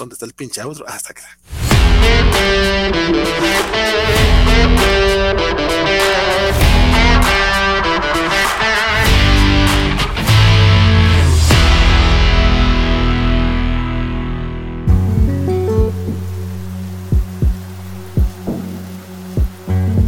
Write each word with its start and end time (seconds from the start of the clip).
¿Dónde 0.00 0.14
está 0.14 0.24
el 0.24 0.32
pinche 0.32 0.62
outro? 0.62 0.88
Hasta 0.88 1.10
acá. 1.10 1.28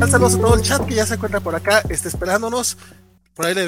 Saludos 0.08 0.34
a 0.34 0.40
todo 0.40 0.54
el 0.56 0.62
chat 0.62 0.84
que 0.86 0.94
ya 0.94 1.06
se 1.06 1.14
encuentra 1.14 1.40
por 1.40 1.54
acá, 1.54 1.82
está 1.88 2.08
esperándonos. 2.08 2.76
Por 3.34 3.46
ahí 3.46 3.54
le, 3.54 3.66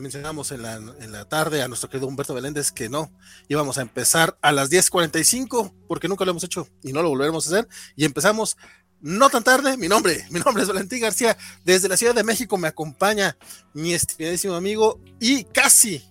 mencionamos 0.00 0.50
en 0.50 0.62
la, 0.62 1.24
tarde 1.28 1.62
a 1.62 1.68
nuestro 1.68 1.88
querido 1.88 2.08
Humberto 2.08 2.34
Beléndez 2.34 2.72
que 2.72 2.88
no, 2.88 3.12
íbamos 3.48 3.78
a 3.78 3.82
empezar 3.82 4.36
a 4.42 4.50
las 4.50 4.70
10.45 4.70 5.72
porque 5.86 6.08
nunca 6.08 6.24
lo 6.24 6.32
hemos 6.32 6.44
hecho 6.44 6.68
y 6.82 6.92
no 6.92 7.02
lo 7.02 7.10
volveremos 7.10 7.46
a 7.46 7.50
hacer. 7.50 7.68
Y 7.94 8.04
empezamos 8.04 8.56
no 9.00 9.30
tan 9.30 9.44
tarde. 9.44 9.76
Mi 9.76 9.86
nombre, 9.86 10.26
mi 10.30 10.40
nombre 10.40 10.62
es 10.62 10.68
Valentín 10.68 11.00
García. 11.00 11.36
Desde 11.64 11.88
la 11.88 11.96
Ciudad 11.96 12.14
de 12.14 12.24
México 12.24 12.58
me 12.58 12.68
acompaña 12.68 13.36
mi 13.72 13.94
estimadísimo 13.94 14.54
amigo 14.54 15.00
y 15.20 15.44
casi 15.44 16.02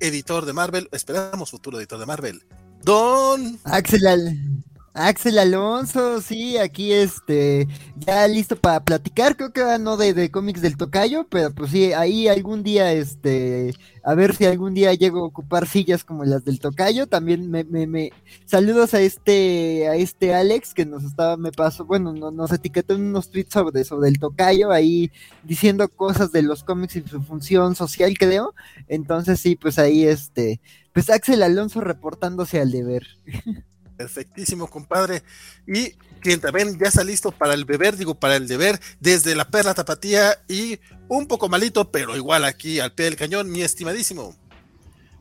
editor 0.00 0.46
de 0.46 0.52
Marvel, 0.52 0.88
esperamos 0.92 1.50
futuro 1.50 1.78
editor 1.78 1.98
de 1.98 2.06
Marvel, 2.06 2.46
Don 2.82 3.58
Axel. 3.64 4.64
Axel 4.96 5.40
Alonso, 5.40 6.20
sí, 6.20 6.56
aquí 6.56 6.92
este, 6.92 7.66
ya 7.96 8.28
listo 8.28 8.54
para 8.54 8.84
platicar, 8.84 9.36
creo 9.36 9.52
que 9.52 9.64
no 9.80 9.96
de, 9.96 10.14
de 10.14 10.30
cómics 10.30 10.62
del 10.62 10.76
tocayo, 10.76 11.26
pero 11.28 11.52
pues 11.52 11.72
sí, 11.72 11.92
ahí 11.92 12.28
algún 12.28 12.62
día, 12.62 12.92
este, 12.92 13.74
a 14.04 14.14
ver 14.14 14.36
si 14.36 14.44
algún 14.46 14.72
día 14.72 14.94
llego 14.94 15.18
a 15.18 15.26
ocupar 15.26 15.66
sillas 15.66 16.04
como 16.04 16.24
las 16.24 16.44
del 16.44 16.60
tocayo, 16.60 17.08
también 17.08 17.50
me, 17.50 17.64
me, 17.64 17.88
me 17.88 18.12
saludos 18.44 18.94
a 18.94 19.00
este, 19.00 19.88
a 19.88 19.96
este 19.96 20.32
Alex 20.32 20.72
que 20.74 20.86
nos 20.86 21.02
estaba, 21.02 21.36
me 21.36 21.50
pasó, 21.50 21.84
bueno, 21.84 22.12
nos 22.12 22.52
etiquetó 22.52 22.94
en 22.94 23.02
unos 23.06 23.30
tweets 23.30 23.52
sobre, 23.52 23.82
sobre 23.82 24.10
el 24.10 24.20
tocayo, 24.20 24.70
ahí 24.70 25.10
diciendo 25.42 25.88
cosas 25.88 26.30
de 26.30 26.42
los 26.42 26.62
cómics 26.62 26.94
y 26.94 27.02
su 27.02 27.20
función 27.20 27.74
social, 27.74 28.16
creo, 28.16 28.54
entonces 28.86 29.40
sí, 29.40 29.56
pues 29.56 29.76
ahí 29.80 30.04
este, 30.04 30.60
pues 30.92 31.10
Axel 31.10 31.42
Alonso 31.42 31.80
reportándose 31.80 32.60
al 32.60 32.70
deber. 32.70 33.08
Perfectísimo, 33.96 34.66
compadre. 34.66 35.22
Y 35.66 35.92
quien 36.20 36.40
también 36.40 36.78
ya 36.78 36.88
está 36.88 37.04
listo 37.04 37.30
para 37.30 37.54
el 37.54 37.64
beber, 37.64 37.96
digo, 37.96 38.14
para 38.14 38.36
el 38.36 38.48
deber, 38.48 38.80
desde 39.00 39.34
la 39.34 39.48
perla 39.48 39.74
tapatía 39.74 40.38
y 40.48 40.78
un 41.08 41.26
poco 41.26 41.48
malito, 41.48 41.90
pero 41.90 42.16
igual 42.16 42.44
aquí 42.44 42.80
al 42.80 42.92
pie 42.92 43.06
del 43.06 43.16
cañón, 43.16 43.50
mi 43.50 43.62
estimadísimo. 43.62 44.34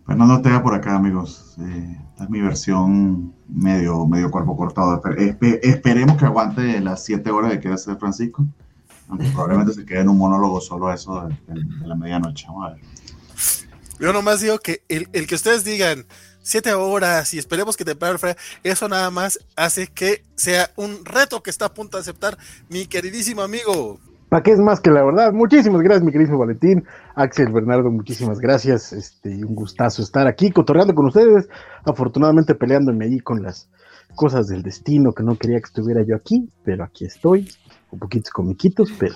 No 0.08 0.42
te 0.42 0.50
vea 0.50 0.62
por 0.62 0.74
acá, 0.76 0.96
amigos. 0.96 1.56
Eh, 1.60 1.98
esta 2.12 2.26
es 2.26 2.30
mi 2.30 2.42
versión 2.42 3.34
medio, 3.48 4.06
medio 4.06 4.30
cuerpo 4.30 4.58
cortado. 4.58 5.02
esperemos 5.62 6.18
que 6.18 6.26
aguante 6.26 6.80
las 6.82 7.04
siete 7.04 7.32
horas 7.32 7.52
que 7.52 7.60
quiere 7.60 7.76
hacer 7.76 7.98
Francisco. 7.98 8.46
Aunque 9.08 9.28
probablemente 9.30 9.74
se 9.74 9.86
quede 9.86 10.02
en 10.02 10.10
un 10.10 10.18
monólogo 10.18 10.60
solo 10.60 10.92
eso 10.92 11.28
de, 11.28 11.88
la 11.88 11.96
medianoche. 11.96 12.48
Vamos 12.48 12.68
a 12.68 12.74
ver. 12.74 12.82
Yo 14.00 14.12
nomás 14.12 14.42
digo 14.42 14.60
que 14.60 14.84
el, 14.90 15.08
el 15.14 15.28
que 15.28 15.36
ustedes 15.36 15.64
digan, 15.64 16.06
siete 16.44 16.74
horas 16.74 17.34
y 17.34 17.40
esperemos 17.40 17.76
que 17.76 17.86
te 17.86 17.96
pare 17.96 18.14
eso 18.64 18.88
nada 18.88 19.10
más 19.10 19.40
hace 19.56 19.88
que 19.88 20.24
sea 20.36 20.70
un 20.76 21.04
reto 21.04 21.42
que 21.42 21.50
está 21.50 21.66
a 21.66 21.74
punto 21.74 21.98
de 21.98 22.02
aceptar 22.02 22.38
mi 22.70 22.86
queridísimo 22.86 23.42
amigo. 23.42 24.00
¿Para 24.30 24.44
qué 24.44 24.52
es 24.52 24.60
más 24.60 24.82
que 24.82 24.90
la 24.90 25.04
verdad? 25.04 25.32
Muchísimas 25.32 25.82
gracias, 25.82 26.04
mi 26.04 26.12
querido 26.12 26.38
Valentín. 26.38 26.84
Axel 27.16 27.52
Bernardo, 27.52 27.92
muchísimas 27.92 28.40
gracias. 28.40 28.92
Este, 28.92 29.30
un 29.30 29.56
gustazo 29.56 30.02
estar 30.02 30.28
aquí 30.28 30.52
cotorreando 30.52 30.96
con 30.96 31.06
ustedes. 31.06 31.48
Afortunadamente 31.86 32.56
peleándome 32.56 33.06
allí 33.06 33.20
con 33.20 33.44
las 33.44 33.70
cosas 34.16 34.48
del 34.48 34.64
destino 34.64 35.14
que 35.14 35.24
no 35.24 35.38
quería 35.38 35.60
que 35.60 35.68
estuviera 35.68 36.04
yo 36.04 36.16
aquí, 36.16 36.50
pero 36.64 36.84
aquí 36.84 37.06
estoy, 37.06 37.48
un 37.92 38.00
poquitos 38.00 38.32
comiquitos, 38.32 38.92
pero, 39.00 39.16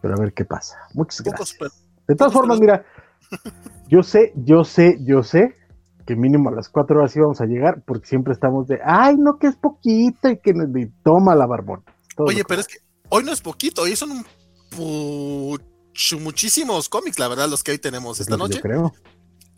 pero 0.00 0.14
a 0.14 0.20
ver 0.20 0.32
qué 0.32 0.44
pasa. 0.46 0.76
Muchas 0.94 1.22
gracias. 1.22 1.58
de 2.06 2.14
todas 2.14 2.32
formas, 2.32 2.58
mira, 2.60 2.84
yo 3.88 4.02
sé, 4.02 4.32
yo 4.36 4.64
sé, 4.64 4.98
yo 5.02 5.22
sé 5.22 5.57
que 6.08 6.16
mínimo 6.16 6.48
a 6.48 6.52
las 6.52 6.70
cuatro 6.70 6.98
horas 6.98 7.14
íbamos 7.14 7.38
a 7.42 7.44
llegar, 7.44 7.82
porque 7.84 8.08
siempre 8.08 8.32
estamos 8.32 8.66
de, 8.66 8.80
ay, 8.82 9.16
no, 9.18 9.38
que 9.38 9.46
es 9.46 9.56
poquito 9.56 10.30
y 10.30 10.38
que 10.38 10.54
nos 10.54 10.66
toma 11.04 11.34
la 11.34 11.44
barbón. 11.44 11.84
Oye, 12.16 12.44
pero 12.48 12.62
es 12.62 12.66
que 12.66 12.78
hoy 13.10 13.24
no 13.24 13.30
es 13.30 13.42
poquito, 13.42 13.82
hoy 13.82 13.94
son 13.94 14.24
muchísimos 16.22 16.88
cómics, 16.88 17.18
la 17.18 17.28
verdad, 17.28 17.46
los 17.46 17.62
que 17.62 17.72
hoy 17.72 17.78
tenemos 17.78 18.20
esta 18.20 18.38
noche. 18.38 18.58
creo. 18.62 18.94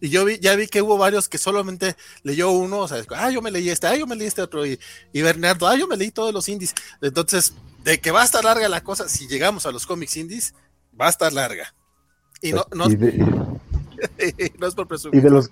Y 0.01 0.09
yo 0.09 0.25
vi, 0.25 0.41
ya 0.41 0.57
vi 0.57 0.67
que 0.67 0.83
hubo 0.83 0.99
varios 0.99 1.29
que 1.29 1.39
solamente 1.39 1.95
leyó 2.25 2.51
uno, 2.51 2.81
o 2.81 2.89
sea, 2.89 3.01
ah, 3.11 3.31
yo 3.31 3.43
me 3.43 3.53
leí 3.53 3.71
este, 3.71 3.87
ah, 3.87 3.95
yo 3.95 4.09
me 4.09 4.17
leí 4.17 4.27
este 4.27 4.43
otro, 4.43 4.67
y, 4.67 4.77
Bernardo, 5.15 5.69
ah, 5.69 5.77
yo 5.77 5.87
me 5.87 5.97
leí 5.97 6.11
todos 6.11 6.35
los 6.35 6.49
indies. 6.49 6.75
Entonces, 7.01 7.55
de 7.85 8.01
que 8.01 8.11
va 8.11 8.23
a 8.23 8.25
estar 8.25 8.43
larga 8.43 8.69
la 8.69 8.83
cosa, 8.83 9.09
si 9.09 9.29
llegamos 9.29 9.67
a 9.67 9.71
los 9.71 9.87
cómics 9.87 10.17
indies, 10.17 10.53
va 11.01 11.07
a 11.07 11.11
estar 11.11 11.33
larga. 11.33 11.73
Y 12.43 12.51
no, 12.53 12.67
no, 12.75 12.89
no 14.59 14.67
es 14.67 14.75
por 14.75 14.89
presumir. 14.89 15.21
Y 15.21 15.23
de 15.23 15.31
los 15.31 15.49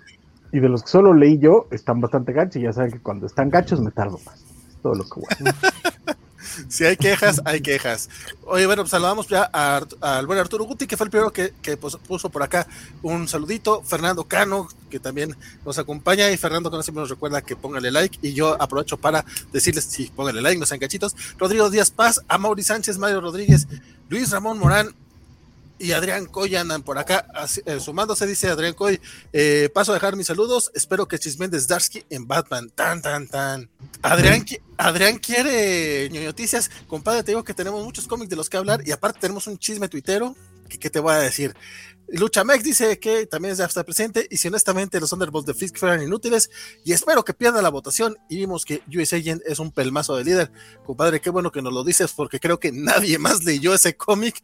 y 0.53 0.61
de 0.61 0.69
los 0.69 0.83
que 0.83 0.89
solo 0.89 1.15
leí 1.15 1.39
yo, 1.39 1.67
están 1.71 2.01
bastante 2.01 2.33
gachos 2.33 2.57
y 2.57 2.63
ya 2.63 2.73
saben 2.73 2.93
que 2.93 3.01
cuando 3.01 3.27
están 3.27 3.51
gachos 3.51 3.81
me 3.81 3.91
tardo 3.91 4.19
más. 4.25 4.45
Todo 4.83 4.95
lo 4.95 5.05
que 5.05 5.21
voy. 5.21 5.53
si 6.69 6.85
hay 6.85 6.97
quejas, 6.97 7.43
hay 7.45 7.61
quejas. 7.61 8.09
Oye, 8.45 8.67
bueno, 8.67 8.83
pues 8.83 8.91
saludamos 8.91 9.29
ya 9.29 9.43
al 9.43 10.27
buen 10.27 10.39
Arturo 10.39 10.65
Guti, 10.65 10.87
que 10.87 10.97
fue 10.97 11.05
el 11.05 11.11
primero 11.11 11.33
que, 11.33 11.53
puso 11.77 12.31
por 12.31 12.43
acá 12.43 12.67
un 13.03 13.29
saludito. 13.29 13.83
Fernando 13.83 14.25
Cano, 14.25 14.69
que 14.91 15.01
también 15.01 15.37
nos 15.65 15.79
acompaña. 15.79 16.31
Y 16.31 16.37
Fernando 16.37 16.71
Cano 16.71 16.83
siempre 16.83 17.01
nos 17.01 17.11
recuerda 17.11 17.43
que 17.43 17.57
póngale 17.57 17.91
like. 17.91 18.19
Y 18.23 18.33
yo 18.33 18.61
aprovecho 18.61 18.97
para 18.97 19.25
decirles, 19.53 19.85
sí, 19.85 20.11
póngale 20.15 20.41
like, 20.41 20.59
no 20.59 20.67
sean 20.67 20.81
cachitos. 20.81 21.15
Rodrigo 21.39 21.71
Díaz 21.71 21.91
Paz, 21.91 22.23
a 22.29 22.39
Mauri 22.39 22.63
Sánchez, 22.63 22.99
Mario 22.99 23.21
Rodríguez, 23.21 23.67
Luis 24.09 24.31
Ramón 24.31 24.59
Morán, 24.59 24.95
y 25.78 25.93
Adrián 25.93 26.27
Coy 26.27 26.56
andan 26.56 26.83
por 26.83 26.99
acá 26.99 27.27
eh, 27.65 27.81
sumándose, 27.81 28.27
dice 28.27 28.49
Adrián 28.49 28.75
Coy. 28.75 29.00
Eh, 29.33 29.71
paso 29.72 29.93
a 29.93 29.94
dejar 29.94 30.16
mis 30.16 30.27
saludos. 30.27 30.71
Espero 30.75 31.06
que 31.06 31.19
Chisméndez 31.19 31.69
Darsky 31.69 32.05
en 32.11 32.27
Batman. 32.27 32.71
Tan, 32.71 33.00
tan, 33.00 33.28
tan. 33.28 33.71
Adrián, 34.03 34.44
Adrián 34.77 35.19
quiere 35.19 36.09
noticias. 36.11 36.71
Compadre, 36.87 37.22
te 37.22 37.33
digo 37.33 37.44
que 37.44 37.55
tenemos 37.55 37.84
muchos 37.84 38.06
cómics 38.06 38.31
de 38.31 38.37
los 38.37 38.49
que 38.50 38.56
hablar 38.56 38.87
y 38.87 38.93
aparte 38.93 39.21
tenemos 39.21 39.47
un 39.47 39.59
chisme 39.59 39.88
tuitero 39.88 40.34
que, 40.69 40.91
te 40.91 41.00
voy 41.00 41.15
a 41.15 41.19
decir. 41.19 41.55
Luchamex 42.09 42.65
dice 42.65 42.99
que 42.99 43.27
también 43.27 43.55
ya 43.55 43.67
está 43.67 43.84
presente 43.84 44.27
y 44.31 44.38
si 44.38 44.49
honestamente 44.49 44.99
los 44.99 45.11
Thunderbolts 45.11 45.47
de 45.47 45.55
Fisk 45.55 45.77
fueran 45.77 46.03
inútiles 46.03 46.50
y 46.83 46.93
espero 46.93 47.22
que 47.22 47.34
pierda 47.34 47.61
la 47.61 47.69
votación 47.69 48.17
y 48.31 48.37
vimos 48.37 48.65
que 48.65 48.83
US 48.97 49.12
Agent 49.12 49.43
es 49.44 49.59
un 49.59 49.71
pelmazo 49.72 50.17
de 50.17 50.25
líder. 50.25 50.53
Compadre, 50.87 51.21
qué 51.21 51.28
bueno 51.28 51.53
que 51.53 51.61
nos 51.61 51.72
lo 51.72 51.84
dices 51.84 52.12
porque 52.12 52.41
creo 52.41 52.59
que 52.59 52.72
nadie 52.72 53.19
más 53.19 53.44
leyó 53.44 53.75
ese 53.75 53.97
cómic 53.97 54.43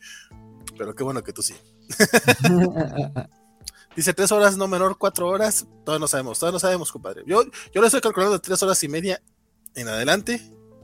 pero 0.77 0.95
qué 0.95 1.03
bueno 1.05 1.23
que 1.23 1.33
tú 1.33 1.43
sí. 1.43 1.55
Dice 3.97 4.13
tres 4.13 4.33
horas, 4.33 4.57
no 4.57 4.67
menor, 4.67 4.99
cuatro 4.99 5.29
horas. 5.29 5.67
Todavía 5.85 6.01
no 6.01 6.09
sabemos, 6.09 6.39
todavía 6.39 6.57
no 6.57 6.61
sabemos, 6.61 6.91
compadre. 6.91 7.23
Yo, 7.27 7.45
yo 7.73 7.81
le 7.81 7.87
estoy 7.87 8.01
calculando 8.01 8.41
tres 8.41 8.63
horas 8.63 8.83
y 8.83 8.89
media 8.89 9.23
en 9.75 9.89
adelante, 9.89 10.41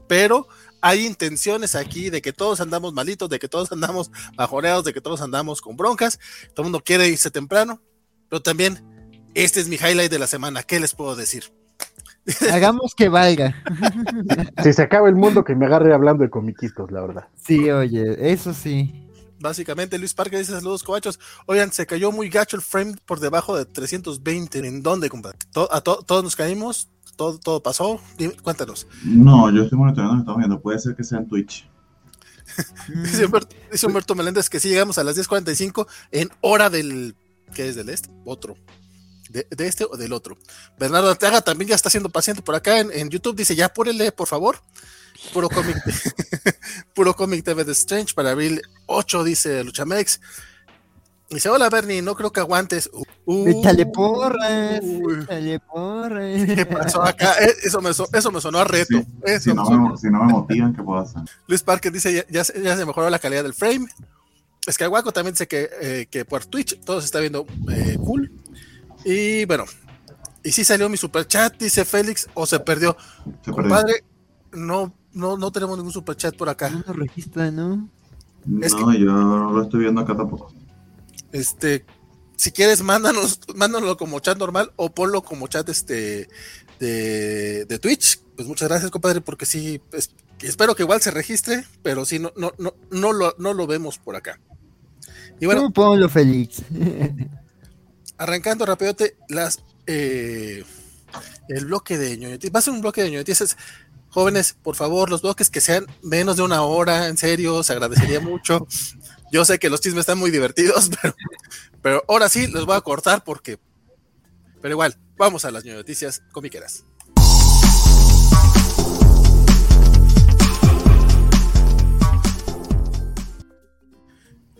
pero 0.07 0.47
hay 0.81 1.05
intenciones 1.05 1.75
aquí 1.75 2.09
de 2.09 2.21
que 2.21 2.31
todos 2.33 2.61
andamos 2.61 2.93
malitos, 2.93 3.29
de 3.29 3.39
que 3.39 3.49
todos 3.49 3.71
andamos 3.71 4.11
bajoreados, 4.35 4.85
de 4.85 4.93
que 4.93 5.01
todos 5.01 5.21
andamos 5.21 5.61
con 5.61 5.75
broncas. 5.75 6.19
Todo 6.53 6.63
el 6.63 6.71
mundo 6.71 6.81
quiere 6.83 7.07
irse 7.07 7.29
temprano, 7.31 7.81
pero 8.29 8.41
también 8.41 8.81
este 9.33 9.59
es 9.59 9.67
mi 9.67 9.75
highlight 9.75 10.11
de 10.11 10.19
la 10.19 10.27
semana. 10.27 10.63
¿Qué 10.63 10.79
les 10.79 10.95
puedo 10.95 11.15
decir? 11.15 11.43
Hagamos 12.51 12.95
que 12.95 13.09
valga. 13.09 13.55
Si 14.63 14.73
se 14.73 14.81
acaba 14.81 15.09
el 15.09 15.15
mundo, 15.15 15.43
que 15.43 15.55
me 15.55 15.65
agarre 15.65 15.93
hablando 15.93 16.23
de 16.23 16.29
comiquitos, 16.29 16.91
la 16.91 17.01
verdad. 17.01 17.27
Sí, 17.35 17.69
oye, 17.69 18.31
eso 18.31 18.53
sí. 18.53 19.09
Básicamente, 19.41 19.97
Luis 19.97 20.13
Parque 20.13 20.37
dice 20.37 20.51
saludos, 20.51 20.83
cobachos. 20.83 21.19
Oigan, 21.47 21.71
se 21.71 21.85
cayó 21.87 22.11
muy 22.11 22.29
gacho 22.29 22.55
el 22.55 22.61
frame 22.61 22.95
por 23.05 23.19
debajo 23.19 23.57
de 23.57 23.65
320. 23.65 24.59
¿En 24.59 24.83
dónde, 24.83 25.09
compadre? 25.09 25.39
a 25.71 25.81
todos 25.81 26.23
nos 26.23 26.35
caímos, 26.35 26.89
todo, 27.15 27.39
todo 27.39 27.63
pasó. 27.63 27.99
cuéntanos. 28.43 28.87
No, 29.03 29.51
yo 29.51 29.63
estoy 29.63 29.79
monitoreando, 29.79 30.19
estamos 30.19 30.37
viendo. 30.37 30.61
Puede 30.61 30.79
ser 30.79 30.95
que 30.95 31.03
sea 31.03 31.19
en 31.19 31.27
Twitch. 31.27 31.67
dice, 33.71 33.85
Humberto, 33.85 34.13
Meléndez 34.13 34.49
que 34.49 34.59
si 34.59 34.69
llegamos 34.69 34.97
a 34.97 35.03
las 35.03 35.17
10.45 35.17 35.87
en 36.11 36.29
hora 36.41 36.69
del. 36.69 37.15
¿Qué 37.53 37.67
es 37.67 37.75
del 37.75 37.89
este? 37.89 38.09
Otro. 38.25 38.55
De, 39.29 39.47
este 39.59 39.85
o 39.85 39.97
del 39.97 40.13
otro. 40.13 40.37
Bernardo 40.77 41.09
Arteaga 41.09 41.41
también 41.41 41.69
ya 41.69 41.75
está 41.75 41.89
siendo 41.89 42.09
paciente 42.09 42.41
por 42.41 42.53
acá 42.53 42.79
en, 42.79 42.91
en 42.91 43.09
YouTube. 43.09 43.35
Dice: 43.35 43.55
Ya 43.55 43.67
apúrele, 43.67 44.11
por 44.11 44.27
favor. 44.27 44.59
Puro 45.33 45.49
cómic, 45.49 45.77
puro 46.95 47.15
cómic 47.15 47.45
TV 47.45 47.63
de 47.63 47.71
Strange 47.71 48.13
para 48.13 48.31
abril 48.31 48.61
8, 48.87 49.23
dice 49.23 49.63
Luchamex. 49.63 50.19
Dice, 51.29 51.47
hola 51.47 51.69
Bernie, 51.69 52.01
no 52.01 52.13
creo 52.15 52.31
que 52.33 52.41
aguantes. 52.41 52.89
Uh, 53.25 53.47
échale 53.47 53.85
porras, 53.85 54.81
porras. 55.71 56.45
¿Qué 56.45 56.65
pasó 56.65 57.01
acá? 57.03 57.35
Eh, 57.41 57.53
eso 57.63 57.81
me, 57.81 57.91
eso 57.91 58.31
me 58.31 58.41
sonó 58.41 58.59
a 58.59 58.65
reto. 58.65 59.01
si, 59.39 59.53
no 59.53 59.63
me, 59.63 59.97
si, 59.97 60.09
no 60.09 60.25
me, 60.25 60.33
motivan, 60.33 60.75
¿qué 60.75 60.83
puedo 60.83 60.99
hacer? 60.99 61.21
Luis 61.47 61.63
Parker 61.63 61.91
dice, 61.91 62.13
ya, 62.29 62.43
ya, 62.43 62.43
se 62.43 62.85
mejoró 62.85 63.09
la 63.09 63.19
calidad 63.19 63.43
del 63.43 63.53
frame. 63.53 63.87
Skywaco 64.69 65.13
también 65.13 65.33
dice 65.33 65.47
que, 65.47 65.69
eh, 65.81 66.07
que 66.11 66.25
por 66.25 66.45
Twitch 66.45 66.79
todo 66.81 66.99
se 66.99 67.05
está 67.05 67.19
viendo 67.19 67.47
eh, 67.71 67.97
cool. 68.03 68.29
Y 69.05 69.45
bueno, 69.45 69.63
y 70.43 70.51
sí 70.51 70.65
salió 70.65 70.89
mi 70.89 70.97
superchat, 70.97 71.57
dice 71.57 71.85
Félix, 71.85 72.27
o 72.33 72.45
se 72.45 72.59
perdió. 72.59 72.97
Se 73.43 73.53
perdió. 73.53 73.69
Compadre, 73.69 74.03
no, 74.51 74.93
no, 75.13 75.37
no 75.37 75.51
tenemos 75.51 75.77
ningún 75.77 75.93
superchat 75.93 76.35
por 76.35 76.49
acá. 76.49 76.69
No 76.69 76.83
nos 76.85 76.95
registra, 76.95 77.51
¿no? 77.51 77.89
es 78.61 78.73
No, 78.73 78.93
yo 78.93 79.11
no 79.11 79.51
lo 79.51 79.63
estoy 79.63 79.81
viendo 79.81 80.01
acá 80.01 80.15
tampoco. 80.15 80.53
Este, 81.31 81.85
si 82.35 82.51
quieres, 82.51 82.81
mándanos, 82.81 83.39
mándanoslo 83.55 83.97
como 83.97 84.19
chat 84.19 84.37
normal 84.37 84.71
o 84.75 84.89
ponlo 84.89 85.21
como 85.21 85.47
chat 85.47 85.67
este 85.69 86.27
de, 86.79 87.65
de 87.65 87.79
Twitch. 87.79 88.19
Pues 88.35 88.47
muchas 88.47 88.69
gracias, 88.69 88.91
compadre, 88.91 89.21
porque 89.21 89.45
sí, 89.45 89.81
espero 90.41 90.75
que 90.75 90.83
igual 90.83 91.01
se 91.01 91.11
registre, 91.11 91.65
pero 91.83 92.05
sí, 92.05 92.17
no, 92.19 92.31
no, 92.35 92.53
no, 92.57 92.73
no, 92.89 93.13
lo, 93.13 93.35
no 93.37 93.53
lo 93.53 93.67
vemos 93.67 93.97
por 93.97 94.15
acá. 94.15 94.39
Y 95.39 95.45
bueno, 95.45 95.61
¿Cómo 95.61 95.73
ponlo, 95.73 96.09
Félix? 96.09 96.63
arrancando 98.21 98.67
rapidote, 98.67 99.17
las 99.29 99.63
eh, 99.87 100.63
el 101.49 101.65
bloque 101.65 101.97
de 101.97 102.17
ñoñotis. 102.17 102.51
Va 102.53 102.59
a 102.59 102.61
ser 102.61 102.73
un 102.73 102.81
bloque 102.81 103.01
de 103.01 103.09
ñoñotis. 103.09 103.57
Jóvenes, 104.11 104.57
por 104.61 104.75
favor, 104.75 105.09
los 105.09 105.21
bloques 105.21 105.49
que 105.49 105.61
sean 105.61 105.87
menos 106.01 106.35
de 106.35 106.43
una 106.43 106.63
hora, 106.63 107.07
en 107.07 107.17
serio, 107.17 107.63
se 107.63 107.71
agradecería 107.71 108.19
mucho. 108.21 108.67
Yo 109.31 109.45
sé 109.45 109.57
que 109.57 109.69
los 109.69 109.79
chismes 109.79 110.01
están 110.01 110.17
muy 110.17 110.31
divertidos, 110.31 110.91
pero, 111.01 111.15
pero 111.81 112.03
ahora 112.09 112.27
sí 112.27 112.47
los 112.47 112.65
voy 112.65 112.75
a 112.75 112.81
cortar 112.81 113.23
porque. 113.23 113.57
Pero 114.61 114.73
igual, 114.73 114.97
vamos 115.17 115.45
a 115.45 115.51
las 115.51 115.63
noticias 115.63 116.21
comiqueras. 116.33 116.83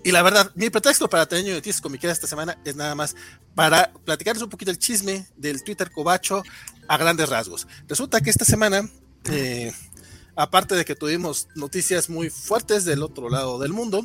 Y 0.04 0.12
la 0.12 0.24
verdad, 0.24 0.52
mi 0.56 0.70
pretexto 0.70 1.10
para 1.10 1.28
tener 1.28 1.54
noticias 1.54 1.82
comiqueras 1.82 2.18
esta 2.18 2.28
semana 2.28 2.58
es 2.66 2.76
nada 2.76 2.96
más 2.96 3.16
para 3.54 3.92
platicarles 4.06 4.42
un 4.42 4.50
poquito 4.50 4.72
el 4.72 4.80
chisme 4.80 5.28
del 5.36 5.64
Twitter 5.64 5.92
Cobacho 5.92 6.42
a 6.88 6.98
grandes 6.98 7.30
rasgos. 7.30 7.68
Resulta 7.88 8.22
que 8.22 8.32
esta 8.32 8.46
semana, 8.46 8.90
eh, 9.30 9.72
aparte 10.36 10.76
de 10.76 10.86
que 10.86 10.96
tuvimos 10.96 11.48
noticias 11.56 12.10
muy 12.10 12.30
fuertes 12.30 12.86
del 12.86 13.04
otro 13.04 13.30
lado 13.30 13.60
del 13.60 13.74
mundo, 13.74 14.04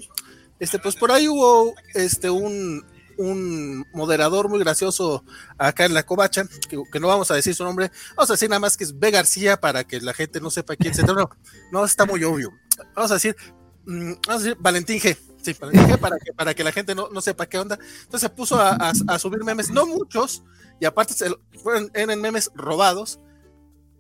este, 0.59 0.79
pues 0.79 0.97
por 0.97 1.13
ahí 1.13 1.29
hubo 1.29 1.75
este, 1.95 2.31
un, 2.31 2.85
un 3.19 3.87
moderador 3.93 4.49
muy 4.49 4.59
gracioso 4.59 5.25
acá 5.59 5.85
en 5.85 5.95
la 5.95 6.05
covacha, 6.05 6.45
que, 6.69 7.01
no 7.01 7.09
vamos 7.09 7.31
a 7.31 7.35
decir 7.35 7.55
su 7.55 7.65
nombre, 7.65 7.91
vamos 8.17 8.31
a 8.31 8.35
decir 8.35 8.49
nada 8.49 8.61
más 8.61 8.77
que 8.77 8.85
es 8.85 8.99
B. 8.99 9.11
García 9.11 9.59
para 9.59 9.85
que 9.85 10.01
la 10.01 10.15
gente 10.15 10.41
no 10.41 10.51
sepa 10.51 10.77
quién 10.77 10.95
se. 10.95 11.03
No, 11.03 11.31
no, 11.73 11.85
está 11.85 12.05
muy 12.07 12.23
obvio. 12.25 12.53
Vamos 12.95 13.11
a 13.11 13.15
decir, 13.15 13.37
mmm, 13.85 14.13
vamos 14.27 14.43
a 14.43 14.45
decir 14.45 14.57
Valentín 14.61 15.01
G. 15.01 15.17
Sí, 15.43 15.55
para 15.55 16.19
que, 16.19 16.33
para 16.33 16.55
que 16.55 16.65
la 16.65 16.73
gente 16.73 16.95
no, 16.95 17.09
no 17.11 17.21
sepa 17.21 17.47
qué 17.47 17.59
onda. 17.59 17.79
Entonces 18.03 18.23
se 18.23 18.31
puso 18.31 18.57
a, 18.57 18.71
a, 19.07 19.19
subir 19.19 19.45
memes, 19.45 19.71
no 19.71 19.87
muchos, 19.87 20.43
y 20.81 20.87
aparte 20.87 21.15
se, 21.15 21.31
fueron 21.63 21.89
en 21.95 22.21
memes 22.21 22.51
robados. 22.55 23.21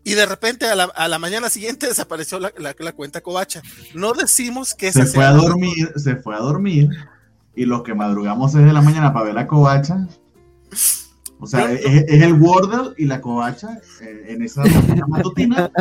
Y 0.06 0.14
de 0.14 0.24
repente 0.24 0.66
a 0.66 0.76
la, 0.76 0.84
a 0.84 1.08
la 1.08 1.18
mañana 1.18 1.50
siguiente 1.50 1.86
desapareció 1.88 2.38
la, 2.38 2.52
la, 2.58 2.76
la, 2.78 2.92
cuenta 2.92 3.20
covacha. 3.20 3.60
No 3.92 4.12
decimos 4.12 4.72
que 4.72 4.92
se 4.92 5.04
fue 5.04 5.24
a 5.24 5.32
dormir, 5.32 5.92
se 5.96 6.14
fue 6.14 6.36
a 6.36 6.38
dormir 6.38 6.90
y 7.56 7.64
los 7.64 7.82
que 7.82 7.92
madrugamos 7.92 8.52
desde 8.52 8.72
la 8.72 8.82
mañana 8.82 9.12
para 9.12 9.26
ver 9.26 9.34
la 9.34 9.48
covacha. 9.48 10.06
O 11.40 11.46
sea, 11.48 11.72
es, 11.72 12.04
es, 12.06 12.22
el 12.22 12.34
Wordle 12.34 12.94
y 12.96 13.06
la 13.06 13.20
covacha 13.20 13.80
eh, 14.00 14.26
en 14.28 14.42
esa 14.42 14.62
matutina 15.08 15.72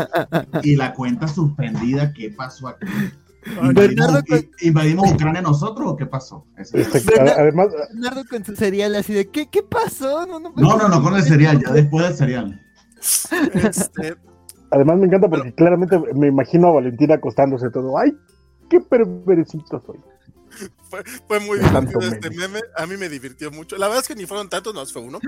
y 0.64 0.76
la 0.76 0.96
cuenta 0.96 1.28
suspendida. 1.28 2.12
¿Qué 2.12 2.32
pasó 2.32 2.70
aquí? 2.70 2.88
¿Invadimos, 3.46 4.24
¿Invadimos, 4.62 5.12
Ucrania 5.12 5.44
nosotros 5.44 5.92
o 5.92 5.96
qué 5.96 6.08
pasó? 6.08 6.48
Este, 6.58 7.14
además, 7.20 7.68
Bernardo 7.92 8.24
con 8.28 8.44
su 8.44 8.56
cereal 8.56 8.96
así 8.96 9.14
de 9.14 9.30
¿qué, 9.30 9.48
qué 9.52 9.62
pasó? 9.62 10.26
No, 10.26 10.40
no, 10.40 10.52
no, 10.56 10.78
no, 10.78 10.90
no 10.90 11.04
con 11.04 11.16
el 11.16 11.22
cereal, 11.22 11.62
ya 11.64 11.72
después 11.72 12.08
del 12.08 12.16
cereal. 12.16 12.65
Este... 13.54 14.16
Además 14.72 14.98
me 14.98 15.06
encanta 15.06 15.30
porque 15.30 15.54
claramente 15.54 15.98
me 16.16 16.28
imagino 16.28 16.68
a 16.68 16.74
Valentina 16.74 17.16
acostándose 17.16 17.70
todo. 17.70 17.98
¡Ay, 17.98 18.12
qué 18.70 18.82
perversito 18.82 19.80
soy! 19.80 20.00
Fue, 20.90 21.04
fue, 21.28 21.40
muy 21.40 21.58
divertido 21.58 22.00
este 22.02 22.30
meme. 22.30 22.62
A 22.78 22.86
mí 22.86 22.96
me 22.96 23.10
divirtió 23.10 23.50
mucho. 23.52 23.76
La 23.76 23.88
verdad 23.88 24.04
es 24.04 24.08
que 24.08 24.16
ni 24.16 24.28
fueron 24.28 24.50
tantos, 24.50 24.74
no 24.74 24.86
fue 24.86 25.02
uno. 25.02 25.20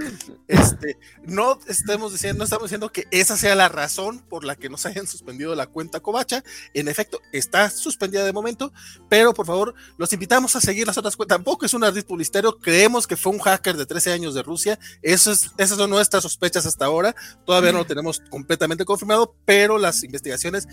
Este, 0.47 0.97
no 1.23 1.59
estamos 1.67 2.11
diciendo, 2.11 2.37
no 2.37 2.43
estamos 2.43 2.65
diciendo 2.65 2.91
que 2.91 3.07
esa 3.09 3.35
sea 3.35 3.55
la 3.55 3.67
razón 3.67 4.19
por 4.19 4.45
la 4.45 4.55
que 4.55 4.69
nos 4.69 4.85
hayan 4.85 5.07
suspendido 5.07 5.55
la 5.55 5.65
cuenta 5.65 5.99
Covacha. 5.99 6.43
En 6.75 6.87
efecto, 6.87 7.19
está 7.33 7.69
suspendida 7.71 8.23
de 8.23 8.33
momento, 8.33 8.71
pero 9.09 9.33
por 9.33 9.47
favor, 9.47 9.73
los 9.97 10.13
invitamos 10.13 10.55
a 10.55 10.61
seguir 10.61 10.85
las 10.85 10.97
otras 10.97 11.15
cuentas. 11.15 11.37
Tampoco 11.37 11.65
es 11.65 11.73
un 11.73 11.83
ardid 11.83 12.05
publicitario. 12.05 12.59
Creemos 12.59 13.07
que 13.07 13.17
fue 13.17 13.33
un 13.33 13.39
hacker 13.39 13.75
de 13.75 13.87
13 13.87 14.13
años 14.13 14.35
de 14.35 14.43
Rusia. 14.43 14.79
Eso 15.01 15.31
es, 15.31 15.51
esas 15.57 15.77
son 15.77 15.89
nuestras 15.89 16.21
sospechas 16.23 16.67
hasta 16.67 16.85
ahora. 16.85 17.15
Todavía 17.45 17.71
no 17.71 17.79
lo 17.79 17.85
tenemos 17.85 18.21
completamente 18.29 18.85
confirmado, 18.85 19.35
pero 19.43 19.79
las 19.79 20.03
investigaciones 20.03 20.67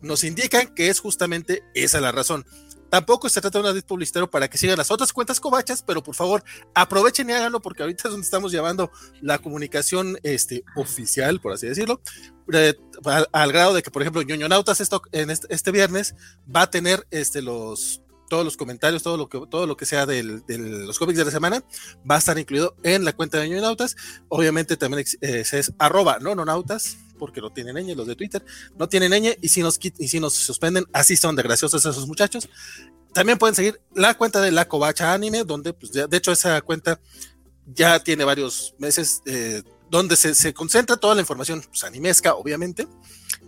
nos 0.00 0.24
indican 0.24 0.74
que 0.74 0.88
es 0.88 1.00
justamente 1.00 1.62
esa 1.74 2.00
la 2.00 2.12
razón. 2.12 2.46
Tampoco 2.90 3.28
se 3.28 3.40
trata 3.40 3.58
de 3.58 3.70
un 3.70 3.76
edit 3.76 3.86
publicitario 3.86 4.28
para 4.28 4.48
que 4.48 4.58
sigan 4.58 4.76
las 4.76 4.90
otras 4.90 5.12
cuentas 5.12 5.40
covachas, 5.40 5.82
pero 5.82 6.02
por 6.02 6.14
favor 6.14 6.42
aprovechen 6.74 7.30
y 7.30 7.32
háganlo 7.32 7.60
porque 7.60 7.82
ahorita 7.82 8.08
es 8.08 8.10
donde 8.10 8.24
estamos 8.24 8.52
llevando 8.52 8.90
la 9.20 9.38
comunicación 9.38 10.18
este, 10.22 10.64
oficial, 10.76 11.40
por 11.40 11.52
así 11.52 11.66
decirlo, 11.68 12.00
al, 13.32 13.52
grado 13.52 13.74
de 13.74 13.82
que, 13.82 13.90
por 13.90 14.02
ejemplo, 14.02 14.22
ñoñonautas 14.22 14.80
esto, 14.80 15.02
en 15.12 15.30
este, 15.30 15.70
viernes 15.70 16.14
va 16.54 16.62
a 16.62 16.70
tener 16.70 17.06
este, 17.10 17.42
los 17.42 18.02
todos 18.28 18.44
los 18.44 18.56
comentarios, 18.56 19.02
todo 19.02 19.16
lo 19.16 19.28
que, 19.28 19.42
todo 19.50 19.66
lo 19.66 19.76
que 19.76 19.86
sea 19.86 20.06
de 20.06 20.22
los 20.22 20.98
cómics 21.00 21.18
de 21.18 21.24
la 21.24 21.32
semana, 21.32 21.64
va 22.08 22.14
a 22.14 22.18
estar 22.18 22.38
incluido 22.38 22.76
en 22.84 23.04
la 23.04 23.12
cuenta 23.12 23.38
de 23.38 23.48
ñoñonautas. 23.48 23.96
Obviamente 24.28 24.76
también 24.76 25.04
eh, 25.20 25.42
es 25.50 25.72
arroba 25.78 26.18
nononautas, 26.20 26.96
porque 27.20 27.40
no 27.40 27.50
tienen 27.50 27.76
ñ, 27.76 27.94
los 27.94 28.06
de 28.06 28.16
Twitter, 28.16 28.44
no 28.76 28.88
tienen 28.88 29.12
ñ, 29.12 29.36
y 29.40 29.48
si 29.48 29.62
nos, 29.62 29.78
y 29.80 30.08
si 30.08 30.18
nos 30.18 30.32
suspenden, 30.32 30.86
así 30.92 31.16
son 31.16 31.36
de 31.36 31.44
graciosos 31.44 31.84
esos 31.84 32.08
muchachos. 32.08 32.48
También 33.12 33.38
pueden 33.38 33.54
seguir 33.54 33.80
la 33.94 34.14
cuenta 34.14 34.40
de 34.40 34.50
la 34.50 34.66
Covacha 34.66 35.12
Anime, 35.12 35.44
donde, 35.44 35.72
pues, 35.72 35.92
ya, 35.92 36.06
de 36.06 36.16
hecho, 36.16 36.32
esa 36.32 36.60
cuenta 36.62 36.98
ya 37.66 38.02
tiene 38.02 38.24
varios 38.24 38.74
meses, 38.78 39.22
eh, 39.26 39.62
donde 39.90 40.16
se, 40.16 40.34
se, 40.34 40.54
concentra 40.54 40.96
toda 40.96 41.14
la 41.14 41.20
información 41.20 41.62
pues, 41.68 41.84
animesca, 41.84 42.34
obviamente. 42.34 42.88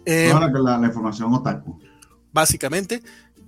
Eh, 0.05 0.29
toda 0.31 0.49
la, 0.49 0.59
la, 0.59 0.79
la, 0.79 0.87
información 0.87 1.33
otaku. 1.33 1.81
Básicamente. 2.33 3.03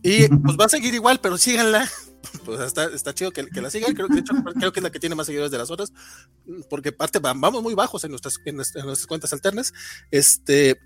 Y 0.04 0.28
pues 0.28 0.56
va 0.60 0.66
a 0.66 0.68
seguir 0.68 0.94
igual, 0.94 1.18
pero 1.20 1.36
síganla. 1.38 1.90
Pues 2.44 2.58
está, 2.60 2.86
está 2.86 3.14
chido 3.14 3.30
que, 3.30 3.46
que, 3.46 3.60
la 3.60 3.70
sigan. 3.70 3.94
Creo, 3.94 4.08
de 4.08 4.18
hecho, 4.18 4.32
creo 4.58 4.72
que 4.72 4.80
es 4.80 4.82
la 4.82 4.90
que 4.90 4.98
tiene 4.98 5.14
más 5.14 5.26
seguidores 5.26 5.52
de 5.52 5.58
las 5.58 5.70
otras, 5.70 5.92
porque 6.68 6.90
parte 6.90 7.20
vamos 7.20 7.62
muy 7.62 7.74
bajos 7.74 8.02
en 8.04 8.10
nuestras, 8.10 8.38
en 8.44 8.56
nuestras, 8.56 8.82
en 8.82 8.86
nuestras 8.86 9.06
cuentas 9.06 9.32
alternas. 9.32 9.72
Este, 10.10 10.80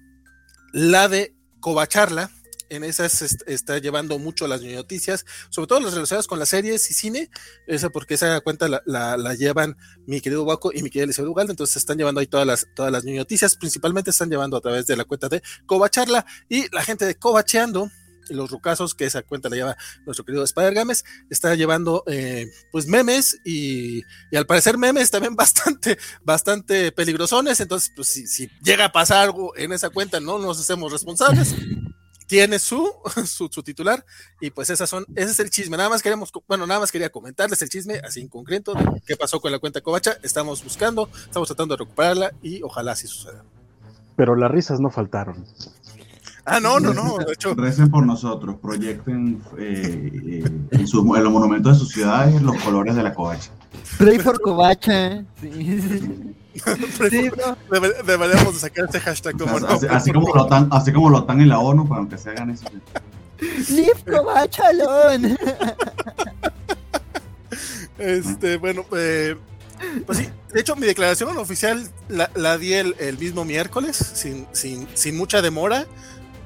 la 0.73 1.09
de 1.09 1.35
Covacharla, 1.61 2.31
en 2.71 2.85
esas 2.85 3.23
est 3.23 3.43
está 3.47 3.79
llevando 3.79 4.19
mucho 4.19 4.47
las 4.47 4.63
noticias, 4.63 5.25
sobre 5.49 5.69
todo 5.69 5.81
las 5.81 5.95
relacionadas 5.95 6.27
con 6.27 6.39
las 6.39 6.51
series 6.51 6.91
y 6.91 6.95
cine, 6.95 7.31
esa 7.67 7.91
porque 7.91 8.15
esa 8.15 8.41
cuenta 8.41 8.69
la, 8.69 8.83
la, 8.85 9.17
la 9.17 9.35
llevan 9.35 9.77
mi 10.07 10.21
querido 10.21 10.45
Waco 10.45 10.71
y 10.73 10.83
mi 10.83 10.91
querida 10.91 11.05
Elisabeth 11.05 11.31
Ugalde, 11.31 11.53
entonces 11.53 11.77
están 11.77 11.99
llevando 11.99 12.21
ahí 12.21 12.27
todas 12.27 12.47
las, 12.47 12.67
todas 12.75 12.93
las 12.93 13.05
noticias, 13.05 13.57
principalmente 13.57 14.11
están 14.11 14.31
llevando 14.31 14.57
a 14.57 14.61
través 14.61 14.87
de 14.87 14.97
la 14.97 15.05
cuenta 15.05 15.29
de 15.29 15.43
Covacharla 15.67 16.27
y 16.49 16.69
la 16.75 16.83
gente 16.83 17.07
de 17.07 17.15
Covacheando, 17.15 17.91
los 18.31 18.51
rucazos 18.51 18.95
que 18.95 19.07
esa 19.07 19.23
cuenta 19.23 19.49
la 19.49 19.57
lleva 19.57 19.77
nuestro 20.07 20.25
querido 20.25 20.45
Spider 20.45 20.75
Games, 20.75 21.05
está 21.31 21.55
llevando 21.55 22.05
eh, 22.07 22.51
pues 22.73 22.87
memes 22.87 23.41
y, 23.45 24.03
y, 24.31 24.37
al 24.37 24.47
parecer 24.47 24.79
memes 24.79 25.11
también 25.11 25.37
bastante, 25.37 25.99
bastante 26.23 26.93
peligrosones, 26.93 27.61
entonces 27.61 27.93
pues 27.95 28.09
si, 28.09 28.27
si, 28.27 28.49
llega 28.63 28.87
a 28.87 28.93
pasar 28.93 29.25
algo 29.25 29.57
en 29.57 29.73
esa 29.73 29.91
cuenta 29.91 30.21
no 30.21 30.39
nos 30.39 30.61
hacemos 30.61 30.93
responsables. 30.93 31.55
Tiene 32.27 32.59
su, 32.59 32.93
su, 33.27 33.49
su, 33.51 33.63
titular 33.63 34.05
y 34.41 34.51
pues 34.51 34.69
esas 34.69 34.91
son, 34.91 35.07
ese 35.17 35.31
es 35.31 35.41
el 35.41 35.49
chisme. 35.49 35.79
Nada 35.79 35.89
más 35.89 36.03
queremos, 36.03 36.31
bueno, 36.47 36.67
nada 36.67 36.81
más 36.81 36.93
quería 36.93 37.09
comentarles 37.09 37.63
el 37.63 37.71
chisme 37.71 38.01
así 38.05 38.21
en 38.21 38.29
concreto 38.29 38.75
de 38.75 39.03
qué 39.07 39.17
pasó 39.17 39.41
con 39.41 39.51
la 39.51 39.59
cuenta 39.59 39.81
Covacha. 39.81 40.19
Estamos 40.23 40.63
buscando, 40.63 41.09
estamos 41.25 41.49
tratando 41.49 41.75
de 41.75 41.85
recuperarla 41.85 42.33
y 42.43 42.63
ojalá 42.63 42.93
así 42.93 43.07
suceda. 43.07 43.45
Pero 44.15 44.35
las 44.35 44.51
risas 44.51 44.79
no 44.79 44.91
faltaron. 44.91 45.47
Ah, 46.51 46.61
no, 46.61 46.81
no, 46.81 46.95
no. 46.95 47.19
De 47.19 47.33
hecho. 47.33 47.55
Recen 47.55 47.91
por 47.91 48.07
nosotros, 48.07 48.57
proyecten 48.61 49.43
eh, 49.59 50.11
eh, 50.43 50.51
en, 50.71 50.87
su, 50.87 51.15
en, 51.15 51.25
los 51.25 51.33
monumentos 51.33 51.75
de 51.75 51.79
sus 51.79 51.93
ciudades 51.93 52.41
los 52.41 52.57
colores 52.63 52.97
de 52.97 53.03
la 53.03 53.13
covacha. 53.13 53.51
Pray 53.99 54.19
for 54.19 54.41
covacha. 54.41 55.25
Sí. 55.41 55.81
sí, 57.11 57.31
no. 57.37 57.57
Deberíamos 58.05 58.55
de 58.55 58.61
sacar 58.61 58.87
este 58.87 59.01
hashtag 59.01 59.39
como 59.39 59.57
o 59.57 59.61
sea, 59.61 59.71
así, 59.71 59.87
así, 59.87 60.13
como 60.13 60.35
lo 60.35 60.47
tan, 60.47 60.69
así 60.73 60.93
como 60.93 61.11
lo 61.11 61.19
están 61.19 61.41
en 61.41 61.49
la 61.49 61.59
ONU, 61.59 61.89
para 61.89 62.07
que 62.09 62.19
se 62.19 62.31
hagan 62.31 62.51
eso. 62.51 62.65
Live 63.69 64.05
covachalón. 64.11 65.39
este, 67.99 68.57
bueno, 68.57 68.85
eh, 68.97 69.37
pues 70.07 70.19
sí, 70.19 70.29
de 70.53 70.61
hecho 70.61 70.75
mi 70.77 70.87
declaración 70.87 71.37
oficial 71.37 71.89
la, 72.09 72.31
la 72.35 72.59
di 72.59 72.73
el, 72.73 72.97
el, 72.99 73.19
mismo 73.19 73.45
miércoles, 73.45 73.97
sin, 73.97 74.47
sin, 74.53 74.89
sin 74.95 75.17
mucha 75.17 75.43
demora 75.43 75.87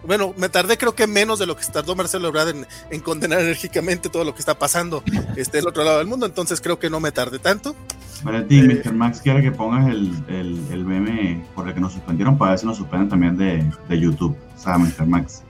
bueno, 0.06 0.34
me 0.36 0.48
tardé 0.48 0.76
creo 0.78 0.94
que 0.94 1.06
menos 1.06 1.38
de 1.38 1.46
lo 1.46 1.56
que 1.56 1.64
tardó 1.66 1.94
Marcelo 1.94 2.28
Ebrard 2.28 2.48
en, 2.50 2.66
en, 2.90 3.00
condenar 3.00 3.40
enérgicamente 3.40 4.08
todo 4.08 4.24
lo 4.24 4.34
que 4.34 4.40
está 4.40 4.58
pasando 4.58 5.02
este, 5.36 5.58
del 5.58 5.68
otro 5.68 5.84
lado 5.84 5.98
del 5.98 6.06
mundo, 6.06 6.26
entonces 6.26 6.60
creo 6.60 6.78
que 6.78 6.90
no 6.90 7.00
me 7.00 7.12
tardé 7.12 7.38
tanto. 7.38 7.74
Valentín, 8.22 8.70
Eh, 8.70 8.82
Mr. 8.84 8.92
Max 8.92 9.20
quiere 9.20 9.42
que 9.42 9.50
pongas 9.52 9.88
el, 9.88 10.12
el, 10.28 10.60
el 10.70 10.84
meme 10.84 11.44
por 11.54 11.66
el 11.68 11.74
que 11.74 11.80
nos 11.80 11.92
suspendieron 11.92 12.38
para 12.38 12.52
ver 12.52 12.58
si 12.60 12.66
nos 12.66 12.76
suspenden 12.76 13.08
también 13.08 13.36
de, 13.36 13.68
de 13.88 14.00
YouTube. 14.00 14.36
O 14.56 14.60
sea, 14.60 14.78
Mr. 14.78 15.06
Max. 15.06 15.42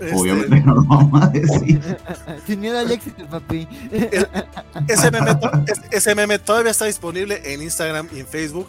Este, 0.00 0.14
Obviamente 0.14 0.60
no 0.60 0.74
lo 0.76 0.84
vamos 0.84 1.22
a 1.22 1.26
decir. 1.28 1.80
Sin 2.46 2.60
miedo 2.60 2.78
al 2.78 2.90
éxito, 2.92 3.26
papi. 3.28 3.66
ese, 4.88 5.10
meme, 5.10 5.30
ese 5.90 6.14
meme 6.14 6.38
todavía 6.38 6.70
está 6.70 6.84
disponible 6.84 7.40
en 7.52 7.62
Instagram 7.62 8.08
y 8.14 8.20
en 8.20 8.26
Facebook. 8.26 8.68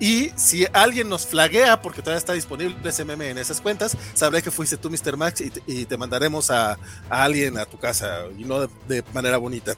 Y 0.00 0.30
si 0.36 0.66
alguien 0.72 1.08
nos 1.08 1.26
flaguea, 1.26 1.80
porque 1.80 2.00
todavía 2.02 2.18
está 2.18 2.32
disponible 2.32 2.74
ese 2.84 3.04
meme 3.04 3.30
en 3.30 3.38
esas 3.38 3.60
cuentas, 3.60 3.96
sabré 4.14 4.42
que 4.42 4.50
fuiste 4.50 4.76
tú, 4.76 4.90
Mr. 4.90 5.16
Max, 5.16 5.40
y 5.40 5.50
te, 5.50 5.62
y 5.66 5.84
te 5.84 5.96
mandaremos 5.96 6.50
a, 6.50 6.72
a 7.08 7.22
alguien 7.22 7.56
a 7.58 7.64
tu 7.66 7.78
casa, 7.78 8.22
y 8.36 8.44
no 8.44 8.60
de, 8.60 8.68
de 8.88 9.04
manera 9.14 9.36
bonita. 9.36 9.74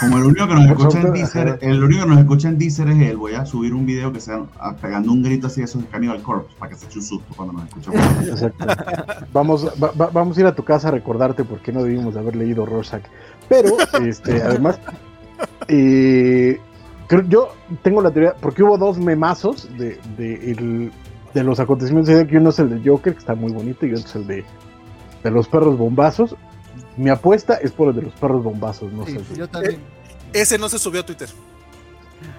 Como 0.00 0.16
el 0.16 0.24
único 0.24 0.48
que 0.48 0.54
nos 0.54 0.66
escucha 0.70 1.00
en. 1.00 1.12
Deezer, 1.12 1.58
el 1.60 1.84
único 1.84 2.02
que 2.04 2.08
nos 2.08 2.18
escucha 2.18 2.48
en 2.48 2.58
Deezer 2.58 2.88
es 2.88 3.00
él. 3.10 3.16
Voy 3.18 3.34
a 3.34 3.44
subir 3.44 3.74
un 3.74 3.84
video 3.84 4.10
que 4.12 4.20
sea 4.20 4.42
ah, 4.58 4.74
pegando 4.80 5.12
un 5.12 5.22
grito 5.22 5.46
así 5.46 5.60
de 5.60 5.66
esos 5.66 5.82
de 5.82 5.88
Cannibal 5.88 6.22
Corpse 6.22 6.54
para 6.58 6.70
que 6.72 6.78
se 6.78 6.86
eche 6.86 6.98
un 7.00 7.04
susto 7.04 7.34
cuando 7.36 7.52
nos 7.52 7.64
escuche. 7.68 7.90
Exacto. 8.30 8.64
Vamos, 9.32 9.66
va- 9.82 9.92
va- 9.92 10.08
vamos 10.10 10.38
a 10.38 10.40
ir 10.40 10.46
a 10.46 10.54
tu 10.54 10.64
casa 10.64 10.88
a 10.88 10.90
recordarte 10.90 11.44
por 11.44 11.60
qué 11.60 11.70
no 11.70 11.82
debimos 11.82 12.14
de 12.14 12.20
haber 12.20 12.34
leído 12.34 12.64
Rorschach. 12.64 13.04
Pero, 13.46 13.76
este, 14.02 14.42
además, 14.42 14.78
eh, 15.68 16.60
creo, 17.06 17.22
yo 17.28 17.54
tengo 17.82 18.00
la 18.02 18.10
teoría, 18.10 18.34
porque 18.40 18.62
hubo 18.62 18.76
dos 18.78 18.98
memazos 18.98 19.68
de, 19.78 19.98
de, 20.16 20.34
el- 20.52 20.92
de 21.32 21.42
los 21.44 21.58
acontecimientos 21.60 22.14
de 22.14 22.26
que 22.26 22.36
uno 22.38 22.50
es 22.50 22.58
el 22.60 22.70
de 22.82 22.88
Joker, 22.88 23.12
que 23.12 23.18
está 23.18 23.34
muy 23.34 23.52
bonito, 23.52 23.86
y 23.86 23.92
otro 23.92 24.04
es 24.06 24.14
el 24.16 24.26
de, 24.26 24.44
de 25.22 25.30
los 25.30 25.48
perros 25.48 25.76
bombazos. 25.76 26.36
Mi 26.96 27.10
apuesta 27.10 27.54
es 27.54 27.72
por 27.72 27.88
el 27.88 27.96
de 27.96 28.02
los 28.02 28.12
perros 28.14 28.42
bombazos, 28.44 28.92
no 28.92 29.04
Sí, 29.04 29.12
sé. 29.18 29.36
yo 29.36 29.48
también. 29.48 29.78
Ese 30.32 30.58
no 30.58 30.68
se 30.68 30.78
subió 30.78 31.00
a 31.00 31.06
Twitter. 31.06 31.28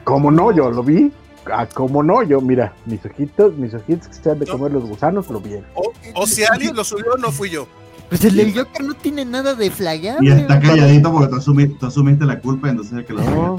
¿Cómo 0.03 0.31
no? 0.31 0.51
Yo 0.51 0.69
lo 0.71 0.83
vi. 0.83 1.11
Ah, 1.51 1.67
¿Cómo 1.73 2.01
no? 2.01 2.23
Yo, 2.23 2.41
mira, 2.41 2.73
mis 2.85 3.05
ojitos, 3.05 3.55
mis 3.57 3.73
ojitos 3.73 4.07
que 4.07 4.13
se 4.15 4.31
han 4.31 4.39
de 4.39 4.45
No. 4.45 4.53
comer 4.53 4.71
los 4.71 4.85
gusanos, 4.85 5.29
lo 5.29 5.39
vieron. 5.39 5.65
O, 5.75 5.91
o 6.15 6.25
si 6.27 6.43
alguien 6.43 6.75
lo 6.75 6.83
subió, 6.83 7.17
no 7.19 7.31
fui 7.31 7.49
yo. 7.49 7.67
Pues 8.09 8.23
el 8.25 8.35
del 8.35 8.53
Joker 8.57 8.83
no 8.83 8.93
tiene 8.95 9.25
nada 9.25 9.53
de 9.55 9.69
flaguear. 9.71 10.23
Y 10.23 10.29
está 10.29 10.59
calladito 10.59 11.11
porque 11.11 11.27
tú, 11.27 11.35
asumi- 11.35 11.77
tú 11.77 11.85
asumiste 11.87 12.25
la 12.25 12.39
culpa, 12.39 12.69
entonces 12.69 12.93
el 12.93 13.05
que 13.05 13.13
lo 13.13 13.21
No. 13.23 13.57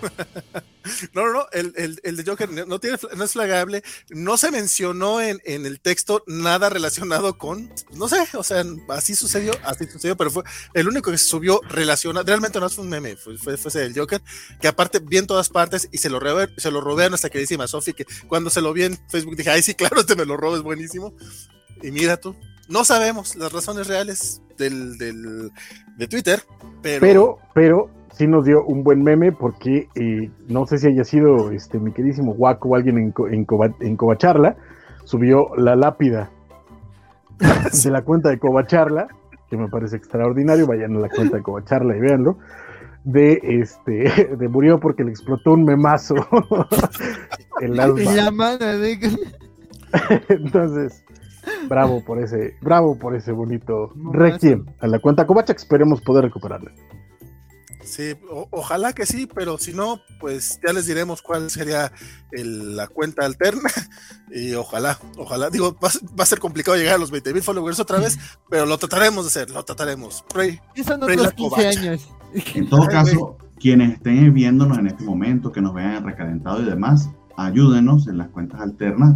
No, 1.12 1.24
no, 1.26 1.32
no, 1.32 1.46
el, 1.52 1.72
el, 1.76 2.00
el 2.02 2.16
de 2.16 2.24
Joker 2.24 2.50
no, 2.50 2.80
tiene, 2.80 2.96
no 3.16 3.24
es 3.24 3.32
flagable. 3.32 3.82
No 4.08 4.36
se 4.36 4.50
mencionó 4.50 5.20
en, 5.20 5.40
en 5.44 5.66
el 5.66 5.80
texto 5.80 6.24
nada 6.26 6.68
relacionado 6.68 7.36
con, 7.38 7.70
no 7.92 8.08
sé, 8.08 8.16
o 8.34 8.42
sea, 8.42 8.64
así 8.88 9.14
sucedió, 9.14 9.52
así 9.64 9.86
sucedió, 9.86 10.16
pero 10.16 10.30
fue 10.30 10.42
el 10.74 10.88
único 10.88 11.10
que 11.10 11.18
se 11.18 11.26
subió 11.26 11.60
relacionado, 11.68 12.24
realmente 12.26 12.60
no 12.60 12.66
es 12.66 12.78
un 12.78 12.88
meme, 12.88 13.16
fue, 13.16 13.36
fue, 13.38 13.56
fue 13.56 13.68
ese 13.68 13.80
del 13.80 13.94
Joker, 13.94 14.22
que 14.60 14.68
aparte 14.68 15.00
vi 15.00 15.18
en 15.18 15.26
todas 15.26 15.48
partes 15.48 15.88
y 15.92 15.98
se 15.98 16.10
lo 16.10 16.18
robé, 16.18 16.48
se 16.56 16.70
lo 16.70 16.80
robé 16.80 17.04
a 17.04 17.08
nuestra 17.08 17.30
queridísima 17.30 17.66
Sofi, 17.66 17.92
que 17.92 18.06
cuando 18.26 18.50
se 18.50 18.60
lo 18.60 18.72
vi 18.72 18.84
en 18.84 18.98
Facebook 19.08 19.36
dije, 19.36 19.50
ay, 19.50 19.62
sí, 19.62 19.74
claro, 19.74 20.00
este 20.00 20.16
me 20.16 20.24
lo 20.24 20.36
robo, 20.36 20.56
es 20.56 20.62
buenísimo. 20.62 21.14
Y 21.82 21.90
mira 21.90 22.18
tú, 22.18 22.36
no 22.68 22.84
sabemos 22.84 23.36
las 23.36 23.52
razones 23.52 23.86
reales 23.86 24.40
del, 24.56 24.98
del 24.98 25.50
de 25.96 26.08
Twitter, 26.08 26.42
pero, 26.82 27.00
Pero, 27.00 27.38
pero 27.54 27.99
sí 28.20 28.26
nos 28.26 28.44
dio 28.44 28.62
un 28.64 28.84
buen 28.84 29.02
meme 29.02 29.32
porque 29.32 29.88
eh, 29.94 30.30
no 30.46 30.66
sé 30.66 30.76
si 30.76 30.88
haya 30.88 31.04
sido 31.04 31.52
este 31.52 31.78
mi 31.78 31.90
queridísimo 31.90 32.32
Waco 32.32 32.68
o 32.68 32.76
alguien 32.76 32.98
en, 32.98 33.14
en, 33.32 33.46
en 33.80 33.96
Covacharla, 33.96 34.56
subió 35.04 35.56
la 35.56 35.74
lápida 35.74 36.28
de 37.38 37.90
la 37.90 38.02
cuenta 38.02 38.28
de 38.28 38.38
Covacharla, 38.38 39.08
que 39.48 39.56
me 39.56 39.68
parece 39.68 39.96
extraordinario, 39.96 40.66
vayan 40.66 40.96
a 40.96 41.00
la 41.00 41.08
cuenta 41.08 41.38
de 41.38 41.42
Covacharla 41.42 41.96
y 41.96 42.00
véanlo, 42.00 42.36
de 43.04 43.40
este, 43.42 44.36
de 44.38 44.48
murió 44.48 44.78
porque 44.78 45.02
le 45.02 45.12
explotó 45.12 45.54
un 45.54 45.64
memazo 45.64 46.16
en 47.62 47.74
la 47.74 47.86
mano, 48.32 48.58
de... 48.58 48.98
Entonces, 50.28 51.02
bravo 51.70 52.04
por 52.04 52.22
ese, 52.22 52.54
bravo 52.60 52.98
por 52.98 53.16
ese 53.16 53.32
bonito 53.32 53.94
requiem 54.12 54.66
a 54.80 54.86
la 54.88 54.98
cuenta 54.98 55.26
Covacha, 55.26 55.54
esperemos 55.54 56.02
poder 56.02 56.24
recuperarla. 56.24 56.70
Sí, 58.00 58.14
o- 58.30 58.48
ojalá 58.50 58.92
que 58.94 59.04
sí, 59.04 59.26
pero 59.26 59.58
si 59.58 59.74
no, 59.74 60.00
pues 60.18 60.58
ya 60.66 60.72
les 60.72 60.86
diremos 60.86 61.20
cuál 61.20 61.50
sería 61.50 61.92
el- 62.32 62.74
la 62.76 62.88
cuenta 62.88 63.26
alterna 63.26 63.68
y 64.32 64.54
ojalá, 64.54 64.98
ojalá, 65.18 65.50
digo, 65.50 65.76
va, 65.82 65.88
a 65.88 65.90
ser- 65.90 66.02
va 66.18 66.22
a 66.22 66.26
ser 66.26 66.38
complicado 66.38 66.76
llegar 66.78 66.94
a 66.94 66.98
los 66.98 67.10
20 67.10 67.34
mil 67.34 67.42
followers 67.42 67.78
otra 67.78 67.98
vez, 67.98 68.18
pero 68.48 68.64
lo 68.64 68.78
trataremos 68.78 69.24
de 69.24 69.28
hacer, 69.28 69.50
lo 69.50 69.62
trataremos. 69.64 70.24
Pray. 70.32 70.60
¿Qué 70.74 70.82
son 70.82 71.00
Rey 71.02 71.16
otros 71.16 71.26
la 71.26 71.32
15 71.32 71.50
covacha. 71.56 71.80
años? 71.80 72.08
En 72.54 72.68
todo 72.70 72.86
caso, 72.88 73.36
quienes 73.58 73.92
estén 73.94 74.32
viéndonos 74.32 74.78
en 74.78 74.86
este 74.86 75.04
momento, 75.04 75.52
que 75.52 75.60
nos 75.60 75.74
vean 75.74 75.96
en 75.96 76.04
recalentado 76.04 76.62
y 76.62 76.64
demás, 76.64 77.10
ayúdenos 77.36 78.06
en 78.08 78.16
las 78.18 78.28
cuentas 78.28 78.60
alternas 78.62 79.14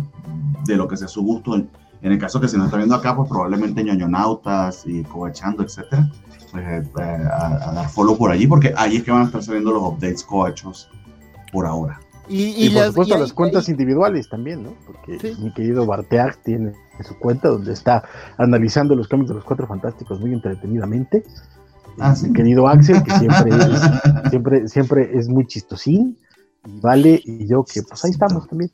de 0.67 0.77
lo 0.77 0.87
que 0.89 0.97
sea 0.99 1.09
su 1.09 1.23
gusto. 1.23 1.55
En 1.55 2.13
el 2.13 2.19
caso 2.19 2.39
que 2.39 2.49
se 2.49 2.59
nos 2.59 2.67
está 2.67 2.77
viendo 2.77 2.95
acá, 2.95 3.17
pues 3.17 3.31
probablemente 3.31 3.83
ñoñonautas 3.83 4.83
y 4.87 5.03
covachando, 5.05 5.63
etcétera, 5.63 6.11
eh, 6.57 6.83
a, 6.97 7.71
a 7.71 7.73
dar 7.73 7.89
follow 7.89 8.17
por 8.17 8.31
allí, 8.31 8.47
porque 8.47 8.73
ahí 8.77 8.97
es 8.97 9.03
que 9.05 9.11
van 9.11 9.23
a 9.23 9.25
estar 9.27 9.43
saliendo 9.43 9.73
los 9.73 9.83
updates 9.83 10.23
coachos 10.25 10.89
por 11.53 11.67
ahora. 11.67 12.01
Y, 12.29 12.45
Y, 12.45 12.67
y 12.67 12.71
por 12.71 12.77
las, 12.79 12.87
supuesto 12.89 13.17
y 13.17 13.21
las 13.21 13.33
cuentas 13.33 13.69
individuales 13.69 14.29
también, 14.29 14.63
¿no? 14.63 14.75
Porque 14.87 15.19
Sí. 15.21 15.43
mi 15.43 15.53
querido 15.53 15.85
Barteag 15.87 16.37
tiene 16.43 16.73
su 17.07 17.19
cuenta 17.19 17.49
donde 17.49 17.73
está 17.73 18.03
analizando 18.39 18.95
los 18.95 19.09
cómics 19.09 19.29
de 19.29 19.35
los 19.35 19.45
Cuatro 19.45 19.67
Fantásticos 19.67 20.21
muy 20.21 20.33
entretenidamente. 20.33 21.25
Ah, 21.99 22.15
sí. 22.17 22.29
Mi 22.29 22.33
querido 22.33 22.67
Axel, 22.67 23.03
que 23.03 23.11
siempre 23.19 23.51
es, 24.25 24.31
siempre, 24.31 24.69
siempre 24.69 25.19
es 25.19 25.29
muy 25.29 25.47
chistosín. 25.47 26.19
Y 26.67 26.81
Vale 26.81 27.21
y 27.25 27.47
yo, 27.47 27.63
que 27.65 27.83
pues 27.83 28.03
ahí 28.05 28.11
estamos 28.13 28.49
también. 28.49 28.71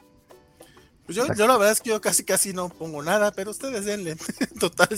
Pues 1.06 1.16
yo, 1.16 1.26
yo 1.34 1.46
la 1.48 1.54
verdad 1.56 1.72
es 1.72 1.80
que 1.80 1.90
yo 1.90 2.00
casi 2.00 2.22
casi 2.22 2.52
no 2.52 2.68
pongo 2.68 3.02
nada, 3.02 3.32
pero 3.32 3.50
ustedes 3.50 3.84
denle, 3.84 4.16
total. 4.60 4.88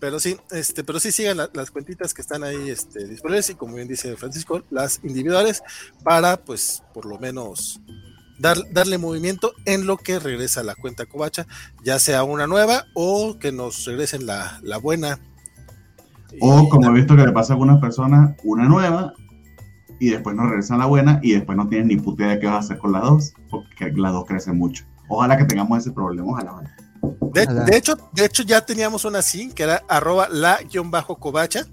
Pero 0.00 0.20
sí, 0.20 0.36
este, 0.52 0.84
pero 0.84 1.00
sí 1.00 1.10
sigan 1.12 1.36
la- 1.38 1.50
las 1.52 1.70
cuentitas 1.70 2.14
que 2.14 2.22
están 2.22 2.44
ahí 2.44 2.70
este, 2.70 3.06
disponibles 3.06 3.50
y 3.50 3.54
como 3.54 3.74
bien 3.74 3.88
dice 3.88 4.16
Francisco, 4.16 4.62
las 4.70 5.00
individuales 5.02 5.62
para 6.04 6.36
pues 6.36 6.82
por 6.94 7.04
lo 7.06 7.18
menos 7.18 7.80
dar, 8.38 8.58
darle 8.72 8.98
movimiento 8.98 9.52
en 9.64 9.86
lo 9.86 9.96
que 9.96 10.18
regresa 10.20 10.62
la 10.62 10.76
cuenta 10.76 11.06
Covacha, 11.06 11.46
ya 11.82 11.98
sea 11.98 12.22
una 12.22 12.46
nueva 12.46 12.84
o 12.94 13.38
que 13.40 13.50
nos 13.50 13.84
regresen 13.86 14.24
la, 14.26 14.60
la 14.62 14.76
buena. 14.78 15.18
O 16.40 16.62
Y- 16.62 16.68
como 16.68 16.90
he 16.90 16.94
visto 16.94 17.16
que 17.16 17.26
le 17.26 17.32
pasa 17.32 17.52
a 17.52 17.54
algunas 17.54 17.80
personas, 17.80 18.36
una 18.44 18.64
nueva 18.68 19.14
y 19.98 20.10
después 20.10 20.36
no 20.36 20.46
regresan 20.46 20.78
la 20.78 20.86
buena 20.86 21.18
y 21.22 21.32
después 21.32 21.56
no 21.58 21.66
tienen 21.68 21.88
ni 21.88 21.96
puta 21.96 22.22
idea 22.22 22.34
de 22.34 22.40
qué 22.40 22.46
vas 22.46 22.54
a 22.56 22.58
hacer 22.60 22.78
con 22.78 22.92
las 22.92 23.02
dos, 23.02 23.32
porque 23.50 23.90
las 23.96 24.12
dos 24.12 24.26
crecen 24.26 24.56
mucho. 24.58 24.84
Ojalá 25.08 25.36
que 25.36 25.44
tengamos 25.44 25.78
ese 25.78 25.90
problema, 25.90 26.28
Ojalá. 26.30 26.62
De 27.32 27.76
hecho, 27.76 27.96
de 28.12 28.24
hecho 28.24 28.42
ya 28.42 28.64
teníamos 28.64 29.04
una 29.04 29.20
así, 29.20 29.50
que 29.52 29.64
era 29.64 29.82
arroba 29.88 30.28
la 30.30 30.60
guion 30.62 30.90
bajo 30.90 31.16
covacha, 31.16 31.66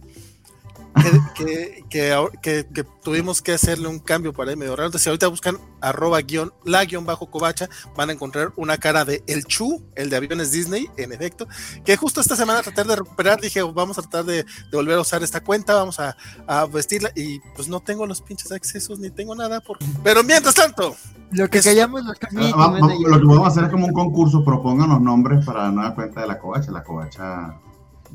que, 0.95 1.45
que, 1.45 1.83
que, 1.89 2.13
ahor- 2.13 2.39
que- 2.41 2.65
que 2.73 2.83
tuvimos 3.03 3.41
que 3.41 3.53
hacerle 3.53 3.87
un 3.87 3.99
cambio 3.99 4.33
para 4.33 4.51
ahí 4.51 4.55
medio 4.55 4.75
raro. 4.75 4.87
Entonces, 4.87 5.03
si 5.03 5.09
ahorita 5.09 5.27
buscan 5.27 5.57
arroba 5.81 6.19
guion, 6.21 6.51
la 6.63 6.83
guion 6.85 7.05
bajo 7.05 7.29
covacha, 7.29 7.69
van 7.95 8.09
a 8.09 8.13
encontrar 8.13 8.53
una 8.55 8.77
cara 8.77 9.05
de 9.05 9.23
El 9.27 9.45
Chu, 9.45 9.83
el 9.95 10.09
de 10.09 10.15
aviones 10.15 10.51
Disney, 10.51 10.89
en 10.97 11.11
efecto, 11.13 11.47
que 11.83 11.97
justo 11.97 12.21
esta 12.21 12.35
semana 12.35 12.61
tratar 12.61 12.87
de 12.87 12.95
recuperar, 12.95 13.39
dije, 13.39 13.61
vamos 13.61 13.97
a 13.97 14.01
tratar 14.01 14.25
de, 14.25 14.43
de 14.43 14.45
volver 14.73 14.97
a 14.97 15.01
usar 15.01 15.21
esta 15.23 15.41
cuenta, 15.43 15.73
vamos 15.75 15.99
a, 15.99 16.15
a 16.47 16.65
vestirla, 16.65 17.11
y 17.15 17.39
pues 17.55 17.67
no 17.67 17.79
tengo 17.79 18.05
los 18.07 18.21
pinches 18.21 18.51
accesos, 18.51 18.97
ni 18.99 19.09
tengo 19.09 19.35
nada, 19.35 19.61
por... 19.61 19.77
pero 20.03 20.23
mientras 20.23 20.55
tanto, 20.55 20.95
Lo 21.31 21.47
que 21.49 21.59
es- 21.59 21.65
callamos 21.65 22.03
los 22.03 22.17
Ah, 22.53 22.53
vamos- 22.55 22.93
lo 22.99 23.19
que 23.19 23.25
podemos 23.25 23.47
hacer 23.47 23.65
es 23.65 23.69
como 23.71 23.85
un 23.87 23.93
concurso, 23.93 24.43
propongan 24.43 24.89
los 24.89 25.01
nombres 25.01 25.45
para 25.45 25.63
la 25.65 25.71
nueva 25.71 25.93
cuenta 25.95 26.21
de 26.21 26.27
la 26.27 26.39
covacha, 26.39 26.71
la 26.71 26.83
covacha, 26.83 27.59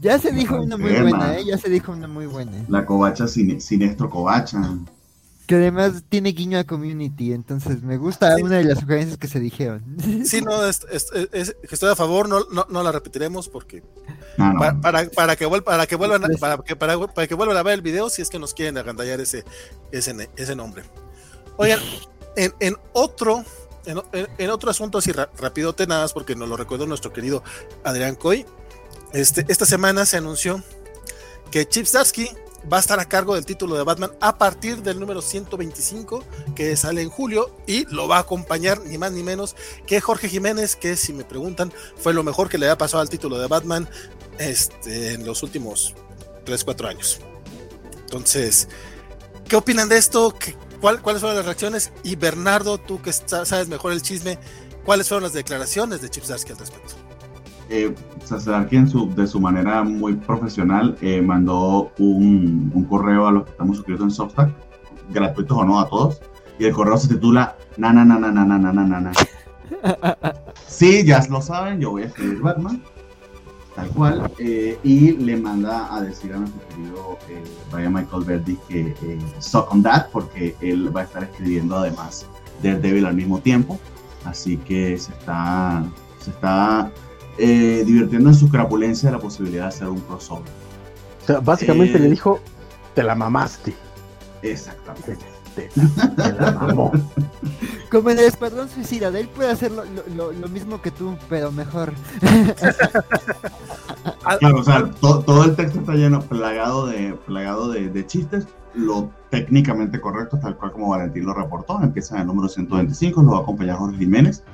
Ya 0.00 0.18
se 0.18 0.32
dijo 0.32 0.56
una 0.60 0.76
muy 0.76 0.92
buena, 0.92 1.36
¿eh? 1.38 1.44
Ya 1.44 1.58
se 1.58 1.68
dijo 1.68 1.92
una 1.92 2.08
muy 2.08 2.26
buena. 2.26 2.64
la 2.68 2.84
covacha 2.86 3.26
sin, 3.28 3.60
sinestro 3.60 4.08
covacha. 4.08 4.60
Que 5.46 5.56
además 5.56 6.04
tiene 6.08 6.30
guiño 6.30 6.58
a 6.60 6.64
community, 6.64 7.32
entonces 7.32 7.82
me 7.82 7.96
gusta 7.96 8.36
Sí. 8.36 8.42
una 8.42 8.58
de 8.58 8.64
las 8.64 8.78
sugerencias 8.78 9.18
que 9.18 9.26
se 9.26 9.40
dijeron. 9.40 9.82
sí, 10.24 10.40
no, 10.42 10.64
es- 10.64 10.86
es- 10.92 11.08
es- 11.32 11.56
que 11.68 11.74
estoy 11.74 11.90
a 11.90 11.96
favor, 11.96 12.28
no, 12.28 12.40
no, 12.52 12.66
no 12.70 12.82
la 12.84 12.92
repetiremos 12.92 13.48
porque 13.48 13.82
No, 14.36 14.52
no. 14.52 14.60
Pa- 14.60 14.80
para, 14.80 15.08
para 15.10 15.34
que 15.36 15.46
vuel- 15.48 15.64
para 15.64 15.86
que 15.86 15.96
vuelvan 15.96 16.24
a- 16.24 16.28
para 16.38 16.56
que 16.58 16.76
para, 16.76 16.96
para 17.08 17.26
que 17.26 17.34
vuelvan 17.34 17.56
a 17.56 17.62
ver 17.64 17.74
el 17.74 17.82
video 17.82 18.08
si 18.10 18.22
es 18.22 18.30
que 18.30 18.38
nos 18.38 18.54
quieren 18.54 18.78
agandallar 18.78 19.20
ese 19.20 19.44
ese, 19.90 20.30
ese 20.36 20.54
nombre. 20.54 20.84
Oigan, 21.56 21.80
en, 22.36 22.52
en 22.60 22.76
otro 22.92 23.44
en, 23.86 24.50
otro 24.50 24.70
asunto 24.70 24.98
así 24.98 25.10
ra- 25.10 25.30
rapidote 25.36 25.86
nada 25.86 26.02
más 26.02 26.12
porque 26.12 26.36
nos 26.36 26.48
lo 26.48 26.56
recordó 26.56 26.86
nuestro 26.86 27.12
querido 27.12 27.42
Adrián 27.82 28.14
Coy. 28.14 28.46
Este, 29.12 29.44
esta 29.48 29.66
semana 29.66 30.06
se 30.06 30.16
anunció 30.16 30.62
que 31.50 31.66
Chip 31.66 31.86
Zdarsky 31.86 32.30
va 32.70 32.76
a 32.76 32.80
estar 32.80 33.00
a 33.00 33.06
cargo 33.06 33.34
del 33.34 33.46
título 33.46 33.74
de 33.74 33.82
Batman 33.82 34.12
a 34.20 34.38
partir 34.38 34.82
del 34.82 35.00
número 35.00 35.22
125 35.22 36.24
que 36.54 36.76
sale 36.76 37.02
en 37.02 37.08
julio 37.08 37.56
y 37.66 37.86
lo 37.86 38.06
va 38.06 38.18
a 38.18 38.20
acompañar 38.20 38.80
ni 38.82 38.98
más 38.98 39.12
ni 39.12 39.22
menos 39.22 39.56
que 39.86 40.00
Jorge 40.00 40.28
Jiménez 40.28 40.76
que 40.76 40.96
si 40.96 41.12
me 41.12 41.24
preguntan 41.24 41.72
fue 41.96 42.14
lo 42.14 42.22
mejor 42.22 42.48
que 42.48 42.58
le 42.58 42.68
ha 42.68 42.78
pasado 42.78 43.00
al 43.00 43.08
título 43.08 43.38
de 43.38 43.48
Batman 43.48 43.88
este, 44.38 45.14
en 45.14 45.26
los 45.26 45.42
últimos 45.42 45.94
3, 46.44 46.64
4 46.64 46.88
años. 46.88 47.20
Entonces, 48.02 48.68
¿qué 49.48 49.56
opinan 49.56 49.88
de 49.88 49.98
esto? 49.98 50.34
¿Qué, 50.38 50.56
¿cuál, 50.80 51.02
¿cuáles 51.02 51.20
fueron 51.20 51.36
las 51.36 51.46
reacciones? 51.46 51.92
Y 52.02 52.16
Bernardo, 52.16 52.78
tú 52.78 53.00
que 53.02 53.12
sabes 53.12 53.68
mejor 53.68 53.92
el 53.92 54.02
chisme, 54.02 54.38
¿cuáles 54.84 55.08
fueron 55.08 55.24
las 55.24 55.32
declaraciones 55.32 56.00
de 56.00 56.10
Chip 56.10 56.24
Zdarsky 56.24 56.52
al 56.52 56.58
respecto? 56.58 57.09
Eh, 57.70 57.94
Zdarsky 58.26 58.86
su, 58.88 59.14
de 59.14 59.26
su 59.26 59.40
manera 59.40 59.84
muy 59.84 60.14
profesional 60.14 60.96
eh, 61.00 61.22
mandó 61.22 61.92
un, 61.98 62.70
un, 62.74 62.84
correo 62.84 63.28
a 63.28 63.32
los 63.32 63.44
que 63.44 63.50
estamos 63.52 63.76
suscritos 63.76 64.04
en 64.04 64.10
Substack, 64.10 64.50
gratuitos 65.10 65.56
o 65.56 65.64
no 65.64 65.78
a 65.78 65.88
todos, 65.88 66.20
y 66.58 66.64
el 66.64 66.72
correo 66.72 66.96
se 66.98 67.08
titula 67.08 67.56
na 67.76 67.92
na 67.92 68.04
na 68.04 68.18
na 68.18 68.32
na 68.32 68.44
na 68.44 68.58
na 68.58 68.72
na 68.72 69.00
na. 69.00 69.12
Sí, 70.66 71.04
ya 71.04 71.24
lo 71.30 71.40
saben, 71.40 71.80
yo 71.80 71.92
voy 71.92 72.02
a 72.02 72.06
escribir 72.06 72.40
Batman 72.40 72.82
tal 73.74 73.88
cual, 73.90 74.32
eh, 74.38 74.78
y 74.82 75.12
le 75.12 75.36
manda 75.36 75.94
a 75.94 76.00
decir 76.00 76.32
a 76.32 76.38
nuestro 76.38 76.60
querido 76.68 77.18
eh, 77.28 77.42
Brian 77.70 77.92
Michael 77.92 78.24
Verdi 78.24 78.58
que 78.68 78.94
eh, 79.02 79.18
suck 79.38 79.72
on 79.72 79.82
that, 79.82 80.08
porque 80.12 80.54
él 80.60 80.94
va 80.94 81.02
a 81.02 81.04
estar 81.04 81.22
escribiendo 81.22 81.76
además 81.76 82.26
Daredevil 82.62 83.06
al 83.06 83.14
mismo 83.14 83.38
tiempo, 83.38 83.78
así 84.24 84.56
que 84.58 84.98
se 84.98 85.12
está, 85.12 85.84
se 86.18 86.30
está 86.30 86.90
eh, 87.42 87.84
divirtiendo 87.86 88.28
en 88.28 88.34
su 88.34 88.50
crapulencia 88.50 89.10
la 89.10 89.18
posibilidad 89.18 89.62
de 89.62 89.68
hacer 89.68 89.88
un 89.88 90.00
crossover. 90.00 90.50
O 91.22 91.26
sea, 91.26 91.40
básicamente 91.40 91.98
le 91.98 92.10
dijo, 92.10 92.38
te 92.94 93.02
la 93.02 93.14
mamaste. 93.14 93.74
Exactamente. 94.42 95.16
Te, 95.54 95.68
te 95.68 96.32
la 96.32 96.52
mamó. 96.52 96.92
Como 97.90 98.10
en 98.10 98.18
el 98.18 98.26
Escuadrón 98.26 98.68
Suicida, 98.68 99.10
de 99.10 99.22
él 99.22 99.28
puede 99.28 99.50
hacer 99.50 99.72
lo, 99.72 99.84
lo, 100.14 100.32
lo 100.32 100.48
mismo 100.48 100.82
que 100.82 100.90
tú, 100.90 101.16
pero 101.28 101.50
mejor. 101.50 101.94
claro, 104.38 104.58
o 104.58 104.62
sea, 104.62 104.90
to, 105.00 105.20
todo 105.20 105.44
el 105.44 105.56
texto 105.56 105.80
está 105.80 105.94
lleno, 105.94 106.20
plagado 106.20 106.86
de, 106.86 107.14
plagado 107.26 107.70
de, 107.70 107.88
de, 107.88 108.06
chistes, 108.06 108.46
lo 108.74 109.10
técnicamente 109.30 110.00
correcto, 110.00 110.38
tal 110.38 110.56
cual 110.56 110.72
como 110.72 110.90
Valentín 110.90 111.24
lo 111.24 111.34
reportó, 111.34 111.82
empieza 111.82 112.16
en 112.16 112.22
el 112.22 112.26
número 112.28 112.48
125, 112.48 113.22
lo 113.22 113.32
va 113.32 113.38
a 113.38 113.42
acompañar 113.42 113.78
Jorge 113.78 113.98
Jiménez. 113.98 114.44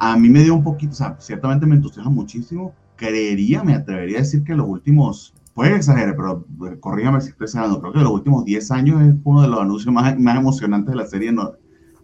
A 0.00 0.16
mí 0.16 0.28
me 0.28 0.42
dio 0.42 0.54
un 0.54 0.64
poquito, 0.64 0.92
o 0.92 0.96
sea, 0.96 1.16
ciertamente 1.20 1.66
me 1.66 1.76
entusiasma 1.76 2.10
muchísimo, 2.10 2.74
creería, 2.96 3.62
me 3.62 3.74
atrevería 3.74 4.18
a 4.18 4.22
decir 4.22 4.42
que 4.42 4.54
los 4.54 4.66
últimos, 4.66 5.34
puede 5.54 5.76
exagerar, 5.76 6.16
pero 6.16 6.44
corrígame 6.80 7.20
si 7.20 7.28
estoy 7.28 7.44
exagerando, 7.44 7.80
creo 7.80 7.92
que 7.92 8.00
los 8.00 8.12
últimos 8.12 8.44
10 8.44 8.70
años 8.72 9.02
es 9.02 9.14
uno 9.22 9.42
de 9.42 9.48
los 9.48 9.60
anuncios 9.60 9.94
más, 9.94 10.18
más 10.18 10.36
emocionantes 10.36 10.90
de 10.90 10.96
la 10.96 11.06
serie, 11.06 11.30
no, 11.32 11.52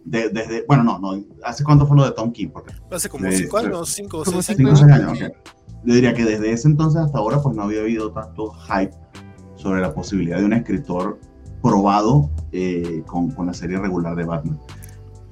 de, 0.05 0.29
desde, 0.29 0.63
bueno, 0.67 0.83
no, 0.83 0.99
no, 0.99 1.21
¿hace 1.43 1.63
cuánto 1.63 1.85
fue 1.85 1.97
lo 1.97 2.05
de 2.05 2.11
Tom 2.11 2.31
King? 2.31 2.49
Porque 2.53 2.73
Hace 2.91 3.09
como 3.09 3.29
5 3.29 3.57
años, 3.57 3.89
5 3.89 4.17
o 4.17 4.25
6 4.25 4.45
cinco, 4.45 4.69
años. 4.69 4.83
años 4.83 5.11
okay. 5.11 5.29
Yo 5.83 5.93
diría 5.93 6.13
que 6.13 6.25
desde 6.25 6.51
ese 6.51 6.67
entonces 6.67 7.01
hasta 7.01 7.17
ahora, 7.17 7.41
pues 7.41 7.55
no 7.55 7.63
había 7.63 7.81
habido 7.81 8.11
tanto 8.11 8.51
hype 8.51 8.93
sobre 9.55 9.81
la 9.81 9.93
posibilidad 9.93 10.37
de 10.37 10.45
un 10.45 10.53
escritor 10.53 11.19
probado 11.61 12.29
eh, 12.51 13.03
con, 13.05 13.31
con, 13.31 13.47
la 13.47 13.53
serie 13.53 13.77
regular 13.77 14.15
de 14.15 14.25
Batman. 14.25 14.59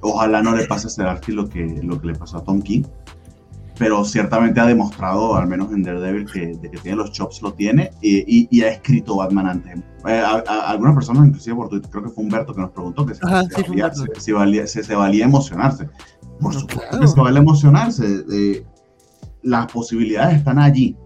Ojalá 0.08 0.42
no 0.42 0.54
le 0.54 0.66
pase 0.66 0.86
a 0.86 0.90
Zdarsky 0.90 1.32
lo 1.32 1.48
que, 1.48 1.80
lo 1.82 2.00
que 2.00 2.08
le 2.08 2.14
pasó 2.14 2.38
a 2.38 2.44
Tom 2.44 2.60
King, 2.62 2.82
pero 3.78 4.04
ciertamente 4.04 4.60
ha 4.60 4.66
demostrado, 4.66 5.36
al 5.36 5.46
menos 5.46 5.72
en 5.72 5.82
Daredevil, 5.82 6.30
que, 6.30 6.46
de 6.56 6.70
que 6.70 6.78
tiene 6.78 6.96
los 6.96 7.12
chops, 7.12 7.42
lo 7.42 7.52
tiene, 7.52 7.90
y, 8.00 8.18
y, 8.26 8.48
y 8.50 8.62
ha 8.62 8.68
escrito 8.70 9.16
Batman 9.16 9.46
antes. 9.48 9.78
Eh, 10.06 10.18
a, 10.18 10.42
a, 10.46 10.70
algunas 10.70 10.94
personas, 10.94 11.26
inclusive 11.26 11.56
por 11.56 11.68
Twitter, 11.68 11.90
creo 11.90 12.04
que 12.04 12.10
fue 12.10 12.24
Humberto 12.24 12.54
que 12.54 12.60
nos 12.62 12.70
preguntó 12.70 13.04
que 13.04 13.14
Ajá, 13.22 13.42
se, 13.44 13.62
sí, 13.64 13.68
valía, 13.68 13.92
se, 13.92 14.20
se, 14.20 14.32
valía, 14.32 14.66
se, 14.66 14.82
se, 14.84 14.94
valía, 14.94 15.24
emocionarse. 15.24 15.88
Por 16.40 16.54
No, 16.54 16.60
supuesto 16.60 16.80
claro. 16.88 17.00
que 17.00 17.08
se 17.08 17.20
vale 17.20 17.38
emocionarse. 17.40 18.24
Eh, 18.32 18.64
las 19.42 19.70
posibilidades 19.70 20.38
están 20.38 20.58
allí. 20.58 20.96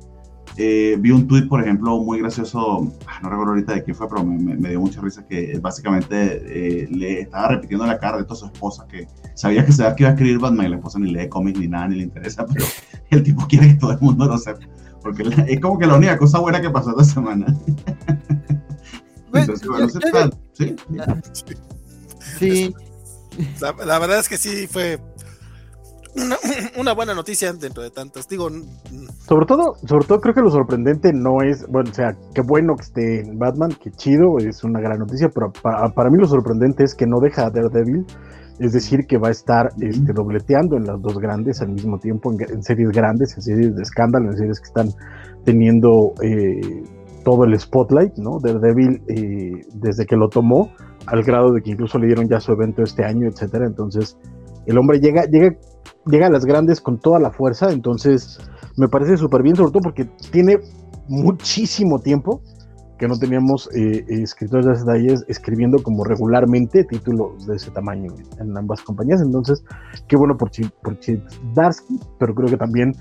Eh, 0.62 0.96
vi 1.00 1.10
un 1.10 1.26
tweet, 1.26 1.48
por 1.48 1.62
ejemplo, 1.62 1.98
muy 2.00 2.18
gracioso, 2.18 2.92
ah, 3.06 3.18
no 3.22 3.30
recuerdo 3.30 3.52
ahorita 3.52 3.72
de 3.72 3.82
quién 3.82 3.96
fue, 3.96 4.06
pero 4.10 4.22
me, 4.22 4.68
dio 4.68 4.78
mucha 4.78 5.00
risa 5.00 5.26
que 5.26 5.58
básicamente 5.58 6.82
eh, 6.82 6.86
le 6.90 7.22
estaba 7.22 7.48
repitiendo 7.48 7.86
la 7.86 7.98
cara 7.98 8.18
de 8.18 8.24
toda 8.24 8.40
su 8.40 8.44
esposa 8.44 8.86
que 8.86 9.08
sabía 9.34 9.64
que 9.64 9.72
sabía 9.72 9.94
que 9.94 10.02
iba 10.02 10.10
a 10.10 10.12
escribir 10.12 10.38
Batman 10.38 10.66
y 10.66 10.68
la 10.68 10.76
esposa 10.76 10.98
ni 10.98 11.12
lee 11.12 11.30
cómics 11.30 11.58
ni 11.58 11.66
nada, 11.66 11.88
ni 11.88 11.96
le 11.96 12.02
interesa, 12.02 12.44
pero 12.44 12.66
el 13.08 13.22
tipo 13.22 13.46
quiere 13.48 13.68
que 13.68 13.74
todo 13.76 13.92
el 13.92 14.00
mundo 14.00 14.26
lo 14.26 14.36
sepa. 14.36 14.60
Porque 15.00 15.22
es 15.48 15.60
como 15.60 15.78
que 15.78 15.86
la 15.86 15.96
única 15.96 16.18
cosa 16.18 16.40
buena 16.40 16.60
que 16.60 16.68
pasó 16.68 16.90
esta 16.90 17.04
semana. 17.04 17.46
Entonces, 19.32 19.66
bueno, 19.66 19.88
¿sí? 20.52 20.76
Sí, 22.38 22.74
La, 23.62 23.74
la 23.86 23.98
verdad 23.98 24.18
es 24.18 24.28
que 24.28 24.36
sí 24.36 24.66
fue 24.66 25.00
una, 26.78 26.92
buena 26.92 27.14
noticia 27.14 27.52
dentro 27.52 27.82
de 27.82 27.90
tantas. 27.90 28.28
Digo, 28.28 28.48
Sobre 29.26 29.46
todo, 29.46 29.74
sobre 29.86 30.06
todo 30.06 30.20
creo 30.20 30.34
que 30.34 30.40
lo 30.40 30.50
sorprendente 30.50 31.12
no 31.12 31.42
es, 31.42 31.66
bueno, 31.68 31.90
o 31.90 31.94
sea, 31.94 32.16
qué 32.34 32.42
bueno 32.42 32.74
que 32.76 32.82
esté 32.82 33.20
en 33.20 33.38
Batman, 33.38 33.70
qué 33.82 33.90
chido, 33.90 34.38
es 34.38 34.64
una 34.64 34.80
gran 34.80 34.98
noticia, 34.98 35.28
pero 35.28 35.52
para, 35.52 35.88
para 35.90 36.10
mí 36.10 36.18
lo 36.18 36.26
sorprendente 36.26 36.84
es 36.84 36.94
que 36.94 37.06
no 37.06 37.20
deja 37.20 37.46
a 37.46 37.50
Daredevil, 37.50 38.06
es 38.58 38.72
decir, 38.72 39.06
que 39.06 39.18
va 39.18 39.28
a 39.28 39.30
estar 39.30 39.70
este, 39.80 40.12
dobleteando 40.12 40.76
en 40.76 40.84
las 40.84 41.00
dos 41.00 41.18
grandes 41.18 41.62
al 41.62 41.70
mismo 41.70 41.98
tiempo, 41.98 42.32
en, 42.32 42.40
en 42.50 42.62
series 42.62 42.90
grandes, 42.90 43.34
en 43.36 43.42
series 43.42 43.76
de 43.76 43.82
escándalo, 43.82 44.30
en 44.30 44.36
series 44.36 44.60
que 44.60 44.66
están 44.66 44.88
teniendo 45.44 46.12
eh, 46.22 46.82
todo 47.24 47.44
el 47.44 47.58
spotlight, 47.58 48.16
¿no? 48.16 48.38
Daredevil, 48.40 49.02
eh, 49.08 49.66
desde 49.74 50.06
que 50.06 50.16
lo 50.16 50.28
tomó, 50.28 50.72
al 51.06 51.22
grado 51.22 51.52
de 51.52 51.62
que 51.62 51.70
incluso 51.70 51.98
le 51.98 52.06
dieron 52.06 52.28
ya 52.28 52.40
su 52.40 52.52
evento 52.52 52.82
este 52.82 53.04
año, 53.04 53.28
etcétera, 53.28 53.66
entonces 53.66 54.16
el 54.66 54.78
hombre 54.78 55.00
llega, 55.00 55.24
llega, 55.24 55.56
llega 56.06 56.26
a 56.26 56.30
las 56.30 56.44
grandes 56.44 56.80
con 56.80 56.98
toda 56.98 57.18
la 57.18 57.30
fuerza, 57.30 57.70
entonces 57.72 58.38
me 58.76 58.88
parece 58.88 59.16
súper 59.16 59.42
bien, 59.42 59.56
sobre 59.56 59.72
todo 59.72 59.82
porque 59.82 60.04
tiene 60.30 60.58
muchísimo 61.08 61.98
tiempo 61.98 62.40
que 62.98 63.08
no 63.08 63.18
teníamos 63.18 63.68
eh, 63.74 64.04
escritores 64.08 64.66
de 64.66 64.72
ese 64.74 64.84
taller 64.84 65.18
escribiendo 65.28 65.82
como 65.82 66.04
regularmente 66.04 66.84
títulos 66.84 67.46
de 67.46 67.56
ese 67.56 67.70
tamaño 67.70 68.14
en 68.38 68.54
ambas 68.56 68.82
compañías. 68.82 69.22
Entonces, 69.22 69.64
qué 70.06 70.16
bueno 70.16 70.36
por, 70.36 70.50
Chip, 70.50 70.70
por 70.82 70.98
Chip 71.00 71.22
Darsky, 71.54 71.98
pero 72.18 72.34
creo 72.34 72.48
que 72.50 72.58
también 72.58 72.94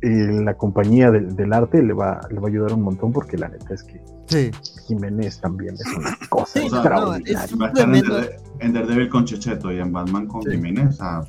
eh, 0.00 0.08
la 0.42 0.54
compañía 0.54 1.10
del, 1.10 1.36
del 1.36 1.52
arte 1.52 1.82
le 1.82 1.92
va, 1.92 2.18
le 2.30 2.40
va 2.40 2.48
a 2.48 2.50
ayudar 2.50 2.72
un 2.72 2.82
montón 2.82 3.12
porque 3.12 3.36
la 3.36 3.48
neta 3.48 3.74
es 3.74 3.82
que 3.84 4.00
sí. 4.26 4.50
Jiménez 4.88 5.38
también 5.40 5.74
es 5.74 5.84
una 5.98 6.16
cosa 6.30 6.58
Sí, 6.58 6.66
extraordinaria. 6.66 7.34
no, 7.34 7.66
es 7.66 7.70
en, 7.70 7.74
tremendo- 7.74 8.14
Darede- 8.16 8.36
en 8.60 8.72
Daredevil 8.72 9.08
con 9.10 9.24
Checheto 9.26 9.70
y 9.70 9.78
en 9.80 9.92
Batman 9.92 10.26
con 10.26 10.42
Sí. 10.44 10.52
Jiménez. 10.52 10.88
O 10.88 10.92
sea, 10.92 11.20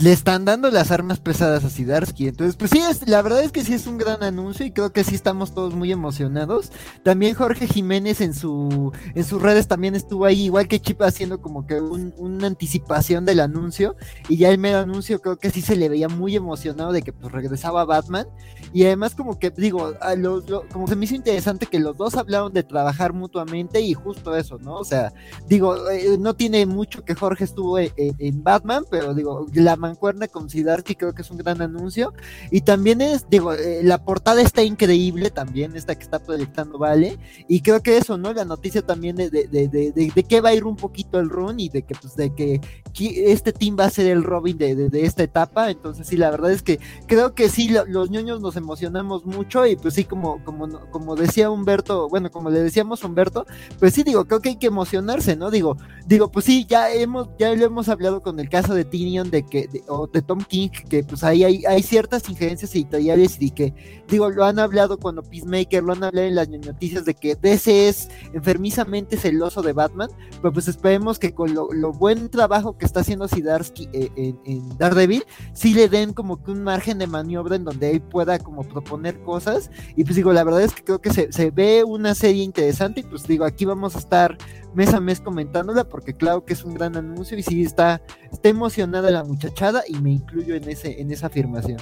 le 0.00 0.12
están 0.12 0.44
dando 0.44 0.70
las 0.70 0.90
armas 0.92 1.18
pesadas 1.18 1.64
a 1.64 1.70
Sidarsky. 1.70 2.28
Entonces, 2.28 2.54
pues 2.56 2.70
sí, 2.70 2.78
es, 2.78 3.08
la 3.08 3.20
verdad 3.20 3.42
es 3.42 3.50
que 3.50 3.64
sí 3.64 3.74
es 3.74 3.86
un 3.88 3.98
gran 3.98 4.22
anuncio 4.22 4.64
y 4.64 4.70
creo 4.70 4.92
que 4.92 5.02
sí 5.02 5.14
estamos 5.16 5.52
todos 5.54 5.74
muy 5.74 5.90
emocionados. 5.90 6.70
También 7.02 7.34
Jorge 7.34 7.66
Jiménez 7.66 8.20
en 8.20 8.32
su 8.32 8.92
en 9.14 9.24
sus 9.24 9.42
redes 9.42 9.66
también 9.66 9.96
estuvo 9.96 10.24
ahí, 10.24 10.44
igual 10.44 10.68
que 10.68 10.80
Chip 10.80 11.02
haciendo 11.02 11.40
como 11.42 11.66
que 11.66 11.80
un- 11.80 12.14
una 12.16 12.46
anticipación 12.46 13.24
del 13.24 13.40
anuncio. 13.40 13.96
Y 14.28 14.36
ya 14.36 14.50
el 14.50 14.58
mero 14.58 14.78
anuncio 14.78 15.20
creo 15.20 15.36
que 15.38 15.50
sí 15.50 15.62
se 15.62 15.74
le 15.76 15.88
veía 15.88 16.08
muy 16.08 16.36
emocionado 16.36 16.92
de 16.92 17.02
que 17.02 17.12
pues 17.12 17.32
regresaba 17.32 17.84
Batman. 17.84 18.26
Y 18.72 18.84
además 18.84 19.14
como 19.14 19.38
que, 19.38 19.50
digo, 19.50 19.94
a 20.00 20.14
los, 20.14 20.48
lo- 20.48 20.66
como 20.68 20.86
se 20.86 20.96
me 20.96 21.04
hizo 21.04 21.14
interesante 21.14 21.66
que 21.66 21.78
los 21.78 21.96
dos 21.96 22.14
hablaron 22.16 22.52
de 22.52 22.62
trabajar 22.62 23.12
mutuamente 23.12 23.80
y 23.80 23.94
justo 23.94 24.36
eso, 24.36 24.58
¿no? 24.58 24.76
O 24.76 24.84
sea, 24.84 25.12
digo, 25.46 25.88
eh, 25.90 26.16
no 26.18 26.34
tiene 26.34 26.66
mucho 26.66 27.04
que 27.04 27.14
Jorge 27.14 27.44
estuvo 27.44 27.78
en, 27.78 27.92
en- 27.96 28.14
en 28.18 28.42
Batman, 28.42 28.84
pero 28.90 29.14
digo, 29.14 29.46
la 29.54 29.76
mancuerna 29.76 30.28
con 30.28 30.50
Sidarsky 30.50 30.94
creo 30.96 31.14
que 31.14 31.22
es 31.22 31.30
un 31.30 31.38
gran 31.38 31.60
anuncio. 31.62 32.12
Y 32.50 32.62
también 32.62 33.00
es, 33.00 33.28
digo, 33.28 33.52
eh, 33.54 33.80
la 33.82 34.04
portada 34.04 34.40
está 34.42 34.62
increíble 34.62 35.30
también, 35.30 35.76
esta 35.76 35.94
que 35.94 36.02
está 36.04 36.18
proyectando 36.18 36.78
Vale. 36.78 37.18
Y 37.48 37.60
creo 37.62 37.82
que 37.82 37.96
eso, 37.96 38.16
¿no? 38.18 38.32
La 38.32 38.44
noticia 38.44 38.82
también 38.82 39.16
de, 39.16 39.30
de, 39.30 39.48
de, 39.48 39.68
de, 39.68 39.92
de, 39.92 40.22
que 40.24 40.40
va 40.40 40.50
a 40.50 40.54
ir 40.54 40.64
un 40.64 40.76
poquito 40.76 41.18
el 41.18 41.28
run 41.30 41.60
y 41.60 41.68
de 41.68 41.82
que, 41.82 41.94
pues, 41.94 42.14
de 42.16 42.34
que 42.34 42.60
este 43.00 43.52
team 43.52 43.76
va 43.78 43.84
a 43.86 43.90
ser 43.90 44.06
el 44.06 44.22
Robin 44.24 44.58
de 44.58 44.88
esta 45.04 45.22
etapa. 45.22 45.70
Entonces, 45.70 46.06
sí, 46.06 46.16
la 46.16 46.30
verdad 46.30 46.52
es 46.52 46.62
que 46.62 46.78
creo 47.06 47.34
que 47.34 47.48
sí, 47.48 47.68
lo- 47.68 47.84
los 47.86 48.10
ñoños 48.10 48.40
nos 48.40 48.56
emocionamos 48.58 49.24
mucho 49.24 49.66
y 49.66 49.76
pues 49.76 49.94
sí, 49.94 50.04
como, 50.04 50.44
como, 50.44 50.68
como 50.90 51.16
decía 51.16 51.50
Humberto, 51.50 52.08
bueno, 52.08 52.30
como 52.30 52.50
le 52.50 52.60
decíamos 52.60 53.02
a 53.02 53.06
Humberto, 53.06 53.46
pues 53.78 53.94
sí, 53.94 54.02
digo, 54.02 54.26
creo 54.26 54.40
que 54.40 54.50
hay 54.50 54.56
que 54.56 54.66
emocionarse, 54.66 55.36
¿no? 55.36 55.50
Digo, 55.50 55.76
digo, 56.06 56.30
pues 56.30 56.44
sí, 56.44 56.66
ya 56.68 56.92
hemos, 56.92 57.28
ya 57.38 57.54
lo 57.54 57.64
hemos 57.64 57.88
hablado 57.88 58.22
con 58.22 58.40
el 58.40 58.48
caso 58.48 58.74
de 58.74 58.84
Tyrion 58.84 59.30
de 59.30 59.44
que, 59.44 59.68
o 59.88 60.06
de 60.06 60.22
Tom 60.22 60.40
King, 60.40 60.68
que 60.68 61.04
pues 61.04 61.24
ahí 61.24 61.44
hay, 61.44 61.64
hay 61.64 61.82
ciertas 61.82 62.28
injerencias 62.28 62.74
editoriales 62.74 63.36
y 63.40 63.50
que, 63.50 63.74
digo, 64.08 64.30
lo 64.30 64.44
han 64.44 64.58
hablado 64.58 64.98
cuando 64.98 65.22
Peacemaker, 65.22 65.82
lo 65.82 65.92
han 65.92 66.04
hablado 66.04 66.26
en 66.26 66.34
las 66.34 66.48
noticias 66.48 67.04
de 67.04 67.14
que 67.14 67.34
DC 67.34 67.88
es 67.88 68.08
enfermizamente 68.32 69.16
celoso 69.16 69.62
de 69.62 69.72
Batman, 69.72 70.10
pero 70.42 70.52
pues 70.52 70.68
esperemos 70.68 71.18
que 71.18 71.34
con 71.34 71.54
lo, 71.54 71.72
lo 71.72 71.92
buen 71.92 72.28
trabajo 72.28 72.76
que 72.76 72.84
está 72.84 73.00
haciendo 73.00 73.28
Sidarsky 73.28 73.88
eh, 73.92 74.10
en, 74.16 74.40
en 74.44 74.78
Daredevil, 74.78 75.24
sí 75.52 75.74
le 75.74 75.88
den 75.88 76.12
como 76.12 76.42
que 76.42 76.50
un 76.50 76.62
margen 76.62 76.98
de 76.98 77.06
maniobra 77.06 77.56
en 77.56 77.64
donde 77.64 77.90
él 77.90 78.00
pueda 78.00 78.38
como 78.48 78.62
proponer 78.62 79.20
cosas, 79.20 79.70
y 79.94 80.04
pues 80.04 80.16
digo, 80.16 80.32
la 80.32 80.42
verdad 80.42 80.62
es 80.62 80.72
que 80.72 80.82
creo 80.82 81.00
que 81.02 81.10
se, 81.10 81.30
se 81.32 81.50
ve 81.50 81.84
una 81.84 82.14
serie 82.14 82.42
interesante, 82.42 83.00
y 83.00 83.02
pues 83.02 83.24
digo, 83.24 83.44
aquí 83.44 83.66
vamos 83.66 83.94
a 83.94 83.98
estar 83.98 84.38
mes 84.74 84.94
a 84.94 85.00
mes 85.00 85.20
comentándola, 85.20 85.84
porque 85.84 86.14
claro 86.14 86.46
que 86.46 86.54
es 86.54 86.64
un 86.64 86.72
gran 86.72 86.96
anuncio, 86.96 87.36
y 87.36 87.42
sí 87.42 87.62
está, 87.62 88.00
está 88.32 88.48
emocionada 88.48 89.10
la 89.10 89.22
muchachada, 89.22 89.82
y 89.86 90.00
me 90.00 90.12
incluyo 90.12 90.54
en, 90.54 90.66
ese, 90.70 90.98
en 90.98 91.10
esa 91.10 91.26
afirmación. 91.26 91.78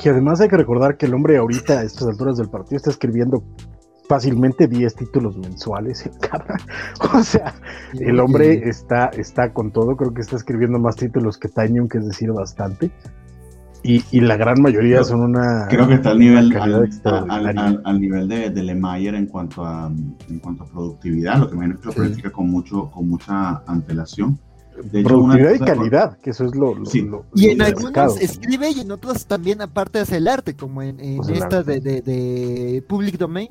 Que 0.00 0.10
además 0.10 0.40
hay 0.40 0.48
que 0.48 0.56
recordar 0.56 0.96
que 0.96 1.06
el 1.06 1.14
hombre 1.14 1.38
ahorita 1.38 1.80
a 1.80 1.82
estas 1.82 2.06
alturas 2.06 2.36
del 2.36 2.48
partido 2.48 2.76
está 2.76 2.90
escribiendo 2.90 3.42
fácilmente 4.08 4.66
10 4.66 4.94
títulos 4.94 5.36
mensuales 5.36 6.06
en 6.06 6.12
cada. 6.18 6.56
O 7.14 7.22
sea, 7.22 7.54
el 7.98 8.20
hombre 8.20 8.68
está, 8.68 9.06
está 9.06 9.52
con 9.52 9.72
todo, 9.72 9.96
creo 9.96 10.14
que 10.14 10.20
está 10.20 10.36
escribiendo 10.36 10.78
más 10.78 10.96
títulos 10.96 11.38
que 11.38 11.48
Tanyon, 11.48 11.88
que 11.88 11.98
es 11.98 12.06
decir, 12.06 12.30
bastante. 12.32 12.90
Y, 13.82 14.04
y 14.10 14.20
la 14.20 14.36
gran 14.36 14.60
mayoría 14.60 14.96
Creo- 14.96 15.04
son 15.04 15.20
una. 15.22 15.66
Creo 15.70 15.88
que 15.88 15.94
está 15.94 16.10
al 16.10 16.18
nivel, 16.18 16.54
al, 16.56 16.74
al- 17.30 17.58
al- 17.58 17.82
al 17.84 18.00
nivel 18.00 18.28
de, 18.28 18.50
de 18.50 18.62
Lemayer 18.62 19.14
en 19.14 19.26
cuanto 19.26 19.64
a 19.64 19.90
en 20.28 20.38
cuanto 20.38 20.64
a 20.64 20.66
productividad, 20.66 21.38
lo 21.38 21.48
que 21.50 21.56
me 21.56 21.64
imagino 21.66 21.92
que 21.92 22.00
lo 22.00 22.14
Sí. 22.14 22.22
con 22.30 22.50
mucho, 22.50 22.90
con 22.90 23.08
mucha 23.08 23.62
antelación. 23.66 24.38
De 24.92 25.00
hecho, 25.00 25.18
una 25.18 25.34
productividad 25.34 25.54
y 25.54 25.78
calidad, 25.78 26.18
que 26.18 26.30
eso 26.30 26.44
es 26.44 26.54
lo. 26.54 26.74
lo- 26.74 26.84
Sí. 26.86 27.02
lo- 27.02 27.24
Y 27.34 27.46
lo 27.46 27.52
en 27.52 27.62
algunos 27.62 28.20
escribe 28.20 28.70
y 28.70 28.80
en 28.80 28.90
otros 28.92 29.26
también 29.26 29.62
aparte 29.62 29.98
hace 29.98 30.18
el 30.18 30.28
arte, 30.28 30.54
como 30.54 30.82
en, 30.82 31.00
en 31.00 31.16
Pues 31.18 31.30
esta 31.30 31.62
de, 31.62 31.80
de, 31.80 32.02
de 32.02 32.84
Public 32.86 33.16
Domain. 33.18 33.48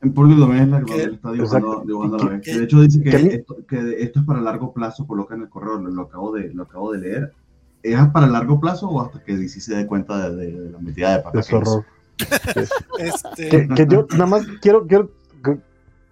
En 0.00 0.12
Público 0.14 0.40
Domain 0.42 0.62
es 0.62 0.68
la 0.68 0.82
que 0.84 1.02
él 1.02 1.14
está 1.14 1.32
dibujando, 1.32 1.82
dibujando 1.84 2.16
a 2.16 2.24
la 2.24 2.30
vez. 2.30 2.42
Que 2.42 2.56
De 2.56 2.64
hecho 2.64 2.80
dice 2.82 3.02
que, 3.02 3.10
esto, 3.16 3.56
que 3.68 3.96
esto 3.98 4.20
es 4.20 4.26
para 4.26 4.40
largo 4.40 4.72
plazo, 4.72 5.06
coloca 5.06 5.34
en 5.34 5.42
el 5.42 5.48
correo, 5.48 5.78
lo, 5.78 5.90
lo 5.90 6.02
acabo 6.02 6.32
de, 6.32 6.52
lo 6.54 6.62
acabo 6.62 6.92
de 6.92 6.98
leer. 7.00 7.32
¿Es 7.82 8.06
para 8.08 8.26
largo 8.26 8.58
plazo 8.60 8.88
o 8.88 9.00
hasta 9.00 9.22
que 9.22 9.36
DC 9.36 9.60
se 9.60 9.74
dé 9.76 9.86
cuenta 9.86 10.30
de, 10.30 10.36
de- 10.36 10.60
de 10.60 10.70
la 10.70 10.78
metida 10.78 11.16
de 11.16 11.22
pata 11.22 11.38
de 11.38 11.44
que 11.46 11.56
horror. 11.56 11.84
Este, 12.98 13.48
que, 13.48 13.68
que 13.68 13.86
yo 13.88 14.06
nada 14.12 14.26
más 14.26 14.46
quiero, 14.60 14.86
quiero 14.86 15.10
que- 15.44 15.60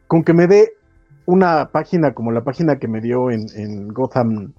con 0.07 0.23
que 0.23 0.33
me 0.33 0.47
dé 0.47 0.73
una 1.25 1.71
página 1.73 2.15
como 2.15 2.31
la 2.31 2.45
página 2.45 2.79
que 2.79 2.87
me 2.87 3.01
dio 3.01 3.31
en, 3.31 3.47
en 3.57 3.89
Gotham 3.89 4.53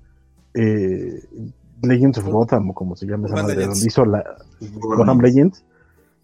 eh, 0.54 1.22
Legends 1.82 2.18
of 2.18 2.26
Gotham 2.26 2.70
o 2.72 2.74
como 2.74 2.96
se 2.96 3.06
llama 3.06 3.28
esa 3.28 3.36
madre, 3.38 3.56
Legends. 3.56 3.76
donde 3.80 3.88
hizo 3.88 4.06
la 4.06 4.24
Urban 4.60 4.98
Gotham 4.98 5.20
Legends. 5.22 5.36
Legends 5.60 5.64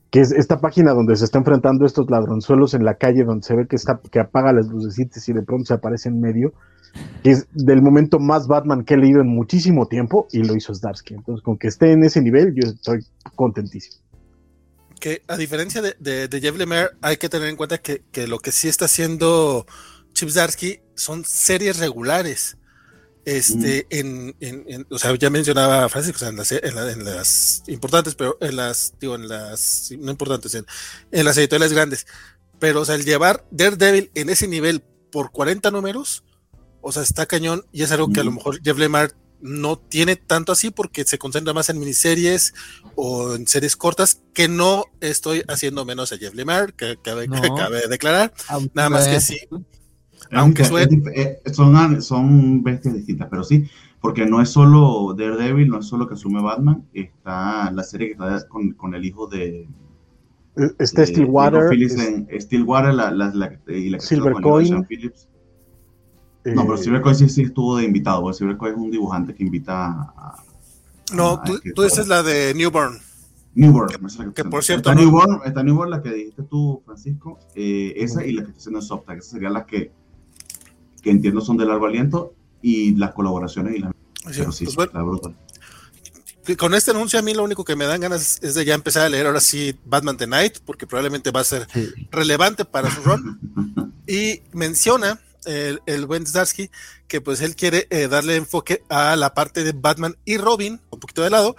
que 0.10 0.20
es 0.22 0.32
esta 0.32 0.60
página 0.60 0.92
donde 0.92 1.16
se 1.16 1.26
está 1.26 1.40
enfrentando 1.40 1.86
estos 1.86 2.08
ladronzuelos 2.12 2.74
en 2.76 2.84
la 2.86 2.96
calle 2.96 3.24
donde 3.24 3.44
se 3.48 3.56
ve 3.56 3.66
que 3.68 3.76
está 3.78 4.00
que 4.12 4.20
apaga 4.20 4.52
las 4.54 4.68
lucecitas 4.68 5.28
y 5.30 5.34
de 5.34 5.42
pronto 5.42 5.66
se 5.66 5.74
aparece 5.74 6.10
en 6.10 6.20
medio 6.20 6.54
que 7.24 7.32
es 7.32 7.48
del 7.54 7.82
momento 7.82 8.20
más 8.20 8.48
Batman 8.48 8.84
que 8.84 8.94
he 8.94 8.98
leído 8.98 9.22
en 9.22 9.28
muchísimo 9.28 9.88
tiempo 9.88 10.28
y 10.32 10.40
lo 10.44 10.56
hizo 10.56 10.74
Zdarsky 10.76 11.14
entonces 11.16 11.44
con 11.44 11.58
que 11.58 11.68
esté 11.68 11.92
en 11.92 12.04
ese 12.04 12.22
nivel 12.22 12.54
yo 12.56 12.70
estoy 12.70 13.06
contentísimo 13.36 13.98
que 15.00 15.22
a 15.28 15.36
diferencia 15.36 15.82
de, 15.82 15.96
de, 16.00 16.28
de 16.30 16.40
Jeff 16.42 16.56
Lemire, 16.56 16.92
hay 17.02 17.18
que 17.18 17.28
tener 17.28 17.50
en 17.50 17.58
cuenta 17.58 17.78
que, 17.78 18.04
que 18.12 18.26
lo 18.26 18.40
que 18.40 18.54
sí 18.54 18.70
está 18.70 18.86
haciendo 18.86 19.66
Chip 20.14 20.30
Zdarsky 20.30 20.80
son 20.96 21.26
series 21.26 21.78
regulares. 21.80 22.56
Este, 23.26 23.86
en, 23.90 24.34
en, 24.40 24.64
en- 24.68 24.88
o 24.90 24.98
sea, 25.00 25.14
ya 25.18 25.30
mencionaba 25.30 25.88
Francisco, 25.90 26.18
o 26.18 26.20
sea, 26.20 26.30
en, 26.30 26.38
las, 26.38 26.52
la- 26.52 26.92
en 26.92 27.04
las 27.04 27.64
importantes, 27.68 28.16
pero 28.16 28.38
en 28.40 28.56
las, 28.56 28.94
digo, 29.00 29.16
en 29.16 29.28
las, 29.28 29.90
no 30.00 30.12
importantes, 30.12 30.56
en, 30.56 30.66
en 31.12 31.26
las 31.26 31.38
editoriales 31.38 31.74
grandes. 31.74 32.06
Pero, 32.60 32.82
o 32.82 32.86
sea, 32.86 32.96
el 32.96 33.04
llevar 33.04 33.46
Daredevil 33.52 34.10
en 34.16 34.30
ese 34.30 34.48
nivel 34.48 34.82
por 35.12 35.32
40 35.32 35.70
números, 35.72 36.24
o 36.84 36.92
sea, 36.92 37.02
está 37.02 37.26
cañón 37.26 37.64
y 37.72 37.82
es 37.82 37.92
algo 37.92 38.10
que 38.14 38.20
a 38.20 38.24
lo 38.24 38.32
Mm. 38.32 38.36
mejor 38.36 38.60
Jeff 38.64 38.78
Lemire 38.78 39.10
no 39.42 39.78
tiene 39.78 40.16
tanto 40.16 40.52
así 40.54 40.70
porque 40.70 41.04
se 41.04 41.18
concentra 41.18 41.52
más 41.54 41.70
en 41.70 41.80
miniseries 41.80 42.54
o 42.96 43.36
en 43.36 43.46
series 43.48 43.76
cortas, 43.76 44.22
que 44.34 44.48
no 44.48 44.86
estoy 45.02 45.44
haciendo 45.50 45.84
menos 45.86 46.14
a 46.14 46.18
Jeff 46.18 46.34
Lemire, 46.34 46.74
que 46.78 46.98
cabe, 47.04 47.28
No. 47.28 47.42
que 47.42 47.50
cabe 47.58 47.88
declarar, 47.90 48.32
nada 48.74 48.90
más 48.90 49.08
que 49.08 49.20
sí. 49.20 49.38
Aunque 50.32 50.64
suene- 50.66 51.02
eh, 51.16 51.42
son, 51.52 52.02
son 52.02 52.64
bestias 52.64 52.96
distintas, 52.96 53.28
pero 53.30 53.44
sí, 53.44 53.66
porque 54.00 54.26
no 54.26 54.42
es 54.42 54.50
solo 54.50 55.14
Daredevil, 55.18 55.68
no 55.70 55.80
es 55.80 55.86
solo 55.88 56.08
que 56.08 56.14
asume 56.16 56.42
Batman, 56.42 56.86
está 56.94 57.70
la 57.72 57.84
serie 57.84 58.08
que 58.08 58.14
está 58.14 58.48
con, 58.48 58.72
con 58.72 58.96
el 58.96 59.04
hijo 59.06 59.28
de, 59.28 59.68
está 60.80 61.02
de 61.02 61.08
Stillwater 61.08 61.70
Phillips 61.70 61.96
en 61.96 62.28
Stillwater 62.42 62.94
la, 62.94 63.12
la, 63.12 63.32
la- 63.34 63.60
y 63.68 63.90
la 63.90 63.98
que 63.98 64.06
Silver 64.06 64.34
Coin. 64.42 64.68
Sean 64.68 64.86
Phillips. 64.88 65.28
No, 66.46 66.64
pero 66.64 66.76
eh, 66.76 66.84
Silvercoin 66.84 67.16
sí, 67.16 67.30
sí 67.30 67.42
estuvo 67.44 67.78
de 67.78 67.86
invitado, 67.86 68.22
porque 68.22 68.38
Silvercoin 68.38 68.74
es 68.74 68.78
un 68.80 68.92
dibujante 68.92 69.34
que 69.34 69.44
invita 69.44 69.86
a... 69.88 70.44
No, 71.14 71.32
a 71.34 71.44
tú, 71.44 71.60
tú 71.76 71.84
dices 71.84 72.08
la 72.08 72.22
de 72.24 72.54
Newborn. 72.54 73.00
Newborn. 73.56 73.90
la 73.92 74.00
que 74.34 74.42
está- 74.42 74.50
por 74.50 74.64
cierto, 74.64 74.90
Está 74.90 74.96
no- 75.02 75.08
Newborn, 75.10 75.42
está 75.46 75.64
Newborn, 75.64 75.90
la 75.92 76.02
que 76.02 76.12
dijiste 76.12 76.44
tú, 76.44 76.82
Francisco, 76.86 77.40
eh, 77.56 77.94
esa 77.98 78.26
y 78.26 78.34
la 78.34 78.42
que 78.44 78.50
está 78.50 78.60
haciendo 78.60 78.82
Softac, 78.82 79.20
esas 79.20 79.32
serían 79.32 79.54
las 79.54 79.66
que, 79.66 79.92
que 81.02 81.12
entiendo 81.12 81.40
son 81.42 81.58
de 81.58 81.66
largo 81.66 81.86
aliento 81.86 82.34
y 82.62 82.96
las 82.96 83.14
colaboraciones 83.14 83.76
y 83.76 83.80
las... 83.80 83.94
Pero 84.26 84.52
sí, 84.52 84.66
Pues 84.66 84.76
bueno, 84.76 84.90
está 84.92 85.02
brutal. 85.04 85.36
que 86.46 86.58
con 86.58 86.74
este 86.74 86.92
anuncio 86.92 87.20
a 87.20 87.22
mí 87.22 87.34
lo 87.34 87.44
único 87.44 87.64
que 87.64 87.76
me 87.76 87.86
dan 87.86 88.02
ganas 88.02 88.40
es 88.42 88.56
de 88.56 88.66
ya 88.66 88.74
empezar 88.74 89.04
a 89.06 89.10
leer 89.10 89.28
ahora 89.28 89.40
sí 89.40 89.78
Batman 89.86 90.18
The 90.18 90.28
Night, 90.28 90.58
porque 90.66 90.88
probablemente 90.88 91.32
va 91.32 91.42
a 91.42 91.44
ser 91.46 91.68
Sí. 91.74 91.90
relevante 92.12 92.66
para 92.66 92.90
su 92.90 93.02
run. 93.02 93.40
Y 94.08 94.42
menciona 94.52 95.20
el, 95.46 95.82
el 95.86 96.06
buen 96.06 96.26
Zdarsky 96.26 96.70
que 97.08 97.22
pues 97.22 97.42
él 97.42 97.56
quiere 97.56 97.88
eh, 97.90 98.08
darle 98.08 98.36
enfoque 98.36 98.84
a 98.90 99.16
la 99.16 99.34
parte 99.34 99.64
de 99.64 99.72
Batman 99.74 100.18
y 100.26 100.38
Robin, 100.38 100.82
un 100.90 101.00
poquito 101.00 101.22
de 101.24 101.30
lado. 101.30 101.56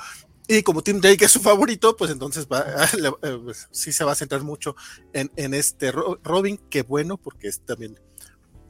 Y 0.46 0.62
como 0.62 0.82
Tim 0.82 1.00
Drake 1.00 1.24
es 1.24 1.30
su 1.30 1.40
favorito, 1.40 1.96
pues 1.96 2.10
entonces 2.10 2.46
va, 2.52 2.64
eh, 3.22 3.38
pues, 3.42 3.66
sí 3.70 3.92
se 3.92 4.04
va 4.04 4.12
a 4.12 4.16
centrar 4.16 4.42
mucho 4.42 4.76
en, 5.12 5.30
en 5.36 5.54
este 5.54 5.90
Ro- 5.90 6.20
Robin, 6.22 6.58
que 6.68 6.82
bueno, 6.82 7.16
porque 7.16 7.48
es 7.48 7.60
también. 7.60 7.98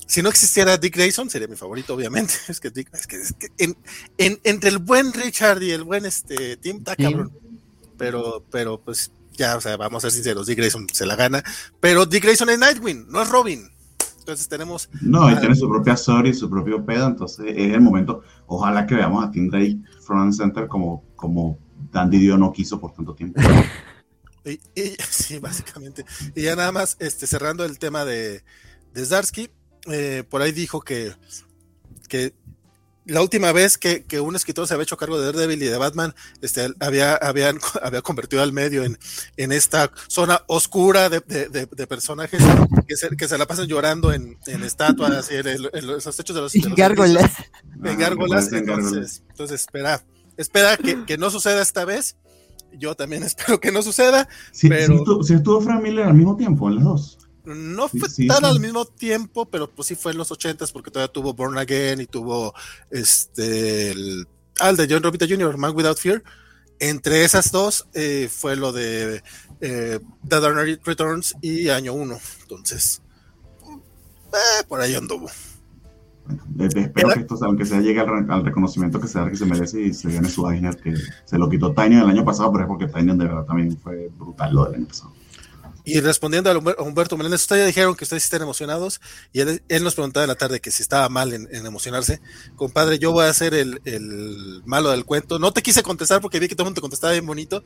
Si 0.06 0.20
no 0.22 0.28
existiera 0.28 0.76
Dick 0.76 0.94
Grayson, 0.94 1.30
sería 1.30 1.48
mi 1.48 1.56
favorito, 1.56 1.94
obviamente. 1.94 2.34
Es 2.48 2.60
que, 2.60 2.70
Dick- 2.72 2.90
es 2.92 3.06
que, 3.06 3.16
es 3.16 3.32
que 3.32 3.48
en- 3.58 3.76
en- 4.18 4.38
entre 4.44 4.68
el 4.70 4.78
buen 4.78 5.12
Richard 5.12 5.62
y 5.62 5.70
el 5.72 5.82
buen 5.82 6.04
este, 6.06 6.56
Tim, 6.58 6.76
está 6.78 6.94
cabrón. 6.94 7.32
Pero, 7.96 8.44
pero 8.50 8.80
pues 8.80 9.12
ya, 9.32 9.56
o 9.56 9.60
sea, 9.60 9.76
vamos 9.76 10.04
a 10.04 10.10
ser 10.10 10.12
sinceros, 10.16 10.46
Dick 10.46 10.58
Grayson 10.58 10.86
se 10.92 11.06
la 11.06 11.16
gana. 11.16 11.42
Pero 11.80 12.06
Dick 12.06 12.22
Grayson 12.22 12.50
es 12.50 12.58
Nightwing, 12.58 13.06
no 13.08 13.22
es 13.22 13.28
Robin. 13.28 13.68
Entonces 14.24 14.48
tenemos 14.48 14.88
No, 15.02 15.30
y 15.30 15.38
tiene 15.38 15.54
su 15.54 15.68
propia 15.68 15.92
story, 15.92 16.32
su 16.32 16.48
propio 16.48 16.82
pedo, 16.82 17.08
entonces 17.08 17.44
es 17.54 17.74
el 17.74 17.82
momento. 17.82 18.22
Ojalá 18.46 18.86
que 18.86 18.94
veamos 18.94 19.22
a 19.22 19.30
Tim 19.30 19.50
Drake 19.50 19.78
front 20.00 20.22
and 20.22 20.32
center 20.32 20.66
como, 20.66 21.04
como 21.14 21.58
Dandy 21.92 22.18
Dio 22.18 22.38
no 22.38 22.50
quiso 22.50 22.80
por 22.80 22.92
tanto 22.92 23.14
tiempo. 23.14 23.40
Y, 24.46 24.60
y- 24.78 24.94
sí, 25.08 25.38
básicamente. 25.38 26.04
Y 26.34 26.42
ya 26.42 26.54
nada 26.54 26.70
más, 26.70 26.98
este, 27.00 27.26
cerrando 27.26 27.64
el 27.64 27.78
tema 27.78 28.04
de, 28.04 28.44
de 28.92 29.04
Zdarsky, 29.06 29.48
eh, 29.90 30.22
por 30.28 30.42
ahí 30.42 30.52
dijo 30.52 30.82
que, 30.82 31.12
que 32.10 32.34
la 33.06 33.20
última 33.20 33.52
vez 33.52 33.76
que, 33.78 34.04
que 34.04 34.20
un 34.20 34.34
escritor 34.36 34.66
se 34.66 34.74
había 34.74 34.84
hecho 34.84 34.96
cargo 34.96 35.18
de 35.18 35.26
Daredevil 35.26 35.62
y 35.62 35.66
de 35.66 35.76
Batman, 35.76 36.14
este, 36.40 36.72
había, 36.80 37.14
habían, 37.16 37.58
había 37.82 38.00
convertido 38.02 38.42
al 38.42 38.52
medio 38.52 38.82
en, 38.84 38.98
en 39.36 39.52
esta 39.52 39.90
zona 40.08 40.42
oscura 40.46 41.08
de, 41.10 41.20
de- 41.20 41.48
de- 41.48 41.66
de 41.66 41.86
personajes 41.86 42.42
que 42.88 42.96
se, 42.96 43.08
que 43.16 43.28
se 43.28 43.36
la 43.38 43.46
pasan 43.46 43.66
llorando 43.66 44.12
en, 44.12 44.38
en 44.46 44.62
estatuas 44.64 45.30
y 45.30 45.36
en, 45.36 45.46
el- 45.48 45.70
en 45.72 45.86
los 45.86 46.04
techos 46.04 46.34
de 46.34 46.42
los, 46.42 46.52
de 46.52 46.60
los 46.60 46.74
Gárgolas. 46.76 47.30
en 47.74 47.86
Ah, 47.88 47.94
gárgolas. 47.94 48.52
Entonces, 48.52 49.22
entonces 49.28 49.60
espera, 49.60 50.02
espera 50.36 50.76
que, 50.76 51.04
que 51.04 51.18
no 51.18 51.30
suceda 51.30 51.60
esta 51.62 51.84
vez. 51.84 52.16
Yo 52.72 52.94
también 52.94 53.22
espero 53.24 53.60
que 53.60 53.70
no 53.70 53.82
suceda. 53.82 54.28
Sí, 54.52 54.68
pero- 54.68 54.86
sí 54.86 54.94
estuvo, 54.94 55.22
sí 55.22 55.34
estuvo 55.34 55.60
Frank 55.60 55.82
Miller 55.82 56.06
al 56.06 56.14
mismo 56.14 56.36
tiempo, 56.36 56.68
en 56.68 56.76
las 56.76 56.84
dos. 56.84 57.18
No 57.44 57.88
fue 57.88 58.08
sí, 58.08 58.26
tan 58.26 58.38
sí. 58.38 58.44
al 58.46 58.60
mismo 58.60 58.84
tiempo, 58.86 59.44
pero 59.46 59.68
pues 59.68 59.88
sí 59.88 59.94
fue 59.94 60.12
en 60.12 60.18
los 60.18 60.30
ochentas 60.30 60.72
porque 60.72 60.90
todavía 60.90 61.12
tuvo 61.12 61.34
Born 61.34 61.58
Again 61.58 62.00
y 62.00 62.06
tuvo 62.06 62.54
este 62.90 63.90
el, 63.90 64.26
ah, 64.60 64.70
el 64.70 64.76
de 64.76 64.86
John 64.88 65.02
Romita 65.02 65.26
Jr., 65.28 65.56
Man 65.58 65.74
Without 65.76 65.98
Fear. 65.98 66.22
Entre 66.80 67.24
esas 67.24 67.52
dos 67.52 67.86
eh, 67.94 68.28
fue 68.32 68.56
lo 68.56 68.72
de 68.72 69.22
eh, 69.60 70.00
The 70.28 70.40
Dark 70.40 70.54
Knight 70.54 70.84
Returns 70.86 71.34
y 71.40 71.68
Año 71.68 71.92
1. 71.94 72.18
Entonces, 72.42 73.00
eh, 74.32 74.64
por 74.66 74.80
ahí 74.80 74.94
anduvo. 74.94 75.30
Bueno, 76.26 76.70
espero 76.74 77.10
que 77.10 77.20
esto, 77.20 77.38
aunque 77.42 77.66
sea, 77.66 77.80
llegue 77.80 78.00
al, 78.00 78.06
re- 78.08 78.32
al 78.32 78.44
reconocimiento 78.44 78.98
que 78.98 79.06
se, 79.08 79.22
que 79.28 79.36
se 79.36 79.44
merece 79.44 79.82
y 79.82 79.92
se 79.92 80.10
gane 80.10 80.28
su 80.30 80.48
Eisner, 80.50 80.76
que 80.76 80.94
se 81.26 81.38
lo 81.38 81.48
quitó 81.50 81.74
Tiny 81.74 81.96
el 81.96 82.08
año 82.08 82.24
pasado, 82.24 82.50
pero 82.52 82.64
es 82.64 82.68
porque 82.68 82.86
Tiny 82.88 83.16
de 83.18 83.24
verdad 83.26 83.44
también 83.44 83.76
fue 83.78 84.08
brutal 84.18 84.54
lo 84.54 84.64
del 84.64 84.76
año 84.76 84.86
pasado. 84.86 85.12
Y 85.84 86.00
respondiendo 86.00 86.50
a 86.50 86.54
Humber- 86.54 86.76
a 86.78 86.82
Humberto 86.82 87.16
Meléndez, 87.18 87.42
ustedes 87.42 87.62
ya 87.62 87.66
dijeron 87.66 87.94
que 87.94 88.04
ustedes 88.04 88.24
están 88.24 88.40
emocionados 88.40 89.00
y 89.32 89.40
él, 89.40 89.62
él 89.68 89.84
nos 89.84 89.94
preguntaba 89.94 90.24
en 90.24 90.28
la 90.28 90.34
tarde 90.34 90.60
que 90.60 90.70
si 90.70 90.82
estaba 90.82 91.08
mal 91.10 91.32
en, 91.34 91.46
en 91.54 91.66
emocionarse. 91.66 92.20
Compadre, 92.56 92.98
yo 92.98 93.12
voy 93.12 93.26
a 93.26 93.34
ser 93.34 93.52
el, 93.52 93.80
el 93.84 94.62
malo 94.64 94.90
del 94.90 95.04
cuento. 95.04 95.38
No 95.38 95.52
te 95.52 95.62
quise 95.62 95.82
contestar 95.82 96.20
porque 96.22 96.40
vi 96.40 96.48
que 96.48 96.54
todo 96.54 96.62
el 96.64 96.68
mundo 96.68 96.78
te 96.78 96.80
contestaba 96.80 97.12
bien 97.12 97.26
bonito, 97.26 97.62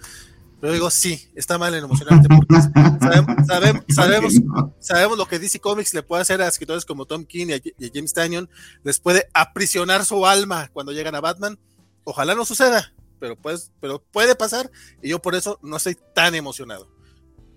pero 0.60 0.72
digo, 0.72 0.90
sí, 0.90 1.30
está 1.36 1.58
mal 1.58 1.72
en 1.74 1.84
emocionarte 1.84 2.26
porque 2.28 2.56
sabemos, 3.46 3.84
sabemos, 3.94 4.34
sabemos, 4.80 5.16
lo 5.16 5.28
que 5.28 5.38
DC 5.38 5.60
Comics 5.60 5.94
le 5.94 6.02
puede 6.02 6.22
hacer 6.22 6.42
a 6.42 6.48
escritores 6.48 6.84
como 6.84 7.06
Tom 7.06 7.24
King 7.24 7.46
y 7.50 7.52
a, 7.52 7.56
y 7.56 7.86
a 7.86 7.90
James 7.94 8.12
Tanyon, 8.12 8.50
les 8.82 8.98
puede 8.98 9.28
aprisionar 9.32 10.04
su 10.04 10.26
alma 10.26 10.68
cuando 10.72 10.90
llegan 10.90 11.14
a 11.14 11.20
Batman. 11.20 11.56
Ojalá 12.02 12.34
no 12.34 12.44
suceda, 12.44 12.92
pero, 13.20 13.36
pues, 13.36 13.70
pero 13.80 14.02
puede 14.10 14.34
pasar 14.34 14.68
y 15.00 15.10
yo 15.10 15.20
por 15.22 15.36
eso 15.36 15.60
no 15.62 15.76
estoy 15.76 15.96
tan 16.16 16.34
emocionado. 16.34 16.88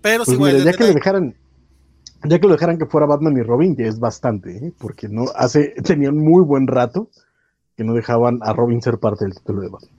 Pero 0.02 0.24
sí 0.24 0.36
Pues 0.36 0.54
a 0.54 0.58
mira, 0.58 0.64
ya 0.64 0.72
que 0.72 0.78
lo 0.84 0.86
Night. 0.86 0.96
dejaran, 0.96 1.34
ya 2.24 2.38
que 2.38 2.46
lo 2.46 2.52
dejaran 2.52 2.78
que 2.78 2.86
fuera 2.86 3.06
Batman 3.06 3.36
y 3.36 3.42
Robin, 3.42 3.76
ya 3.76 3.86
es 3.86 3.98
bastante, 3.98 4.56
¿eh? 4.56 4.72
porque 4.78 5.08
no 5.08 5.24
hace, 5.34 5.74
tenían 5.84 6.16
muy 6.16 6.42
buen 6.44 6.66
rato 6.66 7.08
que 7.76 7.84
no 7.84 7.94
dejaban 7.94 8.38
a 8.42 8.52
Robin 8.52 8.82
ser 8.82 8.98
parte 8.98 9.24
del 9.24 9.34
título 9.34 9.62
de 9.62 9.68
Batman. 9.68 9.90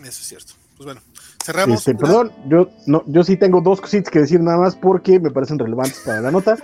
Eso 0.00 0.08
es 0.08 0.16
cierto. 0.26 0.52
Pues 0.76 0.84
bueno, 0.86 1.00
Cerramos. 1.44 1.78
Este, 1.78 1.94
perdón, 1.94 2.30
yo, 2.48 2.68
no, 2.86 3.02
yo 3.06 3.24
sí 3.24 3.36
tengo 3.36 3.60
dos 3.60 3.80
cositas 3.80 4.10
que 4.12 4.20
decir 4.20 4.40
nada 4.40 4.58
más 4.58 4.76
porque 4.76 5.18
me 5.18 5.30
parecen 5.30 5.58
relevantes 5.58 6.00
para 6.04 6.20
la 6.20 6.30
nota. 6.30 6.56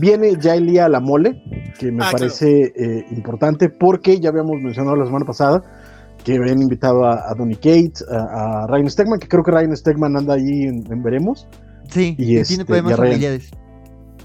Viene 0.00 0.36
Yaelia 0.40 0.88
La 0.88 0.98
Mole, 1.00 1.42
que 1.78 1.92
me 1.92 2.04
Ah, 2.04 2.08
parece 2.10 2.72
eh, 2.74 3.06
importante 3.10 3.68
porque 3.68 4.18
ya 4.18 4.30
habíamos 4.30 4.60
mencionado 4.60 4.96
la 4.96 5.04
semana 5.04 5.24
pasada 5.26 5.62
que 6.24 6.36
habían 6.36 6.60
invitado 6.62 7.04
a, 7.04 7.30
a 7.30 7.34
Donny 7.34 7.56
Cates, 7.56 8.04
a, 8.10 8.62
a 8.64 8.66
Ryan 8.66 8.90
Stegman, 8.90 9.20
que 9.20 9.28
creo 9.28 9.42
que 9.44 9.50
Ryan 9.52 9.76
Stegman 9.76 10.16
anda 10.16 10.34
ahí 10.34 10.62
en, 10.62 10.90
en 10.90 11.02
Veremos, 11.02 11.46
Sí, 11.90 12.14
Y 12.18 12.36
este, 12.36 12.54
tiene 12.54 12.64
problemas 12.64 12.98
Ryan- 12.98 13.12
familiares. 13.12 13.50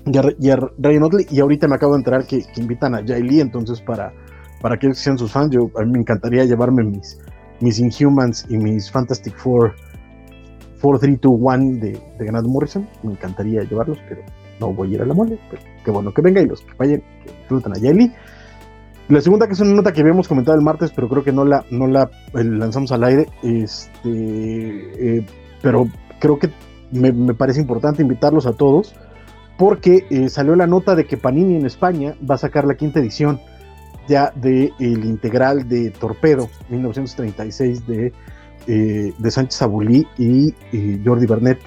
y 0.05 0.17
a, 0.17 0.23
y 0.39 0.49
a 0.51 0.55
Ryan 0.77 1.03
Otley, 1.03 1.25
y 1.29 1.39
ahorita 1.39 1.67
me 1.67 1.75
acabo 1.75 1.93
de 1.93 1.99
enterar 1.99 2.25
que, 2.27 2.43
que 2.43 2.61
invitan 2.61 2.95
a 2.95 3.03
Jay 3.05 3.23
Lee, 3.23 3.39
entonces 3.41 3.81
para, 3.81 4.13
para 4.61 4.77
que 4.77 4.93
sean 4.93 5.17
sus 5.17 5.31
fans, 5.31 5.49
yo, 5.51 5.69
a 5.79 5.83
mí 5.83 5.91
me 5.91 5.99
encantaría 5.99 6.45
llevarme 6.45 6.83
mis, 6.83 7.17
mis 7.59 7.79
Inhumans 7.79 8.45
y 8.49 8.57
mis 8.57 8.89
Fantastic 8.91 9.35
Four 9.35 9.73
4, 10.81 10.99
3, 10.99 11.19
2, 11.21 11.31
1 11.39 11.79
de, 11.81 11.99
de 12.19 12.25
Grant 12.25 12.47
Morrison, 12.47 12.87
me 13.01 13.13
encantaría 13.13 13.63
llevarlos, 13.63 13.97
pero 14.07 14.21
no 14.59 14.71
voy 14.73 14.91
a 14.91 14.95
ir 14.95 15.01
a 15.01 15.05
la 15.05 15.13
mole, 15.15 15.39
pero 15.49 15.61
qué 15.83 15.89
bueno 15.91 16.13
que 16.13 16.21
venga 16.21 16.41
y 16.41 16.45
los 16.47 16.61
que 16.61 16.73
vayan, 16.77 17.01
que 17.23 17.31
disfruten 17.31 17.71
a 17.73 17.79
Jay 17.79 17.93
Lee. 17.93 18.11
La 19.09 19.21
segunda, 19.21 19.45
que 19.47 19.53
es 19.53 19.59
una 19.59 19.73
nota 19.73 19.91
que 19.93 20.01
habíamos 20.01 20.27
comentado 20.27 20.57
el 20.57 20.63
martes, 20.63 20.91
pero 20.95 21.07
creo 21.09 21.23
que 21.23 21.31
no 21.31 21.45
la, 21.45 21.63
no 21.71 21.87
la 21.87 22.09
eh, 22.35 22.43
lanzamos 22.43 22.91
al 22.91 23.03
aire, 23.03 23.27
este, 23.43 25.17
eh, 25.17 25.25
pero 25.61 25.87
creo 26.19 26.37
que 26.39 26.49
me, 26.91 27.33
parece 27.33 27.61
importante 27.61 28.01
invitarlos 28.01 28.45
a 28.45 28.53
todos 28.53 28.95
porque 29.57 30.05
eh, 30.09 30.29
salió 30.29 30.55
la 30.55 30.67
nota 30.67 30.95
de 30.95 31.05
que 31.05 31.17
Panini 31.17 31.55
en 31.55 31.65
España 31.65 32.15
va 32.29 32.35
a 32.35 32.37
sacar 32.37 32.65
la 32.65 32.75
quinta 32.75 32.99
edición 32.99 33.39
ya 34.07 34.31
de 34.35 34.71
el 34.79 35.05
integral 35.05 35.67
de 35.67 35.89
Torpedo 35.91 36.49
1936 36.69 37.87
de, 37.87 38.13
eh, 38.67 39.13
de 39.17 39.31
Sánchez 39.31 39.61
Abulí 39.61 40.05
y, 40.17 40.53
y 40.71 41.01
Jordi 41.03 41.25
Bernet. 41.25 41.59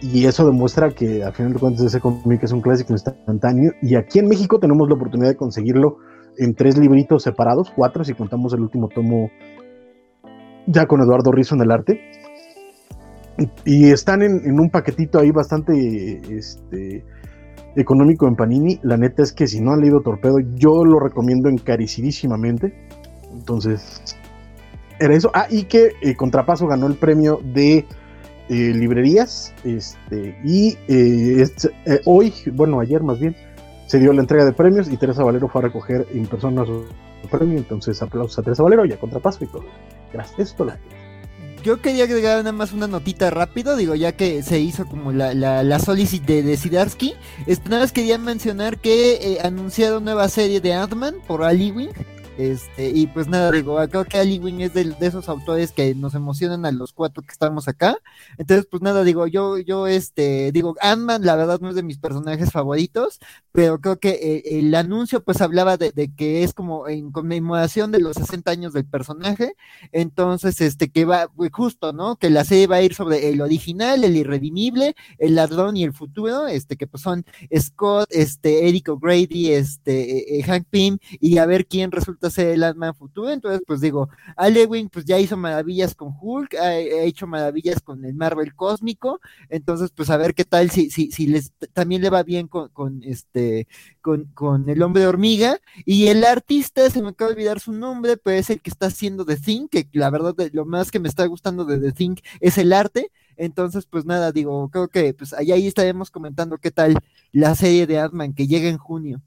Y 0.00 0.26
eso 0.26 0.46
demuestra 0.46 0.90
que 0.90 1.24
a 1.24 1.32
final 1.32 1.52
de 1.54 1.58
cuentas 1.58 1.84
ese 1.84 2.00
cómic 2.00 2.42
es 2.44 2.52
un 2.52 2.60
clásico 2.60 2.92
instantáneo. 2.92 3.72
Y 3.82 3.96
aquí 3.96 4.20
en 4.20 4.28
México 4.28 4.60
tenemos 4.60 4.88
la 4.88 4.94
oportunidad 4.94 5.30
de 5.30 5.36
conseguirlo 5.36 5.98
en 6.38 6.54
tres 6.54 6.78
libritos 6.78 7.24
separados, 7.24 7.72
cuatro 7.74 8.04
si 8.04 8.14
contamos 8.14 8.52
el 8.52 8.60
último 8.60 8.88
tomo 8.88 9.28
ya 10.68 10.86
con 10.86 11.00
Eduardo 11.00 11.32
Rizzo 11.32 11.56
en 11.56 11.62
el 11.62 11.70
arte 11.72 12.00
y 13.64 13.90
están 13.90 14.22
en, 14.22 14.40
en 14.44 14.58
un 14.58 14.70
paquetito 14.70 15.18
ahí 15.18 15.30
bastante 15.30 16.20
este, 16.30 17.04
económico 17.76 18.26
en 18.26 18.36
Panini. 18.36 18.80
La 18.82 18.96
neta 18.96 19.22
es 19.22 19.32
que 19.32 19.46
si 19.46 19.60
no 19.60 19.72
han 19.72 19.80
leído 19.80 20.00
Torpedo, 20.00 20.38
yo 20.54 20.84
lo 20.84 20.98
recomiendo 20.98 21.48
encarecidísimamente. 21.48 22.74
Entonces, 23.32 24.02
era 24.98 25.14
eso. 25.14 25.30
Ah, 25.34 25.46
y 25.50 25.64
que 25.64 25.92
eh, 26.02 26.14
Contrapaso 26.16 26.66
ganó 26.66 26.86
el 26.86 26.96
premio 26.96 27.40
de 27.54 27.86
eh, 28.48 28.72
librerías. 28.74 29.54
Este, 29.64 30.38
y 30.44 30.76
eh, 30.88 31.46
eh, 31.84 32.00
hoy, 32.04 32.32
bueno, 32.52 32.80
ayer 32.80 33.02
más 33.02 33.20
bien, 33.20 33.36
se 33.86 33.98
dio 33.98 34.12
la 34.12 34.20
entrega 34.20 34.44
de 34.44 34.52
premios 34.52 34.90
y 34.90 34.96
Teresa 34.96 35.22
Valero 35.22 35.48
fue 35.48 35.62
a 35.62 35.64
recoger 35.64 36.06
en 36.12 36.26
persona 36.26 36.64
su, 36.64 36.84
premio. 37.30 37.58
Entonces, 37.58 38.00
aplausos 38.02 38.38
a 38.38 38.42
Teresa 38.42 38.62
Valero 38.62 38.84
y 38.84 38.92
a 38.92 38.98
Contrapaso 38.98 39.44
y 39.44 39.48
todo. 39.48 39.64
Gracias. 40.12 40.54
Eso 40.54 40.66
Yo 41.64 41.80
quería 41.82 42.04
agregar 42.04 42.38
nada 42.38 42.52
más 42.52 42.72
una 42.72 42.86
notita 42.86 43.30
rápido, 43.30 43.76
digo, 43.76 43.94
ya 43.94 44.12
que 44.12 44.42
se 44.42 44.60
hizo 44.60 44.86
como 44.86 45.12
la, 45.12 45.34
la, 45.34 45.62
la 45.62 45.78
de, 45.78 46.42
de 46.42 46.56
Sidarsky. 46.56 47.14
Este, 47.46 47.68
nada 47.68 47.82
más 47.82 47.92
quería 47.92 48.16
mencionar 48.16 48.78
que 48.78 49.14
eh, 49.14 49.38
anunciaron 49.42 50.04
nueva 50.04 50.28
serie 50.28 50.60
de 50.60 50.74
Ant-Man 50.74 51.16
por 51.26 51.42
Ali 51.42 51.70
Wing. 51.72 51.90
Este, 52.38 52.90
y 52.90 53.08
pues 53.08 53.26
nada, 53.26 53.50
digo, 53.50 53.76
creo 53.88 54.04
que 54.04 54.16
Ali 54.16 54.38
Wing 54.38 54.60
es 54.60 54.72
de, 54.72 54.94
esos 55.00 55.28
autores 55.28 55.72
que 55.72 55.92
nos 55.96 56.14
emocionan 56.14 56.64
a 56.66 56.70
los 56.70 56.92
cuatro 56.92 57.24
que 57.24 57.32
estamos 57.32 57.66
acá. 57.66 57.98
Entonces, 58.38 58.64
pues 58.70 58.80
nada, 58.80 59.02
digo, 59.02 59.26
yo, 59.26 59.58
yo, 59.58 59.88
este, 59.88 60.52
digo, 60.52 60.76
Ant-Man 60.80 61.24
la 61.24 61.34
verdad 61.34 61.58
no 61.60 61.70
es 61.70 61.74
de 61.74 61.82
mis 61.82 61.98
personajes 61.98 62.52
favoritos, 62.52 63.18
pero 63.50 63.80
creo 63.80 63.98
que 63.98 64.10
eh, 64.10 64.58
el 64.60 64.72
anuncio 64.76 65.24
pues 65.24 65.40
hablaba 65.40 65.76
de, 65.76 65.90
de 65.90 66.14
que 66.14 66.44
es 66.44 66.54
como 66.54 66.86
en 66.86 67.10
conmemoración 67.10 67.90
de 67.90 67.98
los 67.98 68.16
60 68.16 68.50
años 68.52 68.72
del 68.72 68.84
personaje. 68.84 69.54
Entonces, 69.90 70.60
este, 70.60 70.90
que 70.90 71.04
va, 71.04 71.26
pues, 71.34 71.50
justo, 71.52 71.92
¿no? 71.92 72.16
Que 72.16 72.30
la 72.30 72.44
serie 72.44 72.68
va 72.68 72.76
a 72.76 72.82
ir 72.82 72.94
sobre 72.94 73.30
el 73.30 73.40
original, 73.40 74.04
el 74.04 74.16
irredimible, 74.16 74.94
el 75.18 75.34
ladrón 75.34 75.76
y 75.76 75.82
el 75.82 75.92
futuro, 75.92 76.46
este, 76.46 76.76
que 76.76 76.86
pues 76.86 77.02
son 77.02 77.24
Scott, 77.58 78.08
este, 78.10 78.68
Eric 78.68 78.90
O'Grady, 78.90 79.52
este, 79.52 80.18
eh, 80.18 80.38
eh, 80.38 80.42
Hank 80.44 80.66
Pym, 80.70 80.98
y 81.20 81.38
a 81.38 81.46
ver 81.46 81.66
quién 81.66 81.90
resulta 81.90 82.27
ser 82.30 82.48
el 82.48 82.64
Ant-Man 82.64 82.94
futuro. 82.94 83.30
Entonces, 83.30 83.62
pues 83.66 83.80
digo, 83.80 84.08
Alewin 84.36 84.88
pues 84.88 85.04
ya 85.04 85.18
hizo 85.18 85.36
maravillas 85.36 85.94
con 85.94 86.14
Hulk, 86.20 86.54
ha, 86.54 86.76
hecho 86.76 87.26
maravillas 87.26 87.80
con 87.80 88.04
el 88.04 88.14
Marvel 88.14 88.54
cósmico, 88.54 89.20
entonces, 89.48 89.90
pues 89.90 90.10
a 90.10 90.16
ver 90.16 90.34
qué 90.34 90.44
tal 90.44 90.70
si, 90.70 90.90
si, 90.90 91.10
si 91.10 91.26
les 91.26 91.52
también 91.72 92.02
le 92.02 92.10
va 92.10 92.22
bien 92.22 92.48
con, 92.48 93.02
este, 93.02 93.66
con, 94.00 94.26
con 94.34 94.68
el 94.68 94.82
hombre 94.82 95.06
hormiga. 95.06 95.58
Y 95.84 96.08
el 96.08 96.24
artista, 96.24 96.88
se 96.90 97.02
me 97.02 97.10
acaba 97.10 97.30
de 97.30 97.34
olvidar 97.36 97.60
su 97.60 97.72
nombre, 97.72 98.16
pero 98.16 98.36
es 98.38 98.50
el 98.50 98.60
que 98.60 98.70
está 98.70 98.86
haciendo 98.86 99.24
The 99.24 99.36
Thing, 99.36 99.68
que 99.68 99.88
la 99.92 100.10
verdad 100.10 100.34
lo 100.52 100.64
más 100.64 100.90
que 100.90 101.00
me 101.00 101.08
está 101.08 101.26
gustando 101.26 101.64
de 101.64 101.78
The 101.78 101.92
Thing 101.92 102.16
es 102.40 102.58
el 102.58 102.72
arte. 102.72 103.10
Entonces, 103.36 103.86
pues 103.86 104.04
nada, 104.04 104.32
digo, 104.32 104.68
creo 104.68 104.88
que 104.88 105.14
pues 105.14 105.32
allá 105.32 105.54
ahí 105.54 105.66
estaremos 105.66 106.10
comentando 106.10 106.58
qué 106.58 106.70
tal 106.70 106.98
la 107.32 107.54
serie 107.54 107.86
de 107.86 107.98
Ant-Man 107.98 108.34
que 108.34 108.48
llega 108.48 108.68
en 108.68 108.78
junio. 108.78 109.22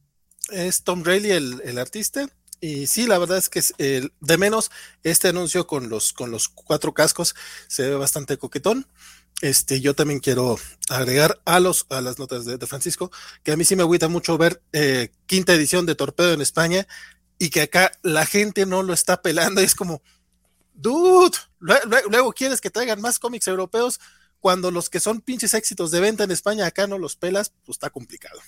es 0.52 0.84
Tom 0.84 1.04
Rayleigh 1.04 1.38
el, 1.38 1.62
el 1.64 1.78
artista. 1.78 2.28
Y 2.62 2.86
sí, 2.88 3.08
la 3.08 3.18
verdad 3.18 3.38
es 3.40 3.50
que 3.50 3.62
el- 3.80 4.14
de 4.20 4.38
menos 4.38 4.70
este 5.04 5.30
anuncio 5.30 5.66
con 5.68 5.90
los, 5.90 6.14
con 6.14 6.30
los 6.32 6.48
cuatro 6.50 6.94
cascos 6.94 7.36
se 7.68 7.90
ve 7.90 7.96
bastante 7.96 8.38
coquetón. 8.38 8.88
Este, 9.42 9.82
yo 9.82 9.96
también 9.96 10.20
quiero 10.20 10.58
agregar 10.90 11.42
a 11.46 11.60
los 11.60 11.88
a 11.90 12.02
las 12.02 12.20
notas 12.20 12.46
de, 12.46 12.60
Francisco 12.68 13.10
que 13.44 13.52
a 13.52 13.58
mí 13.58 13.66
sí 13.66 13.76
me 13.76 13.82
agüita 13.82 14.08
mucho 14.08 14.38
ver 14.38 14.62
eh, 14.74 15.12
quinta 15.26 15.54
edición 15.56 15.88
de 15.88 15.96
Torpedo 15.96 16.34
en 16.34 16.42
España 16.42 16.88
y 17.40 17.50
que 17.50 17.62
acá 17.64 17.92
la 18.04 18.26
gente 18.28 18.68
no 18.68 18.84
lo 18.84 18.94
está 18.94 19.22
pelando. 19.24 19.62
Es 19.62 19.74
como, 19.76 20.04
dude, 20.74 21.38
lue- 21.60 21.84
lue- 21.86 22.04
luego 22.12 22.34
quieres 22.34 22.62
que 22.62 22.72
traigan 22.72 23.02
más 23.02 23.20
cómics 23.20 23.48
europeos 23.48 24.00
cuando 24.40 24.72
los 24.72 24.90
que 24.90 25.00
son 25.00 25.22
pinches 25.22 25.54
éxitos 25.56 25.92
de 25.92 26.00
venta 26.02 26.24
en 26.26 26.32
España 26.32 26.66
acá 26.68 26.88
no 26.88 26.98
los 27.00 27.16
pelas, 27.18 27.54
pues 27.66 27.78
está 27.78 27.90
complicado. 27.92 28.40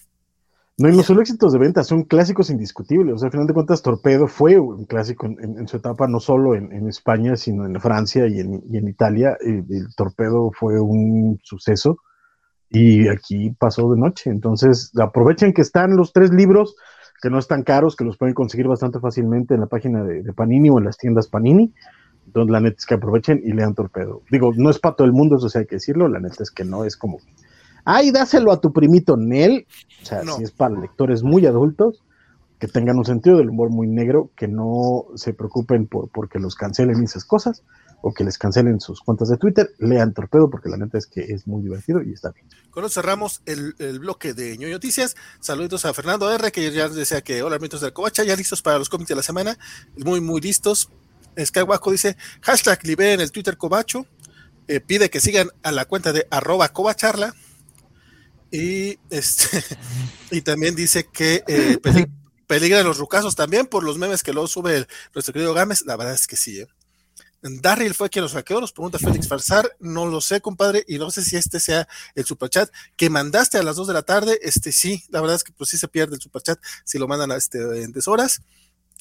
No, 0.78 0.90
y 0.90 0.96
no 0.96 1.04
solo 1.04 1.22
éxitos 1.22 1.54
de 1.54 1.60
venta, 1.60 1.84
son 1.84 2.04
clásicos 2.04 2.50
indiscutibles. 2.50 3.14
O 3.14 3.18
sea, 3.20 3.28
al 3.28 3.32
final 3.32 3.46
de 3.46 3.54
cuentas, 3.54 3.84
Torpedo 3.84 4.28
fue 4.28 4.58
un 4.58 4.86
clásico 4.86 5.28
en, 5.28 5.68
su 5.68 5.78
etapa, 5.78 6.08
no 6.08 6.20
solo 6.20 6.56
en, 6.56 6.88
España, 6.88 7.36
sino 7.36 7.66
en 7.68 7.80
Francia 7.80 8.26
y 8.28 8.40
en, 8.40 8.88
Italia. 8.88 9.38
El 9.40 9.94
Torpedo 9.96 10.52
fue 10.52 10.80
un 10.80 11.40
suceso 11.44 12.00
y 12.70 13.08
aquí 13.08 13.52
pasó 13.52 13.92
de 13.94 14.00
noche. 14.00 14.32
Entonces, 14.32 14.92
aprovechen 15.00 15.54
que 15.54 15.62
están 15.62 15.96
los 15.96 16.12
tres 16.12 16.32
libros, 16.32 16.76
que 17.22 17.30
no 17.30 17.38
están 17.38 17.62
caros, 17.62 17.96
que 17.96 18.04
los 18.04 18.18
pueden 18.18 18.34
conseguir 18.34 18.68
bastante 18.68 19.00
fácilmente 19.00 19.54
en 19.54 19.60
la 19.60 19.68
página 19.68 20.04
de, 20.04 20.24
de 20.24 20.34
Panini 20.34 20.72
o 20.72 20.80
en 20.80 20.86
las 20.86 20.98
tiendas 20.98 21.28
Panini. 21.28 21.72
Entonces, 22.26 22.52
la 22.52 22.60
neta 22.62 22.78
es 22.80 22.86
que 22.88 22.96
aprovechen 22.96 23.42
y 23.46 23.54
lean 23.54 23.76
Torpedo. 23.76 24.24
Digo, 24.32 24.52
no 24.56 24.72
es 24.72 24.80
para 24.80 24.96
todo 24.96 25.06
el 25.06 25.14
mundo, 25.14 25.36
eso 25.36 25.50
sí 25.50 25.60
hay 25.60 25.68
que 25.68 25.76
decirlo. 25.76 26.08
La 26.08 26.20
neta 26.20 26.42
es 26.42 26.50
que 26.50 26.66
no 26.66 26.84
es 26.84 26.98
como, 26.98 27.20
ay, 27.86 28.12
dáselo 28.12 28.52
a 28.52 28.60
tu 28.62 28.72
primito 28.74 29.18
Nel. 29.18 29.66
O 30.02 30.06
sea, 30.06 30.24
No. 30.24 30.38
si 30.38 30.44
es 30.44 30.52
para 30.52 30.80
lectores 30.80 31.24
muy 31.24 31.46
adultos, 31.46 32.04
que 32.60 32.68
tengan 32.68 32.98
un 32.98 33.06
sentido 33.06 33.38
del 33.38 33.50
humor 33.50 33.70
muy 33.70 33.88
negro, 33.88 34.30
que 34.38 34.48
no 34.48 35.06
se 35.16 35.34
preocupen 35.34 35.86
por 35.88 36.10
porque 36.10 36.40
los 36.40 36.56
cancelen 36.56 37.04
esas 37.04 37.26
cosas, 37.26 37.64
o 38.06 38.14
que 38.14 38.24
les 38.26 38.38
cancelen 38.38 38.82
sus 38.82 39.00
cuentas 39.00 39.30
de 39.30 39.38
Twitter, 39.38 39.72
lean 39.80 40.14
Torpedo, 40.14 40.50
porque 40.50 40.68
la 40.70 40.76
neta 40.78 40.98
es 40.98 41.08
que 41.08 41.22
es 41.22 41.48
muy 41.48 41.62
divertido 41.64 42.02
y 42.02 42.12
está 42.12 42.32
bien. 42.32 42.46
Con 42.70 42.84
eso 42.84 42.94
cerramos 43.02 43.42
el, 43.46 43.76
el 43.80 44.00
bloque 44.00 44.34
de 44.34 44.58
ñoño 44.58 44.74
noticias. 44.74 45.16
Saludos 45.40 45.86
a 45.86 45.94
Fernando 45.94 46.30
R, 46.32 46.52
que 46.52 46.70
ya 46.72 46.90
decía 46.90 47.22
que 47.22 47.44
hola, 47.44 47.56
amigos 47.56 47.80
del 47.82 47.94
Covacha, 47.94 48.24
ya 48.24 48.36
listos 48.36 48.62
para 48.62 48.78
los 48.78 48.90
cómics 48.90 49.08
de 49.10 49.16
la 49.16 49.24
semana. 49.24 49.58
Muy, 49.98 50.20
muy 50.20 50.42
listos. 50.42 50.90
Skywaco 51.40 51.92
dice, 51.92 52.18
hashtag 52.42 52.84
liberen 52.86 53.22
el 53.22 53.32
Twitter 53.32 53.58
Covacho. 53.58 54.06
Eh, 54.68 54.80
pide 54.80 55.10
que 55.10 55.20
sigan 55.20 55.48
a 55.64 55.72
la 55.72 55.86
cuenta 55.86 56.12
de 56.14 56.28
arroba 56.30 56.70
covacharla. 56.70 57.34
Y, 58.54 59.00
este, 59.10 59.48
y 60.32 60.42
también 60.42 60.76
dice 60.76 61.08
que 61.12 61.44
eh, 61.48 61.80
peli- 61.82 62.06
peligran 62.46 62.86
los 62.86 63.00
rucazos 63.00 63.36
también 63.36 63.66
por 63.66 63.84
los 63.84 63.98
memes 63.98 64.22
que 64.22 64.32
luego 64.32 64.48
sube 64.48 64.78
el- 64.78 64.88
nuestro 65.16 65.34
querido 65.34 65.56
Gámez. 65.56 65.82
La 65.88 65.96
verdad 65.98 66.14
es 66.14 66.28
que 66.28 66.38
sí. 66.38 66.60
¿eh? 66.60 66.68
Darryl 67.42 67.96
fue 67.96 68.10
quien 68.12 68.24
los 68.24 68.34
hackeó, 68.34 68.62
nos 68.62 68.72
pregunta 68.72 69.00
Félix 69.00 69.28
Farsar, 69.28 69.76
no 69.80 70.06
lo 70.06 70.22
sé, 70.22 70.40
compadre, 70.40 70.86
y 70.88 70.98
no 71.00 71.12
sé 71.12 71.24
si 71.26 71.36
este 71.36 71.60
sea 71.60 71.88
el 72.16 72.24
superchat 72.26 72.70
que 72.96 73.10
mandaste 73.10 73.58
a 73.58 73.64
las 73.64 73.76
2 73.76 73.88
de 73.88 73.94
la 73.94 74.04
tarde, 74.04 74.40
este 74.44 74.72
sí, 74.72 75.04
la 75.10 75.20
verdad 75.20 75.36
es 75.36 75.44
que 75.44 75.52
pues 75.52 75.70
sí 75.72 75.78
se 75.78 75.90
pierde 75.90 76.16
el 76.16 76.22
superchat 76.22 76.58
si 76.86 77.00
lo 77.00 77.08
mandan 77.10 77.32
a 77.32 77.36
este, 77.36 77.58
en 77.84 77.92
deshoras, 77.92 78.44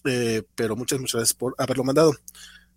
eh, 0.04 0.42
pero 0.56 0.74
muchas, 0.74 0.98
muchas 0.98 1.20
gracias 1.20 1.34
por 1.34 1.54
haberlo 1.56 1.84
mandado. 1.84 2.14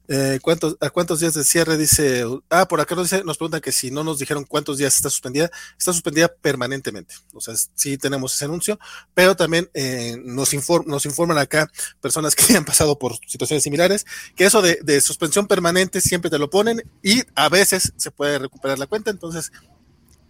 Eh, 0.08 0.40
¿cuántos, 0.42 0.78
¿A 0.82 0.90
cuántos 0.90 1.20
días 1.20 1.34
de 1.34 1.44
cierre 1.44 1.78
dice? 1.78 2.24
Ah, 2.50 2.68
por 2.68 2.80
acá 2.80 2.96
nos, 2.96 3.10
dice, 3.10 3.24
nos 3.24 3.38
preguntan 3.38 3.62
que 3.62 3.72
si 3.72 3.92
no 3.92 4.04
nos 4.04 4.20
dijeron 4.20 4.46
cuántos 4.46 4.78
días 4.78 4.96
está 4.96 5.10
suspendida. 5.10 5.50
Está 5.78 5.94
suspendida 5.94 6.28
permanentemente. 6.28 7.16
O 7.34 7.42
sea, 7.42 7.56
sí 7.74 7.98
tenemos 7.98 8.36
ese 8.36 8.46
anuncio, 8.46 8.80
pero 9.14 9.36
también 9.36 9.70
eh, 9.74 10.16
nos, 10.24 10.54
inform, 10.54 10.88
nos 10.88 11.06
informan 11.06 11.38
acá 11.38 11.70
personas 12.02 12.36
que 12.36 12.56
han 12.58 12.66
pasado 12.66 12.98
por 13.00 13.16
situaciones 13.28 13.64
similares, 13.64 14.06
que 14.36 14.46
eso 14.46 14.62
de, 14.62 14.80
de, 14.84 15.02
suspensión 15.02 15.48
permanente 15.48 16.02
siempre 16.02 16.30
te 16.30 16.40
lo 16.40 16.50
ponen 16.50 16.82
y 17.04 17.22
a 17.36 17.50
veces 17.50 17.94
se 17.96 18.12
puede 18.12 18.40
recuperar 18.40 18.80
la 18.80 18.88
cuenta. 18.88 19.12
Entonces, 19.12 19.52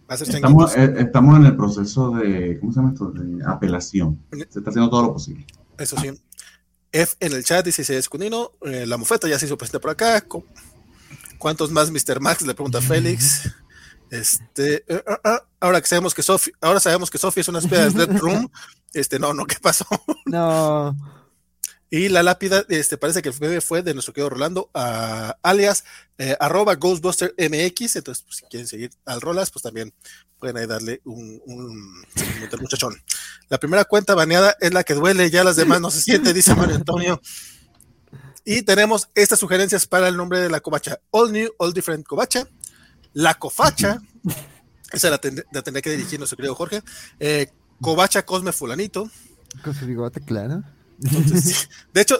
estamos, 0.08 0.76
eh, 0.76 0.94
estamos 0.98 1.36
en 1.36 1.46
el 1.46 1.56
proceso 1.56 2.10
de, 2.10 2.58
¿cómo 2.60 2.72
se 2.72 2.80
llama 2.80 2.92
esto? 2.92 3.10
De 3.10 3.44
apelación. 3.44 4.18
Se 4.30 4.58
está 4.58 4.70
haciendo 4.70 4.88
todo 4.88 5.02
lo 5.02 5.12
posible. 5.14 5.46
Eso 5.78 5.96
sí. 6.00 6.10
F 6.96 7.16
en 7.20 7.32
el 7.32 7.44
chat 7.44 7.64
dice 7.64 7.84
si 7.84 7.92
es 7.94 8.08
Cunino, 8.08 8.52
eh, 8.62 8.86
la 8.86 8.96
mofeta 8.96 9.28
ya 9.28 9.38
se 9.38 9.46
hizo 9.46 9.58
presente 9.58 9.80
por 9.80 9.90
acá. 9.90 10.24
¿Cuántos 11.38 11.70
más 11.70 11.90
Mr. 11.90 12.20
Max? 12.20 12.42
Le 12.42 12.54
pregunta 12.54 12.80
Félix. 12.80 13.50
Este, 14.10 14.84
uh, 14.88 14.94
uh, 14.94 15.28
uh, 15.28 15.38
ahora 15.60 15.80
que 15.80 15.88
sabemos 15.88 16.14
que 16.14 16.22
Sophie, 16.22 16.54
ahora 16.60 16.80
sabemos 16.80 17.10
que 17.10 17.18
Sophie 17.18 17.40
es 17.40 17.48
una 17.48 17.58
especie 17.58 17.90
de 17.90 18.06
Dead 18.06 18.18
Room. 18.18 18.50
Este, 18.94 19.18
no, 19.18 19.34
no, 19.34 19.44
¿qué 19.44 19.56
pasó? 19.60 19.84
No. 20.24 20.96
Y 21.88 22.08
la 22.08 22.22
lápida, 22.22 22.64
este, 22.68 22.96
parece 22.96 23.22
que 23.22 23.28
el 23.28 23.38
bebé 23.38 23.60
fue 23.60 23.82
de 23.82 23.94
nuestro 23.94 24.12
querido 24.12 24.30
Rolando, 24.30 24.70
alias 25.42 25.84
eh, 26.18 26.36
arroba 26.40 26.74
Ghostbuster 26.74 27.34
MX. 27.38 27.96
Entonces, 27.96 28.24
pues, 28.24 28.38
si 28.38 28.46
quieren 28.46 28.66
seguir 28.66 28.90
al 29.04 29.20
Rolas, 29.20 29.50
pues 29.50 29.62
también 29.62 29.94
pueden 30.38 30.56
ahí 30.56 30.66
darle 30.66 31.00
un, 31.04 31.40
muchachón. 32.60 33.00
La 33.48 33.58
primera 33.58 33.84
cuenta 33.84 34.14
baneada 34.14 34.56
es 34.60 34.74
la 34.74 34.82
que 34.82 34.94
duele, 34.94 35.30
ya 35.30 35.44
las 35.44 35.56
demás 35.56 35.80
no 35.80 35.90
se 35.90 36.00
siente, 36.00 36.32
dice 36.34 36.54
Mario 36.54 36.74
Antonio. 36.74 37.20
Y 38.44 38.62
tenemos 38.62 39.08
estas 39.14 39.38
sugerencias 39.38 39.86
para 39.86 40.08
el 40.08 40.16
nombre 40.16 40.40
de 40.40 40.48
la 40.48 40.60
covacha. 40.60 40.98
All 41.10 41.32
New, 41.32 41.50
All 41.58 41.72
Different 41.72 42.06
Covacha. 42.06 42.48
La 43.12 43.34
Cofacha. 43.34 44.00
Esa 44.92 45.10
la 45.10 45.18
tendría 45.18 45.82
que 45.82 45.90
dirigir 45.90 46.18
nuestro 46.18 46.36
querido 46.36 46.54
Jorge. 46.54 46.82
Eh, 47.18 47.50
covacha 47.80 48.24
Cosme 48.24 48.52
Fulanito. 48.52 49.10
Con 49.64 49.74
su 49.74 49.86
bigote, 49.86 50.20
claro. 50.20 50.62
Entonces, 51.02 51.68
de 51.92 52.00
hecho, 52.00 52.18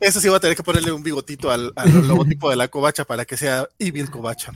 eso 0.00 0.20
sí 0.20 0.28
va 0.28 0.36
a 0.36 0.40
tener 0.40 0.56
que 0.56 0.62
ponerle 0.62 0.92
un 0.92 1.02
bigotito 1.02 1.50
al, 1.50 1.72
al 1.76 1.92
logotipo 2.08 2.50
de 2.50 2.56
la 2.56 2.68
covacha 2.68 3.04
para 3.04 3.24
que 3.24 3.36
sea 3.36 3.68
Evil 3.78 4.10
Covacha. 4.10 4.52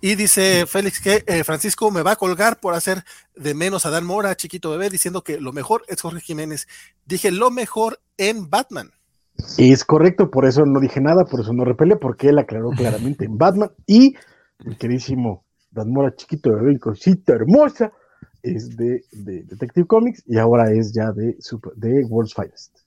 Y 0.00 0.14
dice 0.16 0.66
Félix 0.66 1.00
que 1.00 1.22
eh, 1.26 1.44
Francisco 1.44 1.90
me 1.90 2.02
va 2.02 2.12
a 2.12 2.16
colgar 2.16 2.58
por 2.58 2.74
hacer 2.74 3.04
de 3.36 3.54
menos 3.54 3.86
a 3.86 3.90
Dan 3.90 4.04
Mora, 4.04 4.34
chiquito 4.34 4.70
bebé, 4.70 4.90
diciendo 4.90 5.22
que 5.22 5.40
lo 5.40 5.52
mejor 5.52 5.82
es 5.88 6.00
Jorge 6.00 6.20
Jiménez. 6.20 6.66
Dije 7.06 7.30
lo 7.30 7.50
mejor 7.50 8.00
en 8.16 8.50
Batman. 8.50 8.90
Es 9.56 9.84
correcto, 9.84 10.30
por 10.30 10.46
eso 10.46 10.66
no 10.66 10.80
dije 10.80 11.00
nada, 11.00 11.24
por 11.24 11.40
eso 11.40 11.52
no 11.52 11.64
repele, 11.64 11.96
porque 11.96 12.28
él 12.28 12.38
aclaró 12.38 12.70
claramente 12.76 13.24
en 13.24 13.38
Batman. 13.38 13.70
Y 13.86 14.16
mi 14.64 14.76
queridísimo 14.76 15.44
Dan 15.70 15.92
Mora, 15.92 16.14
chiquito 16.16 16.52
bebé 16.52 16.74
y 16.74 16.78
cosita 16.78 17.34
hermosa, 17.34 17.92
es 18.42 18.76
de, 18.76 19.04
de, 19.12 19.42
Detective 19.42 19.86
Comics 19.86 20.22
y 20.26 20.38
ahora 20.38 20.72
es 20.72 20.92
ya 20.92 21.12
de, 21.12 21.36
super, 21.40 21.72
de 21.74 22.04
World's 22.04 22.34
Finest. 22.34 22.78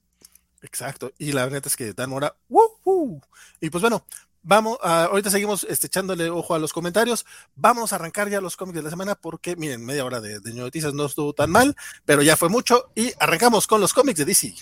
Exacto, 0.62 1.12
y 1.18 1.32
la 1.32 1.44
verdad 1.44 1.62
es 1.66 1.76
que 1.76 1.92
Dan 1.92 2.10
Mora, 2.10 2.34
¡woo, 2.48 3.20
y 3.60 3.70
pues 3.70 3.82
bueno, 3.82 4.04
vamos, 4.42 4.78
a, 4.82 5.04
ahorita 5.04 5.30
seguimos 5.30 5.64
este, 5.68 5.88
echándole 5.88 6.30
ojo 6.30 6.54
a 6.54 6.58
los 6.58 6.72
comentarios, 6.72 7.26
vamos 7.54 7.92
a 7.92 7.96
arrancar 7.96 8.30
ya 8.30 8.40
los 8.40 8.56
cómics 8.56 8.76
de 8.76 8.82
la 8.82 8.90
semana 8.90 9.14
porque 9.14 9.56
miren, 9.56 9.84
media 9.84 10.04
hora 10.04 10.20
de, 10.20 10.40
de 10.40 10.54
noticias 10.54 10.94
no 10.94 11.04
estuvo 11.04 11.34
tan 11.34 11.50
mal, 11.50 11.76
pero 12.04 12.22
ya 12.22 12.36
fue 12.36 12.48
mucho 12.48 12.90
y 12.94 13.12
arrancamos 13.18 13.66
con 13.66 13.80
los 13.80 13.92
cómics 13.92 14.18
de 14.18 14.24
DC. 14.24 14.54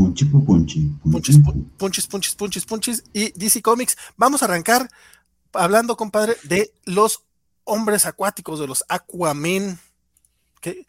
Punchis, 0.00 0.28
punchis, 0.28 0.86
punchis, 1.76 2.06
punchis, 2.06 2.34
punchis, 2.34 2.64
punchis, 2.64 3.04
y 3.12 3.32
DC 3.32 3.60
Comics. 3.60 3.98
Vamos 4.16 4.40
a 4.40 4.46
arrancar 4.46 4.88
hablando, 5.52 5.94
compadre, 5.94 6.36
de 6.44 6.72
los 6.84 7.24
hombres 7.64 8.06
acuáticos, 8.06 8.58
de 8.58 8.66
los 8.66 8.82
Aquaman. 8.88 9.78
¿Qué, 10.62 10.86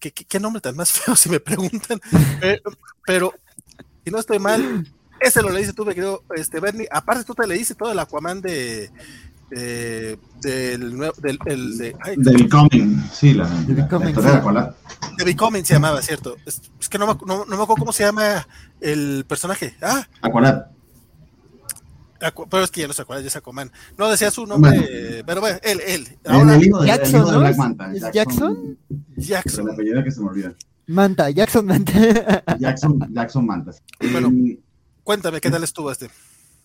qué, 0.00 0.40
nombre 0.40 0.62
tan 0.62 0.74
más 0.74 0.90
feo 0.98 1.14
si 1.16 1.28
me 1.28 1.38
preguntan? 1.38 2.00
pero, 2.40 2.62
pero, 3.04 3.34
si 4.04 4.10
no 4.10 4.18
estoy 4.18 4.38
mal, 4.38 4.90
ese 5.20 5.42
lo 5.42 5.50
leíste 5.50 5.74
tú, 5.74 5.84
me 5.84 5.94
querido 5.94 6.24
este, 6.34 6.58
Bernie. 6.58 6.88
Aparte, 6.90 7.24
tú 7.24 7.34
te 7.34 7.46
leíste 7.46 7.74
todo 7.74 7.92
el 7.92 7.98
Aquaman 7.98 8.40
de, 8.40 8.90
eh, 9.50 10.16
del 10.40 10.96
nuevo 10.96 11.14
del 11.20 11.38
el, 11.46 11.78
de, 11.78 11.96
ay, 12.02 12.16
The 12.16 12.32
Becoming, 12.32 13.04
sí, 13.12 13.34
la, 13.34 13.48
The 13.66 13.74
Becoming, 13.74 14.16
la, 14.16 14.40
la, 14.40 14.52
la, 14.52 14.74
The 15.16 15.24
Becoming 15.24 15.64
se 15.64 15.74
llamaba, 15.74 16.02
cierto. 16.02 16.36
Es, 16.44 16.60
es 16.80 16.88
que 16.88 16.98
no 16.98 17.06
me, 17.06 17.14
no, 17.26 17.44
no 17.44 17.56
me, 17.56 17.62
acuerdo 17.62 17.76
cómo 17.76 17.92
se 17.92 18.04
llama 18.04 18.46
el 18.80 19.24
personaje. 19.26 19.74
Ah, 19.80 20.06
Aqualad. 20.22 20.66
Pero 22.50 22.64
es 22.64 22.70
que 22.70 22.80
ya 22.80 22.86
no 22.88 22.92
se 22.92 23.02
acuerda, 23.02 23.22
ya 23.22 23.28
es 23.28 23.36
Aquaman. 23.36 23.70
No 23.98 24.08
decía 24.08 24.30
su 24.30 24.46
nombre, 24.46 24.70
bueno. 24.70 25.24
pero 25.26 25.40
bueno, 25.40 25.58
él, 25.62 25.80
él. 25.86 26.18
Ahora, 26.26 26.56
de, 26.56 26.86
Jackson, 26.86 27.14
el 27.14 27.20
hijo 27.20 27.26
de 27.26 27.32
¿no? 27.32 27.40
Black 27.40 27.56
Manta. 27.56 27.92
¿Es 27.92 28.12
Jackson? 28.12 28.78
Jackson. 29.16 29.70
Apellido 29.70 30.02
que 30.02 30.10
se 30.10 30.20
me 30.20 30.28
olvida. 30.28 30.54
Manta, 30.86 31.30
Jackson 31.30 31.66
Manta. 31.66 31.92
Jackson, 32.58 32.98
Jackson 33.12 33.46
Manta. 33.46 33.72
Bueno, 34.12 34.28
Eh, 34.28 34.58
cuéntame, 35.04 35.40
¿qué 35.40 35.50
tal 35.50 35.64
estuvo 35.64 35.90
este? 35.90 36.08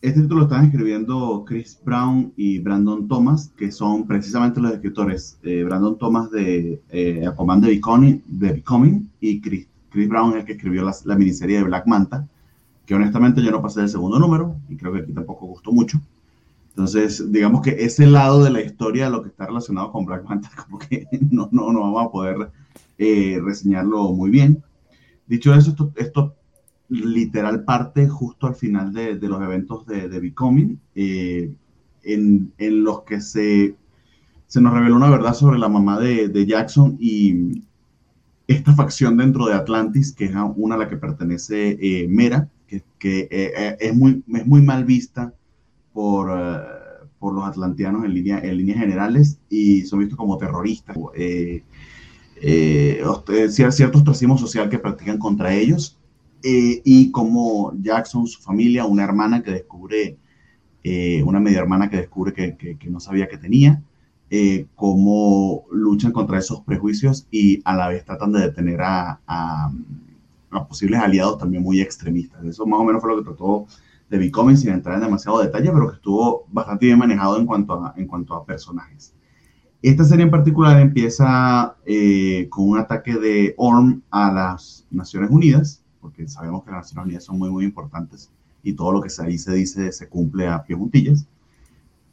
Este 0.02 0.22
título 0.22 0.40
lo 0.40 0.46
están 0.48 0.66
escribiendo 0.66 1.46
Chris 1.46 1.80
Brown 1.86 2.34
y 2.36 2.58
Brandon 2.58 3.08
Thomas, 3.08 3.54
que 3.56 3.72
son 3.72 4.08
precisamente 4.08 4.60
los 4.60 4.72
escritores. 4.74 5.38
Eh, 5.44 5.64
Brandon 5.64 5.96
Thomas 5.96 6.32
de 6.32 6.82
eh, 6.90 7.28
Aquaman 7.28 7.62
de 7.62 7.68
Becoming, 7.68 8.24
de 8.26 8.54
Becoming 8.54 9.12
y 9.20 9.40
Chris, 9.42 9.68
Chris, 9.92 10.10
Brown 10.10 10.32
es 10.32 10.38
el 10.38 10.46
que 10.46 10.54
escribió 10.54 10.84
la, 10.84 10.96
la, 11.06 11.16
miniserie 11.16 11.58
de 11.58 11.66
Black 11.66 11.86
Manta, 11.86 12.28
que 12.88 12.96
honestamente 12.96 13.44
yo 13.44 13.52
no 13.52 13.62
pasé 13.62 13.82
del 13.82 13.90
segundo 13.90 14.18
número 14.18 14.56
y 14.70 14.76
creo 14.76 14.92
que 14.92 15.02
aquí 15.02 15.14
tampoco 15.14 15.46
gustó 15.46 15.72
mucho. 15.72 16.02
Entonces, 16.70 17.32
digamos 17.32 17.62
que 17.62 17.86
ese 17.86 18.08
lado 18.08 18.44
de 18.44 18.50
la 18.50 18.62
historia, 18.62 19.08
lo 19.08 19.22
que 19.22 19.30
está 19.30 19.46
relacionado 19.46 19.92
con 19.92 20.06
Black 20.06 20.28
Manta, 20.28 20.50
como 20.66 20.80
que 20.80 21.06
no, 21.30 21.48
no, 21.52 21.72
no 21.72 21.80
vamos 21.80 22.08
a 22.08 22.12
poder 22.12 22.50
eh, 22.98 23.40
reseñarlo 23.44 24.12
muy 24.14 24.32
bien. 24.32 24.64
Dicho 25.28 25.54
eso, 25.54 25.76
esto 25.96 26.34
literal 26.92 27.64
parte 27.64 28.10
justo 28.10 28.48
al 28.48 28.56
final 28.56 28.92
de, 28.92 29.16
de 29.16 29.30
los 29.30 29.42
eventos 29.42 29.86
de, 29.88 30.10
de 30.10 30.20
Becoming, 30.20 30.78
eh, 30.94 31.50
en, 32.04 32.52
en, 32.58 32.84
los 32.84 33.04
que 33.04 33.22
se, 33.22 33.76
se, 34.48 34.62
nos 34.62 34.74
reveló 34.74 34.98
una 34.98 35.10
verdad 35.10 35.34
sobre 35.34 35.58
la 35.58 35.70
mamá 35.70 36.00
de, 36.00 36.28
de, 36.28 36.46
Jackson 36.46 36.98
y 37.00 37.64
esta 38.48 38.74
facción 38.74 39.16
dentro 39.16 39.46
de 39.46 39.54
Atlantis, 39.54 40.12
que 40.12 40.26
es 40.26 40.34
una 40.58 40.76
a 40.76 40.80
la 40.80 40.90
que 40.90 40.98
pertenece 40.98 41.78
eh, 41.80 42.08
Mera, 42.10 42.50
que, 42.68 42.84
que 43.00 43.30
eh, 43.32 43.78
es, 43.80 43.96
muy, 43.96 44.22
es 44.28 44.46
muy 44.46 44.62
mal 44.62 44.84
vista 44.84 45.34
por, 45.94 46.30
por 47.20 47.34
los 47.34 47.46
atlanteanos 47.46 48.04
en, 48.04 48.14
línea, 48.14 48.40
en 48.40 48.58
líneas 48.58 48.80
generales 48.80 49.40
y 49.50 49.84
son 49.84 50.00
vistos 50.00 50.18
como 50.18 50.38
terroristas. 50.38 50.98
Eh, 51.16 51.64
cierto 53.48 54.00
ostracismo 54.00 54.38
social 54.38 54.68
que 54.68 54.80
practican 54.80 55.20
contra 55.20 55.54
ellos 55.54 56.01
eh, 56.44 56.82
y 56.84 57.12
como 57.12 57.74
Jackson, 57.82 58.28
su 58.28 58.42
familia, 58.42 58.86
una 58.86 59.04
hermana 59.04 59.44
que 59.44 59.52
descubre, 59.52 60.18
eh, 60.84 61.24
una 61.24 61.40
media 61.40 61.60
hermana 61.60 61.90
que 61.90 61.98
descubre 61.98 62.34
que, 62.34 62.56
que, 62.58 62.78
que 62.78 62.90
no 62.90 63.00
sabía 63.00 63.28
que 63.28 63.38
tenía, 63.38 63.82
eh, 64.34 64.68
cómo 64.76 65.66
luchan 65.72 66.14
contra 66.14 66.40
esos 66.40 66.62
prejuicios 66.62 67.28
y 67.32 67.62
a 67.66 67.76
la 67.76 67.90
vez 67.90 68.06
tratan 68.06 68.32
de 68.32 68.40
detener 68.40 68.82
a, 68.82 69.20
a, 69.28 69.72
a, 70.52 70.68
posibles 70.68 71.02
aliados 71.02 71.38
también 71.38 71.62
muy 71.62 71.82
extremistas. 71.82 72.42
Eso 72.46 72.66
más 72.66 72.80
o 72.80 72.86
menos 72.86 73.02
fue 73.02 73.12
lo 73.12 73.18
que 73.18 73.26
trató 73.26 73.68
de 74.10 74.18
Becoming 74.18 74.56
sin 74.58 74.70
entrar 74.70 74.96
en 74.96 75.02
demasiado 75.02 75.42
detalle, 75.42 75.70
pero 75.72 75.90
que 75.90 75.96
estuvo 75.96 76.46
bastante 76.50 76.86
bien 76.86 76.98
manejado 76.98 77.38
en 77.38 77.46
cuanto 77.46 77.74
a, 77.74 77.94
en 77.98 78.08
cuanto 78.08 78.34
a 78.34 78.46
personajes. 78.46 79.14
Esta 79.82 80.06
serie 80.06 80.24
en 80.24 80.32
particular 80.32 80.80
empieza 80.80 81.76
eh, 81.86 82.48
con 82.50 82.70
un 82.70 82.78
ataque 82.78 83.16
de 83.16 83.54
Orm 83.58 84.02
a 84.12 84.32
las 84.32 84.88
Naciones 84.92 85.30
Unidas, 85.30 85.81
porque 86.02 86.28
sabemos 86.28 86.64
que 86.64 86.72
las 86.72 86.82
Naciones 86.82 87.06
Unidas 87.06 87.24
son 87.26 87.38
muy, 87.38 87.50
muy 87.50 87.66
importantes 87.66 88.30
y 88.64 88.74
todo 88.74 88.92
lo 88.92 89.02
que 89.02 89.10
se 89.10 89.26
dice 89.26 89.92
se 89.92 90.10
cumple 90.10 90.48
a 90.48 90.64
pie 90.64 90.76
juntillas, 90.76 91.28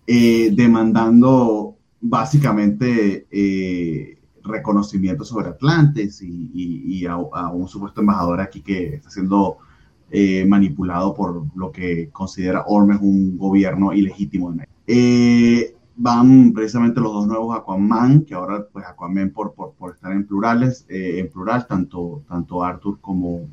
eh, 0.06 0.50
demandando 0.54 1.76
básicamente 2.00 3.26
eh, 3.30 4.18
reconocimiento 4.44 5.24
sobre 5.24 5.48
Atlantes 5.48 6.22
y, 6.22 6.50
y, 6.54 6.98
y 6.98 7.06
a, 7.06 7.14
a, 7.14 7.50
un 7.52 7.68
supuesto 7.68 8.00
embajador 8.00 8.40
aquí 8.40 8.60
que 8.60 8.94
está 8.94 9.10
siendo 9.10 9.58
eh, 10.10 10.46
manipulado 10.46 11.14
por 11.14 11.44
lo 11.54 11.70
que 11.70 12.08
considera 12.10 12.64
Ormes 12.66 12.98
un 13.02 13.36
gobierno 13.36 13.92
ilegítimo. 13.92 14.54
Eh, 14.86 15.74
van 15.96 16.52
precisamente 16.54 17.00
los 17.00 17.12
dos 17.12 17.26
nuevos 17.26 17.54
Aquaman, 17.54 18.22
que 18.24 18.34
ahora 18.34 18.66
pues 18.72 18.86
Aquaman 18.86 19.30
por, 19.30 19.52
por, 19.52 19.72
por 19.72 19.94
estar 19.94 20.12
en 20.12 20.26
plurales, 20.26 20.86
eh, 20.88 21.18
en 21.18 21.28
plural, 21.28 21.66
tanto, 21.66 22.22
tanto 22.26 22.64
Arthur 22.64 22.98
como, 23.02 23.48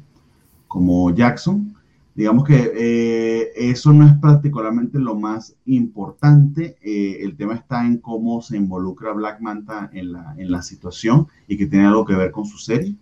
como 0.76 1.10
Jackson. 1.16 1.74
Digamos 2.16 2.44
que 2.44 2.70
eh, 2.76 3.52
eso 3.56 3.94
no 3.94 4.06
es 4.06 4.14
particularmente 4.16 5.00
lo 5.00 5.16
más 5.16 5.56
importante. 5.66 6.76
Eh, 6.82 7.20
el 7.22 7.38
tema 7.38 7.56
está 7.56 7.86
en 7.86 8.00
cómo 8.00 8.42
se 8.42 8.58
involucra 8.58 9.14
Black 9.14 9.40
Manta 9.40 9.90
en 9.94 10.12
la, 10.12 10.36
en 10.38 10.52
la 10.52 10.62
situación 10.62 11.28
y 11.48 11.56
que 11.56 11.68
tiene 11.68 11.86
algo 11.86 12.04
que 12.04 12.16
ver 12.16 12.32
con 12.32 12.46
su 12.46 12.58
serie. 12.58 12.94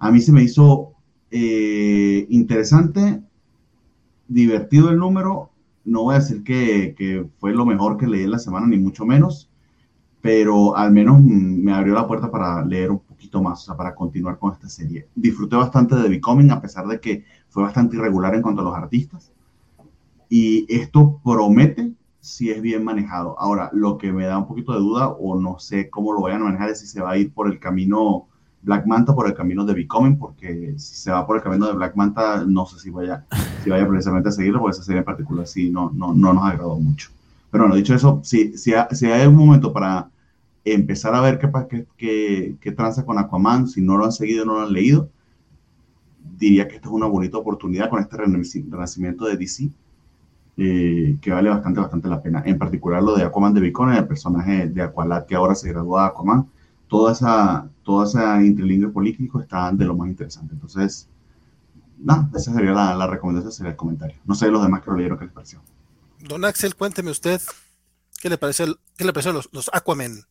A 0.00 0.10
mí 0.10 0.20
se 0.20 0.32
me 0.32 0.42
hizo 0.42 0.90
eh, 1.30 2.26
interesante, 2.30 3.22
divertido 4.26 4.90
el 4.90 4.98
número. 4.98 5.50
No 5.84 6.02
voy 6.02 6.16
a 6.16 6.18
decir 6.18 6.42
que, 6.42 6.96
que, 6.98 7.24
fue 7.38 7.54
lo 7.54 7.64
mejor 7.64 7.96
que 7.96 8.08
leí 8.08 8.24
en 8.24 8.32
la 8.32 8.40
semana, 8.40 8.66
ni 8.66 8.76
mucho 8.76 9.06
menos, 9.06 9.48
pero 10.20 10.76
al 10.76 10.90
menos 10.90 11.22
me 11.22 11.72
abrió 11.72 11.94
la 11.94 12.08
puerta 12.08 12.28
para 12.28 12.64
leer 12.64 12.90
un 12.90 12.98
poquito 13.24 13.42
más, 13.42 13.62
o 13.62 13.66
sea, 13.66 13.76
para 13.76 13.94
continuar 13.94 14.38
con 14.38 14.52
esta 14.52 14.68
serie. 14.68 15.08
Disfruté 15.14 15.56
bastante 15.56 15.96
de 15.96 16.08
Becoming, 16.08 16.50
a 16.50 16.60
pesar 16.60 16.86
de 16.86 17.00
que 17.00 17.24
fue 17.48 17.62
bastante 17.62 17.96
irregular 17.96 18.34
en 18.34 18.42
cuanto 18.42 18.60
a 18.60 18.64
los 18.64 18.74
artistas. 18.74 19.32
Y 20.28 20.66
esto 20.68 21.20
promete 21.24 21.92
si 22.20 22.50
es 22.50 22.60
bien 22.60 22.84
manejado. 22.84 23.38
Ahora, 23.38 23.70
lo 23.72 23.96
que 23.96 24.12
me 24.12 24.26
da 24.26 24.38
un 24.38 24.46
poquito 24.46 24.72
de 24.72 24.78
duda, 24.78 25.08
o 25.08 25.40
no 25.40 25.58
sé 25.58 25.88
cómo 25.88 26.12
lo 26.12 26.20
vayan 26.22 26.42
a 26.42 26.44
manejar, 26.44 26.70
es 26.70 26.80
si 26.80 26.86
se 26.86 27.00
va 27.00 27.12
a 27.12 27.16
ir 27.16 27.32
por 27.32 27.50
el 27.50 27.58
camino 27.58 28.26
Black 28.62 28.86
Manta, 28.86 29.14
por 29.14 29.26
el 29.26 29.34
camino 29.34 29.64
de 29.64 29.74
Becoming, 29.74 30.18
porque 30.18 30.74
si 30.78 30.94
se 30.94 31.10
va 31.10 31.26
por 31.26 31.36
el 31.36 31.42
camino 31.42 31.66
de 31.66 31.74
Black 31.74 31.96
Manta, 31.96 32.44
no 32.46 32.66
sé 32.66 32.78
si 32.78 32.90
vaya, 32.90 33.24
si 33.62 33.70
vaya 33.70 33.88
precisamente 33.88 34.28
a 34.28 34.32
seguirlo, 34.32 34.60
porque 34.60 34.76
esa 34.76 34.84
serie 34.84 34.98
en 34.98 35.04
particular 35.04 35.46
sí 35.46 35.70
no, 35.70 35.90
no, 35.94 36.12
no 36.12 36.32
nos 36.34 36.44
agradó 36.44 36.78
mucho. 36.78 37.10
Pero 37.50 37.64
bueno, 37.64 37.76
dicho 37.76 37.94
eso, 37.94 38.20
si, 38.22 38.58
si, 38.58 38.72
si 38.92 39.06
hay 39.06 39.26
un 39.26 39.36
momento 39.36 39.72
para 39.72 40.10
empezar 40.64 41.14
a 41.14 41.20
ver 41.20 41.38
qué, 41.38 41.86
qué, 41.96 42.56
qué, 42.60 42.72
tranza 42.72 43.04
con 43.04 43.18
Aquaman, 43.18 43.68
si 43.68 43.82
no 43.82 43.96
lo 43.96 44.04
han 44.04 44.12
seguido, 44.12 44.44
no 44.44 44.54
lo 44.54 44.62
han 44.62 44.72
leído, 44.72 45.10
diría 46.38 46.68
que 46.68 46.76
esta 46.76 46.88
es 46.88 46.94
una 46.94 47.06
bonita 47.06 47.38
oportunidad 47.38 47.90
con 47.90 48.00
este 48.00 48.16
renacimiento 48.16 49.26
de 49.26 49.36
DC 49.36 49.70
eh, 50.56 51.18
que 51.20 51.30
vale 51.32 51.50
bastante, 51.50 51.80
bastante 51.80 52.08
la 52.08 52.22
pena. 52.22 52.42
En 52.46 52.58
particular 52.58 53.02
lo 53.02 53.16
de 53.16 53.24
Aquaman 53.24 53.54
de 53.54 53.60
Bicon, 53.60 53.92
el 53.92 54.06
personaje 54.06 54.68
de 54.68 54.82
Aqualad 54.82 55.26
que 55.26 55.34
ahora 55.34 55.54
se 55.54 55.68
graduó 55.68 55.98
a 55.98 56.06
Aquaman, 56.06 56.48
toda 56.88 57.12
esa, 57.12 57.68
toda 57.82 58.06
esa 58.06 58.42
interlingüe 58.42 58.90
político 58.90 59.40
está 59.40 59.70
de 59.72 59.84
lo 59.84 59.96
más 59.96 60.08
interesante. 60.08 60.54
Entonces, 60.54 61.08
nada, 61.98 62.30
esa 62.34 62.52
sería 62.52 62.72
la, 62.72 62.94
la 62.94 63.06
recomendación, 63.06 63.52
sería 63.52 63.72
el 63.72 63.76
comentario. 63.76 64.16
No 64.24 64.34
sé 64.34 64.50
los 64.50 64.62
demás 64.62 64.82
que 64.82 64.90
lo 64.90 64.96
leyeron, 64.96 65.18
¿qué 65.18 65.24
les 65.24 65.34
pareció? 65.34 65.60
Don 66.20 66.44
Axel, 66.44 66.74
cuénteme 66.74 67.10
usted, 67.10 67.40
¿qué 68.22 68.30
le 68.30 68.38
pareció, 68.38 68.78
qué 68.96 69.04
le 69.04 69.12
pareció 69.12 69.32
los, 69.32 69.48
los 69.52 69.70
Aquaman? 69.72 70.24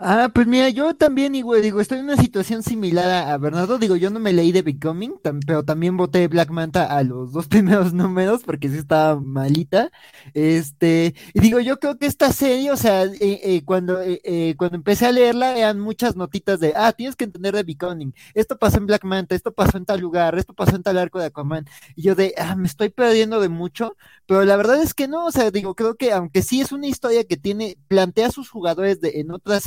Ah, 0.00 0.30
pues 0.32 0.46
mira, 0.46 0.68
yo 0.68 0.94
también, 0.94 1.34
igual, 1.34 1.60
digo, 1.60 1.80
estoy 1.80 1.98
en 1.98 2.04
una 2.04 2.16
situación 2.16 2.62
similar 2.62 3.10
a, 3.10 3.36
Bernardo. 3.36 3.78
Digo, 3.78 3.96
yo 3.96 4.10
no 4.10 4.20
me 4.20 4.32
leí 4.32 4.52
de 4.52 4.62
Becoming, 4.62 5.14
pero 5.44 5.64
también 5.64 5.96
voté 5.96 6.28
Black 6.28 6.50
Manta 6.50 6.84
a 6.96 7.02
los 7.02 7.32
dos 7.32 7.48
primeros 7.48 7.92
números 7.92 8.42
porque 8.44 8.68
sí 8.68 8.76
estaba 8.78 9.18
malita. 9.20 9.90
Este, 10.34 11.16
y 11.34 11.40
digo, 11.40 11.58
yo 11.58 11.80
creo 11.80 11.98
que 11.98 12.06
esta 12.06 12.32
serie, 12.32 12.70
o 12.70 12.76
sea, 12.76 13.06
eh, 13.06 13.18
eh, 13.20 13.62
cuando, 13.64 13.98
eh, 14.00 14.54
cuando 14.56 14.76
empecé 14.76 15.06
a 15.06 15.10
leerla, 15.10 15.58
eran 15.58 15.80
muchas 15.80 16.14
notitas 16.14 16.60
de, 16.60 16.74
ah, 16.76 16.92
tienes 16.92 17.16
que 17.16 17.24
entender 17.24 17.56
de 17.56 17.64
Becoming. 17.64 18.14
Esto 18.34 18.56
pasó 18.56 18.78
en 18.78 18.86
Black 18.86 19.02
Manta, 19.04 19.34
esto 19.34 19.52
pasó 19.52 19.78
en 19.78 19.84
tal 19.84 19.98
lugar, 20.00 20.38
esto 20.38 20.54
pasó 20.54 20.76
en 20.76 20.84
tal 20.84 20.96
arco 20.98 21.18
de 21.18 21.26
Aquaman. 21.26 21.66
Y 21.96 22.02
yo 22.02 22.14
de, 22.14 22.34
ah, 22.38 22.54
me 22.54 22.68
estoy 22.68 22.90
perdiendo 22.90 23.40
de 23.40 23.48
mucho, 23.48 23.96
pero 24.26 24.44
la 24.44 24.56
verdad 24.56 24.80
es 24.80 24.94
que 24.94 25.08
no, 25.08 25.26
o 25.26 25.32
sea, 25.32 25.50
digo, 25.50 25.74
creo 25.74 25.96
que 25.96 26.12
aunque 26.12 26.42
sí 26.42 26.60
es 26.60 26.70
una 26.70 26.86
historia 26.86 27.24
que 27.24 27.36
tiene, 27.36 27.78
plantea 27.88 28.28
a 28.28 28.30
sus 28.30 28.48
jugadores 28.48 29.00
de, 29.00 29.18
en 29.20 29.32
otras 29.32 29.66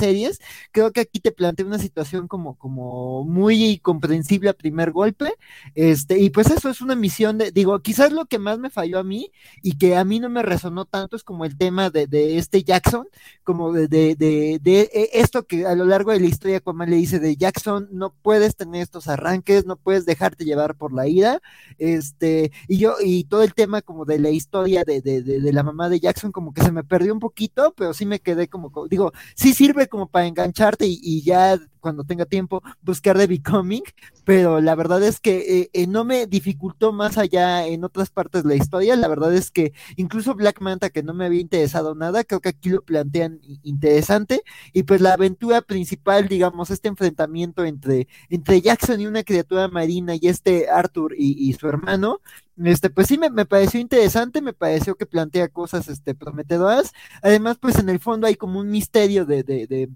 creo 0.70 0.92
que 0.92 1.00
aquí 1.00 1.20
te 1.20 1.32
plantea 1.32 1.66
una 1.66 1.78
situación 1.78 2.28
como, 2.28 2.56
como 2.56 3.24
muy 3.24 3.78
comprensible 3.78 4.50
a 4.50 4.54
primer 4.54 4.92
golpe, 4.92 5.34
este, 5.74 6.18
y 6.18 6.30
pues 6.30 6.50
eso 6.50 6.70
es 6.70 6.80
una 6.80 6.94
misión 6.94 7.38
de, 7.38 7.50
digo, 7.52 7.78
quizás 7.80 8.12
lo 8.12 8.26
que 8.26 8.38
más 8.38 8.58
me 8.58 8.70
falló 8.70 8.98
a 8.98 9.04
mí 9.04 9.32
y 9.62 9.78
que 9.78 9.96
a 9.96 10.04
mí 10.04 10.20
no 10.20 10.28
me 10.28 10.42
resonó 10.42 10.84
tanto 10.84 11.16
es 11.16 11.24
como 11.24 11.44
el 11.44 11.56
tema 11.56 11.90
de, 11.90 12.06
de 12.06 12.38
este 12.38 12.62
Jackson, 12.62 13.06
como 13.44 13.72
de, 13.72 13.88
de, 13.88 14.14
de, 14.14 14.58
de, 14.62 15.10
esto 15.12 15.46
que 15.46 15.66
a 15.66 15.74
lo 15.74 15.84
largo 15.84 16.12
de 16.12 16.20
la 16.20 16.26
historia 16.26 16.60
como 16.60 16.84
le 16.84 16.96
dice 16.96 17.18
de 17.18 17.36
Jackson, 17.36 17.88
no 17.92 18.12
puedes 18.22 18.56
tener 18.56 18.82
estos 18.82 19.08
arranques, 19.08 19.66
no 19.66 19.76
puedes 19.76 20.06
dejarte 20.06 20.44
llevar 20.44 20.76
por 20.76 20.92
la 20.92 21.06
ira, 21.08 21.40
este, 21.78 22.52
y 22.68 22.78
yo, 22.78 22.94
y 23.00 23.24
todo 23.24 23.42
el 23.42 23.54
tema 23.54 23.82
como 23.82 24.04
de 24.04 24.18
la 24.18 24.30
historia 24.30 24.84
de, 24.84 25.00
de, 25.00 25.22
de 25.22 25.52
la 25.52 25.62
mamá 25.62 25.88
de 25.88 26.00
Jackson 26.00 26.32
como 26.32 26.52
que 26.52 26.62
se 26.62 26.72
me 26.72 26.84
perdió 26.84 27.12
un 27.12 27.20
poquito, 27.20 27.74
pero 27.76 27.94
sí 27.94 28.06
me 28.06 28.20
quedé 28.20 28.48
como, 28.48 28.70
digo, 28.88 29.12
sí 29.34 29.54
sirve 29.54 29.86
como 29.88 30.08
para 30.12 30.26
engancharte 30.26 30.86
y, 30.86 31.22
ya 31.22 31.58
cuando 31.80 32.04
tenga 32.04 32.26
tiempo 32.26 32.62
buscar 32.80 33.18
de 33.18 33.26
Becoming, 33.26 33.82
pero 34.24 34.60
la 34.60 34.76
verdad 34.76 35.02
es 35.02 35.18
que 35.18 35.62
eh, 35.62 35.70
eh, 35.72 35.88
no 35.88 36.04
me 36.04 36.28
dificultó 36.28 36.92
más 36.92 37.18
allá 37.18 37.66
en 37.66 37.82
otras 37.82 38.10
partes 38.10 38.44
de 38.44 38.50
la 38.50 38.54
historia, 38.54 38.94
la 38.94 39.08
verdad 39.08 39.34
es 39.34 39.50
que 39.50 39.72
incluso 39.96 40.36
Black 40.36 40.60
Manta, 40.60 40.90
que 40.90 41.02
no 41.02 41.12
me 41.12 41.24
había 41.24 41.40
interesado 41.40 41.96
nada, 41.96 42.22
creo 42.22 42.40
que 42.40 42.50
aquí 42.50 42.68
lo 42.68 42.82
plantean 42.82 43.40
interesante, 43.64 44.42
y 44.72 44.84
pues 44.84 45.00
la 45.00 45.14
aventura 45.14 45.60
principal, 45.62 46.28
digamos, 46.28 46.70
este 46.70 46.86
enfrentamiento 46.86 47.64
entre, 47.64 48.06
entre 48.28 48.60
Jackson 48.60 49.00
y 49.00 49.06
una 49.06 49.24
criatura 49.24 49.66
marina 49.68 50.14
y 50.14 50.28
este 50.28 50.68
Arthur 50.70 51.14
y, 51.18 51.52
su 51.54 51.68
hermano, 51.68 52.20
este, 52.56 52.90
pues 52.90 53.08
sí 53.08 53.18
me, 53.18 53.30
pareció 53.46 53.80
interesante, 53.80 54.40
me 54.42 54.52
pareció 54.52 54.94
que 54.96 55.06
plantea 55.06 55.48
cosas 55.48 55.88
este, 55.88 56.14
prometedoras. 56.14 56.92
Además, 57.22 57.58
pues 57.60 57.78
en 57.78 57.88
el 57.88 57.98
fondo 57.98 58.26
hay 58.26 58.36
como 58.36 58.60
un 58.60 58.70
misterio 58.70 59.24
de, 59.24 59.88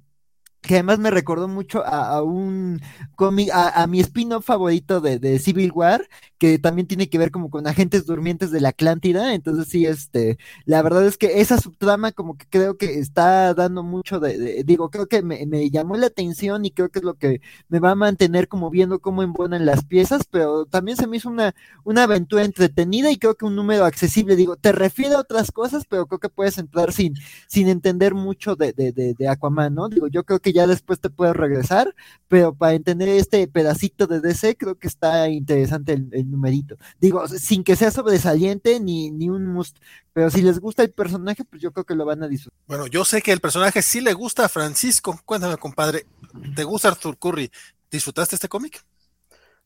que 0.66 0.74
además 0.74 0.98
me 0.98 1.10
recordó 1.10 1.48
mucho 1.48 1.84
a, 1.86 2.22
un 2.22 2.80
cómic, 3.14 3.50
a, 3.52 3.86
mi 3.86 4.00
spin-off 4.00 4.44
favorito 4.44 5.00
de, 5.00 5.38
Civil 5.38 5.72
War, 5.72 6.08
que 6.38 6.58
también 6.58 6.86
tiene 6.86 7.08
que 7.08 7.18
ver 7.18 7.30
como 7.30 7.50
con 7.50 7.66
agentes 7.66 8.06
durmientes 8.06 8.50
de 8.50 8.60
la 8.60 8.70
Atlántida, 8.70 9.34
entonces 9.34 9.68
sí, 9.68 9.86
este, 9.86 10.38
la 10.64 10.82
verdad 10.82 11.06
es 11.06 11.16
que 11.16 11.40
esa 11.40 11.58
subtrama 11.58 12.12
como 12.12 12.36
que 12.36 12.46
creo 12.48 12.76
que 12.76 12.98
está 12.98 13.54
dando 13.54 13.82
mucho 13.82 14.20
de, 14.20 14.62
digo, 14.64 14.90
creo 14.90 15.06
que 15.06 15.22
me, 15.22 15.46
llamó 15.70 15.96
la 15.96 16.06
atención 16.08 16.64
y 16.64 16.70
creo 16.70 16.90
que 16.90 16.98
es 17.00 17.04
lo 17.04 17.14
que 17.14 17.40
me 17.68 17.80
va 17.80 17.92
a 17.92 17.94
mantener 17.94 18.48
como 18.48 18.70
viendo 18.70 19.00
cómo 19.00 19.22
embonan 19.22 19.66
las 19.66 19.84
piezas, 19.84 20.24
pero 20.30 20.66
también 20.66 20.96
se 20.96 21.06
me 21.06 21.16
hizo 21.16 21.28
una, 21.28 21.54
una 21.84 22.04
aventura 22.04 22.44
entretenida 22.44 23.10
y 23.10 23.16
creo 23.16 23.34
que 23.36 23.46
un 23.46 23.56
número 23.56 23.84
accesible, 23.84 24.36
digo, 24.36 24.56
te 24.56 24.72
refiere 24.72 25.14
a 25.14 25.20
otras 25.20 25.50
cosas, 25.52 25.84
pero 25.88 26.06
creo 26.06 26.18
que 26.20 26.28
puedes 26.28 26.58
entrar 26.58 26.92
sin, 26.92 27.14
sin 27.48 27.68
entender 27.68 28.14
mucho 28.14 28.56
de, 28.56 28.72
de, 28.72 28.92
de 28.92 29.28
Aquaman, 29.28 29.74
¿no? 29.74 29.88
Digo, 29.88 30.08
yo 30.08 30.24
creo 30.24 30.40
que 30.40 30.52
ya 30.52 30.66
después 30.66 31.00
te 31.00 31.10
puedes 31.10 31.34
regresar, 31.36 31.94
pero 32.28 32.54
para 32.54 32.74
entender 32.74 33.08
este 33.08 33.46
pedacito 33.48 34.06
de 34.06 34.20
DC 34.20 34.56
creo 34.56 34.76
que 34.76 34.88
está 34.88 35.28
interesante 35.28 35.92
el, 35.92 36.25
numerito. 36.30 36.76
Digo, 37.00 37.26
sin 37.28 37.64
que 37.64 37.76
sea 37.76 37.90
sobresaliente 37.90 38.80
ni, 38.80 39.10
ni 39.10 39.28
un 39.28 39.46
must, 39.46 39.78
pero 40.12 40.30
si 40.30 40.42
les 40.42 40.58
gusta 40.58 40.82
el 40.82 40.92
personaje, 40.92 41.44
pues 41.44 41.60
yo 41.62 41.72
creo 41.72 41.84
que 41.84 41.94
lo 41.94 42.04
van 42.04 42.22
a 42.22 42.28
disfrutar. 42.28 42.58
Bueno, 42.66 42.86
yo 42.86 43.04
sé 43.04 43.22
que 43.22 43.32
el 43.32 43.40
personaje 43.40 43.82
sí 43.82 44.00
le 44.00 44.12
gusta 44.12 44.44
a 44.44 44.48
Francisco. 44.48 45.18
Cuéntame, 45.24 45.56
compadre, 45.56 46.06
¿te 46.54 46.64
gusta 46.64 46.88
Arthur 46.88 47.18
Curry? 47.18 47.50
¿Disfrutaste 47.90 48.36
este 48.36 48.48
cómic? 48.48 48.84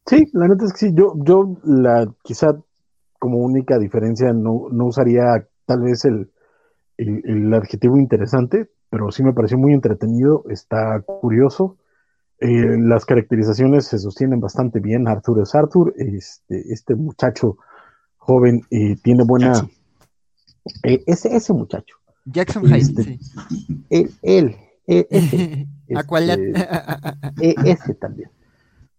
Sí, 0.07 0.29
la 0.33 0.49
neta 0.49 0.65
es 0.65 0.73
que 0.73 0.79
sí, 0.79 0.93
yo, 0.95 1.15
yo 1.17 1.57
la 1.65 2.13
quizá 2.23 2.57
como 3.19 3.39
única 3.39 3.79
diferencia 3.79 4.33
no, 4.33 4.69
no 4.71 4.87
usaría 4.87 5.47
tal 5.67 5.83
vez 5.83 6.05
el, 6.05 6.31
el 6.97 7.53
adjetivo 7.55 7.97
interesante, 7.97 8.71
pero 8.91 9.11
sí 9.11 9.23
me 9.23 9.33
pareció 9.33 9.57
muy 9.57 9.73
entretenido, 9.73 10.45
está 10.49 11.01
curioso. 11.03 11.77
Eh, 12.41 12.77
las 12.79 13.05
caracterizaciones 13.05 13.87
se 13.87 13.99
sostienen 13.99 14.41
bastante 14.41 14.81
bien. 14.81 15.07
Arthur 15.07 15.43
es 15.43 15.55
Arthur, 15.55 15.95
este, 15.97 16.73
este 16.73 16.95
muchacho 16.95 17.59
joven 18.17 18.63
eh, 18.71 18.97
tiene 19.03 19.25
buena. 19.25 19.69
Eh, 20.83 21.03
ese, 21.07 21.35
ese 21.35 21.53
muchacho. 21.53 21.97
Jackson 22.25 22.65
Hyde, 22.65 22.79
este, 22.79 23.03
sí. 23.03 23.19
Él, 23.91 24.11
él, 24.23 24.57
ese, 24.87 25.67
este, 25.89 26.51
ese 27.71 27.95
también. 27.95 28.31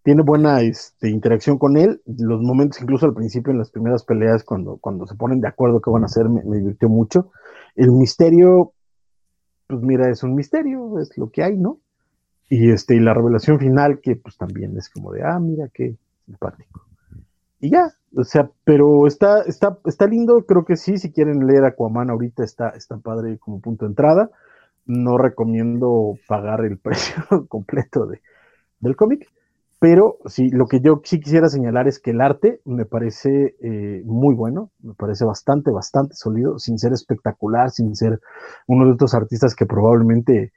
Tiene 0.04 0.24
buena 0.24 0.62
este, 0.62 1.10
interacción 1.10 1.58
con 1.58 1.78
él. 1.78 2.02
Los 2.06 2.42
momentos, 2.42 2.82
incluso 2.82 3.06
al 3.06 3.14
principio, 3.14 3.52
en 3.52 3.60
las 3.60 3.70
primeras 3.70 4.04
peleas, 4.04 4.44
cuando, 4.44 4.78
cuando 4.78 5.06
se 5.06 5.16
ponen 5.16 5.42
de 5.42 5.48
acuerdo 5.48 5.82
qué 5.82 5.92
van 5.92 6.04
a 6.04 6.08
hacer, 6.08 6.28
me, 6.30 6.44
me 6.44 6.58
divirtió 6.58 6.90
mucho. 6.90 7.32
El 7.76 7.92
misterio 7.92 8.74
pues 9.72 9.84
mira, 9.84 10.10
es 10.10 10.22
un 10.22 10.36
misterio, 10.36 11.00
es 11.00 11.18
lo 11.18 11.30
que 11.30 11.44
hay, 11.44 11.56
¿no? 11.56 11.80
Y 12.52 12.70
este, 12.70 12.96
y 12.96 13.00
la 13.00 13.14
revelación 13.14 13.60
final, 13.60 14.02
que 14.02 14.18
pues 14.18 14.36
también 14.36 14.76
es 14.76 14.90
como 14.90 15.14
de, 15.14 15.24
ah, 15.24 15.40
mira 15.40 15.70
qué 15.74 15.96
simpático. 16.26 16.82
Y 17.62 17.70
ya, 17.70 17.94
o 18.14 18.26
sea, 18.26 18.52
pero 18.66 19.08
está, 19.08 19.44
está, 19.44 19.78
está 19.86 20.06
lindo, 20.06 20.46
creo 20.46 20.66
que 20.66 20.76
sí, 20.76 20.98
si 20.98 21.14
quieren 21.14 21.48
leer 21.48 21.64
Aquaman 21.64 22.10
ahorita 22.10 22.44
está, 22.44 22.72
está 22.72 22.98
padre 22.98 23.38
como 23.40 23.62
punto 23.62 23.86
de 23.86 23.92
entrada. 23.92 24.32
No 24.86 25.18
recomiendo 25.18 26.16
pagar 26.28 26.66
el 26.66 26.78
precio 26.84 27.24
completo 27.48 28.06
de, 28.06 28.20
del 28.82 28.98
cómic, 28.98 29.30
pero 29.80 30.18
sí, 30.26 30.50
lo 30.50 30.66
que 30.66 30.82
yo 30.82 31.00
sí 31.06 31.22
quisiera 31.22 31.48
señalar 31.48 31.88
es 31.88 32.00
que 32.00 32.12
el 32.12 32.20
arte 32.20 32.60
me 32.66 32.84
parece 32.84 33.56
eh, 33.62 34.02
muy 34.04 34.36
bueno, 34.36 34.72
me 34.82 34.94
parece 34.94 35.24
bastante, 35.24 35.72
bastante 35.72 36.16
sólido, 36.16 36.60
sin 36.60 36.78
ser 36.78 36.92
espectacular, 36.92 37.70
sin 37.70 37.96
ser 37.96 38.20
uno 38.68 38.88
de 38.88 38.92
estos 38.92 39.14
artistas 39.14 39.56
que 39.56 39.66
probablemente 39.66 40.52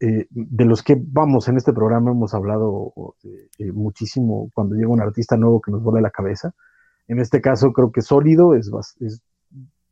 eh, 0.00 0.26
de 0.30 0.64
los 0.64 0.82
que 0.82 0.96
vamos 1.00 1.48
en 1.48 1.56
este 1.56 1.72
programa 1.72 2.12
hemos 2.12 2.32
hablado 2.32 2.92
eh, 3.24 3.72
muchísimo 3.72 4.50
cuando 4.54 4.76
llega 4.76 4.88
un 4.88 5.00
artista 5.00 5.36
nuevo 5.36 5.60
que 5.60 5.72
nos 5.72 5.82
vuela 5.82 6.00
la 6.00 6.10
cabeza. 6.10 6.54
En 7.08 7.18
este 7.18 7.40
caso 7.40 7.72
creo 7.72 7.90
que 7.90 8.02
sólido, 8.02 8.54
es, 8.54 8.70
es 9.00 9.22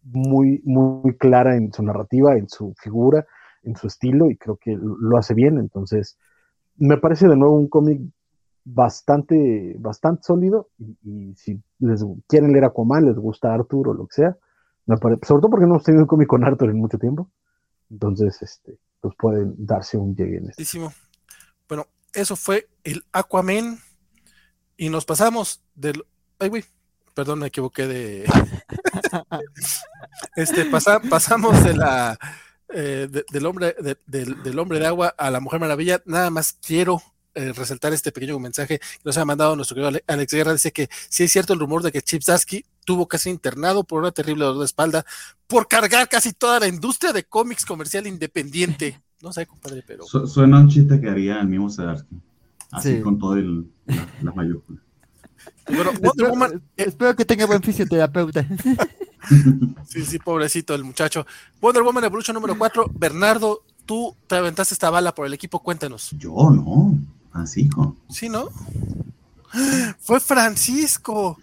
muy, 0.03 0.63
muy 0.65 1.17
clara 1.17 1.57
en 1.57 1.73
su 1.73 1.83
narrativa, 1.83 2.37
en 2.37 2.49
su 2.49 2.75
figura, 2.79 3.27
en 3.63 3.77
su 3.77 3.89
estilo 3.89 4.31
y 4.31 4.37
creo 4.37 4.57
que 4.57 4.77
lo 4.77 5.17
hace 5.17 5.35
bien. 5.35 5.59
Entonces, 5.59 6.19
me 6.77 6.99
parece 6.99 7.29
de 7.29 7.37
nuevo 7.37 7.59
un 7.59 7.69
cómic 7.69 8.01
bastante, 8.65 9.77
bastante 9.79 10.23
sólido. 10.23 10.69
Y, 11.03 11.35
si 11.35 11.61
les 11.79 12.05
quieren 12.29 12.53
leer 12.53 12.65
Aquaman, 12.65 13.07
les 13.07 13.17
gusta 13.17 13.53
Arthur 13.53 13.89
o 13.89 13.95
lo 13.95 14.07
que 14.07 14.15
sea, 14.15 14.37
me 14.87 14.97
sobre 14.97 15.19
todo 15.23 15.51
porque 15.51 15.67
no 15.67 15.75
hemos 15.75 15.85
tenido 15.85 16.05
un 16.05 16.09
cómic 16.09 16.29
con 16.29 16.45
Arthur 16.45 16.71
en 16.71 16.79
mucho 16.79 16.99
tiempo. 16.99 17.29
Entonces, 17.91 18.41
este, 18.43 18.79
pues 19.07 19.17
pueden 19.19 19.55
darse 19.57 19.97
un 19.97 20.17
llegue 20.17 20.39
en 20.39 20.51
esto. 20.51 20.93
Bueno, 21.69 21.87
eso 22.13 22.35
fue 22.35 22.69
el 22.83 23.05
Aquaman. 23.13 23.79
Y 24.77 24.89
nos 24.89 25.05
pasamos 25.05 25.63
del. 25.77 26.05
Ay, 26.41 26.49
güey. 26.49 26.65
Perdón, 27.15 27.39
me 27.39 27.47
equivoqué 27.47 27.87
de. 27.87 28.25
este, 30.37 30.65
pasamos 30.65 31.63
de 31.63 31.77
la. 31.77 32.19
Eh, 32.69 33.09
del 33.31 33.47
hombre 33.47 33.77
del 34.07 34.59
hombre 34.59 34.81
de 34.81 34.89
agua 34.89 35.15
a 35.17 35.31
la 35.31 35.39
Mujer 35.39 35.61
Maravilla. 35.61 36.03
Nada 36.05 36.31
más 36.31 36.55
quiero 36.55 37.01
eh, 37.37 37.53
resaltar 37.53 37.93
este 37.93 38.11
pequeño 38.11 38.41
mensaje 38.41 38.81
que 38.81 38.87
nos 39.05 39.17
ha 39.19 39.25
mandado 39.25 39.55
nuestro 39.55 39.77
querido 39.77 40.01
Alex 40.09 40.33
Guerra. 40.33 40.53
Dice 40.53 40.73
que 40.73 40.89
sí 41.09 41.23
es 41.23 41.33
cierto 41.33 41.53
el 41.53 41.61
rumor 41.61 41.85
de 41.85 41.93
que 41.93 42.03
Chip 42.03 42.23
Zasky 42.23 42.65
tuvo 42.87 43.07
casi 43.07 43.29
internado 43.29 43.85
por 43.85 44.01
una 44.01 44.13
terrible 44.13 44.47
dolor 44.47 44.61
de 44.61 44.65
espalda 44.65 45.05
por 45.47 45.69
cargar 45.69 46.09
casi 46.09 46.33
toda 46.33 46.61
la 46.61 46.69
industria 46.69 47.13
de 47.13 47.25
cómics 47.25 47.67
comercial 47.67 48.07
independiente. 48.07 49.03
No 49.23 49.33
sé, 49.33 49.47
compadre, 49.47 49.83
pero. 49.85 50.05
suena 50.05 50.61
un 50.61 50.69
chiste 50.69 51.01
que 51.01 51.09
haría 51.09 51.41
el 51.41 51.49
mismo 51.49 51.71
Zdarsky. 51.71 52.21
Así 52.71 53.01
con 53.01 53.19
todo 53.19 53.35
el, 53.35 53.67
la, 54.21 54.31
mayúscula. 54.31 54.79
Bueno, 55.67 55.91
espero, 55.91 56.61
espero 56.77 57.17
que 57.17 57.25
tenga 57.25 57.47
buen 57.47 57.63
fisioterapeuta. 57.63 58.47
sí, 59.87 60.05
sí, 60.05 60.19
pobrecito 60.19 60.75
el 60.75 60.85
muchacho. 60.85 61.27
Wonder 61.61 61.83
Woman 61.83 62.05
Evolution 62.05 62.35
número 62.35 62.57
4. 62.57 62.91
Bernardo, 62.95 63.63
tú 63.85 64.15
te 64.27 64.37
aventaste 64.37 64.75
esta 64.75 64.91
bala 64.91 65.15
por 65.15 65.27
el 65.27 65.35
equipo, 65.35 65.63
cuéntanos. 65.63 66.11
Yo 66.19 66.51
no. 66.51 66.97
Francisco. 67.33 67.97
Sí, 68.09 68.29
¿no? 68.29 68.49
Fue 70.01 70.21
Francisco. 70.21 71.39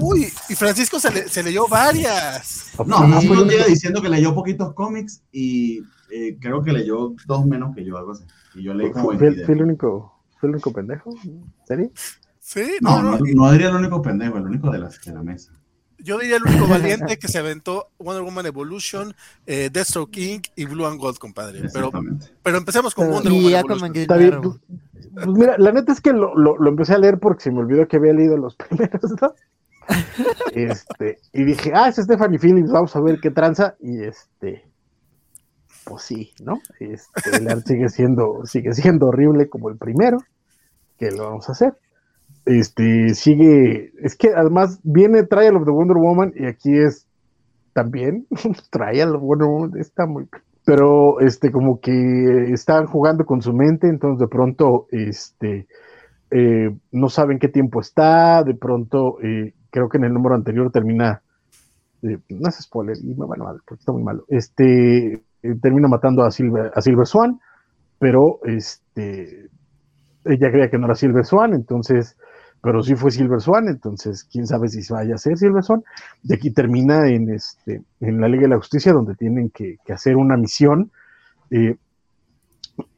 Uy, 0.00 0.28
y 0.48 0.54
Francisco 0.54 0.98
se, 1.00 1.42
leyó 1.42 1.66
varias. 1.68 2.72
No, 2.86 3.06
no, 3.06 3.20
pues 3.26 3.44
llega 3.44 3.66
diciendo 3.66 4.02
que 4.02 4.08
leyó 4.08 4.34
poquitos 4.34 4.74
cómics 4.74 5.22
y 5.32 5.80
eh, 6.10 6.36
creo 6.40 6.62
que 6.62 6.72
leyó 6.72 7.14
dos 7.26 7.46
menos 7.46 7.74
que 7.74 7.84
yo, 7.84 7.96
algo 7.96 8.12
así. 8.12 8.24
Y 8.54 8.62
yo 8.62 8.74
leí 8.74 8.90
como 8.90 9.16
¿Fue, 9.18 9.28
el 9.28 9.62
único, 9.62 10.20
¿Fue 10.38 10.48
el 10.48 10.54
único 10.54 10.72
pendejo? 10.72 11.10
¿Serio? 11.66 11.90
Sí, 12.40 12.76
no, 12.80 13.02
no, 13.02 13.18
no, 13.18 13.52
diría 13.52 13.68
el 13.68 13.76
único 13.76 14.02
pendejo, 14.02 14.36
el 14.36 14.44
único 14.44 14.70
de 14.70 14.78
la, 14.78 14.88
de 14.88 15.12
la 15.12 15.22
mesa. 15.22 15.52
Yo 15.98 16.18
diría 16.18 16.36
el 16.36 16.42
único 16.42 16.66
valiente 16.66 17.18
que 17.18 17.28
se 17.28 17.38
aventó 17.38 17.88
Wonder 17.98 18.22
Woman 18.22 18.44
Evolution, 18.44 19.14
eh, 19.46 19.70
Deathstroke 19.72 20.10
King 20.10 20.40
y 20.54 20.66
Blue 20.66 20.84
and 20.84 21.00
Gold, 21.00 21.16
compadre. 21.16 21.62
Pero, 21.72 21.90
pero 22.42 22.58
empecemos 22.58 22.94
con 22.94 23.10
Wonder 23.10 23.32
Woman 23.32 23.54
Evolution. 23.54 24.18
Bien. 24.18 24.40
Pues, 24.42 25.26
pues, 25.26 25.38
mira, 25.38 25.56
la 25.58 25.72
neta 25.72 25.92
es 25.92 26.00
que 26.00 26.12
lo, 26.12 26.34
lo, 26.34 26.68
empecé 26.68 26.94
a 26.94 26.98
leer 26.98 27.18
porque 27.18 27.44
se 27.44 27.50
me 27.50 27.60
olvidó 27.60 27.86
que 27.86 27.96
había 27.96 28.12
leído 28.12 28.36
los 28.36 28.56
primeros 28.68 29.16
dos. 29.16 29.32
Este, 30.54 31.18
y 31.32 31.44
dije, 31.44 31.72
ah, 31.74 31.88
es 31.88 31.96
Stephanie 31.96 32.38
Phillips, 32.38 32.70
vamos 32.70 32.94
a 32.94 33.00
ver 33.00 33.18
qué 33.20 33.30
tranza. 33.30 33.74
Y 33.80 34.04
este, 34.04 34.64
pues 35.84 36.04
sí, 36.04 36.32
¿no? 36.40 36.60
Este, 36.78 37.36
el 37.36 37.48
arte 37.48 37.74
sigue 37.74 37.88
siendo, 37.88 38.44
sigue 38.44 38.72
siendo 38.72 39.08
horrible 39.08 39.48
como 39.48 39.68
el 39.68 39.76
primero, 39.76 40.18
que 40.96 41.10
lo 41.10 41.24
vamos 41.24 41.48
a 41.48 41.52
hacer 41.52 41.74
este 42.46 43.14
sigue, 43.14 43.92
es 44.02 44.16
que 44.16 44.28
además 44.34 44.80
viene 44.82 45.24
Trial 45.24 45.56
of 45.56 45.64
the 45.64 45.70
Wonder 45.70 45.96
Woman 45.96 46.32
y 46.36 46.46
aquí 46.46 46.76
es 46.76 47.06
también 47.72 48.26
Trial 48.70 49.16
of 49.16 49.22
Wonder 49.22 49.48
Woman, 49.48 49.70
está 49.78 50.06
muy 50.06 50.28
pero 50.66 51.20
este 51.20 51.50
como 51.50 51.78
que 51.80 52.52
están 52.52 52.86
jugando 52.86 53.24
con 53.24 53.42
su 53.42 53.52
mente, 53.52 53.86
entonces 53.88 54.20
de 54.20 54.28
pronto 54.28 54.86
este 54.90 55.66
eh, 56.30 56.70
no 56.90 57.08
saben 57.08 57.38
qué 57.38 57.48
tiempo 57.48 57.80
está, 57.80 58.42
de 58.42 58.54
pronto 58.54 59.18
eh, 59.22 59.52
creo 59.74 59.88
que 59.88 59.98
en 59.98 60.04
el 60.04 60.12
número 60.12 60.36
anterior 60.36 60.70
termina 60.70 61.20
eh, 62.02 62.18
no 62.28 62.48
es 62.48 62.62
spoiler 62.62 62.96
y 63.02 63.14
me 63.14 63.26
van 63.26 63.40
mal 63.40 63.60
porque 63.66 63.80
está 63.80 63.90
muy 63.90 64.04
malo. 64.04 64.24
Este 64.28 65.20
termina 65.60 65.88
matando 65.88 66.22
a 66.22 66.30
Silver, 66.30 66.70
a 66.72 66.80
Silver 66.80 67.06
Swan, 67.06 67.40
pero 67.98 68.38
este 68.44 69.48
ella 70.24 70.50
creía 70.50 70.70
que 70.70 70.78
no 70.78 70.86
era 70.86 70.94
Silver 70.94 71.24
Swan, 71.24 71.54
entonces 71.54 72.16
pero 72.62 72.82
sí 72.82 72.94
fue 72.94 73.10
Silver 73.10 73.40
Swan, 73.40 73.66
entonces 73.68 74.24
quién 74.30 74.46
sabe 74.46 74.68
si 74.68 74.80
vaya 74.92 75.16
a 75.16 75.18
ser 75.18 75.36
Silver 75.36 75.64
Swan. 75.64 75.82
Y 76.22 76.32
aquí 76.32 76.50
termina 76.50 77.10
en, 77.10 77.30
este, 77.30 77.82
en 78.00 78.20
la 78.20 78.28
Liga 78.28 78.44
de 78.44 78.48
la 78.48 78.56
Justicia, 78.56 78.92
donde 78.92 79.14
tienen 79.16 79.50
que, 79.50 79.76
hacer 79.92 80.16
una 80.16 80.38
misión, 80.38 80.90
eh, 81.50 81.76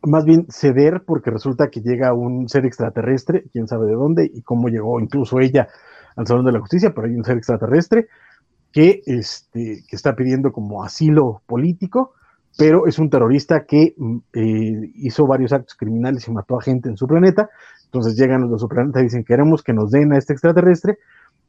más 0.05 0.24
bien 0.24 0.47
ceder, 0.51 1.03
porque 1.05 1.33
resulta 1.33 1.66
que 1.68 1.81
llega 1.81 2.14
un 2.14 2.49
ser 2.49 2.64
extraterrestre, 2.64 3.43
quién 3.53 3.66
sabe 3.66 3.87
de 3.87 3.95
dónde, 3.95 4.31
y 4.33 4.43
cómo 4.43 4.68
llegó 4.68 5.01
incluso 5.01 5.41
ella 5.41 5.66
al 6.16 6.26
Salón 6.26 6.44
de 6.46 6.52
la 6.52 6.60
Justicia, 6.60 6.92
pero 6.94 7.06
hay 7.06 7.14
un 7.14 7.24
ser 7.24 7.36
extraterrestre 7.36 8.08
que, 8.72 9.02
este, 9.06 9.84
que 9.88 9.96
está 9.96 10.14
pidiendo 10.14 10.52
como 10.52 10.82
asilo 10.82 11.42
político, 11.46 12.12
pero 12.58 12.86
es 12.86 12.98
un 12.98 13.10
terrorista 13.10 13.64
que 13.64 13.94
mm, 13.96 14.16
eh, 14.32 14.90
hizo 14.96 15.26
varios 15.26 15.52
actos 15.52 15.76
criminales 15.76 16.26
y 16.26 16.32
mató 16.32 16.58
a 16.58 16.62
gente 16.62 16.88
en 16.88 16.96
su 16.96 17.06
planeta, 17.06 17.48
entonces 17.86 18.16
llegan 18.16 18.42
los 18.42 18.52
de 18.52 18.58
su 18.58 18.68
planeta 18.68 19.00
y 19.00 19.04
dicen, 19.04 19.24
queremos 19.24 19.62
que 19.62 19.72
nos 19.72 19.90
den 19.90 20.12
a 20.12 20.18
este 20.18 20.32
extraterrestre. 20.32 20.98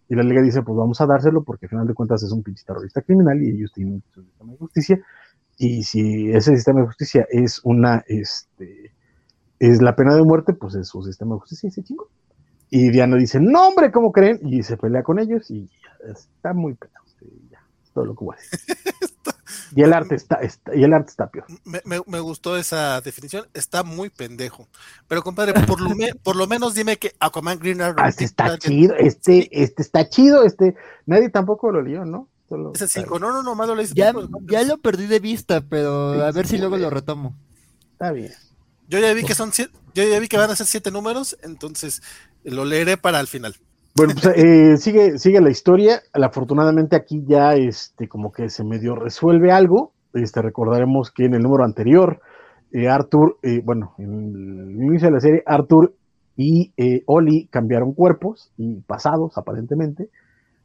Y 0.09 0.15
la 0.15 0.23
liga 0.23 0.41
dice, 0.41 0.61
pues 0.61 0.77
vamos 0.77 1.01
a 1.01 1.05
dárselo 1.05 1.43
porque 1.43 1.65
al 1.65 1.69
final 1.71 1.87
de 1.87 1.93
cuentas 1.93 2.23
es 2.23 2.31
un 2.31 2.41
pinche 2.41 2.63
terrorista 2.65 3.01
criminal 3.01 3.41
y 3.43 3.49
ellos 3.49 3.73
tienen 3.73 4.01
su 4.13 4.23
sistema 4.23 4.53
de 4.53 4.57
justicia. 4.57 4.99
Y 5.57 5.83
si 5.83 6.31
ese 6.31 6.55
sistema 6.55 6.81
de 6.81 6.87
justicia 6.87 7.27
es 7.29 7.59
una, 7.63 8.03
este, 8.07 8.93
es 9.59 9.81
la 9.81 9.95
pena 9.95 10.15
de 10.15 10.23
muerte, 10.23 10.53
pues 10.53 10.75
es 10.75 10.87
su 10.87 11.01
sistema 11.01 11.35
de 11.35 11.41
justicia 11.41 11.67
y 11.67 11.71
se 11.71 11.83
chingó. 11.83 12.07
Y 12.69 12.89
Diana 12.89 13.15
dice, 13.15 13.39
no 13.39 13.69
hombre, 13.69 13.91
¿cómo 13.91 14.11
creen? 14.11 14.39
Y 14.43 14.63
se 14.63 14.77
pelea 14.77 15.03
con 15.03 15.19
ellos 15.19 15.49
y 15.49 15.69
está 16.09 16.53
muy 16.53 16.73
pena. 16.73 16.93
Ya, 17.49 17.61
todo 17.93 18.05
lo 18.05 18.15
que 18.15 18.25
voy 18.25 18.35
a 18.35 18.39
decir. 18.39 18.77
Y 19.75 19.81
el 19.81 19.93
arte 19.93 20.15
está, 20.15 20.39
y 20.73 20.83
el 20.83 20.93
arte 20.93 21.09
está 21.09 21.29
peor. 21.29 21.45
Me, 21.63 22.19
gustó 22.19 22.57
esa 22.57 23.01
definición, 23.01 23.47
está 23.53 23.83
muy 23.83 24.09
pendejo. 24.09 24.67
Pero 25.07 25.21
compadre, 25.23 25.53
por 25.65 25.81
lo, 25.81 25.91
por 26.23 26.35
lo 26.35 26.47
menos 26.47 26.73
dime 26.73 26.97
que 26.97 27.13
Aquaman 27.19 27.59
Green 27.59 27.81
Arrow. 27.81 27.97
Ah, 27.99 28.09
este 28.09 28.25
está 28.25 28.57
chido, 28.57 28.95
este, 28.95 29.49
este 29.51 29.81
está 29.81 30.07
chido, 30.09 30.43
este, 30.43 30.75
nadie 31.05 31.29
tampoco 31.29 31.71
lo 31.71 31.81
leyó, 31.81 32.05
¿no? 32.05 32.29
Ese 32.73 32.87
5, 32.87 33.19
no, 33.19 33.31
no, 33.31 33.43
no, 33.43 33.55
malo 33.55 33.75
lo 33.75 33.81
ya, 33.81 34.13
ya 34.45 34.63
lo 34.63 34.77
perdí 34.77 35.05
de 35.07 35.19
vista, 35.19 35.61
pero 35.61 36.13
a 36.23 36.31
ver 36.31 36.47
si 36.47 36.57
luego 36.57 36.77
lo 36.77 36.89
retomo. 36.89 37.35
Está 37.91 38.11
bien. 38.11 38.31
Yo 38.87 38.99
ya 38.99 39.13
vi 39.13 39.23
que 39.23 39.35
son 39.35 39.51
siete, 39.51 39.73
yo 39.93 40.03
ya 40.07 40.17
vi 40.19 40.29
que 40.29 40.37
van 40.37 40.49
a 40.49 40.55
ser 40.55 40.65
siete 40.65 40.91
números, 40.91 41.37
entonces 41.41 42.01
lo 42.43 42.65
leeré 42.65 42.97
para 42.97 43.19
el 43.19 43.27
final. 43.27 43.55
Bueno, 43.95 44.13
pues 44.13 44.37
eh, 44.37 44.77
sigue, 44.77 45.17
sigue 45.17 45.41
la 45.41 45.49
historia. 45.49 46.01
Afortunadamente 46.13 46.95
aquí 46.95 47.23
ya 47.27 47.55
este, 47.55 48.07
como 48.07 48.31
que 48.31 48.49
se 48.49 48.63
medio 48.63 48.95
resuelve 48.95 49.51
algo. 49.51 49.93
Este, 50.13 50.41
recordaremos 50.41 51.11
que 51.11 51.25
en 51.25 51.33
el 51.33 51.41
número 51.41 51.63
anterior, 51.63 52.21
eh, 52.71 52.87
Arthur, 52.87 53.37
eh, 53.41 53.61
bueno, 53.63 53.95
en 53.97 54.69
el 54.69 54.83
inicio 54.83 55.07
de 55.07 55.13
la 55.13 55.19
serie, 55.19 55.43
Arthur 55.45 55.95
y 56.35 56.71
Oli 57.07 57.47
cambiaron 57.47 57.93
cuerpos 57.93 58.51
y 58.57 58.81
pasados, 58.81 59.35
aparentemente, 59.39 60.09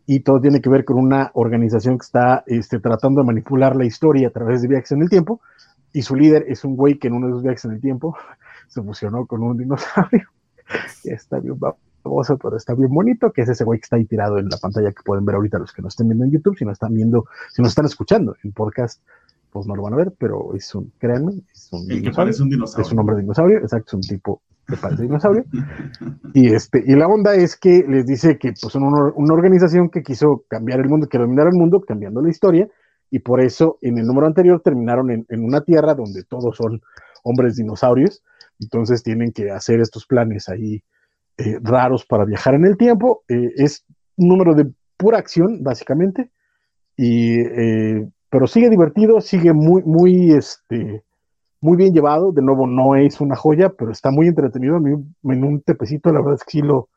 y 0.06 0.20
todo 0.20 0.38
tiene 0.38 0.60
que 0.60 0.68
ver 0.68 0.84
con 0.84 0.98
una 0.98 1.30
organización 1.32 1.96
que 1.96 2.04
está 2.04 2.44
este, 2.46 2.80
tratando 2.80 3.22
de 3.22 3.26
manipular 3.26 3.74
la 3.76 3.86
historia 3.86 4.28
a 4.28 4.30
través 4.30 4.60
de 4.60 4.68
viajes 4.68 4.92
en 4.92 5.00
el 5.00 5.08
tiempo, 5.08 5.40
y 5.94 6.02
su 6.02 6.14
líder 6.14 6.44
es 6.48 6.64
un 6.64 6.76
güey 6.76 6.98
que 6.98 7.08
en 7.08 7.14
uno 7.14 7.28
de 7.28 7.32
esos 7.32 7.42
viajes 7.42 7.64
en 7.64 7.72
el 7.72 7.80
tiempo 7.80 8.14
se 8.68 8.82
fusionó 8.82 9.26
con 9.26 9.42
un 9.42 9.56
dinosaurio. 9.56 10.28
está 11.04 11.38
bien, 11.40 11.56
pero 12.40 12.56
está 12.56 12.74
bien 12.74 12.90
bonito, 12.90 13.32
que 13.32 13.42
es 13.42 13.48
ese 13.48 13.64
güey 13.64 13.78
que 13.78 13.84
está 13.84 13.96
ahí 13.96 14.04
tirado 14.04 14.38
en 14.38 14.48
la 14.48 14.56
pantalla 14.58 14.90
que 14.90 15.02
pueden 15.04 15.24
ver 15.24 15.36
ahorita 15.36 15.58
los 15.58 15.72
que 15.72 15.82
no 15.82 15.88
estén 15.88 16.08
viendo 16.08 16.24
en 16.24 16.32
YouTube, 16.32 16.56
si 16.58 16.64
no 16.64 16.72
están 16.72 16.94
viendo, 16.94 17.26
si 17.50 17.62
no 17.62 17.68
están 17.68 17.84
escuchando 17.84 18.36
en 18.42 18.52
podcast, 18.52 19.00
pues 19.50 19.66
no 19.66 19.76
lo 19.76 19.82
van 19.82 19.94
a 19.94 19.96
ver, 19.96 20.12
pero 20.18 20.54
es 20.54 20.74
un, 20.74 20.92
créanme, 20.98 21.42
es 21.52 21.68
un, 21.72 21.86
dinosaurio, 21.86 22.32
es 22.32 22.92
un 22.92 22.98
hombre 22.98 23.16
dinosaurio, 23.16 23.58
exacto, 23.58 23.88
es 23.88 23.94
un 23.94 24.00
tipo 24.00 24.42
que 24.66 24.76
parece 24.76 25.02
dinosaurio. 25.04 25.44
y 26.34 26.54
este, 26.54 26.82
y 26.86 26.96
la 26.96 27.06
onda 27.06 27.34
es 27.34 27.56
que 27.56 27.84
les 27.86 28.06
dice 28.06 28.38
que 28.38 28.52
pues 28.60 28.72
son 28.72 28.84
una, 28.84 29.12
una 29.14 29.34
organización 29.34 29.90
que 29.90 30.02
quiso 30.02 30.44
cambiar 30.48 30.80
el 30.80 30.88
mundo, 30.88 31.06
que 31.08 31.18
dominar 31.18 31.46
el 31.46 31.54
mundo, 31.54 31.80
cambiando 31.80 32.22
la 32.22 32.30
historia, 32.30 32.68
y 33.10 33.18
por 33.18 33.42
eso 33.42 33.78
en 33.82 33.98
el 33.98 34.06
número 34.06 34.26
anterior 34.26 34.60
terminaron 34.64 35.10
en, 35.10 35.26
en 35.28 35.44
una 35.44 35.60
tierra 35.60 35.94
donde 35.94 36.24
todos 36.24 36.56
son 36.56 36.80
hombres 37.22 37.56
dinosaurios, 37.56 38.22
entonces 38.60 39.02
tienen 39.02 39.32
que 39.32 39.50
hacer 39.50 39.80
estos 39.80 40.06
planes 40.06 40.48
ahí 40.48 40.82
eh, 41.38 41.58
raros 41.62 42.04
para 42.04 42.24
viajar 42.24 42.54
en 42.54 42.66
el 42.66 42.76
tiempo. 42.76 43.24
Eh, 43.28 43.52
es 43.56 43.84
un 44.16 44.28
número 44.28 44.54
de 44.54 44.70
pura 44.96 45.18
acción, 45.18 45.62
básicamente. 45.62 46.30
Y, 46.96 47.40
eh, 47.40 48.08
pero 48.28 48.46
sigue 48.46 48.70
divertido, 48.70 49.20
sigue 49.20 49.52
muy, 49.52 49.82
muy, 49.82 50.32
este, 50.32 51.02
muy 51.60 51.76
bien 51.76 51.94
llevado. 51.94 52.32
De 52.32 52.42
nuevo, 52.42 52.66
no 52.66 52.96
es 52.96 53.20
una 53.20 53.36
joya, 53.36 53.70
pero 53.70 53.90
está 53.90 54.10
muy 54.10 54.28
entretenido. 54.28 54.76
en 54.76 55.44
un 55.44 55.62
tepecito, 55.62 56.12
la 56.12 56.20
verdad 56.20 56.34
es 56.34 56.44
que 56.44 56.50
sí 56.50 56.62
lo, 56.62 56.88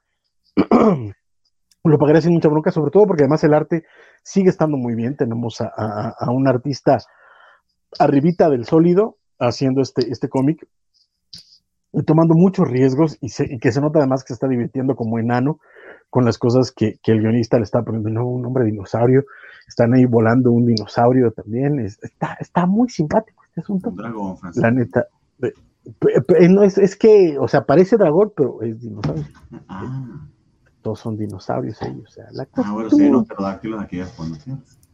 lo 1.84 1.98
pagaré 1.98 2.22
sin 2.22 2.34
mucha 2.34 2.50
bronca, 2.50 2.72
sobre 2.72 2.92
todo 2.92 3.08
porque 3.08 3.24
además 3.24 3.44
el 3.44 3.54
arte 3.54 3.86
sigue 4.22 4.50
estando 4.50 4.78
muy 4.78 4.96
bien. 4.96 5.16
Tenemos 5.16 5.62
a, 5.62 6.10
a 6.10 6.32
un 6.32 6.48
artista 6.48 6.98
arribita 8.00 8.50
del 8.50 8.66
sólido 8.66 9.18
haciendo 9.40 9.82
este, 9.82 10.12
este 10.12 10.30
cómic 10.30 10.68
tomando 12.04 12.34
muchos 12.34 12.68
riesgos 12.68 13.18
y, 13.22 13.28
y, 13.54 13.60
que 13.60 13.72
se 13.72 13.82
nota 13.82 14.00
además 14.00 14.24
que 14.24 14.28
se 14.30 14.34
está 14.34 14.48
divirtiendo 14.48 14.96
como 14.96 15.20
enano 15.20 15.60
con 16.10 16.26
las 16.26 16.38
cosas 16.38 16.72
que, 16.72 16.98
que 17.04 17.12
el 17.12 17.22
guionista 17.22 17.58
le 17.58 17.64
está 17.64 17.84
poniendo. 17.84 18.10
No, 18.10 18.26
un 18.28 18.46
hombre 18.46 18.66
dinosaurio, 18.66 19.24
están 19.68 19.94
ahí 19.94 20.06
volando 20.06 20.52
un 20.52 20.66
dinosaurio 20.66 21.32
también. 21.32 21.80
Es, 21.80 21.98
está, 22.04 22.38
está 22.40 22.66
muy 22.66 22.90
simpático 22.90 23.44
este 23.48 23.62
asunto. 23.62 23.90
Un 23.90 23.96
dragón, 23.98 24.38
Francisco. 24.38 24.68
La 24.68 24.72
neta. 24.72 25.06
no, 26.50 26.64
es, 26.64 26.78
es 26.78 26.96
que, 26.96 27.38
o 27.40 27.48
sea, 27.48 27.66
parece 27.66 27.98
dragón, 27.98 28.32
pero 28.36 28.62
es 28.62 28.80
dinosaurio. 28.82 29.26
Ah, 29.68 30.28
Todos 30.82 31.00
son 31.00 31.18
dinosaurios 31.18 31.82
ellos. 31.82 32.10
O 32.10 32.12
sea, 32.12 32.26
la 32.32 32.48
ah, 32.54 32.72
bueno, 32.74 32.90
tú, 32.90 32.98
sí, 32.98 33.12
aquí 33.80 33.98
de 33.98 34.06
fondo, 34.06 34.36
sí. 34.44 34.52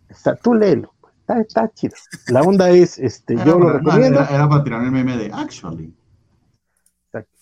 está- 0.10 0.36
tú 0.36 0.54
léelo. 0.54 0.94
pues, 1.02 1.14
Está, 1.22 1.40
está 1.40 1.70
chido. 1.74 1.94
La 2.30 2.42
onda 2.42 2.70
es, 2.72 2.98
este, 3.00 3.36
yo 3.38 3.58
lo 3.60 3.66
para- 3.68 3.78
recomiendo. 3.80 4.20
Era, 4.20 4.28
era 4.36 4.50
para 4.50 4.64
tirar 4.64 4.84
el 4.84 4.92
meme 4.92 5.18
de 5.18 5.32
actually. 5.32 5.94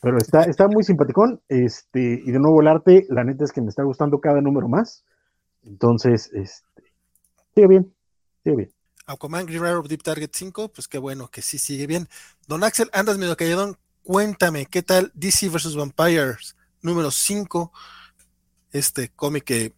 Pero 0.01 0.17
está, 0.17 0.43
está 0.43 0.67
muy 0.67 0.83
simpaticón. 0.83 1.41
Este, 1.47 2.21
y 2.25 2.31
de 2.31 2.39
nuevo 2.39 2.61
el 2.61 2.67
arte, 2.67 3.05
la 3.09 3.23
neta 3.23 3.43
es 3.43 3.51
que 3.51 3.61
me 3.61 3.69
está 3.69 3.83
gustando 3.83 4.19
cada 4.19 4.41
número 4.41 4.67
más. 4.67 5.03
Entonces, 5.63 6.29
este, 6.33 6.83
sigue 7.53 7.67
bien, 7.67 7.93
sigue 8.43 8.55
bien. 8.55 8.73
Aquaman 9.05 9.45
Green 9.45 9.65
Arrow 9.65 9.87
Deep 9.87 10.03
Target 10.03 10.29
5, 10.33 10.69
pues 10.69 10.87
qué 10.87 10.97
bueno 10.97 11.29
que 11.29 11.41
sí 11.41 11.57
sigue 11.57 11.87
bien. 11.87 12.07
Don 12.47 12.63
Axel, 12.63 12.89
andas 12.93 13.17
medio 13.17 13.35
calladón. 13.35 13.77
Cuéntame, 14.03 14.65
¿qué 14.65 14.81
tal 14.81 15.11
DC 15.15 15.49
vs. 15.49 15.75
Vampires 15.75 16.55
número 16.81 17.11
5? 17.11 17.71
Este 18.71 19.09
cómic 19.09 19.43
que 19.43 19.73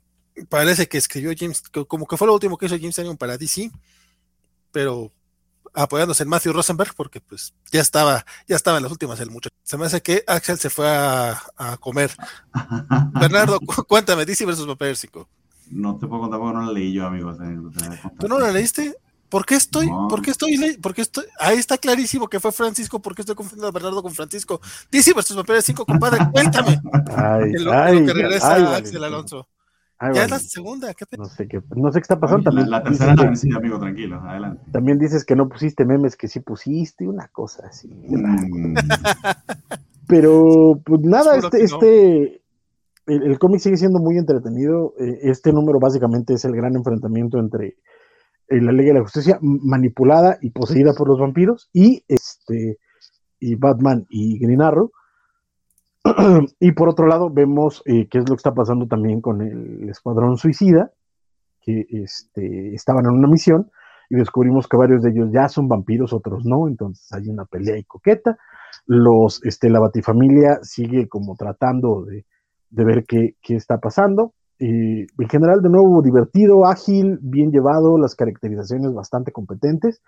parece 0.49 0.87
que 0.87 0.97
escribió 0.97 1.31
James, 1.37 1.63
como 1.87 2.05
que 2.05 2.17
fue 2.17 2.27
lo 2.27 2.33
último 2.33 2.57
que 2.57 2.65
hizo 2.65 2.77
James 2.77 2.95
Tynion 2.95 3.17
para 3.17 3.37
DC, 3.37 3.71
pero 4.71 5.11
apoyándose 5.73 6.23
en 6.23 6.29
Matthew 6.29 6.53
Rosenberg, 6.53 6.93
porque 6.95 7.21
pues 7.21 7.53
ya 7.71 7.81
estaba, 7.81 8.25
ya 8.47 8.55
estaba 8.55 8.77
en 8.77 8.83
las 8.83 8.91
últimas 8.91 9.19
el 9.19 9.29
muchacho. 9.31 9.55
Se 9.63 9.77
me 9.77 9.85
hace 9.85 10.01
que 10.01 10.23
Axel 10.27 10.57
se 10.57 10.69
fue 10.69 10.87
a, 10.89 11.41
a 11.57 11.77
comer. 11.77 12.11
Bernardo, 13.19 13.59
cu- 13.59 13.83
cuéntame, 13.85 14.25
DC 14.25 14.45
vs. 14.45 14.65
Vampires 14.65 14.99
5. 14.99 15.27
No 15.71 15.97
te 15.97 16.07
puedo 16.07 16.23
contar 16.23 16.39
porque 16.39 16.57
no 16.57 16.65
la 16.65 16.71
leí 16.71 16.91
yo, 16.93 17.05
amigos. 17.05 17.37
eh. 17.41 17.57
¿Tú 18.19 18.27
no 18.27 18.39
la 18.39 18.51
leíste? 18.51 18.95
¿Por 19.29 19.45
qué 19.45 19.55
estoy? 19.55 19.87
No. 19.89 20.09
¿Por 20.09 20.21
qué 20.21 20.31
estoy? 20.31 20.77
¿Por 20.81 20.93
qué 20.93 21.01
estoy? 21.03 21.23
Ahí 21.39 21.57
está 21.57 21.77
clarísimo 21.77 22.27
que 22.27 22.41
fue 22.41 22.51
Francisco, 22.51 23.01
porque 23.01 23.21
estoy 23.21 23.35
confundiendo 23.35 23.69
a 23.69 23.71
Bernardo 23.71 24.03
con 24.03 24.13
Francisco. 24.13 24.59
DC 24.91 25.13
versus 25.13 25.37
Vampires 25.37 25.63
5, 25.63 25.85
compadre, 25.85 26.19
cuéntame. 26.33 26.81
Ay, 27.15 27.43
En 27.55 27.63
lo, 27.63 27.71
en 27.71 27.77
lo 27.77 27.83
ay, 27.83 28.05
que 28.05 28.13
regresa 28.13 28.53
ay, 28.55 28.63
Axel. 28.75 29.01
Alonso. 29.01 29.47
Ay, 30.03 30.15
Ya 30.15 30.23
es 30.25 30.31
la 30.31 30.39
segunda, 30.39 30.93
¿qué 30.95 31.05
pe- 31.05 31.15
No 31.17 31.25
sé 31.25 31.47
qué, 31.47 31.61
no 31.75 31.91
sé 31.91 31.99
qué 31.99 32.01
está 32.01 32.19
pasando. 32.19 32.43
la, 32.43 32.49
También, 32.49 32.69
la 32.71 32.83
tercera 32.83 33.13
la 33.15 33.23
vencida, 33.23 33.57
amigo, 33.57 33.79
tranquilo, 33.79 34.19
adelante. 34.19 34.63
también 34.71 34.97
dices 34.97 35.23
que 35.23 35.35
no 35.35 35.47
pusiste 35.47 35.85
memes, 35.85 36.15
que 36.15 36.27
sí 36.27 36.39
pusiste, 36.39 37.07
una 37.07 37.27
cosa 37.27 37.67
así. 37.67 37.87
Mm, 37.87 38.73
Pero, 40.07 40.81
pues 40.83 41.01
nada, 41.01 41.37
este, 41.37 41.57
no. 41.59 41.63
este, 41.63 42.41
el, 43.05 43.23
el 43.23 43.39
cómic 43.39 43.59
sigue 43.61 43.77
siendo 43.77 43.99
muy 43.99 44.17
entretenido. 44.17 44.93
Eh, 44.99 45.19
Este 45.23 45.53
número 45.53 45.79
básicamente 45.79 46.33
es 46.33 46.45
el 46.45 46.55
gran 46.55 46.75
enfrentamiento 46.75 47.37
entre 47.39 47.77
eh, 48.47 48.61
la 48.61 48.71
Liga 48.71 48.89
de 48.93 48.99
la 48.99 49.03
Justicia 49.03 49.37
manipulada 49.41 50.37
y 50.41 50.49
poseída 50.51 50.93
por 50.93 51.07
los 51.07 51.19
vampiros 51.19 51.69
y 51.73 52.03
este 52.07 52.77
y 53.39 53.55
Batman 53.55 54.05
y 54.09 54.37
Green 54.39 54.61
Arrow. 54.61 54.91
y 56.59 56.71
por 56.71 56.89
otro 56.89 57.07
lado 57.07 57.29
vemos 57.29 57.83
eh, 57.85 58.07
qué 58.09 58.19
es 58.19 58.29
lo 58.29 58.35
que 58.35 58.39
está 58.39 58.53
pasando 58.53 58.87
también 58.87 59.21
con 59.21 59.41
el 59.41 59.89
Escuadrón 59.89 60.37
Suicida, 60.37 60.91
que 61.61 61.85
este, 61.89 62.73
estaban 62.73 63.05
en 63.05 63.11
una 63.11 63.27
misión 63.27 63.71
y 64.09 64.15
descubrimos 64.15 64.67
que 64.67 64.77
varios 64.77 65.03
de 65.03 65.11
ellos 65.11 65.29
ya 65.31 65.47
son 65.47 65.67
vampiros, 65.67 66.11
otros 66.11 66.43
no, 66.45 66.67
entonces 66.67 67.11
hay 67.13 67.29
una 67.29 67.45
pelea 67.45 67.77
y 67.77 67.83
coqueta 67.83 68.37
los, 68.85 69.43
este, 69.43 69.69
la 69.69 69.79
Batifamilia 69.79 70.59
sigue 70.63 71.07
como 71.07 71.35
tratando 71.35 72.05
de, 72.05 72.25
ver 72.69 73.05
qué, 73.05 73.35
qué 73.41 73.55
está 73.55 73.79
pasando. 73.79 74.33
Y 74.59 75.01
en 75.01 75.29
general, 75.29 75.61
de 75.61 75.69
nuevo, 75.69 76.01
divertido, 76.01 76.65
ágil, 76.65 77.17
bien 77.21 77.51
llevado, 77.51 77.97
las 77.97 78.15
caracterizaciones 78.15 78.93
bastante 78.93 79.31
competentes. 79.31 80.01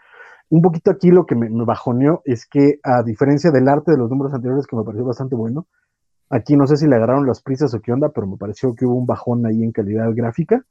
Un 0.49 0.61
poquito 0.61 0.91
aquí 0.91 1.09
lo 1.11 1.25
que 1.25 1.35
me, 1.35 1.49
me 1.49 1.65
bajoneó 1.65 2.21
es 2.25 2.45
que, 2.45 2.79
a 2.83 3.03
diferencia 3.03 3.51
del 3.51 3.67
arte 3.67 3.91
de 3.91 3.97
los 3.97 4.09
números 4.09 4.33
anteriores, 4.33 4.67
que 4.67 4.75
me 4.75 4.83
pareció 4.83 5.05
bastante 5.05 5.35
bueno, 5.35 5.67
aquí 6.29 6.55
no 6.55 6.67
sé 6.67 6.77
si 6.77 6.87
le 6.87 6.95
agarraron 6.95 7.25
las 7.25 7.41
prisas 7.41 7.73
o 7.73 7.81
qué 7.81 7.91
onda, 7.91 8.09
pero 8.09 8.27
me 8.27 8.37
pareció 8.37 8.75
que 8.75 8.85
hubo 8.85 8.95
un 8.95 9.05
bajón 9.05 9.45
ahí 9.45 9.63
en 9.63 9.71
calidad 9.71 10.11
gráfica. 10.13 10.65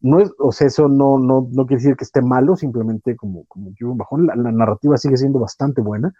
No 0.00 0.20
es, 0.20 0.32
o 0.38 0.52
sea, 0.52 0.66
eso 0.66 0.88
no, 0.88 1.18
no, 1.18 1.48
no 1.50 1.66
quiere 1.66 1.82
decir 1.82 1.96
que 1.96 2.04
esté 2.04 2.22
malo, 2.22 2.56
simplemente 2.56 3.16
como, 3.16 3.44
como 3.46 3.72
que 3.74 3.84
hubo 3.84 3.92
un 3.92 3.98
bajón. 3.98 4.26
La, 4.26 4.36
la 4.36 4.52
narrativa 4.52 4.96
sigue 4.96 5.16
siendo 5.16 5.38
bastante 5.38 5.80
buena 5.80 6.14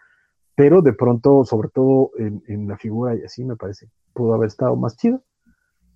pero 0.56 0.80
de 0.80 0.94
pronto, 0.94 1.44
sobre 1.44 1.68
todo 1.68 2.10
en, 2.16 2.42
en 2.48 2.66
la 2.66 2.78
figura 2.78 3.14
y 3.14 3.22
así, 3.22 3.44
me 3.44 3.56
parece, 3.56 3.90
pudo 4.14 4.34
haber 4.34 4.48
estado 4.48 4.74
más 4.74 4.96
chido. 4.96 5.22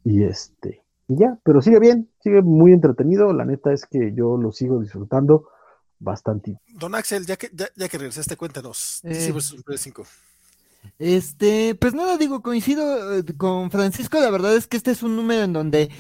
Y 0.05 0.23
este, 0.23 0.85
y 1.09 1.17
ya, 1.17 1.39
pero 1.43 1.63
sigue 1.63 1.81
bien, 1.81 2.11
sigue 2.21 2.43
muy 2.43 2.73
entretenido. 2.73 3.33
La 3.33 3.47
neta 3.47 3.73
es 3.73 3.87
que 3.87 4.13
yo 4.15 4.37
lo 4.37 4.53
sigo 4.53 4.79
disfrutando 4.79 5.49
bastante. 6.01 6.59
Don 6.68 6.94
Axel, 6.94 7.26
ya 7.26 7.36
que, 7.36 7.51
ya, 7.53 7.68
ya 7.76 7.88
que 7.88 7.98
regresaste, 7.98 8.36
cuéntanos. 8.36 9.01
Eh. 9.05 9.11
DC 9.11 9.32
vs. 9.32 9.53
Vampires 9.53 9.80
5. 9.82 10.07
Este, 10.98 11.74
pues 11.74 11.94
nada, 11.94 12.16
digo, 12.16 12.42
coincido 12.42 13.18
eh, 13.18 13.24
con 13.36 13.70
Francisco, 13.70 14.18
la 14.18 14.30
verdad 14.30 14.57
es 14.57 14.66
que 14.66 14.78
este 14.78 14.90
es 14.90 15.03
un 15.03 15.14
número 15.14 15.42
en 15.42 15.53
donde 15.53 15.90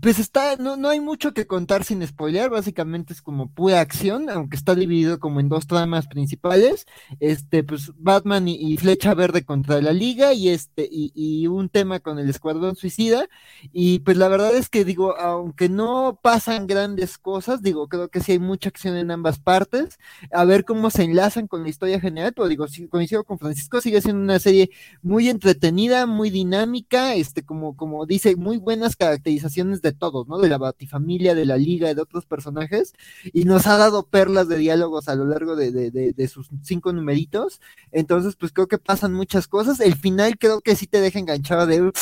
pues 0.00 0.18
está, 0.18 0.56
no, 0.56 0.76
no 0.76 0.88
hay 0.88 1.00
mucho 1.00 1.32
que 1.32 1.46
contar 1.46 1.84
sin 1.84 2.06
spoiler, 2.06 2.50
básicamente 2.50 3.12
es 3.12 3.22
como 3.22 3.48
pura 3.50 3.80
acción, 3.80 4.28
aunque 4.28 4.56
está 4.56 4.74
dividido 4.74 5.20
como 5.20 5.40
en 5.40 5.48
dos 5.48 5.66
tramas 5.66 6.08
principales, 6.08 6.86
este, 7.20 7.62
pues 7.62 7.92
Batman 7.96 8.48
y, 8.48 8.76
Flecha 8.76 9.14
Verde 9.14 9.44
contra 9.44 9.80
la 9.80 9.92
Liga 9.92 10.34
y 10.34 10.48
este, 10.48 10.88
y, 10.90 11.12
y 11.14 11.46
un 11.46 11.68
tema 11.68 12.00
con 12.00 12.18
el 12.18 12.28
Escuadrón 12.28 12.76
Suicida, 12.76 13.28
y 13.72 14.00
pues 14.00 14.16
la 14.16 14.28
verdad 14.28 14.54
es 14.56 14.68
que 14.68 14.84
digo, 14.84 15.16
aunque 15.16 15.68
no 15.68 16.18
pasan 16.20 16.66
grandes 16.66 17.16
cosas, 17.16 17.62
digo, 17.62 17.88
creo 17.88 18.08
que 18.08 18.20
sí 18.20 18.32
hay 18.32 18.40
mucha 18.40 18.70
acción 18.70 18.96
en 18.96 19.10
ambas 19.12 19.38
partes, 19.38 19.98
a 20.32 20.44
ver 20.44 20.64
cómo 20.64 20.90
se 20.90 21.04
enlazan 21.04 21.46
con 21.46 21.62
la 21.62 21.68
historia 21.68 22.00
general, 22.00 22.32
pero 22.34 22.48
digo, 22.48 22.66
sí, 22.66 22.88
coincido 22.88 23.24
con 23.24 23.38
Francisco, 23.38 23.80
sigue 23.80 24.00
siendo 24.00 24.22
una 24.22 24.40
serie 24.40 24.70
muy 25.02 25.28
entretenida, 25.28 26.06
muy 26.06 26.30
dinámica, 26.30 27.14
este, 27.14 27.44
como, 27.44 27.76
como 27.76 28.06
dice, 28.06 28.34
muy 28.36 28.58
buenas 28.58 28.96
caracterizaciones 28.96 29.82
de 29.84 29.92
todos, 29.92 30.26
¿no? 30.26 30.38
De 30.38 30.48
la 30.48 30.58
Batifamilia, 30.58 31.34
de 31.34 31.44
la 31.44 31.56
Liga, 31.56 31.94
de 31.94 32.02
otros 32.02 32.26
personajes, 32.26 32.94
y 33.32 33.44
nos 33.44 33.66
ha 33.68 33.76
dado 33.76 34.06
perlas 34.08 34.48
de 34.48 34.58
diálogos 34.58 35.08
a 35.08 35.14
lo 35.14 35.26
largo 35.26 35.54
de, 35.54 36.28
sus 36.28 36.48
cinco 36.62 36.92
numeritos. 36.92 37.60
Entonces, 37.92 38.34
pues 38.36 38.52
creo 38.52 38.66
que 38.66 38.78
pasan 38.78 39.12
muchas 39.12 39.46
cosas. 39.46 39.80
El 39.80 39.94
final 39.94 40.38
creo 40.38 40.60
que 40.60 40.74
sí 40.74 40.86
te 40.86 41.00
deja 41.00 41.18
enganchado 41.18 41.66
de 41.66 41.92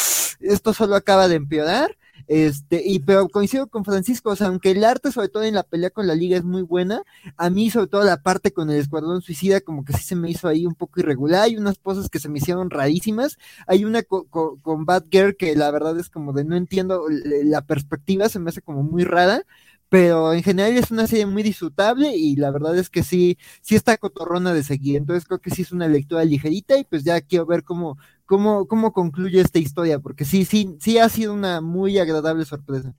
esto 0.41 0.73
solo 0.73 0.97
acaba 0.97 1.29
de 1.29 1.37
empeorar. 1.37 1.97
Este, 2.27 2.83
y 2.85 3.01
pero 3.01 3.29
coincido 3.29 3.69
con 3.69 3.85
Francisco, 3.85 4.31
o 4.31 4.37
sea, 4.37 4.49
aunque 4.49 4.71
el 4.71 4.85
arte, 4.85 5.13
sobre 5.13 5.29
todo 5.29 5.43
en 5.43 5.55
la 5.55 5.63
pelea 5.65 5.91
con 5.91 6.07
la 6.07 6.15
liga, 6.15 6.37
es 6.37 6.45
muy 6.45 6.63
buena, 6.63 7.03
a 7.37 7.51
mí, 7.51 7.71
sobre 7.71 7.89
todo 7.89 8.05
la 8.05 8.23
parte 8.23 8.53
con 8.53 8.71
el 8.71 8.77
escuadrón 8.81 9.23
suicida, 9.23 9.61
como 9.61 9.85
que 9.85 9.93
sí 9.93 10.03
se 10.05 10.17
me 10.17 10.31
hizo 10.31 10.49
ahí 10.49 10.67
un 10.67 10.75
poco 10.75 11.01
irregular, 11.01 11.43
hay 11.43 11.57
unas 11.57 11.79
cosas 11.79 12.09
que 12.09 12.19
se 12.21 12.29
me 12.29 12.39
hicieron 12.39 12.71
rarísimas, 12.71 13.39
hay 13.67 13.85
una 13.85 14.03
co 14.03 14.25
co 14.29 14.59
con 14.63 14.85
Batgirl 14.85 15.37
que 15.37 15.55
la 15.57 15.71
verdad 15.71 15.99
es 15.99 16.09
como 16.09 16.33
de 16.33 16.45
no 16.45 16.57
entiendo 16.57 17.07
la 17.11 17.63
perspectiva, 17.67 18.29
se 18.29 18.39
me 18.39 18.51
hace 18.51 18.63
como 18.63 18.83
muy 18.83 19.05
rara, 19.05 19.43
pero 19.89 20.33
en 20.33 20.43
general 20.43 20.73
es 20.77 20.91
una 20.91 21.07
serie 21.07 21.27
muy 21.27 21.43
disfrutable 21.43 22.17
y 22.17 22.37
la 22.37 22.51
verdad 22.51 22.77
es 22.79 22.89
que 22.89 23.03
sí, 23.03 23.37
sí 23.61 23.75
está 23.75 23.97
cotorrona 23.99 24.55
de 24.55 24.63
seguir, 24.65 24.97
entonces 24.97 25.27
creo 25.27 25.41
que 25.41 25.51
sí 25.51 25.63
es 25.63 25.73
una 25.73 25.87
lectura 25.89 26.25
ligerita 26.25 26.79
y 26.79 26.85
pues 26.85 27.05
ya 27.05 27.21
quiero 27.21 27.45
ver 27.47 27.63
cómo, 27.63 27.99
cómo, 28.33 28.67
cómo 28.67 28.95
concluye 28.95 29.43
esta 29.43 29.59
historia, 29.59 29.99
porque 29.99 30.25
sí, 30.25 30.47
sí, 30.47 30.79
sí 30.81 30.97
ha 30.97 31.07
sido 31.11 31.35
una 31.35 31.61
muy 31.61 31.99
agradable 31.99 32.47
sorpresa. 32.47 32.95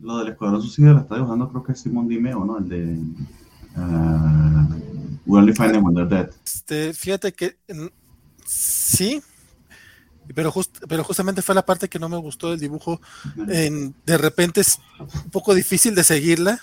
Lo 0.00 0.18
del 0.18 0.30
Escuadrón 0.30 0.60
Suicida 0.62 0.94
lo 0.94 0.98
está 0.98 1.14
dibujando 1.14 1.48
creo 1.48 1.62
que 1.62 1.70
es 1.70 1.80
Simón 1.80 2.08
Dimeo, 2.08 2.44
¿no? 2.44 2.58
El 2.58 2.68
de 2.68 2.98
uh, 3.76 4.74
We 5.26 5.38
Only 5.38 5.52
Find 5.52 5.74
Them 5.74 5.84
When 5.84 5.94
They're 5.94 6.08
Dead. 6.08 6.30
Este, 6.44 6.92
fíjate 6.92 7.32
que 7.32 7.56
mm, 7.68 7.86
sí, 8.46 9.22
pero, 10.34 10.50
just, 10.50 10.76
pero 10.88 11.04
justamente 11.04 11.40
fue 11.40 11.54
la 11.54 11.64
parte 11.64 11.88
que 11.88 12.00
no 12.00 12.08
me 12.08 12.16
gustó 12.16 12.50
del 12.50 12.58
dibujo. 12.58 13.00
En, 13.46 13.94
de 14.06 14.18
repente 14.18 14.62
es 14.62 14.80
un 14.98 15.30
poco 15.30 15.54
difícil 15.54 15.94
de 15.94 16.02
seguirla. 16.02 16.60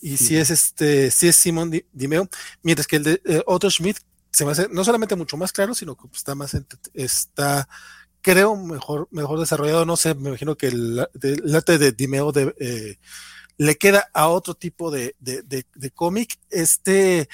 Y 0.00 0.16
sí. 0.16 0.24
si 0.24 0.36
es 0.38 0.50
este, 0.50 1.12
si 1.12 1.28
es 1.28 1.36
Simón 1.36 1.70
Dimeo, 1.92 2.28
mientras 2.64 2.88
que 2.88 2.96
el 2.96 3.04
de 3.04 3.22
eh, 3.26 3.42
Otto 3.46 3.70
Schmidt 3.70 3.98
se 4.30 4.44
me 4.44 4.52
hace 4.52 4.68
no 4.70 4.84
solamente 4.84 5.16
mucho 5.16 5.36
más 5.36 5.52
claro, 5.52 5.74
sino 5.74 5.96
que 5.96 6.06
está 6.12 6.34
más 6.34 6.56
está 6.94 7.68
creo 8.22 8.56
mejor, 8.56 9.08
mejor 9.10 9.40
desarrollado. 9.40 9.84
No 9.84 9.96
sé, 9.96 10.14
me 10.14 10.28
imagino 10.28 10.56
que 10.56 10.68
el, 10.68 11.06
el 11.22 11.54
arte 11.54 11.78
de 11.78 11.92
Dimeo 11.92 12.32
eh, 12.36 12.98
le 13.56 13.76
queda 13.76 14.08
a 14.12 14.28
otro 14.28 14.54
tipo 14.54 14.90
de, 14.90 15.16
de, 15.18 15.42
de, 15.42 15.66
de 15.74 15.90
cómic. 15.90 16.38
Este 16.50 17.28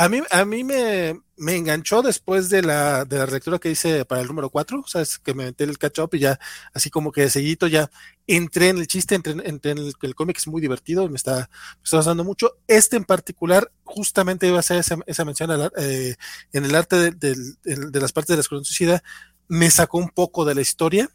A 0.00 0.08
mí, 0.08 0.22
a 0.30 0.46
mí 0.46 0.64
me, 0.64 1.20
me 1.36 1.56
enganchó 1.56 2.00
después 2.00 2.48
de 2.48 2.62
la, 2.62 3.04
de 3.04 3.18
la 3.18 3.26
lectura 3.26 3.58
que 3.58 3.70
hice 3.70 4.06
para 4.06 4.22
el 4.22 4.28
número 4.28 4.48
4, 4.48 4.84
sabes 4.86 5.18
que 5.18 5.34
me 5.34 5.44
metí 5.44 5.64
el 5.64 5.76
catch 5.76 5.98
up 5.98 6.14
y 6.14 6.20
ya, 6.20 6.40
así 6.72 6.88
como 6.88 7.12
que 7.12 7.20
de 7.20 7.28
seguito 7.28 7.66
ya 7.66 7.90
entré 8.26 8.70
en 8.70 8.78
el 8.78 8.86
chiste, 8.86 9.14
entré, 9.14 9.34
entré 9.44 9.72
en 9.72 9.92
el, 10.00 10.14
cómic, 10.14 10.38
es 10.38 10.46
muy 10.46 10.62
divertido, 10.62 11.06
me 11.10 11.16
está, 11.16 11.50
me 11.50 11.84
está 11.84 11.98
gustando 11.98 12.24
mucho. 12.24 12.56
Este 12.66 12.96
en 12.96 13.04
particular, 13.04 13.70
justamente 13.84 14.46
iba 14.46 14.56
a 14.56 14.60
hacer 14.60 14.78
esa, 14.78 14.96
esa 15.06 15.26
mención 15.26 15.50
al, 15.50 15.70
eh, 15.76 16.16
en 16.54 16.64
el 16.64 16.74
arte 16.74 16.96
de, 16.96 17.10
de, 17.10 17.90
de, 17.90 18.00
las 18.00 18.12
partes 18.12 18.28
de 18.28 18.36
la 18.36 18.40
Escuela 18.40 18.64
Suicida, 18.64 19.02
me 19.48 19.70
sacó 19.70 19.98
un 19.98 20.08
poco 20.08 20.46
de 20.46 20.54
la 20.54 20.62
historia, 20.62 21.10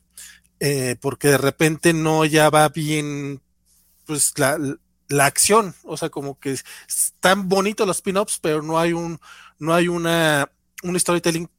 eh, 0.59 0.95
porque 1.01 1.29
de 1.29 1.39
repente 1.39 1.91
no 1.91 2.23
ya 2.23 2.51
va 2.51 2.69
bien, 2.69 3.41
pues 4.05 4.37
la, 4.37 4.59
la 5.07 5.25
acción, 5.25 5.75
o 5.83 5.97
sea, 5.97 6.09
como 6.09 6.39
que 6.39 6.57
están 6.87 7.47
bonitos 7.47 7.87
los 7.87 8.01
pin-ups, 8.01 8.39
pero 8.41 8.61
no 8.61 8.79
hay 8.79 8.93
un, 8.93 9.19
no 9.59 9.73
hay 9.73 9.87
una, 9.87 10.51
un 10.83 10.99
storytelling 10.99 11.49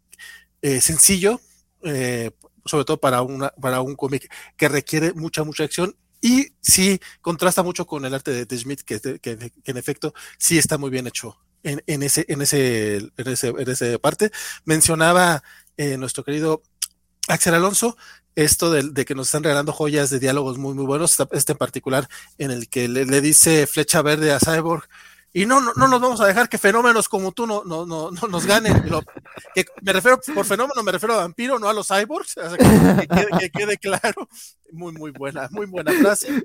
eh, 0.62 0.80
sencillo, 0.80 1.40
eh, 1.82 2.30
sobre 2.64 2.84
todo 2.84 2.98
para 2.98 3.22
una, 3.22 3.50
para 3.50 3.80
un 3.80 3.94
cómic 3.94 4.32
que 4.56 4.68
requiere 4.68 5.12
mucha, 5.12 5.44
mucha 5.44 5.64
acción. 5.64 5.96
Y 6.20 6.48
sí, 6.60 6.98
contrasta 7.20 7.62
mucho 7.62 7.86
con 7.86 8.04
el 8.04 8.14
arte 8.14 8.32
de, 8.32 8.46
de 8.46 8.58
Schmidt, 8.58 8.80
que, 8.80 9.00
que, 9.00 9.18
que, 9.20 9.52
en 9.64 9.76
efecto 9.76 10.14
sí 10.38 10.58
está 10.58 10.78
muy 10.78 10.90
bien 10.90 11.06
hecho 11.06 11.38
en, 11.62 11.82
en 11.86 12.02
ese, 12.02 12.24
en 12.28 12.42
ese, 12.42 12.96
en 12.96 13.28
ese, 13.28 13.48
en 13.48 13.70
ese 13.70 13.98
parte. 13.98 14.30
Mencionaba 14.64 15.42
eh, 15.76 15.96
nuestro 15.98 16.24
querido 16.24 16.62
Axel 17.28 17.54
Alonso, 17.54 17.96
esto 18.34 18.70
de, 18.70 18.82
de, 18.90 19.04
que 19.04 19.14
nos 19.14 19.28
están 19.28 19.42
regalando 19.42 19.72
joyas 19.72 20.10
de 20.10 20.18
diálogos 20.18 20.58
muy, 20.58 20.74
muy 20.74 20.84
buenos, 20.84 21.16
este 21.32 21.52
en 21.52 21.58
particular 21.58 22.08
en 22.38 22.50
el 22.50 22.68
que 22.68 22.88
le, 22.88 23.04
le 23.04 23.20
dice 23.20 23.66
Flecha 23.66 24.02
Verde 24.02 24.32
a 24.32 24.38
Cyborg, 24.38 24.88
y 25.36 25.44
no, 25.44 25.60
no, 25.60 25.74
no, 25.76 25.86
nos 25.86 26.00
vamos 26.00 26.20
a 26.22 26.26
dejar 26.26 26.48
que 26.48 26.56
fenómenos 26.56 27.10
como 27.10 27.30
tú 27.30 27.46
no, 27.46 27.62
no, 27.62 27.84
no, 27.84 28.10
no 28.10 28.26
nos 28.26 28.46
ganen. 28.46 28.88
Lo, 28.88 29.02
que 29.54 29.66
me 29.82 29.92
refiero, 29.92 30.18
por 30.34 30.46
fenómeno, 30.46 30.82
me 30.82 30.92
refiero 30.92 31.12
a 31.12 31.18
vampiro, 31.18 31.58
no 31.58 31.68
a 31.68 31.74
los 31.74 31.88
cyborgs. 31.88 32.38
O 32.38 32.48
sea, 32.48 32.56
que, 32.56 32.64
que, 32.64 33.06
quede, 33.06 33.38
que, 33.38 33.50
quede, 33.50 33.76
claro. 33.76 34.26
Muy, 34.72 34.94
muy 34.94 35.10
buena, 35.10 35.46
muy 35.50 35.66
buena 35.66 35.92
frase. 35.92 36.42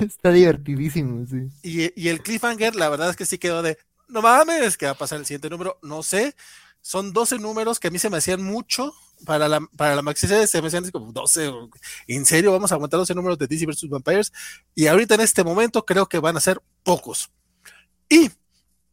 Está 0.00 0.30
divertidísimo, 0.30 1.26
sí. 1.26 1.48
Y, 1.64 2.00
y 2.00 2.08
el 2.08 2.22
cliffhanger, 2.22 2.76
la 2.76 2.88
verdad 2.88 3.10
es 3.10 3.16
que 3.16 3.26
sí 3.26 3.36
quedó 3.36 3.62
de, 3.62 3.78
no 4.06 4.22
mames, 4.22 4.76
que 4.76 4.86
va 4.86 4.92
a 4.92 4.98
pasar 4.98 5.18
el 5.18 5.26
siguiente 5.26 5.50
número, 5.50 5.80
no 5.82 6.04
sé. 6.04 6.36
Son 6.80 7.12
12 7.12 7.38
números 7.38 7.78
que 7.78 7.88
a 7.88 7.90
mí 7.90 7.98
se 7.98 8.10
me 8.10 8.16
hacían 8.16 8.42
mucho, 8.42 8.94
para 9.24 9.48
la, 9.48 9.60
para 9.76 9.94
la 9.94 10.02
Maxi 10.02 10.26
se 10.26 10.62
me 10.62 10.68
hacían 10.68 10.90
como 10.90 11.12
12, 11.12 11.52
en 12.06 12.24
serio, 12.24 12.52
vamos 12.52 12.72
a 12.72 12.74
aguantar 12.74 12.98
12 12.98 13.14
números 13.14 13.38
de 13.38 13.46
DC 13.46 13.66
vs. 13.66 13.88
Vampires, 13.88 14.32
y 14.74 14.86
ahorita 14.86 15.14
en 15.14 15.20
este 15.20 15.44
momento 15.44 15.84
creo 15.84 16.08
que 16.08 16.18
van 16.18 16.36
a 16.36 16.40
ser 16.40 16.60
pocos. 16.82 17.30
Y, 18.08 18.30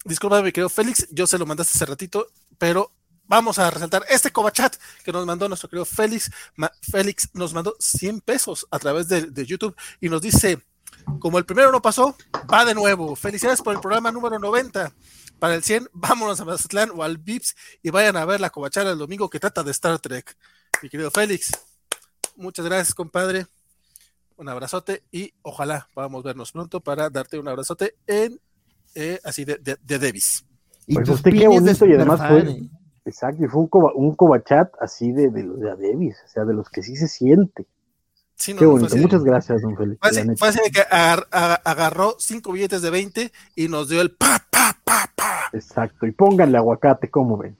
disculpa, 0.06 0.42
mi 0.42 0.52
querido 0.52 0.70
Félix, 0.70 1.08
yo 1.12 1.28
se 1.28 1.38
lo 1.38 1.46
mandaste 1.46 1.74
hace 1.76 1.86
ratito, 1.86 2.28
pero 2.58 2.92
vamos 3.28 3.60
a 3.60 3.70
resaltar 3.70 4.04
este 4.10 4.32
chat 4.54 4.76
que 5.04 5.12
nos 5.12 5.26
mandó 5.26 5.48
nuestro 5.48 5.70
querido 5.70 5.86
Félix. 5.86 6.32
Ma 6.56 6.72
Félix 6.82 7.30
nos 7.34 7.54
mandó 7.54 7.76
100 7.80 8.22
pesos 8.22 8.68
a 8.72 8.80
través 8.80 9.08
de, 9.08 9.24
de, 9.24 9.46
YouTube 9.46 9.76
y 10.00 10.10
nos 10.10 10.22
dice, 10.22 10.62
como 11.20 11.38
el 11.38 11.46
primero 11.46 11.72
no 11.72 11.82
pasó, 11.82 12.16
va 12.52 12.66
de 12.66 12.74
nuevo. 12.74 13.16
Felicidades 13.16 13.62
por 13.62 13.74
el 13.74 13.82
programa 13.82 14.12
número 14.12 14.40
90. 14.40 14.94
Para 15.40 15.54
el 15.54 15.64
100, 15.64 15.90
vámonos 15.94 16.40
a 16.40 16.46
Mazatlán 16.46 16.90
o 16.96 17.04
al 17.04 17.18
Vips 17.18 17.56
y 17.84 17.92
vayan 17.92 18.18
a 18.18 18.26
ver 18.26 18.42
la 18.42 18.50
covachara 18.50 18.92
el 18.92 18.98
domingo 18.98 19.30
que 19.30 19.40
trata 19.40 19.64
de 19.64 19.72
Star 19.72 20.00
Trek. 20.00 20.36
Mi 20.82 20.90
querido 20.90 21.12
Félix, 21.12 21.52
muchas 22.36 22.66
gracias, 22.66 22.96
compadre. 22.96 23.46
Un 24.36 24.50
abrazote 24.50 25.04
y 25.12 25.34
ojalá 25.42 25.90
podamos 25.94 26.24
vernos 26.24 26.52
pronto 26.52 26.80
para 26.80 27.10
darte 27.10 27.40
un 27.40 27.48
abrazote 27.48 27.96
en 28.08 28.40
eh, 28.96 29.20
así 29.24 29.46
de, 29.46 29.58
de, 29.58 29.78
de 29.84 30.00
Davis. 30.00 30.44
Y 30.88 30.96
pues 30.96 31.10
usted 31.10 31.32
qué 31.32 31.48
bonito 31.48 31.86
y 31.86 31.94
además 31.94 32.20
fue, 32.28 32.40
eh. 32.40 32.70
exacto, 33.06 33.44
y 33.44 33.48
fue 33.48 33.62
un, 33.62 33.68
coba, 33.68 33.92
un 33.94 34.16
cobachat 34.16 34.72
así 34.80 35.12
de, 35.12 35.30
de, 35.30 35.44
de 35.44 35.76
Davis, 35.76 36.16
o 36.26 36.30
sea, 36.30 36.46
de 36.46 36.54
los 36.54 36.70
que 36.70 36.82
sí 36.82 36.96
se 36.96 37.08
siente. 37.08 37.68
Sí, 38.36 38.54
no, 38.54 38.60
qué 38.60 38.66
bonito, 38.66 38.90
fue 38.90 39.02
muchas 39.02 39.24
gracias, 39.24 39.62
don 39.62 39.76
Félix. 39.76 40.00
Fue 40.00 40.10
así, 40.10 40.36
fue 40.36 40.48
así 40.48 40.60
que 40.72 40.82
agar, 40.82 41.28
agar, 41.32 41.62
agarró 41.66 42.16
cinco 42.20 42.54
billetes 42.54 42.82
de 42.82 42.90
20 42.90 43.32
y 43.56 43.68
nos 43.68 43.90
dio 43.90 44.02
el 44.02 44.12
pa, 44.12 44.46
pa, 44.50 44.78
pa, 44.84 45.12
pa. 45.16 45.17
Exacto, 45.52 46.06
y 46.06 46.12
pónganle 46.12 46.58
aguacate, 46.58 47.10
como 47.10 47.38
ven. 47.38 47.58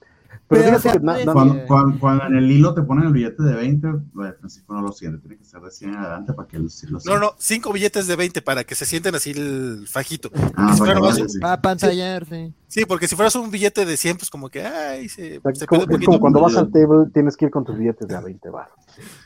Pero, 0.48 0.62
Pero 0.64 0.78
fíjate 0.78 0.98
que 1.00 1.04
na, 1.04 1.24
na, 1.24 1.32
cuando, 1.32 1.66
cuando, 1.66 1.98
cuando, 2.00 2.24
en 2.24 2.36
el 2.36 2.50
hilo 2.50 2.72
te 2.72 2.80
ponen 2.80 3.04
el 3.04 3.12
billete 3.12 3.42
de 3.42 3.54
20, 3.54 3.88
bueno, 4.14 4.34
Francisco 4.38 4.72
no 4.72 4.80
lo 4.80 4.92
siente, 4.92 5.18
tiene 5.18 5.36
que 5.36 5.44
ser 5.44 5.60
de 5.60 5.70
100 5.70 5.90
en 5.90 5.96
adelante 5.98 6.32
para 6.32 6.48
que 6.48 6.56
él 6.56 6.70
sí 6.70 6.86
lo 6.86 7.00
sienta. 7.00 7.20
No, 7.20 7.26
no, 7.26 7.34
5 7.36 7.70
billetes 7.70 8.06
de 8.06 8.16
20 8.16 8.40
para 8.40 8.64
que 8.64 8.74
se 8.74 8.86
sienten 8.86 9.14
así 9.14 9.32
el 9.32 9.86
fajito. 9.86 10.30
Ah, 10.54 10.72
si 10.72 10.80
para, 10.80 11.00
para, 11.00 11.14
sí. 11.14 11.38
para 11.38 11.60
pantallar, 11.60 12.24
sí. 12.24 12.54
sí. 12.66 12.86
porque 12.86 13.06
si 13.06 13.14
fueras 13.14 13.36
un 13.36 13.50
billete 13.50 13.84
de 13.84 13.96
100, 13.98 14.16
pues 14.16 14.30
como 14.30 14.48
que, 14.48 14.64
ay, 14.64 15.10
se, 15.10 15.40
se 15.52 15.66
como, 15.66 15.82
es 15.82 16.06
como 16.06 16.18
cuando 16.18 16.40
vas 16.40 16.56
al 16.56 16.70
table, 16.70 17.10
tienes 17.12 17.36
que 17.36 17.44
ir 17.44 17.50
con 17.50 17.66
tus 17.66 17.76
billetes 17.76 18.08
de 18.08 18.16
a 18.16 18.22
20 18.22 18.48
baros. 18.48 18.72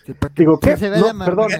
Sí, 0.04 0.14
Digo, 0.34 0.58
¿qué? 0.58 0.76
Se 0.76 0.90
no, 0.90 1.24
perdón. 1.24 1.50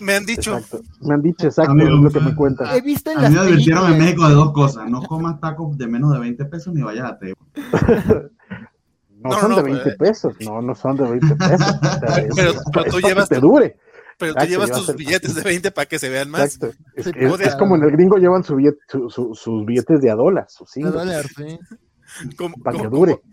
Me, 0.00 0.14
han 0.14 0.26
dicho. 0.26 0.58
Exacto. 0.58 0.82
Me 1.00 1.14
han 1.14 1.22
dicho, 1.22 1.46
exacto, 1.46 1.72
es 1.72 1.88
lo 1.88 2.10
que 2.10 2.20
me 2.20 2.34
cuentan. 2.34 2.68
He 2.76 2.82
visto 2.82 3.10
en 3.10 3.18
a 3.18 3.22
las 3.22 3.30
mí 3.30 3.36
me 3.36 3.42
advirtieron 3.42 3.92
en 3.92 3.98
México 3.98 4.28
de 4.28 4.34
dos 4.34 4.52
cosas, 4.52 4.90
no 4.90 5.00
comas 5.02 5.40
tacos 5.40 5.78
de 5.78 5.86
menos 5.86 6.12
de 6.12 6.18
20 6.18 6.44
pesos 6.44 6.74
ni 6.74 6.82
vayas 6.82 7.10
a 7.10 7.18
table. 7.18 7.34
No, 9.28 9.34
no, 9.34 9.40
son 9.40 9.50
no, 9.50 9.56
de 9.56 9.62
20 9.62 9.82
pues. 9.82 9.96
pesos, 9.96 10.34
no, 10.40 10.62
no 10.62 10.74
son 10.74 10.96
de 10.96 11.10
20 11.10 11.36
pesos. 11.36 11.60
O 11.60 12.06
sea, 12.06 12.18
es, 12.18 12.34
pero, 12.34 12.52
pero 12.72 12.90
tú 12.90 13.00
llevas. 13.00 13.28
Te 13.28 13.40
dure. 13.40 13.76
Pero 14.18 14.34
tú 14.34 14.46
llevas 14.46 14.70
tus 14.70 14.96
billetes 14.96 15.34
de 15.34 15.42
20 15.42 15.70
para 15.72 15.86
que 15.86 15.98
se 15.98 16.08
vean 16.08 16.30
más. 16.30 16.54
Exacto. 16.54 16.76
Es, 16.94 17.06
es, 17.06 17.40
es, 17.40 17.54
como 17.56 17.76
en 17.76 17.82
el 17.82 17.90
gringo 17.90 18.16
llevan 18.16 18.44
su 18.44 18.56
billete, 18.56 18.78
su, 18.88 19.10
su, 19.10 19.34
sus 19.34 19.66
billetes 19.66 20.00
de 20.00 20.10
a 20.10 20.14
dólar, 20.14 20.46
sus 20.48 20.74
A 20.78 20.90
dólar, 20.90 21.26
sí. 21.36 21.58
Como, 22.36 22.56
para 22.62 22.78
que 22.78 22.88
dure. 22.88 23.20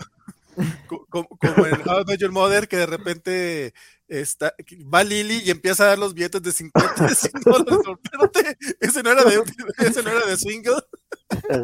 Como, 0.88 1.06
como, 1.10 1.28
como 1.30 1.66
en 1.66 1.82
How 1.90 2.02
I 2.02 2.06
Met 2.06 2.20
Your 2.20 2.32
Mother, 2.32 2.68
que 2.68 2.78
de 2.78 2.86
repente 2.86 3.74
está, 4.08 4.54
va 4.94 5.04
Lily 5.04 5.42
y 5.46 5.52
empieza 5.52 5.84
a 5.84 5.88
dar 5.88 6.00
los 6.00 6.14
billetes 6.14 6.42
de 6.42 6.52
50 6.52 7.04
de 7.04 7.16
100 7.16 7.34
dólares. 7.44 7.80
Espérate, 8.04 8.58
ese 8.80 9.04
no 9.04 9.12
era 9.12 9.24
de, 9.24 9.44
ese 9.86 10.04
no 10.04 10.10
era 10.10 10.26
de 10.26 10.38
single. 10.38 10.82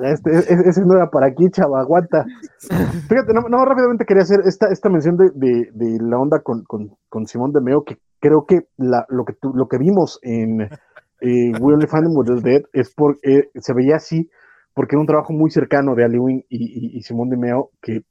Este, 0.03 0.69
ese 0.69 0.81
no 0.81 0.95
era 0.95 1.09
para 1.09 1.27
aquí, 1.27 1.49
chava, 1.51 1.81
aguanta. 1.81 2.25
Fíjate, 2.59 3.33
no, 3.33 3.41
no 3.49 3.65
rápidamente 3.65 4.05
quería 4.05 4.23
hacer 4.23 4.39
esta, 4.45 4.67
esta 4.71 4.89
mención 4.89 5.15
de, 5.17 5.29
de, 5.35 5.69
de 5.73 5.97
la 6.01 6.17
onda 6.17 6.41
con, 6.41 6.63
con, 6.63 6.95
con, 7.07 7.27
Simón 7.27 7.51
de 7.51 7.61
Meo, 7.61 7.83
que 7.83 7.97
creo 8.19 8.45
que 8.47 8.61
la, 8.77 9.05
lo, 9.09 9.25
que 9.25 9.33
tu, 9.33 9.53
lo 9.53 9.67
que 9.67 9.77
vimos 9.77 10.19
en 10.23 10.61
eh, 10.61 11.51
We 11.59 11.73
Only 11.73 11.87
Find 11.87 12.07
the 12.25 12.49
Dead 12.49 12.61
es 12.73 12.93
porque 12.95 13.19
eh, 13.23 13.49
se 13.55 13.73
veía 13.73 13.97
así, 13.97 14.29
porque 14.73 14.95
era 14.95 15.01
un 15.01 15.07
trabajo 15.07 15.33
muy 15.33 15.51
cercano 15.51 15.93
de 15.95 16.05
Aliwin 16.05 16.43
y, 16.49 16.95
y, 16.95 16.97
y 16.97 17.01
Simón 17.01 17.29
de 17.29 17.37
Meo 17.37 17.71
que 17.81 18.01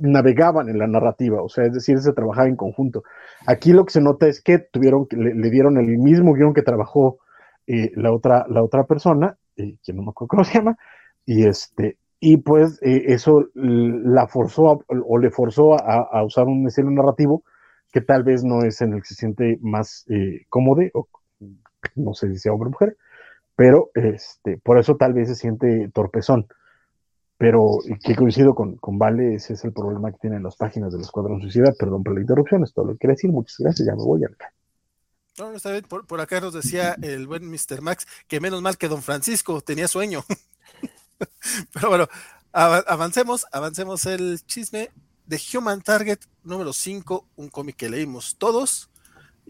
navegaban 0.00 0.68
en 0.68 0.78
la 0.78 0.86
narrativa, 0.86 1.42
o 1.42 1.48
sea, 1.48 1.64
es 1.64 1.72
decir, 1.72 1.98
se 1.98 2.12
trabajaba 2.12 2.48
en 2.48 2.56
conjunto. 2.56 3.02
Aquí 3.46 3.72
lo 3.72 3.84
que 3.84 3.92
se 3.92 4.00
nota 4.00 4.26
es 4.26 4.42
que 4.42 4.58
tuvieron, 4.58 5.06
le, 5.10 5.34
le 5.34 5.50
dieron 5.50 5.78
el 5.78 5.98
mismo 5.98 6.34
guion 6.34 6.54
que 6.54 6.62
trabajó 6.62 7.18
eh, 7.66 7.92
la, 7.94 8.12
otra, 8.12 8.46
la 8.48 8.62
otra 8.62 8.84
persona, 8.84 9.36
eh, 9.56 9.76
que 9.84 9.92
no 9.92 10.02
me 10.02 10.10
acuerdo 10.10 10.28
cómo 10.28 10.44
se 10.44 10.54
llama, 10.54 10.76
y 11.24 11.44
este, 11.46 11.98
y 12.18 12.38
pues 12.38 12.78
eh, 12.82 13.04
eso 13.08 13.48
la 13.54 14.26
forzó 14.26 14.70
a, 14.70 14.78
o 14.88 15.18
le 15.18 15.30
forzó 15.30 15.74
a, 15.74 16.22
usar 16.24 16.46
un 16.46 16.66
estilo 16.66 16.90
narrativo 16.90 17.44
que 17.92 18.00
tal 18.00 18.24
vez 18.24 18.44
no 18.44 18.62
es 18.62 18.80
en 18.82 18.92
el 18.92 19.00
que 19.00 19.08
se 19.08 19.14
siente 19.14 19.58
más 19.62 20.04
eh, 20.10 20.44
cómodo, 20.48 20.82
o 20.94 21.08
no 21.96 22.14
sé 22.14 22.28
si 22.28 22.38
sea 22.38 22.52
hombre 22.52 22.68
o 22.68 22.72
mujer, 22.72 22.96
pero 23.56 23.90
este, 23.94 24.58
por 24.58 24.78
eso 24.78 24.96
tal 24.96 25.12
vez 25.12 25.28
se 25.28 25.34
siente 25.34 25.90
torpezón 25.92 26.46
pero 27.40 27.78
que 28.04 28.14
coincido 28.14 28.54
con, 28.54 28.76
con 28.76 28.98
Vale, 28.98 29.36
ese 29.36 29.54
es 29.54 29.64
el 29.64 29.72
problema 29.72 30.12
que 30.12 30.18
tienen 30.18 30.42
las 30.42 30.56
páginas 30.56 30.92
del 30.92 31.00
Escuadrón 31.00 31.40
Suicida. 31.40 31.72
Perdón 31.72 32.04
por 32.04 32.14
la 32.14 32.20
interrupción, 32.20 32.62
es 32.64 32.74
todo 32.74 32.84
lo 32.84 32.92
que 32.92 32.98
quería 32.98 33.14
decir. 33.14 33.30
Muchas 33.30 33.56
gracias, 33.58 33.86
ya 33.86 33.96
me 33.96 34.02
voy 34.02 34.22
acá. 34.26 34.52
No, 35.38 35.48
no 35.48 35.56
está 35.56 35.72
bien. 35.72 35.84
Por, 35.84 36.06
por, 36.06 36.20
acá 36.20 36.38
nos 36.38 36.52
decía 36.52 36.96
el 37.00 37.26
buen 37.26 37.50
Mr. 37.50 37.80
Max 37.80 38.06
que 38.28 38.40
menos 38.40 38.60
mal 38.60 38.76
que 38.76 38.88
don 38.88 39.00
Francisco 39.00 39.62
tenía 39.62 39.88
sueño. 39.88 40.22
pero 41.72 41.88
bueno, 41.88 42.08
av 42.52 42.84
avancemos, 42.86 43.46
avancemos 43.52 44.04
el 44.04 44.44
chisme 44.44 44.90
de 45.24 45.40
Human 45.54 45.80
Target 45.80 46.18
número 46.44 46.74
5, 46.74 47.26
un 47.36 47.48
cómic 47.48 47.76
que 47.76 47.88
leímos 47.88 48.36
todos. 48.36 48.89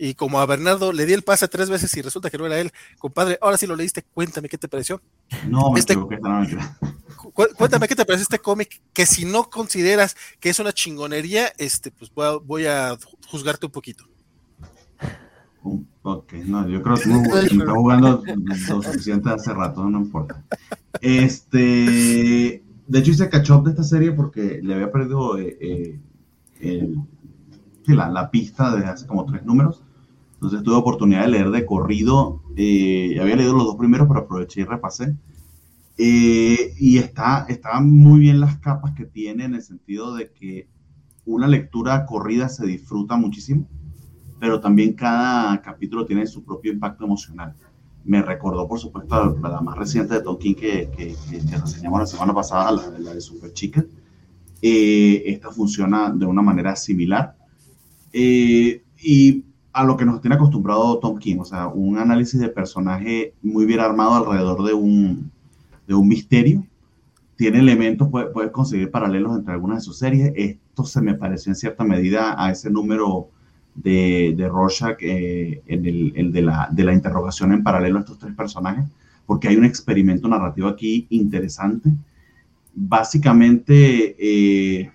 Y 0.02 0.14
como 0.14 0.40
a 0.40 0.46
Bernardo 0.46 0.94
le 0.94 1.04
di 1.04 1.12
el 1.12 1.22
pase 1.22 1.46
tres 1.46 1.68
veces 1.68 1.94
y 1.94 2.00
resulta 2.00 2.30
que 2.30 2.38
no 2.38 2.46
era 2.46 2.58
él, 2.58 2.72
compadre, 2.98 3.38
ahora 3.42 3.58
sí 3.58 3.66
lo 3.66 3.76
leíste, 3.76 4.02
cuéntame 4.14 4.48
qué 4.48 4.56
te 4.56 4.66
pareció. 4.66 5.02
No, 5.46 5.72
me 5.72 5.78
este, 5.78 5.92
equivoqué, 5.92 6.18
no, 6.22 6.42
cuéntame 7.54 7.86
qué 7.86 7.94
te 7.94 8.06
parece 8.06 8.22
este 8.22 8.38
cómic, 8.38 8.80
que 8.94 9.04
si 9.04 9.26
no 9.26 9.50
consideras 9.50 10.16
que 10.40 10.48
es 10.48 10.58
una 10.58 10.72
chingonería, 10.72 11.52
este, 11.58 11.90
pues 11.90 12.10
voy 12.14 12.26
a, 12.26 12.30
voy 12.38 12.64
a 12.64 12.96
juzgarte 13.28 13.66
un 13.66 13.72
poquito. 13.72 14.04
Ok, 16.00 16.32
no, 16.46 16.66
yo 16.66 16.80
creo 16.80 16.96
que 16.96 17.06
me 17.06 17.20
está 17.20 17.72
jugando 17.72 18.22
lo 18.24 18.82
suficiente 18.82 19.28
hace 19.28 19.52
rato, 19.52 19.84
no 19.84 19.98
importa. 19.98 20.42
Este, 21.02 22.62
de 22.88 22.98
hecho 22.98 23.10
hice 23.10 23.28
catch 23.28 23.50
up 23.50 23.64
de 23.64 23.72
esta 23.72 23.84
serie 23.84 24.12
porque 24.12 24.60
le 24.62 24.72
había 24.72 24.90
perdido 24.90 25.38
eh, 25.38 25.58
eh, 25.60 26.00
el, 26.62 26.98
la, 27.86 28.08
la, 28.08 28.30
pista 28.30 28.74
desde 28.74 28.88
hace 28.88 29.06
como 29.06 29.26
tres 29.26 29.44
números. 29.44 29.82
Entonces 30.40 30.62
tuve 30.62 30.76
oportunidad 30.76 31.22
de 31.22 31.28
leer 31.28 31.50
de 31.50 31.66
corrido. 31.66 32.42
Eh, 32.56 33.18
había 33.20 33.36
leído 33.36 33.52
los 33.52 33.66
dos 33.66 33.76
primeros, 33.76 34.08
pero 34.08 34.20
aproveché 34.20 34.62
y 34.62 34.64
repasé. 34.64 35.14
Eh, 35.98 36.72
y 36.78 36.96
está, 36.96 37.44
están 37.50 37.90
muy 37.90 38.20
bien 38.20 38.40
las 38.40 38.56
capas 38.56 38.94
que 38.94 39.04
tiene 39.04 39.44
en 39.44 39.54
el 39.54 39.60
sentido 39.60 40.14
de 40.14 40.32
que 40.32 40.66
una 41.26 41.46
lectura 41.46 42.06
corrida 42.06 42.48
se 42.48 42.66
disfruta 42.66 43.16
muchísimo, 43.16 43.68
pero 44.38 44.60
también 44.60 44.94
cada 44.94 45.60
capítulo 45.60 46.06
tiene 46.06 46.26
su 46.26 46.42
propio 46.42 46.72
impacto 46.72 47.04
emocional. 47.04 47.54
Me 48.02 48.22
recordó, 48.22 48.66
por 48.66 48.78
supuesto, 48.78 49.36
la, 49.42 49.60
más 49.60 49.76
reciente 49.76 50.14
de 50.14 50.22
Tolkien 50.22 50.54
que, 50.54 50.90
que, 50.96 51.14
que, 51.28 51.58
reseñamos 51.58 52.00
la 52.00 52.06
semana 52.06 52.32
pasada, 52.32 52.72
la, 52.72 52.98
la 52.98 53.12
de 53.12 53.20
Super 53.20 53.52
Chica. 53.52 53.84
Eh, 54.62 55.22
esta 55.26 55.50
funciona 55.50 56.10
de 56.10 56.24
una 56.24 56.40
manera 56.40 56.74
similar. 56.76 57.36
Eh, 58.10 58.82
y 59.02 59.44
a 59.72 59.84
lo 59.84 59.96
que 59.96 60.04
nos 60.04 60.20
tiene 60.20 60.36
acostumbrado 60.36 60.98
Tom 60.98 61.18
King, 61.18 61.38
o 61.40 61.44
sea, 61.44 61.68
un 61.68 61.98
análisis 61.98 62.40
de 62.40 62.48
personaje 62.48 63.34
muy 63.42 63.66
bien 63.66 63.80
armado 63.80 64.14
alrededor 64.14 64.64
de 64.64 64.74
un, 64.74 65.30
de 65.86 65.94
un 65.94 66.08
misterio. 66.08 66.66
Tiene 67.36 67.60
elementos, 67.60 68.08
puedes 68.08 68.30
puede 68.32 68.52
conseguir 68.52 68.90
paralelos 68.90 69.36
entre 69.36 69.54
algunas 69.54 69.78
de 69.78 69.84
sus 69.84 69.98
series. 69.98 70.32
Esto 70.36 70.84
se 70.84 71.00
me 71.00 71.14
pareció 71.14 71.50
en 71.50 71.56
cierta 71.56 71.84
medida 71.84 72.34
a 72.36 72.50
ese 72.50 72.68
número 72.68 73.28
de, 73.74 74.34
de 74.36 74.48
Rorschach 74.48 74.98
eh, 75.00 75.62
en 75.66 75.86
el, 75.86 76.12
el 76.16 76.32
de, 76.32 76.42
la, 76.42 76.68
de 76.70 76.84
la 76.84 76.92
interrogación 76.92 77.52
en 77.52 77.62
paralelo 77.62 77.98
a 77.98 78.00
estos 78.00 78.18
tres 78.18 78.34
personajes, 78.34 78.84
porque 79.24 79.48
hay 79.48 79.56
un 79.56 79.64
experimento 79.64 80.28
narrativo 80.28 80.68
aquí 80.68 81.06
interesante. 81.10 81.90
Básicamente, 82.74 84.16
eh, 84.18 84.90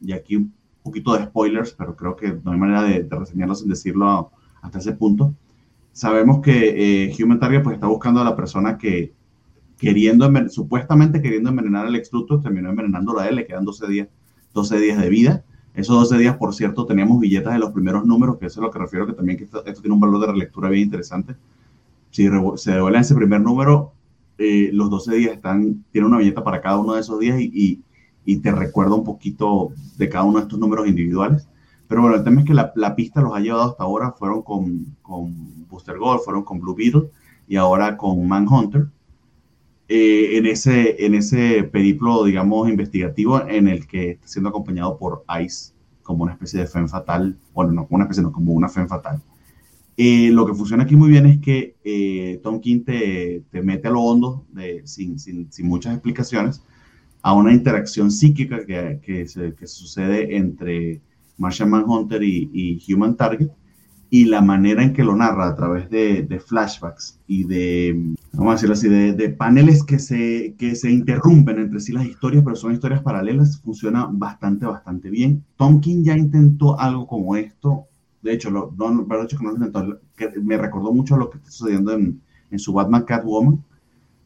y 0.00 0.12
aquí 0.12 0.48
poquito 0.82 1.16
de 1.16 1.24
spoilers, 1.24 1.72
pero 1.72 1.96
creo 1.96 2.16
que 2.16 2.38
no 2.44 2.52
hay 2.52 2.58
manera 2.58 2.82
de, 2.82 3.02
de 3.02 3.16
reseñarlo 3.16 3.54
sin 3.54 3.68
decirlo 3.68 4.30
hasta 4.62 4.78
ese 4.78 4.92
punto. 4.92 5.34
Sabemos 5.92 6.40
que 6.40 7.04
eh, 7.06 7.14
Human 7.22 7.40
Target 7.40 7.62
pues, 7.62 7.74
está 7.74 7.86
buscando 7.86 8.20
a 8.20 8.24
la 8.24 8.36
persona 8.36 8.78
que, 8.78 9.12
queriendo, 9.76 10.30
supuestamente 10.48 11.20
queriendo 11.20 11.50
envenenar 11.50 11.86
al 11.86 11.96
ex 11.96 12.10
terminó 12.42 12.70
envenenando 12.70 13.18
a 13.18 13.28
él, 13.28 13.36
le 13.36 13.46
quedan 13.46 13.64
12 13.64 13.86
días, 13.88 14.08
12 14.54 14.78
días 14.78 15.00
de 15.00 15.08
vida. 15.08 15.44
Esos 15.74 15.96
12 15.96 16.18
días, 16.18 16.36
por 16.36 16.54
cierto, 16.54 16.84
teníamos 16.84 17.20
billetas 17.20 17.54
de 17.54 17.58
los 17.60 17.70
primeros 17.70 18.04
números, 18.04 18.38
que 18.38 18.46
eso 18.46 18.60
es 18.60 18.64
lo 18.64 18.70
que 18.70 18.78
refiero, 18.78 19.06
que 19.06 19.12
también 19.12 19.38
que 19.38 19.44
esto, 19.44 19.62
tiene 19.62 19.92
un 19.94 20.00
valor 20.00 20.20
de 20.20 20.26
relectura 20.32 20.68
bien 20.68 20.84
interesante. 20.84 21.36
Si 22.10 22.28
se 22.56 22.72
devuelve 22.72 22.98
ese 22.98 23.14
primer 23.14 23.40
número, 23.40 23.92
eh, 24.38 24.70
los 24.72 24.90
12 24.90 25.14
días 25.14 25.32
están, 25.32 25.84
tiene 25.92 26.06
una 26.08 26.18
billeta 26.18 26.42
para 26.42 26.60
cada 26.60 26.78
uno 26.78 26.94
de 26.94 27.00
esos 27.00 27.18
días 27.20 27.40
y, 27.40 27.50
y, 27.52 27.82
y, 28.32 28.38
te 28.38 28.52
recuerda 28.52 28.94
un 28.94 29.04
poquito 29.04 29.72
de 29.96 30.08
cada 30.08 30.24
uno 30.24 30.38
de 30.38 30.44
estos 30.44 30.58
números 30.58 30.88
individuales. 30.88 31.48
Pero 31.88 32.02
bueno, 32.02 32.16
el 32.16 32.24
tema 32.24 32.40
es 32.40 32.46
que 32.46 32.54
la, 32.54 32.94
pista 32.94 33.20
los 33.20 33.34
ha 33.34 33.40
llevado 33.40 33.70
hasta 33.70 33.84
ahora, 33.84 34.12
fueron 34.12 34.42
con, 34.42 34.96
con 35.02 35.66
Booster 35.68 35.98
Gold, 35.98 36.20
fueron 36.20 36.44
con 36.44 36.60
Blue 36.60 36.74
Beetle 36.74 37.10
y 37.48 37.56
ahora 37.56 37.96
con 37.96 38.26
Manhunter. 38.26 38.86
Eh, 39.88 40.36
en, 40.38 40.46
ese, 40.46 41.04
en 41.04 41.14
ese 41.16 41.64
periplo, 41.64 42.24
digamos, 42.24 42.68
investigativo 42.68 43.40
en 43.48 43.66
el 43.66 43.88
que 43.88 44.12
está 44.12 44.28
siendo 44.28 44.50
acompañado 44.50 44.96
por 44.96 45.24
ICE 45.42 45.72
como 46.04 46.22
una 46.22 46.32
especie 46.32 46.60
de 46.60 46.66
fe 46.66 46.86
fatal, 46.86 47.36
bueno, 47.52 47.72
no 47.72 47.86
una 47.90 48.04
especie, 48.04 48.22
no, 48.22 48.30
como 48.30 48.52
una 48.52 48.68
fe 48.68 48.86
fatal. 48.86 49.20
Eh, 49.96 50.30
lo 50.32 50.46
que 50.46 50.54
funciona 50.54 50.84
aquí 50.84 50.96
muy 50.96 51.08
bien 51.08 51.26
es 51.26 51.38
que 51.40 51.76
eh, 51.84 52.40
Tom 52.42 52.60
King 52.60 52.84
te, 52.84 53.44
te, 53.50 53.62
mete 53.62 53.88
a 53.88 53.90
lo 53.90 54.00
hondo, 54.00 54.46
de, 54.52 54.82
sin, 54.86 55.18
sin, 55.18 55.52
sin, 55.52 55.66
muchas 55.66 55.92
explicaciones, 55.92 56.62
a 57.22 57.34
una 57.34 57.52
interacción 57.52 58.10
psíquica 58.10 58.64
que, 58.64 59.26
se, 59.26 59.54
que 59.54 59.66
sucede 59.66 60.36
entre 60.36 61.00
Martian 61.36 61.70
Manhunter 61.70 62.22
y, 62.22 62.50
y 62.52 62.92
Human 62.92 63.16
Target, 63.16 63.50
y 64.12 64.24
la 64.24 64.42
manera 64.42 64.82
en 64.82 64.92
que 64.92 65.04
lo 65.04 65.14
narra 65.14 65.48
a 65.48 65.54
través 65.54 65.88
de, 65.88 66.24
de 66.24 66.40
flashbacks 66.40 67.20
y 67.28 67.44
de, 67.44 68.16
vamos 68.32 68.50
a 68.50 68.54
decirlo 68.54 68.74
así, 68.74 68.88
de, 68.88 69.28
paneles 69.30 69.84
que 69.84 70.00
se, 70.00 70.56
que 70.58 70.74
se 70.74 70.90
interrumpen 70.90 71.60
entre 71.60 71.78
sí 71.78 71.92
las 71.92 72.04
historias, 72.04 72.42
pero 72.42 72.56
son 72.56 72.72
historias 72.72 73.02
paralelas, 73.02 73.60
funciona 73.60 74.08
bastante, 74.10 74.66
bastante 74.66 75.10
bien. 75.10 75.44
Tom 75.56 75.80
King 75.80 76.02
ya 76.02 76.16
intentó 76.16 76.78
algo 76.78 77.06
como 77.06 77.36
esto, 77.36 77.86
de 78.22 78.32
hecho, 78.32 78.50
lo, 78.50 78.74
no, 78.76 79.06
hecho 79.22 79.38
que 79.38 79.44
no 79.44 79.52
lo 79.52 80.00
me 80.42 80.58
recordó 80.58 80.92
mucho 80.92 81.16
lo 81.16 81.30
que 81.30 81.38
está 81.38 81.50
sucediendo 81.50 81.92
en, 81.92 82.20
en 82.50 82.58
su 82.58 82.72
Batman 82.72 83.04
Catwoman, 83.04 83.64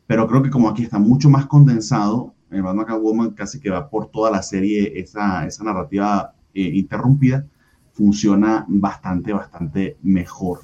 pero 0.07 0.26
creo 0.26 0.42
que 0.42 0.51
como 0.51 0.70
aquí 0.70 0.82
está 0.82 0.99
mucho 0.99 1.28
más 1.28 1.47
condensado, 1.47 2.34
en 2.59 2.64
Batman 2.64 2.86
Catwoman 2.86 3.30
casi 3.30 3.61
que 3.61 3.70
va 3.70 3.88
por 3.88 4.11
toda 4.11 4.30
la 4.30 4.42
serie 4.42 4.98
esa, 4.98 5.46
esa 5.46 5.64
narrativa 5.64 6.34
eh, 6.55 6.70
interrumpida, 6.74 7.46
funciona 7.92 8.64
bastante, 8.68 9.32
bastante 9.32 9.96
mejor. 10.02 10.61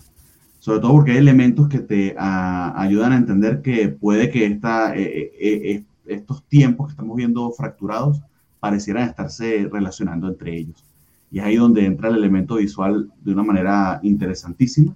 Sobre 0.59 0.81
todo 0.81 0.93
porque 0.93 1.13
hay 1.13 1.19
elementos 1.19 1.69
que 1.69 1.81
te 1.81 2.15
a, 2.19 2.81
ayudan 2.81 3.13
a 3.13 3.17
entender 3.17 3.63
que 3.63 3.89
puede 3.89 4.31
que 4.31 4.47
esta, 4.47 4.95
eh, 4.95 5.33
eh, 5.41 5.85
estos 6.07 6.45
tiempos 6.45 6.89
que 6.89 6.93
estamos 6.93 7.17
viendo 7.17 7.51
fracturados 7.53 8.21
parecieran 8.61 9.09
estarse 9.09 9.69
relacionando 9.73 10.29
entre 10.29 10.57
ellos. 10.57 10.85
Y 11.31 11.39
es 11.39 11.45
ahí 11.45 11.57
donde 11.57 11.85
entra 11.87 12.09
el 12.09 12.17
elemento 12.17 12.57
visual 12.57 13.11
de 13.23 13.33
una 13.33 13.43
manera 13.43 14.01
interesantísima. 14.03 14.95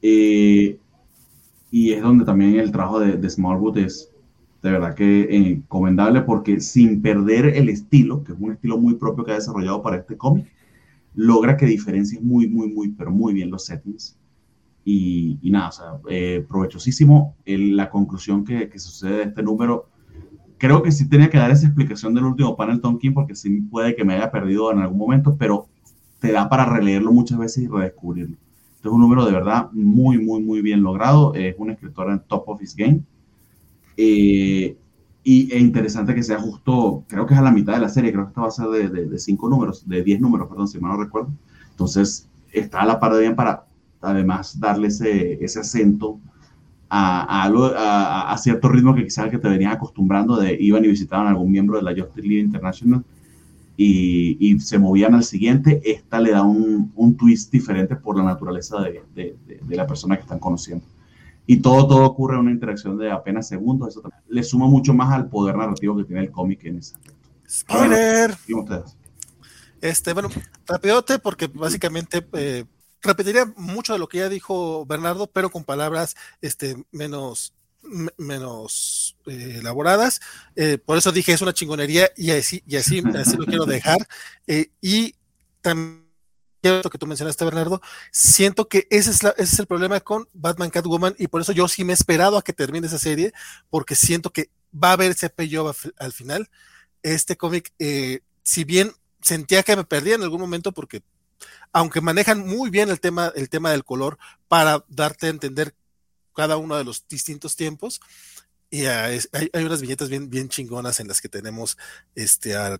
Y 0.00 0.78
es 1.92 2.02
donde 2.02 2.24
también 2.24 2.58
el 2.58 2.72
trabajo 2.72 3.00
de 3.00 3.30
Smallwood 3.30 3.78
es 3.78 4.10
de 4.62 4.70
verdad 4.72 4.94
que 4.94 5.28
encomendable 5.30 6.22
porque 6.22 6.60
sin 6.60 7.00
perder 7.00 7.46
el 7.46 7.68
estilo, 7.68 8.24
que 8.24 8.32
es 8.32 8.38
un 8.40 8.52
estilo 8.52 8.78
muy 8.78 8.94
propio 8.94 9.24
que 9.24 9.32
ha 9.32 9.36
desarrollado 9.36 9.82
para 9.82 9.96
este 9.96 10.16
cómic, 10.16 10.46
logra 11.14 11.56
que 11.56 11.66
diferencie 11.66 12.20
muy, 12.20 12.48
muy, 12.48 12.72
muy, 12.72 12.88
pero 12.90 13.10
muy 13.10 13.32
bien 13.34 13.50
los 13.50 13.64
settings. 13.66 14.18
Y, 14.84 15.38
y 15.42 15.50
nada, 15.50 15.68
o 15.68 15.72
sea, 15.72 15.86
eh, 16.08 16.44
provechosísimo. 16.48 17.36
El, 17.44 17.76
la 17.76 17.90
conclusión 17.90 18.44
que, 18.44 18.68
que, 18.68 18.78
sucede 18.78 19.16
de 19.18 19.22
este 19.24 19.42
número, 19.42 19.88
creo 20.56 20.82
que 20.82 20.92
sí 20.92 21.08
tenía 21.08 21.28
que 21.28 21.38
dar 21.38 21.50
esa 21.50 21.66
explicación 21.66 22.14
del 22.14 22.24
último 22.24 22.56
panel 22.56 22.80
Tom 22.80 22.98
King, 22.98 23.12
porque 23.12 23.34
sí 23.34 23.60
puede 23.62 23.94
que 23.94 24.04
me 24.04 24.14
haya 24.14 24.30
perdido 24.30 24.72
en 24.72 24.78
algún 24.78 24.98
momento, 24.98 25.36
pero 25.36 25.68
te 26.20 26.32
da 26.32 26.48
para 26.48 26.64
releerlo 26.64 27.12
muchas 27.12 27.38
veces 27.38 27.64
y 27.64 27.68
redescubrirlo. 27.68 28.36
Este 28.76 28.88
es 28.88 28.94
un 28.94 29.00
número 29.00 29.24
de 29.24 29.32
verdad 29.32 29.70
muy, 29.72 30.18
muy, 30.18 30.42
muy 30.42 30.62
bien 30.62 30.82
logrado. 30.82 31.34
Es 31.34 31.54
un 31.58 31.70
escritor 31.70 32.10
en 32.10 32.20
top 32.20 32.48
of 32.48 32.62
his 32.62 32.76
game. 32.76 33.02
Eh, 34.00 34.76
y 35.24 35.52
es 35.52 35.60
interesante 35.60 36.14
que 36.14 36.22
sea 36.22 36.38
justo, 36.38 37.04
creo 37.08 37.26
que 37.26 37.34
es 37.34 37.40
a 37.40 37.42
la 37.42 37.50
mitad 37.50 37.74
de 37.74 37.80
la 37.80 37.88
serie, 37.88 38.12
creo 38.12 38.26
que 38.26 38.28
esta 38.30 38.42
va 38.42 38.46
a 38.46 38.50
ser 38.52 38.68
de, 38.68 38.88
de, 38.88 39.06
de 39.06 39.18
cinco 39.18 39.48
números, 39.48 39.86
de 39.86 40.04
diez 40.04 40.20
números, 40.20 40.48
perdón, 40.48 40.68
si 40.68 40.78
mal 40.78 40.92
no 40.92 41.02
recuerdo. 41.02 41.30
Entonces, 41.72 42.28
está 42.52 42.82
a 42.82 42.86
la 42.86 43.00
par 43.00 43.12
de 43.12 43.20
bien 43.20 43.34
para, 43.34 43.66
además, 44.00 44.58
darle 44.60 44.86
ese, 44.88 45.44
ese 45.44 45.60
acento 45.60 46.20
a, 46.88 47.44
a, 47.44 47.46
a, 47.46 48.32
a, 48.32 48.38
cierto 48.38 48.68
ritmo 48.68 48.94
que 48.94 49.02
quizás 49.04 49.30
que 49.30 49.38
te 49.38 49.48
venías 49.48 49.74
acostumbrando 49.74 50.36
de 50.36 50.56
iban 50.58 50.84
y 50.84 50.88
visitaban 50.88 51.26
a 51.26 51.30
algún 51.30 51.50
miembro 51.50 51.76
de 51.76 51.82
la 51.82 51.90
Justice 51.90 52.26
League 52.26 52.40
International 52.44 53.04
y, 53.76 54.36
y, 54.38 54.60
se 54.60 54.78
movían 54.78 55.14
al 55.14 55.24
siguiente. 55.24 55.82
Esta 55.84 56.20
le 56.20 56.30
da 56.30 56.42
un, 56.42 56.92
un 56.94 57.16
twist 57.16 57.52
diferente 57.52 57.96
por 57.96 58.16
la 58.16 58.22
naturaleza 58.22 58.80
de, 58.80 59.02
de, 59.14 59.36
de 59.60 59.76
la 59.76 59.86
persona 59.86 60.16
que 60.16 60.22
están 60.22 60.38
conociendo 60.38 60.84
y 61.50 61.60
todo, 61.62 61.88
todo 61.88 62.04
ocurre 62.04 62.34
en 62.34 62.40
una 62.40 62.50
interacción 62.50 62.98
de 62.98 63.10
apenas 63.10 63.48
segundos. 63.48 63.88
Eso 63.88 64.02
también 64.02 64.22
le 64.28 64.42
suma 64.42 64.66
mucho 64.66 64.92
más 64.92 65.10
al 65.14 65.30
poder 65.30 65.56
narrativo 65.56 65.96
que 65.96 66.04
tiene 66.04 66.20
el 66.20 66.30
cómic 66.30 66.62
en 66.66 66.76
ese 66.76 66.94
aspecto. 66.94 67.26
Spoiler. 67.48 68.36
Este, 69.80 70.12
bueno, 70.12 70.28
rapidote, 70.66 71.18
porque 71.18 71.46
básicamente 71.46 72.22
eh, 72.34 72.66
repetiría 73.00 73.50
mucho 73.56 73.94
de 73.94 73.98
lo 73.98 74.10
que 74.10 74.18
ya 74.18 74.28
dijo 74.28 74.84
Bernardo, 74.84 75.26
pero 75.26 75.48
con 75.48 75.64
palabras 75.64 76.16
este, 76.42 76.84
menos, 76.92 77.54
menos 78.18 79.16
eh, 79.24 79.56
elaboradas. 79.60 80.20
Eh, 80.54 80.76
por 80.76 80.98
eso 80.98 81.12
dije 81.12 81.32
es 81.32 81.40
una 81.40 81.54
chingonería 81.54 82.10
y 82.14 82.32
así, 82.32 82.62
y 82.66 82.76
así, 82.76 83.02
así 83.14 83.38
lo 83.38 83.46
quiero 83.46 83.64
dejar. 83.66 84.06
Eh, 84.46 84.70
y 84.82 85.14
también 85.62 86.07
que 86.60 86.98
tú 86.98 87.06
mencionaste, 87.06 87.44
Bernardo, 87.44 87.80
siento 88.10 88.68
que 88.68 88.86
ese 88.90 89.10
es, 89.10 89.58
el 89.58 89.66
problema 89.66 90.00
con 90.00 90.28
Batman 90.32 90.70
Catwoman 90.70 91.14
y 91.18 91.28
por 91.28 91.40
eso 91.40 91.52
yo 91.52 91.68
sí 91.68 91.84
me 91.84 91.92
he 91.92 91.94
esperado 91.94 92.36
a 92.36 92.42
que 92.42 92.52
termine 92.52 92.86
esa 92.86 92.98
serie, 92.98 93.32
porque 93.70 93.94
siento 93.94 94.30
que 94.30 94.50
va 94.72 94.90
a 94.90 94.92
haber 94.92 95.12
ese 95.12 95.30
payoff 95.30 95.86
al 95.98 96.12
final. 96.12 96.50
Este 97.02 97.36
cómic, 97.36 97.72
eh, 97.78 98.20
si 98.42 98.64
bien 98.64 98.92
sentía 99.22 99.62
que 99.62 99.76
me 99.76 99.84
perdía 99.84 100.16
en 100.16 100.22
algún 100.22 100.40
momento, 100.40 100.72
porque 100.72 101.02
aunque 101.72 102.00
manejan 102.00 102.46
muy 102.46 102.70
bien 102.70 102.88
el 102.88 103.00
tema, 103.00 103.32
el 103.36 103.48
tema 103.48 103.70
del 103.70 103.84
color 103.84 104.18
para 104.48 104.84
darte 104.88 105.26
a 105.26 105.30
entender 105.30 105.74
cada 106.34 106.56
uno 106.56 106.76
de 106.76 106.84
los 106.84 107.06
distintos 107.08 107.56
tiempos, 107.56 108.00
y 108.70 108.84
hay, 108.84 109.20
unas 109.54 109.80
viñetas 109.80 110.10
bien, 110.10 110.28
bien 110.28 110.48
chingonas 110.50 111.00
en 111.00 111.08
las 111.08 111.22
que 111.22 111.30
tenemos 111.30 111.78
este, 112.14 112.54
a, 112.54 112.78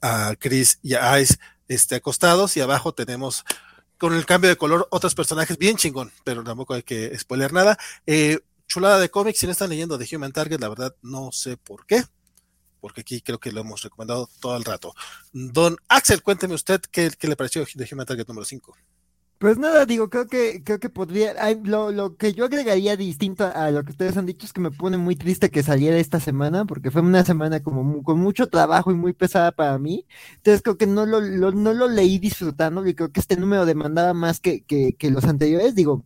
a 0.00 0.34
Chris 0.38 0.78
y 0.82 0.94
a 0.94 1.20
Ice 1.20 1.36
este, 1.68 1.96
acostados 1.96 2.56
y 2.56 2.60
abajo 2.60 2.92
tenemos 2.92 3.44
con 3.98 4.14
el 4.14 4.26
cambio 4.26 4.50
de 4.50 4.56
color 4.56 4.88
otros 4.90 5.14
personajes 5.14 5.58
bien 5.58 5.76
chingón, 5.76 6.10
pero 6.24 6.42
tampoco 6.42 6.74
hay 6.74 6.82
que 6.82 7.16
spoiler 7.18 7.52
nada. 7.52 7.78
Eh, 8.06 8.40
chulada 8.66 8.98
de 8.98 9.10
cómics, 9.10 9.38
si 9.38 9.46
no 9.46 9.52
están 9.52 9.70
leyendo 9.70 9.96
de 9.96 10.08
Human 10.10 10.32
Target, 10.32 10.58
la 10.58 10.68
verdad 10.68 10.96
no 11.02 11.30
sé 11.30 11.56
por 11.56 11.86
qué, 11.86 12.02
porque 12.80 13.02
aquí 13.02 13.20
creo 13.20 13.38
que 13.38 13.52
lo 13.52 13.60
hemos 13.60 13.82
recomendado 13.82 14.28
todo 14.40 14.56
el 14.56 14.64
rato. 14.64 14.92
Don 15.32 15.76
Axel, 15.88 16.22
cuénteme 16.22 16.54
usted 16.54 16.80
qué, 16.90 17.12
le 17.20 17.36
pareció 17.36 17.64
de 17.64 17.88
Human 17.92 18.06
Target 18.06 18.26
número 18.26 18.44
5. 18.44 18.76
Pues 19.42 19.58
nada, 19.58 19.86
digo, 19.86 20.08
creo 20.08 20.28
que, 20.28 20.62
creo 20.62 20.78
que 20.78 20.88
podría, 20.88 21.34
lo, 21.64 21.90
lo, 21.90 22.16
que 22.16 22.32
yo 22.32 22.44
agregaría 22.44 22.96
distinto 22.96 23.44
a 23.44 23.72
lo 23.72 23.82
que 23.84 23.90
ustedes 23.90 24.16
han 24.16 24.24
dicho 24.24 24.46
es 24.46 24.52
que 24.52 24.60
me 24.60 24.70
pone 24.70 24.98
muy 24.98 25.16
triste 25.16 25.50
que 25.50 25.64
saliera 25.64 25.96
esta 25.96 26.20
semana, 26.20 26.64
porque 26.64 26.92
fue 26.92 27.02
una 27.02 27.24
semana 27.24 27.60
como 27.60 28.04
con 28.04 28.20
mucho 28.20 28.46
trabajo 28.48 28.92
y 28.92 28.94
muy 28.94 29.14
pesada 29.14 29.50
para 29.50 29.76
mí. 29.80 30.06
Entonces 30.36 30.62
creo 30.62 30.78
que 30.78 30.86
no 30.86 31.06
lo, 31.06 31.20
no 31.20 31.72
lo 31.72 31.88
leí 31.88 32.20
disfrutando 32.20 32.86
y 32.86 32.94
creo 32.94 33.10
que 33.10 33.18
este 33.18 33.36
número 33.36 33.66
demandaba 33.66 34.14
más 34.14 34.38
que, 34.38 34.62
que 34.62 35.10
los 35.10 35.24
anteriores. 35.24 35.74
Digo, 35.74 36.04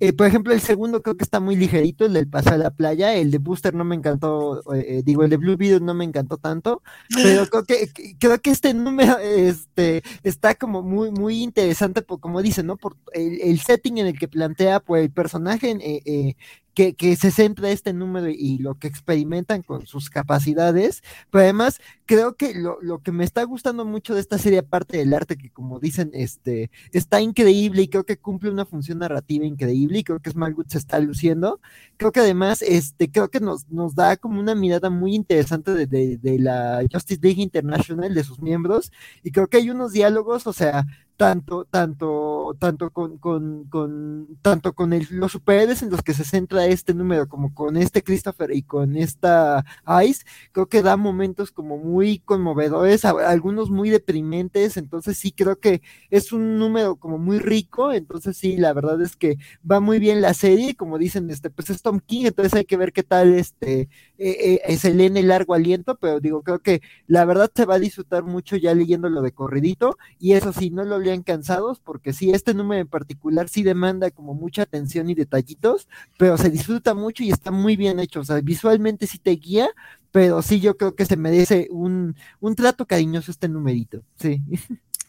eh, 0.00 0.12
por 0.12 0.26
ejemplo, 0.26 0.52
el 0.52 0.60
segundo 0.60 1.02
creo 1.02 1.16
que 1.16 1.24
está 1.24 1.40
muy 1.40 1.56
ligerito, 1.56 2.04
el 2.04 2.12
del 2.12 2.28
pasar 2.28 2.54
a 2.54 2.58
la 2.58 2.70
playa. 2.70 3.14
El 3.14 3.30
de 3.30 3.38
Booster 3.38 3.74
no 3.74 3.84
me 3.84 3.94
encantó, 3.94 4.60
eh, 4.74 4.84
eh, 4.88 5.02
digo, 5.04 5.24
el 5.24 5.30
de 5.30 5.36
Blue 5.36 5.56
Video 5.56 5.80
no 5.80 5.94
me 5.94 6.04
encantó 6.04 6.38
tanto, 6.38 6.82
pero 7.14 7.46
creo 7.50 7.64
que, 7.64 8.16
creo 8.18 8.38
que 8.40 8.50
este 8.50 8.74
número 8.74 9.18
este, 9.18 10.02
está 10.22 10.54
como 10.54 10.82
muy, 10.82 11.10
muy 11.10 11.42
interesante, 11.42 12.02
por, 12.02 12.20
como 12.20 12.42
dice, 12.42 12.62
¿no? 12.62 12.76
Por 12.76 12.96
el, 13.12 13.40
el 13.40 13.60
setting 13.60 13.98
en 13.98 14.06
el 14.06 14.18
que 14.18 14.28
plantea, 14.28 14.80
por 14.80 14.98
el 14.98 15.10
personaje 15.10 15.76
eh, 15.80 16.36
que, 16.74 16.94
que, 16.94 17.16
se 17.16 17.30
centra 17.30 17.70
este 17.70 17.92
número 17.92 18.28
y 18.28 18.58
lo 18.58 18.76
que 18.76 18.88
experimentan 18.88 19.62
con 19.62 19.86
sus 19.86 20.10
capacidades, 20.10 21.02
pero 21.30 21.44
además 21.44 21.80
creo 22.06 22.36
que 22.36 22.54
lo, 22.54 22.78
lo, 22.80 23.00
que 23.00 23.12
me 23.12 23.24
está 23.24 23.42
gustando 23.44 23.84
mucho 23.84 24.14
de 24.14 24.20
esta 24.20 24.38
serie, 24.38 24.60
aparte 24.60 24.98
del 24.98 25.14
arte, 25.14 25.36
que 25.36 25.50
como 25.50 25.78
dicen, 25.80 26.10
este, 26.14 26.70
está 26.92 27.20
increíble 27.20 27.82
y 27.82 27.88
creo 27.88 28.04
que 28.04 28.16
cumple 28.16 28.50
una 28.50 28.64
función 28.64 28.98
narrativa 28.98 29.44
increíble 29.44 29.98
y 29.98 30.04
creo 30.04 30.20
que 30.20 30.30
Smallwood 30.30 30.66
se 30.68 30.78
está 30.78 30.98
luciendo, 31.00 31.60
creo 31.96 32.12
que 32.12 32.20
además, 32.20 32.62
este, 32.62 33.10
creo 33.10 33.28
que 33.30 33.40
nos, 33.40 33.68
nos 33.68 33.94
da 33.94 34.16
como 34.16 34.40
una 34.40 34.54
mirada 34.54 34.90
muy 34.90 35.14
interesante 35.14 35.72
de, 35.74 35.86
de, 35.86 36.16
de 36.18 36.38
la 36.38 36.82
Justice 36.90 37.20
League 37.22 37.42
International, 37.42 38.14
de 38.14 38.24
sus 38.24 38.40
miembros, 38.40 38.92
y 39.22 39.30
creo 39.30 39.48
que 39.48 39.58
hay 39.58 39.70
unos 39.70 39.92
diálogos, 39.92 40.46
o 40.46 40.52
sea, 40.52 40.86
tanto, 41.22 41.64
tanto, 41.66 42.56
tanto 42.58 42.90
con, 42.90 43.16
con, 43.18 43.64
con 43.68 44.26
tanto 44.42 44.72
con 44.72 44.90
los 45.10 45.30
superhéroes 45.30 45.80
en 45.82 45.90
los 45.90 46.02
que 46.02 46.14
se 46.14 46.24
centra 46.24 46.66
este 46.66 46.94
número, 46.94 47.28
como 47.28 47.54
con 47.54 47.76
este 47.76 48.02
Christopher 48.02 48.50
y 48.50 48.64
con 48.64 48.96
esta 48.96 49.64
Ice, 50.04 50.24
creo 50.50 50.66
que 50.66 50.82
da 50.82 50.96
momentos 50.96 51.52
como 51.52 51.78
muy 51.78 52.18
conmovedores, 52.18 53.04
algunos 53.04 53.70
muy 53.70 53.88
deprimentes, 53.88 54.76
entonces 54.76 55.16
sí 55.16 55.30
creo 55.30 55.60
que 55.60 55.80
es 56.10 56.32
un 56.32 56.58
número 56.58 56.96
como 56.96 57.18
muy 57.18 57.38
rico, 57.38 57.92
entonces 57.92 58.36
sí, 58.36 58.56
la 58.56 58.72
verdad 58.72 59.00
es 59.00 59.14
que 59.14 59.36
va 59.70 59.78
muy 59.78 60.00
bien 60.00 60.20
la 60.22 60.34
serie, 60.34 60.74
como 60.74 60.98
dicen, 60.98 61.30
este, 61.30 61.50
pues 61.50 61.70
es 61.70 61.82
Tom 61.82 62.00
King, 62.04 62.26
entonces 62.26 62.54
hay 62.54 62.64
que 62.64 62.76
ver 62.76 62.92
qué 62.92 63.04
tal 63.04 63.32
este, 63.34 63.88
eh, 64.18 64.60
eh, 64.66 64.76
se 64.76 64.92
lee 64.92 65.06
en 65.06 65.16
el 65.16 65.28
largo 65.28 65.54
aliento, 65.54 65.96
pero 66.00 66.18
digo, 66.18 66.42
creo 66.42 66.58
que 66.58 66.82
la 67.06 67.24
verdad 67.24 67.48
se 67.54 67.64
va 67.64 67.76
a 67.76 67.78
disfrutar 67.78 68.24
mucho 68.24 68.56
ya 68.56 68.74
leyéndolo 68.74 69.22
de 69.22 69.30
corridito, 69.30 69.96
y 70.18 70.32
eso 70.32 70.52
sí, 70.52 70.70
no 70.70 70.82
lo 70.84 70.98
leo 70.98 71.11
cansados, 71.20 71.78
porque 71.78 72.14
sí, 72.14 72.30
este 72.30 72.54
número 72.54 72.80
en 72.80 72.88
particular 72.88 73.50
sí 73.50 73.62
demanda 73.62 74.10
como 74.10 74.32
mucha 74.32 74.62
atención 74.62 75.10
y 75.10 75.14
detallitos, 75.14 75.86
pero 76.16 76.38
se 76.38 76.48
disfruta 76.48 76.94
mucho 76.94 77.22
y 77.22 77.30
está 77.30 77.50
muy 77.50 77.76
bien 77.76 78.00
hecho, 78.00 78.20
o 78.20 78.24
sea, 78.24 78.40
visualmente 78.40 79.06
sí 79.06 79.18
te 79.18 79.32
guía, 79.32 79.68
pero 80.10 80.40
sí 80.40 80.60
yo 80.60 80.78
creo 80.78 80.94
que 80.94 81.04
se 81.04 81.18
merece 81.18 81.68
un, 81.70 82.16
un 82.40 82.54
trato 82.54 82.86
cariñoso 82.86 83.30
este 83.30 83.50
numerito, 83.50 84.02
sí. 84.16 84.40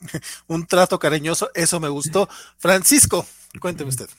un 0.48 0.66
trato 0.68 1.00
cariñoso, 1.00 1.50
eso 1.54 1.80
me 1.80 1.88
gustó. 1.88 2.28
Francisco, 2.58 3.26
cuénteme 3.62 3.90
usted. 3.90 4.10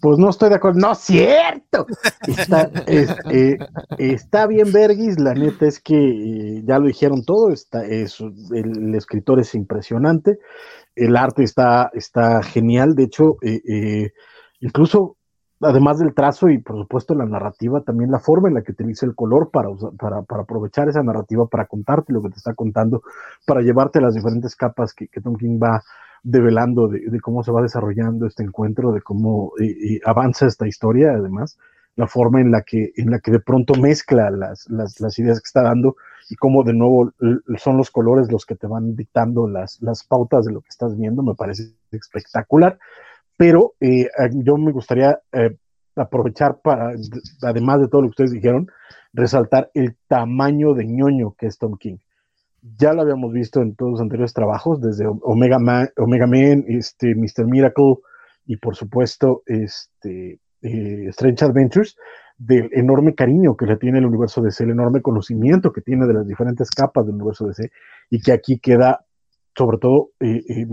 Pues 0.00 0.18
no 0.18 0.30
estoy 0.30 0.50
de 0.50 0.54
acuerdo. 0.54 0.78
No, 0.78 0.94
cierto. 0.94 1.86
Está, 2.26 2.70
eh, 2.86 3.58
está 3.98 4.46
bien, 4.46 4.70
Bergis. 4.70 5.18
La 5.18 5.34
neta 5.34 5.66
es 5.66 5.80
que 5.80 5.96
eh, 5.96 6.62
ya 6.64 6.78
lo 6.78 6.86
dijeron 6.86 7.24
todo. 7.24 7.52
Está, 7.52 7.84
es, 7.84 8.20
el, 8.20 8.94
escritor 8.94 9.40
es 9.40 9.54
impresionante. 9.54 10.38
El 10.98 11.16
arte 11.16 11.42
está, 11.42 11.90
está 11.94 12.42
genial. 12.42 12.94
De 12.94 13.04
hecho, 13.04 13.36
eh, 13.42 14.10
incluso 14.60 15.16
además 15.60 15.98
del 15.98 16.14
trazo 16.14 16.48
y 16.48 16.58
por 16.58 16.76
supuesto 16.76 17.14
la 17.14 17.26
narrativa, 17.26 17.82
también 17.82 18.10
la 18.10 18.20
forma 18.20 18.48
en 18.48 18.54
la 18.54 18.62
que 18.62 18.72
utiliza 18.72 19.06
el 19.06 19.14
color 19.14 19.50
para, 19.50 19.68
para, 19.98 20.22
para, 20.22 20.42
aprovechar 20.42 20.88
esa 20.88 21.02
narrativa, 21.02 21.46
para 21.46 21.66
contarte 21.66 22.12
lo 22.12 22.22
que 22.22 22.30
te 22.30 22.36
está 22.36 22.54
contando, 22.54 23.02
para 23.46 23.62
llevarte 23.62 24.00
las 24.00 24.14
diferentes 24.14 24.54
capas 24.54 24.94
que, 24.94 25.08
Tom 25.20 25.36
King 25.36 25.58
va 25.62 25.82
develando 26.22 26.88
de, 26.88 27.20
cómo 27.20 27.42
se 27.42 27.52
va 27.52 27.62
desarrollando 27.62 28.26
este 28.26 28.42
encuentro, 28.42 28.92
de 28.92 29.02
cómo 29.02 29.52
avanza 30.04 30.46
esta 30.46 30.66
historia, 30.66 31.12
además, 31.12 31.58
la 31.96 32.06
forma 32.06 32.40
en 32.40 32.52
la 32.52 32.62
que, 32.62 32.92
en 32.96 33.10
la 33.10 33.18
que 33.18 33.32
de 33.32 33.40
pronto 33.40 33.74
mezcla 33.74 34.30
las, 34.30 34.68
las, 34.68 35.18
ideas 35.18 35.40
que 35.40 35.46
está 35.46 35.62
dando 35.62 35.96
y 36.30 36.36
cómo 36.36 36.62
de 36.62 36.74
nuevo 36.74 37.12
son 37.56 37.76
los 37.76 37.90
colores 37.90 38.30
los 38.30 38.44
que 38.44 38.54
te 38.54 38.66
van 38.66 38.94
dictando 38.96 39.48
las, 39.48 39.80
las 39.80 40.04
pautas 40.04 40.44
de 40.44 40.52
lo 40.52 40.60
que 40.60 40.68
estás 40.68 40.96
viendo, 40.96 41.22
me 41.22 41.34
parece 41.34 41.74
espectacular. 41.90 42.78
Pero 43.36 43.74
eh, 43.80 44.08
yo 44.32 44.56
me 44.56 44.72
gustaría 44.72 45.20
eh, 45.32 45.56
aprovechar 45.96 46.60
para, 46.60 46.92
además 47.42 47.80
de 47.80 47.88
todo 47.88 48.02
lo 48.02 48.08
que 48.08 48.22
ustedes 48.22 48.32
dijeron, 48.32 48.68
resaltar 49.12 49.70
el 49.74 49.96
tamaño 50.06 50.74
de 50.74 50.86
ñoño 50.86 51.34
que 51.38 51.46
es 51.46 51.58
Tom 51.58 51.76
King 51.76 51.98
ya 52.76 52.92
lo 52.92 53.02
habíamos 53.02 53.32
visto 53.32 53.60
en 53.60 53.74
todos 53.74 53.92
los 53.92 54.00
anteriores 54.00 54.32
trabajos, 54.32 54.80
desde 54.80 55.06
Omega 55.06 55.58
Man, 55.58 55.88
Omega 55.96 56.26
Man 56.26 56.64
este, 56.68 57.14
Mr. 57.14 57.46
Miracle 57.46 57.96
y 58.46 58.56
por 58.56 58.76
supuesto 58.76 59.42
este, 59.46 60.40
eh, 60.62 61.06
Strange 61.08 61.44
Adventures, 61.44 61.96
del 62.38 62.70
enorme 62.72 63.14
cariño 63.14 63.56
que 63.56 63.66
le 63.66 63.76
tiene 63.76 63.98
el 63.98 64.06
universo 64.06 64.40
DC, 64.40 64.64
el 64.64 64.70
enorme 64.70 65.02
conocimiento 65.02 65.72
que 65.72 65.80
tiene 65.80 66.06
de 66.06 66.14
las 66.14 66.26
diferentes 66.26 66.70
capas 66.70 67.04
del 67.04 67.16
universo 67.16 67.46
DC 67.46 67.70
y 68.10 68.20
que 68.20 68.32
aquí 68.32 68.60
queda 68.60 69.04
sobre 69.56 69.78
todo 69.78 70.10
eh, 70.20 70.44
eh, 70.48 70.66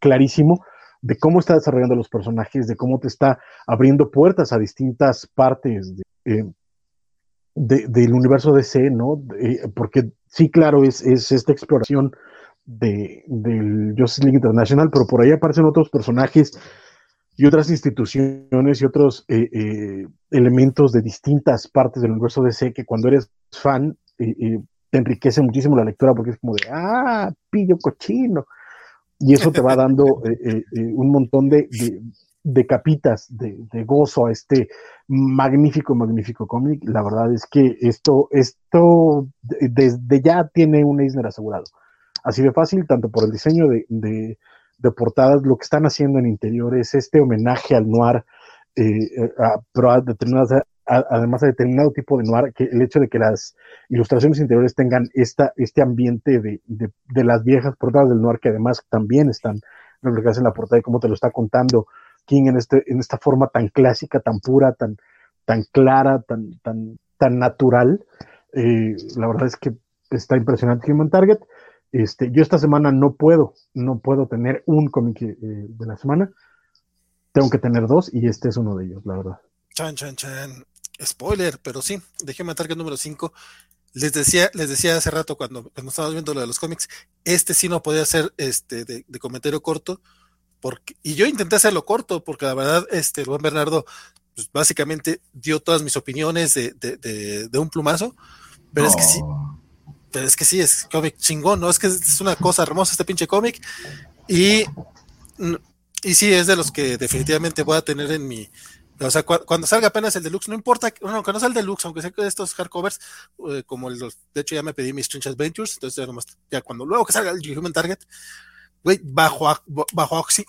clarísimo 0.00 0.64
de 1.00 1.16
cómo 1.16 1.38
está 1.38 1.54
desarrollando 1.54 1.94
los 1.94 2.08
personajes, 2.08 2.66
de 2.66 2.74
cómo 2.74 2.98
te 2.98 3.06
está 3.06 3.38
abriendo 3.68 4.10
puertas 4.10 4.52
a 4.52 4.58
distintas 4.58 5.28
partes 5.32 5.94
de, 6.24 6.52
del 7.54 8.12
universo 8.12 8.52
DC, 8.52 8.90
¿no? 8.90 9.22
porque 9.76 10.10
sí, 10.26 10.50
claro, 10.50 10.82
es, 10.82 11.02
es 11.02 11.30
esta 11.30 11.52
exploración 11.52 12.10
de, 12.64 13.22
del 13.28 13.94
Justice 13.96 14.22
League 14.22 14.38
International, 14.38 14.90
pero 14.92 15.06
por 15.06 15.22
ahí 15.22 15.30
aparecen 15.30 15.64
otros 15.64 15.88
personajes 15.88 16.58
y 17.36 17.46
otras 17.46 17.70
instituciones 17.70 18.80
y 18.80 18.84
otros 18.84 19.24
eh, 19.28 19.48
eh, 19.52 20.06
elementos 20.30 20.92
de 20.92 21.02
distintas 21.02 21.68
partes 21.68 22.02
del 22.02 22.12
universo 22.12 22.42
DC 22.42 22.72
que 22.72 22.84
cuando 22.84 23.08
eres 23.08 23.30
fan 23.52 23.96
eh, 24.18 24.58
te 24.90 24.98
enriquece 24.98 25.42
muchísimo 25.42 25.76
la 25.76 25.84
lectura 25.84 26.14
porque 26.14 26.30
es 26.30 26.38
como 26.38 26.54
de, 26.54 26.66
ah, 26.70 27.32
pillo 27.50 27.76
cochino. 27.78 28.46
Y 29.18 29.34
eso 29.34 29.50
te 29.50 29.62
va 29.62 29.74
dando 29.74 30.04
un 30.72 31.10
montón 31.10 31.48
de, 31.48 31.68
de 32.42 32.66
capitas 32.66 33.26
de, 33.30 33.84
gozo 33.84 34.26
a 34.26 34.32
este 34.32 34.68
magnífico, 35.08 35.94
magnífico 35.94 36.46
cómic. 36.46 36.82
La 36.84 37.02
verdad 37.02 37.32
es 37.32 37.46
que 37.46 37.76
esto, 37.80 38.28
esto 38.30 39.26
desde 39.42 40.20
ya 40.20 40.46
tiene 40.48 40.84
un 40.84 41.00
Eisner 41.00 41.26
asegurado. 41.26 41.64
Así 42.22 42.42
de 42.42 42.52
fácil, 42.52 42.86
tanto 42.86 43.08
por 43.08 43.24
el 43.24 43.32
diseño 43.32 43.66
de, 43.68 44.38
de, 44.78 44.90
portadas, 44.90 45.42
lo 45.42 45.56
que 45.56 45.64
están 45.64 45.84
haciendo 45.84 46.18
en 46.18 46.26
interiores, 46.26 46.94
este 46.94 47.20
homenaje 47.20 47.74
al 47.74 47.88
noir, 47.88 48.24
eh, 48.76 49.32
pero 49.72 49.90
a 49.90 50.00
determinadas, 50.00 50.62
además 50.84 51.42
a 51.42 51.46
determinado 51.46 51.90
tipo 51.92 52.18
de 52.18 52.24
noir, 52.24 52.52
que 52.54 52.64
el 52.64 52.82
hecho 52.82 53.00
de 53.00 53.08
que 53.08 53.18
las 53.18 53.56
ilustraciones 53.88 54.38
interiores 54.38 54.74
tengan 54.74 55.08
esta, 55.14 55.52
este 55.56 55.82
ambiente 55.82 56.40
de, 56.40 56.60
de 56.66 57.24
las 57.24 57.42
viejas 57.42 57.74
portadas 57.78 58.08
del 58.08 58.20
noir, 58.20 58.38
que 58.40 58.50
además 58.50 58.82
también 58.88 59.30
están 59.30 59.60
reflejadas 60.02 60.38
en 60.38 60.44
la 60.44 60.52
portada 60.52 60.78
y 60.78 60.82
cómo 60.82 61.00
te 61.00 61.08
lo 61.08 61.14
está 61.14 61.30
contando 61.30 61.86
King 62.26 62.48
en, 62.48 62.56
este, 62.56 62.82
en 62.86 62.98
esta 62.98 63.18
forma 63.18 63.48
tan 63.48 63.68
clásica, 63.68 64.20
tan 64.20 64.40
pura, 64.40 64.72
tan, 64.72 64.96
tan 65.44 65.62
clara, 65.72 66.20
tan, 66.26 66.58
tan, 66.62 66.98
tan 67.18 67.38
natural. 67.38 68.04
Eh, 68.52 68.96
la 69.16 69.28
verdad 69.28 69.46
es 69.46 69.56
que 69.56 69.70
está 70.10 70.36
impresionante 70.36 70.92
Human 70.92 71.08
Target. 71.08 71.38
Este, 71.92 72.30
yo 72.30 72.42
esta 72.42 72.58
semana 72.58 72.92
no 72.92 73.14
puedo, 73.14 73.54
no 73.74 73.98
puedo 73.98 74.26
tener 74.26 74.62
un 74.66 74.88
cómic 74.88 75.22
eh, 75.22 75.36
de 75.40 75.86
la 75.86 75.96
semana. 75.96 76.30
Tengo 77.32 77.50
que 77.50 77.58
tener 77.58 77.86
dos 77.86 78.12
y 78.12 78.26
este 78.26 78.48
es 78.48 78.56
uno 78.56 78.76
de 78.76 78.86
ellos, 78.86 79.04
la 79.04 79.16
verdad. 79.16 79.40
Chan, 79.74 79.94
chan, 79.94 80.16
chan. 80.16 80.64
Spoiler, 81.02 81.58
pero 81.62 81.82
sí, 81.82 82.00
de 82.24 82.34
Human 82.38 82.56
Target 82.56 82.76
número 82.76 82.96
5. 82.96 83.32
Les 83.92 84.12
decía, 84.12 84.50
les 84.54 84.68
decía 84.68 84.96
hace 84.96 85.10
rato 85.10 85.36
cuando, 85.36 85.70
cuando 85.70 85.90
estábamos 85.90 86.14
viendo 86.14 86.34
lo 86.34 86.40
de 86.40 86.46
los 86.46 86.58
cómics, 86.58 86.88
este 87.24 87.54
sí 87.54 87.68
no 87.68 87.82
podía 87.82 88.04
ser 88.04 88.32
este 88.36 88.84
de, 88.84 89.04
de 89.06 89.18
comentario 89.18 89.62
corto, 89.62 90.00
y 91.02 91.14
yo 91.14 91.26
intenté 91.26 91.56
hacerlo 91.56 91.84
corto, 91.84 92.24
porque 92.24 92.46
la 92.46 92.54
verdad, 92.54 92.86
este, 92.90 93.22
el 93.22 93.26
buen 93.26 93.42
Bernardo, 93.42 93.84
pues, 94.34 94.50
básicamente 94.52 95.20
dio 95.32 95.60
todas 95.60 95.82
mis 95.82 95.96
opiniones 95.96 96.54
de, 96.54 97.50
un 97.54 97.70
plumazo, 97.70 98.14
pero 98.72 98.88
es 98.88 98.96
que 98.96 99.02
sí, 99.02 99.20
pero 100.16 100.26
es 100.26 100.34
que 100.34 100.46
sí, 100.46 100.62
es 100.62 100.88
cómic 100.90 101.18
chingón, 101.18 101.60
¿no? 101.60 101.68
Es 101.68 101.78
que 101.78 101.88
es 101.88 102.22
una 102.22 102.36
cosa 102.36 102.62
hermosa 102.62 102.92
este 102.92 103.04
pinche 103.04 103.26
cómic, 103.26 103.60
y, 104.26 104.64
y 106.02 106.14
sí, 106.14 106.32
es 106.32 106.46
de 106.46 106.56
los 106.56 106.72
que 106.72 106.96
definitivamente 106.96 107.62
voy 107.62 107.76
a 107.76 107.82
tener 107.82 108.10
en 108.10 108.26
mi, 108.26 108.48
o 108.98 109.10
sea, 109.10 109.24
cuando 109.24 109.66
salga 109.66 109.88
apenas 109.88 110.16
el 110.16 110.22
deluxe, 110.22 110.48
no 110.48 110.54
importa, 110.54 110.90
bueno, 111.02 111.22
que 111.22 111.34
no 111.34 111.38
sea 111.38 111.48
el 111.48 111.54
deluxe, 111.54 111.84
aunque 111.84 112.00
sea 112.00 112.12
que 112.12 112.26
estos 112.26 112.54
hardcovers, 112.54 112.98
eh, 113.50 113.62
como 113.66 113.90
los, 113.90 114.16
de 114.32 114.40
hecho 114.40 114.54
ya 114.54 114.62
me 114.62 114.72
pedí 114.72 114.94
mis 114.94 115.02
Strange 115.02 115.28
Adventures, 115.28 115.74
entonces 115.74 115.96
ya, 115.96 116.06
nomás, 116.06 116.24
ya 116.50 116.62
cuando 116.62 116.86
luego 116.86 117.04
que 117.04 117.12
salga 117.12 117.32
el 117.32 117.58
Human 117.58 117.74
Target, 117.74 117.98
Güey, 118.82 119.00
bajo 119.02 119.48
a, 119.48 119.60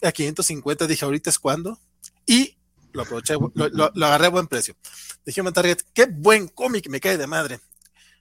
a 0.04 0.12
550, 0.12 0.86
dije, 0.86 1.04
ahorita 1.04 1.32
es 1.32 1.40
cuando. 1.40 1.80
Y 2.24 2.56
lo 2.94 3.02
aproveché, 3.02 3.34
lo, 3.34 4.06
agarré 4.06 4.28
a 4.28 4.30
buen 4.30 4.48
precio. 4.48 4.76
Dije, 5.26 5.42
Target, 5.52 5.80
qué 5.92 6.06
buen 6.06 6.48
cómic, 6.48 6.88
me 6.88 7.00
cae 7.00 7.18
de 7.18 7.26
madre. 7.26 7.60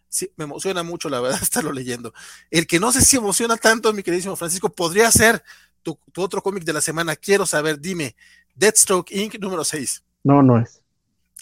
Sí, 0.09 0.31
me 0.37 0.45
emociona 0.45 0.83
mucho, 0.83 1.09
la 1.09 1.21
verdad, 1.21 1.39
estarlo 1.43 1.73
leyendo. 1.73 2.13
El 2.51 2.67
que 2.67 2.81
no 2.81 2.93
sé 2.93 3.01
si 3.03 3.17
emociona 3.17 3.57
tanto, 3.57 3.93
mi 3.93 4.03
queridísimo 4.03 4.37
Francisco, 4.37 4.69
podría 4.71 5.11
ser 5.11 5.43
tu, 5.83 5.99
tu 6.13 6.23
otro 6.23 6.43
cómic 6.43 6.65
de 6.65 6.73
la 6.73 6.81
semana. 6.81 7.17
Quiero 7.17 7.47
saber, 7.47 7.81
dime, 7.81 8.17
Deathstroke 8.55 9.13
Inc. 9.13 9.39
número 9.39 9.65
6. 9.65 10.03
No, 10.25 10.43
no 10.43 10.59
es. 10.59 10.83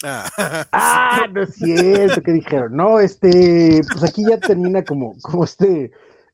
Ah. 0.03 0.29
ah. 0.71 1.27
no 1.31 1.43
es 1.43 1.55
cierto, 1.55 2.21
¿qué 2.21 2.31
dijeron? 2.33 2.75
No, 2.75 2.99
este, 2.99 3.81
pues 3.91 4.03
aquí 4.03 4.23
ya 4.29 4.37
termina 4.39 4.83
como, 4.83 5.15
como 5.21 5.45
este 5.45 5.91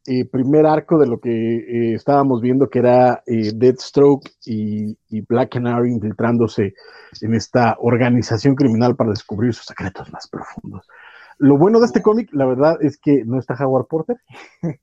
eh, 0.07 0.25
primer 0.25 0.65
arco 0.65 0.97
de 0.97 1.05
lo 1.05 1.19
que 1.19 1.29
eh, 1.29 1.93
estábamos 1.93 2.41
viendo, 2.41 2.69
que 2.69 2.79
era 2.79 3.21
eh, 3.27 3.51
Deathstroke 3.53 4.31
y, 4.45 4.97
y, 5.09 5.21
Black 5.21 5.51
Canary 5.51 5.91
infiltrándose 5.91 6.73
en 7.21 7.35
esta 7.35 7.77
organización 7.79 8.55
criminal 8.55 8.95
para 8.95 9.11
descubrir 9.11 9.53
sus 9.53 9.67
secretos 9.67 10.11
más 10.11 10.27
profundos. 10.27 10.87
Lo 11.41 11.57
bueno 11.57 11.79
de 11.79 11.87
este 11.87 12.03
cómic, 12.03 12.29
la 12.33 12.45
verdad, 12.45 12.77
es 12.81 12.99
que 12.99 13.23
no 13.25 13.39
está 13.39 13.55
Howard 13.55 13.87
Porter. 13.87 14.17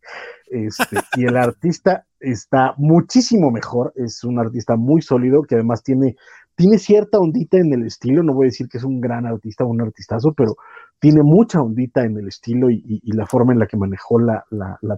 este, 0.50 0.96
y 1.14 1.24
el 1.24 1.36
artista 1.36 2.04
está 2.18 2.74
muchísimo 2.76 3.52
mejor. 3.52 3.92
Es 3.94 4.24
un 4.24 4.40
artista 4.40 4.74
muy 4.74 5.00
sólido 5.00 5.42
que 5.42 5.54
además 5.54 5.84
tiene, 5.84 6.16
tiene 6.56 6.78
cierta 6.78 7.20
ondita 7.20 7.58
en 7.58 7.72
el 7.72 7.86
estilo. 7.86 8.24
No 8.24 8.34
voy 8.34 8.46
a 8.46 8.50
decir 8.50 8.66
que 8.68 8.78
es 8.78 8.82
un 8.82 9.00
gran 9.00 9.24
artista 9.24 9.62
o 9.62 9.68
un 9.68 9.82
artistazo, 9.82 10.32
pero 10.36 10.56
tiene 10.98 11.22
mucha 11.22 11.62
ondita 11.62 12.02
en 12.02 12.18
el 12.18 12.26
estilo 12.26 12.70
y, 12.70 13.00
la 13.04 13.26
forma 13.26 13.52
en 13.52 13.60
la 13.60 13.68
que 13.68 13.76
manejó 13.76 14.18
la, 14.18 14.44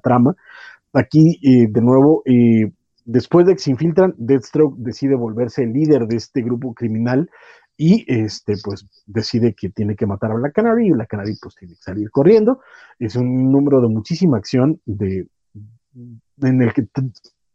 trama. 0.03 0.35
Aquí, 0.95 1.39
eh, 1.43 1.67
de 1.71 1.81
nuevo, 1.83 2.23
eh, 2.25 2.73
después 3.05 3.45
de 3.45 3.53
que 3.53 3.61
se 3.61 3.73
infiltran, 3.73 4.15
Deathstroke 4.17 4.79
decide 4.79 5.15
volverse 5.15 5.65
el 5.65 5.75
líder 5.75 6.07
de 6.07 6.17
este 6.17 6.41
grupo 6.41 6.73
criminal 6.73 7.29
y 7.83 8.05
este 8.09 8.57
pues 8.62 8.85
decide 9.07 9.55
que 9.55 9.70
tiene 9.70 9.97
que 9.97 10.05
matar 10.05 10.31
a 10.31 10.35
Black 10.35 10.53
Canary 10.53 10.89
y 10.89 10.91
Black 10.91 11.09
Canary 11.09 11.33
pues 11.41 11.55
tiene 11.55 11.74
que 11.76 11.81
salir 11.81 12.11
corriendo. 12.11 12.61
Es 12.99 13.16
un 13.16 13.51
número 13.51 13.81
de 13.81 13.89
muchísima 13.89 14.37
acción 14.37 14.83
de, 14.85 15.26
en 15.95 16.61
el 16.61 16.74
que 16.74 16.87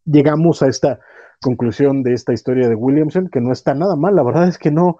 llegamos 0.03 0.63
a 0.63 0.67
esta 0.67 0.99
conclusión 1.43 2.01
de 2.01 2.13
esta 2.13 2.33
historia 2.33 2.67
de 2.67 2.73
Williamson, 2.73 3.29
que 3.29 3.39
no 3.39 3.51
está 3.51 3.75
nada 3.75 3.95
mal, 3.95 4.15
la 4.15 4.23
verdad 4.23 4.47
es 4.47 4.57
que 4.57 4.71
no, 4.71 4.97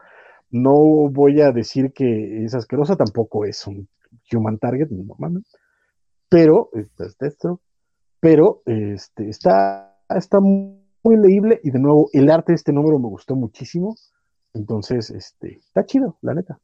no 0.51 1.09
voy 1.09 1.41
a 1.41 1.51
decir 1.51 1.91
que 1.91 2.45
es 2.45 2.53
asquerosa, 2.53 2.95
tampoco 2.95 3.45
es 3.45 3.65
un 3.65 3.87
human 4.31 4.59
target 4.59 4.89
normalmente, 4.91 5.49
pero, 6.29 6.69
este, 6.73 7.25
esto, 7.25 7.61
pero 8.19 8.61
este, 8.67 9.27
está, 9.27 9.97
está 10.07 10.39
muy 10.39 11.17
leíble 11.17 11.61
y 11.63 11.71
de 11.71 11.79
nuevo 11.79 12.09
el 12.13 12.29
arte 12.29 12.51
de 12.51 12.57
este 12.57 12.73
número 12.73 12.99
me 12.99 13.09
gustó 13.09 13.35
muchísimo 13.35 13.95
entonces, 14.55 15.09
este, 15.11 15.57
está 15.57 15.85
chido, 15.85 16.17
la 16.21 16.33
neta. 16.33 16.59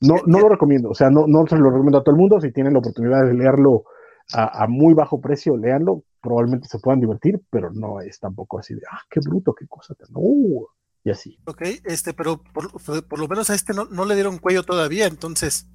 No, 0.00 0.16
no 0.26 0.40
lo 0.40 0.48
recomiendo, 0.48 0.90
o 0.90 0.94
sea, 0.94 1.10
no, 1.10 1.26
no 1.26 1.46
se 1.46 1.56
lo 1.56 1.70
recomiendo 1.70 1.98
a 1.98 2.02
todo 2.04 2.14
el 2.14 2.20
mundo. 2.20 2.40
Si 2.40 2.52
tienen 2.52 2.72
la 2.72 2.78
oportunidad 2.80 3.24
de 3.24 3.34
leerlo 3.34 3.84
a, 4.32 4.66
muy 4.68 4.94
bajo 4.94 5.20
precio, 5.20 5.56
leanlo. 5.56 6.02
Probablemente 6.20 6.68
se 6.68 6.78
puedan 6.78 7.00
divertir, 7.00 7.40
pero 7.50 7.70
no 7.70 8.00
es 8.00 8.18
tampoco 8.18 8.58
así 8.58 8.74
de, 8.74 8.82
ah, 8.90 9.00
qué 9.10 9.20
bruto, 9.20 9.54
qué 9.54 9.66
cosa 9.66 9.94
tan. 9.94 10.08
Uh, 10.14 10.66
y 11.04 11.10
así. 11.10 11.38
Ok, 11.46 11.62
este, 11.84 12.14
pero 12.14 12.40
por, 12.42 13.18
lo 13.18 13.28
menos 13.28 13.50
a 13.50 13.54
este 13.54 13.74
no, 13.74 13.84
no, 13.84 14.06
le 14.06 14.14
dieron 14.14 14.38
cuello 14.38 14.62
todavía, 14.62 15.06
entonces, 15.06 15.68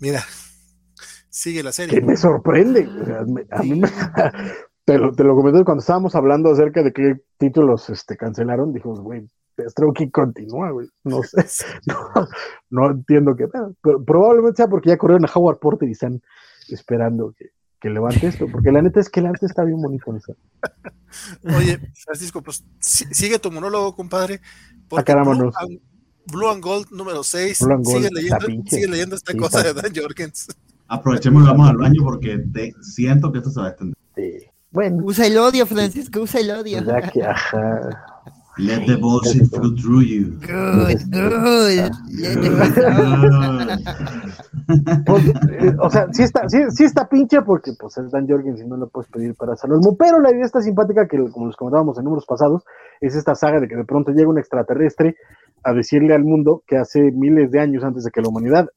mira, 0.00 0.20
sigue 1.30 1.62
la 1.62 1.72
serie. 1.72 2.00
Que 2.00 2.04
me 2.04 2.16
sorprende. 2.16 2.88
a 3.50 3.62
mí 3.62 3.80
me, 3.80 3.88
te, 4.84 4.98
lo, 4.98 5.12
te 5.12 5.22
lo 5.22 5.36
comenté 5.36 5.64
cuando 5.64 5.80
estábamos 5.80 6.14
hablando 6.16 6.50
acerca 6.50 6.82
de 6.82 6.92
qué 6.92 7.20
títulos 7.38 7.88
este, 7.90 8.16
cancelaron. 8.16 8.72
Dijimos, 8.72 9.00
güey, 9.00 9.28
que 9.94 10.10
continúa, 10.10 10.70
güey. 10.70 10.88
No 11.04 11.22
sé, 11.22 11.46
no, 12.70 12.90
entiendo 12.90 13.36
qué 13.36 13.48
pero 13.82 14.04
probablemente 14.04 14.56
sea 14.56 14.68
porque 14.68 14.90
ya 14.90 14.98
corrieron 14.98 15.24
a 15.24 15.32
Howard 15.32 15.58
Porter 15.58 15.88
y 15.88 15.92
están 15.92 16.22
esperando 16.68 17.34
que, 17.36 17.50
que 17.80 17.90
levante 17.90 18.26
esto, 18.26 18.46
porque 18.50 18.72
la 18.72 18.82
neta 18.82 19.00
es 19.00 19.08
que 19.08 19.20
el 19.20 19.26
arte 19.26 19.46
está 19.46 19.64
bien 19.64 19.80
bonito. 19.80 20.12
¿no? 20.12 20.20
Oye, 21.56 21.78
Francisco, 22.04 22.42
pues 22.42 22.64
sigue 22.80 23.38
tu 23.38 23.50
monólogo, 23.50 23.94
compadre. 23.94 24.40
Porque 24.88 25.12
Blue, 25.12 25.52
and, 25.60 25.80
Blue, 26.26 26.48
and, 26.48 26.62
Gold 26.62 26.90
número 26.90 27.22
6. 27.22 27.58
Sigue 27.58 28.10
leyendo, 28.10 28.46
sigue 28.66 28.88
leyendo 28.88 29.16
esta 29.16 29.34
cosa 29.34 29.62
de 29.62 29.74
Dan 29.74 29.92
Jorgens. 29.94 30.48
Aprovechemos 30.88 31.42
y 31.42 31.46
vamos 31.46 31.68
al 31.68 31.76
baño 31.76 32.02
porque 32.02 32.38
te, 32.38 32.74
siento 32.80 33.30
que 33.30 33.38
esto 33.38 33.50
se 33.50 33.60
va 33.60 33.66
a 33.66 33.70
extender. 33.70 33.96
Sí. 34.16 34.46
Bueno. 34.70 35.04
Usa 35.04 35.26
el 35.26 35.36
odio, 35.38 35.66
Francisco, 35.66 36.20
usa 36.20 36.40
el 36.40 36.50
odio. 36.50 36.82
Ya 36.82 37.10
que, 37.10 37.22
ajá. 37.22 38.22
Let 38.58 38.86
the 38.86 38.96
bullshit 38.96 39.50
flow 39.50 39.74
through 39.76 40.02
you. 40.02 40.38
Good, 40.40 41.10
good. 41.10 41.90
Pues, 45.06 45.26
eh, 45.26 45.74
o 45.80 45.88
sea, 45.88 46.08
sí 46.12 46.24
está, 46.24 46.46
sí, 46.46 46.58
sí, 46.68 46.84
está 46.84 47.08
pinche 47.08 47.40
porque 47.40 47.72
pues 47.78 47.96
es 47.96 48.10
Dan 48.10 48.28
Jorgens 48.28 48.60
y 48.60 48.66
no 48.66 48.76
lo 48.76 48.90
puedes 48.90 49.10
pedir 49.10 49.34
para 49.34 49.56
Salomón, 49.56 49.96
pero 49.98 50.20
la 50.20 50.30
idea 50.30 50.44
está 50.44 50.60
simpática 50.60 51.08
que, 51.08 51.16
como 51.30 51.46
les 51.46 51.56
comentábamos 51.56 51.96
en 51.96 52.04
números 52.04 52.26
pasados, 52.26 52.64
es 53.00 53.14
esta 53.14 53.34
saga 53.34 53.60
de 53.60 53.68
que 53.68 53.76
de 53.76 53.84
pronto 53.84 54.12
llega 54.12 54.28
un 54.28 54.38
extraterrestre 54.38 55.16
a 55.64 55.72
decirle 55.72 56.14
al 56.14 56.24
mundo 56.24 56.62
que 56.66 56.76
hace 56.76 57.10
miles 57.12 57.50
de 57.50 57.60
años 57.60 57.82
antes 57.82 58.04
de 58.04 58.10
que 58.10 58.20
la 58.20 58.28
humanidad 58.28 58.68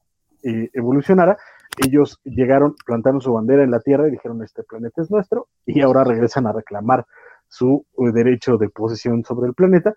eh, 0.42 0.70
evolucionara, 0.72 1.36
ellos 1.84 2.20
llegaron, 2.24 2.74
plantaron 2.86 3.20
su 3.20 3.32
bandera 3.32 3.62
en 3.62 3.70
la 3.70 3.80
Tierra 3.80 4.08
y 4.08 4.12
dijeron 4.12 4.42
este 4.42 4.62
planeta 4.62 5.02
es 5.02 5.10
nuestro 5.10 5.48
y 5.66 5.82
ahora 5.82 6.04
regresan 6.04 6.46
a 6.46 6.52
reclamar 6.52 7.06
su 7.52 7.84
eh, 7.98 8.12
derecho 8.12 8.56
de 8.56 8.70
posesión 8.70 9.22
sobre 9.24 9.46
el 9.48 9.54
planeta. 9.54 9.94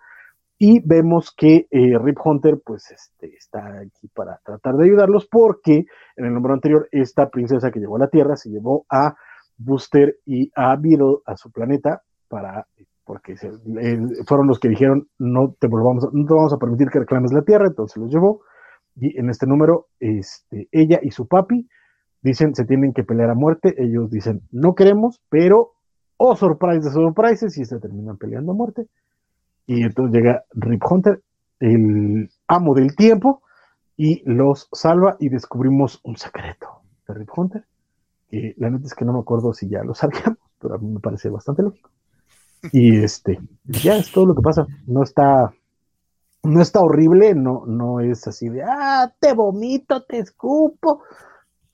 Y 0.58 0.80
vemos 0.86 1.34
que 1.36 1.68
eh, 1.70 1.98
Rip 1.98 2.18
Hunter 2.24 2.60
pues 2.64 2.92
este, 2.92 3.36
está 3.36 3.80
aquí 3.80 4.08
para 4.14 4.40
tratar 4.44 4.76
de 4.76 4.86
ayudarlos 4.86 5.28
porque 5.30 5.86
en 6.16 6.26
el 6.26 6.34
número 6.34 6.54
anterior 6.54 6.88
esta 6.92 7.30
princesa 7.30 7.72
que 7.72 7.80
llegó 7.80 7.96
a 7.96 8.00
la 8.00 8.10
Tierra 8.10 8.36
se 8.36 8.50
llevó 8.50 8.86
a 8.90 9.16
Booster 9.58 10.18
y 10.26 10.52
a 10.56 10.76
Beetle 10.76 11.18
a 11.26 11.36
su 11.36 11.52
planeta 11.52 12.02
para 12.28 12.68
porque 13.06 13.36
fueron 14.26 14.48
los 14.48 14.60
que 14.60 14.70
dijeron 14.70 15.08
no 15.20 15.56
te 15.60 15.68
volvamos 15.68 16.12
no 16.12 16.26
te 16.26 16.34
vamos 16.34 16.54
a 16.54 16.58
permitir 16.58 16.90
que 16.90 17.00
reclames 17.00 17.32
la 17.32 17.44
Tierra, 17.44 17.68
entonces 17.68 17.98
los 17.98 18.12
llevó 18.12 18.42
y 18.96 19.18
en 19.20 19.30
este 19.30 19.46
número 19.46 19.88
este, 20.00 20.68
ella 20.72 21.00
y 21.02 21.12
su 21.12 21.28
papi 21.28 21.68
dicen 22.22 22.56
se 22.56 22.66
tienen 22.66 22.94
que 22.94 23.04
pelear 23.04 23.30
a 23.30 23.36
muerte, 23.36 23.76
ellos 23.78 24.10
dicen 24.10 24.42
no 24.52 24.74
queremos, 24.74 25.22
pero 25.30 25.75
oh, 26.18 26.36
surprise 26.36 26.86
de 26.86 26.92
surprises, 26.92 27.58
y 27.58 27.66
se 27.66 27.80
terminan 27.80 28.18
peleando 28.18 28.52
a 28.52 28.56
muerte. 28.56 28.88
Y 29.68 29.84
entonces 29.84 30.14
llega 30.14 30.44
Rip 30.54 30.84
Hunter, 30.90 31.22
el 31.60 32.30
amo 32.48 32.74
del 32.74 32.96
tiempo, 32.96 33.42
y 33.98 34.22
los 34.26 34.70
salva 34.72 35.16
y 35.20 35.30
descubrimos 35.30 36.00
un 36.04 36.18
secreto 36.18 36.82
de 37.08 37.14
Rip 37.14 37.30
Hunter. 37.36 37.64
Que 38.30 38.54
la 38.58 38.70
neta 38.70 38.86
es 38.86 38.96
que 38.96 39.06
no 39.06 39.14
me 39.14 39.20
acuerdo 39.20 39.54
si 39.54 39.70
ya 39.70 39.84
lo 39.84 39.94
sabíamos, 39.94 40.40
pero 40.60 40.76
a 40.76 40.78
mí 40.78 40.88
me 40.88 41.00
parece 41.00 41.30
bastante 41.30 41.64
lógico. 41.64 41.90
Y 42.72 42.98
este, 43.04 43.40
ya 43.64 43.96
es 43.96 44.12
todo 44.12 44.26
lo 44.26 44.36
que 44.36 44.42
pasa. 44.42 44.66
No 44.88 45.04
está, 45.04 45.54
no 46.44 46.62
está 46.62 46.80
horrible, 46.82 47.36
no, 47.36 47.66
no 47.66 48.00
es 48.00 48.28
así 48.28 48.50
de, 48.50 48.64
ah, 48.64 49.14
te 49.20 49.34
vomito, 49.34 50.04
te 50.04 50.20
escupo 50.20 51.04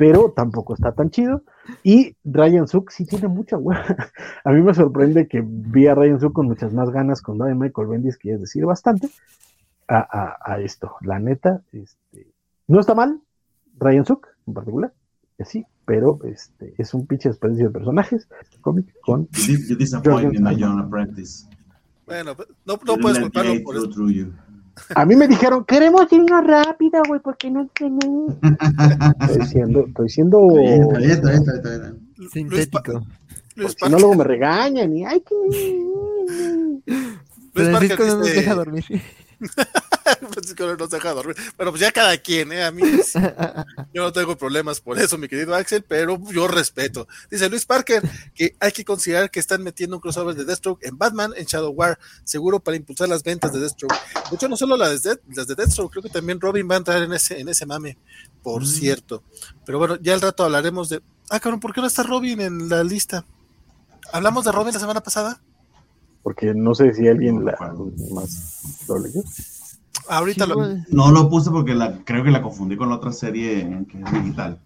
pero 0.02 0.34
tampoco 0.36 0.74
está 0.74 0.94
tan 0.94 1.12
chido. 1.12 1.44
Y 1.84 2.16
Ryan 2.24 2.68
Suk 2.68 2.90
sí 2.90 3.06
tiene 3.06 3.28
mucha 3.28 3.56
hueá. 3.56 3.86
A 4.44 4.52
mí 4.52 4.60
me 4.60 4.74
sorprende 4.74 5.28
que 5.28 5.44
vi 5.46 5.86
a 5.86 5.94
Ryan 5.94 6.20
Suk 6.20 6.34
con 6.34 6.48
muchas 6.48 6.74
más 6.74 6.90
ganas 6.90 7.22
con 7.22 7.38
de 7.38 7.54
Michael 7.54 7.88
Bendis, 7.88 8.18
que 8.18 8.34
es 8.34 8.42
decir 8.42 8.66
bastante, 8.66 9.12
a, 9.88 10.60
esto. 10.60 10.96
La 11.02 11.20
neta, 11.20 11.62
este, 11.72 12.34
no 12.68 12.80
está 12.80 12.96
mal, 12.96 13.22
Ryan 13.78 14.04
Suk 14.04 14.28
en 14.48 14.56
particular, 14.56 14.92
que 15.38 15.46
sí, 15.46 15.68
pero 15.86 16.18
este, 16.24 16.74
es 16.80 16.96
un 16.96 17.06
pinche 17.06 17.30
desperdicio 17.30 17.68
de 17.68 17.74
personajes. 17.74 18.28
Este 18.42 18.60
cómic 18.60 18.92
con. 19.02 19.30
Bueno, 22.08 22.36
no, 22.66 22.80
no 22.88 22.98
puedes 22.98 23.20
culparlo 23.20 23.54
por 23.64 23.76
eso. 23.78 23.90
A 24.96 25.06
mí 25.06 25.16
me 25.16 25.28
dijeron, 25.28 25.66
queremos 25.66 26.12
irnos 26.12 26.46
rápida, 26.46 27.02
güey, 27.08 27.20
porque 27.22 27.50
no 27.50 27.68
tenemos. 27.74 28.36
Estoy 29.22 29.48
siendo, 29.48 29.86
estoy 29.86 30.10
siendo. 30.10 30.48
Sintético. 32.32 33.06
si 33.56 33.90
no, 33.90 34.00
luego 34.00 34.16
me 34.16 34.24
regañan 34.24 34.96
y 34.96 35.06
ay, 35.06 35.22
que. 35.22 35.36
Francisco 37.54 38.06
no 38.06 38.18
nos 38.18 38.28
deja 38.28 38.56
dormir. 38.56 38.86
Francisco 40.32 40.66
no 40.66 40.76
nos 40.76 40.90
deja 40.90 41.14
dormir. 41.14 41.36
Bueno, 41.58 41.72
pues 41.72 41.82
ya 41.82 41.92
cada 41.92 42.18
quien, 42.18 42.52
¿eh? 42.52 42.64
A 42.64 42.72
mí 42.72 42.82
yo 43.94 44.04
no 44.04 44.12
tengo 44.12 44.38
problemas 44.38 44.80
por 44.80 45.00
eso, 45.00 45.18
mi 45.18 45.28
querido 45.28 45.56
Axel, 45.56 45.84
pero 45.88 46.20
yo 46.32 46.48
respeto. 46.48 47.08
Dice 47.30 47.50
Luis 47.50 47.66
Parker 47.66 48.02
que 48.34 48.56
hay 48.60 48.72
que 48.72 48.86
considerar 48.86 49.30
que 49.32 49.40
están 49.40 49.64
metiendo 49.64 49.98
un 49.98 50.02
crossover 50.02 50.36
de 50.36 50.46
Deathstroke 50.46 50.84
en 50.86 50.98
Batman, 50.98 51.34
en 51.36 51.46
Shadow 51.46 51.72
War, 51.72 51.98
seguro 52.24 52.60
para 52.60 52.78
impulsar 52.78 53.10
las 53.10 53.24
ventas 53.24 53.54
de 53.54 53.60
Deathstroke. 53.60 53.96
De 54.30 54.36
hecho, 54.36 54.48
no 54.48 54.58
solo 54.58 54.78
las 54.78 55.04
de, 55.04 55.20
las 55.36 55.48
de 55.48 55.56
Deathstroke, 55.56 55.92
creo 55.92 56.04
que 56.04 56.10
también 56.10 56.40
Robin 56.40 56.68
va 56.70 56.76
a 56.76 56.80
entrar 56.80 57.02
en 57.02 57.14
ese, 57.14 57.40
en 57.40 57.50
ese 57.50 57.66
mame, 57.66 57.98
por 58.44 58.64
mm. 58.64 58.66
cierto. 58.66 59.24
Pero 59.66 59.80
bueno, 59.80 59.98
ya 60.02 60.14
al 60.14 60.22
rato 60.22 60.44
hablaremos 60.44 60.90
de. 60.90 61.02
Ah, 61.30 61.40
cabrón, 61.40 61.60
¿por 61.60 61.74
qué 61.74 61.82
no 61.82 61.88
está 61.88 62.04
Robin 62.04 62.42
en 62.42 62.70
la 62.70 62.84
lista? 62.84 63.26
¿Hablamos 64.12 64.44
de 64.46 64.52
Robin 64.52 64.74
la 64.74 64.80
semana 64.80 65.02
pasada? 65.02 65.42
Porque 66.24 66.54
no 66.54 66.76
sé 66.76 66.94
si 66.94 67.08
alguien 67.08 67.46
la, 67.46 67.58
más 68.12 68.86
lo 68.88 69.00
leyó. 69.00 69.24
Ahorita 70.08 70.46
lo... 70.46 70.56
No 70.90 71.12
lo 71.12 71.30
puse 71.30 71.52
porque 71.52 71.74
la, 71.74 72.04
creo 72.04 72.24
que 72.24 72.32
la 72.32 72.42
confundí 72.42 72.78
con 72.78 72.90
la 72.90 72.96
otra 72.96 73.12
serie 73.12 73.86
que 73.90 74.00
es 74.00 74.12
digital. 74.12 74.60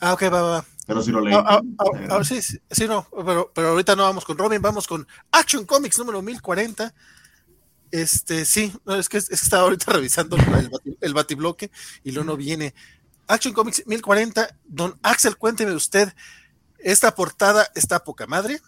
Ah, 0.00 0.12
ok, 0.12 0.22
va, 0.32 0.42
va. 0.42 0.64
Pero 0.86 1.02
si 1.02 1.10
lo 1.10 1.20
leí. 1.20 1.34
Ah, 1.34 1.60
ah, 1.78 1.84
ah, 2.10 2.24
sí, 2.24 2.40
sí, 2.40 2.86
no, 2.86 3.06
pero, 3.24 3.50
pero 3.54 3.68
ahorita 3.68 3.94
no 3.94 4.04
vamos 4.04 4.24
con 4.24 4.38
Robin, 4.38 4.62
vamos 4.62 4.86
con 4.86 5.06
Action 5.32 5.66
Comics 5.66 5.98
número 5.98 6.22
1040. 6.22 6.94
Este, 7.90 8.44
sí, 8.44 8.72
no, 8.86 8.94
es, 8.94 9.08
que, 9.08 9.18
es 9.18 9.28
que 9.28 9.34
estaba 9.34 9.64
ahorita 9.64 9.92
revisando 9.92 10.36
el, 10.36 10.70
el 11.00 11.14
batibloque 11.14 11.70
y 12.04 12.12
luego 12.12 12.30
no 12.30 12.36
viene. 12.36 12.74
Action 13.26 13.52
Comics 13.52 13.86
1040, 13.86 14.48
don 14.64 14.98
Axel, 15.02 15.36
cuénteme 15.36 15.72
usted, 15.72 16.14
esta 16.78 17.14
portada 17.14 17.68
está 17.74 18.02
poca 18.02 18.26
madre. 18.26 18.60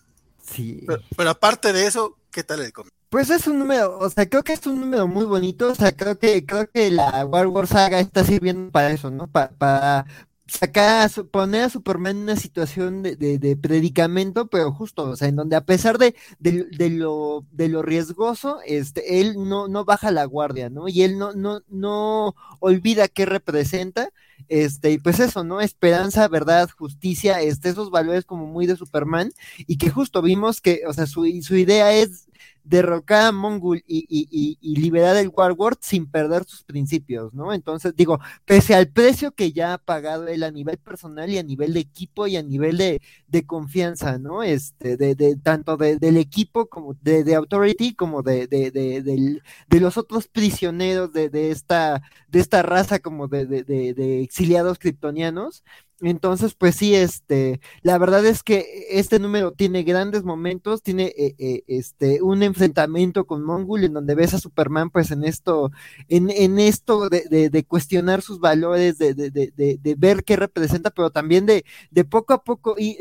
Sí. 0.45 0.85
Pero, 1.16 1.31
aparte 1.31 1.73
de 1.73 1.87
eso, 1.87 2.19
¿qué 2.31 2.45
tal 2.45 2.61
el 2.61 2.73
cómic? 2.73 2.93
Pues 3.11 3.28
es 3.31 3.47
un 3.49 3.59
número, 3.59 3.99
o 3.99 4.09
sea, 4.09 4.28
creo 4.28 4.45
que 4.45 4.53
es 4.53 4.65
un 4.66 4.81
número 4.81 5.09
muy 5.09 5.24
bonito, 5.24 5.69
o 5.70 5.74
sea, 5.74 5.91
creo 5.93 6.16
que, 6.19 6.47
creo 6.47 6.70
que 6.70 6.91
la 6.93 7.27
War 7.27 7.49
War 7.49 7.66
Saga 7.66 7.99
está 7.99 8.23
sirviendo 8.24 8.70
para 8.70 8.93
eso, 8.93 9.11
¿no? 9.11 9.27
Para, 9.27 9.51
para, 9.59 10.07
sacar, 10.47 11.11
poner 11.31 11.62
a 11.65 11.69
Superman 11.70 12.16
en 12.16 12.23
una 12.24 12.37
situación 12.37 13.03
de, 13.03 13.16
de, 13.16 13.57
predicamento, 13.57 14.49
pero 14.49 14.73
justo, 14.73 15.05
o 15.11 15.16
sea, 15.16 15.28
en 15.28 15.37
donde 15.37 15.57
a 15.57 15.65
pesar 15.65 15.99
de, 15.99 16.15
de, 16.39 16.91
lo, 16.91 17.47
de 17.53 17.69
lo 17.69 17.82
riesgoso, 17.82 18.59
este, 18.66 19.20
él 19.20 19.35
no, 19.39 19.69
no 19.69 19.85
baja 19.85 20.11
la 20.11 20.24
guardia, 20.24 20.70
¿no? 20.70 20.89
Y 20.89 21.03
él 21.03 21.19
no, 21.19 21.32
no, 21.32 21.62
no 21.69 22.35
olvida 22.59 23.09
qué 23.09 23.27
representa, 23.27 24.11
este, 24.49 24.93
y 24.93 24.99
pues 24.99 25.20
eso, 25.20 25.45
¿no? 25.45 25.61
Esperanza, 25.61 26.28
verdad, 26.28 26.70
justicia, 26.70 27.41
este, 27.41 27.69
esos 27.70 27.91
valores 27.91 28.24
como 28.24 28.47
muy 28.47 28.66
de 28.66 28.77
Superman, 28.77 29.32
y 29.59 29.78
que 29.78 29.91
justo 29.91 30.23
vimos 30.23 30.61
que, 30.61 30.82
o 30.87 30.93
sea, 30.93 31.07
su, 31.07 31.27
su 31.43 31.57
idea 31.57 31.93
es 31.93 32.30
derrocar 32.70 33.26
a 33.26 33.32
Mongul 33.32 33.82
y, 33.84 34.06
y, 34.09 34.56
y, 34.60 34.76
liberar 34.76 35.16
el 35.16 35.32
Warworld 35.34 35.78
sin 35.80 36.06
perder 36.06 36.44
sus 36.44 36.62
principios, 36.62 37.34
¿no? 37.34 37.52
Entonces, 37.52 37.94
digo, 37.97 38.20
pese 38.44 38.76
al 38.76 38.88
precio 38.88 39.32
que 39.32 39.51
ya 39.51 39.74
ha 39.74 39.78
pagado 39.78 40.28
él 40.28 40.44
a 40.44 40.52
nivel 40.52 40.78
personal 40.78 41.28
y 41.28 41.38
a 41.38 41.42
nivel 41.42 41.74
de 41.74 41.80
equipo 41.80 42.28
y 42.28 42.36
a 42.36 42.42
nivel 42.44 42.78
de, 42.78 43.02
de 43.26 43.44
confianza, 43.44 44.18
¿no? 44.18 44.44
Este, 44.44 44.97
de, 44.97 45.16
de 45.16 45.34
tanto 45.34 45.76
de, 45.76 45.97
del 45.97 46.16
equipo 46.16 46.66
como 46.66 46.94
de, 47.02 47.24
de 47.24 47.34
Authority 47.34 47.94
como 47.94 48.22
de, 48.22 48.47
de, 48.47 49.80
los 49.80 49.97
otros 49.97 50.28
prisioneros 50.28 51.12
de, 51.12 51.51
esta, 51.51 52.02
de 52.28 52.38
esta 52.38 52.62
raza 52.62 53.01
como 53.01 53.26
de 53.26 54.22
exiliados 54.22 54.78
kryptonianos, 54.78 55.64
entonces, 56.01 56.55
pues 56.55 56.77
sí, 56.77 56.94
este, 56.94 57.60
la 57.82 57.98
verdad 57.98 58.24
es 58.24 58.43
que 58.43 58.86
este 58.90 59.18
número 59.18 59.52
tiene 59.52 59.82
grandes 59.82 60.24
momentos, 60.24 60.82
tiene 60.82 61.12
eh, 61.16 61.35
eh, 61.39 61.62
este 61.66 62.22
un 62.22 62.43
enfrentamiento 62.43 63.27
con 63.27 63.44
Mongul 63.44 63.85
en 63.85 63.93
donde 63.94 64.14
ves 64.14 64.35
a 64.35 64.39
Superman, 64.39 64.90
pues 64.90 65.10
en 65.10 65.24
esto, 65.24 65.70
en, 66.09 66.31
en 66.31 66.59
esto 66.59 67.09
de, 67.09 67.24
de, 67.31 67.51
de 67.51 67.64
cuestionar 67.64 68.22
sus 68.22 68.40
valores, 68.40 68.98
de, 68.98 69.14
de, 69.14 69.31
de, 69.31 69.52
de, 69.56 69.94
ver 69.97 70.24
qué 70.24 70.36
representa, 70.36 70.90
pero 70.90 71.10
también 71.10 71.47
de, 71.47 71.64
de 71.90 72.05
poco 72.05 72.32
a 72.35 72.43
poco 72.44 72.77
y 72.78 72.98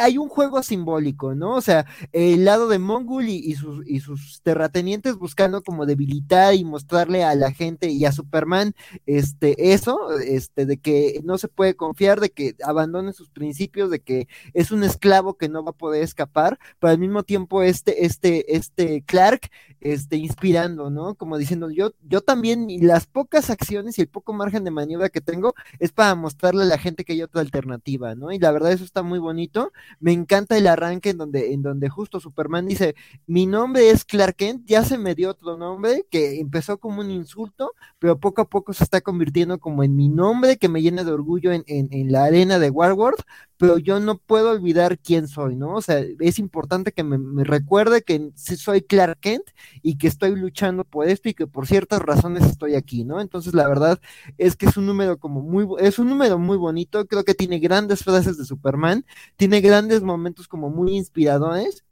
hay 0.00 0.18
un 0.18 0.28
juego 0.28 0.62
simbólico, 0.62 1.34
¿no? 1.34 1.54
O 1.54 1.60
sea, 1.60 1.86
el 2.12 2.44
lado 2.44 2.68
de 2.68 2.78
Mongul 2.78 3.28
y, 3.28 3.54
sus, 3.54 3.86
y 3.86 4.00
sus 4.00 4.42
terratenientes 4.42 5.16
buscando 5.16 5.62
como 5.62 5.86
debilitar 5.86 6.54
y 6.54 6.64
mostrarle 6.64 7.24
a 7.24 7.34
la 7.34 7.52
gente 7.52 7.90
y 7.90 8.04
a 8.04 8.12
Superman 8.12 8.74
este, 9.06 9.72
eso, 9.72 10.18
este, 10.18 10.66
de 10.66 10.78
que 10.78 11.20
no 11.24 11.38
se 11.38 11.48
puede 11.48 11.74
confiar, 11.76 12.20
de 12.20 12.30
que 12.30 12.56
abandone 12.64 13.12
sus 13.12 13.30
principios, 13.30 13.90
de 13.90 14.00
que 14.00 14.28
es 14.54 14.70
un 14.70 14.84
esclavo 14.84 15.34
que 15.34 15.48
no 15.48 15.64
va 15.64 15.70
a 15.70 15.74
poder 15.74 16.02
escapar, 16.02 16.58
pero 16.78 16.90
al 16.92 16.98
mismo 16.98 17.22
tiempo 17.22 17.62
este, 17.62 18.04
este, 18.04 18.56
este 18.56 19.02
Clark, 19.02 19.50
este, 19.80 20.16
inspirando, 20.16 20.90
¿no? 20.90 21.14
Como 21.14 21.38
diciendo, 21.38 21.70
yo, 21.70 21.92
yo 22.02 22.20
también, 22.20 22.70
y 22.70 22.80
las 22.80 23.06
pocas 23.06 23.50
acciones 23.50 23.98
y 23.98 24.02
el 24.02 24.08
poco 24.08 24.32
margen 24.32 24.64
de 24.64 24.70
maniobra 24.70 25.08
que 25.08 25.20
tengo 25.20 25.54
es 25.78 25.92
para 25.92 26.14
mostrarle 26.14 26.62
a 26.64 26.66
la 26.66 26.78
gente 26.78 27.04
que 27.04 27.14
hay 27.14 27.22
otra 27.22 27.40
alternativa, 27.40 28.14
¿no? 28.14 28.32
Y 28.32 28.38
la 28.38 28.50
verdad 28.50 28.72
eso 28.72 28.84
está 28.84 29.02
muy 29.02 29.18
bonito 29.18 29.69
me 30.00 30.12
encanta 30.12 30.56
el 30.56 30.66
arranque 30.66 31.10
en 31.10 31.18
donde, 31.18 31.52
en 31.52 31.62
donde 31.62 31.88
justo 31.88 32.20
Superman 32.20 32.66
dice, 32.66 32.94
mi 33.26 33.46
nombre 33.46 33.90
es 33.90 34.04
Clark 34.04 34.36
Kent, 34.36 34.66
ya 34.66 34.84
se 34.84 34.98
me 34.98 35.14
dio 35.14 35.30
otro 35.30 35.56
nombre 35.56 36.06
que 36.10 36.40
empezó 36.40 36.78
como 36.78 37.00
un 37.00 37.10
insulto, 37.10 37.72
pero 37.98 38.18
poco 38.18 38.42
a 38.42 38.48
poco 38.48 38.72
se 38.72 38.84
está 38.84 39.00
convirtiendo 39.00 39.58
como 39.58 39.82
en 39.82 39.96
mi 39.96 40.08
nombre 40.08 40.56
que 40.56 40.68
me 40.68 40.82
llena 40.82 41.04
de 41.04 41.12
orgullo 41.12 41.52
en, 41.52 41.64
en, 41.66 42.12
la 42.12 42.24
arena 42.24 42.58
de 42.58 42.70
Warworld, 42.70 43.22
pero 43.60 43.76
yo 43.76 44.00
no 44.00 44.16
puedo 44.16 44.52
olvidar 44.52 44.98
quién 44.98 45.28
soy, 45.28 45.54
¿no? 45.54 45.74
O 45.74 45.82
sea, 45.82 46.02
es 46.20 46.38
importante 46.38 46.92
que 46.92 47.04
me, 47.04 47.44
recuerde 47.44 48.00
que 48.00 48.30
soy 48.34 48.80
Clark 48.80 49.20
Kent 49.20 49.50
y 49.82 49.98
que 49.98 50.06
estoy 50.06 50.34
luchando 50.34 50.84
por 50.84 51.06
esto 51.06 51.28
y 51.28 51.34
que 51.34 51.46
por 51.46 51.66
ciertas 51.66 52.00
razones 52.00 52.46
estoy 52.46 52.74
aquí, 52.74 53.04
¿no? 53.04 53.20
Entonces, 53.20 53.52
la 53.52 53.68
verdad 53.68 54.00
es 54.38 54.56
que 54.56 54.64
es 54.64 54.78
un 54.78 54.86
número 54.86 55.18
como 55.18 55.42
muy, 55.42 55.66
es 55.78 55.98
un 55.98 56.08
número 56.08 56.38
muy 56.38 56.56
bonito, 56.56 57.06
creo 57.06 57.22
que 57.22 57.34
tiene 57.34 57.58
grandes 57.58 58.02
frases 58.02 58.38
de 58.38 58.46
Superman, 58.46 59.04
tiene 59.36 59.60
grandes 59.60 60.00
momentos 60.02 60.48
como 60.48 60.70
muy 60.70 60.96
inspiradores 60.96 61.84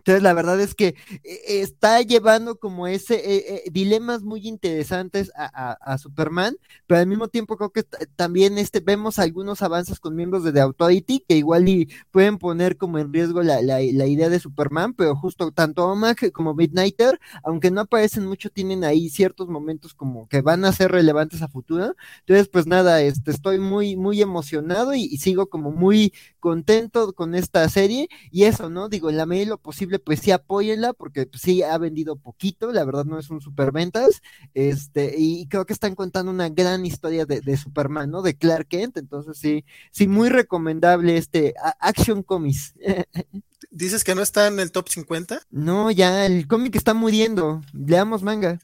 entonces, 0.00 0.22
la 0.22 0.32
verdad 0.32 0.58
es 0.60 0.74
que 0.74 0.94
eh, 1.22 1.40
está 1.44 2.00
llevando 2.00 2.58
como 2.58 2.86
ese 2.86 3.16
eh, 3.16 3.44
eh, 3.66 3.70
dilemas 3.70 4.22
muy 4.22 4.48
interesantes 4.48 5.30
a, 5.36 5.98
Superman, 5.98 6.56
pero 6.86 7.00
al 7.00 7.06
mismo 7.06 7.28
tiempo 7.28 7.56
creo 7.56 7.70
que 7.70 7.82
también 8.16 8.56
este, 8.56 8.80
vemos 8.80 9.18
algunos 9.18 9.60
avances 9.60 10.00
con 10.00 10.14
miembros 10.14 10.42
de 10.42 10.52
The 10.52 10.60
Authority 10.60 11.24
que 11.28 11.36
igual 11.36 11.68
y 11.68 11.90
pueden 12.10 12.38
poner 12.38 12.78
como 12.78 12.98
en 12.98 13.12
riesgo 13.12 13.42
la, 13.42 13.60
la, 13.60 13.80
idea 13.82 14.30
de 14.30 14.40
Superman, 14.40 14.94
pero 14.94 15.14
justo 15.14 15.52
tanto 15.52 15.86
Omag 15.86 16.32
como 16.32 16.54
Midnighter, 16.54 17.20
aunque 17.44 17.70
no 17.70 17.82
aparecen 17.82 18.26
mucho, 18.26 18.48
tienen 18.48 18.84
ahí 18.84 19.10
ciertos 19.10 19.48
momentos 19.48 19.92
como 19.92 20.28
que 20.28 20.40
van 20.40 20.64
a 20.64 20.72
ser 20.72 20.92
relevantes 20.92 21.42
a 21.42 21.48
futuro. 21.48 21.94
Entonces, 22.20 22.48
pues 22.48 22.66
nada, 22.66 23.02
este, 23.02 23.32
estoy 23.32 23.58
muy, 23.58 23.96
muy 23.96 24.22
emocionado 24.22 24.94
y, 24.94 25.02
y 25.02 25.18
sigo 25.18 25.48
como 25.48 25.70
muy 25.70 26.14
contento 26.38 27.12
con 27.12 27.34
esta 27.34 27.68
serie 27.68 28.08
y 28.30 28.44
eso, 28.44 28.70
¿no? 28.70 28.88
Digo, 28.88 29.10
en 29.10 29.16
la 29.18 29.26
medida 29.26 29.44
de 29.44 29.50
lo 29.50 29.58
posible 29.58 29.89
pues 29.98 30.20
sí 30.20 30.30
apóyenla, 30.30 30.92
porque 30.92 31.26
pues, 31.26 31.42
sí 31.42 31.62
ha 31.62 31.76
vendido 31.78 32.16
poquito, 32.16 32.72
la 32.72 32.84
verdad 32.84 33.04
no 33.04 33.18
es 33.18 33.30
un 33.30 33.40
superventas, 33.40 34.22
este, 34.54 35.14
y 35.18 35.46
creo 35.48 35.66
que 35.66 35.72
están 35.72 35.94
contando 35.94 36.30
una 36.30 36.48
gran 36.48 36.86
historia 36.86 37.26
de, 37.26 37.56
Superman, 37.56 38.10
¿no? 38.10 38.22
De 38.22 38.36
Clark 38.36 38.68
Kent, 38.68 38.96
entonces 38.96 39.36
sí, 39.38 39.64
sí, 39.90 40.06
muy 40.06 40.28
recomendable 40.28 41.16
este 41.16 41.54
Action 41.80 42.22
Comics. 42.22 42.74
¿Dices 43.70 44.04
que 44.04 44.14
no 44.14 44.22
está 44.22 44.46
en 44.46 44.58
el 44.60 44.72
top 44.72 44.88
50? 44.88 45.42
No, 45.50 45.90
ya, 45.90 46.26
el 46.26 46.46
cómic 46.46 46.76
está 46.76 46.94
muriendo, 46.94 47.60
leamos 47.72 48.22
manga. 48.22 48.58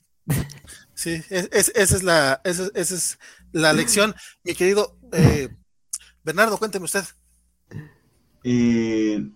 Sí, 0.95 1.23
esa 1.31 1.73
es 1.75 2.03
la, 2.03 2.41
esa, 2.45 2.69
es 2.75 3.19
la 3.53 3.73
lección. 3.73 4.15
Mi 4.43 4.55
querido 4.55 4.99
eh, 5.13 5.49
Bernardo, 6.25 6.59
cuénteme 6.59 6.87
usted. 6.87 7.05
Eh, 8.43 9.29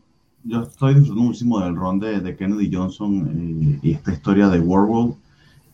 yo 0.45 0.63
estoy 0.63 0.95
disfrutando 0.95 1.23
muchísimo 1.23 1.61
del 1.61 1.77
ron 1.77 1.99
de, 1.99 2.37
Kennedy 2.37 2.71
Johnson 2.73 3.29
eh, 3.29 3.79
y 3.83 3.93
esta 3.93 4.13
historia 4.13 4.49
de 4.49 4.61
World 4.61 5.15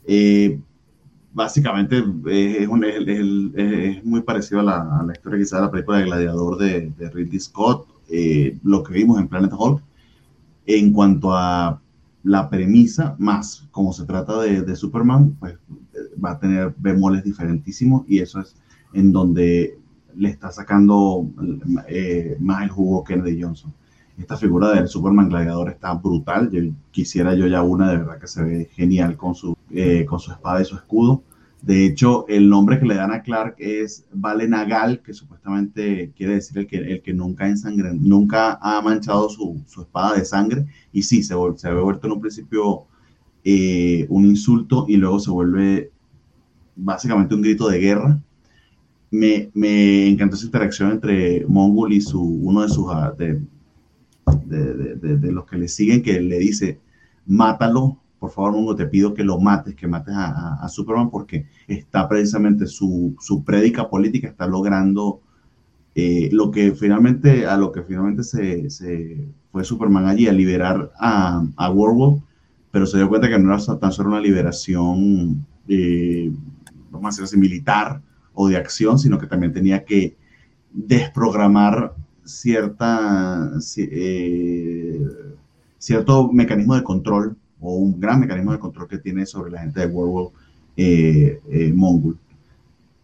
Eh, 0.07 0.61
básicamente 1.33 2.03
eh, 2.29 2.67
es, 2.67 3.99
es, 3.99 4.05
muy 4.05 4.23
parecido 4.23 4.61
a 4.61 4.65
la, 4.65 4.99
a 5.01 5.03
la, 5.03 5.13
historia 5.13 5.39
quizá 5.39 5.57
de 5.57 5.63
la 5.63 5.71
película 5.71 5.99
de 5.99 6.05
Gladiador 6.05 6.59
de, 6.59 6.93
de 6.97 7.11
Ridley 7.11 7.41
Scott, 7.41 7.87
eh, 8.09 8.59
lo 8.63 8.83
que 8.83 8.95
vimos 8.95 9.19
en 9.19 9.29
Planet 9.29 9.53
Hulk. 9.53 9.83
En 10.67 10.93
cuanto 10.93 11.33
a 11.33 11.81
la 12.25 12.51
premisa, 12.51 13.15
más 13.19 13.69
como 13.71 13.93
se 13.93 14.05
trata 14.05 14.41
de, 14.41 14.63
de 14.63 14.77
Superman, 14.77 15.37
pues 15.39 15.57
va 16.23 16.33
a 16.33 16.39
tener 16.41 16.75
bemoles 16.79 17.23
diferentísimos 17.23 18.05
y 18.09 18.19
eso 18.19 18.41
es 18.41 18.57
en 18.95 19.13
donde 19.13 19.79
le 20.17 20.29
está 20.31 20.51
sacando 20.51 21.29
más 22.41 22.63
el 22.63 22.71
jugo 22.71 23.05
Kennedy 23.05 23.43
Johnson 23.43 23.73
esta 24.19 24.37
figura 24.37 24.73
del 24.73 24.89
Superman 24.89 25.29
gladiador 25.29 25.71
está 25.71 25.93
brutal. 25.95 26.51
Yo 26.51 26.61
quisiera 26.91 27.35
yo 27.35 27.47
ya 27.47 27.63
una 27.63 27.91
de 27.91 27.99
verdad 27.99 28.19
que 28.19 28.27
se 28.27 28.43
ve 28.43 28.71
genial 28.73 29.17
con 29.17 29.35
su, 29.35 29.57
eh, 29.71 30.05
con 30.07 30.19
su 30.19 30.33
espada 30.33 30.63
y 30.63 30.65
su 30.65 30.77
escudo. 30.77 31.23
De 31.63 31.85
hecho, 31.85 32.27
el 32.29 32.49
nombre 32.49 32.79
que 32.79 32.87
le 32.87 32.95
dan 32.95 33.13
a 33.13 33.23
Clark 33.23 33.57
es 33.59 34.07
Vale 34.13 34.47
Nagal, 34.47 35.03
que 35.03 35.13
supuestamente 35.13 36.13
quiere 36.17 36.35
decir 36.35 36.59
el 36.59 36.67
que, 36.67 36.77
el 36.77 37.03
que 37.03 37.13
nunca, 37.13 37.55
sangre 37.57 37.93
nunca 37.93 38.59
ha 38.63 38.81
manchado 38.83 39.29
su, 39.29 39.61
su, 39.67 39.83
espada 39.83 40.15
de 40.15 40.25
sangre. 40.25 40.67
Y 40.93 41.03
sí, 41.03 41.23
se, 41.23 41.35
se 41.57 41.69
había 41.69 41.83
vuelto 41.83 42.07
en 42.07 42.13
un 42.13 42.21
principio 42.21 42.85
eh, 43.45 44.07
un 44.09 44.25
insulto 44.27 44.87
y 44.89 44.97
luego 44.97 45.19
se 45.19 45.31
vuelve 45.31 45.93
básicamente 46.77 47.35
un 47.35 47.43
grito 47.43 47.69
de 47.69 47.79
guerra. 47.79 48.21
Me, 49.11 49.51
me 49.55 50.09
encantó 50.09 50.37
esa 50.37 50.47
interacción 50.47 50.91
entre 50.93 51.47
Mongol 51.47 51.93
y 51.93 52.01
su, 52.01 52.23
uno 52.23 52.63
de 52.63 52.69
sus, 52.69 52.87
de, 53.19 53.41
de, 54.49 55.33
los 55.33 55.47
que 55.47 55.59
le 55.59 55.69
siguen 55.69 56.03
que 56.03 56.21
le 56.21 56.39
dice, 56.39 56.81
mátalo, 57.27 57.99
por 58.19 58.31
favor, 58.31 58.53
Mongo, 58.53 58.77
te 58.77 58.87
pido 58.87 59.15
que 59.15 59.25
lo 59.25 59.39
mates, 59.39 59.75
que 59.75 59.87
mates 59.87 60.15
a, 60.17 60.67
Superman 60.69 61.11
porque 61.11 61.47
está 61.69 62.09
precisamente 62.09 62.67
su, 62.67 63.15
su 63.21 63.45
prédica 63.45 63.89
política 63.89 64.29
está 64.29 64.47
logrando 64.47 65.21
Eh, 65.99 66.29
lo 66.31 66.51
que 66.51 66.73
finalmente, 66.73 67.47
a 67.47 67.57
lo 67.57 67.73
que 67.73 67.83
finalmente 67.83 68.23
se, 68.23 68.69
se 68.69 69.29
fue 69.51 69.65
Superman 69.65 70.05
allí 70.05 70.29
a 70.29 70.33
liberar 70.33 70.93
a, 70.99 71.43
a 71.57 71.73
pero 72.71 72.85
se 72.85 72.99
dio 72.99 73.09
cuenta 73.09 73.31
que 73.31 73.39
no 73.39 73.55
era 73.55 73.79
tan 73.79 73.93
solo 73.93 74.11
una 74.11 74.21
liberación, 74.21 75.47
eh, 75.67 76.31
vamos 76.91 77.19
a 77.19 77.23
decir 77.23 77.39
militar 77.39 78.03
o 78.35 78.47
de 78.47 78.59
acción, 78.59 78.99
sino 78.99 79.19
que 79.19 79.27
también 79.27 79.55
tenía 79.55 79.87
que 79.87 80.19
desprogramar 80.71 81.95
cierta, 82.27 83.51
eh, 83.77 85.07
cierto 85.79 86.31
mecanismo 86.33 86.75
de 86.75 86.83
control 86.83 87.37
o 87.61 87.77
un 87.77 87.99
gran 87.99 88.21
mecanismo 88.21 88.53
de 88.53 88.59
control 88.59 88.89
que 88.89 88.99
tiene 88.99 89.27
sobre 89.27 89.51
la 89.51 89.61
gente 89.61 89.81
de 89.81 89.87
Werewolf 89.87 90.33
eh, 90.77 91.41
eh, 91.51 91.73
Mongol. 91.73 92.19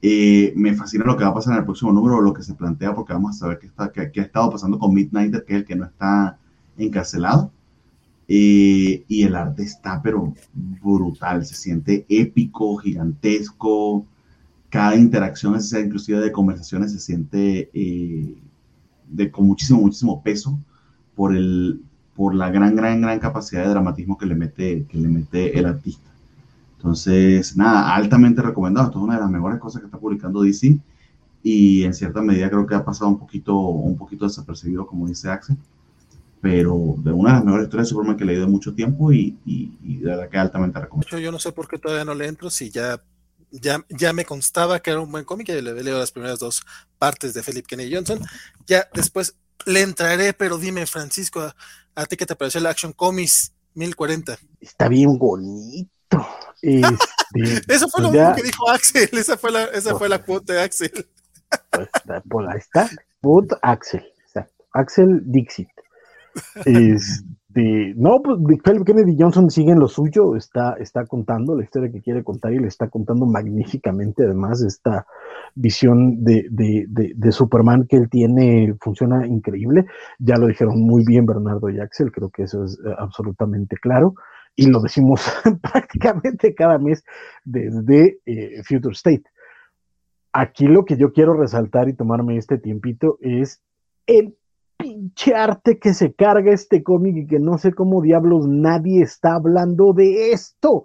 Eh, 0.04 0.52
me 0.56 0.74
fascina 0.74 1.04
lo 1.04 1.16
que 1.16 1.22
va 1.22 1.30
a 1.30 1.34
pasar 1.34 1.54
en 1.54 1.60
el 1.60 1.64
próximo 1.64 1.92
número, 1.92 2.20
lo 2.20 2.34
que 2.34 2.42
se 2.42 2.54
plantea, 2.54 2.92
porque 2.92 3.12
vamos 3.12 3.36
a 3.36 3.38
saber 3.38 3.58
qué, 3.60 3.68
está, 3.68 3.92
qué, 3.92 4.20
ha 4.20 4.24
estado 4.24 4.50
pasando 4.50 4.78
con 4.78 4.92
Midnighter, 4.92 5.44
que 5.44 5.54
es 5.54 5.60
el 5.60 5.64
que 5.64 5.76
no 5.76 5.84
está 5.84 6.38
encarcelado. 6.76 7.52
Eh, 8.26 9.04
y 9.06 9.22
el 9.22 9.36
arte 9.36 9.62
está, 9.62 10.02
pero 10.02 10.34
brutal, 10.82 11.44
se 11.46 11.54
siente 11.54 12.04
épico, 12.08 12.76
gigantesco. 12.78 14.06
Cada 14.70 14.96
interacción, 14.96 15.56
inclusive 15.84 16.18
de 16.18 16.32
conversaciones, 16.32 16.92
se 16.92 16.98
siente 16.98 17.70
de, 19.12 19.30
con 19.30 19.46
muchísimo, 19.46 19.80
muchísimo 19.80 20.22
peso 20.22 20.58
por, 21.14 21.34
el, 21.34 21.80
por 22.14 22.34
la 22.34 22.50
gran, 22.50 22.74
gran, 22.76 23.00
gran 23.00 23.18
capacidad 23.18 23.62
de 23.62 23.70
dramatismo 23.70 24.18
que 24.18 24.26
le 24.26 24.34
mete, 24.34 24.86
que 24.88 24.98
le 24.98 25.08
mete 25.08 25.58
el 25.58 25.66
artista. 25.66 26.10
Entonces, 26.76 27.56
nada, 27.56 27.94
altamente 27.94 28.42
recomendado. 28.42 28.88
Esto 28.88 28.98
es 28.98 29.04
una 29.04 29.14
de 29.14 29.20
las 29.20 29.30
mejores 29.30 29.60
cosas 29.60 29.80
que 29.80 29.86
está 29.86 29.98
publicando 29.98 30.42
DC 30.42 30.78
y 31.42 31.84
en 31.84 31.94
cierta 31.94 32.22
medida 32.22 32.50
creo 32.50 32.66
que 32.66 32.74
ha 32.74 32.84
pasado 32.84 33.10
un 33.10 33.18
poquito, 33.18 33.56
un 33.56 33.96
poquito 33.96 34.24
desapercibido, 34.24 34.86
como 34.86 35.06
dice 35.06 35.28
Axel, 35.28 35.56
pero 36.40 36.96
de 36.98 37.12
una 37.12 37.30
de 37.30 37.36
las 37.36 37.44
mejores 37.44 37.64
historias 37.66 37.88
de 37.88 37.90
Superman 37.90 38.16
que 38.16 38.24
he 38.24 38.26
leído 38.26 38.48
mucho 38.48 38.74
tiempo 38.74 39.12
y, 39.12 39.36
y, 39.44 39.72
y 39.84 39.96
de 39.98 40.06
verdad 40.06 40.28
que 40.28 40.38
altamente 40.38 40.80
recomendado. 40.80 41.16
Yo, 41.16 41.24
yo 41.24 41.32
no 41.32 41.38
sé 41.38 41.52
por 41.52 41.68
qué 41.68 41.78
todavía 41.78 42.04
no 42.04 42.14
le 42.14 42.26
entro, 42.26 42.50
si 42.50 42.70
ya, 42.70 43.00
ya, 43.52 43.84
ya 43.88 44.12
me 44.12 44.24
constaba 44.24 44.80
que 44.80 44.90
era 44.90 45.00
un 45.00 45.12
buen 45.12 45.24
cómic, 45.24 45.48
y 45.50 45.60
le 45.60 45.82
leo 45.82 45.98
las 45.98 46.10
primeras 46.10 46.38
dos 46.40 46.62
partes 46.98 47.34
de 47.34 47.42
Philip 47.42 47.66
Kennedy 47.66 47.94
Johnson, 47.94 48.20
ya 48.66 48.88
después 48.94 49.36
le 49.66 49.82
entraré, 49.82 50.32
pero 50.32 50.58
dime, 50.58 50.86
Francisco, 50.86 51.40
¿a, 51.40 51.54
a 51.94 52.06
ti 52.06 52.16
qué 52.16 52.26
te 52.26 52.34
pareció 52.34 52.58
el 52.58 52.66
Action 52.66 52.92
Comics 52.92 53.52
1040? 53.74 54.38
Está 54.60 54.88
bien 54.88 55.16
bonito. 55.18 55.88
Este, 56.60 56.96
Eso 57.72 57.88
fue 57.88 58.02
pues 58.02 58.02
lo 58.02 58.12
ya- 58.12 58.20
mismo 58.30 58.34
que 58.36 58.42
dijo 58.42 58.70
Axel, 58.70 59.08
esa 59.12 59.36
fue 59.36 59.50
la, 59.52 59.64
esa 59.64 59.96
fue 59.96 60.08
la 60.08 60.22
cuota 60.22 60.52
de 60.54 60.62
Axel. 60.62 61.08
Pues, 61.70 61.88
pues, 62.28 62.48
ahí 62.48 62.58
está. 62.58 62.90
Put 63.20 63.52
Axel. 63.62 64.04
Exacto. 64.26 64.64
Axel 64.72 65.20
Dixit. 65.26 65.68
Este, 66.64 66.96
no, 67.54 68.22
pues 68.22 68.38
Philip 68.64 68.84
Kennedy 68.84 69.16
Johnson 69.18 69.50
sigue 69.50 69.72
en 69.72 69.80
lo 69.80 69.88
suyo, 69.88 70.36
está, 70.36 70.74
está 70.74 71.04
contando 71.06 71.54
la 71.54 71.64
historia 71.64 71.90
que 71.90 72.00
quiere 72.00 72.22
contar 72.22 72.52
y 72.52 72.58
le 72.58 72.68
está 72.68 72.88
contando 72.88 73.26
magníficamente, 73.26 74.24
además, 74.24 74.62
esta 74.62 75.06
visión 75.54 76.22
de, 76.24 76.46
de, 76.50 76.86
de, 76.88 77.12
de 77.14 77.32
Superman 77.32 77.86
que 77.86 77.96
él 77.96 78.08
tiene 78.08 78.74
funciona 78.80 79.26
increíble. 79.26 79.86
Ya 80.18 80.36
lo 80.36 80.46
dijeron 80.46 80.80
muy 80.80 81.04
bien 81.04 81.26
Bernardo 81.26 81.68
y 81.68 81.80
Axel, 81.80 82.12
creo 82.12 82.30
que 82.30 82.44
eso 82.44 82.64
es 82.64 82.78
eh, 82.84 82.94
absolutamente 82.98 83.76
claro. 83.76 84.14
Y 84.54 84.66
lo 84.66 84.80
decimos 84.80 85.22
prácticamente 85.62 86.54
cada 86.54 86.78
mes 86.78 87.04
desde 87.44 88.18
eh, 88.26 88.62
Future 88.64 88.92
State 88.92 89.24
aquí 90.32 90.66
lo 90.66 90.84
que 90.84 90.96
yo 90.96 91.12
quiero 91.12 91.34
resaltar 91.34 91.88
y 91.88 91.94
tomarme 91.94 92.36
este 92.36 92.58
tiempito 92.58 93.18
es 93.20 93.62
el 94.06 94.36
pinche 95.02 95.34
arte 95.34 95.78
que 95.78 95.94
se 95.94 96.14
carga 96.14 96.52
este 96.52 96.82
cómic 96.82 97.16
y 97.16 97.26
que 97.26 97.40
no 97.40 97.58
sé 97.58 97.72
cómo 97.72 98.02
diablos 98.02 98.46
nadie 98.46 99.02
está 99.02 99.34
hablando 99.34 99.92
de 99.92 100.30
esto. 100.30 100.84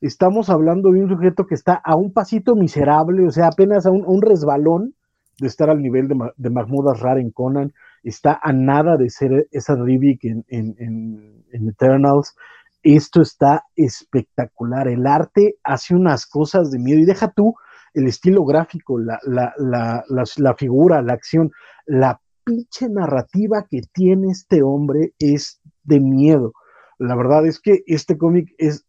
Estamos 0.00 0.48
hablando 0.48 0.90
de 0.90 1.02
un 1.02 1.08
sujeto 1.08 1.46
que 1.46 1.54
está 1.54 1.74
a 1.84 1.94
un 1.94 2.12
pasito 2.12 2.56
miserable, 2.56 3.26
o 3.26 3.30
sea, 3.30 3.48
apenas 3.48 3.84
a 3.86 3.90
un, 3.90 4.22
resbalón 4.22 4.94
de 5.38 5.46
estar 5.46 5.68
al 5.70 5.82
nivel 5.82 6.08
de, 6.08 6.16
de 6.36 6.50
Mahmoud 6.50 6.88
Asrar 6.88 7.18
en 7.18 7.30
Conan, 7.30 7.72
está 8.02 8.40
a 8.42 8.52
nada 8.52 8.96
de 8.96 9.10
ser 9.10 9.48
esa 9.50 9.76
Rivik 9.76 10.24
en, 10.24 11.44
Eternals. 11.52 12.34
Esto 12.82 13.20
está 13.20 13.64
espectacular. 13.76 14.88
El 14.88 15.06
arte 15.06 15.56
hace 15.62 15.94
unas 15.94 16.26
cosas 16.26 16.70
de 16.70 16.78
miedo 16.78 16.98
y 16.98 17.04
deja 17.04 17.30
tú 17.30 17.54
el 17.94 18.06
estilo 18.06 18.44
gráfico, 18.44 18.98
la 18.98 20.54
figura, 20.56 21.02
la 21.02 21.12
acción, 21.12 21.52
la 21.86 22.18
pinche 22.44 22.88
narrativa 22.88 23.66
que 23.70 23.82
tiene 23.92 24.30
este 24.30 24.62
hombre 24.62 25.14
es 25.18 25.60
de 25.84 26.00
miedo. 26.00 26.52
La 26.98 27.16
verdad 27.16 27.46
es 27.46 27.60
que 27.60 27.82
este 27.86 28.16
cómic 28.16 28.54
es 28.58 28.84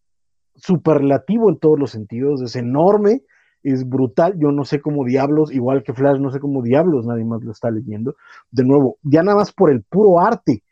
superlativo 0.55 1.49
en 1.49 1.57
todos 1.59 1.79
los 1.79 1.91
sentidos, 1.91 2.41
es 2.41 2.55
enorme, 2.55 3.23
es 3.63 3.87
brutal. 3.87 4.37
Yo 4.37 4.51
no 4.51 4.65
sé 4.65 4.81
cómo 4.81 5.05
diablos, 5.05 5.51
igual 5.51 5.83
que 5.83 5.93
Flash, 5.93 6.19
no 6.19 6.31
sé 6.31 6.39
cómo 6.39 6.61
diablos 6.61 7.05
nadie 7.05 7.25
más 7.25 7.43
lo 7.43 7.51
está 7.51 7.71
leyendo. 7.71 8.15
De 8.51 8.63
nuevo, 8.63 8.97
ya 9.03 9.23
nada 9.23 9.37
más 9.37 9.51
por 9.51 9.71
el 9.71 9.83
puro 9.83 10.19
arte. 10.19 10.63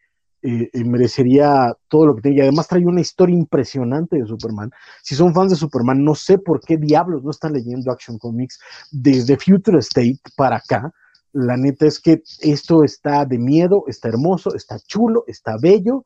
eh, 0.44 0.70
eh, 0.74 0.84
merecería 0.84 1.76
todo 1.88 2.08
lo 2.08 2.16
que 2.16 2.24
tiene 2.24 2.38
y 2.38 2.42
además 2.42 2.68
trae 2.68 2.84
una 2.86 3.02
historia 3.02 3.36
impresionante 3.36 4.18
de 4.18 4.26
Superman 4.26 4.72
si 5.04 5.14
son 5.14 5.36
fans 5.36 5.52
de 5.52 5.56
Superman, 5.56 6.04
no 6.04 6.16
sé 6.16 6.40
por 6.40 6.62
qué 6.62 6.78
diablos 6.78 7.24
no 7.24 7.30
están 7.30 7.54
leyendo 7.54 7.92
Action 7.92 8.18
Comics 8.18 8.60
desde 8.92 9.38
Future 9.38 9.78
State 9.80 10.20
para 10.36 10.56
acá. 10.58 10.92
La 11.34 11.56
neta 11.56 11.86
es 11.86 12.00
que 12.00 12.22
esto 12.42 12.84
está 12.84 13.26
de 13.26 13.38
miedo, 13.38 13.84
está 13.88 14.10
hermoso, 14.10 14.54
está 14.54 14.80
chulo, 14.80 15.24
está 15.28 15.56
bello. 15.62 16.04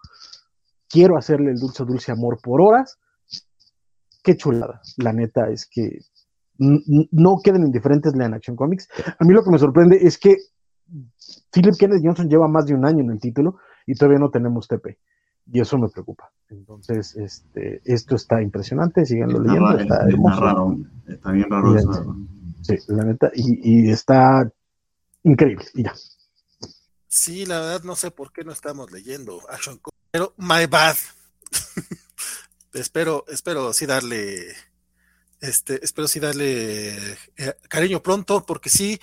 Quiero 0.88 1.18
hacerle 1.18 1.52
el 1.52 1.60
dulce, 1.60 1.84
dulce 1.84 2.12
amor 2.12 2.40
por 2.42 2.62
horas. 2.62 3.00
Qué 4.24 4.38
chulada. 4.38 4.82
La 4.98 5.14
neta 5.14 5.50
es 5.50 5.68
que 5.68 6.00
no 6.58 7.40
queden 7.44 7.66
indiferentes, 7.66 8.16
lean 8.16 8.34
Action 8.34 8.56
Comics. 8.56 8.88
A 9.20 9.26
mí 9.26 9.34
lo 9.34 9.44
que 9.44 9.52
me 9.52 9.60
sorprende 9.60 9.98
es 10.02 10.18
que 10.18 10.38
Philip 11.52 11.76
Kennedy 11.78 12.02
Johnson 12.06 12.30
lleva 12.30 12.48
más 12.48 12.66
de 12.66 12.76
un 12.76 12.86
año 12.86 13.04
en 13.04 13.12
el 13.12 13.20
título 13.20 13.58
y 13.86 13.96
todavía 13.96 14.20
no 14.20 14.30
tenemos 14.30 14.68
TP. 14.68 14.98
Y 15.52 15.60
eso 15.60 15.78
me 15.78 15.90
preocupa. 15.90 16.32
Entonces, 16.50 17.16
este, 17.16 17.82
esto 17.84 18.16
está 18.16 18.42
impresionante, 18.42 19.06
síganlo 19.06 19.42
Está, 19.42 19.48
leyendo, 19.48 19.68
raro, 19.68 19.80
está 19.80 20.10
está 20.10 20.40
raro, 20.40 20.78
está 21.08 21.32
bien 21.32 21.50
raro 21.50 21.76
eso. 21.76 22.16
sí. 22.62 22.76
la 22.88 23.04
neta, 23.04 23.32
y, 23.36 23.88
y 23.88 23.92
está 23.92 24.52
increíble. 25.26 25.66
Ya. 25.74 25.94
Sí, 27.08 27.46
la 27.46 27.60
verdad 27.60 27.84
no 27.84 27.96
sé 27.96 28.12
por 28.12 28.32
qué 28.32 28.44
no 28.44 28.52
estamos 28.52 28.92
leyendo 28.92 29.42
Action 29.50 29.80
pero 30.12 30.34
my 30.38 30.66
bad. 30.66 30.96
espero, 32.74 33.26
espero 33.28 33.74
sí 33.74 33.86
darle, 33.86 34.56
este, 35.42 35.84
espero 35.84 36.08
sí 36.08 36.22
darle 36.22 36.94
eh, 37.36 37.54
cariño 37.68 38.02
pronto, 38.02 38.46
porque 38.46 38.70
sí, 38.70 39.00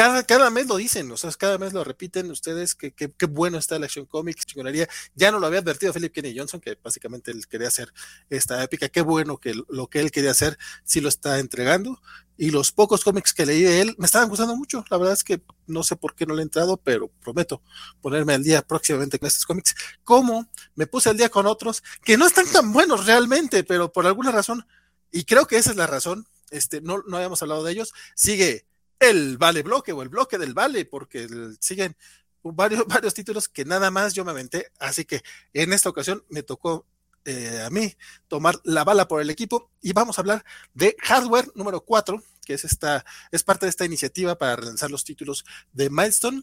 cada, 0.00 0.22
cada 0.22 0.48
mes 0.48 0.66
lo 0.66 0.76
dicen, 0.78 1.12
o 1.12 1.16
sea, 1.18 1.30
cada 1.32 1.58
mes 1.58 1.74
lo 1.74 1.84
repiten 1.84 2.30
ustedes, 2.30 2.74
que, 2.74 2.90
que 2.90 3.26
bueno 3.26 3.58
está 3.58 3.78
la 3.78 3.84
Action 3.84 4.06
Comics, 4.06 4.46
chingonería. 4.46 4.88
Ya 5.14 5.30
no 5.30 5.38
lo 5.38 5.46
había 5.46 5.58
advertido 5.58 5.92
Philip 5.92 6.10
Kenny 6.10 6.34
Johnson, 6.34 6.58
que 6.58 6.78
básicamente 6.82 7.30
él 7.32 7.46
quería 7.46 7.68
hacer 7.68 7.92
esta 8.30 8.62
épica, 8.64 8.88
qué 8.88 9.02
bueno 9.02 9.36
que 9.36 9.52
lo 9.68 9.88
que 9.88 10.00
él 10.00 10.10
quería 10.10 10.30
hacer 10.30 10.58
sí 10.84 11.02
lo 11.02 11.10
está 11.10 11.38
entregando. 11.38 12.00
Y 12.38 12.50
los 12.50 12.72
pocos 12.72 13.04
cómics 13.04 13.34
que 13.34 13.44
leí 13.44 13.60
de 13.60 13.82
él 13.82 13.94
me 13.98 14.06
estaban 14.06 14.30
gustando 14.30 14.56
mucho. 14.56 14.82
La 14.88 14.96
verdad 14.96 15.12
es 15.12 15.22
que 15.22 15.42
no 15.66 15.82
sé 15.82 15.96
por 15.96 16.14
qué 16.14 16.24
no 16.24 16.32
le 16.32 16.40
he 16.40 16.44
entrado, 16.44 16.78
pero 16.78 17.08
prometo 17.22 17.60
ponerme 18.00 18.32
al 18.32 18.42
día 18.42 18.62
próximamente 18.62 19.18
con 19.18 19.26
estos 19.26 19.44
cómics. 19.44 19.74
Como 20.02 20.48
me 20.76 20.86
puse 20.86 21.10
al 21.10 21.18
día 21.18 21.28
con 21.28 21.46
otros 21.46 21.82
que 22.02 22.16
no 22.16 22.26
están 22.26 22.50
tan 22.50 22.72
buenos 22.72 23.04
realmente, 23.04 23.64
pero 23.64 23.92
por 23.92 24.06
alguna 24.06 24.32
razón, 24.32 24.66
y 25.12 25.24
creo 25.24 25.46
que 25.46 25.58
esa 25.58 25.72
es 25.72 25.76
la 25.76 25.86
razón, 25.86 26.26
este, 26.50 26.80
no, 26.80 27.02
no 27.06 27.18
habíamos 27.18 27.42
hablado 27.42 27.62
de 27.64 27.72
ellos, 27.72 27.92
sigue 28.14 28.64
el 29.00 29.38
Vale 29.38 29.62
Bloque 29.62 29.92
o 29.92 30.02
el 30.02 30.08
bloque 30.08 30.38
del 30.38 30.54
Vale, 30.54 30.84
porque 30.84 31.26
siguen 31.58 31.96
varios, 32.42 32.84
varios 32.86 33.14
títulos 33.14 33.48
que 33.48 33.64
nada 33.64 33.90
más 33.90 34.14
yo 34.14 34.24
me 34.24 34.30
aventé. 34.30 34.70
Así 34.78 35.04
que 35.04 35.22
en 35.52 35.72
esta 35.72 35.88
ocasión 35.88 36.22
me 36.28 36.42
tocó 36.42 36.86
eh, 37.26 37.62
a 37.66 37.70
mí 37.70 37.94
tomar 38.28 38.58
la 38.64 38.82
bala 38.82 39.06
por 39.06 39.20
el 39.20 39.28
equipo 39.28 39.70
y 39.82 39.92
vamos 39.92 40.16
a 40.16 40.22
hablar 40.22 40.44
de 40.72 40.96
Hardware 41.02 41.50
número 41.54 41.82
4, 41.82 42.22
que 42.46 42.54
es 42.54 42.64
esta, 42.64 43.04
es 43.30 43.42
parte 43.42 43.66
de 43.66 43.70
esta 43.70 43.84
iniciativa 43.84 44.38
para 44.38 44.56
relanzar 44.56 44.90
los 44.90 45.04
títulos 45.04 45.44
de 45.72 45.90
Milestone. 45.90 46.42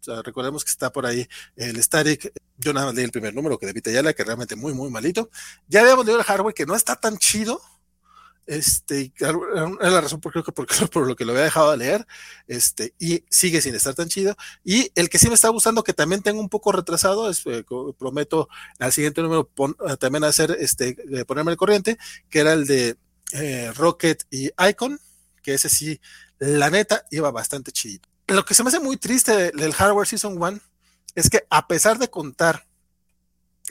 Sea, 0.00 0.22
recordemos 0.22 0.64
que 0.64 0.70
está 0.70 0.92
por 0.92 1.04
ahí 1.04 1.26
el 1.56 1.82
Static. 1.82 2.32
Yo 2.56 2.72
nada 2.72 2.86
más 2.86 2.94
leí 2.94 3.04
el 3.04 3.10
primer 3.10 3.34
número 3.34 3.58
que 3.58 3.66
de 3.66 3.72
Vita 3.72 3.90
Yala, 3.90 4.14
que 4.14 4.24
realmente 4.24 4.54
muy, 4.54 4.72
muy 4.72 4.90
malito. 4.90 5.30
Ya 5.66 5.80
habíamos 5.80 6.06
leído 6.06 6.20
el 6.20 6.24
hardware 6.24 6.54
que 6.54 6.66
no 6.66 6.76
está 6.76 6.94
tan 6.96 7.18
chido. 7.18 7.60
Este, 8.48 9.12
es 9.14 9.92
la 9.92 10.00
razón 10.00 10.22
por, 10.22 10.32
creo 10.32 10.42
que 10.42 10.52
por, 10.92 11.06
lo 11.06 11.14
que 11.14 11.26
lo 11.26 11.32
había 11.32 11.44
dejado 11.44 11.70
de 11.70 11.76
leer. 11.76 12.06
Este, 12.46 12.94
y 12.98 13.22
sigue 13.28 13.60
sin 13.60 13.74
estar 13.74 13.94
tan 13.94 14.08
chido. 14.08 14.36
Y 14.64 14.90
el 14.94 15.10
que 15.10 15.18
sí 15.18 15.28
me 15.28 15.34
está 15.34 15.50
gustando, 15.50 15.84
que 15.84 15.92
también 15.92 16.22
tengo 16.22 16.40
un 16.40 16.48
poco 16.48 16.72
retrasado, 16.72 17.30
eh, 17.30 17.64
prometo 17.98 18.48
al 18.78 18.92
siguiente 18.92 19.20
número 19.20 19.50
eh, 19.86 19.96
también 19.98 20.24
hacer 20.24 20.56
este, 20.58 20.96
eh, 21.12 21.26
ponerme 21.26 21.50
al 21.50 21.58
corriente, 21.58 21.98
que 22.30 22.40
era 22.40 22.54
el 22.54 22.66
de 22.66 22.96
Rocket 23.74 24.24
y 24.30 24.50
Icon, 24.70 24.98
que 25.42 25.52
ese 25.52 25.68
sí, 25.68 26.00
la 26.38 26.70
neta, 26.70 27.04
iba 27.10 27.30
bastante 27.30 27.70
chido. 27.70 28.00
lo 28.28 28.46
que 28.46 28.54
se 28.54 28.62
me 28.62 28.70
hace 28.70 28.80
muy 28.80 28.96
triste 28.96 29.52
del 29.52 29.74
Hardware 29.74 30.08
Season 30.08 30.40
1 30.40 30.58
es 31.14 31.28
que 31.28 31.44
a 31.50 31.68
pesar 31.68 31.98
de 31.98 32.08
contar 32.08 32.67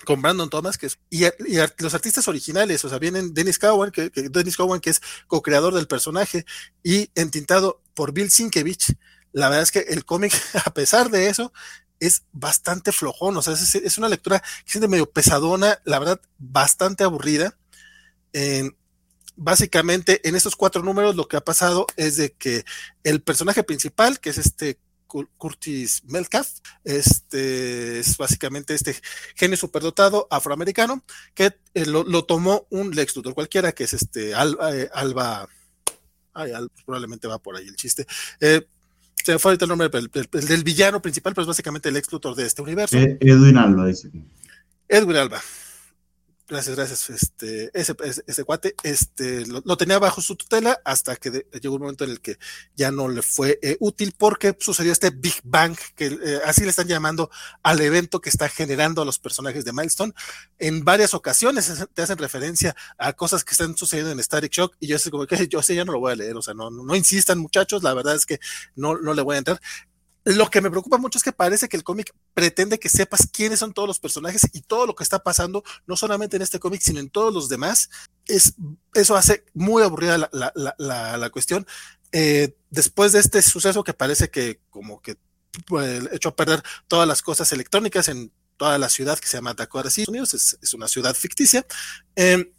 con 0.06 0.22
Brandon 0.22 0.50
Thomas, 0.50 0.78
que 0.78 0.88
es, 0.88 1.00
y, 1.10 1.26
los 1.80 1.94
artistas 1.94 2.28
originales, 2.28 2.84
o 2.86 2.90
sea, 2.90 3.00
vienen 3.00 3.34
Dennis 3.34 3.60
Cowan, 3.60 3.92
que, 3.92 4.10
Dennis 4.10 4.58
Cowan, 4.58 4.80
que 4.80 4.92
es 4.92 5.02
co-creador 5.28 5.74
del 5.74 5.88
personaje, 5.88 6.46
y 6.84 7.10
entintado 7.16 7.82
por 7.94 8.14
Bill 8.14 8.32
Sienkiewicz, 8.32 8.94
la 9.34 9.50
verdad 9.50 9.64
es 9.64 9.72
que 9.72 9.80
el 9.80 10.06
cómic, 10.06 10.34
a 10.66 10.74
pesar 10.74 11.10
de 11.10 11.30
eso, 11.30 11.52
es 12.00 12.24
bastante 12.32 12.92
flojón, 12.92 13.38
o 13.38 13.42
sea, 13.42 13.54
es, 13.54 13.98
una 13.98 14.10
lectura 14.10 14.40
que 14.40 14.72
siente 14.72 14.88
medio 14.88 15.10
pesadona, 15.10 15.80
la 15.84 16.00
verdad, 16.00 16.22
bastante 16.38 17.04
aburrida. 17.04 17.58
básicamente, 19.36 20.28
en 20.28 20.36
estos 20.36 20.56
cuatro 20.56 20.84
números 20.84 21.16
lo 21.16 21.28
que 21.28 21.38
ha 21.38 21.42
pasado 21.42 21.88
es 21.96 22.18
de 22.18 22.34
que 22.34 22.66
el 23.04 23.22
personaje 23.22 23.64
principal, 23.64 24.20
que 24.20 24.30
es 24.30 24.38
este 24.38 24.80
Curtis 25.08 26.04
Melcalf, 26.06 26.48
este 26.84 28.00
es 28.00 28.18
básicamente 28.18 28.74
este 28.74 28.96
genio 29.36 29.58
superdotado 29.58 30.28
afroamericano 30.30 31.04
que 31.34 31.56
eh, 31.74 31.86
lo, 31.86 32.24
tomó 32.26 32.68
un 32.70 32.92
Lex 32.92 33.16
Luthor 33.16 33.34
cualquiera, 33.34 33.72
que 33.72 33.86
es 33.86 33.94
este 33.94 34.36
Alba, 34.36 34.76
eh, 34.76 34.90
Alba 34.94 35.48
probablemente 36.86 37.28
va 37.28 37.40
por 37.40 37.56
ahí 37.56 37.68
el 37.68 37.76
chiste. 37.76 38.06
Eh, 38.40 38.68
se 39.24 39.34
me 39.34 39.40
fue 39.40 39.52
ahorita 39.52 39.66
el 39.66 39.70
nombre 39.70 39.90
del, 39.90 40.64
villano 40.64 41.02
principal, 41.02 41.34
pero 41.34 41.44
es 41.44 41.48
básicamente 41.48 41.90
el 41.90 41.98
ex 41.98 42.12
Luthor 42.12 42.36
de 42.36 42.46
este 42.46 42.62
universo. 42.62 42.98
Edwin 42.98 43.58
Alba, 43.58 43.88
dice. 43.88 44.10
Edwin 44.88 45.18
Alba. 45.18 45.42
Gracias, 46.50 46.78
gracias. 46.78 47.10
Este, 47.10 47.70
ese, 47.78 47.94
ese, 48.26 48.44
cuate, 48.46 48.74
este, 48.84 49.46
lo, 49.48 49.76
tenía 49.76 50.00
bajo 50.00 50.22
su 50.22 50.38
tutela 50.38 50.80
hasta 50.86 51.18
que 51.18 51.46
llegó 51.62 51.76
un 51.76 51.82
momento 51.82 52.06
en 52.06 52.12
el 52.12 52.22
que 52.22 52.38
ya 52.74 52.90
no 52.90 53.10
le 53.10 53.22
fue 53.22 53.60
eh, 53.62 53.76
útil 53.82 54.14
porque 54.18 54.56
sucedió 54.58 54.94
este 54.94 55.10
Big 55.10 55.42
Bang, 55.44 55.76
que 55.94 56.06
eh, 56.06 56.40
así 56.46 56.62
le 56.62 56.70
están 56.70 56.88
llamando 56.88 57.30
al 57.64 57.82
evento 57.82 58.22
que 58.22 58.30
está 58.30 58.48
generando 58.48 59.02
a 59.02 59.06
los 59.06 59.20
personajes 59.20 59.66
de 59.66 59.74
Milestone. 59.74 60.14
En 60.58 60.86
varias 60.86 61.14
ocasiones 61.14 61.70
te 61.94 62.02
hacen 62.02 62.18
referencia 62.18 62.78
a 62.98 63.12
cosas 63.12 63.44
que 63.44 63.52
están 63.52 63.76
sucediendo 63.76 64.14
en 64.14 64.24
Static 64.24 64.54
Shock 64.54 64.78
y 64.80 64.88
yo 64.88 64.98
sé 65.00 65.12
como 65.12 65.28
que 65.28 65.50
yo 65.50 65.62
sé, 65.62 65.76
ya 65.76 65.84
no 65.84 65.92
lo 65.92 66.00
voy 66.00 66.14
a 66.14 66.16
leer, 66.16 66.38
o 66.38 66.42
sea, 66.42 66.54
no, 66.54 66.70
no, 66.70 66.96
insistan 66.96 67.40
muchachos, 67.40 67.84
la 67.84 67.94
verdad 67.94 68.16
es 68.16 68.26
que 68.26 68.40
no, 68.74 68.98
no 68.98 69.14
le 69.14 69.22
voy 69.22 69.36
a 69.36 69.40
entrar. 69.40 69.60
Lo 70.36 70.50
que 70.50 70.60
me 70.60 70.70
preocupa 70.70 70.98
mucho 70.98 71.18
es 71.18 71.24
que 71.24 71.32
parece 71.32 71.70
que 71.70 71.78
el 71.78 71.86
cómic 71.86 72.14
pretende 72.34 72.80
que 72.80 72.90
sepas 72.90 73.30
quiénes 73.32 73.60
son 73.60 73.74
todos 73.74 73.88
los 73.88 73.98
personajes 73.98 74.42
y 74.52 74.60
todo 74.60 74.86
lo 74.86 74.94
que 74.94 75.04
está 75.04 75.24
pasando, 75.24 75.64
no 75.86 75.96
solamente 75.96 76.36
en 76.36 76.42
este 76.42 76.60
cómic, 76.60 76.82
sino 76.82 77.00
en 77.00 77.10
todos 77.10 77.34
los 77.34 77.48
demás. 77.48 77.90
Es, 78.26 78.56
eso 78.94 79.16
hace 79.16 79.46
muy 79.54 79.84
aburrida 79.84 80.30
la, 80.34 81.30
cuestión. 81.30 81.66
Eh, 82.12 82.58
después 82.70 83.14
de 83.14 83.20
este 83.20 83.42
suceso 83.42 83.86
que 83.86 83.94
parece 83.94 84.30
que 84.30 84.60
como 84.70 85.02
que 85.02 85.16
pues, 85.66 86.04
echó 86.12 86.30
a 86.30 86.36
perder 86.36 86.62
todas 86.90 87.08
las 87.08 87.22
cosas 87.22 87.50
electrónicas 87.54 88.10
en 88.10 88.30
toda 88.58 88.78
la 88.78 88.90
ciudad 88.90 89.18
que 89.18 89.28
se 89.30 89.38
llama 89.38 89.54
Dakota 89.54 89.90
Unidos, 90.10 90.34
es, 90.34 90.58
es 90.62 90.74
una 90.74 90.90
ciudad 90.90 91.16
ficticia. 91.16 91.66
Eh, 92.18 92.52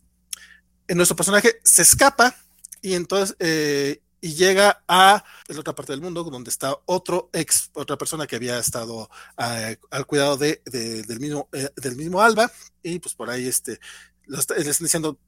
nuestro 0.89 1.17
personaje 1.17 1.61
se 1.65 1.83
escapa 1.83 2.35
y 2.81 2.95
entonces 2.95 3.37
eh, 3.41 4.01
y 4.21 4.35
llega 4.35 4.83
a 4.89 5.25
la 5.47 5.61
otra 5.61 5.75
parte 5.75 5.93
del 5.93 6.01
mundo 6.01 6.25
donde 6.25 6.51
está 6.51 6.77
otro 6.87 7.31
ex, 7.33 7.71
otra 7.75 7.97
persona 7.97 8.27
que 8.27 8.37
había 8.37 8.59
estado 8.59 9.09
eh, 9.39 9.79
al 9.91 10.07
cuidado 10.07 10.37
de, 10.37 10.61
del, 10.65 11.21
mismo, 11.21 11.49
eh, 11.53 11.71
del 11.77 11.97
mismo 11.97 12.21
Alba 12.21 12.51
y 12.83 12.99
pues 12.99 13.15
por 13.15 13.31
ahí 13.31 13.47
este, 13.47 13.79
le 14.27 14.39
están 14.39 14.85
diciendo, 14.85 15.19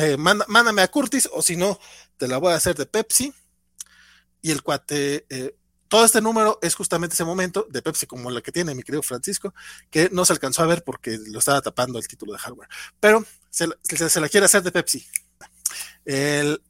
eh, 0.00 0.16
mándame 0.16 0.82
a 0.82 0.88
Curtis 0.88 1.28
o 1.32 1.42
si 1.42 1.56
no, 1.56 1.78
te 2.16 2.28
la 2.28 2.38
voy 2.38 2.52
a 2.52 2.56
hacer 2.56 2.76
de 2.76 2.86
Pepsi 2.86 3.32
y 4.40 4.52
el 4.52 4.62
cuate, 4.62 5.26
todo 5.88 6.04
este 6.04 6.20
número 6.20 6.60
es 6.62 6.76
justamente 6.76 7.14
ese 7.14 7.24
momento 7.24 7.66
de 7.68 7.82
Pepsi 7.82 8.06
como 8.06 8.30
la 8.30 8.40
que 8.40 8.52
tiene 8.52 8.74
mi 8.74 8.84
querido 8.84 9.02
Francisco, 9.02 9.52
que 9.90 10.10
no 10.12 10.24
se 10.24 10.32
alcanzó 10.32 10.62
a 10.62 10.66
ver 10.66 10.84
porque 10.84 11.18
lo 11.26 11.40
estaba 11.40 11.60
tapando 11.60 11.98
el 11.98 12.06
título 12.06 12.32
de 12.32 12.38
hardware, 12.38 12.68
pero 13.00 13.24
se, 13.50 13.66
se 13.82 14.20
la 14.20 14.28
quiere 14.28 14.46
hacer 14.46 14.62
de 14.62 14.70
Pepsi. 14.70 15.04
El, 16.04 16.62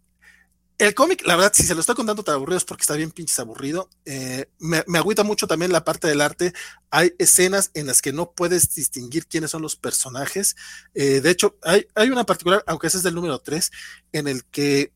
el 0.78 0.94
cómic, 0.94 1.26
la 1.26 1.34
verdad, 1.34 1.52
si 1.52 1.64
se 1.64 1.74
lo 1.74 1.80
estoy 1.80 1.96
contando 1.96 2.22
tan 2.22 2.36
aburrido 2.36 2.56
es 2.56 2.64
porque 2.64 2.82
está 2.82 2.94
bien 2.94 3.10
pinches 3.10 3.38
aburrido. 3.40 3.90
Eh, 4.04 4.48
me, 4.58 4.84
me, 4.86 4.98
agüita 4.98 5.24
mucho 5.24 5.48
también 5.48 5.72
la 5.72 5.84
parte 5.84 6.06
del 6.06 6.20
arte. 6.20 6.52
Hay 6.90 7.12
escenas 7.18 7.72
en 7.74 7.86
las 7.86 8.00
que 8.00 8.12
no 8.12 8.30
puedes 8.30 8.74
distinguir 8.74 9.26
quiénes 9.26 9.50
son 9.50 9.62
los 9.62 9.74
personajes. 9.74 10.54
Eh, 10.94 11.20
de 11.20 11.30
hecho, 11.30 11.58
hay, 11.62 11.86
hay, 11.96 12.10
una 12.10 12.24
particular, 12.24 12.62
aunque 12.66 12.86
ese 12.86 12.98
es 12.98 13.02
del 13.02 13.16
número 13.16 13.40
3, 13.40 13.70
en 14.12 14.28
el 14.28 14.44
que 14.44 14.92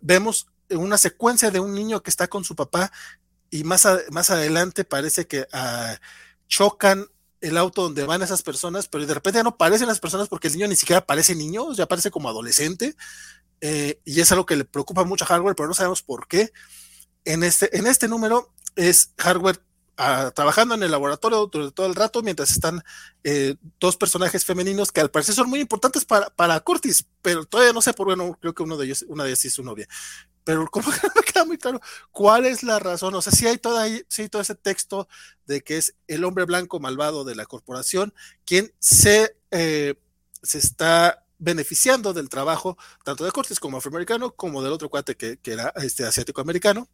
vemos 0.00 0.48
una 0.70 0.96
secuencia 0.96 1.50
de 1.50 1.60
un 1.60 1.74
niño 1.74 2.02
que 2.02 2.10
está 2.10 2.28
con 2.28 2.44
su 2.44 2.56
papá 2.56 2.90
y 3.50 3.64
más, 3.64 3.86
más 4.10 4.30
adelante 4.30 4.84
parece 4.84 5.26
que 5.26 5.40
uh, 5.40 5.96
chocan 6.48 7.06
el 7.40 7.58
auto 7.58 7.82
donde 7.82 8.04
van 8.04 8.22
esas 8.22 8.42
personas, 8.42 8.88
pero 8.88 9.06
de 9.06 9.14
repente 9.14 9.38
ya 9.38 9.42
no 9.42 9.56
parecen 9.56 9.86
las 9.86 10.00
personas 10.00 10.28
porque 10.28 10.48
el 10.48 10.54
niño 10.54 10.68
ni 10.68 10.76
siquiera 10.76 11.04
parece 11.04 11.34
niño, 11.34 11.72
ya 11.74 11.86
parece 11.86 12.10
como 12.10 12.28
adolescente. 12.28 12.96
Eh, 13.60 14.00
y 14.04 14.20
es 14.20 14.30
algo 14.32 14.46
que 14.46 14.56
le 14.56 14.64
preocupa 14.64 15.04
mucho 15.04 15.24
a 15.24 15.28
hardware, 15.28 15.56
pero 15.56 15.68
no 15.68 15.74
sabemos 15.74 16.02
por 16.02 16.28
qué. 16.28 16.52
En 17.24 17.42
este, 17.42 17.76
en 17.76 17.86
este 17.86 18.08
número 18.08 18.52
es 18.76 19.12
hardware 19.18 19.60
ah, 19.96 20.30
trabajando 20.34 20.74
en 20.74 20.82
el 20.82 20.90
laboratorio 20.90 21.46
durante 21.46 21.74
todo 21.74 21.86
el 21.86 21.94
rato 21.94 22.22
mientras 22.22 22.50
están 22.50 22.82
eh, 23.24 23.56
dos 23.80 23.96
personajes 23.96 24.44
femeninos 24.44 24.92
que 24.92 25.00
al 25.00 25.10
parecer 25.10 25.34
son 25.34 25.48
muy 25.48 25.60
importantes 25.60 26.04
para, 26.04 26.30
para 26.30 26.60
Curtis, 26.60 27.06
pero 27.22 27.44
todavía 27.44 27.72
no 27.72 27.82
sé 27.82 27.94
por 27.94 28.06
bueno, 28.06 28.38
creo 28.40 28.54
que 28.54 28.62
uno 28.62 28.76
de 28.76 28.86
ellos, 28.86 29.04
una 29.08 29.24
de 29.24 29.30
ellas 29.30 29.40
sí 29.40 29.48
es 29.48 29.54
su 29.54 29.64
novia. 29.64 29.88
Pero 30.44 30.64
como 30.68 30.90
que 30.92 31.08
no 31.12 31.22
queda 31.22 31.44
muy 31.44 31.58
claro 31.58 31.80
cuál 32.12 32.46
es 32.46 32.62
la 32.62 32.78
razón. 32.78 33.14
O 33.16 33.22
sea, 33.22 33.32
si 33.32 33.48
hay, 33.48 33.58
toda, 33.58 33.86
sí, 34.08 34.28
todo 34.28 34.42
ese 34.42 34.54
texto 34.54 35.08
de 35.46 35.62
que 35.62 35.78
es 35.78 35.96
el 36.06 36.24
hombre 36.24 36.44
blanco 36.44 36.78
malvado 36.78 37.24
de 37.24 37.34
la 37.34 37.46
corporación 37.46 38.14
quien 38.44 38.72
se, 38.78 39.36
eh, 39.50 39.96
se 40.42 40.58
está 40.58 41.25
beneficiando 41.38 42.12
del 42.12 42.28
trabajo 42.28 42.76
tanto 43.04 43.24
de 43.24 43.32
Cortés 43.32 43.60
como 43.60 43.78
afroamericano, 43.78 44.32
como 44.32 44.62
del 44.62 44.72
otro 44.72 44.88
cuate 44.88 45.16
que, 45.16 45.38
era 45.44 45.72
este 45.76 46.04
asiático-americano, 46.04 46.88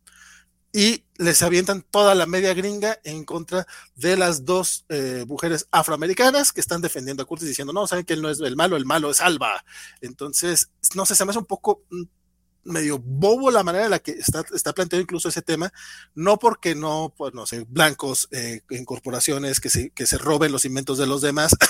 y 0.73 1.05
les 1.19 1.43
avientan 1.43 1.83
toda 1.83 2.15
la 2.15 2.27
media 2.27 2.55
gringa 2.55 2.99
en 3.05 3.25
contra 3.25 3.67
de 3.95 4.17
las 4.17 4.47
dos 4.47 4.87
eh, 4.89 5.25
mujeres 5.29 5.69
afroamericanas 5.71 6.53
que 6.53 6.63
están 6.63 6.81
defendiendo 6.81 7.23
a 7.23 7.27
Curtis 7.27 7.49
diciendo, 7.49 7.75
no, 7.75 7.87
saben 7.87 8.07
que 8.07 8.15
él 8.15 8.23
no 8.23 8.31
es 8.31 8.41
el 8.41 8.57
malo, 8.57 8.77
el 8.77 8.87
malo 8.87 9.11
es 9.11 9.21
Alba. 9.21 9.65
Entonces, 10.01 10.71
no 10.95 11.05
sé, 11.05 11.15
se 11.15 11.25
me 11.27 11.31
hace 11.31 11.41
un 11.41 11.45
poco 11.45 11.83
mm, 11.91 12.03
medio 12.65 12.99
bobo 12.99 13.51
la 13.51 13.63
manera 13.63 13.85
en 13.85 13.91
la 13.91 13.99
que 13.99 14.13
está, 14.13 14.45
está 14.55 14.73
planteado 14.73 15.03
incluso 15.03 15.29
ese 15.29 15.43
tema, 15.43 15.73
no 16.15 16.39
porque 16.39 16.75
no, 16.75 17.13
pues 17.17 17.35
no 17.35 17.47
sé, 17.47 17.67
blancos 17.69 18.29
eh, 18.31 18.63
en 18.71 18.85
corporaciones 18.85 19.61
que 19.61 19.71
se, 19.71 19.91
que 19.91 20.07
se 20.07 20.19
roben 20.19 20.53
los 20.53 20.65
inventos 20.65 20.99
de 20.99 21.07
los 21.07 21.23
demás, 21.23 21.57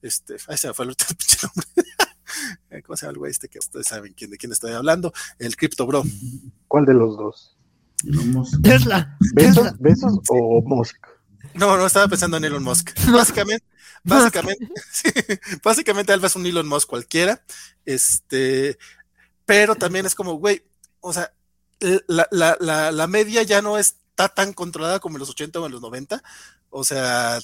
Este, 0.00 0.36
ahí 0.46 0.56
se 0.56 0.68
me 0.68 0.74
fue 0.74 0.84
el 0.84 0.94
pinche 1.18 1.38
nombre. 1.42 2.82
¿Cómo 2.84 2.96
se 2.96 3.06
llama 3.06 3.12
el 3.12 3.18
güey 3.18 3.30
este 3.30 3.48
que 3.48 3.58
ustedes 3.58 3.88
saben 3.88 4.12
quién, 4.14 4.30
de 4.30 4.38
quién 4.38 4.52
estoy 4.52 4.72
hablando? 4.72 5.12
El 5.38 5.56
Crypto 5.56 5.86
Bro. 5.86 6.04
¿Cuál 6.68 6.84
de 6.84 6.94
los 6.94 7.16
dos? 7.16 7.56
Tesla. 8.62 9.16
¿Besos, 9.34 9.76
¿Besos 9.78 10.20
o 10.28 10.62
Musk? 10.62 10.96
No, 11.54 11.76
no, 11.76 11.86
estaba 11.86 12.06
pensando 12.06 12.36
en 12.36 12.44
Elon 12.44 12.62
Musk. 12.62 12.90
Básicamente, 13.10 13.66
básicamente, 14.04 14.68
básicamente 15.64 16.12
Alba 16.12 16.28
es 16.28 16.36
un 16.36 16.46
Elon 16.46 16.68
Musk 16.68 16.88
cualquiera. 16.88 17.42
Este, 17.84 18.78
pero 19.48 19.76
también 19.76 20.04
es 20.04 20.14
como, 20.14 20.34
güey, 20.34 20.62
o 21.00 21.10
sea, 21.10 21.32
la, 22.06 22.28
la, 22.30 22.58
la, 22.60 22.92
la 22.92 23.06
media 23.06 23.42
ya 23.44 23.62
no 23.62 23.78
está 23.78 24.28
tan 24.28 24.52
controlada 24.52 25.00
como 25.00 25.16
en 25.16 25.20
los 25.20 25.30
80 25.30 25.58
o 25.58 25.64
en 25.64 25.72
los 25.72 25.80
90. 25.80 26.22
O 26.68 26.84
sea, 26.84 27.38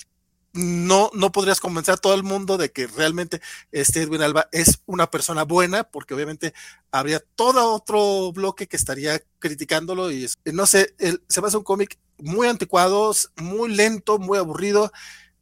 no, 0.52 1.10
no 1.14 1.32
podrías 1.32 1.60
convencer 1.60 1.94
a 1.94 1.96
todo 1.96 2.12
el 2.12 2.22
mundo 2.22 2.58
de 2.58 2.70
que 2.70 2.88
realmente 2.88 3.40
este 3.72 4.02
Edwin 4.02 4.20
Alba 4.20 4.50
es 4.52 4.82
una 4.84 5.10
persona 5.10 5.44
buena, 5.44 5.84
porque 5.84 6.12
obviamente 6.12 6.52
habría 6.90 7.20
todo 7.20 7.72
otro 7.72 8.32
bloque 8.32 8.68
que 8.68 8.76
estaría 8.76 9.22
criticándolo 9.38 10.12
y 10.12 10.28
no 10.44 10.66
sé, 10.66 10.94
se 11.26 11.40
me 11.40 11.46
hace 11.46 11.56
un 11.56 11.64
cómic 11.64 11.98
muy 12.18 12.48
anticuado, 12.48 13.14
muy 13.36 13.74
lento, 13.74 14.18
muy 14.18 14.36
aburrido 14.36 14.92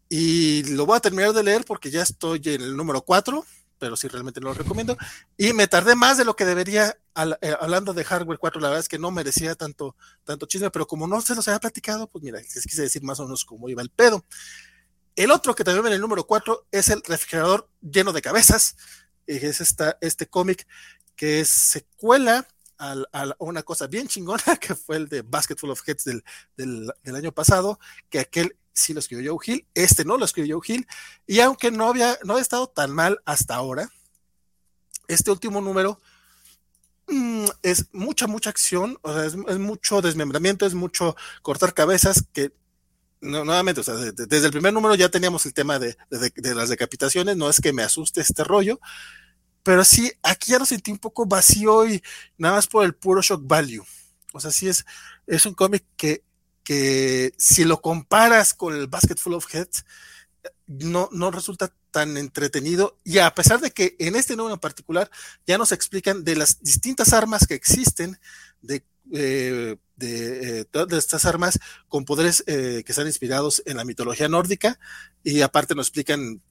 y 0.09 0.63
lo 0.75 0.87
voy 0.87 0.97
a 0.97 1.01
terminar 1.01 1.33
de 1.33 1.43
leer 1.43 1.65
porque 1.65 1.91
ya 1.91 2.03
estoy 2.03 2.41
en 2.45 2.63
el 2.63 2.77
número 2.77 3.03
4, 3.03 3.45
pero 3.83 3.97
sí 3.97 4.07
realmente 4.07 4.39
no 4.39 4.47
lo 4.47 4.55
recomiendo 4.55 4.97
y 5.37 5.53
me 5.55 5.67
tardé 5.67 5.97
más 5.97 6.17
de 6.17 6.25
lo 6.25 6.37
que 6.37 6.45
debería 6.45 6.97
eh, 7.41 7.57
hablando 7.59 7.93
de 7.93 8.05
Hardware 8.05 8.39
4, 8.39 8.61
la 8.61 8.69
verdad 8.69 8.79
es 8.79 8.89
que 8.89 9.01
no 9.01 9.11
merecía 9.11 9.57
tanto, 9.57 9.97
tanto 10.23 10.47
chisme, 10.47 10.71
pero 10.71 10.87
como 10.87 11.09
no 11.09 11.21
se 11.21 11.35
los 11.35 11.49
había 11.49 11.59
platicado, 11.59 12.07
pues 12.07 12.23
mira, 12.23 12.39
les 12.39 12.63
quise 12.63 12.83
decir 12.83 13.03
más 13.03 13.19
o 13.19 13.25
menos 13.25 13.45
cómo 13.45 13.69
iba 13.69 13.83
el 13.83 13.91
pedo. 13.91 14.25
El 15.17 15.33
otro 15.33 15.57
que 15.57 15.65
también 15.65 15.89
en 15.89 15.95
el 15.95 16.01
número 16.01 16.25
4 16.25 16.69
es 16.71 16.91
el 16.91 17.03
refrigerador 17.03 17.69
lleno 17.81 18.13
de 18.13 18.23
cabezas. 18.23 18.77
Es 19.27 19.61
esta, 19.61 19.99
este 20.01 20.29
cómic 20.29 20.65
que 21.17 21.41
es 21.41 21.49
secuela 21.49 22.47
a, 22.79 22.95
una 23.41 23.65
cosa 23.65 23.89
bien 23.89 24.07
chingona 24.07 24.45
que 24.61 24.77
fue 24.77 24.97
el 24.97 25.09
de 25.09 25.23
Basket 25.23 25.57
Full 25.57 25.71
of 25.71 25.83
Heads 25.85 26.05
del, 26.05 26.23
del, 26.57 27.17
año 27.17 27.33
pasado, 27.33 27.81
que 28.11 28.21
aquel 28.21 28.57
sí 28.73 28.93
lo 28.93 29.01
escribió 29.01 29.35
Joe 29.35 29.55
Hill, 29.55 29.67
este 29.75 30.05
no 30.05 30.17
lo 30.17 30.25
escribió 30.25 30.57
Joe 30.57 30.77
Hill, 30.77 30.87
y 31.27 31.41
aunque 31.41 31.71
no 31.71 31.89
había, 31.89 32.19
no 32.25 32.35
había 32.35 32.43
estado 32.43 32.69
tan 32.69 32.91
mal 32.91 33.21
hasta 33.25 33.55
ahora, 33.55 33.91
este 35.09 35.31
último 35.31 35.61
número 35.61 36.01
mm, 37.09 37.47
es 37.63 37.87
mucha, 37.93 38.27
mucha 38.27 38.51
acción, 38.51 38.99
o 39.03 39.13
sea, 39.13 39.27
es, 39.27 39.37
mucho 39.59 40.01
desmembramiento, 40.01 40.67
es 40.67 40.75
mucho 40.75 41.17
cortar 41.43 41.75
cabezas 41.75 42.25
que 42.33 42.53
nuevamente, 43.21 43.81
o 43.81 43.85
sea, 43.85 43.95
de, 43.95 44.13
de, 44.13 44.27
desde 44.27 44.47
el 44.47 44.53
primer 44.53 44.73
número 44.73 44.95
ya 44.95 45.09
teníamos 45.09 45.47
el 45.47 45.55
tema 45.55 45.79
de, 45.79 45.97
de, 46.11 46.55
las 46.55 46.69
decapitaciones, 46.69 47.37
no 47.37 47.49
es 47.49 47.61
que 47.61 47.73
me 47.73 47.83
asuste 47.83 48.21
este 48.21 48.43
rollo, 48.43 48.81
pero 49.63 49.85
sí, 49.85 50.13
aquí 50.23 50.51
ya 50.53 50.59
lo 50.59 50.67
sentí 50.67 50.91
un 50.91 50.99
poco 50.99 51.25
vacío 51.27 51.87
y 51.87 52.03
nada 52.37 52.57
más 52.57 52.67
por 52.67 52.85
el 52.85 52.95
puro 52.95 53.23
shock 53.23 53.43
value. 53.45 53.85
O 54.33 54.41
sea, 54.41 54.51
sí 54.51 54.69
es, 54.69 54.85
es 55.27 55.47
un 55.47 55.55
cómic 55.55 55.85
que, 55.97 56.25
que 56.65 57.33
si 57.37 57.65
lo 57.65 57.81
comparas 57.81 58.55
con 58.55 58.75
el 58.75 58.87
Basket 58.87 59.17
Full 59.17 59.35
of 59.35 59.53
Heads, 59.55 59.85
no, 60.67 61.09
no 61.13 61.31
resulta 61.31 61.75
tan 61.91 62.17
entretenido. 62.17 62.99
Y 63.05 63.19
a 63.19 63.35
pesar 63.35 63.61
de 63.61 63.71
que 63.71 63.97
en 63.99 64.17
este 64.17 64.37
número 64.37 64.55
en 64.55 64.61
particular 64.61 65.11
ya 65.47 65.59
nos 65.59 65.73
explican 65.73 66.25
de 66.25 66.37
las 66.37 66.63
distintas 66.63 67.13
armas 67.13 67.47
que 67.47 67.55
existen, 67.55 68.19
de, 68.61 68.85
eh, 69.13 69.77
de, 69.97 70.61
eh, 70.61 70.67
estas 70.93 71.25
armas 71.25 71.59
con 71.89 72.05
poderes 72.05 72.45
eh, 72.47 72.83
que 72.85 72.93
están 72.93 73.07
inspirados 73.07 73.63
en 73.67 73.77
la 73.77 73.85
mitología 73.85 74.29
nórdica 74.29 74.79
y 75.23 75.43
aparte 75.43 75.75
nos 75.75 75.89
explican 75.89 76.43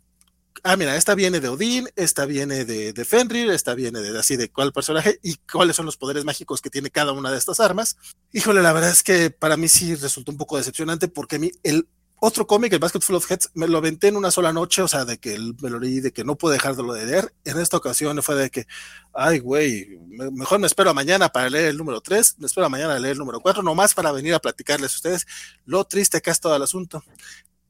ah, 0.63 0.75
mira, 0.75 0.95
esta 0.95 1.15
viene 1.15 1.39
de 1.39 1.49
Odín, 1.49 1.89
esta 1.95 2.25
viene 2.25 2.65
de, 2.65 2.93
de, 2.93 3.05
Fenrir, 3.05 3.49
esta 3.51 3.73
viene 3.73 3.99
de 4.01 4.17
así 4.17 4.35
de 4.35 4.49
cuál 4.49 4.73
personaje 4.73 5.19
y 5.23 5.35
cuáles 5.51 5.75
son 5.75 5.85
los 5.85 5.97
poderes 5.97 6.25
mágicos 6.25 6.61
que 6.61 6.69
tiene 6.69 6.89
cada 6.89 7.11
una 7.11 7.31
de 7.31 7.37
estas 7.37 7.59
armas. 7.59 7.97
Híjole, 8.33 8.61
la 8.61 8.73
verdad 8.73 8.91
es 8.91 9.03
que 9.03 9.29
para 9.29 9.57
mí 9.57 9.67
sí 9.67 9.95
resultó 9.95 10.31
un 10.31 10.37
poco 10.37 10.57
decepcionante 10.57 11.07
porque 11.07 11.37
a 11.37 11.39
mí 11.39 11.51
el 11.63 11.87
otro 12.23 12.45
cómic, 12.45 12.71
el 12.71 12.77
Basket 12.77 13.01
Full 13.01 13.15
of 13.15 13.31
Heads, 13.31 13.49
me 13.55 13.67
lo 13.67 13.79
aventé 13.79 14.09
en 14.09 14.15
una 14.15 14.29
sola 14.29 14.53
noche, 14.53 14.83
o 14.83 14.87
sea, 14.87 15.05
de 15.05 15.17
que 15.17 15.39
me 15.59 15.71
lo 15.71 15.79
leí, 15.79 16.01
de 16.01 16.13
que 16.13 16.23
no 16.23 16.35
pude 16.35 16.53
dejar 16.53 16.75
de 16.75 16.83
leer. 16.83 17.33
En 17.45 17.59
esta 17.59 17.77
ocasión 17.77 18.21
fue 18.21 18.35
de 18.35 18.51
que, 18.51 18.67
ay, 19.11 19.39
güey, 19.39 19.97
mejor 20.07 20.59
me 20.59 20.67
espero 20.67 20.91
a 20.91 20.93
mañana 20.93 21.29
para 21.29 21.49
leer 21.49 21.69
el 21.69 21.77
número 21.77 21.99
3, 21.99 22.35
me 22.37 22.45
espero 22.45 22.67
a 22.67 22.69
mañana 22.69 22.93
a 22.93 22.99
leer 22.99 23.13
el 23.13 23.17
número 23.17 23.39
4, 23.39 23.63
nomás 23.63 23.95
para 23.95 24.11
venir 24.11 24.35
a 24.35 24.39
platicarles 24.39 24.93
a 24.93 24.95
ustedes 24.97 25.25
lo 25.65 25.83
triste 25.85 26.21
que 26.21 26.29
es 26.29 26.39
todo 26.39 26.55
el 26.55 26.61
asunto. 26.61 27.03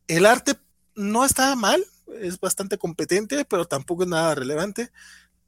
El 0.09 0.25
arte 0.25 0.57
no 0.95 1.23
está 1.23 1.55
mal, 1.55 1.85
es 2.19 2.39
bastante 2.39 2.77
competente, 2.77 3.45
pero 3.45 3.65
tampoco 3.65 4.03
es 4.03 4.09
nada 4.09 4.35
relevante. 4.35 4.91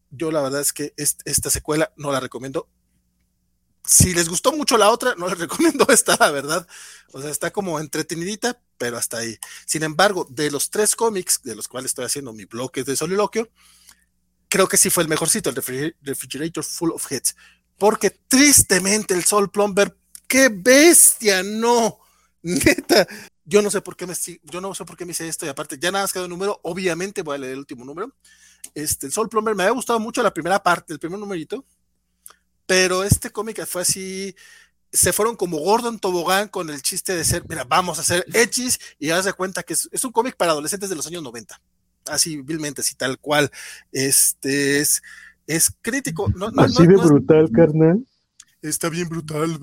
Yo 0.09 0.31
la 0.31 0.41
verdad 0.41 0.61
es 0.61 0.73
que 0.73 0.93
esta 0.97 1.49
secuela 1.49 1.91
no 1.97 2.11
la 2.11 2.19
recomiendo 2.19 2.69
si 3.85 4.13
les 4.13 4.29
gustó 4.29 4.53
mucho 4.53 4.77
la 4.77 4.89
otra, 4.89 5.15
no 5.15 5.27
les 5.27 5.37
recomiendo 5.39 5.85
esta, 5.89 6.15
la 6.19 6.31
verdad. 6.31 6.67
O 7.11 7.21
sea, 7.21 7.29
está 7.29 7.51
como 7.51 7.79
entretenidita, 7.79 8.59
pero 8.77 8.97
hasta 8.97 9.17
ahí. 9.17 9.37
Sin 9.65 9.83
embargo, 9.83 10.27
de 10.29 10.51
los 10.51 10.69
tres 10.69 10.95
cómics 10.95 11.41
de 11.43 11.55
los 11.55 11.67
cuales 11.67 11.91
estoy 11.91 12.05
haciendo 12.05 12.33
mi 12.33 12.45
bloque 12.45 12.83
de 12.83 12.95
soliloquio, 12.95 13.49
creo 14.47 14.67
que 14.67 14.77
sí 14.77 14.89
fue 14.89 15.03
el 15.03 15.09
mejorcito, 15.09 15.49
el 15.49 15.55
Refrigerator 16.01 16.63
Full 16.63 16.91
of 16.91 17.11
Hits. 17.11 17.35
Porque 17.77 18.11
tristemente 18.11 19.13
el 19.13 19.23
Sol 19.23 19.51
Plumber, 19.51 19.97
qué 20.27 20.49
bestia, 20.49 21.43
no. 21.43 21.99
Neta, 22.43 23.07
yo 23.45 23.61
no 23.61 23.69
sé 23.69 23.81
por 23.81 23.95
qué 23.95 24.07
me 24.07 24.13
yo 24.43 24.61
no 24.61 24.73
sé 24.73 24.85
por 24.85 24.95
qué 24.97 25.05
me 25.05 25.11
hice 25.11 25.27
esto 25.27 25.45
y 25.45 25.49
aparte 25.49 25.77
ya 25.79 25.91
nada 25.91 26.03
más 26.03 26.13
quedó 26.13 26.25
un 26.25 26.29
número, 26.29 26.59
obviamente 26.63 27.21
voy 27.21 27.35
a 27.35 27.39
leer 27.39 27.53
el 27.53 27.59
último 27.59 27.85
número. 27.85 28.13
Este, 28.73 29.07
el 29.07 29.11
Sol 29.11 29.29
Plumber 29.29 29.55
me 29.55 29.63
había 29.63 29.73
gustado 29.73 29.99
mucho 29.99 30.23
la 30.23 30.33
primera 30.33 30.61
parte, 30.61 30.93
el 30.93 30.99
primer 30.99 31.19
numerito 31.19 31.65
pero 32.65 33.03
este 33.03 33.29
cómic 33.29 33.65
fue 33.65 33.81
así, 33.81 34.35
se 34.91 35.13
fueron 35.13 35.35
como 35.35 35.57
Gordon 35.57 35.99
Tobogán 35.99 36.47
con 36.47 36.69
el 36.69 36.81
chiste 36.81 37.15
de 37.15 37.23
ser, 37.23 37.43
mira, 37.47 37.63
vamos 37.65 37.97
a 37.97 38.01
hacer 38.01 38.25
hechis 38.33 38.79
y 38.99 39.09
haz 39.09 39.25
de 39.25 39.33
cuenta 39.33 39.63
que 39.63 39.73
es, 39.73 39.89
es 39.91 40.03
un 40.05 40.11
cómic 40.11 40.35
para 40.35 40.51
adolescentes 40.51 40.89
de 40.89 40.95
los 40.95 41.07
años 41.07 41.23
90, 41.23 41.59
así 42.09 42.41
vilmente, 42.41 42.81
así 42.81 42.95
tal 42.95 43.19
cual, 43.19 43.51
este 43.91 44.79
es, 44.79 45.01
es 45.47 45.73
crítico. 45.81 46.29
No, 46.35 46.51
no, 46.51 46.63
así 46.63 46.87
de 46.87 46.95
brutal, 46.95 47.49
carnal. 47.51 48.05
Está 48.63 48.89
bien 48.89 49.09
brutal, 49.09 49.59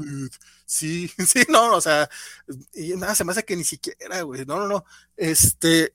Sí, 0.67 1.11
sí, 1.27 1.43
no, 1.49 1.75
o 1.75 1.81
sea, 1.81 2.09
y 2.75 2.91
nada, 2.91 3.15
se 3.15 3.25
me 3.25 3.33
hace 3.33 3.45
que 3.45 3.57
ni 3.57 3.65
siquiera, 3.65 4.23
güey, 4.23 4.45
no, 4.45 4.59
no, 4.59 4.69
no, 4.69 4.85
este, 5.17 5.95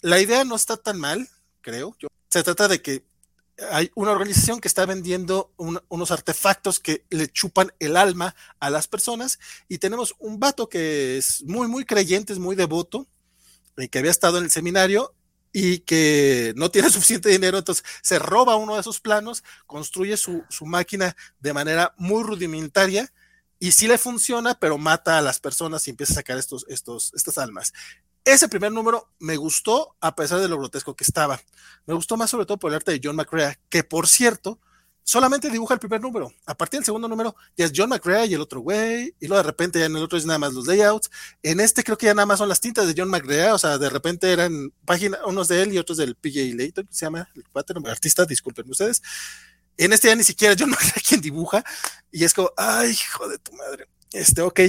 la 0.00 0.18
idea 0.20 0.42
no 0.44 0.56
está 0.56 0.76
tan 0.78 0.98
mal, 0.98 1.28
creo, 1.60 1.94
yo, 1.98 2.08
se 2.30 2.42
trata 2.42 2.66
de 2.66 2.80
que 2.80 3.04
hay 3.70 3.90
una 3.94 4.12
organización 4.12 4.60
que 4.60 4.68
está 4.68 4.86
vendiendo 4.86 5.52
un, 5.56 5.80
unos 5.88 6.10
artefactos 6.10 6.80
que 6.80 7.04
le 7.10 7.28
chupan 7.28 7.72
el 7.78 7.96
alma 7.96 8.34
a 8.58 8.70
las 8.70 8.88
personas 8.88 9.38
y 9.68 9.78
tenemos 9.78 10.14
un 10.18 10.40
vato 10.40 10.68
que 10.68 11.18
es 11.18 11.42
muy, 11.44 11.68
muy 11.68 11.84
creyente, 11.84 12.32
es 12.32 12.38
muy 12.38 12.56
devoto, 12.56 13.06
y 13.76 13.88
que 13.88 13.98
había 13.98 14.10
estado 14.10 14.38
en 14.38 14.44
el 14.44 14.50
seminario 14.50 15.14
y 15.58 15.78
que 15.78 16.52
no 16.54 16.70
tiene 16.70 16.90
suficiente 16.90 17.30
dinero, 17.30 17.56
entonces 17.56 17.82
se 18.02 18.18
roba 18.18 18.56
uno 18.56 18.74
de 18.74 18.82
esos 18.82 19.00
planos, 19.00 19.42
construye 19.66 20.18
su, 20.18 20.44
su 20.50 20.66
máquina 20.66 21.16
de 21.40 21.54
manera 21.54 21.94
muy 21.96 22.22
rudimentaria 22.22 23.10
y 23.58 23.72
sí 23.72 23.88
le 23.88 23.96
funciona, 23.96 24.54
pero 24.60 24.76
mata 24.76 25.16
a 25.16 25.22
las 25.22 25.40
personas 25.40 25.86
y 25.86 25.92
empieza 25.92 26.12
a 26.12 26.16
sacar 26.16 26.36
estos, 26.36 26.66
estos, 26.68 27.10
estas 27.14 27.38
almas. 27.38 27.72
Ese 28.22 28.50
primer 28.50 28.70
número 28.70 29.10
me 29.18 29.38
gustó 29.38 29.96
a 30.02 30.14
pesar 30.14 30.40
de 30.40 30.48
lo 30.48 30.58
grotesco 30.58 30.94
que 30.94 31.04
estaba. 31.04 31.40
Me 31.86 31.94
gustó 31.94 32.18
más 32.18 32.28
sobre 32.28 32.44
todo 32.44 32.58
por 32.58 32.70
el 32.70 32.76
arte 32.76 32.92
de 32.92 33.00
John 33.02 33.16
McCrea, 33.16 33.58
que 33.70 33.82
por 33.82 34.08
cierto, 34.08 34.60
solamente 35.06 35.48
dibuja 35.50 35.72
el 35.72 35.80
primer 35.80 36.00
número. 36.00 36.32
A 36.46 36.56
partir 36.56 36.80
del 36.80 36.84
segundo 36.84 37.06
número 37.06 37.36
ya 37.56 37.64
es 37.64 37.72
John 37.74 37.90
McCrea 37.90 38.26
y 38.26 38.34
el 38.34 38.40
otro 38.40 38.60
güey, 38.60 39.14
y 39.20 39.28
luego 39.28 39.36
de 39.36 39.46
repente 39.46 39.78
ya 39.78 39.86
en 39.86 39.96
el 39.96 40.02
otro 40.02 40.18
es 40.18 40.26
nada 40.26 40.40
más 40.40 40.52
los 40.52 40.66
layouts. 40.66 41.10
En 41.44 41.60
este 41.60 41.84
creo 41.84 41.96
que 41.96 42.06
ya 42.06 42.14
nada 42.14 42.26
más 42.26 42.38
son 42.38 42.48
las 42.48 42.60
tintas 42.60 42.88
de 42.88 42.94
John 42.96 43.08
McCrea, 43.08 43.54
o 43.54 43.58
sea, 43.58 43.78
de 43.78 43.88
repente 43.88 44.32
eran 44.32 44.72
páginas, 44.84 45.20
unos 45.24 45.46
de 45.46 45.62
él 45.62 45.72
y 45.72 45.78
otros 45.78 45.98
del 45.98 46.16
PJ 46.16 46.56
Layton, 46.56 46.88
que 46.88 46.94
se 46.94 47.06
llama 47.06 47.28
el 47.36 47.44
patrón, 47.44 47.86
artista, 47.86 48.26
disculpen 48.26 48.68
ustedes. 48.68 49.00
En 49.76 49.92
este 49.92 50.08
ya 50.08 50.16
ni 50.16 50.24
siquiera 50.24 50.56
John 50.58 50.70
McCrea 50.70 51.02
quien 51.08 51.20
dibuja, 51.20 51.64
y 52.10 52.24
es 52.24 52.34
como, 52.34 52.50
ay, 52.56 52.90
hijo 52.90 53.28
de 53.28 53.38
tu 53.38 53.52
madre. 53.52 53.88
Este, 54.12 54.42
ok. 54.42 54.60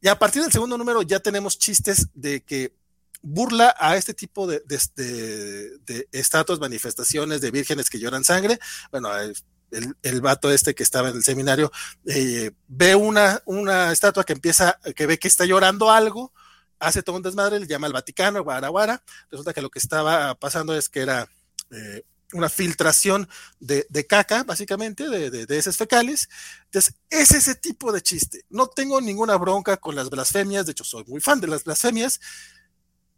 Y 0.00 0.08
a 0.08 0.18
partir 0.18 0.40
del 0.40 0.52
segundo 0.52 0.78
número 0.78 1.02
ya 1.02 1.20
tenemos 1.20 1.58
chistes 1.58 2.08
de 2.14 2.42
que 2.42 2.72
burla 3.20 3.74
a 3.78 3.96
este 3.96 4.14
tipo 4.14 4.46
de, 4.46 4.62
de 4.66 6.08
estatuas, 6.12 6.58
manifestaciones 6.58 7.42
de 7.42 7.50
vírgenes 7.50 7.90
que 7.90 7.98
lloran 7.98 8.24
sangre. 8.24 8.58
Bueno, 8.90 9.10
el, 9.70 9.94
el 10.02 10.20
vato 10.20 10.50
este 10.50 10.74
que 10.74 10.82
estaba 10.82 11.10
en 11.10 11.16
el 11.16 11.22
seminario 11.22 11.70
eh, 12.06 12.52
ve 12.66 12.94
una, 12.94 13.42
una 13.44 13.92
estatua 13.92 14.24
que 14.24 14.32
empieza, 14.32 14.78
que 14.94 15.06
ve 15.06 15.18
que 15.18 15.28
está 15.28 15.44
llorando 15.44 15.90
algo, 15.90 16.32
hace 16.78 17.02
todo 17.02 17.16
un 17.16 17.22
desmadre, 17.22 17.60
le 17.60 17.66
llama 17.66 17.86
al 17.86 17.92
Vaticano, 17.92 18.42
guara, 18.42 19.02
Resulta 19.30 19.52
que 19.52 19.62
lo 19.62 19.70
que 19.70 19.78
estaba 19.78 20.34
pasando 20.34 20.74
es 20.74 20.88
que 20.88 21.00
era 21.00 21.28
eh, 21.70 22.04
una 22.32 22.48
filtración 22.48 23.28
de, 23.58 23.86
de, 23.88 24.06
caca, 24.06 24.44
básicamente, 24.44 25.08
de, 25.08 25.30
de, 25.30 25.58
heces 25.58 25.76
fecales. 25.76 26.28
Entonces, 26.66 26.94
es 27.08 27.32
ese 27.32 27.54
tipo 27.54 27.90
de 27.90 28.02
chiste. 28.02 28.44
No 28.50 28.66
tengo 28.66 29.00
ninguna 29.00 29.36
bronca 29.36 29.78
con 29.78 29.94
las 29.94 30.10
blasfemias, 30.10 30.66
de 30.66 30.72
hecho, 30.72 30.84
soy 30.84 31.04
muy 31.06 31.20
fan 31.20 31.40
de 31.40 31.46
las 31.48 31.64
blasfemias, 31.64 32.20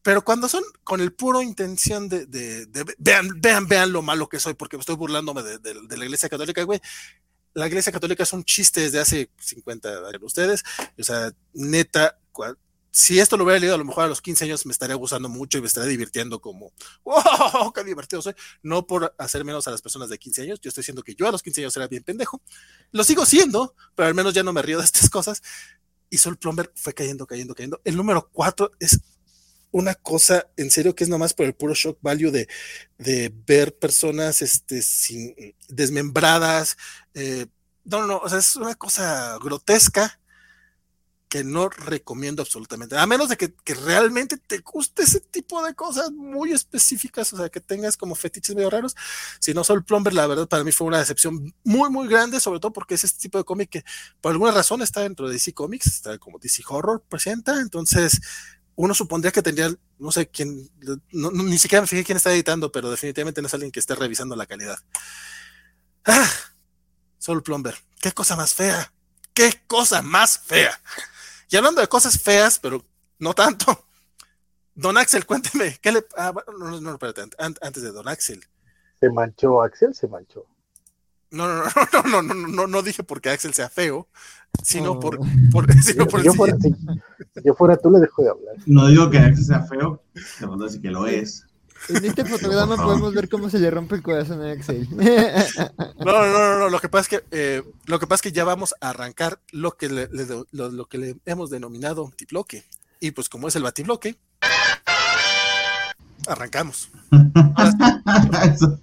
pero 0.03 0.25
cuando 0.25 0.49
son 0.49 0.63
con 0.85 1.01
el 1.01 1.13
puro 1.13 1.43
intención 1.43 2.09
de, 2.09 2.27
vean, 2.99 3.41
vean, 3.41 3.69
vean 3.69 3.93
lo 3.93 4.03
malo 4.03 4.29
que 4.29 4.41
soy, 4.41 4.55
porque 4.55 4.77
estoy 4.77 4.97
burlándome 4.97 5.43
de, 5.43 5.59
de 5.59 5.97
la 5.97 6.05
iglesia 6.05 6.29
católica, 6.29 6.63
güey. 6.63 6.81
La 7.53 7.67
iglesia 7.67 7.91
católica 7.91 8.23
es 8.23 8.33
un 8.33 8.45
chiste 8.45 8.81
desde 8.81 9.01
hace 9.01 9.31
50 9.39 9.89
años. 9.89 10.23
Ustedes, 10.23 10.63
o 10.99 11.03
sea, 11.03 11.33
neta, 11.53 12.17
si 12.93 13.21
esto 13.21 13.37
lo 13.37 13.45
hubiera 13.45 13.61
leído 13.61 13.75
a 13.75 13.79
lo 13.79 13.85
mejor 13.85 14.05
a 14.05 14.09
los 14.09 14.21
15 14.21 14.45
años 14.45 14.67
me 14.67 14.73
estaría 14.73 14.97
gustando 14.97 15.29
mucho 15.29 15.59
y 15.59 15.61
me 15.61 15.69
estaría 15.69 15.89
divirtiendo 15.89 16.41
como, 16.41 16.73
wow, 17.05 17.73
qué 17.73 17.85
divertido 17.85 18.21
soy. 18.21 18.35
No 18.63 18.87
por 18.87 19.15
hacer 19.19 19.45
menos 19.45 19.69
a 19.69 19.71
las 19.71 19.83
personas 19.83 20.09
de 20.09 20.19
15 20.19 20.43
años, 20.43 20.61
yo 20.61 20.69
estoy 20.69 20.83
diciendo 20.83 21.03
que 21.03 21.15
yo 21.15 21.29
a 21.29 21.33
los 21.33 21.43
15 21.43 21.61
años 21.61 21.77
era 21.77 21.87
bien 21.87 22.03
pendejo. 22.03 22.43
Lo 22.91 23.05
sigo 23.05 23.25
siendo, 23.27 23.75
pero 23.95 24.09
al 24.09 24.15
menos 24.15 24.35
ya 24.35 24.43
no 24.43 24.53
me 24.53 24.63
río 24.63 24.79
de 24.79 24.85
estas 24.85 25.09
cosas. 25.09 25.43
Y 26.09 26.19
Sol 26.19 26.37
Plumber 26.37 26.73
fue 26.75 26.93
cayendo, 26.93 27.27
cayendo, 27.27 27.55
cayendo. 27.55 27.81
El 27.85 27.97
número 27.97 28.29
4 28.33 28.73
es 28.81 29.01
una 29.73 29.95
cosa, 29.95 30.49
en 30.57 30.71
serio, 30.71 30.95
que 30.95 31.05
es 31.05 31.11
nomás 31.11 31.35
por 31.35 31.47
el 31.47 31.55
puro 31.55 31.75
shock 31.75 31.99
value 32.03 32.31
de, 32.31 32.49
de 32.99 33.33
ver 33.47 33.77
personas 33.77 34.43
este, 34.43 34.83
sin, 34.83 35.35
desmembradas. 35.69 36.77
Eh, 37.15 37.47
no, 37.85 38.07
no, 38.07 38.19
o 38.19 38.29
sea, 38.29 38.39
es 38.39 38.57
una 38.57 38.75
cosa 38.75 39.39
grotesca 39.43 40.21
que 41.31 41.45
no 41.45 41.69
recomiendo 41.69 42.43
absolutamente, 42.43 42.99
a 42.99 43.07
menos 43.07 43.29
de 43.29 43.37
que, 43.37 43.55
que, 43.55 43.75
realmente 43.75 44.37
te 44.37 44.59
guste 44.59 45.05
ese 45.05 45.21
tipo 45.21 45.65
de 45.65 45.75
cosas 45.75 46.11
muy 46.11 46.51
específicas, 46.51 47.33
o 47.33 47.37
sea, 47.37 47.49
que 47.49 47.61
tengas 47.61 47.97
como 47.97 48.17
fetiches 48.17 48.57
medio 48.57 48.69
raros. 48.69 48.97
Si 49.39 49.55
no, 49.55 49.63
Soul 49.63 49.85
Plumber, 49.85 50.13
la 50.13 50.27
verdad, 50.27 50.49
para 50.49 50.65
mí 50.65 50.73
fue 50.73 50.89
una 50.89 50.99
decepción 50.99 51.55
muy, 51.63 51.89
muy 51.89 52.09
grande, 52.09 52.41
sobre 52.41 52.59
todo 52.59 52.73
porque 52.73 52.97
es 52.97 53.05
este 53.05 53.21
tipo 53.21 53.39
de 53.39 53.45
cómic 53.45 53.71
que 53.71 53.85
por 54.21 54.33
alguna 54.33 54.51
razón 54.51 54.83
está 54.83 55.03
dentro 55.03 55.29
de 55.29 55.35
DC 55.35 55.55
Comics, 55.55 55.87
está 55.87 56.19
como 56.19 56.41
DC 56.41 56.65
Horror 56.67 57.05
presenta, 57.09 57.61
entonces 57.61 58.21
uno 58.81 58.95
supondría 58.95 59.31
que 59.31 59.43
tendría, 59.43 59.71
no 59.99 60.11
sé 60.11 60.29
quién, 60.29 60.71
no, 61.13 61.31
no, 61.31 61.43
ni 61.43 61.59
siquiera 61.59 61.83
me 61.83 61.87
fijé 61.87 62.03
quién 62.03 62.17
está 62.17 62.33
editando, 62.33 62.73
pero 62.73 62.91
definitivamente 62.91 63.43
no 63.43 63.47
es 63.47 63.53
alguien 63.53 63.71
que 63.71 63.79
esté 63.79 63.95
revisando 63.95 64.35
la 64.37 64.47
calidad. 64.47 64.79
Ah, 66.07 66.31
Soul 67.19 67.43
Plumber, 67.43 67.75
qué 68.01 68.13
cosa 68.13 68.37
más 68.37 68.55
fea, 68.55 68.91
qué 69.35 69.63
cosa 69.67 70.01
más 70.01 70.39
fea. 70.39 70.81
Y 71.51 71.57
hablando 71.57 71.83
de 71.83 71.89
cosas 71.89 72.19
feas, 72.19 72.59
pero 72.59 72.83
no 73.19 73.35
tanto. 73.35 73.87
Don 74.75 74.97
Axel, 74.97 75.27
cuénteme, 75.27 75.79
¿qué 75.83 75.93
le... 75.93 76.07
Ah, 76.17 76.33
no, 76.59 76.81
no, 76.81 76.93
espérate, 76.93 77.23
antes 77.37 77.83
de 77.83 77.93
Don 77.93 78.09
Axel. 78.09 78.43
¿Se 78.99 79.11
manchó 79.11 79.63
Axel? 79.63 79.95
Se 79.95 80.09
manchó. 80.09 80.47
No, 81.31 81.47
no, 81.49 81.65
no, 81.65 81.71
no, 81.93 82.23
no, 82.23 82.35
no, 82.35 82.49
no, 82.49 82.67
no 82.67 82.83
dije 82.83 83.03
porque 83.05 83.31
Axel 83.31 83.55
sea 83.55 83.69
feo, 83.69 84.09
sino 84.63 84.93
Oh. 84.93 85.01
por, 85.01 85.19
por, 85.53 85.73
sino 85.83 86.07
por 86.07 86.21
si, 86.21 86.27
el 86.27 86.33
yo 86.33 86.37
fuera, 86.37 86.57
si- 86.59 86.75
yo 87.45 87.55
fuera 87.55 87.77
tú, 87.77 87.91
le 87.91 88.01
dejo 88.01 88.23
de 88.23 88.31
hablar. 88.31 88.57
No 88.67 88.89
digo 88.89 89.11
que 89.11 89.19
Axel 89.19 89.45
sea 89.45 89.63
feo, 89.63 90.03
te 90.39 90.47
puedo 90.47 90.65
decir 90.65 90.81
que 90.83 90.91
lo 90.91 91.07
es. 91.07 91.47
En 91.89 92.05
este 92.05 92.27
fotograma 92.27 92.77
Por 92.77 92.85
podemos 92.85 93.15
ver 93.15 93.29
cómo 93.31 93.49
se 93.49 93.59
le 93.59 93.71
rompe 93.71 93.95
el 93.95 94.03
corazón 94.03 94.43
a 94.43 94.51
Axel. 94.53 94.87
No, 96.05 96.13
no, 96.13 96.27
no, 96.33 96.59
no, 96.59 96.69
lo 96.69 96.79
que 96.81 96.89
pasa 96.89 97.03
es 97.03 97.09
que 97.09 97.25
eh, 97.31 97.63
lo 97.87 97.99
que 97.99 98.07
pasa 98.07 98.17
es 98.17 98.23
que 98.23 98.33
ya 98.33 98.45
vamos 98.45 98.75
a 98.81 98.91
arrancar 98.91 99.39
lo 99.53 99.73
que 99.77 99.89
le, 99.89 100.09
le- 100.09 100.27
lo, 100.51 100.71
lo 100.71 100.87
que 100.87 100.99
le 100.99 101.17
hemos 101.27 101.49
denominado 101.51 102.05
batibloque. 102.07 102.65
Y 103.01 103.13
pues 103.13 103.29
como 103.31 103.49
es 103.49 103.57
el 103.57 103.63
batibloque, 103.63 104.17
arrancamos. 106.27 106.91
Eso. 108.53 108.79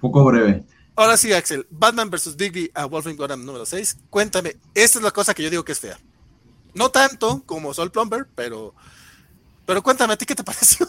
Poco 0.00 0.24
breve. 0.24 0.64
Ahora 0.96 1.16
sí, 1.16 1.32
Axel, 1.32 1.66
Batman 1.70 2.10
vs. 2.10 2.36
Bigby 2.36 2.70
a 2.74 2.84
Wolfing 2.86 3.16
Gotham 3.16 3.44
número 3.44 3.66
6. 3.66 3.96
Cuéntame, 4.10 4.56
esta 4.74 4.98
es 4.98 5.04
la 5.04 5.10
cosa 5.10 5.34
que 5.34 5.42
yo 5.42 5.50
digo 5.50 5.64
que 5.64 5.72
es 5.72 5.80
fea. 5.80 5.98
No 6.74 6.90
tanto 6.90 7.42
como 7.46 7.74
Sol 7.74 7.92
Plumber, 7.92 8.28
pero 8.34 8.74
pero 9.66 9.82
cuéntame, 9.82 10.14
¿a 10.14 10.18
ti 10.18 10.26
qué 10.26 10.34
te 10.34 10.44
pareció? 10.44 10.88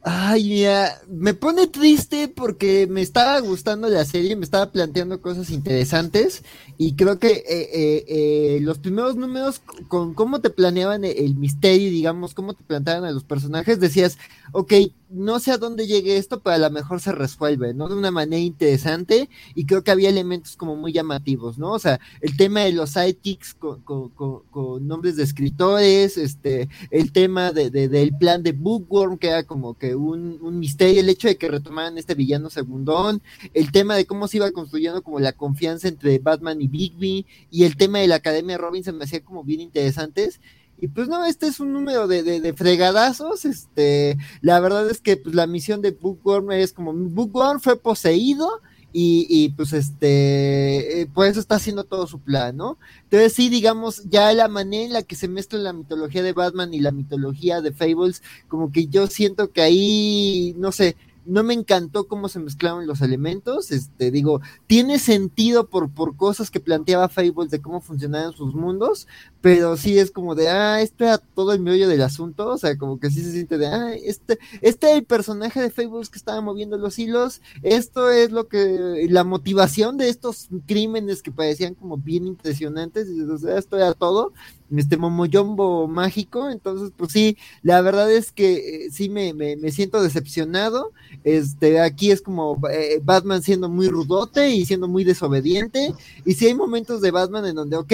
Ay, 0.00 0.44
mira, 0.48 1.00
me 1.08 1.34
pone 1.34 1.66
triste 1.66 2.28
porque 2.28 2.86
me 2.86 3.02
estaba 3.02 3.38
gustando 3.40 3.88
la 3.88 4.04
serie, 4.04 4.36
me 4.36 4.44
estaba 4.44 4.70
planteando 4.70 5.20
cosas 5.20 5.50
interesantes 5.50 6.44
y 6.78 6.94
creo 6.94 7.18
que 7.18 7.28
eh, 7.32 7.44
eh, 7.48 8.04
eh, 8.08 8.58
los 8.62 8.78
primeros 8.78 9.16
números 9.16 9.60
con 9.88 10.14
cómo 10.14 10.40
te 10.40 10.50
planeaban 10.50 11.04
e- 11.04 11.10
el 11.24 11.34
misterio, 11.36 11.90
digamos, 11.90 12.32
cómo 12.32 12.54
te 12.54 12.64
planteaban 12.64 13.04
a 13.04 13.10
los 13.10 13.24
personajes, 13.24 13.80
decías, 13.80 14.18
ok, 14.52 14.72
no 15.10 15.40
sé 15.40 15.52
a 15.52 15.58
dónde 15.58 15.86
llegue 15.86 16.16
esto, 16.18 16.40
pero 16.42 16.56
a 16.56 16.58
lo 16.58 16.70
mejor 16.70 17.00
se 17.00 17.12
resuelve, 17.12 17.72
¿no? 17.74 17.88
De 17.88 17.94
una 17.94 18.10
manera 18.10 18.40
interesante 18.42 19.28
y 19.54 19.64
creo 19.66 19.82
que 19.82 19.90
había 19.90 20.08
elementos 20.10 20.56
como 20.56 20.76
muy 20.76 20.92
llamativos, 20.92 21.58
¿no? 21.58 21.72
O 21.72 21.78
sea, 21.78 21.98
el 22.20 22.36
tema 22.36 22.60
de 22.60 22.72
los 22.72 22.90
sidekicks 22.90 23.54
con, 23.54 23.80
con- 23.82 24.10
con- 24.10 24.42
con 24.50 24.86
nombres 24.86 25.16
de 25.16 25.22
escritores, 25.24 26.16
este, 26.18 26.68
el 26.90 27.12
tema 27.12 27.52
de, 27.52 27.70
de- 27.70 27.88
del 27.88 28.16
plan 28.16 28.42
de 28.42 28.52
Bookworm, 28.52 29.18
que 29.18 29.28
era 29.28 29.44
como 29.44 29.78
que 29.78 29.94
un, 29.94 30.38
un 30.42 30.58
misterio, 30.58 31.00
el 31.00 31.08
hecho 31.08 31.28
de 31.28 31.36
que 31.38 31.48
retomaran 31.48 31.96
este 31.98 32.14
villano 32.14 32.50
segundón, 32.50 33.22
el 33.54 33.72
tema 33.72 33.96
de 33.96 34.06
cómo 34.06 34.28
se 34.28 34.36
iba 34.38 34.50
construyendo 34.52 35.02
como 35.02 35.20
la 35.20 35.32
confianza 35.32 35.88
entre 35.88 36.18
Batman 36.18 36.60
y 36.60 36.68
Bigby, 36.68 37.26
y 37.50 37.64
el 37.64 37.76
tema 37.76 37.98
de 38.00 38.08
la 38.08 38.16
Academia 38.16 38.58
Robinson 38.58 38.96
me 38.96 39.04
hacía 39.04 39.24
como 39.24 39.44
bien 39.44 39.60
interesantes. 39.60 40.40
Y 40.80 40.88
pues 40.88 41.08
no, 41.08 41.24
este 41.24 41.46
es 41.48 41.60
un 41.60 41.72
número 41.72 42.06
de, 42.06 42.22
de, 42.22 42.40
de 42.40 42.52
fregadazos, 42.52 43.44
este, 43.44 44.16
la 44.40 44.60
verdad 44.60 44.88
es 44.88 45.00
que 45.00 45.16
pues, 45.16 45.34
la 45.34 45.46
misión 45.46 45.82
de 45.82 45.90
Bookworm 45.90 46.52
es 46.52 46.72
como, 46.72 46.92
Bookworm 46.92 47.60
fue 47.60 47.76
poseído, 47.76 48.60
y, 48.90 49.26
y, 49.28 49.50
pues 49.50 49.74
este, 49.74 51.02
eh, 51.02 51.06
por 51.06 51.26
eso 51.26 51.40
está 51.40 51.56
haciendo 51.56 51.84
todo 51.84 52.06
su 52.06 52.20
plan, 52.20 52.56
¿no? 52.56 52.78
Entonces 53.04 53.34
sí, 53.34 53.50
digamos, 53.50 54.02
ya 54.04 54.32
la 54.32 54.48
manera 54.48 54.84
en 54.86 54.92
la 54.94 55.02
que 55.02 55.14
se 55.14 55.28
mezcla 55.28 55.58
la 55.58 55.74
mitología 55.74 56.22
de 56.22 56.32
Batman 56.32 56.72
y 56.72 56.80
la 56.80 56.90
mitología 56.90 57.60
de 57.60 57.72
Fables, 57.72 58.22
como 58.48 58.72
que 58.72 58.86
yo 58.86 59.06
siento 59.06 59.52
que 59.52 59.60
ahí, 59.60 60.54
no 60.56 60.72
sé, 60.72 60.96
no 61.28 61.42
me 61.44 61.54
encantó 61.54 62.08
cómo 62.08 62.28
se 62.28 62.40
mezclaron 62.40 62.86
los 62.86 63.02
elementos, 63.02 63.70
este, 63.70 64.10
digo, 64.10 64.40
tiene 64.66 64.98
sentido 64.98 65.68
por, 65.68 65.90
por 65.90 66.16
cosas 66.16 66.50
que 66.50 66.58
planteaba 66.58 67.08
Fables 67.08 67.50
de 67.50 67.60
cómo 67.60 67.80
funcionaban 67.80 68.32
sus 68.32 68.54
mundos, 68.54 69.06
pero 69.42 69.76
sí 69.76 69.98
es 69.98 70.10
como 70.10 70.34
de, 70.34 70.48
ah, 70.48 70.80
esto 70.80 71.04
era 71.04 71.18
todo 71.18 71.52
el 71.52 71.60
meollo 71.60 71.86
del 71.86 72.02
asunto, 72.02 72.48
o 72.48 72.58
sea, 72.58 72.78
como 72.78 72.98
que 72.98 73.10
sí 73.10 73.22
se 73.22 73.32
siente 73.32 73.58
de, 73.58 73.66
ah, 73.66 73.92
este, 73.94 74.38
este 74.62 74.90
es 74.90 74.96
el 74.96 75.04
personaje 75.04 75.60
de 75.60 75.70
Fables 75.70 76.08
que 76.08 76.18
estaba 76.18 76.40
moviendo 76.40 76.78
los 76.78 76.98
hilos, 76.98 77.42
esto 77.62 78.10
es 78.10 78.32
lo 78.32 78.48
que, 78.48 79.06
la 79.10 79.24
motivación 79.24 79.98
de 79.98 80.08
estos 80.08 80.48
crímenes 80.66 81.22
que 81.22 81.30
parecían 81.30 81.74
como 81.74 81.98
bien 81.98 82.26
impresionantes, 82.26 83.06
o 83.08 83.38
sea, 83.38 83.58
esto 83.58 83.76
era 83.76 83.92
todo, 83.92 84.32
este 84.76 84.96
momoyombo 84.96 85.88
mágico, 85.88 86.50
entonces 86.50 86.92
pues 86.96 87.12
sí, 87.12 87.36
la 87.62 87.80
verdad 87.80 88.10
es 88.12 88.32
que 88.32 88.86
eh, 88.86 88.90
sí 88.90 89.08
me, 89.08 89.32
me, 89.34 89.56
me 89.56 89.70
siento 89.70 90.02
decepcionado, 90.02 90.92
este, 91.24 91.80
aquí 91.80 92.10
es 92.10 92.20
como 92.20 92.60
eh, 92.70 93.00
Batman 93.02 93.42
siendo 93.42 93.68
muy 93.68 93.88
rudote 93.88 94.50
y 94.50 94.66
siendo 94.66 94.88
muy 94.88 95.04
desobediente, 95.04 95.94
y 96.24 96.34
sí 96.34 96.46
hay 96.46 96.54
momentos 96.54 97.00
de 97.00 97.10
Batman 97.10 97.46
en 97.46 97.54
donde, 97.54 97.76
ok, 97.76 97.92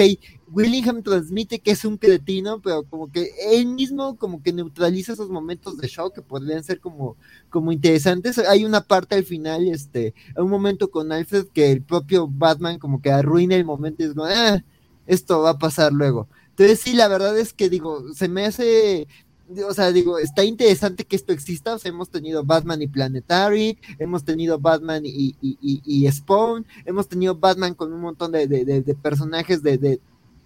Willingham 0.51 1.01
transmite 1.01 1.59
que 1.59 1.71
es 1.71 1.85
un 1.85 1.97
cretino, 1.97 2.61
pero 2.61 2.83
como 2.83 3.11
que 3.11 3.31
él 3.51 3.65
mismo 3.67 4.17
como 4.17 4.41
que 4.43 4.53
neutraliza 4.53 5.13
esos 5.13 5.29
momentos 5.29 5.77
de 5.77 5.87
shock 5.87 6.13
que 6.15 6.21
podrían 6.21 6.63
ser 6.63 6.79
como, 6.79 7.17
como 7.49 7.71
interesantes. 7.71 8.37
Hay 8.37 8.63
una 8.63 8.81
parte 8.81 9.15
al 9.15 9.25
final, 9.25 9.67
este, 9.67 10.13
un 10.37 10.49
momento 10.49 10.89
con 10.91 11.11
Alfred 11.11 11.47
que 11.47 11.71
el 11.71 11.81
propio 11.81 12.27
Batman 12.27 12.79
como 12.79 13.01
que 13.01 13.11
arruina 13.11 13.55
el 13.55 13.65
momento 13.65 14.03
y 14.03 14.07
es 14.07 14.13
como, 14.13 14.25
ah, 14.25 14.63
esto 15.07 15.41
va 15.41 15.51
a 15.51 15.59
pasar 15.59 15.91
luego. 15.93 16.27
Entonces 16.57 16.79
sí, 16.79 16.93
la 16.93 17.07
verdad 17.07 17.37
es 17.37 17.53
que 17.53 17.69
digo, 17.69 18.13
se 18.13 18.29
me 18.29 18.45
hace 18.45 19.07
o 19.67 19.73
sea, 19.73 19.91
digo, 19.91 20.17
está 20.17 20.43
interesante 20.43 21.05
que 21.05 21.15
esto 21.15 21.33
exista. 21.33 21.75
O 21.75 21.79
sea, 21.79 21.89
hemos 21.89 22.09
tenido 22.09 22.43
Batman 22.43 22.81
y 22.81 22.87
Planetary, 22.87 23.77
hemos 23.99 24.23
tenido 24.23 24.59
Batman 24.59 25.05
y, 25.05 25.35
y, 25.41 25.57
y, 25.61 25.81
y 25.85 26.11
Spawn, 26.11 26.65
hemos 26.85 27.07
tenido 27.07 27.35
Batman 27.35 27.75
con 27.75 27.93
un 27.93 28.01
montón 28.01 28.31
de, 28.31 28.47
de, 28.47 28.65
de, 28.65 28.81
de 28.81 28.95
personajes 28.95 29.61
de, 29.61 29.77
de, 29.77 30.01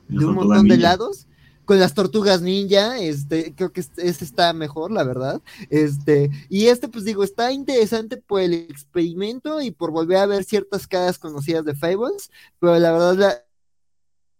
de 0.07 0.25
un 0.25 0.35
montón 0.35 0.67
de 0.67 0.77
lados. 0.77 1.27
Con 1.65 1.79
las 1.79 1.93
tortugas 1.93 2.41
ninja, 2.41 2.97
este, 2.97 3.53
creo 3.53 3.71
que 3.71 3.81
este 3.81 4.25
está 4.25 4.53
mejor, 4.53 4.89
la 4.91 5.03
verdad. 5.03 5.39
Este, 5.69 6.31
y 6.49 6.65
este, 6.65 6.87
pues 6.87 7.05
digo, 7.05 7.23
está 7.23 7.51
interesante 7.51 8.17
por 8.17 8.41
el 8.41 8.53
experimento 8.53 9.61
y 9.61 9.69
por 9.69 9.91
volver 9.91 10.17
a 10.17 10.25
ver 10.25 10.43
ciertas 10.45 10.87
caras 10.87 11.19
conocidas 11.19 11.63
de 11.65 11.75
Fables, 11.75 12.31
pero 12.59 12.79
la 12.79 12.91
verdad 12.91 13.15
la, 13.15 13.45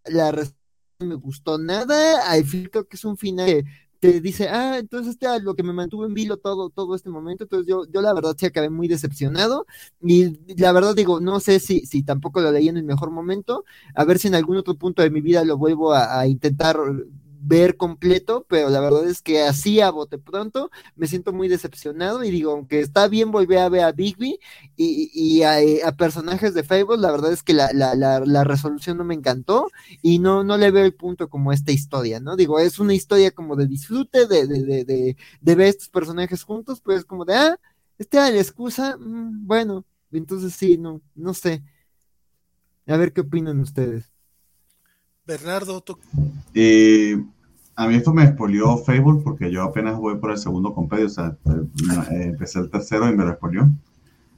la 0.06 0.32
me 1.00 1.16
gustó 1.16 1.58
nada. 1.58 2.30
Al 2.30 2.44
creo 2.46 2.88
que 2.88 2.96
es 2.98 3.06
un 3.06 3.18
final 3.18 3.48
que 3.48 3.64
te 4.00 4.22
dice, 4.22 4.48
ah, 4.50 4.78
entonces 4.78 5.14
este 5.14 5.26
era 5.26 5.40
lo 5.40 5.56
que 5.56 5.64
me 5.64 5.74
mantuvo 5.74 6.06
en 6.06 6.14
vilo 6.14 6.38
todo, 6.38 6.70
todo 6.70 6.96
este 6.96 7.10
momento, 7.10 7.44
entonces 7.44 7.68
yo, 7.68 7.84
yo 7.92 8.02
la 8.02 8.14
verdad 8.14 8.34
sí 8.38 8.46
acabé 8.46 8.70
muy 8.70 8.88
decepcionado, 8.88 9.66
y 10.02 10.40
la 10.56 10.72
verdad 10.72 10.96
digo, 10.96 11.20
no 11.20 11.42
sé 11.42 11.60
si, 11.60 11.86
si 11.86 12.02
tampoco 12.04 12.40
lo 12.40 12.50
leí 12.50 12.70
en 12.70 12.78
el 12.78 12.86
mejor 12.86 13.12
momento, 13.12 13.66
a 13.94 14.06
ver 14.06 14.18
si 14.18 14.30
en 14.30 14.36
algún 14.36 14.56
otro 14.56 14.76
punto 14.76 15.02
de 15.02 15.10
mi 15.10 15.20
vida 15.20 15.44
lo 15.44 15.58
vuelvo 15.58 15.94
a 15.94 16.26
intentar 16.28 16.78
ver 17.42 17.78
completo, 17.78 18.46
pero 18.50 18.70
la 18.70 18.80
verdad 18.80 19.08
es 19.08 19.22
que 19.22 19.42
así 19.44 19.80
a 19.82 19.92
bote 19.92 20.18
pronto 20.18 20.70
me 20.96 21.08
siento 21.08 21.32
muy 21.34 21.48
decepcionado 21.48 22.24
y 22.24 22.32
digo, 22.32 22.52
aunque 22.52 22.80
está 22.82 23.08
bien 23.08 23.32
volver 23.32 23.60
a 23.60 23.70
ver 23.70 23.84
a 23.84 23.92
Bigby 23.92 24.40
y, 24.76 25.12
y 25.14 25.44
a, 25.44 25.58
a, 25.88 25.92
personajes 25.94 26.54
de 26.54 26.64
Fable, 26.64 26.98
la 26.98 27.12
verdad 27.12 27.32
es 27.32 27.44
que 27.44 27.54
la, 27.54 27.72
la, 27.74 27.96
la, 27.96 28.44
resolución 28.44 28.98
no 28.98 29.04
me 29.04 29.16
encantó 29.16 29.70
y 30.02 30.20
no, 30.20 30.44
no 30.44 30.58
le 30.58 30.72
veo 30.72 30.86
el 30.86 30.94
punto 30.94 31.30
como 31.30 31.54
esta 31.54 31.72
historia, 31.72 32.20
¿no? 32.20 32.36
Digo, 32.36 32.60
es 32.60 32.80
una 32.80 32.94
historia 32.94 33.32
como 33.32 33.56
de 33.56 33.68
disfrute, 33.68 34.28
de, 34.28 34.48
de, 34.48 34.64
de, 34.64 34.86
de, 34.86 35.18
de 35.42 35.56
ver 35.56 35.68
estos 35.68 35.90
personajes 35.90 36.44
juntos, 36.44 36.82
pero 36.84 36.98
es 36.98 37.06
como 37.06 37.26
de, 37.26 37.36
ah, 37.36 37.60
esta 37.98 38.28
era 38.28 38.36
la 38.36 38.42
excusa, 38.42 38.98
mm, 38.98 39.46
bueno, 39.48 39.86
entonces 40.12 40.54
sí, 40.54 40.78
no, 40.78 41.02
no 41.16 41.34
sé. 41.34 41.64
A 42.88 42.98
ver 42.98 43.14
qué 43.14 43.22
opinan 43.22 43.60
ustedes. 43.60 44.12
Bernardo, 45.30 45.80
tú. 45.82 45.96
Eh, 46.56 47.24
a 47.76 47.88
mí 47.88 47.94
esto 47.94 48.12
me 48.12 48.24
expolió 48.24 48.78
Fable 48.78 49.22
porque 49.24 49.52
yo 49.52 49.62
apenas 49.62 49.96
voy 49.96 50.16
por 50.16 50.32
el 50.32 50.40
segundo 50.40 50.74
compendio, 50.74 51.06
o 51.06 51.10
sea, 51.10 51.38
eh, 51.46 52.24
empecé 52.24 52.60
el 52.60 52.70
tercero 52.72 53.08
y 53.08 53.16
me 53.16 53.24
lo 53.24 53.30
expolió. 53.30 53.70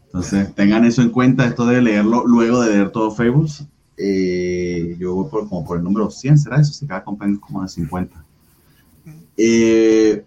Entonces, 0.08 0.54
tengan 0.54 0.84
eso 0.84 1.02
en 1.02 1.12
cuenta, 1.12 1.46
esto 1.46 1.66
de 1.66 1.82
leerlo 1.82 2.28
luego 2.28 2.60
de 2.60 2.72
leer 2.72 2.92
todo 2.92 3.10
Fables. 3.10 3.66
Eh, 3.96 4.98
yo 5.00 5.16
voy 5.16 5.30
por, 5.30 5.48
como 5.48 5.66
por 5.66 5.78
el 5.78 5.84
número 5.86 6.12
100, 6.12 6.38
¿será 6.38 6.60
eso? 6.60 6.74
Si 6.74 6.86
cada 6.86 7.06
compendio 7.06 7.36
es 7.36 7.42
como 7.42 7.62
de 7.62 7.70
50. 7.70 8.26
Eh, 9.38 10.26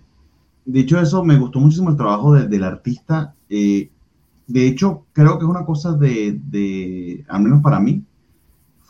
dicho 0.64 0.98
eso, 0.98 1.22
me 1.22 1.38
gustó 1.38 1.60
muchísimo 1.60 1.90
el 1.90 1.98
trabajo 1.98 2.32
de, 2.32 2.48
del 2.48 2.64
artista. 2.64 3.34
de 3.50 3.90
hecho, 4.48 5.04
creo 5.12 5.38
que 5.38 5.44
es 5.44 5.50
una 5.50 5.66
cosa 5.66 5.92
de, 5.92 6.40
de, 6.50 7.22
al 7.28 7.42
menos 7.42 7.62
para 7.62 7.80
mí, 7.80 8.02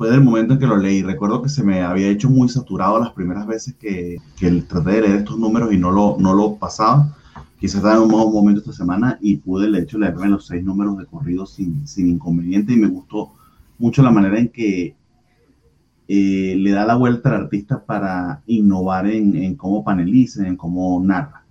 fue 0.05 0.11
del 0.11 0.21
momento 0.21 0.53
en 0.53 0.59
que 0.59 0.67
lo 0.67 0.77
leí. 0.77 1.03
Recuerdo 1.03 1.41
que 1.41 1.49
se 1.49 1.65
me 1.65 1.81
había 1.81 2.09
hecho 2.09 2.29
muy 2.29 2.51
saturado 2.51 2.99
las 2.99 3.13
primeras 3.13 3.47
veces 3.47 3.75
que, 3.75 4.19
que 4.37 4.51
traté 4.63 4.91
de 4.91 5.01
leer 5.01 5.17
estos 5.17 5.39
números 5.39 5.73
y 5.73 5.79
no 5.79 5.91
lo, 5.91 6.19
no 6.19 6.35
lo 6.35 6.57
pasaba. 6.57 7.17
Quizás 7.59 7.77
estaba 7.77 7.97
en 7.97 8.03
un 8.03 8.11
momento 8.11 8.61
esta 8.61 8.75
semana 8.75 9.19
y 9.23 9.37
pude, 9.37 9.71
de 9.71 9.81
hecho, 9.81 9.99
leerme 9.99 10.29
los 10.29 10.47
seis 10.47 10.63
números 10.63 10.99
de 10.99 11.07
corrido 11.07 11.47
sin, 11.47 11.89
sin 11.89 12.11
inconveniente 12.11 12.75
y 12.75 12.77
me 12.77 12.89
gustó 12.89 13.33
mucho 13.79 14.03
la 14.03 14.11
manera 14.11 14.39
en 14.39 14.51
que 14.51 14.95
eh, 16.07 16.55
le 16.59 16.71
da 16.73 16.85
la 16.85 16.97
vuelta 16.97 17.31
al 17.31 17.45
artista 17.45 17.83
para 17.83 18.43
innovar 18.47 19.07
en, 19.07 19.35
en 19.37 19.55
cómo 19.55 19.83
paneliza, 19.85 20.47
en 20.47 20.57
cómo 20.57 21.03
narra. 21.03 21.47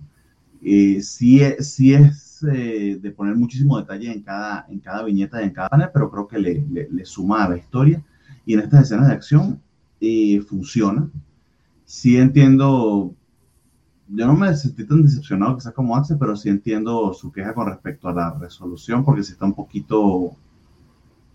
Eh, 0.62 1.00
sí, 1.02 1.40
sí 1.58 1.92
es 1.92 2.44
eh, 2.48 3.00
de 3.02 3.10
poner 3.10 3.34
muchísimo 3.34 3.78
detalle 3.78 4.12
en 4.12 4.22
cada, 4.22 4.64
en 4.68 4.78
cada 4.78 5.02
viñeta 5.02 5.42
y 5.42 5.46
en 5.46 5.50
cada 5.50 5.70
panel, 5.70 5.88
pero 5.92 6.08
creo 6.08 6.28
que 6.28 6.38
le, 6.38 6.64
le, 6.70 6.88
le 6.88 7.04
suma 7.04 7.44
a 7.44 7.48
la 7.48 7.56
historia 7.56 8.00
y 8.46 8.54
en 8.54 8.60
estas 8.60 8.84
escenas 8.84 9.08
de 9.08 9.14
acción 9.14 9.62
eh, 10.00 10.40
funciona. 10.40 11.10
Sí 11.84 12.16
entiendo, 12.16 13.14
yo 14.08 14.26
no 14.26 14.34
me 14.34 14.54
sentí 14.54 14.86
tan 14.86 15.02
decepcionado 15.02 15.56
quizás 15.56 15.72
como 15.72 15.96
Axel, 15.96 16.18
pero 16.18 16.36
sí 16.36 16.48
entiendo 16.48 17.12
su 17.14 17.30
queja 17.32 17.54
con 17.54 17.66
respecto 17.68 18.08
a 18.08 18.14
la 18.14 18.34
resolución, 18.38 19.04
porque 19.04 19.22
sí 19.22 19.32
está 19.32 19.44
un 19.44 19.54
poquito 19.54 20.36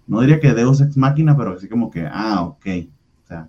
no 0.10 0.22
diría 0.22 0.40
que 0.40 0.54
Deus 0.54 0.82
Ex 0.82 0.98
Máquina, 0.98 1.38
pero 1.38 1.54
así 1.54 1.70
como 1.70 1.92
que, 1.92 2.04
ah, 2.12 2.42
ok. 2.42 2.66
O 3.24 3.28
sea, 3.28 3.48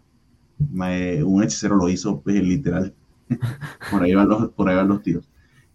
un 1.24 1.43
hechicero 1.43 1.74
lo 1.74 1.89
hizo 1.89 2.20
pues, 2.20 2.37
literal. 2.37 2.95
por, 3.91 4.03
ahí 4.03 4.15
van 4.15 4.28
los, 4.28 4.51
por 4.51 4.69
ahí 4.69 4.77
van 4.77 4.89
los 4.89 5.03
tiros. 5.03 5.27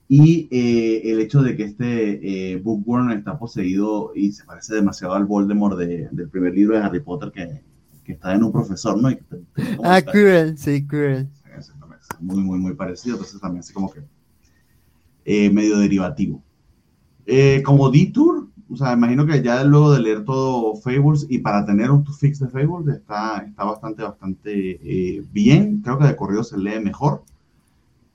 Y 0.07 0.47
eh, 0.51 1.01
el 1.11 1.19
hecho 1.21 1.41
de 1.41 1.57
que 1.57 1.63
este 1.63 2.53
eh, 2.53 2.57
Bookworm 2.57 3.09
está 3.09 3.39
poseído 3.39 4.11
y 4.13 4.31
se 4.31 4.45
parece 4.45 4.75
demasiado 4.75 5.15
al 5.15 5.25
Voldemort 5.25 5.75
del 5.75 6.29
primer 6.29 6.53
libro 6.53 6.77
de 6.77 6.83
Harry 6.83 6.99
Potter 6.99 7.31
que, 7.31 7.63
que 8.05 8.13
está 8.13 8.33
en 8.33 8.43
un 8.43 8.51
profesor, 8.51 9.01
¿no? 9.01 9.09
ah, 9.83 10.01
cruel, 10.01 10.57
sí, 10.57 10.85
cruel. 10.85 11.27
Muy, 12.19 12.41
muy, 12.41 12.59
muy 12.59 12.73
parecido. 12.75 13.15
Entonces 13.15 13.41
también 13.41 13.59
así 13.59 13.73
como 13.73 13.91
que 13.91 14.01
eh, 15.25 15.49
medio 15.49 15.79
derivativo. 15.79 16.41
Eh, 17.25 17.63
como 17.65 17.89
Detour, 17.89 18.47
o 18.69 18.77
sea, 18.77 18.93
imagino 18.93 19.25
que 19.25 19.41
ya 19.41 19.63
luego 19.63 19.91
de 19.91 20.01
leer 20.01 20.23
todo 20.23 20.75
Fables 20.75 21.25
y 21.29 21.39
para 21.39 21.65
tener 21.65 21.89
un 21.89 22.05
fix 22.05 22.39
de 22.39 22.47
Fables 22.47 22.95
está, 22.95 23.43
está 23.47 23.63
bastante, 23.63 24.03
bastante 24.03 24.79
eh, 24.83 25.25
bien. 25.31 25.81
Creo 25.81 25.97
que 25.97 26.05
de 26.05 26.15
corrido 26.15 26.43
se 26.43 26.57
lee 26.57 26.79
mejor. 26.79 27.23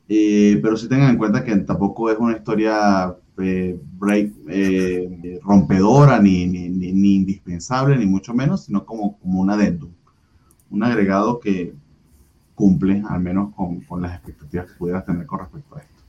pero 0.06 0.76
sí 0.76 0.88
tengan 0.88 1.10
en 1.10 1.18
cuenta 1.18 1.44
que 1.44 1.54
tampoco 1.56 2.10
es 2.10 2.18
una 2.18 2.36
historia 2.36 3.14
break, 3.98 4.32
rompedora 5.42 6.20
ni, 6.20 6.46
ni, 6.46 6.68
ni, 6.68 7.14
indispensable, 7.14 7.96
ni 7.96 8.06
mucho 8.06 8.34
menos, 8.34 8.64
sino 8.64 8.84
como, 8.84 9.18
como 9.18 9.40
un 9.40 9.50
adendum. 9.50 9.90
Un 10.70 10.82
agregado 10.82 11.40
que 11.40 11.74
cumple 12.54 13.02
al 13.08 13.20
menos 13.20 13.54
con, 13.54 13.80
con 13.80 14.02
las 14.02 14.14
expectativas 14.14 14.66
que 14.66 14.78
pudieras 14.78 15.06
tener 15.06 15.26
con 15.26 15.40
respecto 15.40 15.76
a 15.76 15.80
esto. 15.80 16.02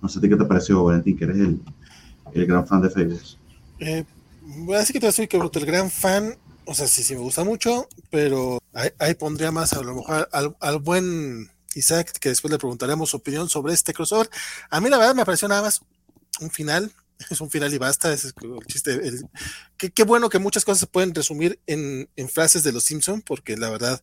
No 0.00 0.08
sé 0.08 0.20
qué 0.20 0.36
te 0.36 0.44
pareció, 0.44 0.84
Valentín, 0.84 1.16
que 1.16 1.24
eres 1.24 1.38
el, 1.38 1.60
el 2.32 2.46
gran 2.46 2.66
fan 2.66 2.82
de 2.82 2.90
Fables. 2.90 3.38
Eh, 3.78 4.04
voy 4.46 4.76
a 4.76 4.78
decir 4.78 4.94
que 4.94 5.00
te 5.00 5.06
a 5.06 5.08
decir 5.08 5.28
que 5.28 5.36
el 5.36 5.66
gran 5.66 5.90
fan, 5.90 6.36
o 6.64 6.74
sea, 6.74 6.86
sí, 6.86 7.02
sí 7.02 7.14
me 7.14 7.20
gusta 7.20 7.44
mucho, 7.44 7.88
pero 8.10 8.58
ahí, 8.72 9.14
pondría 9.14 9.50
más 9.50 9.72
a 9.72 9.82
lo 9.82 9.94
mejor 9.94 10.28
al, 10.32 10.78
buen 10.78 11.50
Isaac, 11.74 12.12
que 12.18 12.28
después 12.28 12.50
le 12.50 12.58
preguntaremos 12.58 13.10
su 13.10 13.16
opinión 13.16 13.48
sobre 13.48 13.74
este 13.74 13.92
crossover. 13.92 14.30
A 14.70 14.80
mí 14.80 14.88
la 14.88 14.98
verdad 14.98 15.14
me 15.14 15.24
pareció 15.24 15.48
nada 15.48 15.62
más 15.62 15.80
un 16.40 16.50
final, 16.50 16.92
es 17.30 17.40
un 17.40 17.50
final 17.50 17.72
y 17.72 17.78
basta, 17.78 18.12
es 18.12 18.24
el 18.24 18.32
chiste. 18.66 18.92
El, 18.92 19.24
qué, 19.76 20.02
bueno 20.04 20.28
que 20.28 20.38
muchas 20.38 20.64
cosas 20.64 20.80
se 20.80 20.86
pueden 20.86 21.14
resumir 21.14 21.60
en, 21.66 22.08
en 22.16 22.28
frases 22.28 22.62
de 22.62 22.72
los 22.72 22.84
Simpson, 22.84 23.22
porque 23.22 23.56
la 23.56 23.70
verdad 23.70 24.02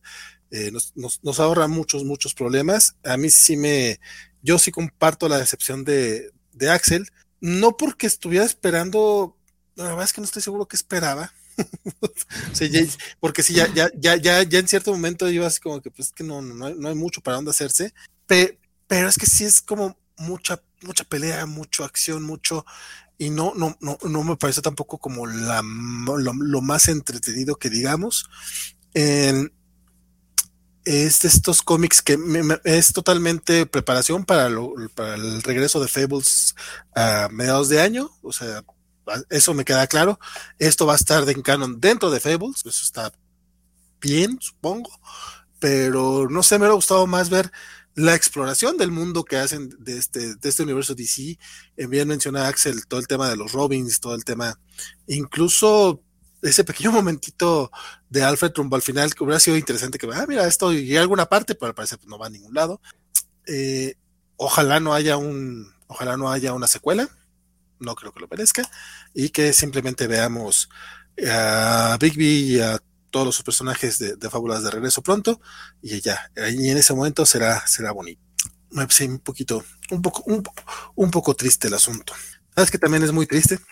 eh, 0.50 0.70
nos, 0.70 0.96
nos, 0.96 1.22
nos, 1.22 1.40
ahorra 1.40 1.68
muchos, 1.68 2.04
muchos 2.04 2.34
problemas. 2.34 2.96
A 3.04 3.16
mí 3.16 3.30
sí 3.30 3.56
me, 3.56 4.00
yo 4.42 4.58
sí 4.58 4.70
comparto 4.70 5.28
la 5.28 5.38
decepción 5.38 5.84
de, 5.84 6.32
de 6.52 6.70
Axel, 6.70 7.08
no 7.40 7.76
porque 7.76 8.06
estuviera 8.06 8.44
esperando, 8.44 9.36
la 9.74 9.84
verdad 9.84 10.04
es 10.04 10.12
que 10.12 10.20
no 10.20 10.26
estoy 10.26 10.42
seguro 10.42 10.66
que 10.66 10.76
esperaba. 10.76 11.32
porque 13.20 13.42
sí, 13.42 13.54
ya, 13.54 13.72
ya, 13.72 13.88
ya, 13.96 14.16
ya, 14.16 14.42
ya 14.42 14.58
en 14.58 14.66
cierto 14.66 14.90
momento 14.90 15.30
iba 15.30 15.46
así 15.46 15.60
como 15.60 15.80
que 15.80 15.90
pues 15.90 16.10
que 16.10 16.24
no, 16.24 16.42
no, 16.42 16.70
no 16.70 16.88
hay 16.88 16.94
mucho 16.96 17.20
para 17.20 17.36
dónde 17.36 17.52
hacerse, 17.52 17.94
pero 18.26 19.08
es 19.08 19.16
que 19.16 19.26
sí 19.26 19.44
es 19.44 19.60
como 19.60 19.96
mucha, 20.16 20.60
mucha 20.82 21.04
pelea, 21.04 21.46
mucha 21.46 21.84
acción, 21.84 22.22
mucho, 22.22 22.64
y 23.18 23.30
no, 23.30 23.52
no, 23.54 23.76
no, 23.80 23.98
no 24.02 24.24
me 24.24 24.36
parece 24.36 24.60
tampoco 24.60 24.98
como 24.98 25.26
la, 25.26 25.62
lo, 25.62 26.60
más 26.60 26.88
entretenido 26.88 27.56
que 27.56 27.70
digamos. 27.70 28.28
Es 28.92 29.50
de 31.20 31.28
estos 31.28 31.62
cómics 31.62 32.02
que 32.02 32.18
es 32.64 32.92
totalmente 32.92 33.66
preparación 33.66 34.24
para, 34.24 34.50
para 34.94 35.14
el 35.14 35.42
regreso 35.42 35.80
de 35.80 35.88
Fables 35.88 36.54
a 36.94 37.28
mediados 37.30 37.68
de 37.68 37.80
año. 37.80 38.10
O 38.22 38.32
sea, 38.32 38.64
eso 39.30 39.54
me 39.54 39.64
queda 39.64 39.86
claro. 39.86 40.18
Esto 40.58 40.84
va 40.86 40.94
a 40.94 40.96
estar 40.96 41.28
en 41.28 41.42
canon 41.42 41.80
dentro 41.80 42.10
de 42.10 42.20
Fables. 42.20 42.66
Eso 42.66 42.82
está 42.82 43.12
bien, 44.00 44.38
supongo. 44.40 44.90
Pero 45.60 46.28
no 46.28 46.42
sé, 46.42 46.56
me 46.56 46.64
hubiera 46.64 46.74
gustado 46.74 47.06
más 47.06 47.30
ver 47.30 47.50
la 47.94 48.14
exploración 48.14 48.76
del 48.76 48.90
mundo 48.90 49.24
que 49.24 49.36
hacen 49.36 49.74
de 49.78 49.98
este, 49.98 50.34
de 50.34 50.48
este 50.48 50.62
universo 50.62 50.94
DC. 50.94 51.38
Bien 51.88 52.08
menciona 52.08 52.48
Axel 52.48 52.86
todo 52.86 53.00
el 53.00 53.06
tema 53.06 53.28
de 53.28 53.36
los 53.36 53.52
Robins, 53.52 54.00
todo 54.00 54.14
el 54.14 54.24
tema, 54.24 54.58
incluso 55.06 56.02
ese 56.42 56.64
pequeño 56.64 56.92
momentito 56.92 57.70
de 58.10 58.22
Alfred 58.22 58.52
Trumbo 58.52 58.76
al 58.76 58.82
final 58.82 59.14
que 59.14 59.24
hubiera 59.24 59.40
sido 59.40 59.56
interesante 59.56 59.98
que, 59.98 60.08
ah, 60.12 60.26
mira, 60.28 60.46
esto 60.46 60.72
y 60.72 60.96
alguna 60.96 61.26
parte, 61.26 61.54
pero 61.54 61.68
al 61.68 61.74
parecer 61.74 61.98
pues, 61.98 62.08
no 62.08 62.18
va 62.18 62.26
a 62.26 62.30
ningún 62.30 62.54
lado. 62.54 62.80
Eh, 63.46 63.94
ojalá 64.36 64.80
no 64.80 64.94
haya 64.94 65.16
un, 65.16 65.72
ojalá 65.86 66.16
no 66.16 66.30
haya 66.30 66.52
una 66.52 66.66
secuela, 66.66 67.08
no 67.78 67.94
creo 67.94 68.12
que 68.12 68.20
lo 68.20 68.28
merezca, 68.28 68.68
y 69.14 69.30
que 69.30 69.52
simplemente 69.52 70.06
veamos 70.06 70.68
a 71.30 71.96
Bigby 72.00 72.54
y 72.54 72.60
a 72.60 72.80
todos 73.14 73.26
los 73.26 73.42
personajes 73.44 74.00
de, 74.00 74.28
Fábulas 74.28 74.64
de 74.64 74.72
regreso 74.72 75.00
pronto, 75.00 75.40
y 75.80 76.00
ya, 76.00 76.32
y 76.50 76.68
en 76.68 76.78
ese 76.78 76.94
momento 76.94 77.24
será, 77.24 77.64
será 77.64 77.92
bonito. 77.92 78.20
Me 78.70 78.82
parece 78.82 79.06
un 79.06 79.20
poquito, 79.20 79.64
un 79.92 80.02
poco, 80.02 80.24
un, 80.26 80.42
un 80.96 81.10
poco 81.12 81.36
triste 81.36 81.68
el 81.68 81.74
asunto. 81.74 82.12
¿Sabes 82.56 82.72
que 82.72 82.78
también 82.78 83.04
es 83.04 83.12
muy 83.12 83.28
triste? 83.28 83.60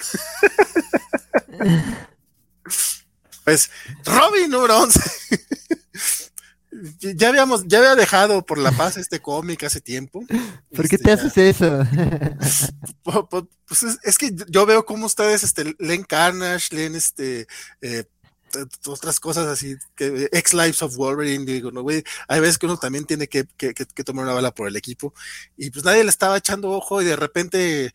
Pues 3.44 3.70
Robin 4.04 4.48
número 4.48 4.78
11. 4.78 5.00
ya 7.16 7.28
habíamos, 7.28 7.64
ya 7.66 7.78
había 7.78 7.96
dejado 7.96 8.46
por 8.46 8.56
la 8.58 8.70
paz 8.70 8.96
este 8.96 9.20
cómic 9.20 9.64
hace 9.64 9.80
tiempo. 9.80 10.24
¿Por 10.72 10.88
qué 10.88 10.96
te 10.96 11.10
haces 11.10 11.36
eso? 11.36 11.84
pues 13.66 13.82
es, 14.04 14.16
que 14.16 14.32
yo 14.48 14.64
veo 14.64 14.86
cómo 14.86 15.06
ustedes 15.06 15.42
este, 15.42 15.74
leen 15.80 16.04
Carnage, 16.04 16.72
leen 16.72 16.94
este 16.94 17.48
eh, 17.80 18.04
otras 18.86 19.20
cosas 19.20 19.46
así, 19.46 19.76
que 19.94 20.28
X 20.32 20.54
Lives 20.54 20.82
of 20.82 20.96
Wolverine, 20.96 21.44
digo, 21.44 21.70
no, 21.70 21.82
güey, 21.82 22.02
hay 22.28 22.40
veces 22.40 22.58
que 22.58 22.66
uno 22.66 22.76
también 22.76 23.04
tiene 23.04 23.28
que, 23.28 23.46
que, 23.56 23.74
que, 23.74 24.04
tomar 24.04 24.24
una 24.24 24.34
bala 24.34 24.52
por 24.52 24.68
el 24.68 24.76
equipo, 24.76 25.14
y 25.56 25.70
pues 25.70 25.84
nadie 25.84 26.04
le 26.04 26.10
estaba 26.10 26.36
echando 26.36 26.70
ojo 26.70 27.02
y 27.02 27.04
de 27.04 27.16
repente 27.16 27.92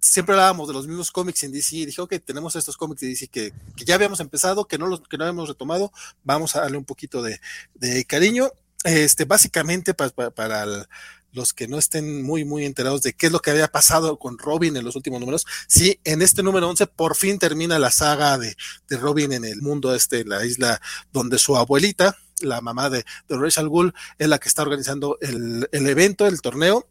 siempre 0.00 0.34
hablábamos 0.34 0.68
de 0.68 0.74
los 0.74 0.86
mismos 0.86 1.10
cómics 1.10 1.42
en 1.42 1.52
DC 1.52 1.76
y 1.76 1.86
dije, 1.86 2.00
ok, 2.00 2.14
tenemos 2.24 2.56
estos 2.56 2.76
cómics 2.76 3.00
de 3.00 3.08
DC 3.08 3.28
que, 3.28 3.52
que 3.76 3.84
ya 3.84 3.94
habíamos 3.94 4.20
empezado, 4.20 4.66
que 4.66 4.78
no 4.78 4.86
los 4.86 5.00
que 5.00 5.18
no 5.18 5.24
habíamos 5.24 5.48
retomado, 5.48 5.92
vamos 6.24 6.56
a 6.56 6.60
darle 6.60 6.78
un 6.78 6.84
poquito 6.84 7.22
de, 7.22 7.40
de 7.74 8.04
cariño. 8.04 8.50
Este, 8.82 9.26
básicamente 9.26 9.92
para, 9.92 10.30
para, 10.30 10.88
los 11.32 11.52
que 11.52 11.68
no 11.68 11.78
estén 11.78 12.22
muy, 12.22 12.44
muy 12.44 12.64
enterados 12.64 13.02
de 13.02 13.12
qué 13.12 13.26
es 13.26 13.32
lo 13.32 13.40
que 13.40 13.50
había 13.50 13.68
pasado 13.68 14.18
con 14.18 14.38
Robin 14.38 14.76
en 14.76 14.84
los 14.84 14.96
últimos 14.96 15.20
números, 15.20 15.46
sí, 15.68 16.00
en 16.04 16.22
este 16.22 16.42
número 16.42 16.68
11 16.68 16.86
por 16.88 17.16
fin 17.16 17.38
termina 17.38 17.78
la 17.78 17.90
saga 17.90 18.38
de, 18.38 18.56
de 18.88 18.96
Robin 18.96 19.32
en 19.32 19.44
el 19.44 19.62
mundo 19.62 19.94
este, 19.94 20.24
la 20.24 20.44
isla 20.44 20.80
donde 21.12 21.38
su 21.38 21.56
abuelita, 21.56 22.16
la 22.40 22.60
mamá 22.60 22.90
de, 22.90 23.04
de 23.28 23.36
Rachel 23.36 23.68
Gould, 23.68 23.92
es 24.18 24.28
la 24.28 24.38
que 24.38 24.48
está 24.48 24.62
organizando 24.62 25.18
el, 25.20 25.68
el 25.72 25.86
evento, 25.86 26.26
el 26.26 26.40
torneo. 26.40 26.88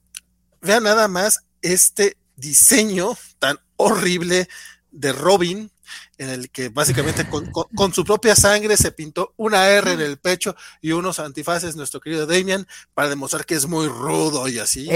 Vean 0.62 0.84
nada 0.84 1.08
más 1.08 1.46
este 1.62 2.18
diseño 2.36 3.18
tan 3.40 3.58
horrible 3.76 4.48
de 4.92 5.14
Robin, 5.14 5.72
en 6.18 6.30
el 6.30 6.50
que 6.50 6.70
básicamente 6.70 7.28
con, 7.30 7.94
su 7.94 8.04
propia 8.04 8.36
sangre 8.36 8.78
se 8.78 8.92
pintó 8.92 9.34
una 9.38 9.70
R 9.70 9.94
en 9.94 10.02
el 10.02 10.18
pecho 10.18 10.56
y 10.82 10.92
unos 10.92 11.20
antifaces, 11.20 11.76
nuestro 11.76 12.00
querido 12.00 12.26
Damian, 12.26 12.68
para 12.94 13.10
demostrar 13.10 13.46
que 13.46 13.56
es 13.56 13.68
muy 13.68 13.88
rudo 13.88 14.48
y 14.48 14.60
así. 14.60 14.88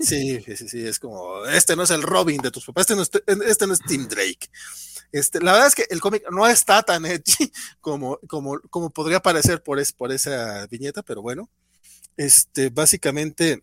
sí, 0.00 0.44
sí, 0.44 0.68
sí, 0.68 0.86
es 0.86 0.98
como, 0.98 1.44
este 1.46 1.76
no 1.76 1.82
es 1.82 1.90
el 1.90 2.02
Robin 2.02 2.40
de 2.40 2.50
tus 2.50 2.64
papás, 2.64 2.82
este 2.82 2.96
no 2.96 3.02
es, 3.02 3.10
este 3.46 3.66
no 3.66 3.72
es 3.72 3.80
Tim 3.80 4.08
Drake. 4.08 4.48
Este, 5.12 5.40
la 5.40 5.52
verdad 5.52 5.68
es 5.68 5.74
que 5.74 5.86
el 5.90 6.00
cómic 6.00 6.24
no 6.30 6.48
está 6.48 6.82
tan 6.82 7.04
edgy 7.04 7.52
como, 7.80 8.18
como, 8.26 8.58
como 8.70 8.90
podría 8.90 9.20
parecer 9.20 9.62
por, 9.62 9.78
es, 9.78 9.92
por 9.92 10.10
esa 10.10 10.66
viñeta, 10.68 11.02
pero 11.02 11.20
bueno, 11.20 11.50
este, 12.16 12.70
básicamente 12.70 13.62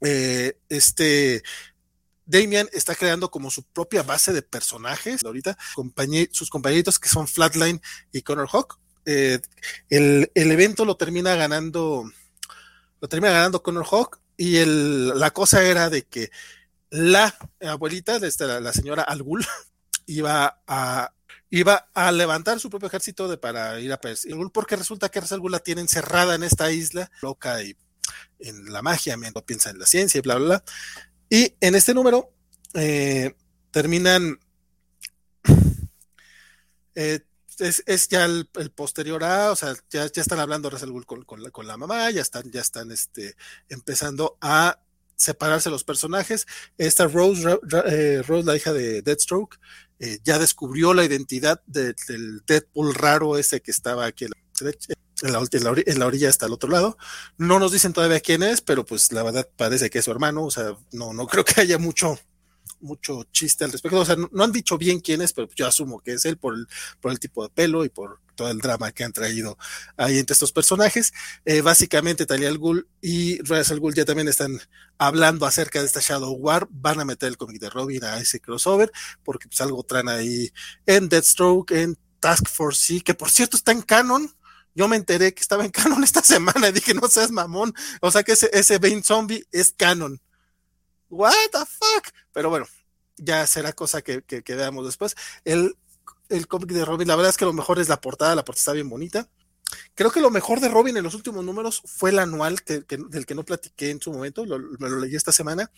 eh, 0.00 0.58
este 0.68 1.42
Damian 2.26 2.68
está 2.72 2.94
creando 2.94 3.30
como 3.30 3.50
su 3.50 3.62
propia 3.62 4.02
base 4.02 4.32
de 4.32 4.42
personajes 4.42 5.24
ahorita, 5.24 5.56
sus 6.32 6.50
compañeritos 6.50 6.98
que 6.98 7.08
son 7.08 7.26
Flatline 7.28 7.80
y 8.12 8.22
Connor 8.22 8.48
Hawk. 8.52 8.78
Eh, 9.04 9.40
el, 9.88 10.30
evento 10.34 10.84
lo 10.84 10.96
termina 10.96 11.36
ganando, 11.36 12.10
lo 13.00 13.08
termina 13.08 13.32
ganando 13.32 13.62
Connor 13.62 13.86
Hawk 13.86 14.20
y 14.36 14.62
la 14.64 15.30
cosa 15.30 15.62
era 15.62 15.88
de 15.88 16.02
que 16.02 16.30
la 16.90 17.34
abuelita, 17.60 18.18
de 18.18 18.28
esta, 18.28 18.60
la 18.60 18.72
señora 18.72 19.02
Algul, 19.02 19.46
iba 20.06 20.60
a 20.66 21.12
iba 21.48 21.88
a 21.94 22.10
levantar 22.10 22.58
su 22.58 22.68
propio 22.68 22.88
ejército 22.88 23.28
de, 23.28 23.38
para 23.38 23.78
ir 23.78 23.92
a 23.92 24.00
perseguir 24.00 24.36
porque 24.52 24.74
resulta 24.74 25.08
que 25.08 25.20
Algul 25.20 25.52
la 25.52 25.60
tiene 25.60 25.80
encerrada 25.80 26.34
en 26.34 26.42
esta 26.42 26.72
isla 26.72 27.10
loca 27.22 27.62
y 27.62 27.76
en 28.40 28.72
la 28.72 28.82
magia, 28.82 29.16
mientras 29.16 29.44
piensa 29.44 29.70
en 29.70 29.78
la 29.78 29.86
ciencia 29.86 30.18
y 30.18 30.22
bla, 30.22 30.34
bla, 30.36 30.46
bla. 30.46 30.64
Y 31.28 31.54
en 31.60 31.74
este 31.74 31.94
número 31.94 32.32
eh, 32.74 33.34
terminan, 33.70 34.38
eh, 36.94 37.20
es, 37.58 38.08
ya 38.08 38.24
el, 38.24 38.48
posterior 38.74 39.24
a, 39.24 39.50
o 39.50 39.56
sea, 39.56 39.74
ya, 39.90 40.10
ya 40.10 40.22
están 40.22 40.38
hablando 40.38 40.70
con, 41.04 41.24
con, 41.24 41.42
la, 41.42 41.50
con 41.50 41.66
la 41.66 41.76
mamá, 41.76 42.10
ya 42.10 42.22
están, 42.22 42.50
ya 42.50 42.60
están 42.60 42.90
este, 42.92 43.36
empezando 43.68 44.36
a 44.40 44.78
separarse 45.16 45.70
los 45.70 45.82
personajes. 45.82 46.46
Esta 46.78 47.08
Rose, 47.08 47.58
eh, 47.86 48.22
Rose, 48.26 48.46
la 48.46 48.56
hija 48.56 48.72
de 48.72 49.02
Deathstroke, 49.02 49.58
eh, 49.98 50.18
ya 50.22 50.38
descubrió 50.38 50.94
la 50.94 51.04
identidad 51.04 51.62
del 51.66 52.42
Deadpool 52.46 52.94
raro 52.94 53.38
ese 53.38 53.60
que 53.60 53.70
estaba 53.70 54.04
aquí 54.04 54.26
en 54.26 54.30
la, 54.30 54.72
en 55.22 55.32
la, 55.98 56.06
orilla 56.06 56.28
hasta 56.28 56.46
el 56.46 56.52
otro 56.52 56.70
lado. 56.70 56.98
No 57.38 57.58
nos 57.58 57.72
dicen 57.72 57.92
todavía 57.92 58.20
quién 58.20 58.42
es, 58.42 58.60
pero 58.60 58.84
pues 58.84 59.12
la 59.12 59.22
verdad 59.22 59.48
parece 59.56 59.90
que 59.90 59.98
es 59.98 60.04
su 60.04 60.10
hermano, 60.10 60.44
o 60.44 60.50
sea, 60.50 60.76
no, 60.92 61.12
no 61.12 61.26
creo 61.26 61.44
que 61.44 61.60
haya 61.60 61.78
mucho, 61.78 62.18
mucho 62.80 63.24
chiste 63.32 63.64
al 63.64 63.72
respecto. 63.72 63.98
O 63.98 64.04
sea, 64.04 64.16
no, 64.16 64.44
han 64.44 64.52
dicho 64.52 64.76
bien 64.76 65.00
quién 65.00 65.22
es, 65.22 65.32
pero 65.32 65.48
yo 65.54 65.66
asumo 65.66 66.00
que 66.00 66.12
es 66.12 66.24
él 66.24 66.36
por 66.36 66.54
el, 66.54 66.66
por 67.00 67.12
el 67.12 67.18
tipo 67.18 67.42
de 67.42 67.50
pelo 67.50 67.84
y 67.84 67.88
por 67.88 68.20
todo 68.34 68.50
el 68.50 68.58
drama 68.58 68.92
que 68.92 69.04
han 69.04 69.12
traído 69.12 69.56
ahí 69.96 70.18
entre 70.18 70.34
estos 70.34 70.52
personajes. 70.52 71.12
Eh, 71.46 71.62
básicamente, 71.62 72.26
Talia 72.26 72.48
al 72.48 72.58
Ghul 72.58 72.86
y 73.00 73.42
Ra's 73.42 73.70
al 73.70 73.80
Ghul 73.80 73.94
ya 73.94 74.04
también 74.04 74.28
están 74.28 74.60
hablando 74.98 75.46
acerca 75.46 75.80
de 75.80 75.86
esta 75.86 76.00
Shadow 76.00 76.34
War. 76.34 76.68
Van 76.70 77.00
a 77.00 77.06
meter 77.06 77.28
el 77.28 77.38
cómic 77.38 77.60
de 77.60 77.70
Robin 77.70 78.04
a 78.04 78.18
ese 78.18 78.40
crossover, 78.40 78.92
porque 79.24 79.48
pues 79.48 79.60
algo 79.62 79.82
traen 79.82 80.10
ahí 80.10 80.52
en 80.84 81.08
Deathstroke, 81.08 81.70
en 81.70 81.98
Task 82.20 82.48
Force 82.48 82.94
C, 82.98 83.00
que 83.00 83.14
por 83.14 83.30
cierto 83.30 83.56
está 83.56 83.72
en 83.72 83.82
canon. 83.82 84.30
Yo 84.76 84.88
me 84.88 84.96
enteré 84.96 85.32
que 85.32 85.40
estaba 85.40 85.64
en 85.64 85.70
canon 85.70 86.04
esta 86.04 86.20
semana 86.22 86.68
y 86.68 86.72
dije, 86.72 86.92
no 86.92 87.08
seas 87.08 87.30
mamón. 87.30 87.74
O 88.02 88.10
sea 88.10 88.22
que 88.22 88.32
ese, 88.32 88.50
ese 88.52 88.78
Bane 88.78 89.02
Zombie 89.02 89.44
es 89.50 89.72
canon. 89.72 90.20
What 91.08 91.32
the 91.50 91.60
fuck? 91.60 92.12
Pero 92.32 92.50
bueno, 92.50 92.66
ya 93.16 93.46
será 93.46 93.72
cosa 93.72 94.02
que, 94.02 94.22
que, 94.22 94.54
veamos 94.54 94.84
después. 94.84 95.16
El, 95.44 95.76
el 96.28 96.46
cómic 96.46 96.72
de 96.72 96.84
Robin, 96.84 97.08
la 97.08 97.16
verdad 97.16 97.30
es 97.30 97.38
que 97.38 97.46
lo 97.46 97.54
mejor 97.54 97.80
es 97.80 97.88
la 97.88 98.02
portada, 98.02 98.34
la 98.34 98.44
portada 98.44 98.60
está 98.60 98.72
bien 98.72 98.90
bonita. 98.90 99.26
Creo 99.94 100.10
que 100.10 100.20
lo 100.20 100.30
mejor 100.30 100.60
de 100.60 100.68
Robin 100.68 100.96
en 100.98 101.04
los 101.04 101.14
últimos 101.14 101.42
números 101.42 101.82
fue 101.86 102.10
el 102.10 102.18
anual 102.18 102.56
del 102.66 103.26
que 103.26 103.34
no 103.34 103.44
platiqué 103.44 103.90
en 103.90 104.00
su 104.00 104.12
momento, 104.12 104.44
me 104.44 104.90
lo 104.90 104.98
leí 105.00 105.16
esta 105.16 105.32
semana, 105.32 105.72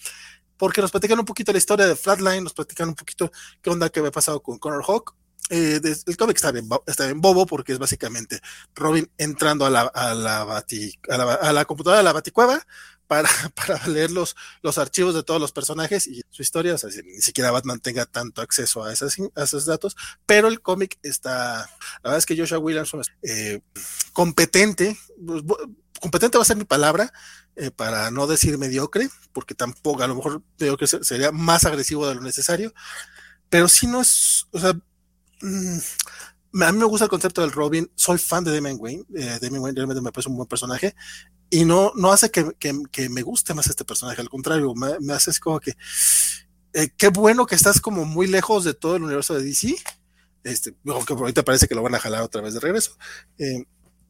porque 0.56 0.80
nos 0.80 0.90
platican 0.90 1.20
un 1.20 1.24
poquito 1.24 1.52
la 1.52 1.58
historia 1.58 1.86
de 1.86 1.94
Flatline, 1.94 2.42
nos 2.42 2.52
platican 2.52 2.88
un 2.88 2.96
poquito 2.96 3.30
qué 3.62 3.70
onda 3.70 3.88
que 3.88 4.00
había 4.00 4.10
pasado 4.10 4.42
con 4.42 4.58
Connor 4.58 4.82
Hawk. 4.86 5.14
Eh, 5.50 5.80
el 6.06 6.16
cómic 6.18 6.36
está 6.36 6.52
bien, 6.52 6.68
está 6.86 7.06
bien 7.06 7.22
bobo 7.22 7.46
porque 7.46 7.72
es 7.72 7.78
básicamente 7.78 8.40
Robin 8.74 9.10
entrando 9.16 9.64
a 9.64 9.70
la, 9.70 11.64
computadora 11.66 11.98
de 11.98 12.04
la 12.04 12.12
Baticueva 12.12 12.66
para, 13.06 13.28
leer 13.86 14.10
los, 14.10 14.36
archivos 14.76 15.14
de 15.14 15.22
todos 15.22 15.40
los 15.40 15.52
personajes 15.52 16.06
y 16.06 16.22
su 16.28 16.42
historia, 16.42 16.74
o 16.74 16.78
sea, 16.78 16.90
ni 17.02 17.22
siquiera 17.22 17.50
Batman 17.50 17.80
tenga 17.80 18.04
tanto 18.04 18.42
acceso 18.42 18.84
a, 18.84 18.92
esos 18.92 19.64
datos, 19.64 19.96
pero 20.26 20.48
el 20.48 20.60
cómic 20.60 20.98
está, 21.02 21.60
la 21.60 22.00
verdad 22.02 22.18
es 22.18 22.26
que 22.26 22.36
Joshua 22.36 22.58
Williamson 22.58 23.00
es 23.00 23.10
eh, 23.22 23.60
competente, 24.12 24.98
pues, 25.26 25.42
competente 25.98 26.36
va 26.36 26.42
a 26.42 26.46
ser 26.46 26.58
mi 26.58 26.64
palabra, 26.64 27.10
eh, 27.56 27.70
para 27.70 28.10
no 28.10 28.26
decir 28.26 28.58
mediocre, 28.58 29.08
porque 29.32 29.54
tampoco, 29.54 30.02
a 30.02 30.06
lo 30.06 30.14
mejor 30.14 30.42
mediocre 30.60 30.86
sería 30.86 31.32
más 31.32 31.64
agresivo 31.64 32.06
de 32.06 32.14
lo 32.14 32.20
necesario, 32.20 32.72
pero 33.48 33.66
si 33.66 33.86
no 33.86 34.02
es, 34.02 34.46
o 34.52 34.60
sea, 34.60 34.74
mm, 35.40 35.78
a 36.52 36.72
mí 36.72 36.78
me 36.78 36.84
gusta 36.84 37.04
el 37.04 37.10
concepto 37.10 37.40
del 37.40 37.52
Robin, 37.52 37.90
soy 37.94 38.18
fan 38.18 38.44
de 38.44 38.54
Damian 38.54 38.76
Wayne, 38.78 39.04
eh, 39.14 39.38
Wayne 39.42 39.76
realmente 39.76 40.00
me 40.00 40.12
parece 40.12 40.30
un 40.30 40.36
buen 40.36 40.48
personaje, 40.48 40.94
y 41.50 41.64
no, 41.64 41.92
no 41.94 42.12
hace 42.12 42.30
que, 42.30 43.08
me 43.08 43.22
guste 43.22 43.54
más 43.54 43.66
este 43.68 43.84
personaje, 43.84 44.20
al 44.20 44.28
contrario, 44.28 44.74
me, 44.74 44.98
me 45.00 45.12
hace 45.12 45.38
como 45.40 45.60
que, 45.60 45.74
eh, 46.72 46.88
qué 46.96 47.08
bueno 47.08 47.46
que 47.46 47.54
estás 47.54 47.80
como 47.80 48.04
muy 48.04 48.26
lejos 48.26 48.64
de 48.64 48.74
todo 48.74 48.96
el 48.96 49.02
universo 49.02 49.34
de 49.34 49.42
DC, 49.42 49.76
este, 50.44 50.74
aunque 50.86 51.12
ahorita 51.12 51.44
parece 51.44 51.68
que 51.68 51.74
lo 51.74 51.82
van 51.82 51.94
a 51.94 52.00
jalar 52.00 52.22
otra 52.22 52.40
vez 52.40 52.54
de 52.54 52.60
regreso, 52.60 52.96
eh, 53.38 53.64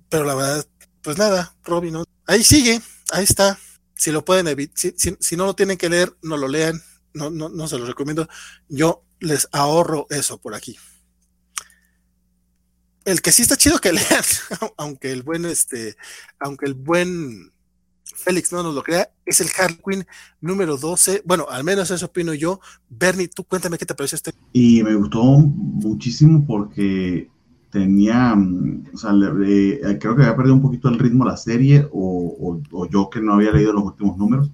pero 0.08 0.24
la 0.24 0.34
verdad, 0.34 0.66
pues 1.02 1.18
nada, 1.18 1.56
Robin, 1.64 2.04
ahí 2.26 2.44
sigue, 2.44 2.80
ahí 3.10 3.24
está, 3.24 3.58
si 3.94 4.12
lo 4.12 4.24
pueden 4.24 4.46
evitar, 4.46 4.76
si, 4.96 5.16
si, 5.18 5.36
no 5.36 5.46
lo 5.46 5.54
tienen 5.54 5.76
que 5.76 5.88
leer, 5.88 6.16
no 6.22 6.36
lo 6.36 6.46
lean, 6.46 6.80
no, 7.14 7.30
no, 7.30 7.48
no 7.48 7.66
se 7.66 7.78
lo 7.78 7.84
recomiendo, 7.84 8.28
yo 8.68 9.04
les 9.18 9.48
ahorro 9.50 10.06
eso 10.10 10.38
por 10.38 10.54
aquí 10.54 10.78
el 13.08 13.22
que 13.22 13.32
sí 13.32 13.42
está 13.42 13.56
chido 13.56 13.78
que 13.78 13.92
lean, 13.92 14.24
aunque 14.76 15.10
el 15.12 15.22
buen, 15.22 15.46
este, 15.46 15.96
aunque 16.38 16.66
el 16.66 16.74
buen 16.74 17.50
Félix 18.04 18.52
no 18.52 18.62
nos 18.62 18.74
lo 18.74 18.82
crea, 18.82 19.10
es 19.24 19.40
el 19.40 19.48
Harley 19.58 19.78
Quinn 19.84 20.06
número 20.40 20.76
12. 20.76 21.22
Bueno, 21.24 21.46
al 21.48 21.64
menos 21.64 21.90
eso 21.90 22.06
opino 22.06 22.34
yo. 22.34 22.60
Bernie, 22.90 23.28
tú 23.28 23.44
cuéntame 23.44 23.78
qué 23.78 23.86
te 23.86 23.94
pareció 23.94 24.16
este. 24.16 24.32
Y 24.52 24.82
me 24.82 24.94
gustó 24.94 25.22
muchísimo 25.22 26.44
porque 26.46 27.30
tenía, 27.70 28.34
o 28.92 28.96
sea, 28.96 29.12
creo 29.12 30.16
que 30.16 30.22
había 30.22 30.36
perdido 30.36 30.54
un 30.54 30.62
poquito 30.62 30.88
el 30.88 30.98
ritmo 30.98 31.24
la 31.24 31.36
serie 31.36 31.86
o, 31.92 32.60
yo 32.90 33.08
que 33.08 33.20
no 33.20 33.34
había 33.34 33.52
leído 33.52 33.72
los 33.72 33.84
últimos 33.84 34.16
números, 34.16 34.50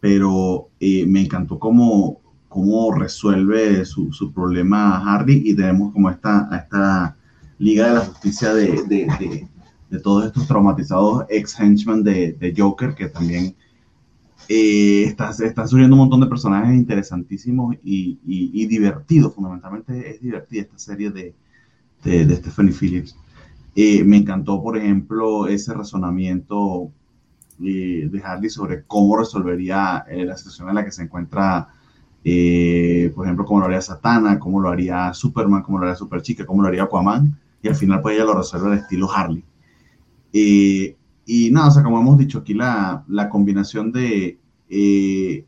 pero 0.00 0.68
eh, 0.80 1.04
me 1.06 1.22
encantó 1.22 1.58
cómo, 1.58 2.20
cómo 2.48 2.92
resuelve 2.94 3.84
su, 3.84 4.12
su 4.12 4.32
problema 4.32 5.00
Hardy 5.00 5.42
y 5.44 5.54
tenemos 5.54 5.92
como 5.92 6.10
esta, 6.10 6.48
esta 6.52 7.16
Liga 7.58 7.88
de 7.88 7.94
la 7.94 8.00
Justicia 8.00 8.52
de, 8.52 8.82
de, 8.88 9.48
de, 9.90 9.98
todos 10.00 10.26
estos 10.26 10.46
traumatizados 10.46 11.24
ex 11.28 11.58
henchmen 11.58 12.02
de, 12.02 12.54
Joker, 12.56 12.94
que 12.94 13.08
también 13.08 13.54
eh, 14.48 15.04
está, 15.04 15.30
está, 15.30 15.66
surgiendo 15.66 15.94
un 15.94 16.00
montón 16.00 16.20
de 16.20 16.26
personajes 16.26 16.74
interesantísimos 16.74 17.76
y, 17.84 18.18
y, 18.24 18.66
divertidos. 18.66 19.34
Fundamentalmente 19.34 20.10
es 20.10 20.20
divertida 20.20 20.62
esta 20.62 20.78
serie 20.78 21.10
de, 21.10 21.34
de, 22.02 22.36
Stephanie 22.36 22.72
Phillips. 22.72 23.16
Eh, 23.76 24.02
me 24.04 24.18
encantó, 24.18 24.62
por 24.62 24.76
ejemplo, 24.76 25.46
ese 25.46 25.72
razonamiento 25.74 26.90
eh, 27.62 28.08
de 28.10 28.22
Harley 28.22 28.50
sobre 28.50 28.82
cómo 28.84 29.16
resolvería 29.16 30.04
la 30.10 30.36
situación 30.36 30.68
en 30.68 30.74
la 30.74 30.84
que 30.84 30.92
se 30.92 31.02
encuentra 31.02 31.68
por 33.14 33.26
ejemplo, 33.26 33.44
cómo 33.44 33.60
lo 33.60 33.66
haría 33.66 33.82
Satana, 33.82 34.38
cómo 34.38 34.58
lo 34.58 34.70
haría 34.70 35.12
Superman, 35.12 35.62
cómo 35.62 35.78
lo 35.78 35.84
haría 35.84 35.94
Superchica, 35.94 36.46
cómo 36.46 36.62
lo 36.62 36.68
haría 36.68 36.84
Aquaman 36.84 37.38
y 37.64 37.68
al 37.68 37.74
final 37.74 38.02
pues 38.02 38.14
ella 38.14 38.26
lo 38.26 38.34
resuelve 38.34 38.72
al 38.72 38.78
estilo 38.78 39.10
Harley. 39.10 39.42
Eh, 40.34 40.94
y 41.24 41.50
nada, 41.50 41.68
o 41.68 41.70
sea, 41.70 41.82
como 41.82 41.98
hemos 41.98 42.18
dicho 42.18 42.38
aquí, 42.38 42.52
la, 42.52 43.02
la 43.08 43.30
combinación 43.30 43.90
de 43.90 44.38
eh, 44.68 45.44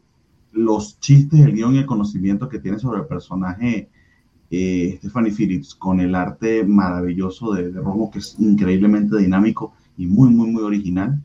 los 0.52 0.98
chistes, 0.98 1.40
el 1.40 1.52
guion 1.52 1.74
y 1.74 1.78
el 1.78 1.86
conocimiento 1.86 2.48
que 2.48 2.58
tiene 2.58 2.78
sobre 2.78 3.00
el 3.00 3.06
personaje 3.06 3.90
eh, 4.50 4.94
Stephanie 4.98 5.32
Phillips 5.32 5.74
con 5.74 6.00
el 6.00 6.14
arte 6.14 6.64
maravilloso 6.64 7.52
de, 7.52 7.70
de, 7.70 7.80
Romo, 7.80 8.10
que 8.10 8.20
es 8.20 8.34
increíblemente 8.38 9.18
dinámico 9.18 9.74
y 9.98 10.06
muy, 10.06 10.30
muy, 10.30 10.50
muy 10.50 10.62
original. 10.62 11.20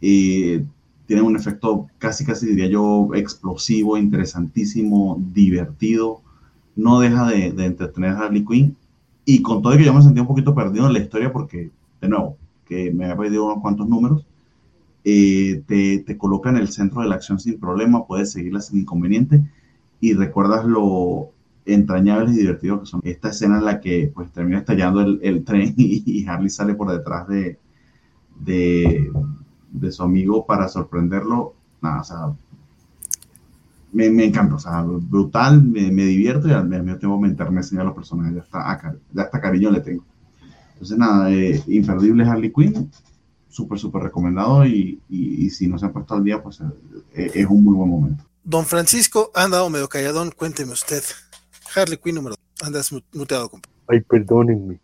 tiene 0.00 1.22
un 1.22 1.36
efecto 1.36 1.86
casi, 1.96 2.26
casi 2.26 2.48
diría 2.48 2.66
yo, 2.66 3.08
explosivo, 3.14 3.96
interesantísimo, 3.96 5.24
divertido. 5.32 6.20
No 6.76 7.00
deja 7.00 7.26
de, 7.28 7.50
de 7.52 7.64
entretener 7.64 8.10
a 8.10 8.26
Harley 8.26 8.44
Quinn 8.44 8.76
y 9.30 9.42
con 9.42 9.60
todo 9.60 9.76
que 9.76 9.84
yo 9.84 9.92
me 9.92 10.00
sentí 10.00 10.20
un 10.20 10.26
poquito 10.26 10.54
perdido 10.54 10.86
en 10.86 10.94
la 10.94 11.00
historia 11.00 11.30
porque, 11.30 11.70
de 12.00 12.08
nuevo, 12.08 12.38
que 12.64 12.90
me 12.94 13.04
había 13.04 13.18
perdido 13.18 13.44
unos 13.44 13.60
cuantos 13.60 13.86
números, 13.86 14.26
eh, 15.04 15.62
te, 15.66 15.98
te, 15.98 16.16
coloca 16.16 16.48
en 16.48 16.56
el 16.56 16.68
centro 16.68 17.02
de 17.02 17.10
la 17.10 17.16
acción 17.16 17.38
sin 17.38 17.60
problema, 17.60 18.06
puedes 18.06 18.32
seguirla 18.32 18.62
sin 18.62 18.80
inconveniente 18.80 19.44
y 20.00 20.14
recuerdas 20.14 20.64
lo 20.64 21.28
entrañables 21.66 22.36
y 22.36 22.38
divertido 22.38 22.80
que 22.80 22.86
son. 22.86 23.02
Esta 23.04 23.28
escena 23.28 23.58
en 23.58 23.66
la 23.66 23.80
que 23.82 24.10
pues 24.14 24.32
termina 24.32 24.60
estallando 24.60 25.02
el, 25.02 25.20
el 25.22 25.44
tren 25.44 25.74
y, 25.76 26.26
Harley 26.26 26.48
sale 26.48 26.74
por 26.74 26.90
detrás 26.90 27.28
de, 27.28 27.58
de, 28.40 29.12
de, 29.72 29.92
su 29.92 30.02
amigo 30.02 30.46
para 30.46 30.68
sorprenderlo. 30.68 31.52
Nada, 31.82 32.00
o 32.00 32.04
sea, 32.04 32.32
me, 33.92 34.10
me 34.10 34.26
encanta, 34.26 34.56
o 34.56 34.58
sea, 34.58 34.82
brutal, 34.82 35.62
me, 35.62 35.90
me 35.90 36.04
divierto 36.04 36.48
y 36.48 36.52
al 36.52 36.68
mismo 36.68 36.98
tiempo 36.98 37.18
me 37.18 37.28
enternece 37.28 37.78
a 37.78 37.84
los 37.84 37.94
personajes, 37.94 38.34
ya 38.34 38.42
hasta, 38.42 38.94
ya 39.12 39.22
hasta 39.22 39.40
cariño 39.40 39.70
le 39.70 39.80
tengo. 39.80 40.04
Entonces, 40.74 40.98
nada, 40.98 41.30
eh, 41.30 41.62
Imperdible 41.66 42.24
Harley 42.24 42.52
Quinn, 42.52 42.90
súper, 43.48 43.78
súper 43.78 44.02
recomendado 44.02 44.64
y, 44.66 45.00
y, 45.08 45.50
si 45.50 45.66
no 45.66 45.78
se 45.78 45.86
han 45.86 45.92
puesto 45.92 46.14
al 46.14 46.24
día, 46.24 46.42
pues 46.42 46.60
eh, 47.14 47.30
es 47.34 47.46
un 47.46 47.64
muy 47.64 47.74
buen 47.74 47.90
momento. 47.90 48.24
Don 48.44 48.64
Francisco, 48.64 49.30
ha 49.34 49.44
andado 49.44 49.68
medio 49.70 49.88
calladón, 49.88 50.30
cuénteme 50.30 50.72
usted. 50.72 51.02
Harley 51.74 51.98
Quinn 51.98 52.14
número 52.14 52.36
andas 52.62 52.92
muteado, 53.12 53.48
compadre. 53.48 53.74
Ay, 53.88 54.00
perdónenme. 54.00 54.80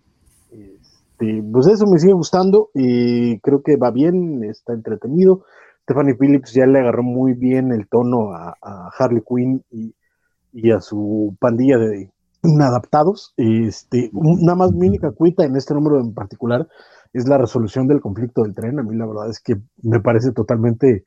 Este, 0.50 1.42
pues 1.52 1.66
eso 1.66 1.86
me 1.86 1.98
sigue 1.98 2.12
gustando 2.12 2.70
y 2.74 3.38
creo 3.40 3.62
que 3.62 3.76
va 3.76 3.90
bien, 3.90 4.44
está 4.44 4.72
entretenido. 4.72 5.44
Stephanie 5.84 6.14
Phillips 6.14 6.54
ya 6.54 6.66
le 6.66 6.78
agarró 6.78 7.02
muy 7.02 7.34
bien 7.34 7.70
el 7.70 7.86
tono 7.88 8.32
a, 8.32 8.56
Harley 8.98 9.22
Quinn 9.22 9.62
y, 9.70 10.70
a 10.70 10.80
su 10.80 11.36
pandilla 11.38 11.76
de 11.76 12.10
inadaptados. 12.42 13.34
Este, 13.36 14.10
una 14.14 14.54
más 14.54 14.72
mi 14.72 14.98
cuita 14.98 15.44
en 15.44 15.56
este 15.56 15.74
número 15.74 16.00
en 16.00 16.14
particular 16.14 16.66
es 17.12 17.28
la 17.28 17.36
resolución 17.36 17.86
del 17.86 18.00
conflicto 18.00 18.42
del 18.42 18.54
tren. 18.54 18.78
A 18.78 18.82
mí 18.82 18.96
la 18.96 19.06
verdad 19.06 19.28
es 19.28 19.40
que 19.40 19.56
me 19.82 20.00
parece 20.00 20.32
totalmente, 20.32 21.04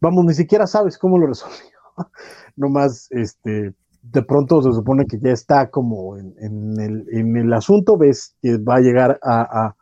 vamos, 0.00 0.24
ni 0.24 0.32
siquiera 0.32 0.66
sabes 0.66 0.96
cómo 0.96 1.18
lo 1.18 1.26
resolvió. 1.26 1.78
Nomás, 2.56 3.08
este, 3.10 3.74
de 4.02 4.22
pronto 4.22 4.62
se 4.62 4.72
supone 4.72 5.04
que 5.04 5.18
ya 5.18 5.32
está 5.32 5.68
como 5.70 6.16
en, 6.16 7.36
el, 7.36 7.52
asunto, 7.52 7.98
ves 7.98 8.34
que 8.40 8.56
va 8.56 8.76
a 8.76 8.80
llegar 8.80 9.18
a, 9.22 9.74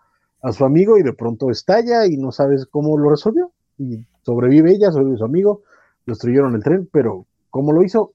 a, 0.42 0.52
su 0.52 0.64
amigo 0.64 0.98
y 0.98 1.04
de 1.04 1.12
pronto 1.12 1.48
estalla 1.50 2.06
y 2.06 2.16
no 2.16 2.32
sabes 2.32 2.66
cómo 2.66 2.98
lo 2.98 3.10
resolvió. 3.10 3.52
Y 3.82 4.06
Sobrevive 4.22 4.72
ella, 4.72 4.92
sobrevive 4.92 5.18
su 5.18 5.24
amigo, 5.24 5.62
destruyeron 6.06 6.54
el 6.54 6.62
tren, 6.62 6.88
pero 6.90 7.26
¿cómo 7.50 7.72
lo 7.72 7.82
hizo? 7.82 8.12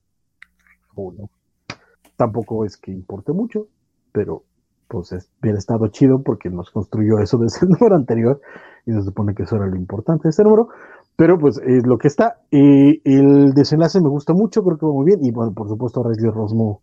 tampoco 2.16 2.66
es 2.66 2.78
que 2.78 2.92
importe 2.92 3.32
mucho, 3.32 3.68
pero 4.12 4.44
pues 4.88 5.12
es, 5.12 5.30
hubiera 5.40 5.60
estado 5.60 5.88
chido 5.90 6.24
porque 6.24 6.50
nos 6.50 6.72
construyó 6.72 7.20
eso 7.20 7.38
desde 7.38 7.68
el 7.68 7.70
número 7.80 7.96
anterior 7.96 8.42
y 8.88 8.94
se 8.94 9.04
supone 9.04 9.36
que 9.36 9.44
eso 9.44 9.58
era 9.58 9.68
lo 9.68 9.76
importante 9.76 10.24
de 10.24 10.30
este 10.32 10.44
número, 10.44 10.70
pero 11.16 11.38
pues 11.38 11.60
es 11.60 11.86
lo 11.86 12.00
que 12.00 12.08
está. 12.08 12.40
Eh, 12.50 13.00
el 13.04 13.54
desenlace 13.54 14.02
me 14.02 14.10
gusta 14.10 14.34
mucho, 14.34 14.64
creo 14.64 14.80
que 14.80 14.88
va 14.88 14.94
muy 14.94 15.06
bien 15.06 15.24
y 15.24 15.30
bueno, 15.30 15.54
por 15.54 15.68
supuesto 15.68 16.02
Riley 16.02 16.32
Rosmo, 16.32 16.82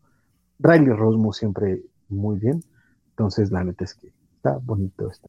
Riley 0.60 0.94
Rosmo 0.94 1.32
siempre 1.32 1.82
muy 2.08 2.38
bien, 2.38 2.62
entonces 3.10 3.50
la 3.50 3.64
neta 3.64 3.82
es 3.82 3.94
que 3.94 4.12
está 4.36 4.58
bonito, 4.62 5.10
está, 5.10 5.28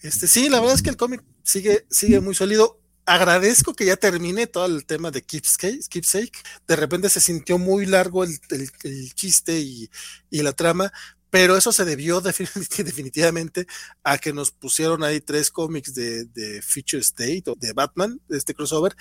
Este, 0.00 0.26
sí, 0.26 0.48
la 0.48 0.60
verdad 0.60 0.74
es 0.76 0.82
que 0.82 0.90
el 0.90 0.96
cómic 0.96 1.22
sigue, 1.42 1.86
sigue 1.90 2.20
muy 2.20 2.34
sólido. 2.34 2.80
Agradezco 3.06 3.72
que 3.74 3.86
ya 3.86 3.96
termine 3.96 4.46
todo 4.46 4.66
el 4.66 4.84
tema 4.84 5.10
de 5.10 5.22
Keepsake. 5.22 5.88
Keepsake. 5.88 6.38
De 6.66 6.76
repente 6.76 7.08
se 7.08 7.20
sintió 7.20 7.56
muy 7.58 7.86
largo 7.86 8.24
el, 8.24 8.38
el- 8.50 9.14
chiste 9.14 9.58
y, 9.60 9.90
y 10.30 10.42
la 10.42 10.52
trama, 10.52 10.92
pero 11.30 11.56
eso 11.56 11.72
se 11.72 11.84
debió 11.84 12.20
defini- 12.22 12.82
definitivamente 12.84 13.66
a 14.04 14.18
que 14.18 14.32
nos 14.32 14.50
pusieron 14.50 15.02
ahí 15.04 15.20
tres 15.20 15.50
cómics 15.50 15.94
de, 15.94 16.24
de 16.26 16.60
Future 16.62 17.00
State 17.00 17.44
o 17.46 17.54
de 17.56 17.72
Batman, 17.72 18.20
de 18.28 18.36
este 18.38 18.54
crossover, 18.54 18.94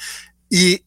y 0.49 0.85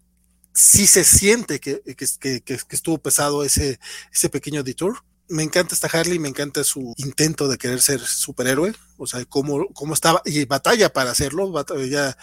sí 0.55 0.87
se 0.87 1.05
siente 1.05 1.61
que, 1.61 1.83
que- 1.83 2.41
que- 2.43 2.43
que 2.43 2.77
estuvo 2.77 2.99
pesado 2.99 3.45
ese, 3.45 3.79
ese 4.13 4.29
pequeño 4.31 4.63
detour. 4.63 5.05
Me 5.31 5.45
encanta 5.45 5.75
esta 5.77 5.87
Harley, 5.87 6.19
me 6.19 6.29
encanta 6.29 6.65
su 6.65 6.93
intento 6.97 7.47
de 7.49 7.57
querer 7.57 7.81
ser 7.81 8.01
superhéroe, 8.01 8.75
o 8.97 9.07
sea, 9.07 9.25
cómo, 9.27 9.69
cómo 9.75 9.95
estaba, 9.95 10.23
y 10.25 10.45
batalla 10.45 10.93
para 10.93 11.13
hacerlo, 11.13 11.53
batalla, 11.53 12.17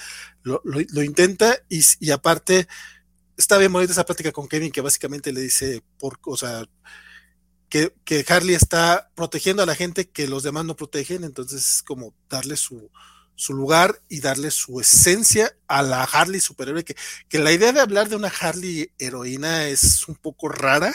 lo, 0.44 0.62
lo- 0.66 0.82
lo 0.90 1.04
intenta, 1.04 1.58
y, 1.70 1.82
y 2.02 2.12
aparte, 2.12 2.68
está 3.38 3.58
bien 3.58 3.74
bonita 3.74 3.94
esa 3.94 4.06
plática 4.06 4.32
con 4.34 4.48
Kevin, 4.48 4.72
que 4.72 4.82
básicamente 4.82 5.34
le 5.34 5.42
dice, 5.42 5.84
por, 6.00 6.20
o 6.26 6.38
sea, 6.38 6.66
que, 7.70 7.94
que 8.06 8.26
Harley 8.28 8.56
está 8.56 9.10
protegiendo 9.16 9.64
a 9.64 9.66
la 9.66 9.76
gente 9.76 10.10
que 10.10 10.28
los 10.28 10.44
demás 10.44 10.66
no 10.66 10.76
protegen, 10.76 11.24
entonces 11.24 11.76
es 11.76 11.84
como 11.84 12.14
darle 12.30 12.56
su, 12.56 12.90
su 13.36 13.54
lugar 13.54 14.02
y 14.08 14.22
darle 14.22 14.52
su 14.52 14.80
esencia 14.80 15.54
a 15.68 15.82
la 15.82 16.04
Harley 16.04 16.40
superhéroe, 16.40 16.84
que, 16.86 16.96
que 17.28 17.40
la 17.40 17.52
idea 17.52 17.74
de 17.74 17.82
hablar 17.82 18.08
de 18.10 18.16
una 18.16 18.30
Harley 18.40 18.92
heroína 18.98 19.68
es 19.68 20.08
un 20.08 20.16
poco 20.16 20.48
rara, 20.50 20.94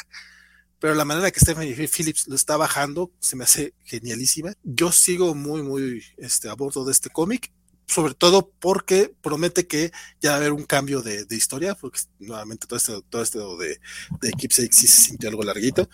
pero 0.83 0.97
la 0.97 1.05
manera 1.05 1.31
que 1.31 1.39
Stephanie 1.39 1.77
Phillips 1.77 2.27
lo 2.27 2.35
está 2.35 2.57
bajando 2.57 3.13
se 3.21 3.37
me 3.37 3.45
hace 3.45 3.73
genialísima. 3.85 4.55
Yo 4.65 4.91
sigo 4.91 5.33
muy, 5.33 5.63
muy 5.63 6.03
este, 6.17 6.49
a 6.49 6.55
bordo 6.55 6.85
de 6.85 6.91
este 6.91 7.09
cómic, 7.09 7.53
sobre 7.87 8.15
todo 8.15 8.51
porque 8.59 9.15
promete 9.23 9.69
que 9.69 9.93
ya 10.21 10.31
va 10.31 10.35
a 10.35 10.39
haber 10.39 10.53
un 10.53 10.65
cambio 10.65 11.01
de, 11.01 11.25
de 11.25 11.37
historia, 11.37 11.77
porque 11.77 12.01
nuevamente 12.19 12.67
todo 12.67 12.79
esto, 12.79 13.01
todo 13.03 13.23
esto 13.23 13.57
de, 13.59 13.79
de 14.21 14.33
Keepsake 14.33 14.73
sí 14.73 14.89
se 14.89 15.03
sintió 15.03 15.29
algo 15.29 15.45
larguito, 15.45 15.89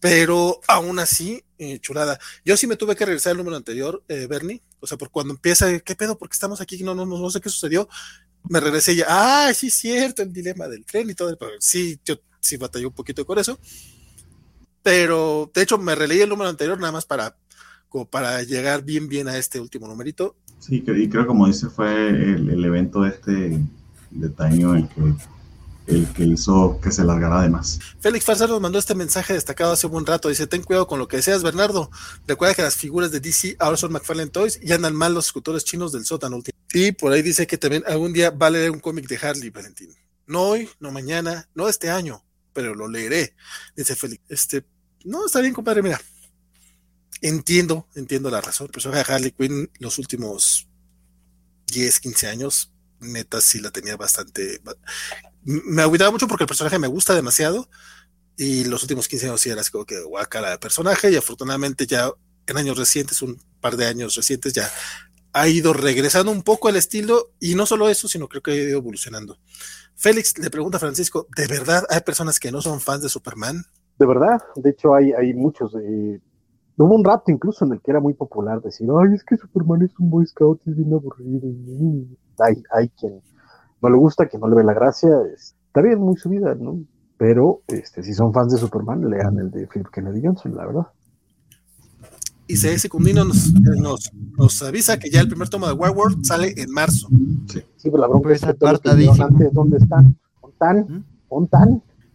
pero 0.00 0.58
aún 0.68 1.00
así, 1.00 1.44
eh, 1.58 1.78
chulada. 1.80 2.18
Yo 2.46 2.56
sí 2.56 2.66
me 2.66 2.76
tuve 2.76 2.96
que 2.96 3.04
regresar 3.04 3.32
al 3.32 3.36
número 3.36 3.58
anterior, 3.58 4.02
eh, 4.08 4.26
Bernie, 4.26 4.62
o 4.80 4.86
sea, 4.86 4.96
por 4.96 5.10
cuando 5.10 5.34
empieza, 5.34 5.78
¿qué 5.80 5.96
pedo? 5.96 6.16
Porque 6.16 6.32
estamos 6.32 6.62
aquí, 6.62 6.82
no, 6.82 6.94
no, 6.94 7.04
no, 7.04 7.30
sé 7.30 7.42
qué 7.42 7.50
sucedió. 7.50 7.90
Me 8.48 8.60
regresé 8.60 8.94
y 8.94 8.96
ya, 8.96 9.06
ah, 9.10 9.52
sí, 9.52 9.68
cierto, 9.68 10.22
el 10.22 10.32
dilema 10.32 10.66
del 10.66 10.86
tren 10.86 11.10
y 11.10 11.14
todo, 11.14 11.36
pero 11.36 11.52
sí, 11.60 12.00
yo 12.06 12.14
sí 12.40 12.56
batallé 12.56 12.86
un 12.86 12.94
poquito 12.94 13.26
con 13.26 13.38
eso 13.38 13.58
pero 14.84 15.50
de 15.52 15.62
hecho 15.62 15.78
me 15.78 15.96
releí 15.96 16.20
el 16.20 16.28
número 16.28 16.50
anterior 16.50 16.78
nada 16.78 16.92
más 16.92 17.06
para, 17.06 17.36
como 17.88 18.04
para 18.04 18.42
llegar 18.42 18.84
bien 18.84 19.08
bien 19.08 19.26
a 19.26 19.36
este 19.36 19.58
último 19.58 19.88
numerito. 19.88 20.36
Sí, 20.60 20.84
y 20.86 21.08
creo 21.08 21.26
como 21.26 21.46
dice 21.46 21.68
fue 21.68 22.10
el, 22.10 22.50
el 22.50 22.64
evento 22.64 23.04
este 23.04 23.60
de 24.10 24.28
Taño 24.28 24.74
el 24.74 24.88
que, 24.88 25.14
el 25.86 26.06
que 26.12 26.24
hizo 26.24 26.78
que 26.82 26.90
se 26.90 27.02
largara 27.02 27.42
de 27.42 27.48
más. 27.48 27.78
Félix 27.98 28.26
Farsar 28.26 28.48
nos 28.48 28.60
mandó 28.60 28.78
este 28.78 28.94
mensaje 28.94 29.32
destacado 29.32 29.72
hace 29.72 29.86
un 29.86 29.92
buen 29.94 30.06
rato. 30.06 30.28
Dice, 30.28 30.46
ten 30.46 30.62
cuidado 30.62 30.86
con 30.86 30.98
lo 30.98 31.08
que 31.08 31.16
deseas, 31.16 31.42
Bernardo. 31.42 31.90
Recuerda 32.26 32.54
que 32.54 32.62
las 32.62 32.76
figuras 32.76 33.10
de 33.10 33.20
DC 33.20 33.56
ahora 33.58 33.76
son 33.76 33.92
McFarlane 33.92 34.30
Toys 34.30 34.58
y 34.62 34.72
andan 34.72 34.94
mal 34.94 35.14
los 35.14 35.26
escultores 35.26 35.64
chinos 35.64 35.92
del 35.92 36.04
sótano 36.04 36.36
último. 36.36 36.56
Y 36.72 36.92
por 36.92 37.12
ahí 37.12 37.22
dice 37.22 37.46
que 37.46 37.58
también 37.58 37.84
algún 37.86 38.12
día 38.12 38.30
va 38.30 38.46
a 38.46 38.50
leer 38.50 38.70
un 38.70 38.80
cómic 38.80 39.08
de 39.08 39.16
Harley, 39.16 39.50
Valentín. 39.50 39.90
No 40.26 40.42
hoy, 40.42 40.68
no 40.78 40.90
mañana, 40.90 41.48
no 41.54 41.68
este 41.68 41.90
año, 41.90 42.24
pero 42.52 42.74
lo 42.74 42.88
leeré, 42.88 43.34
dice 43.76 43.94
Félix. 43.94 44.22
Este, 44.28 44.64
no, 45.04 45.26
está 45.26 45.40
bien, 45.40 45.54
compadre, 45.54 45.82
mira. 45.82 46.00
Entiendo, 47.20 47.86
entiendo 47.94 48.30
la 48.30 48.40
razón. 48.40 48.66
El 48.66 48.72
personaje 48.72 49.04
de 49.04 49.14
Harley 49.14 49.30
Quinn 49.32 49.70
los 49.78 49.98
últimos 49.98 50.68
10, 51.66 52.00
15 52.00 52.26
años, 52.28 52.72
neta, 53.00 53.40
sí 53.40 53.60
la 53.60 53.70
tenía 53.70 53.96
bastante. 53.96 54.60
Me 55.42 55.82
agüitaba 55.82 56.10
mucho 56.10 56.28
porque 56.28 56.44
el 56.44 56.48
personaje 56.48 56.78
me 56.78 56.88
gusta 56.88 57.14
demasiado. 57.14 57.68
Y 58.36 58.64
los 58.64 58.82
últimos 58.82 59.06
15 59.06 59.26
años 59.26 59.40
sí 59.40 59.50
era 59.50 59.60
así 59.60 59.70
como 59.70 59.86
que 59.86 60.02
guacala 60.02 60.50
de 60.50 60.58
personaje. 60.58 61.10
Y 61.10 61.16
afortunadamente 61.16 61.86
ya 61.86 62.10
en 62.46 62.56
años 62.56 62.76
recientes, 62.76 63.22
un 63.22 63.40
par 63.60 63.76
de 63.76 63.86
años 63.86 64.14
recientes, 64.16 64.52
ya 64.52 64.70
ha 65.32 65.48
ido 65.48 65.72
regresando 65.72 66.32
un 66.32 66.42
poco 66.42 66.68
el 66.68 66.76
estilo. 66.76 67.32
Y 67.40 67.54
no 67.54 67.66
solo 67.66 67.88
eso, 67.88 68.08
sino 68.08 68.28
creo 68.28 68.42
que 68.42 68.50
ha 68.50 68.54
ido 68.54 68.78
evolucionando. 68.78 69.38
Félix 69.96 70.36
le 70.38 70.50
pregunta 70.50 70.78
a 70.78 70.80
Francisco: 70.80 71.28
¿de 71.36 71.46
verdad 71.46 71.86
hay 71.88 72.00
personas 72.00 72.40
que 72.40 72.50
no 72.50 72.60
son 72.60 72.80
fans 72.80 73.02
de 73.02 73.08
Superman? 73.08 73.64
De 73.98 74.06
verdad, 74.06 74.40
de 74.56 74.70
hecho 74.70 74.94
hay, 74.94 75.12
hay 75.12 75.34
muchos. 75.34 75.74
Eh, 75.74 76.20
hubo 76.76 76.94
un 76.94 77.04
rato 77.04 77.30
incluso 77.30 77.64
en 77.64 77.72
el 77.72 77.80
que 77.80 77.90
era 77.90 78.00
muy 78.00 78.14
popular 78.14 78.60
decir, 78.60 78.88
ay, 78.98 79.14
es 79.14 79.24
que 79.24 79.36
Superman 79.36 79.82
es 79.82 79.98
un 79.98 80.10
Boy 80.10 80.26
Scout, 80.26 80.60
es 80.66 80.76
bien 80.76 80.92
aburrido. 80.92 81.48
Hay, 82.40 82.62
hay 82.70 82.88
quien 82.90 83.20
no 83.80 83.88
le 83.88 83.96
gusta, 83.96 84.26
quien 84.26 84.40
no 84.40 84.48
le 84.48 84.56
ve 84.56 84.64
la 84.64 84.74
gracia. 84.74 85.10
Es, 85.32 85.54
está 85.66 85.80
bien, 85.80 86.00
muy 86.00 86.16
subida, 86.16 86.54
¿no? 86.54 86.80
Pero 87.16 87.62
este, 87.68 88.02
si 88.02 88.12
son 88.12 88.32
fans 88.32 88.52
de 88.52 88.58
Superman, 88.58 89.08
lean 89.08 89.38
el 89.38 89.50
de 89.50 89.66
Philip 89.68 89.88
Kennedy 89.92 90.22
Johnson, 90.24 90.54
la 90.56 90.66
verdad. 90.66 90.86
Y 92.46 92.56
C. 92.56 92.78
Secundino 92.78 93.24
nos, 93.24 93.54
nos, 93.54 94.12
nos, 94.36 94.62
avisa 94.62 94.98
que 94.98 95.08
ya 95.08 95.20
el 95.20 95.28
primer 95.28 95.48
tomo 95.48 95.66
de 95.66 95.72
Warworld 95.72 96.24
sale 96.24 96.52
en 96.56 96.70
marzo. 96.70 97.08
Sí, 97.46 97.60
sí 97.76 97.90
pero 97.90 97.98
la 97.98 98.06
bronca 98.06 98.28
pues 98.28 98.42
es 98.42 98.48
que 98.48 98.54
todos 98.54 98.72
los 98.72 98.80
que 98.82 99.22
antes, 99.22 99.52
¿dónde 99.52 99.78
están? 99.78 100.18
¿Ontan? 100.42 100.80
¿Mm? 100.80 101.04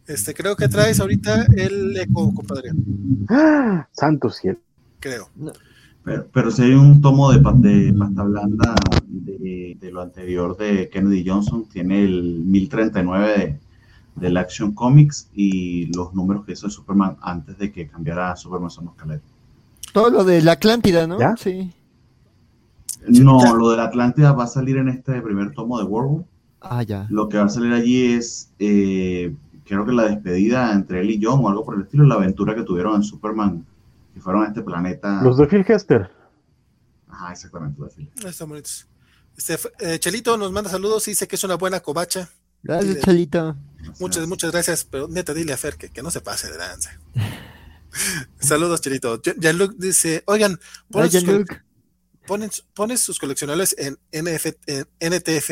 Este, 0.09 0.33
creo 0.33 0.55
que 0.55 0.67
traes 0.67 0.99
ahorita 0.99 1.45
el 1.55 1.95
eco, 1.95 2.33
compadre. 2.33 2.71
¡Ah! 3.29 3.87
Santo 3.91 4.31
cielo. 4.31 4.57
Creo. 4.99 5.29
No. 5.35 5.51
Pero, 6.03 6.27
pero 6.33 6.49
si 6.49 6.63
hay 6.63 6.73
un 6.73 6.99
tomo 6.99 7.31
de, 7.31 7.37
de 7.37 7.93
pasta 7.93 8.23
blanda 8.23 8.75
de, 9.05 9.77
de, 9.79 9.91
lo 9.91 10.01
anterior 10.01 10.57
de 10.57 10.89
Kennedy 10.89 11.23
Johnson, 11.27 11.65
tiene 11.71 12.03
el 12.03 12.39
1039 12.39 13.37
de, 13.37 13.59
del 14.15 14.37
Action 14.37 14.73
Comics 14.73 15.29
y 15.31 15.93
los 15.95 16.11
números 16.15 16.43
que 16.43 16.53
hizo 16.53 16.65
de 16.65 16.73
Superman 16.73 17.17
antes 17.21 17.59
de 17.59 17.71
que 17.71 17.87
cambiara 17.87 18.31
a 18.31 18.35
Superman 18.35 18.71
Somos 18.71 18.95
Caleb. 18.95 19.21
Todo 19.93 20.09
lo 20.09 20.23
de 20.23 20.41
la 20.41 20.53
Atlántida, 20.53 21.05
¿no? 21.05 21.19
¿Ya? 21.19 21.35
Sí. 21.37 21.71
No, 23.07 23.43
ya. 23.43 23.53
lo 23.53 23.69
de 23.69 23.77
la 23.77 23.83
Atlántida 23.83 24.31
va 24.31 24.45
a 24.45 24.47
salir 24.47 24.77
en 24.77 24.89
este 24.89 25.21
primer 25.21 25.51
tomo 25.51 25.77
de 25.77 25.83
World. 25.83 26.25
Ah, 26.61 26.81
ya. 26.81 27.05
Lo 27.11 27.29
que 27.29 27.37
va 27.37 27.45
a 27.45 27.49
salir 27.49 27.73
allí 27.73 28.13
es, 28.13 28.51
eh, 28.57 29.35
creo 29.75 29.85
que 29.85 29.91
la 29.91 30.05
despedida 30.05 30.73
entre 30.73 31.01
él 31.01 31.11
y 31.11 31.19
John 31.21 31.43
o 31.43 31.49
algo 31.49 31.63
por 31.63 31.75
el 31.75 31.83
estilo, 31.83 32.05
la 32.05 32.15
aventura 32.15 32.55
que 32.55 32.63
tuvieron 32.63 32.95
en 32.95 33.03
Superman, 33.03 33.65
que 34.13 34.19
fueron 34.19 34.43
a 34.43 34.47
este 34.47 34.61
planeta. 34.61 35.21
Los 35.21 35.37
de 35.37 35.47
Phil 35.47 35.65
Hester. 35.67 36.09
Ajá, 37.07 37.31
exactamente, 37.31 37.79
los 37.79 37.95
de 37.95 38.03
Phil. 38.03 38.11
Están 38.25 38.49
bonitos. 38.49 38.87
Este, 39.37 39.57
eh, 39.79 39.99
Chelito 39.99 40.37
nos 40.37 40.51
manda 40.51 40.69
saludos 40.69 41.07
y 41.07 41.11
dice 41.11 41.27
que 41.27 41.35
es 41.35 41.43
una 41.43 41.55
buena 41.55 41.79
covacha. 41.79 42.29
Gracias, 42.63 42.89
dile, 42.89 43.01
Chelito. 43.01 43.55
Muchas, 43.99 44.27
muchas 44.27 44.51
gracias, 44.51 44.83
pero 44.83 45.07
neta, 45.07 45.33
dile 45.33 45.53
a 45.53 45.57
Fer 45.57 45.77
que, 45.77 45.89
que 45.89 46.01
no 46.01 46.11
se 46.11 46.21
pase 46.21 46.51
de 46.51 46.57
danza. 46.57 46.99
Saludos, 48.39 48.81
Chelito. 48.81 49.21
Jean-Luc 49.21 49.75
dice, 49.77 50.23
oigan, 50.25 50.59
ponen, 50.91 51.11
sus, 51.11 51.23
Jean 51.23 51.45
ponen, 52.27 52.49
ponen 52.73 52.97
sus 52.97 53.19
coleccionables 53.19 53.75
en, 53.77 53.97
NF, 54.11 54.47
en 54.67 55.13
NTF 55.13 55.51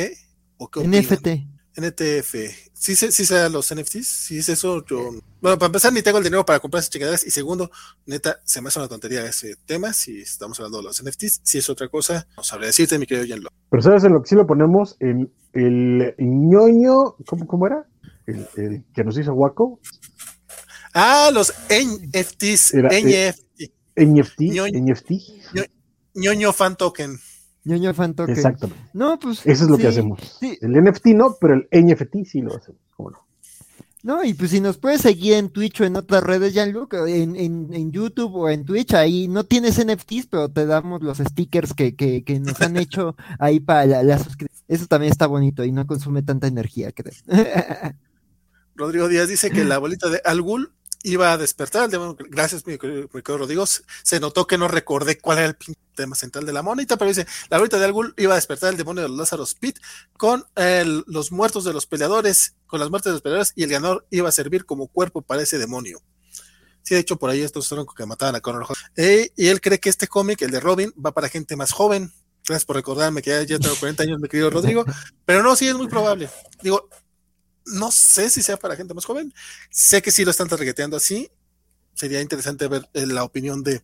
o 0.57 0.69
qué 0.69 0.87
NFT. 0.87 1.56
NTF. 1.77 2.33
¿Sí, 2.73 2.95
sí, 2.95 3.11
sí 3.11 3.25
sea 3.25 3.49
los 3.49 3.73
NFTs? 3.73 4.07
Sí 4.07 4.39
es 4.39 4.49
eso. 4.49 4.83
Yo... 4.85 5.11
Bueno, 5.41 5.57
para 5.57 5.67
empezar, 5.67 5.93
ni 5.93 6.01
tengo 6.01 6.17
el 6.17 6.23
dinero 6.23 6.45
para 6.45 6.59
comprar 6.59 6.79
esas 6.79 6.89
chingaderas. 6.89 7.25
Y 7.25 7.31
segundo, 7.31 7.69
neta, 8.05 8.39
se 8.43 8.61
me 8.61 8.69
hace 8.69 8.79
una 8.79 8.87
tontería 8.87 9.23
ese 9.25 9.55
tema. 9.65 9.93
Si 9.93 10.21
estamos 10.21 10.59
hablando 10.59 10.79
de 10.79 10.85
los 10.85 11.03
NFTs, 11.03 11.41
si 11.43 11.59
es 11.59 11.69
otra 11.69 11.87
cosa, 11.87 12.27
no 12.35 12.43
sabré 12.43 12.67
decirte, 12.67 12.97
mi 12.97 13.05
querido 13.05 13.25
Jean-Luc. 13.25 13.51
Pero 13.69 13.81
sabes 13.83 14.03
en 14.03 14.13
lo 14.13 14.21
que 14.21 14.29
sí 14.29 14.35
lo 14.35 14.47
ponemos 14.47 14.95
en 14.99 15.31
el 15.53 16.15
ñoño, 16.17 17.15
¿cómo, 17.25 17.45
cómo 17.45 17.67
era? 17.67 17.85
El, 18.25 18.47
el, 18.57 18.83
que 18.93 19.03
nos 19.03 19.17
hizo 19.17 19.33
Waco. 19.33 19.79
Ah, 20.93 21.29
los 21.31 21.53
NFTs. 21.69 22.73
Era, 22.73 22.89
NFT. 22.89 23.61
Eh, 23.95 24.05
NFT. 24.05 24.41
Ñoño, 24.41 24.79
NFT. 24.79 25.11
ñoño 26.15 26.53
fan 26.53 26.75
token. 26.75 27.19
Ñoño 27.67 27.93
fan 27.93 28.13
token. 28.13 28.35
Exactamente. 28.35 28.81
No, 28.93 29.19
pues. 29.19 29.45
Eso 29.45 29.65
es 29.65 29.69
lo 29.69 29.75
sí, 29.75 29.81
que 29.81 29.87
hacemos. 29.89 30.37
Sí. 30.39 30.57
El 30.61 30.81
NFT 30.83 31.07
no, 31.07 31.35
pero 31.39 31.55
el 31.55 31.85
NFT 31.85 32.23
sí 32.25 32.41
lo 32.41 32.55
hacemos. 32.55 32.81
¿Cómo 32.95 33.11
no? 33.11 33.27
No, 34.03 34.23
y 34.23 34.33
pues 34.33 34.51
si 34.51 34.61
nos 34.61 34.77
puedes 34.77 35.01
seguir 35.01 35.33
en 35.33 35.49
Twitch 35.49 35.81
o 35.81 35.83
en 35.83 35.97
otras 35.97 36.23
redes, 36.23 36.53
Jean-Luc, 36.53 36.93
en, 36.93 37.35
en, 37.35 37.73
en, 37.73 37.91
YouTube 37.91 38.35
o 38.35 38.49
en 38.49 38.63
Twitch, 38.63 38.93
ahí 38.93 39.27
no 39.27 39.43
tienes 39.43 39.83
NFTs, 39.85 40.27
pero 40.27 40.47
te 40.47 40.65
damos 40.65 41.01
los 41.01 41.17
stickers 41.17 41.73
que, 41.73 41.95
que, 41.95 42.23
que 42.23 42.39
nos 42.39 42.61
han 42.61 42.77
hecho 42.77 43.17
ahí 43.39 43.59
para 43.59 43.85
la, 43.85 44.03
la 44.03 44.17
suscripción. 44.17 44.63
Eso 44.69 44.85
también 44.85 45.11
está 45.11 45.27
bonito 45.27 45.65
y 45.65 45.73
no 45.73 45.85
consume 45.85 46.21
tanta 46.21 46.47
energía, 46.47 46.93
creo. 46.93 47.11
Rodrigo 48.75 49.09
Díaz 49.09 49.27
dice 49.27 49.49
que 49.49 49.65
la 49.65 49.77
bolita 49.77 50.07
de 50.09 50.21
Algul 50.23 50.71
iba 51.07 51.31
a 51.31 51.37
despertar 51.37 51.85
el 51.85 51.91
demonio. 51.91 52.17
Gracias, 52.29 52.65
mi 52.65 52.77
querido 52.77 53.09
Rodrigo. 53.37 53.65
Se 53.65 54.19
notó 54.19 54.45
que 54.45 54.57
no 54.57 54.67
recordé 54.67 55.17
cuál 55.17 55.39
era 55.39 55.47
el 55.47 55.57
tema 55.95 56.15
central 56.15 56.45
de 56.45 56.53
la 56.53 56.61
monita, 56.61 56.97
pero 56.97 57.09
dice, 57.09 57.25
la 57.49 57.57
varita 57.57 57.79
de 57.79 57.85
Algul 57.85 58.13
iba 58.17 58.33
a 58.33 58.35
despertar 58.35 58.71
el 58.71 58.77
demonio 58.77 59.03
de 59.03 59.09
los 59.09 59.17
Lázaro 59.17 59.45
Pit 59.59 59.79
con 60.17 60.45
los 61.07 61.31
muertos 61.31 61.63
de 61.63 61.73
los 61.73 61.85
peleadores, 61.85 62.55
con 62.67 62.79
las 62.79 62.89
muertes 62.89 63.11
de 63.11 63.13
los 63.13 63.21
peleadores, 63.21 63.53
y 63.55 63.63
el 63.63 63.69
ganador 63.69 64.05
iba 64.11 64.29
a 64.29 64.31
servir 64.31 64.65
como 64.65 64.87
cuerpo 64.87 65.21
para 65.21 65.41
ese 65.41 65.57
demonio. 65.57 66.01
Sí, 66.83 66.95
de 66.95 67.01
hecho, 67.01 67.17
por 67.17 67.29
ahí 67.29 67.41
estos 67.41 67.67
troncos 67.67 67.95
que 67.95 68.05
mataban 68.05 68.35
a 68.35 68.39
Conor 68.39 68.65
eh, 68.95 69.31
y 69.35 69.47
él 69.47 69.59
cree 69.59 69.77
que 69.77 69.89
este 69.89 70.07
cómic, 70.07 70.41
el 70.41 70.51
de 70.51 70.61
Robin, 70.61 70.93
va 70.93 71.13
para 71.13 71.27
gente 71.27 71.57
más 71.57 71.73
joven. 71.73 72.13
Gracias 72.45 72.63
por 72.63 72.77
recordarme 72.77 73.21
que 73.21 73.45
ya, 73.45 73.59
tengo 73.59 73.75
40 73.75 74.03
años, 74.03 74.19
mi 74.21 74.29
querido 74.29 74.49
Rodrigo. 74.49 74.85
Pero 75.25 75.43
no, 75.43 75.53
sí 75.57 75.67
es 75.67 75.75
muy 75.75 75.87
probable. 75.87 76.29
Digo, 76.61 76.87
no 77.67 77.91
sé 77.91 78.29
si 78.29 78.41
sea 78.41 78.57
para 78.57 78.75
gente 78.75 78.93
más 78.93 79.05
joven. 79.05 79.33
Sé 79.69 80.01
que 80.01 80.11
sí 80.11 80.25
lo 80.25 80.31
están 80.31 80.47
targeteando 80.47 80.97
así. 80.97 81.29
Sería 81.93 82.21
interesante 82.21 82.67
ver 82.67 82.89
eh, 82.93 83.05
la 83.05 83.23
opinión 83.23 83.63
de, 83.63 83.83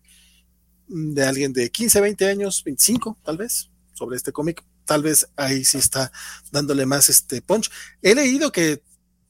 de 0.87 1.25
alguien 1.25 1.53
de 1.53 1.69
15, 1.71 2.01
20 2.01 2.27
años, 2.27 2.63
25 2.63 3.19
tal 3.23 3.37
vez, 3.37 3.69
sobre 3.93 4.17
este 4.17 4.31
cómic. 4.31 4.63
Tal 4.85 5.01
vez 5.01 5.29
ahí 5.35 5.63
sí 5.63 5.77
está 5.77 6.11
dándole 6.51 6.85
más 6.85 7.09
este 7.09 7.41
punch. 7.41 7.69
He 8.01 8.15
leído 8.15 8.51
que 8.51 8.83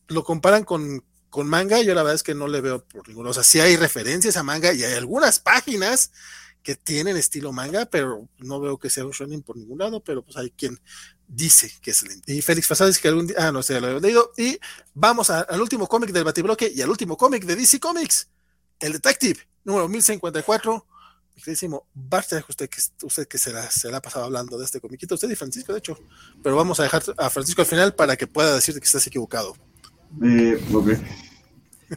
lo 0.08 0.24
comparan 0.24 0.64
con, 0.64 1.04
con 1.30 1.48
manga, 1.48 1.82
yo 1.82 1.94
la 1.94 2.04
verdad 2.04 2.16
es 2.16 2.24
que 2.24 2.36
no 2.36 2.48
le 2.48 2.62
veo 2.62 2.86
por 2.86 3.08
ninguno. 3.08 3.30
O 3.30 3.34
sea, 3.34 3.44
sí 3.44 3.60
hay 3.60 3.76
referencias 3.76 4.38
a 4.38 4.44
manga 4.44 4.74
y 4.74 4.84
hay 4.84 4.94
algunas 4.94 5.40
páginas 5.40 6.12
que 6.64 6.76
tienen 6.76 7.18
estilo 7.18 7.52
manga, 7.52 7.86
pero 7.86 8.30
no 8.38 8.60
veo 8.60 8.78
que 8.78 8.90
sea 8.90 9.06
un 9.06 9.12
shonen 9.12 9.44
por 9.44 9.58
ningún 9.58 9.80
lado, 9.80 10.02
pero 10.04 10.24
pues 10.24 10.38
hay 10.38 10.50
quien 10.52 10.80
dice 11.36 11.72
que 11.82 11.92
es 11.92 12.04
lento. 12.04 12.32
Y 12.32 12.42
Félix 12.42 12.68
Fasad 12.68 12.88
dice 12.88 13.02
que 13.02 13.08
algún 13.08 13.28
día, 13.28 13.36
ah, 13.40 13.52
no 13.52 13.64
sé, 13.64 13.80
lo 13.82 13.98
he 13.98 14.02
leído. 14.02 14.32
Y 14.38 14.58
vamos 14.94 15.30
al 15.30 15.62
último 15.62 15.88
cómic 15.88 16.12
del 16.12 16.24
Batibloque 16.24 16.72
y 16.74 16.82
al 16.82 16.90
último 16.90 17.18
cómic 17.18 17.46
de 17.46 17.56
DC 17.56 17.80
Comics, 17.80 18.30
el 18.80 18.94
Detective, 18.94 19.40
número 19.64 19.88
1054. 19.88 20.86
Mi 21.36 21.42
queridísimo 21.42 21.88
Bart, 21.96 22.28
usted 22.48 22.70
que, 22.70 22.80
usted 23.06 23.28
que 23.28 23.40
se, 23.40 23.52
la, 23.52 23.70
se 23.70 23.90
la 23.90 23.98
ha 23.98 24.02
pasado 24.02 24.26
hablando 24.26 24.58
de 24.58 24.66
este 24.66 24.80
comiquito, 24.80 25.16
usted 25.16 25.30
y 25.32 25.36
Francisco, 25.36 25.74
de 25.74 25.80
hecho, 25.80 25.98
pero 26.44 26.56
vamos 26.56 26.80
a 26.80 26.84
dejar 26.84 27.02
a 27.18 27.30
Francisco 27.32 27.62
al 27.62 27.68
final 27.68 27.96
para 27.96 28.16
que 28.16 28.28
pueda 28.28 28.54
decirte 28.54 28.80
que 28.80 28.86
estás 28.86 29.08
equivocado. 29.08 29.56
Eh, 30.22 30.62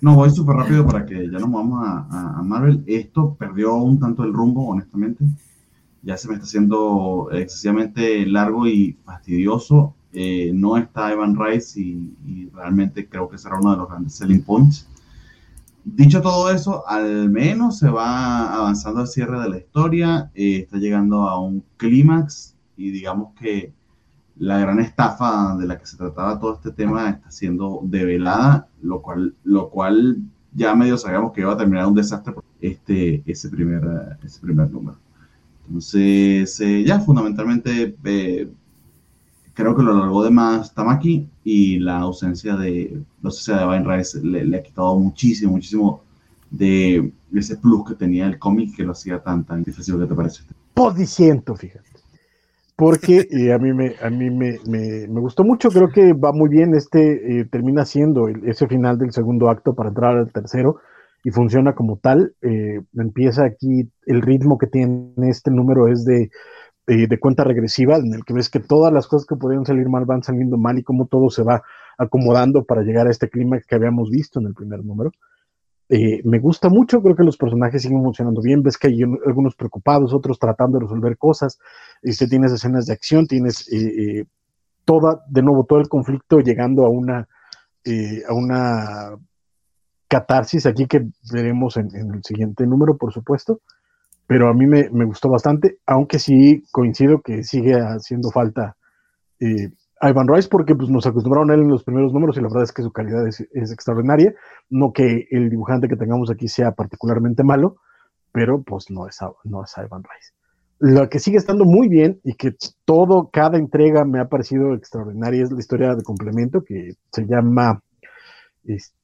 No, 0.00 0.14
voy 0.14 0.30
súper 0.30 0.56
rápido 0.56 0.86
para 0.86 1.04
que 1.04 1.30
ya 1.30 1.38
no 1.38 1.48
vamos 1.48 1.82
a, 1.86 2.42
Marvel. 2.42 2.82
Esto 2.86 3.34
perdió 3.38 3.74
un 3.74 4.00
tanto 4.00 4.24
el 4.24 4.32
rumbo, 4.32 4.68
honestamente. 4.68 5.24
Ya 6.02 6.16
se 6.16 6.28
me 6.28 6.34
está 6.34 6.44
haciendo 6.44 7.28
excesivamente 7.32 8.24
largo 8.26 8.66
y 8.66 8.96
fastidioso. 9.04 9.94
Eh, 10.12 10.50
no 10.54 10.76
está 10.76 11.12
Evan 11.12 11.36
Rice 11.38 11.80
y, 11.80 12.50
realmente 12.54 13.06
creo 13.06 13.28
que 13.28 13.36
será 13.36 13.58
uno 13.58 13.72
de 13.72 13.76
los 13.76 13.88
grandes 13.88 14.14
selling 14.14 14.42
points. 14.42 14.88
Dicho 15.84 16.22
todo 16.22 16.50
eso, 16.50 16.88
al 16.88 17.30
menos 17.30 17.78
se 17.78 17.88
va 17.90 18.54
avanzando 18.54 19.00
al 19.00 19.08
cierre 19.08 19.40
de 19.40 19.48
la 19.48 19.58
historia. 19.58 20.30
Eh, 20.34 20.60
está 20.60 20.78
llegando 20.78 21.28
a 21.28 21.38
un 21.38 21.62
clímax 21.76 22.56
y 22.76 22.90
digamos 22.90 23.34
que 23.34 23.72
la 24.38 24.58
gran 24.58 24.80
estafa 24.80 25.56
de 25.56 25.66
la 25.66 25.78
que 25.78 25.86
se 25.86 25.96
trataba 25.96 26.38
todo 26.38 26.54
este 26.54 26.72
tema 26.72 27.10
está 27.10 27.30
siendo 27.30 27.80
develada, 27.84 28.68
lo 28.82 29.02
cual, 29.02 29.34
lo 29.44 29.70
cual 29.70 30.18
ya 30.52 30.74
medio 30.74 30.96
sabíamos 30.96 31.32
que 31.32 31.42
iba 31.42 31.52
a 31.52 31.56
terminar 31.56 31.86
un 31.86 31.94
desastre 31.94 32.34
este, 32.60 33.22
ese, 33.26 33.48
primer, 33.50 34.18
ese 34.24 34.40
primer 34.40 34.70
número. 34.70 34.98
Entonces, 35.66 36.60
eh, 36.60 36.84
ya 36.84 37.00
fundamentalmente 37.00 37.96
eh, 38.04 38.48
creo 39.54 39.76
que 39.76 39.82
lo 39.82 39.98
largó 39.98 40.24
de 40.24 40.30
más 40.30 40.72
Tamaki 40.74 41.28
y 41.44 41.78
la 41.78 41.98
ausencia 41.98 42.56
de, 42.56 43.02
la 43.22 43.28
ausencia 43.28 43.66
de 43.66 43.80
Rice 43.80 44.20
le, 44.22 44.56
ha 44.56 44.62
quitado 44.62 44.98
muchísimo, 44.98 45.52
muchísimo 45.52 46.02
de 46.50 47.12
ese 47.34 47.56
plus 47.56 47.88
que 47.88 47.94
tenía 47.94 48.26
el 48.26 48.38
cómic 48.38 48.76
que 48.76 48.84
lo 48.84 48.92
hacía 48.92 49.20
tan, 49.20 49.44
tan 49.44 49.62
difícil. 49.62 49.98
¿Qué 49.98 50.06
te 50.06 50.14
parece? 50.14 50.42
Podiciento, 50.74 51.56
fíjate 51.56 51.96
porque 52.76 53.26
eh, 53.30 53.52
a 53.52 53.58
mí, 53.58 53.72
me, 53.72 53.94
a 54.00 54.10
mí 54.10 54.30
me, 54.30 54.58
me, 54.66 55.08
me, 55.08 55.20
gustó 55.20 55.42
mucho, 55.42 55.70
creo 55.70 55.88
que 55.88 56.12
va 56.12 56.32
muy 56.32 56.48
bien, 56.48 56.74
este 56.74 57.40
eh, 57.40 57.44
termina 57.46 57.84
siendo 57.84 58.28
ese 58.28 58.68
final 58.68 58.98
del 58.98 59.12
segundo 59.12 59.48
acto 59.48 59.74
para 59.74 59.88
entrar 59.88 60.16
al 60.16 60.30
tercero 60.30 60.76
y 61.24 61.30
funciona 61.30 61.74
como 61.74 61.96
tal, 61.98 62.34
eh, 62.42 62.80
empieza 62.96 63.44
aquí, 63.44 63.90
el 64.06 64.22
ritmo 64.22 64.58
que 64.58 64.66
tiene 64.66 65.28
este 65.28 65.50
número 65.50 65.88
es 65.88 66.04
de, 66.04 66.30
de 66.86 67.18
cuenta 67.18 67.42
regresiva, 67.42 67.96
en 67.96 68.14
el 68.14 68.24
que 68.24 68.32
ves 68.32 68.48
que 68.48 68.60
todas 68.60 68.92
las 68.92 69.08
cosas 69.08 69.26
que 69.26 69.36
podían 69.36 69.66
salir 69.66 69.88
mal 69.88 70.04
van 70.04 70.22
saliendo 70.22 70.56
mal 70.56 70.78
y 70.78 70.84
cómo 70.84 71.06
todo 71.06 71.30
se 71.30 71.42
va 71.42 71.62
acomodando 71.98 72.64
para 72.64 72.82
llegar 72.82 73.06
a 73.06 73.10
este 73.10 73.28
clima 73.28 73.58
que 73.60 73.74
habíamos 73.74 74.10
visto 74.10 74.38
en 74.38 74.46
el 74.46 74.54
primer 74.54 74.84
número. 74.84 75.10
Eh, 75.88 76.20
me 76.24 76.40
gusta 76.40 76.68
mucho, 76.68 77.00
creo 77.00 77.14
que 77.14 77.22
los 77.22 77.36
personajes 77.36 77.82
siguen 77.82 78.02
funcionando 78.02 78.40
bien, 78.42 78.62
ves 78.62 78.76
que 78.76 78.88
hay 78.88 79.02
algunos 79.02 79.54
preocupados, 79.54 80.12
otros 80.12 80.38
tratando 80.38 80.78
de 80.78 80.84
resolver 80.84 81.16
cosas, 81.16 81.60
este, 82.02 82.26
tienes 82.26 82.52
escenas 82.52 82.86
de 82.86 82.92
acción, 82.92 83.26
tienes 83.26 83.72
eh, 83.72 84.20
eh, 84.20 84.24
toda, 84.84 85.22
de 85.28 85.42
nuevo, 85.42 85.64
todo 85.64 85.78
el 85.78 85.88
conflicto 85.88 86.40
llegando 86.40 86.84
a 86.84 86.88
una, 86.88 87.28
a 88.28 88.34
una 88.34 89.16
catarsis 90.08 90.66
aquí 90.66 90.86
que 90.86 91.06
veremos 91.32 91.76
en, 91.76 91.88
el 91.94 92.22
siguiente 92.24 92.66
número, 92.66 92.96
por 92.96 93.12
supuesto, 93.12 93.60
pero 94.26 94.48
a 94.48 94.54
mí 94.54 94.66
me, 94.66 94.88
gustó 95.04 95.28
bastante, 95.28 95.78
aunque 95.86 96.18
sí 96.18 96.64
coincido 96.70 97.20
que 97.22 97.44
sigue 97.44 97.74
haciendo 97.74 98.30
falta 98.30 98.76
Ivan 100.00 100.28
Rice 100.28 100.48
porque 100.48 100.74
pues, 100.74 100.90
nos 100.90 101.06
acostumbraron 101.06 101.50
a 101.50 101.54
él 101.54 101.60
en 101.60 101.68
los 101.68 101.84
primeros 101.84 102.12
números 102.12 102.36
y 102.36 102.40
la 102.40 102.48
verdad 102.48 102.64
es 102.64 102.72
que 102.72 102.82
su 102.82 102.92
calidad 102.92 103.26
es, 103.26 103.40
extraordinaria. 103.52 104.34
No 104.68 104.92
que 104.92 105.26
el 105.30 105.48
dibujante 105.48 105.88
que 105.88 105.96
tengamos 105.96 106.30
aquí 106.30 106.48
sea 106.48 106.72
particularmente 106.72 107.42
malo, 107.42 107.76
pero 108.32 108.62
pues 108.62 108.90
no 108.90 109.06
es, 109.08 109.18
no 109.44 109.64
es 109.64 109.72
Ivan 109.76 110.02
Rice. 110.02 110.32
Lo 110.78 111.08
que 111.08 111.18
sigue 111.18 111.38
estando 111.38 111.64
muy 111.64 111.88
bien 111.88 112.20
y 112.22 112.34
que 112.34 112.54
todo, 112.84 113.30
cada 113.32 113.56
entrega 113.56 114.04
me 114.04 114.20
ha 114.20 114.28
parecido 114.28 114.74
extraordinaria 114.74 115.42
es 115.42 115.50
la 115.50 115.58
historia 115.58 115.94
de 115.94 116.02
complemento 116.02 116.62
que 116.62 116.92
se 117.10 117.24
llama, 117.24 117.82
este, 118.64 118.95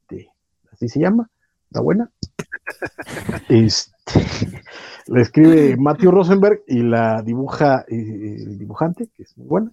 así 0.83 0.89
se 0.89 1.01
llama, 1.01 1.29
la 1.71 1.81
buena. 1.81 2.11
Este, 3.49 4.21
la 5.07 5.21
escribe 5.21 5.77
Matthew 5.77 6.11
Rosenberg 6.11 6.63
y 6.67 6.83
la 6.83 7.23
dibuja 7.23 7.85
eh, 7.89 8.37
el 8.47 8.59
dibujante, 8.59 9.09
que 9.15 9.25
es 9.25 9.37
muy 9.37 9.47
buena 9.47 9.71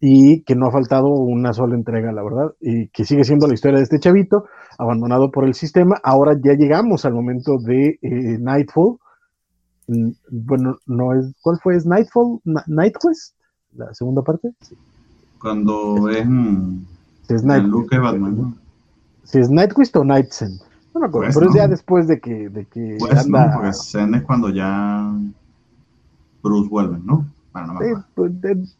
y 0.00 0.42
que 0.42 0.54
no 0.54 0.66
ha 0.66 0.72
faltado 0.72 1.08
una 1.08 1.52
sola 1.52 1.74
entrega, 1.74 2.12
la 2.12 2.22
verdad, 2.22 2.54
y 2.60 2.88
que 2.88 3.04
sigue 3.04 3.24
siendo 3.24 3.46
la 3.46 3.54
historia 3.54 3.78
de 3.78 3.84
este 3.84 3.98
chavito, 3.98 4.44
abandonado 4.78 5.30
por 5.30 5.44
el 5.44 5.54
sistema. 5.54 5.98
Ahora 6.02 6.34
ya 6.42 6.52
llegamos 6.52 7.04
al 7.04 7.14
momento 7.14 7.56
de 7.58 7.98
eh, 8.02 8.38
Nightfall. 8.38 8.98
Mm, 9.88 10.10
bueno, 10.30 10.76
no 10.86 11.14
es, 11.14 11.34
¿cuál 11.40 11.58
fue? 11.62 11.76
¿Es 11.76 11.86
Nightfall? 11.86 12.40
¿Nightquest? 12.66 13.36
La 13.72 13.92
segunda 13.94 14.22
parte. 14.22 14.50
Cuando 15.40 16.08
es, 16.10 16.26
si 17.26 17.34
es 17.34 17.44
Night, 17.44 17.66
Batman. 17.90 18.65
Si 19.26 19.38
es 19.38 19.50
Nightquest 19.50 19.94
o 19.96 20.04
Nightsen. 20.04 20.58
No 20.94 21.00
me 21.00 21.08
acuerdo, 21.08 21.26
pues 21.26 21.36
pero 21.36 21.50
es 21.50 21.56
ya 21.56 21.68
después 21.68 22.08
de 22.08 22.20
que, 22.20 22.48
de 22.48 22.64
que 22.66 22.96
pues 22.98 23.18
anda... 23.18 23.48
no, 23.48 23.54
porque 23.56 23.72
Zen 23.74 24.14
es 24.14 24.22
cuando 24.22 24.48
ya 24.48 25.12
Bruce 26.42 26.70
vuelve, 26.70 26.98
¿no? 27.04 27.26
Pues, 28.14 28.32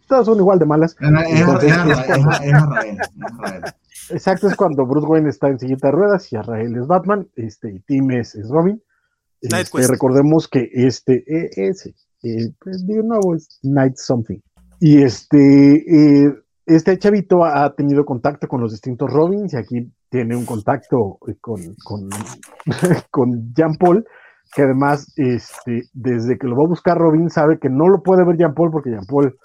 todas 0.06 0.27
son 0.27 0.39
igual 0.39 0.59
de 0.59 0.66
malas. 0.66 0.94
Exacto, 4.10 4.48
es 4.48 4.56
cuando 4.56 4.85
Bruce 4.86 5.06
Wayne 5.06 5.31
está 5.31 5.48
en 5.48 5.59
sillita 5.59 5.89
de 5.89 5.93
ruedas 5.93 6.31
y 6.32 6.36
Arrael 6.36 6.77
es 6.77 6.86
Batman, 6.86 7.27
este, 7.35 7.73
y 7.73 7.81
Tim 7.81 8.10
es, 8.12 8.39
Robin. 8.48 8.81
Este, 9.40 9.86
recordemos 9.86 10.48
que 10.48 10.70
este, 10.73 11.24
e, 11.27 11.51
ese, 11.68 11.94
eh, 12.23 12.52
pues 12.59 12.86
de 12.86 13.02
nuevo 13.02 13.35
es 13.35 13.59
Night 13.62 13.97
Something. 13.97 14.39
Y 14.81 15.02
este, 15.02 16.27
eh, 16.27 16.35
este 16.66 16.98
chavito 16.98 17.44
ha 17.44 17.72
tenido 17.74 18.05
contacto 18.05 18.48
con 18.48 18.60
los 18.60 18.72
distintos 18.72 19.10
Robins 19.12 19.55
y 19.55 19.56
aquí 19.56 19.93
tiene 20.10 20.36
un 20.36 20.44
contacto 20.44 21.18
con, 21.40 21.60
con, 21.84 22.09
con 23.10 23.55
Jean 23.55 23.74
Paul 23.78 24.05
que 24.55 24.62
además, 24.62 25.12
este, 25.16 25.82
desde 25.93 26.38
que 26.38 26.47
lo 26.47 26.56
va 26.56 26.64
a 26.64 26.68
buscar 26.68 26.97
Robin, 26.97 27.28
sabe 27.28 27.59
que 27.60 27.68
no 27.68 27.88
lo 27.88 28.02
puede 28.02 28.24
ver 28.24 28.36
Jean 28.36 28.55
Paul 28.55 28.70
porque 28.70 28.90
Jean 28.90 29.06
Paul 29.06 29.36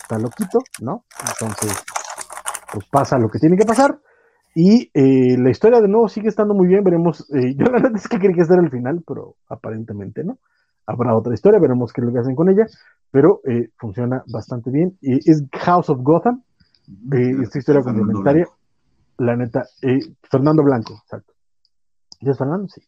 está 0.00 0.18
loquito, 0.18 0.58
¿no? 0.80 1.04
Entonces, 1.20 1.84
pues 2.72 2.86
pasa 2.90 3.18
lo 3.18 3.28
que 3.28 3.38
tiene 3.38 3.56
que 3.56 3.64
pasar. 3.64 3.98
Y 4.54 4.90
eh, 4.94 5.36
la 5.38 5.50
historia 5.50 5.80
de 5.80 5.88
nuevo 5.88 6.08
sigue 6.08 6.28
estando 6.28 6.54
muy 6.54 6.68
bien, 6.68 6.84
veremos, 6.84 7.28
eh, 7.34 7.54
yo 7.56 7.66
la 7.66 7.72
verdad 7.72 7.92
es 7.94 8.08
que 8.08 8.18
quería 8.18 8.36
que 8.36 8.42
estar 8.42 8.58
el 8.58 8.70
final, 8.70 9.02
pero 9.06 9.36
aparentemente 9.48 10.22
no. 10.24 10.38
Habrá 10.86 11.16
otra 11.16 11.34
historia, 11.34 11.58
veremos 11.58 11.92
qué 11.92 12.00
es 12.00 12.06
lo 12.06 12.12
que 12.12 12.18
hacen 12.18 12.36
con 12.36 12.48
ella, 12.48 12.66
pero 13.10 13.40
eh, 13.44 13.70
funciona 13.76 14.22
bastante 14.32 14.70
bien. 14.70 14.98
Y 15.00 15.30
es 15.30 15.44
House 15.52 15.88
of 15.90 16.00
Gotham, 16.02 16.42
esta 17.40 17.58
historia 17.58 17.82
complementaria, 17.82 18.46
la 19.18 19.36
neta, 19.36 19.64
Fernando 20.30 20.62
Blanco, 20.62 20.94
exacto. 21.02 21.32
¿Ya 22.20 22.32
es 22.32 22.38
Fernando? 22.38 22.68
Sí. 22.68 22.82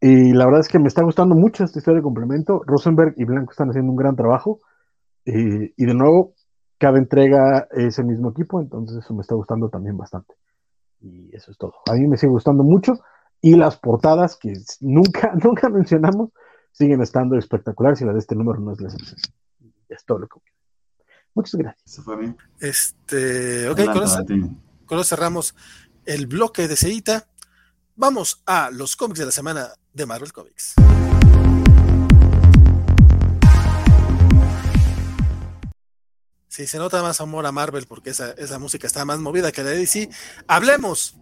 Y 0.00 0.32
la 0.32 0.46
verdad 0.46 0.60
es 0.60 0.68
que 0.68 0.80
me 0.80 0.88
está 0.88 1.04
gustando 1.04 1.36
mucho 1.36 1.62
esta 1.62 1.78
historia 1.78 1.98
de 1.98 2.02
complemento. 2.02 2.62
Rosenberg 2.66 3.14
y 3.16 3.24
Blanco 3.24 3.52
están 3.52 3.68
haciendo 3.68 3.92
un 3.92 3.96
gran 3.96 4.16
trabajo. 4.16 4.60
y 5.24 5.86
de 5.86 5.94
nuevo, 5.94 6.34
cada 6.82 6.98
entrega 6.98 7.68
es 7.70 8.00
el 8.00 8.06
mismo 8.06 8.30
equipo, 8.30 8.60
entonces 8.60 8.96
eso 8.96 9.14
me 9.14 9.20
está 9.20 9.36
gustando 9.36 9.68
también 9.68 9.96
bastante. 9.96 10.34
Y 11.00 11.34
eso 11.34 11.52
es 11.52 11.56
todo. 11.56 11.74
A 11.88 11.94
mí 11.94 12.08
me 12.08 12.16
sigue 12.16 12.32
gustando 12.32 12.64
mucho. 12.64 12.94
Y 13.40 13.54
las 13.54 13.76
portadas 13.76 14.36
que 14.36 14.52
nunca, 14.80 15.32
nunca 15.44 15.68
mencionamos 15.68 16.30
siguen 16.72 17.02
estando 17.02 17.36
espectaculares 17.36 18.00
y 18.00 18.04
la 18.04 18.12
de 18.12 18.18
este 18.18 18.34
número 18.34 18.58
no 18.58 18.72
es 18.72 18.80
la 18.80 18.88
excepción. 18.88 19.20
Es 19.88 20.04
todo 20.04 20.18
lo 20.18 20.28
que 20.28 20.40
Muchas 21.34 21.54
gracias. 21.54 21.92
Eso 21.92 22.02
fue 22.02 22.16
bien. 22.16 22.36
Este, 22.60 23.68
ok, 23.68 23.84
con 23.86 24.02
eso, 24.02 24.24
con 24.84 24.98
eso 24.98 25.04
cerramos 25.04 25.54
el 26.04 26.26
bloque 26.26 26.68
de 26.68 26.76
Ceita. 26.76 27.26
Vamos 27.96 28.42
a 28.46 28.70
los 28.70 28.96
cómics 28.96 29.20
de 29.20 29.26
la 29.26 29.32
semana 29.32 29.70
de 29.92 30.06
Marvel 30.06 30.32
Comics. 30.32 30.74
Sí, 36.48 36.66
se 36.66 36.76
nota 36.76 37.00
más 37.00 37.18
amor 37.22 37.46
a 37.46 37.52
Marvel 37.52 37.86
porque 37.86 38.10
esa, 38.10 38.32
esa 38.32 38.58
música 38.58 38.86
está 38.86 39.06
más 39.06 39.18
movida 39.20 39.52
que 39.52 39.62
la 39.62 39.70
de 39.70 39.78
DC. 39.78 40.10
Hablemos 40.46 41.16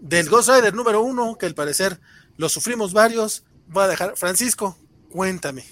del 0.00 0.28
Ghost 0.28 0.50
Rider 0.50 0.72
número 0.72 1.02
uno, 1.02 1.36
que 1.36 1.46
al 1.46 1.54
parecer 1.54 2.00
lo 2.36 2.48
sufrimos 2.48 2.92
varios. 2.92 3.44
Voy 3.66 3.82
a 3.82 3.88
dejar, 3.88 4.16
Francisco, 4.16 4.76
cuéntame. 5.10 5.62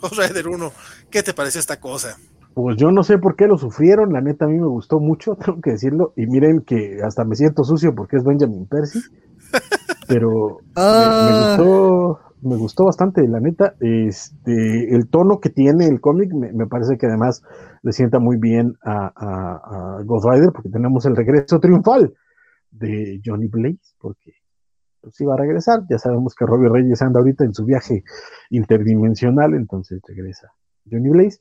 Ghost 0.00 0.18
Rider 0.18 0.48
1, 0.48 0.72
¿qué 1.10 1.22
te 1.22 1.34
pareció 1.34 1.60
esta 1.60 1.80
cosa? 1.80 2.16
Pues 2.54 2.76
yo 2.76 2.90
no 2.90 3.02
sé 3.04 3.18
por 3.18 3.36
qué 3.36 3.46
lo 3.46 3.56
sufrieron, 3.58 4.12
la 4.12 4.20
neta 4.20 4.44
a 4.46 4.48
mí 4.48 4.58
me 4.58 4.66
gustó 4.66 5.00
mucho, 5.00 5.36
tengo 5.44 5.60
que 5.60 5.72
decirlo, 5.72 6.12
y 6.16 6.26
miren 6.26 6.62
que 6.62 7.00
hasta 7.04 7.24
me 7.24 7.36
siento 7.36 7.64
sucio 7.64 7.94
porque 7.94 8.16
es 8.16 8.24
Benjamin 8.24 8.66
Percy, 8.66 9.00
pero 10.06 10.62
me, 10.74 10.74
Ah. 10.76 11.58
gustó, 11.58 12.20
me 12.42 12.56
gustó 12.56 12.84
bastante, 12.86 13.26
la 13.28 13.40
neta, 13.40 13.74
este, 13.80 14.94
el 14.94 15.08
tono 15.08 15.40
que 15.40 15.50
tiene 15.50 15.86
el 15.86 16.00
cómic 16.00 16.32
me, 16.32 16.52
me 16.52 16.66
parece 16.66 16.96
que 16.98 17.06
además 17.06 17.42
le 17.82 17.92
sienta 17.92 18.18
muy 18.18 18.36
bien 18.38 18.76
a, 18.82 19.12
a, 19.14 19.98
a 19.98 20.02
Ghost 20.04 20.26
Rider 20.28 20.50
porque 20.52 20.70
tenemos 20.70 21.04
el 21.06 21.16
regreso 21.16 21.60
triunfal 21.60 22.14
de 22.70 23.20
Johnny 23.24 23.48
Blaze, 23.48 23.78
porque 24.00 24.32
pues 25.08 25.20
iba 25.20 25.34
a 25.34 25.36
regresar, 25.36 25.80
ya 25.88 25.98
sabemos 25.98 26.34
que 26.34 26.46
Robbie 26.46 26.68
Reyes 26.68 27.02
anda 27.02 27.20
ahorita 27.20 27.44
en 27.44 27.54
su 27.54 27.64
viaje 27.64 28.04
interdimensional, 28.50 29.54
entonces 29.54 30.00
regresa 30.06 30.52
Johnny 30.90 31.08
Blaze 31.08 31.38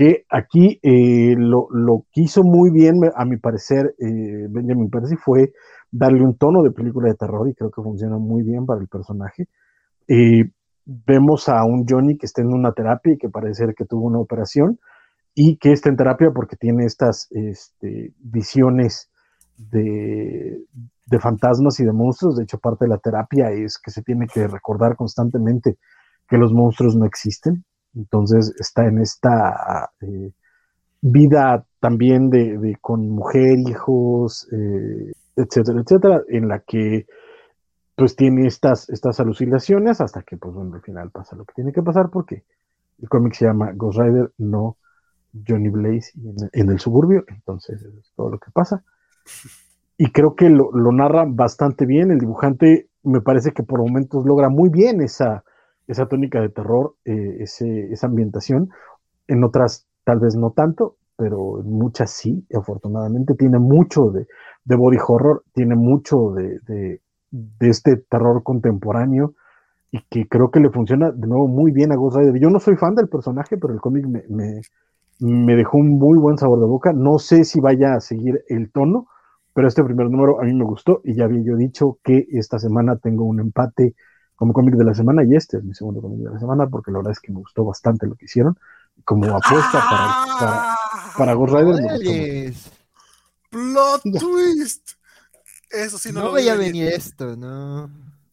que 0.00 0.24
aquí 0.30 0.80
eh, 0.82 1.34
lo, 1.36 1.68
lo 1.70 2.06
que 2.10 2.22
hizo 2.22 2.42
muy 2.42 2.70
bien, 2.70 2.94
a 3.14 3.26
mi 3.26 3.36
parecer, 3.36 3.94
eh, 3.98 4.46
Benjamin 4.48 4.88
Percy 4.88 5.16
fue 5.16 5.52
darle 5.90 6.22
un 6.22 6.38
tono 6.38 6.62
de 6.62 6.70
película 6.70 7.10
de 7.10 7.16
terror 7.16 7.46
y 7.48 7.54
creo 7.54 7.70
que 7.70 7.82
funciona 7.82 8.16
muy 8.16 8.42
bien 8.42 8.64
para 8.64 8.80
el 8.80 8.88
personaje. 8.88 9.48
Eh, 10.08 10.50
vemos 10.86 11.50
a 11.50 11.64
un 11.64 11.84
Johnny 11.86 12.16
que 12.16 12.24
está 12.24 12.40
en 12.40 12.48
una 12.48 12.72
terapia 12.72 13.12
y 13.12 13.18
que 13.18 13.28
parece 13.28 13.66
ser 13.66 13.74
que 13.74 13.84
tuvo 13.84 14.06
una 14.06 14.18
operación 14.18 14.78
y 15.34 15.58
que 15.58 15.72
está 15.72 15.90
en 15.90 15.96
terapia 15.96 16.30
porque 16.34 16.56
tiene 16.56 16.86
estas 16.86 17.28
este, 17.30 18.14
visiones 18.20 19.10
de, 19.58 20.64
de 21.10 21.18
fantasmas 21.18 21.80
y 21.80 21.84
de 21.84 21.92
monstruos. 21.92 22.36
De 22.36 22.44
hecho, 22.44 22.58
parte 22.58 22.84
de 22.84 22.90
la 22.90 22.98
terapia 22.98 23.50
es 23.50 23.78
que 23.78 23.90
se 23.90 24.02
tiene 24.02 24.26
que 24.28 24.46
recordar 24.46 24.96
constantemente 24.96 25.76
que 26.28 26.38
los 26.38 26.52
monstruos 26.52 26.94
no 26.96 27.04
existen, 27.04 27.64
entonces 27.96 28.54
está 28.60 28.86
en 28.86 29.00
esta 29.00 29.90
eh, 30.00 30.30
vida 31.00 31.66
también 31.80 32.30
de, 32.30 32.76
con 32.80 33.10
mujer, 33.10 33.58
hijos, 33.58 34.46
eh, 34.52 35.12
etcétera, 35.34 35.80
etcétera, 35.80 36.22
en 36.28 36.46
la 36.46 36.60
que 36.60 37.06
pues 37.96 38.14
tiene 38.14 38.46
estas, 38.46 38.88
estas 38.88 39.18
alucinaciones 39.18 40.00
hasta 40.00 40.22
que 40.22 40.36
pues 40.36 40.54
bueno, 40.54 40.76
al 40.76 40.82
final 40.82 41.10
pasa 41.10 41.34
lo 41.34 41.44
que 41.44 41.54
tiene 41.54 41.72
que 41.72 41.82
pasar 41.82 42.10
porque 42.10 42.44
el 43.02 43.08
cómic 43.08 43.34
se 43.34 43.46
llama 43.46 43.72
Ghost 43.74 43.98
Rider, 43.98 44.30
no 44.38 44.76
Johnny 45.46 45.68
Blaze 45.68 46.12
en, 46.14 46.48
en, 46.52 46.70
el 46.70 46.78
suburbio, 46.78 47.24
entonces 47.26 47.82
es 47.82 48.12
todo 48.14 48.30
lo 48.30 48.38
que 48.38 48.50
pasa. 48.52 48.84
Y 50.02 50.12
creo 50.12 50.34
que 50.34 50.48
lo, 50.48 50.70
narra 50.92 51.26
bastante 51.28 51.84
bien, 51.84 52.10
el 52.10 52.20
dibujante 52.20 52.88
me 53.02 53.20
parece 53.20 53.52
que 53.52 53.62
por 53.62 53.80
momentos 53.80 54.24
logra 54.24 54.48
muy 54.48 54.70
bien 54.70 55.02
esa, 55.02 55.44
esa 55.86 56.06
tónica 56.06 56.40
de 56.40 56.48
terror, 56.48 56.94
eh, 57.04 57.36
ese, 57.40 57.92
esa 57.92 58.06
ambientación. 58.06 58.70
En 59.28 59.44
otras 59.44 59.86
tal 60.04 60.20
vez 60.20 60.36
no 60.36 60.52
tanto, 60.52 60.96
pero 61.16 61.60
en 61.60 61.70
muchas 61.70 62.12
sí, 62.12 62.46
afortunadamente. 62.56 63.34
Tiene 63.34 63.58
mucho 63.58 64.10
de, 64.10 64.26
body 64.64 64.96
horror, 65.06 65.44
tiene 65.52 65.76
mucho 65.76 66.30
de, 66.30 66.60
de, 67.30 67.68
este 67.68 67.98
terror 67.98 68.42
contemporáneo 68.42 69.34
y 69.90 70.00
que 70.08 70.26
creo 70.26 70.50
que 70.50 70.60
le 70.60 70.70
funciona 70.70 71.10
de 71.10 71.26
nuevo 71.26 71.46
muy 71.46 71.72
bien 71.72 71.92
a 71.92 71.96
Ghost 71.96 72.16
Rider. 72.16 72.40
Yo 72.40 72.48
no 72.48 72.58
soy 72.58 72.76
fan 72.76 72.94
del 72.94 73.10
personaje, 73.10 73.58
pero 73.58 73.74
el 73.74 73.82
cómic 73.82 74.06
me, 74.06 74.24
me 75.18 75.56
dejó 75.56 75.76
un 75.76 75.98
muy 75.98 76.18
buen 76.18 76.38
sabor 76.38 76.58
de 76.58 76.64
boca. 76.64 76.94
No 76.94 77.18
sé 77.18 77.44
si 77.44 77.60
vaya 77.60 77.96
a 77.96 78.00
seguir 78.00 78.42
el 78.48 78.72
tono, 78.72 79.06
pero 79.60 79.68
este 79.68 79.84
primer 79.84 80.08
número 80.08 80.40
a 80.40 80.44
mí 80.44 80.54
me 80.54 80.64
gustó 80.64 81.02
y 81.04 81.14
ya 81.14 81.24
había 81.24 81.42
yo 81.42 81.54
dicho 81.54 81.98
que 82.02 82.26
esta 82.32 82.58
semana 82.58 82.96
tengo 82.96 83.24
un 83.24 83.40
empate 83.40 83.94
como 84.34 84.54
cómic 84.54 84.74
de 84.74 84.86
la 84.86 84.94
semana 84.94 85.22
y 85.22 85.36
este 85.36 85.58
es 85.58 85.64
mi 85.64 85.74
segundo 85.74 86.00
cómic 86.00 86.20
de 86.20 86.30
la 86.30 86.38
semana 86.38 86.66
porque 86.66 86.90
la 86.90 86.96
verdad 86.96 87.12
es 87.12 87.20
que 87.20 87.30
me 87.30 87.40
gustó 87.40 87.62
bastante 87.62 88.06
lo 88.06 88.14
que 88.14 88.24
hicieron 88.24 88.58
como 89.04 89.26
apuesta 89.26 89.70
para, 89.70 90.38
para, 90.38 90.76
para 91.14 91.34
Ghost 91.34 91.52
Rider 91.52 91.74
me 91.74 92.50
gustó 92.52 92.70
plot 93.50 94.02
twist 94.18 94.92
eso 95.70 95.98
sí 95.98 96.10
no, 96.10 96.20
no 96.20 96.24
lo 96.24 96.30
voy 96.32 96.48
a 96.48 96.54
venir 96.54 96.88
esto 96.94 97.36
no 97.36 97.86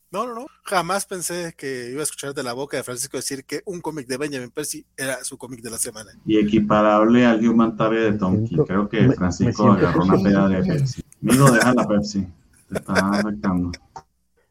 no 0.10 0.28
no 0.28 0.34
no. 0.34 0.46
Jamás 0.64 1.06
pensé 1.06 1.54
que 1.58 1.90
iba 1.92 2.00
a 2.00 2.04
escuchar 2.04 2.34
de 2.34 2.42
la 2.42 2.54
boca 2.54 2.78
de 2.78 2.84
Francisco 2.84 3.18
decir 3.18 3.44
que 3.44 3.64
un 3.66 3.82
cómic 3.82 4.08
de 4.08 4.16
Benjamin 4.16 4.50
Percy 4.50 4.86
era 4.96 5.22
su 5.26 5.38
cómic 5.38 5.62
de 5.62 5.72
la 5.72 5.78
semana. 5.78 6.12
Y 6.26 6.38
equiparable 6.38 7.26
al 7.26 7.46
Human 7.46 7.76
Target 7.76 8.14
de 8.14 8.18
Tom 8.18 8.46
King. 8.46 8.64
creo 8.66 8.88
que 8.88 9.12
Francisco 9.12 9.68
me 9.68 9.78
agarró 9.78 10.04
una 10.06 10.24
peda 10.24 10.48
de 10.48 10.64
Pepsi 10.64 11.04
Amigo, 11.22 11.52
deja 11.52 11.74
la 11.74 11.88
Pepsi 11.88 12.28
te 12.70 12.78
está 12.78 12.94
afectando 12.94 13.72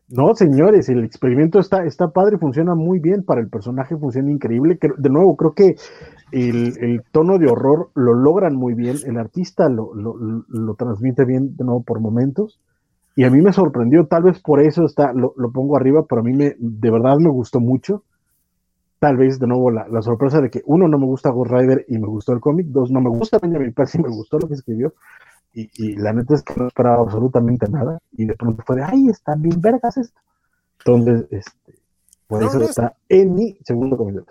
no, 0.09 0.36
señores, 0.36 0.88
el 0.88 1.02
experimento 1.02 1.59
está, 1.59 1.84
está 1.84 2.09
padre, 2.10 2.38
funciona 2.38 2.76
muy 2.76 3.01
bien 3.01 3.24
para 3.24 3.40
el 3.40 3.48
personaje, 3.48 3.97
funciona 3.97 4.30
increíble. 4.30 4.78
De 4.98 5.10
nuevo, 5.10 5.36
creo 5.36 5.52
que 5.52 5.74
el, 6.30 6.74
el 6.80 7.02
tono 7.10 7.38
de 7.38 7.51
horror 7.51 7.90
lo 7.94 8.14
logran 8.14 8.55
muy 8.55 8.74
bien, 8.74 8.98
el 9.05 9.18
artista 9.18 9.68
lo, 9.68 9.94
lo, 9.94 10.14
lo, 10.48 10.74
transmite 10.74 11.24
bien 11.24 11.56
de 11.56 11.64
nuevo 11.64 11.82
por 11.82 11.98
momentos. 11.98 12.60
Y 13.16 13.24
a 13.24 13.30
mí 13.30 13.40
me 13.40 13.52
sorprendió, 13.52 14.06
tal 14.06 14.24
vez 14.24 14.38
por 14.38 14.60
eso 14.60 14.84
está, 14.84 15.12
lo, 15.12 15.34
lo 15.36 15.51
pongo 15.51 15.76
arriba, 15.76 16.05
pero 16.09 16.20
a 16.20 16.24
mí 16.24 16.34
me, 16.34 16.55
de 16.56 16.90
verdad 16.90 17.16
me 17.18 17.30
gustó 17.30 17.59
mucho. 17.59 18.05
Tal 19.01 19.16
vez 19.16 19.40
de 19.40 19.47
nuevo 19.48 19.72
la, 19.72 19.88
la, 19.88 20.02
sorpresa 20.02 20.40
de 20.40 20.51
que 20.51 20.62
uno 20.66 20.86
no 20.86 20.98
me 20.98 21.06
gusta 21.06 21.30
Ghost 21.30 21.51
Rider 21.51 21.84
y 21.88 21.98
me 21.98 22.06
gustó 22.06 22.32
el 22.32 22.40
cómic, 22.40 22.66
dos 22.68 22.90
no 22.93 23.01
me 23.01 23.10
gusta 23.10 23.38
Benjamin 23.43 23.72
Percy, 23.72 23.98
me 23.98 24.09
gustó 24.09 24.38
lo 24.38 24.47
que 24.47 24.55
escribió. 24.55 24.94
Y, 25.57 25.70
y, 25.73 25.97
la 25.97 26.12
neta 26.12 26.35
es 26.35 26.43
que 26.43 26.53
no 26.55 26.69
esperaba 26.69 27.03
absolutamente 27.03 27.66
nada. 27.66 27.99
Y 28.12 28.27
de 28.27 28.35
pronto 28.35 28.62
fue 28.66 28.77
de, 28.77 28.83
ay, 28.83 29.09
están 29.09 29.41
bien 29.41 29.59
vergas 29.59 29.97
esto. 29.97 30.20
Entonces, 30.81 31.24
este, 31.31 31.81
por 32.27 32.43
no, 32.43 32.49
eso 32.49 32.59
no, 32.59 32.65
está 32.66 32.95
en 33.09 33.35
mi 33.35 33.57
segundo 33.65 33.97
semana. 33.97 34.27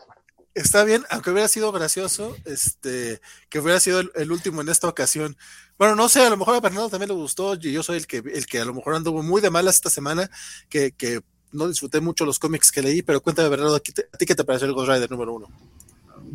Está 0.54 0.84
bien, 0.84 1.04
aunque 1.10 1.32
hubiera 1.32 1.48
sido 1.48 1.72
gracioso, 1.72 2.36
este, 2.46 3.20
que 3.50 3.60
hubiera 3.60 3.80
sido 3.80 4.02
el, 4.02 4.12
el, 4.14 4.32
último 4.32 4.62
en 4.62 4.70
esta 4.70 4.88
ocasión. 4.88 5.36
Bueno, 5.80 5.96
no 5.96 6.10
sé, 6.10 6.24
a 6.24 6.30
lo 6.30 6.38
mejor 6.38 6.56
a 6.56 6.60
Bernardo 6.60 6.90
también 6.90 7.10
le 7.10 7.16
gustó, 7.16 7.56
y 7.56 7.72
yo 7.72 7.82
soy 7.82 7.98
el 7.98 8.06
que, 8.06 8.18
el 8.18 8.46
que 8.46 8.60
a 8.60 8.66
lo 8.66 8.76
mejor 8.76 8.94
anduvo 8.94 9.24
muy 9.24 9.42
de 9.42 9.50
malas 9.50 9.76
esta 9.76 9.90
semana, 9.90 10.30
que, 10.70 10.92
que 10.92 11.22
no 11.52 11.68
disfruté 11.68 12.02
mucho 12.02 12.24
los 12.26 12.38
cómics 12.38 12.72
que 12.72 12.84
leí, 12.84 13.02
pero 13.02 13.20
cuéntame, 13.20 13.50
Bernardo, 13.50 13.76
¿a 13.76 13.80
ti, 13.80 13.94
a 14.14 14.18
ti 14.18 14.28
qué 14.28 14.36
te 14.36 14.44
pareció 14.44 14.68
el 14.68 14.74
Ghost 14.76 14.90
Rider 14.90 15.10
número 15.10 15.34
uno? 15.34 15.48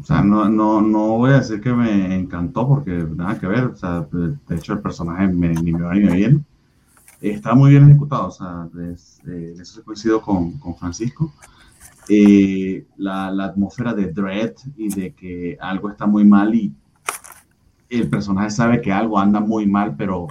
O 0.01 0.05
sea, 0.05 0.23
no, 0.23 0.49
no, 0.49 0.81
no 0.81 1.19
voy 1.19 1.31
a 1.31 1.39
decir 1.39 1.61
que 1.61 1.73
me 1.73 2.15
encantó 2.15 2.69
porque 2.69 2.93
nada 2.93 3.39
que 3.39 3.47
ver, 3.47 3.65
o 3.65 3.77
sea, 3.77 4.07
de, 4.11 4.57
hecho 4.57 4.73
el 4.73 4.81
personaje 4.81 5.29
me, 5.29 5.49
ni 5.49 5.73
me 5.73 5.83
va 5.83 5.95
ni 5.95 6.05
me 6.05 6.17
viene. 6.17 6.45
Está 7.21 7.55
muy 7.55 7.71
bien 7.71 7.89
ejecutado, 7.89 8.29
o 8.29 8.31
sea, 8.31 8.69
es, 8.93 9.21
eh, 9.27 9.57
eso 9.61 9.83
coincido 9.85 10.23
con, 10.23 10.59
con 10.59 10.75
Francisco. 10.77 11.33
Eh, 12.09 12.87
la, 12.97 13.31
la, 13.31 13.45
atmósfera 13.45 13.95
de 13.95 14.11
dread 14.11 14.55
y 14.77 14.89
de 14.89 15.13
que 15.13 15.57
algo 15.61 15.91
está 15.91 16.07
muy 16.07 16.25
mal 16.25 16.55
y 16.55 16.75
el 17.89 18.09
personaje 18.09 18.51
sabe 18.51 18.81
que 18.81 18.93
algo 18.93 19.19
anda 19.19 19.41
muy 19.41 19.67
mal, 19.67 19.95
pero 19.97 20.29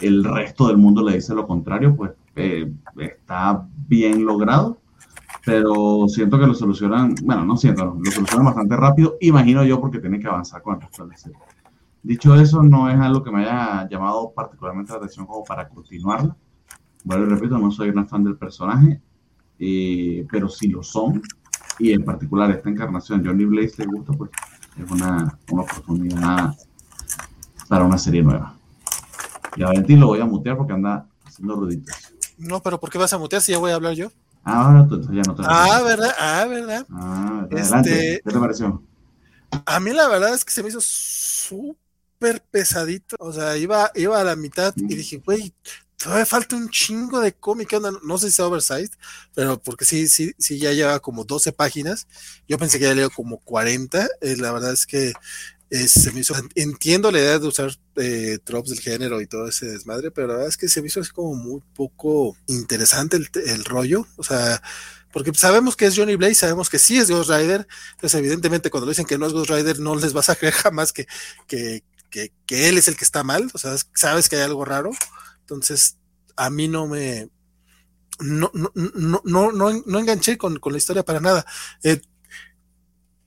el 0.00 0.24
resto 0.24 0.68
del 0.68 0.76
mundo 0.76 1.02
le 1.02 1.14
dice 1.14 1.34
lo 1.34 1.46
contrario, 1.46 1.96
pues 1.96 2.12
eh, 2.36 2.72
está 2.98 3.66
bien 3.88 4.24
logrado 4.24 4.79
pero 5.44 6.06
siento 6.08 6.38
que 6.38 6.46
lo 6.46 6.54
solucionan, 6.54 7.14
bueno, 7.22 7.44
no 7.44 7.56
siento, 7.56 7.98
lo 7.98 8.10
solucionan 8.10 8.46
bastante 8.46 8.76
rápido, 8.76 9.16
imagino 9.20 9.64
yo 9.64 9.80
porque 9.80 9.98
tienen 9.98 10.20
que 10.20 10.28
avanzar 10.28 10.62
con 10.62 10.74
el 10.74 10.80
resto 10.82 11.04
de 11.04 11.10
la 11.10 11.16
serie. 11.16 11.38
Dicho 12.02 12.34
eso, 12.34 12.62
no 12.62 12.90
es 12.90 12.98
algo 12.98 13.22
que 13.22 13.30
me 13.30 13.42
haya 13.42 13.88
llamado 13.88 14.32
particularmente 14.34 14.92
la 14.92 14.98
atención 14.98 15.26
como 15.26 15.44
para 15.44 15.68
continuarla. 15.68 16.36
Bueno, 17.04 17.26
repito, 17.26 17.58
no 17.58 17.70
soy 17.70 17.90
una 17.90 18.06
fan 18.06 18.24
del 18.24 18.36
personaje, 18.36 19.00
eh, 19.58 20.26
pero 20.30 20.48
si 20.48 20.68
lo 20.68 20.82
son, 20.82 21.22
y 21.78 21.92
en 21.92 22.04
particular 22.04 22.50
esta 22.50 22.68
encarnación 22.68 23.24
Johnny 23.24 23.44
Blaze 23.44 23.74
le 23.78 23.86
gusta, 23.86 24.12
pues 24.12 24.30
es 24.78 24.90
una, 24.90 25.38
una 25.50 25.62
oportunidad 25.62 26.54
para 27.68 27.84
una 27.84 27.98
serie 27.98 28.22
nueva. 28.22 28.54
Y 29.56 29.62
a 29.62 29.66
Valentín 29.66 30.00
lo 30.00 30.08
voy 30.08 30.20
a 30.20 30.26
mutear 30.26 30.56
porque 30.56 30.72
anda 30.72 31.06
haciendo 31.24 31.56
ruiditos. 31.56 31.94
No, 32.38 32.60
pero 32.60 32.78
¿por 32.78 32.90
qué 32.90 32.98
vas 32.98 33.12
a 33.12 33.18
mutear 33.18 33.42
si 33.42 33.52
ya 33.52 33.58
voy 33.58 33.70
a 33.70 33.74
hablar 33.74 33.94
yo? 33.94 34.10
Ah, 34.44 34.66
ahora 34.66 34.86
tú, 34.88 35.00
ya 35.12 35.22
no 35.22 35.34
te 35.34 35.42
Ah, 35.44 35.82
¿verdad? 35.84 36.14
Ah, 36.18 36.46
¿verdad? 36.46 36.86
Ah, 36.90 37.46
adelante. 37.50 37.90
Este, 37.90 38.22
¿Qué 38.24 38.32
te 38.32 38.38
pareció? 38.38 38.82
A 39.66 39.80
mí 39.80 39.92
la 39.92 40.08
verdad 40.08 40.34
es 40.34 40.44
que 40.44 40.52
se 40.52 40.62
me 40.62 40.68
hizo 40.68 40.80
súper 40.80 42.42
pesadito. 42.50 43.16
O 43.18 43.32
sea, 43.32 43.56
iba, 43.56 43.90
iba 43.94 44.20
a 44.20 44.24
la 44.24 44.36
mitad 44.36 44.72
y 44.76 44.94
dije, 44.94 45.18
güey, 45.18 45.54
todavía 45.96 46.26
falta 46.26 46.56
un 46.56 46.70
chingo 46.70 47.20
de 47.20 47.34
cómic, 47.34 47.72
no 48.02 48.18
sé 48.18 48.30
si 48.30 48.36
sea 48.36 48.46
oversized, 48.46 48.92
pero 49.34 49.60
porque 49.60 49.84
sí, 49.84 50.08
sí, 50.08 50.32
sí, 50.38 50.58
ya 50.58 50.72
lleva 50.72 51.00
como 51.00 51.24
12 51.24 51.52
páginas. 51.52 52.06
Yo 52.48 52.58
pensé 52.58 52.78
que 52.78 52.86
ya 52.86 52.94
leo 52.94 53.10
como 53.10 53.38
40. 53.38 54.08
Eh, 54.20 54.36
la 54.38 54.52
verdad 54.52 54.72
es 54.72 54.86
que 54.86 55.12
se 55.70 56.12
me 56.12 56.20
hizo, 56.20 56.34
entiendo 56.56 57.10
la 57.10 57.18
idea 57.20 57.38
de 57.38 57.46
usar 57.46 57.70
eh, 57.96 58.38
tropes 58.42 58.70
del 58.70 58.80
género 58.80 59.20
y 59.20 59.26
todo 59.26 59.48
ese 59.48 59.66
desmadre, 59.66 60.10
pero 60.10 60.26
la 60.26 60.34
verdad 60.34 60.48
es 60.48 60.56
que 60.56 60.68
se 60.68 60.80
me 60.80 60.88
hizo 60.88 61.00
así 61.00 61.10
como 61.10 61.34
muy 61.34 61.62
poco 61.74 62.36
interesante 62.46 63.16
el, 63.16 63.28
el 63.46 63.64
rollo. 63.64 64.06
O 64.16 64.24
sea, 64.24 64.60
porque 65.12 65.32
sabemos 65.34 65.76
que 65.76 65.86
es 65.86 65.96
Johnny 65.96 66.16
Blaze, 66.16 66.34
sabemos 66.34 66.68
que 66.68 66.78
sí 66.78 66.98
es 66.98 67.10
Ghost 67.10 67.30
Rider, 67.30 67.66
entonces 67.92 68.18
evidentemente 68.18 68.70
cuando 68.70 68.88
dicen 68.88 69.06
que 69.06 69.18
no 69.18 69.26
es 69.26 69.32
Ghost 69.32 69.50
Rider 69.50 69.78
no 69.80 69.96
les 69.96 70.12
vas 70.12 70.28
a 70.28 70.36
creer 70.36 70.54
jamás 70.54 70.92
que, 70.92 71.06
que, 71.46 71.84
que, 72.10 72.32
que 72.46 72.68
él 72.68 72.78
es 72.78 72.88
el 72.88 72.96
que 72.96 73.04
está 73.04 73.22
mal, 73.22 73.50
o 73.52 73.58
sea, 73.58 73.76
sabes 73.94 74.28
que 74.28 74.36
hay 74.36 74.42
algo 74.42 74.64
raro, 74.64 74.90
entonces 75.40 75.96
a 76.36 76.50
mí 76.50 76.68
no 76.68 76.86
me, 76.86 77.28
no, 78.20 78.50
no, 78.54 78.72
no, 78.74 79.52
no, 79.52 79.82
no, 79.84 79.98
enganché 79.98 80.38
con, 80.38 80.58
con, 80.58 80.72
la 80.72 80.78
historia 80.78 81.04
para 81.04 81.20
nada. 81.20 81.44
Eh, 81.82 82.00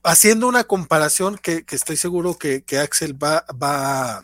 haciendo 0.04 0.46
una 0.46 0.64
comparación 0.64 1.38
que, 1.38 1.64
que 1.64 1.76
estoy 1.76 1.96
seguro 1.96 2.38
que, 2.38 2.62
que, 2.62 2.78
Axel 2.78 3.20
va, 3.22 3.44
va 3.60 4.22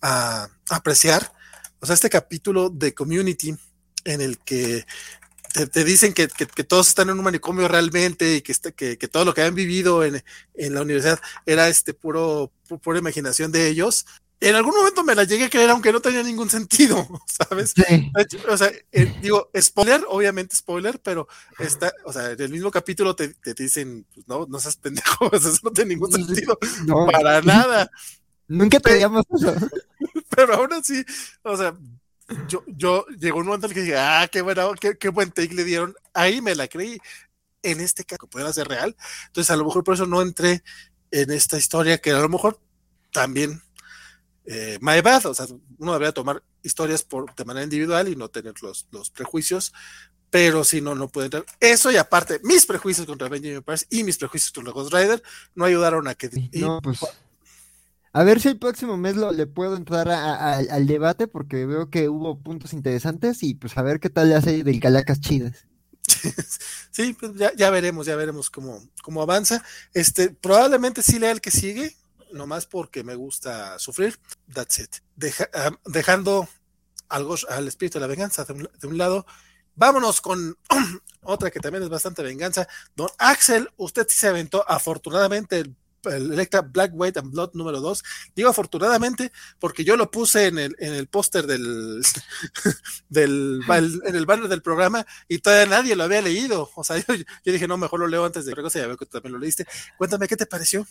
a, 0.00 0.48
apreciar, 0.70 1.32
o 1.80 1.86
sea, 1.86 1.94
este 1.94 2.10
capítulo 2.10 2.70
de 2.70 2.94
Community 2.94 3.56
en 4.04 4.20
el 4.20 4.38
que 4.38 4.84
te, 5.72 5.84
dicen 5.84 6.12
que, 6.12 6.28
todos 6.64 6.88
están 6.88 7.08
en 7.10 7.18
un 7.18 7.24
manicomio 7.24 7.68
realmente 7.68 8.36
y 8.36 8.42
que, 8.42 8.52
este, 8.52 8.72
que, 8.72 8.96
todo 9.08 9.24
lo 9.24 9.34
que 9.34 9.42
han 9.42 9.54
vivido 9.54 10.04
en, 10.04 10.22
la 10.54 10.82
universidad 10.82 11.20
era 11.46 11.68
este 11.68 11.94
puro, 11.94 12.52
pura 12.82 12.98
imaginación 12.98 13.52
de 13.52 13.68
ellos. 13.68 14.04
En 14.40 14.54
algún 14.54 14.74
momento 14.74 15.04
me 15.04 15.14
la 15.14 15.24
llegué 15.24 15.44
a 15.44 15.50
creer, 15.50 15.70
aunque 15.70 15.92
no 15.92 16.00
tenía 16.00 16.22
ningún 16.22 16.50
sentido, 16.50 17.06
¿sabes? 17.26 17.74
O 18.48 18.56
sea, 18.56 18.70
eh, 18.92 19.14
digo, 19.22 19.50
spoiler, 19.58 20.04
obviamente 20.08 20.56
spoiler, 20.56 21.00
pero 21.00 21.28
está, 21.58 21.92
o 22.04 22.12
sea, 22.12 22.32
en 22.32 22.40
el 22.40 22.50
mismo 22.50 22.70
capítulo 22.70 23.16
te, 23.16 23.34
dicen, 23.56 24.06
pues 24.12 24.28
no, 24.28 24.46
no 24.46 24.58
seas 24.58 24.76
pendejo, 24.76 25.32
eso 25.32 25.52
no 25.62 25.70
tiene 25.70 25.94
ningún 25.94 26.12
sentido, 26.12 26.58
para 27.10 27.40
nada. 27.42 27.90
Nunca 28.46 28.78
te 28.80 28.94
digamos 28.94 29.24
eso. 29.34 29.54
Pero 30.36 30.54
aún 30.54 30.72
así, 30.72 31.04
o 31.42 31.56
sea, 31.56 31.74
yo, 32.48 32.62
yo 32.66 33.06
llegó 33.18 33.38
un 33.38 33.46
momento 33.46 33.66
en 33.66 33.70
el 33.70 33.74
que 33.74 33.82
dije, 33.82 33.98
ah, 33.98 34.28
qué, 34.30 34.42
bueno, 34.42 34.72
qué, 34.78 34.98
qué 34.98 35.08
buen 35.08 35.30
take 35.30 35.54
le 35.54 35.64
dieron. 35.64 35.94
Ahí 36.12 36.40
me 36.40 36.54
la 36.54 36.68
creí. 36.68 36.98
En 37.62 37.80
este 37.80 38.04
caso, 38.04 38.26
puede 38.26 38.52
ser 38.52 38.68
real. 38.68 38.94
Entonces, 39.26 39.50
a 39.50 39.56
lo 39.56 39.64
mejor 39.64 39.84
por 39.84 39.94
eso 39.94 40.06
no 40.06 40.20
entré 40.20 40.62
en 41.10 41.30
esta 41.30 41.56
historia 41.56 41.98
que 41.98 42.10
a 42.10 42.20
lo 42.20 42.28
mejor 42.28 42.60
también 43.12 43.62
eh, 44.46 44.78
my 44.80 45.00
bad, 45.00 45.26
o 45.26 45.34
sea, 45.34 45.46
uno 45.78 45.92
debería 45.92 46.12
tomar 46.12 46.42
historias 46.62 47.02
por, 47.02 47.34
de 47.34 47.44
manera 47.44 47.64
individual 47.64 48.08
y 48.08 48.16
no 48.16 48.28
tener 48.28 48.54
los, 48.62 48.86
los 48.90 49.10
prejuicios, 49.10 49.72
pero 50.30 50.64
si 50.64 50.80
no, 50.80 50.94
no 50.94 51.08
puede 51.08 51.26
entrar. 51.26 51.44
Eso 51.60 51.90
y 51.90 51.96
aparte, 51.96 52.40
mis 52.42 52.66
prejuicios 52.66 53.06
contra 53.06 53.28
Benjamin 53.28 53.62
Paris 53.62 53.86
y 53.90 54.04
mis 54.04 54.18
prejuicios 54.18 54.52
contra 54.52 54.72
Ghost 54.72 54.92
Rider 54.92 55.22
no 55.54 55.64
ayudaron 55.64 56.08
a 56.08 56.14
que... 56.14 56.30
No, 56.52 56.80
pues 56.82 57.00
a 58.16 58.22
ver 58.22 58.40
si 58.40 58.46
el 58.46 58.58
próximo 58.58 58.96
mes 58.96 59.16
lo, 59.16 59.32
le 59.32 59.48
puedo 59.48 59.76
entrar 59.76 60.08
al 60.08 60.86
debate 60.86 61.26
porque 61.26 61.66
veo 61.66 61.90
que 61.90 62.08
hubo 62.08 62.38
puntos 62.38 62.72
interesantes 62.72 63.42
y 63.42 63.54
pues 63.54 63.76
a 63.76 63.82
ver 63.82 63.98
qué 63.98 64.08
tal 64.08 64.28
le 64.28 64.36
hace 64.36 64.62
del 64.62 64.80
Calacas 64.80 65.20
Chidas. 65.20 65.66
Sí, 66.92 67.16
pues 67.18 67.32
ya, 67.56 67.70
veremos, 67.70 68.06
ya 68.06 68.14
veremos 68.14 68.50
cómo, 68.50 68.80
cómo 69.02 69.20
avanza. 69.20 69.64
Este, 69.94 70.30
probablemente 70.30 71.02
sí 71.02 71.18
lea 71.18 71.32
el 71.32 71.40
que 71.40 71.50
sigue, 71.50 71.96
nomás 72.34 72.66
porque 72.66 73.04
me 73.04 73.14
gusta 73.14 73.78
sufrir. 73.78 74.18
That's 74.52 74.78
it. 74.78 74.96
Ah, 75.54 75.70
dejando 75.86 76.48
algo, 77.08 77.36
al 77.48 77.68
espíritu 77.68 77.98
de 77.98 78.00
la 78.02 78.06
venganza 78.06 78.44
de 78.44 78.86
un, 78.86 78.98
lado, 78.98 79.26
vámonos 79.74 80.20
con 80.20 80.58
otra 81.22 81.50
que 81.50 81.60
también 81.60 81.84
es 81.84 81.88
bastante 81.88 82.22
venganza. 82.22 82.68
Don 82.94 83.08
Axel, 83.18 83.70
usted 83.76 84.06
sí 84.08 84.18
se 84.18 84.28
aventó 84.28 84.64
afortunadamente 84.68 85.60
el 85.60 85.76
el 86.06 86.32
Electra 86.32 86.62
Black, 86.62 86.92
White 86.94 87.18
and 87.18 87.30
Blood 87.30 87.50
número 87.54 87.80
2. 87.80 88.02
Digo 88.34 88.48
afortunadamente 88.50 89.32
porque 89.58 89.84
yo 89.84 89.96
lo 89.96 90.10
puse 90.10 90.46
en 90.46 90.58
el, 90.58 90.76
en 90.78 90.94
el 90.94 91.06
póster 91.06 91.46
del, 91.46 92.02
del 93.08 93.60
en 94.04 94.16
el 94.16 94.26
banner 94.26 94.48
del 94.48 94.62
programa 94.62 95.06
y 95.28 95.38
todavía 95.38 95.66
nadie 95.66 95.96
lo 95.96 96.04
había 96.04 96.22
leído. 96.22 96.70
O 96.74 96.84
sea, 96.84 96.98
yo, 97.08 97.14
yo 97.14 97.52
dije, 97.52 97.68
no, 97.68 97.76
mejor 97.76 98.00
lo 98.00 98.06
leo 98.06 98.24
antes 98.24 98.44
de 98.44 98.54
cosa, 98.54 98.78
ya 98.78 98.86
veo 98.86 98.96
que 98.96 99.06
tú 99.06 99.12
también 99.12 99.32
lo 99.32 99.38
leíste. 99.38 99.66
Cuéntame, 99.98 100.28
¿qué 100.28 100.36
te 100.36 100.46
pareció? 100.46 100.86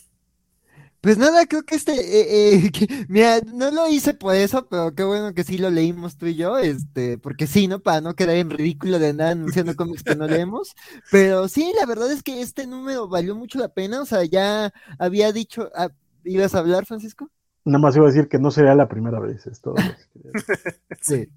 Pues 1.04 1.18
nada, 1.18 1.44
creo 1.44 1.64
que 1.64 1.74
este, 1.74 1.92
eh, 1.92 2.64
eh, 2.64 2.70
mira, 3.10 3.38
no 3.52 3.70
lo 3.70 3.86
hice 3.88 4.14
por 4.14 4.34
eso, 4.34 4.66
pero 4.70 4.94
qué 4.94 5.02
bueno 5.04 5.34
que 5.34 5.44
sí 5.44 5.58
lo 5.58 5.68
leímos 5.68 6.16
tú 6.16 6.24
y 6.26 6.34
yo, 6.34 6.56
este, 6.56 7.18
porque 7.18 7.46
sí, 7.46 7.68
¿no? 7.68 7.80
Para 7.80 8.00
no 8.00 8.14
quedar 8.14 8.36
en 8.36 8.48
ridículo 8.48 8.98
de 8.98 9.10
andar 9.10 9.32
anunciando 9.32 9.76
cómics 9.76 10.02
que 10.02 10.16
no 10.16 10.26
leemos, 10.26 10.74
pero 11.10 11.46
sí, 11.48 11.70
la 11.78 11.84
verdad 11.84 12.10
es 12.10 12.22
que 12.22 12.40
este 12.40 12.66
número 12.66 13.06
valió 13.06 13.36
mucho 13.36 13.58
la 13.58 13.68
pena, 13.68 14.00
o 14.00 14.06
sea, 14.06 14.24
ya 14.24 14.72
había 14.98 15.30
dicho, 15.30 15.70
ah, 15.74 15.90
¿ibas 16.24 16.54
a 16.54 16.60
hablar, 16.60 16.86
Francisco? 16.86 17.30
Nada 17.66 17.78
más 17.78 17.96
iba 17.96 18.04
a 18.04 18.10
decir 18.10 18.28
que 18.28 18.38
no 18.38 18.50
sería 18.50 18.74
la 18.74 18.88
primera 18.88 19.18
vez, 19.20 19.46
es 19.46 19.62
todo. 19.62 19.76
sí. 21.00 21.28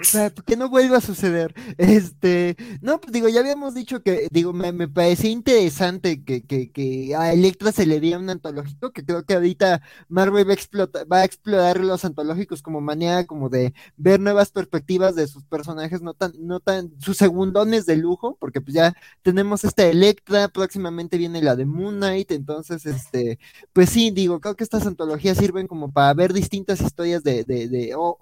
O 0.00 0.04
sea, 0.04 0.30
que 0.30 0.56
no 0.56 0.70
vuelva 0.70 0.98
a 0.98 1.02
suceder. 1.02 1.54
Este, 1.76 2.56
no, 2.80 2.98
pues 2.98 3.12
digo, 3.12 3.28
ya 3.28 3.40
habíamos 3.40 3.74
dicho 3.74 4.02
que, 4.02 4.28
digo, 4.30 4.54
me, 4.54 4.72
me 4.72 4.88
parecía 4.88 5.30
interesante 5.30 6.24
que, 6.24 6.46
que, 6.46 6.70
que, 6.70 7.14
a 7.14 7.32
Electra 7.34 7.72
se 7.72 7.84
le 7.84 8.00
diera 8.00 8.18
un 8.18 8.30
antológico, 8.30 8.90
que 8.92 9.04
creo 9.04 9.24
que 9.24 9.34
ahorita 9.34 9.82
Marvel 10.08 10.46
va 10.46 10.52
a, 10.52 10.54
explotar, 10.54 11.12
va 11.12 11.18
a 11.18 11.24
explorar 11.24 11.80
los 11.80 12.06
antológicos 12.06 12.62
como 12.62 12.80
manera 12.80 13.26
como 13.26 13.50
de 13.50 13.74
ver 13.98 14.18
nuevas 14.18 14.50
perspectivas 14.52 15.14
de 15.14 15.26
sus 15.26 15.44
personajes, 15.44 16.00
no 16.00 16.14
tan, 16.14 16.32
no 16.38 16.60
tan, 16.60 16.92
sus 17.00 17.18
segundones 17.18 17.84
de 17.84 17.96
lujo, 17.96 18.38
porque 18.40 18.62
pues 18.62 18.74
ya 18.74 18.94
tenemos 19.22 19.64
esta 19.64 19.84
Electra, 19.86 20.48
próximamente 20.48 21.18
viene 21.18 21.42
la 21.42 21.54
de 21.54 21.66
Moon 21.66 21.96
Knight, 21.96 22.32
entonces, 22.32 22.86
este, 22.86 23.38
pues 23.74 23.90
sí, 23.90 24.10
digo, 24.10 24.40
creo 24.40 24.56
que 24.56 24.64
estas 24.64 24.86
antologías 24.86 25.36
sirven 25.36 25.65
como 25.66 25.92
para 25.92 26.12
ver 26.14 26.32
distintas 26.32 26.80
historias 26.80 27.22
de, 27.22 27.44
de, 27.44 27.68
de 27.68 27.94
o, 27.94 28.16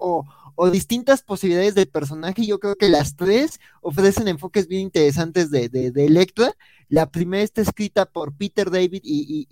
o, 0.55 0.69
distintas 0.69 1.21
posibilidades 1.21 1.75
de 1.75 1.85
personaje. 1.85 2.45
Yo 2.45 2.59
creo 2.59 2.75
que 2.75 2.89
las 2.89 3.15
tres 3.15 3.59
ofrecen 3.81 4.27
enfoques 4.27 4.67
bien 4.67 4.81
interesantes 4.81 5.51
de, 5.51 5.69
de, 5.69 6.05
Electra. 6.05 6.53
La 6.89 7.09
primera 7.09 7.43
está 7.43 7.61
escrita 7.61 8.05
por 8.05 8.33
Peter 8.33 8.69
David 8.69 9.01
y, 9.03 9.47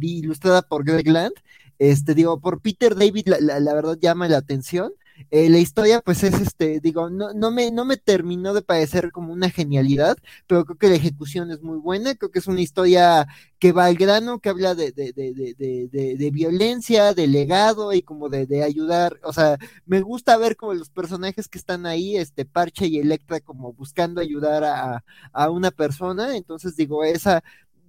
ilustrada 0.00 0.62
por 0.62 0.84
Greg 0.84 1.08
Land. 1.08 1.34
Este, 1.78 2.14
digo, 2.14 2.40
por 2.40 2.60
Peter 2.60 2.94
David 2.94 3.28
la 3.28 3.74
verdad 3.74 3.98
llama 4.00 4.28
la 4.28 4.38
atención. 4.38 4.92
Eh, 5.30 5.48
la 5.50 5.58
historia, 5.58 6.00
pues 6.00 6.22
es 6.22 6.34
este, 6.40 6.80
digo, 6.80 7.10
no, 7.10 7.32
no, 7.34 7.50
me, 7.50 7.70
no 7.70 7.84
me 7.84 7.96
terminó 7.96 8.54
de 8.54 8.62
parecer 8.62 9.12
como 9.12 9.32
una 9.32 9.50
genialidad, 9.50 10.16
pero 10.46 10.64
creo 10.64 10.78
que 10.78 10.88
la 10.88 10.94
ejecución 10.96 11.50
es 11.50 11.62
muy 11.62 11.78
buena, 11.78 12.14
creo 12.14 12.30
que 12.30 12.38
es 12.38 12.46
una 12.46 12.60
historia 12.60 13.26
que 13.58 13.72
va 13.72 13.86
al 13.86 13.96
grano, 13.96 14.40
que 14.40 14.48
habla 14.48 14.74
de, 14.74 14.92
de, 14.92 15.12
de, 15.12 16.16
de, 16.16 16.30
violencia, 16.30 17.12
de 17.14 17.26
legado 17.26 17.92
y 17.92 18.02
como 18.02 18.28
de, 18.28 18.46
de 18.46 18.62
ayudar, 18.62 19.18
o 19.22 19.32
sea, 19.32 19.58
me 19.86 20.00
gusta 20.00 20.36
ver 20.38 20.56
como 20.56 20.74
los 20.74 20.90
personajes 20.90 21.48
que 21.48 21.58
están 21.58 21.86
ahí, 21.86 22.16
este 22.16 22.44
Parche 22.44 22.86
y 22.86 22.98
Electra 22.98 23.40
como 23.40 23.72
buscando 23.72 24.20
ayudar 24.20 24.64
a, 24.64 25.04
a 25.32 25.50
una 25.50 25.70
persona, 25.70 26.36
entonces 26.36 26.76
digo, 26.76 27.04
esa 27.04 27.42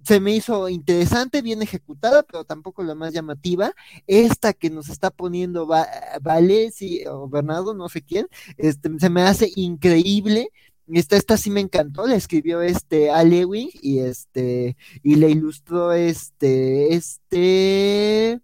se 0.04 0.20
me 0.20 0.32
hizo 0.32 0.68
interesante, 0.68 1.42
bien 1.42 1.62
ejecutada, 1.62 2.22
pero 2.22 2.44
tampoco 2.44 2.82
la 2.82 2.94
más 2.94 3.12
llamativa. 3.12 3.72
Esta 4.06 4.52
que 4.52 4.70
nos 4.70 4.88
está 4.88 5.10
poniendo 5.10 5.66
Vale, 5.66 6.70
sí, 6.72 7.04
o 7.06 7.28
Bernardo, 7.28 7.74
no 7.74 7.88
sé 7.88 8.02
quién, 8.02 8.26
este, 8.56 8.90
se 8.98 9.10
me 9.10 9.22
hace 9.22 9.50
increíble. 9.56 10.50
Esta, 10.88 11.16
esta 11.16 11.36
sí 11.36 11.50
me 11.50 11.60
encantó, 11.60 12.06
la 12.06 12.16
escribió 12.16 12.60
este 12.60 13.10
Alewing 13.10 13.70
y 13.80 14.00
este, 14.00 14.76
y 15.02 15.14
le 15.14 15.30
ilustró 15.30 15.92
este, 15.92 16.94
este, 16.94 18.40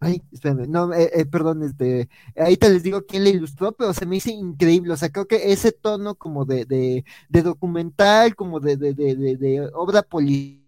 Ay, 0.00 0.22
espérame, 0.32 0.66
no, 0.68 0.92
eh, 0.92 1.10
eh, 1.14 1.26
perdón, 1.26 1.62
este, 1.62 2.08
ahorita 2.36 2.68
les 2.68 2.82
digo 2.82 3.06
quién 3.06 3.24
le 3.24 3.30
ilustró, 3.30 3.72
pero 3.72 3.94
se 3.94 4.06
me 4.06 4.16
hizo 4.16 4.30
increíble, 4.30 4.92
o 4.92 4.96
sea, 4.96 5.10
creo 5.10 5.26
que 5.26 5.52
ese 5.52 5.72
tono 5.72 6.14
como 6.16 6.44
de, 6.44 6.64
de, 6.66 7.42
documental, 7.42 8.34
como 8.36 8.60
de, 8.60 8.76
de, 8.76 8.94
de 8.94 9.70
obra 9.74 10.02
política, 10.02 10.65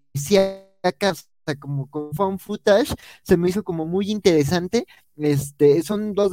como 1.57 1.89
con 1.89 2.13
phone 2.13 2.39
footage, 2.39 2.95
se 3.23 3.37
me 3.37 3.49
hizo 3.49 3.63
como 3.63 3.87
muy 3.87 4.11
interesante. 4.11 4.87
Este, 5.17 5.83
son 5.83 6.15
dos, 6.15 6.31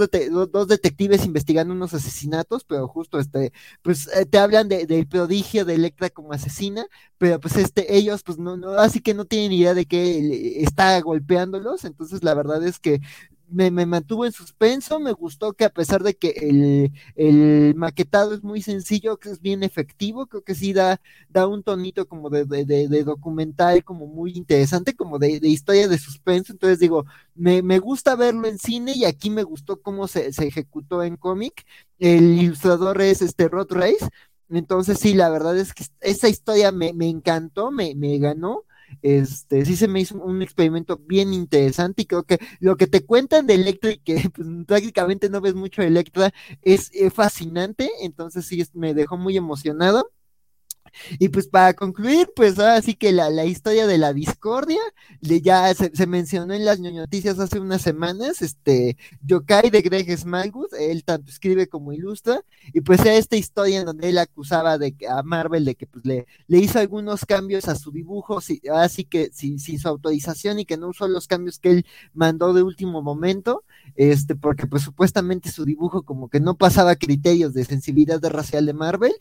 dos 0.52 0.68
detectives 0.68 1.26
investigando 1.26 1.74
unos 1.74 1.94
asesinatos, 1.96 2.64
pero 2.66 2.88
justo 2.88 3.18
este, 3.20 3.52
pues 3.82 4.08
eh, 4.16 4.26
te 4.28 4.38
hablan 4.38 4.68
de, 4.70 4.86
del 4.86 5.08
prodigio 5.08 5.66
de 5.66 5.74
Electra 5.74 6.12
como 6.12 6.34
asesina, 6.34 6.86
pero 7.18 7.40
pues 7.40 7.58
este, 7.58 7.96
ellos 7.98 8.22
pues 8.24 8.38
no, 8.38 8.58
no, 8.58 8.72
así 8.74 9.00
que 9.02 9.16
no 9.16 9.26
tienen 9.26 9.54
idea 9.54 9.74
de 9.74 9.86
que 9.86 10.62
está 10.62 11.00
golpeándolos, 11.02 11.84
entonces 11.84 12.24
la 12.24 12.36
verdad 12.36 12.64
es 12.64 12.78
que 12.80 13.02
me, 13.50 13.70
mantuvo 13.86 14.26
en 14.26 14.32
suspenso, 14.32 15.00
me 15.00 15.12
gustó 15.12 15.54
que 15.54 15.66
a 15.66 15.70
pesar 15.70 16.04
de 16.04 16.16
que 16.16 16.30
el, 16.30 16.92
el, 17.16 17.76
maquetado 17.76 18.34
es 18.34 18.44
muy 18.44 18.62
sencillo, 18.62 19.18
que 19.18 19.30
es 19.30 19.42
bien 19.42 19.64
efectivo, 19.64 20.28
creo 20.28 20.44
que 20.44 20.56
sí 20.56 20.74
da, 20.74 21.02
da 21.30 21.48
un 21.48 21.64
tonito 21.64 22.08
como 22.08 22.30
de, 22.30 22.46
de, 22.46 22.66
de 22.66 23.04
documental, 23.04 23.84
como 23.84 24.08
muy 24.08 24.34
interesante, 24.34 24.96
como 24.96 25.20
de, 25.20 25.40
historia 25.44 25.88
de 25.88 25.98
suspenso, 25.98 26.54
entonces 26.54 26.80
digo, 26.80 27.06
me, 27.36 27.62
me, 27.62 27.80
gusta 27.80 28.16
verlo 28.16 28.48
en 28.48 28.58
cine 28.58 28.94
y 28.96 29.06
aquí 29.06 29.30
me 29.30 29.44
gustó 29.44 29.82
cómo 29.82 30.08
se, 30.08 30.34
se 30.34 30.48
ejecutó 30.48 31.04
en 31.04 31.18
cómic, 31.18 31.66
el 32.00 32.42
ilustrador 32.42 33.02
es 33.02 33.22
este 33.22 33.48
Rod 33.48 33.72
Race. 33.72 34.08
Entonces, 34.50 35.00
sí, 35.00 35.14
la 35.16 35.30
verdad 35.30 35.58
es 35.58 35.74
que 35.74 35.86
esa 36.02 36.30
historia 36.30 36.72
me, 36.72 36.94
me 36.94 37.10
encantó, 37.10 37.72
me, 37.72 37.96
me 37.96 38.18
ganó. 38.20 38.64
Este, 39.02 39.66
sí 39.66 39.76
se 39.76 39.88
me 39.88 40.00
hizo 40.02 40.16
un 40.18 40.42
experimento 40.42 40.98
bien 40.98 41.34
interesante 41.34 42.02
y 42.04 42.06
creo 42.06 42.24
que 42.24 42.40
lo 42.60 42.76
que 42.78 42.88
te 42.88 43.06
cuentan 43.06 43.48
de 43.48 43.56
Electra 43.56 43.92
y 43.92 43.98
que 44.00 44.30
pues, 44.34 44.48
prácticamente 44.68 45.30
no 45.30 45.42
ves 45.42 45.54
mucho 45.56 45.82
Electra 45.82 46.32
es, 46.62 46.90
es 46.94 47.14
fascinante, 47.14 47.90
entonces 48.02 48.46
sí 48.46 48.64
me 48.74 48.94
dejó 48.94 49.18
muy 49.18 49.38
emocionado. 49.38 50.12
Y 51.20 51.30
pues 51.30 51.48
para 51.48 51.74
concluir, 51.74 52.30
pues 52.36 52.58
ahora 52.60 52.82
sí 52.82 52.96
que 52.96 53.12
la, 53.12 53.30
la 53.30 53.46
historia 53.46 53.88
de 53.88 53.98
la 53.98 54.14
discordia, 54.14 54.80
ya 55.22 55.74
se, 55.74 56.08
mencionó 56.08 56.54
en 56.54 56.66
las 56.66 56.80
noticias 56.80 57.40
hace 57.40 57.60
unas 57.60 57.82
semanas, 57.82 58.42
este, 58.42 58.98
Yokai 59.26 59.70
de 59.70 59.82
Greg 59.82 60.18
Smallwood, 60.18 60.74
él 60.80 61.04
tanto 61.04 61.32
escribe 61.32 61.68
como 61.68 61.94
ilustra, 61.94 62.42
y 62.74 62.82
pues 62.82 63.02
era 63.02 63.16
esta 63.16 63.36
historia 63.36 63.80
en 63.80 63.86
donde 63.86 64.10
él 64.10 64.18
acusaba 64.18 64.78
de, 64.78 64.96
a 65.10 65.24
Marvel 65.24 65.66
de 65.66 65.76
que 65.76 65.88
pues 65.88 66.06
le, 66.06 66.26
le 66.48 66.60
hizo 66.60 66.80
algunos 66.80 67.26
cambios 67.26 67.68
a 67.68 67.76
su 67.76 67.92
dibujo, 67.92 68.40
así 68.74 69.06
que 69.06 69.30
sin, 69.34 69.60
sin 69.60 69.80
su 69.80 69.88
autorización 69.88 70.60
y 70.60 70.66
que 70.66 70.78
no 70.78 70.90
usó 70.90 71.08
los 71.08 71.28
cambios 71.28 71.60
que 71.60 71.72
él 71.72 71.86
mandó 72.14 72.54
de 72.54 72.64
último 72.64 73.02
momento, 73.02 73.64
este, 73.96 74.36
porque 74.36 74.68
pues 74.68 74.84
supuestamente 74.84 75.52
su 75.52 75.66
dibujo 75.66 76.04
como 76.04 76.30
que 76.30 76.40
no 76.40 76.56
pasaba 76.56 76.96
criterios 76.96 77.54
de 77.54 77.66
sensibilidad 77.66 78.22
racial 78.24 78.66
de 78.66 78.74
Marvel, 78.74 79.14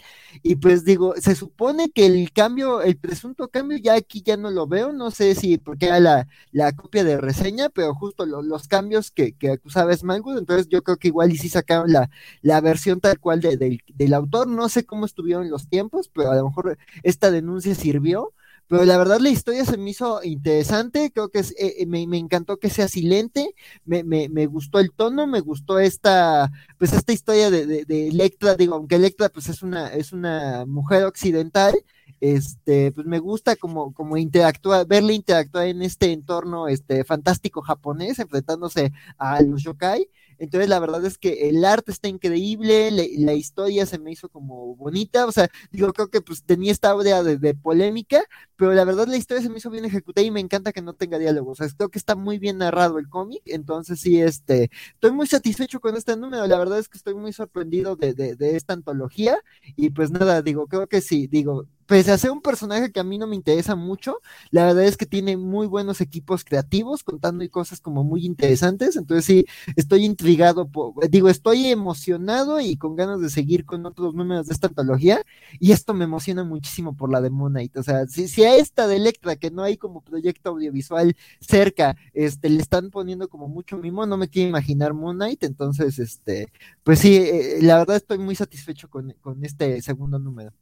y 0.42 0.56
pues 0.56 0.84
digo, 0.84 1.14
se 1.16 1.34
supone 1.34 1.63
que 1.94 2.06
el 2.06 2.32
cambio, 2.32 2.82
el 2.82 2.96
presunto 2.98 3.48
cambio 3.48 3.78
ya 3.78 3.94
aquí 3.94 4.22
ya 4.22 4.36
no 4.36 4.50
lo 4.50 4.66
veo, 4.66 4.92
no 4.92 5.10
sé 5.10 5.34
si 5.34 5.58
porque 5.58 5.86
era 5.86 6.00
la, 6.00 6.28
la 6.52 6.72
copia 6.72 7.04
de 7.04 7.16
reseña, 7.18 7.68
pero 7.70 7.94
justo 7.94 8.26
los 8.26 8.68
cambios 8.68 9.10
que, 9.10 9.32
que 9.36 9.50
acusaba 9.52 9.94
Smallwood, 9.96 10.38
entonces 10.38 10.68
yo 10.68 10.82
creo 10.82 10.96
que 10.98 11.08
igual 11.08 11.32
y 11.32 11.38
sí 11.38 11.48
sacaron 11.48 11.92
la, 11.92 12.10
la 12.42 12.60
versión 12.60 13.00
tal 13.00 13.18
cual 13.18 13.40
del, 13.40 13.80
del 13.94 14.14
autor, 14.14 14.46
no 14.48 14.68
sé 14.68 14.84
cómo 14.84 15.06
estuvieron 15.06 15.50
los 15.50 15.68
tiempos, 15.68 16.08
pero 16.08 16.30
a 16.32 16.36
lo 16.36 16.44
mejor 16.46 16.78
esta 17.02 17.30
denuncia 17.30 17.74
sirvió, 17.74 18.32
pero 18.68 18.84
la 18.84 18.96
verdad 18.96 19.20
la 19.20 19.30
historia 19.30 19.64
se 19.64 19.76
me 19.76 19.90
hizo 19.90 20.22
interesante, 20.22 21.10
creo 21.12 21.28
que 21.28 21.40
es, 21.40 21.54
eh, 21.58 21.84
me, 21.86 22.06
me, 22.06 22.18
encantó 22.18 22.58
que 22.58 22.70
sea 22.70 22.88
silente, 22.88 23.54
me, 23.84 24.04
me, 24.04 24.28
me, 24.28 24.46
gustó 24.46 24.78
el 24.78 24.92
tono, 24.92 25.26
me 25.26 25.40
gustó 25.40 25.78
esta, 25.78 26.50
pues 26.78 26.92
esta 26.92 27.12
historia 27.12 27.50
de, 27.50 28.08
Electra, 28.08 28.54
digo, 28.56 28.74
aunque 28.74 28.96
Electra 28.96 29.28
pues 29.28 29.48
es 29.48 29.62
una, 29.62 29.88
es 29.88 30.12
una 30.12 30.64
mujer 30.66 31.04
occidental, 31.04 31.74
este, 32.20 32.92
pues 32.92 33.06
me 33.06 33.18
gusta 33.18 33.56
como, 33.56 33.92
como 33.92 34.16
interactuar, 34.16 34.86
verle 34.86 35.12
interactuar 35.14 35.66
en 35.66 35.82
este 35.82 36.12
entorno 36.12 36.68
este, 36.68 37.04
fantástico 37.04 37.60
japonés, 37.60 38.18
enfrentándose 38.18 38.92
a 39.18 39.42
los 39.42 39.62
yokai, 39.62 40.08
entonces, 40.38 40.68
la 40.68 40.80
verdad 40.80 41.04
es 41.04 41.18
que 41.18 41.48
el 41.48 41.64
arte 41.64 41.92
está 41.92 42.08
increíble, 42.08 42.90
la 42.90 43.34
historia 43.34 43.86
se 43.86 43.98
me 43.98 44.12
hizo 44.12 44.28
como 44.28 44.74
bonita, 44.76 45.26
o 45.26 45.32
sea, 45.32 45.48
digo, 45.70 45.92
creo 45.92 46.08
que 46.08 46.20
pues 46.20 46.42
tenía 46.44 46.72
esta 46.72 46.90
aura 46.90 47.22
de, 47.22 47.54
polémica, 47.54 48.22
pero 48.56 48.72
la 48.72 48.84
verdad 48.84 49.06
la 49.06 49.16
historia 49.16 49.42
se 49.42 49.48
me 49.48 49.58
hizo 49.58 49.70
bien 49.70 49.84
ejecutada 49.84 50.26
y 50.26 50.30
me 50.30 50.40
encanta 50.40 50.72
que 50.72 50.82
no 50.82 50.94
tenga 50.94 51.18
diálogos, 51.18 51.60
o 51.60 51.64
sea, 51.64 51.74
creo 51.76 51.88
que 51.88 51.98
está 51.98 52.16
muy 52.16 52.38
bien 52.38 52.58
narrado 52.58 52.98
el 52.98 53.08
cómic, 53.08 53.42
entonces 53.46 54.00
sí, 54.00 54.20
este, 54.20 54.70
estoy 54.94 55.12
muy 55.12 55.26
satisfecho 55.26 55.80
con 55.80 55.96
este 55.96 56.16
número, 56.16 56.46
la 56.46 56.58
verdad 56.58 56.78
es 56.78 56.88
que 56.88 56.98
estoy 56.98 57.14
muy 57.14 57.32
sorprendido 57.32 57.96
de, 57.96 58.14
de, 58.14 58.36
de 58.36 58.56
esta 58.56 58.74
antología 58.74 59.38
y 59.76 59.90
pues 59.90 60.10
nada, 60.10 60.42
digo, 60.42 60.66
creo 60.66 60.86
que 60.88 61.00
sí, 61.00 61.26
digo, 61.26 61.66
pese 61.86 62.12
a 62.12 62.18
ser 62.18 62.30
un 62.30 62.40
personaje 62.42 62.92
que 62.92 63.00
a 63.00 63.04
mí 63.04 63.18
no 63.18 63.26
me 63.26 63.36
interesa 63.36 63.76
mucho, 63.76 64.20
la 64.50 64.66
verdad 64.66 64.84
es 64.84 64.96
que 64.96 65.06
tiene 65.06 65.36
muy 65.36 65.66
buenos 65.66 66.00
equipos 66.00 66.44
creativos, 66.44 67.02
contando 67.04 67.48
cosas 67.50 67.80
como 67.80 68.04
muy 68.04 68.24
interesantes, 68.24 68.96
entonces 68.96 69.24
sí, 69.24 69.46
estoy 69.76 70.04
intrigado, 70.04 70.70
digo, 71.10 71.28
estoy 71.28 71.66
emocionado 71.66 72.60
y 72.60 72.76
con 72.76 72.96
ganas 72.96 73.20
de 73.20 73.30
seguir 73.30 73.64
con 73.64 73.86
otros 73.86 74.14
números 74.14 74.46
de 74.46 74.54
esta 74.54 74.68
antología, 74.68 75.22
y 75.60 75.72
esto 75.72 75.94
me 75.94 76.04
emociona 76.04 76.44
muchísimo 76.44 76.96
por 76.96 77.10
la 77.10 77.20
de 77.20 77.30
Moon 77.30 77.54
o 77.76 77.82
sea, 77.82 78.06
si, 78.06 78.28
si 78.28 78.44
a 78.44 78.56
esta 78.56 78.86
de 78.88 78.96
Electra, 78.96 79.36
que 79.36 79.50
no 79.50 79.62
hay 79.62 79.76
como 79.76 80.02
proyecto 80.02 80.50
audiovisual 80.50 81.16
cerca, 81.40 81.96
este, 82.12 82.50
le 82.50 82.60
están 82.60 82.90
poniendo 82.90 83.28
como 83.28 83.48
mucho 83.48 83.78
mimo, 83.78 84.06
no 84.06 84.16
me 84.16 84.28
quiero 84.28 84.48
imaginar 84.48 84.94
Moon 84.94 85.16
Knight, 85.16 85.44
entonces, 85.44 85.98
este, 85.98 86.48
pues 86.82 86.98
sí, 87.00 87.16
eh, 87.16 87.58
la 87.62 87.78
verdad 87.78 87.96
estoy 87.96 88.18
muy 88.18 88.34
satisfecho 88.34 88.88
con, 88.88 89.14
con 89.20 89.44
este 89.44 89.80
segundo 89.82 90.18
número. 90.18 90.52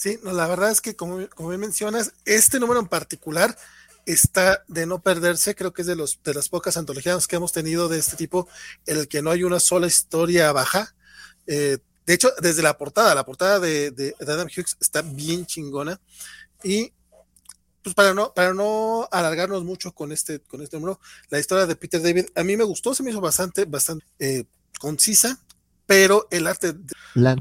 Sí, 0.00 0.18
no, 0.22 0.32
la 0.32 0.46
verdad 0.46 0.70
es 0.70 0.80
que 0.80 0.96
como, 0.96 1.28
como 1.28 1.50
bien 1.50 1.60
mencionas, 1.60 2.14
este 2.24 2.58
número 2.58 2.80
en 2.80 2.86
particular 2.86 3.54
está 4.06 4.64
de 4.66 4.86
no 4.86 5.02
perderse, 5.02 5.54
creo 5.54 5.74
que 5.74 5.82
es 5.82 5.88
de, 5.88 5.94
los, 5.94 6.18
de 6.24 6.32
las 6.32 6.48
pocas 6.48 6.78
antologías 6.78 7.26
que 7.26 7.36
hemos 7.36 7.52
tenido 7.52 7.86
de 7.86 7.98
este 7.98 8.16
tipo 8.16 8.48
en 8.86 8.96
el 8.96 9.08
que 9.08 9.20
no 9.20 9.30
hay 9.30 9.44
una 9.44 9.60
sola 9.60 9.86
historia 9.86 10.52
baja. 10.52 10.94
Eh, 11.46 11.76
de 12.06 12.14
hecho, 12.14 12.30
desde 12.40 12.62
la 12.62 12.78
portada, 12.78 13.14
la 13.14 13.26
portada 13.26 13.60
de, 13.60 13.90
de, 13.90 14.14
Adam 14.22 14.46
Hughes 14.46 14.78
está 14.80 15.02
bien 15.02 15.44
chingona 15.44 16.00
y 16.64 16.94
pues 17.82 17.94
para 17.94 18.14
no, 18.14 18.32
para 18.32 18.54
no 18.54 19.06
alargarnos 19.12 19.64
mucho 19.64 19.92
con 19.92 20.12
este, 20.12 20.40
con 20.40 20.62
este 20.62 20.78
número, 20.78 20.98
la 21.28 21.40
historia 21.40 21.66
de 21.66 21.76
Peter 21.76 22.00
David 22.00 22.24
a 22.34 22.42
mí 22.42 22.56
me 22.56 22.64
gustó, 22.64 22.94
se 22.94 23.02
me 23.02 23.10
hizo 23.10 23.20
bastante, 23.20 23.66
bastante 23.66 24.06
eh, 24.18 24.44
concisa, 24.78 25.38
pero 25.84 26.26
el 26.30 26.46
arte 26.46 26.72
de 26.72 27.36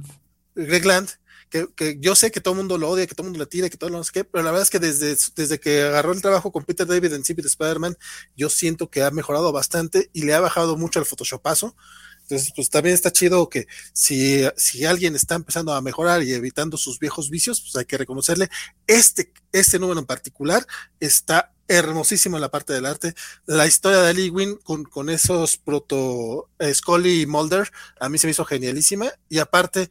Greg 0.55 0.85
Land 0.85 1.18
que, 1.49 1.97
yo 1.99 2.15
sé 2.15 2.31
que 2.31 2.41
todo 2.41 2.53
el 2.53 2.59
mundo 2.59 2.77
lo 2.77 2.89
odia, 2.89 3.07
que 3.07 3.15
todo 3.15 3.25
el 3.27 3.31
mundo 3.31 3.43
le 3.43 3.49
tira, 3.49 3.69
que 3.69 3.77
todo 3.77 3.89
lo 3.89 3.97
no 3.97 4.03
sé 4.03 4.11
qué, 4.13 4.23
pero 4.23 4.43
la 4.43 4.51
verdad 4.51 4.63
es 4.63 4.69
que 4.69 4.79
desde, 4.79 5.17
desde 5.35 5.59
que 5.59 5.81
agarró 5.81 6.11
el 6.11 6.21
trabajo 6.21 6.51
con 6.51 6.63
Peter 6.63 6.85
David 6.85 7.13
en 7.13 7.23
Civil 7.23 7.45
Spider-Man, 7.45 7.97
yo 8.35 8.49
siento 8.49 8.89
que 8.89 9.03
ha 9.03 9.11
mejorado 9.11 9.51
bastante 9.51 10.09
y 10.13 10.23
le 10.23 10.33
ha 10.33 10.39
bajado 10.39 10.77
mucho 10.77 10.99
el 10.99 11.05
photoshopazo. 11.05 11.75
Entonces, 12.21 12.53
pues 12.55 12.69
también 12.69 12.93
está 12.93 13.11
chido 13.11 13.49
que 13.49 13.67
si, 13.91 14.43
si 14.55 14.85
alguien 14.85 15.15
está 15.15 15.33
empezando 15.33 15.73
a 15.73 15.81
mejorar 15.81 16.21
y 16.21 16.31
evitando 16.33 16.77
sus 16.77 16.99
viejos 16.99 17.31
vicios, 17.31 17.59
pues 17.59 17.75
hay 17.75 17.85
que 17.85 17.97
reconocerle. 17.97 18.49
Este, 18.85 19.33
este 19.51 19.79
número 19.79 19.99
en 19.99 20.05
particular 20.05 20.65
está 20.99 21.51
hermosísimo 21.67 22.37
en 22.37 22.41
la 22.41 22.51
parte 22.51 22.73
del 22.73 22.85
arte. 22.85 23.15
La 23.47 23.65
historia 23.65 24.01
de 24.01 24.13
Lee 24.13 24.29
Win 24.29 24.57
con, 24.57 24.83
con 24.83 25.09
esos 25.09 25.57
proto 25.57 26.49
eh, 26.59 26.73
Scully 26.73 27.21
y 27.21 27.25
Mulder, 27.25 27.71
a 27.99 28.09
mí 28.09 28.19
se 28.19 28.27
me 28.27 28.31
hizo 28.31 28.45
genialísima. 28.45 29.11
Y 29.27 29.39
aparte, 29.39 29.89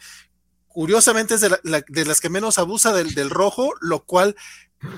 curiosamente 0.79 1.35
es 1.35 1.41
de, 1.41 2.05
las 2.05 2.21
que 2.21 2.31
menos 2.31 2.57
abusa 2.57 2.93
del, 2.93 3.31
rojo, 3.31 3.73
lo 3.81 4.05
cual 4.05 4.37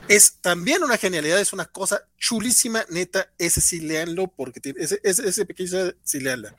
es 0.08 0.34
también 0.42 0.82
una 0.82 0.98
genialidad, 0.98 1.40
es 1.40 1.54
una 1.54 1.64
cosa 1.64 2.02
chulísima, 2.18 2.84
neta, 2.90 3.30
ese 3.38 3.62
sí 3.62 3.80
leanlo, 3.80 4.26
porque 4.26 4.60
tiene, 4.60 4.78
ese 4.82 5.46
pequeño 5.46 5.94
sí 6.02 6.20
leanla. 6.20 6.54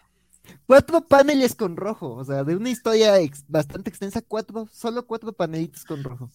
Cuatro 0.66 1.02
paneles 1.02 1.54
con 1.54 1.78
rojo, 1.78 2.16
o 2.16 2.26
sea, 2.26 2.44
de 2.44 2.56
una 2.56 2.72
historia 2.72 3.14
bastante 3.48 3.92
extensa, 3.92 4.24
cuatro, 4.28 4.68
solo 4.74 5.06
cuatro 5.06 5.32
panelitos 5.34 5.86
con 5.86 6.04
rojo 6.04 6.32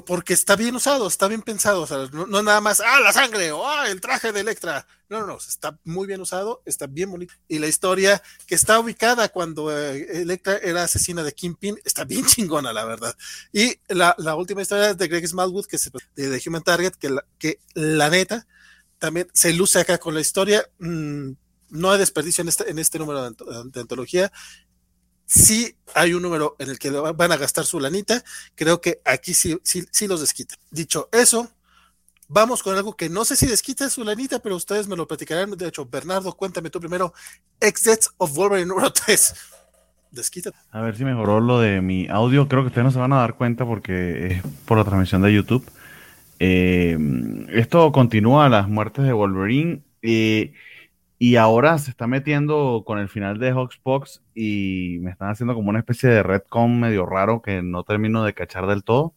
porque 0.00 0.32
está 0.32 0.56
bien 0.56 0.74
usado, 0.74 1.06
está 1.06 1.28
bien 1.28 1.42
pensado, 1.42 1.82
o 1.82 1.86
sea, 1.86 2.08
no, 2.12 2.26
no, 2.26 2.42
nada 2.42 2.60
más, 2.60 2.80
ah, 2.80 3.00
la 3.00 3.12
sangre, 3.12 3.52
o 3.52 3.68
ah, 3.68 3.88
el 3.90 4.00
traje 4.00 4.32
de 4.32 4.40
Electra. 4.40 4.86
No, 5.08 5.20
no, 5.20 5.26
no, 5.26 5.36
está 5.36 5.78
muy 5.84 6.06
bien 6.06 6.20
usado, 6.22 6.62
está 6.64 6.86
bien 6.86 7.10
bonito. 7.10 7.34
Y 7.46 7.58
la 7.58 7.66
historia 7.66 8.22
que 8.46 8.54
está 8.54 8.80
ubicada 8.80 9.28
cuando 9.28 9.70
eh, 9.70 10.22
Electra 10.22 10.56
era 10.56 10.84
asesina 10.84 11.22
de 11.22 11.32
Kingpin, 11.32 11.78
está 11.84 12.04
bien 12.04 12.24
chingona, 12.26 12.72
la 12.72 12.84
verdad. 12.84 13.14
Y 13.52 13.78
la, 13.88 14.14
la 14.18 14.34
última 14.34 14.62
historia 14.62 14.94
de 14.94 15.08
Greg 15.08 15.28
Smallwood, 15.28 15.66
que 15.66 15.76
es 15.76 15.90
de, 16.14 16.28
de 16.28 16.42
Human 16.46 16.62
Target, 16.62 16.92
que 16.92 17.10
la, 17.10 17.24
que 17.38 17.60
la 17.74 18.08
neta 18.08 18.46
también 18.98 19.28
se 19.34 19.52
luce 19.52 19.80
acá 19.80 19.98
con 19.98 20.14
la 20.14 20.20
historia. 20.20 20.66
Mmm, 20.78 21.32
no 21.68 21.90
hay 21.90 21.98
desperdicio 21.98 22.42
en 22.42 22.48
este, 22.48 22.70
en 22.70 22.78
este 22.78 22.98
número 22.98 23.30
de 23.30 23.80
antología 23.80 24.30
si 25.34 25.74
hay 25.94 26.12
un 26.12 26.20
número 26.20 26.56
en 26.58 26.68
el 26.68 26.78
que 26.78 26.90
van 26.90 27.32
a 27.32 27.38
gastar 27.38 27.64
su 27.64 27.80
lanita, 27.80 28.22
creo 28.54 28.82
que 28.82 29.00
aquí 29.02 29.32
sí, 29.32 29.58
sí, 29.62 29.82
sí 29.90 30.06
los 30.06 30.20
desquita. 30.20 30.56
Dicho 30.70 31.08
eso, 31.10 31.50
vamos 32.28 32.62
con 32.62 32.76
algo 32.76 32.94
que 32.94 33.08
no 33.08 33.24
sé 33.24 33.34
si 33.36 33.46
desquita 33.46 33.88
su 33.88 34.04
lanita, 34.04 34.40
pero 34.40 34.56
ustedes 34.56 34.88
me 34.88 34.96
lo 34.96 35.08
platicarán. 35.08 35.50
De 35.52 35.68
hecho, 35.68 35.86
Bernardo, 35.86 36.34
cuéntame 36.34 36.68
tú 36.68 36.80
primero. 36.80 37.14
Exits 37.60 38.10
of 38.18 38.34
Wolverine 38.34 38.66
número 38.66 38.92
3. 38.92 39.34
Desquita. 40.10 40.50
A 40.70 40.82
ver 40.82 40.98
si 40.98 41.04
mejoró 41.04 41.40
lo 41.40 41.60
de 41.60 41.80
mi 41.80 42.08
audio. 42.08 42.46
Creo 42.46 42.60
que 42.60 42.66
ustedes 42.66 42.84
no 42.84 42.90
se 42.90 42.98
van 42.98 43.14
a 43.14 43.20
dar 43.20 43.34
cuenta 43.34 43.64
porque 43.64 44.26
es 44.26 44.42
por 44.66 44.76
la 44.76 44.84
transmisión 44.84 45.22
de 45.22 45.32
YouTube. 45.32 45.64
Eh, 46.40 46.98
esto 47.52 47.90
continúa 47.90 48.50
las 48.50 48.68
muertes 48.68 49.06
de 49.06 49.14
Wolverine. 49.14 49.80
Eh, 50.02 50.52
y 51.22 51.36
ahora 51.36 51.78
se 51.78 51.92
está 51.92 52.08
metiendo 52.08 52.82
con 52.84 52.98
el 52.98 53.08
final 53.08 53.38
de 53.38 53.52
Hawksbox 53.52 54.24
y 54.34 54.98
me 55.02 55.12
están 55.12 55.30
haciendo 55.30 55.54
como 55.54 55.70
una 55.70 55.78
especie 55.78 56.08
de 56.08 56.20
redcon 56.24 56.80
medio 56.80 57.06
raro 57.06 57.42
que 57.42 57.62
no 57.62 57.84
termino 57.84 58.24
de 58.24 58.34
cachar 58.34 58.66
del 58.66 58.82
todo. 58.82 59.14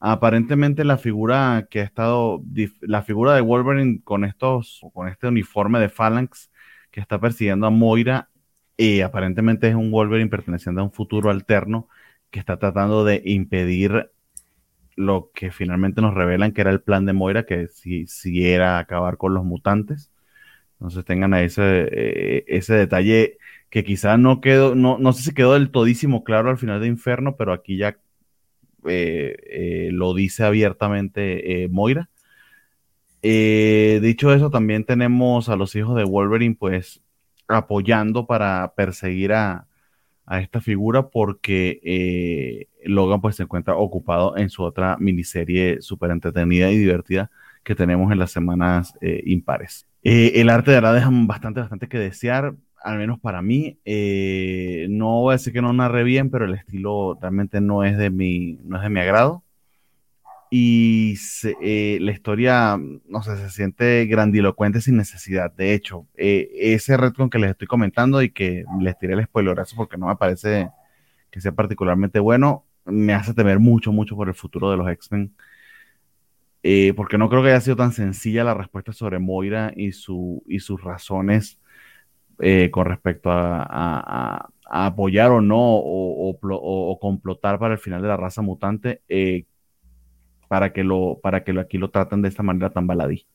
Aparentemente 0.00 0.82
la 0.82 0.96
figura 0.96 1.68
que 1.70 1.80
ha 1.80 1.84
estado, 1.84 2.42
la 2.80 3.02
figura 3.02 3.34
de 3.34 3.42
Wolverine 3.42 4.00
con 4.02 4.24
estos, 4.24 4.80
con 4.94 5.08
este 5.08 5.26
uniforme 5.26 5.78
de 5.78 5.90
Phalanx 5.90 6.50
que 6.90 7.00
está 7.00 7.20
persiguiendo 7.20 7.66
a 7.66 7.70
Moira, 7.70 8.30
y 8.78 9.02
aparentemente 9.02 9.68
es 9.68 9.74
un 9.74 9.90
Wolverine 9.90 10.30
perteneciente 10.30 10.80
a 10.80 10.84
un 10.84 10.92
futuro 10.92 11.28
alterno 11.28 11.86
que 12.30 12.40
está 12.40 12.58
tratando 12.58 13.04
de 13.04 13.20
impedir 13.26 14.10
lo 14.94 15.30
que 15.34 15.50
finalmente 15.50 16.00
nos 16.00 16.14
revelan 16.14 16.52
que 16.52 16.62
era 16.62 16.70
el 16.70 16.80
plan 16.80 17.04
de 17.04 17.12
Moira, 17.12 17.44
que 17.44 17.68
si, 17.68 18.06
si 18.06 18.46
era 18.46 18.78
acabar 18.78 19.18
con 19.18 19.34
los 19.34 19.44
mutantes 19.44 20.10
Entonces 20.76 21.04
tengan 21.04 21.32
ahí 21.34 21.46
ese, 21.46 21.88
eh, 21.90 22.44
ese 22.48 22.74
detalle 22.74 23.38
que 23.70 23.82
quizá 23.84 24.16
no 24.18 24.40
quedó, 24.40 24.74
no, 24.74 24.98
no 24.98 25.12
sé 25.12 25.22
si 25.22 25.34
quedó 25.34 25.54
del 25.54 25.70
todísimo 25.70 26.22
claro 26.22 26.50
al 26.50 26.58
final 26.58 26.80
de 26.80 26.86
Inferno, 26.86 27.36
pero 27.36 27.52
aquí 27.52 27.78
ya 27.78 27.98
eh, 28.86 29.36
eh, 29.50 29.88
lo 29.92 30.14
dice 30.14 30.44
abiertamente 30.44 31.68
Moira. 31.70 32.08
dicho 33.22 34.32
eso, 34.32 34.50
también 34.50 34.84
tenemos 34.84 35.48
a 35.48 35.56
los 35.56 35.74
hijos 35.74 35.96
de 35.96 36.04
Wolverine, 36.04 36.56
pues 36.58 37.02
apoyando 37.48 38.26
para 38.26 38.74
perseguir 38.76 39.32
a, 39.32 39.66
a 40.26 40.40
esta 40.40 40.60
figura 40.60 41.08
porque 41.08 42.68
Logan 42.84 43.20
pues 43.20 43.36
se 43.36 43.44
encuentra 43.44 43.76
ocupado 43.76 44.36
en 44.36 44.50
su 44.50 44.62
otra 44.62 44.96
miniserie 44.98 45.80
súper 45.80 46.10
entretenida 46.10 46.70
y 46.70 46.76
divertida 46.76 47.30
que 47.64 47.74
tenemos 47.74 48.12
en 48.12 48.18
las 48.18 48.30
semanas 48.30 48.94
impares. 49.24 49.86
El 50.06 50.48
arte 50.50 50.70
de 50.70 50.80
la 50.80 50.92
deja 50.92 51.10
bastante, 51.12 51.60
bastante 51.60 51.88
que 51.88 51.98
desear 51.98 52.54
al 52.86 52.98
menos 52.98 53.18
para 53.18 53.42
mí, 53.42 53.80
eh, 53.84 54.86
no 54.90 55.22
voy 55.22 55.32
a 55.32 55.38
decir 55.38 55.52
que 55.52 55.60
no 55.60 55.72
narre 55.72 56.04
bien, 56.04 56.30
pero 56.30 56.44
el 56.44 56.54
estilo 56.54 57.18
realmente 57.20 57.60
no 57.60 57.82
es 57.82 57.98
de 57.98 58.10
mi, 58.10 58.60
no 58.62 58.76
es 58.76 58.82
de 58.84 58.90
mi 58.90 59.00
agrado. 59.00 59.42
Y 60.50 61.16
eh, 61.60 61.98
la 62.00 62.12
historia, 62.12 62.78
no 62.78 63.22
sé, 63.24 63.36
se 63.38 63.50
siente 63.50 64.06
grandilocuente 64.06 64.80
sin 64.80 64.96
necesidad. 64.96 65.52
De 65.52 65.74
hecho, 65.74 66.06
eh, 66.14 66.48
ese 66.54 66.96
retcon 66.96 67.28
que 67.28 67.40
les 67.40 67.50
estoy 67.50 67.66
comentando 67.66 68.22
y 68.22 68.30
que 68.30 68.64
les 68.80 68.96
tiré 68.96 69.14
el 69.14 69.24
spoilerazo 69.24 69.74
porque 69.74 69.96
no 69.96 70.06
me 70.06 70.14
parece 70.14 70.70
que 71.32 71.40
sea 71.40 71.50
particularmente 71.50 72.20
bueno, 72.20 72.64
me 72.84 73.14
hace 73.14 73.34
temer 73.34 73.58
mucho, 73.58 73.90
mucho 73.90 74.14
por 74.14 74.28
el 74.28 74.34
futuro 74.34 74.70
de 74.70 74.76
los 74.76 74.88
X-Men. 74.88 75.34
Porque 76.96 77.18
no 77.18 77.28
creo 77.28 77.42
que 77.42 77.50
haya 77.50 77.60
sido 77.60 77.76
tan 77.76 77.92
sencilla 77.92 78.44
la 78.44 78.54
respuesta 78.54 78.92
sobre 78.92 79.18
Moira 79.18 79.72
y, 79.76 79.92
su, 79.92 80.42
y 80.46 80.60
sus 80.60 80.82
razones 80.82 81.60
eh, 82.38 82.70
con 82.70 82.86
respecto 82.86 83.30
a, 83.32 84.50
apoyar 84.68 85.30
o 85.30 85.40
no 85.40 85.56
o, 85.58 86.98
complotar 87.00 87.58
para 87.58 87.74
el 87.74 87.80
final 87.80 88.02
de 88.02 88.08
la 88.08 88.16
raza 88.16 88.42
mutante 88.42 89.00
eh, 89.08 89.46
para 90.48 90.72
que 90.72 90.84
lo 90.84 91.18
para 91.22 91.44
que 91.44 91.58
aquí 91.58 91.78
lo 91.78 91.90
traten 91.90 92.22
de 92.22 92.28
esta 92.28 92.42
manera 92.42 92.70
tan 92.70 92.86
baladí. 92.86 93.26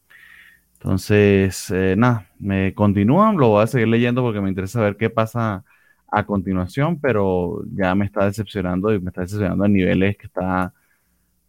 Entonces, 0.73 1.71
eh, 1.71 1.95
nada, 1.97 2.27
me 2.39 2.73
continúan, 2.73 3.37
lo 3.37 3.49
voy 3.49 3.63
a 3.63 3.67
seguir 3.67 3.87
leyendo 3.87 4.21
porque 4.23 4.41
me 4.41 4.49
interesa 4.49 4.81
ver 4.81 4.97
qué 4.97 5.09
pasa 5.09 5.63
a 6.11 6.25
continuación, 6.25 6.99
pero 6.99 7.63
ya 7.73 7.95
me 7.95 8.05
está 8.05 8.25
decepcionando 8.25 8.93
y 8.93 8.99
me 8.99 9.09
está 9.09 9.21
decepcionando 9.21 9.63
a 9.63 9.67
niveles 9.67 10.17
que 10.17 10.27
está, 10.27 10.73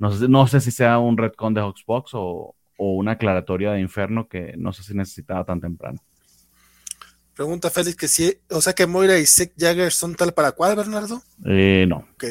no 0.03 0.11
sé, 0.11 0.29
no 0.29 0.49
sé 0.49 0.61
si 0.61 0.73
sea 0.73 0.99
un 0.99 1.17
retcon 1.17 1.55
de 1.55 1.61
Hoxbox 1.61 2.11
o, 2.15 2.57
o 2.77 2.95
una 2.97 3.13
aclaratoria 3.13 3.71
de 3.71 3.81
Inferno 3.81 4.27
que 4.29 4.55
no 4.57 4.73
sé 4.73 4.83
si 4.83 4.95
necesitaba 4.95 5.45
tan 5.45 5.61
temprano. 5.61 6.03
Pregunta 7.35 7.71
Félix 7.71 7.97
que 7.97 8.09
si, 8.09 8.37
o 8.51 8.61
sea 8.61 8.73
que 8.73 8.89
Moira 8.89 9.17
y 9.17 9.27
Sick 9.27 9.53
Jagger 9.57 9.93
son 9.93 10.17
tal 10.17 10.35
para 10.35 10.51
cual, 10.51 10.75
Bernardo. 10.75 11.23
Eh, 11.47 11.87
no. 11.89 12.09
Ok. 12.15 12.25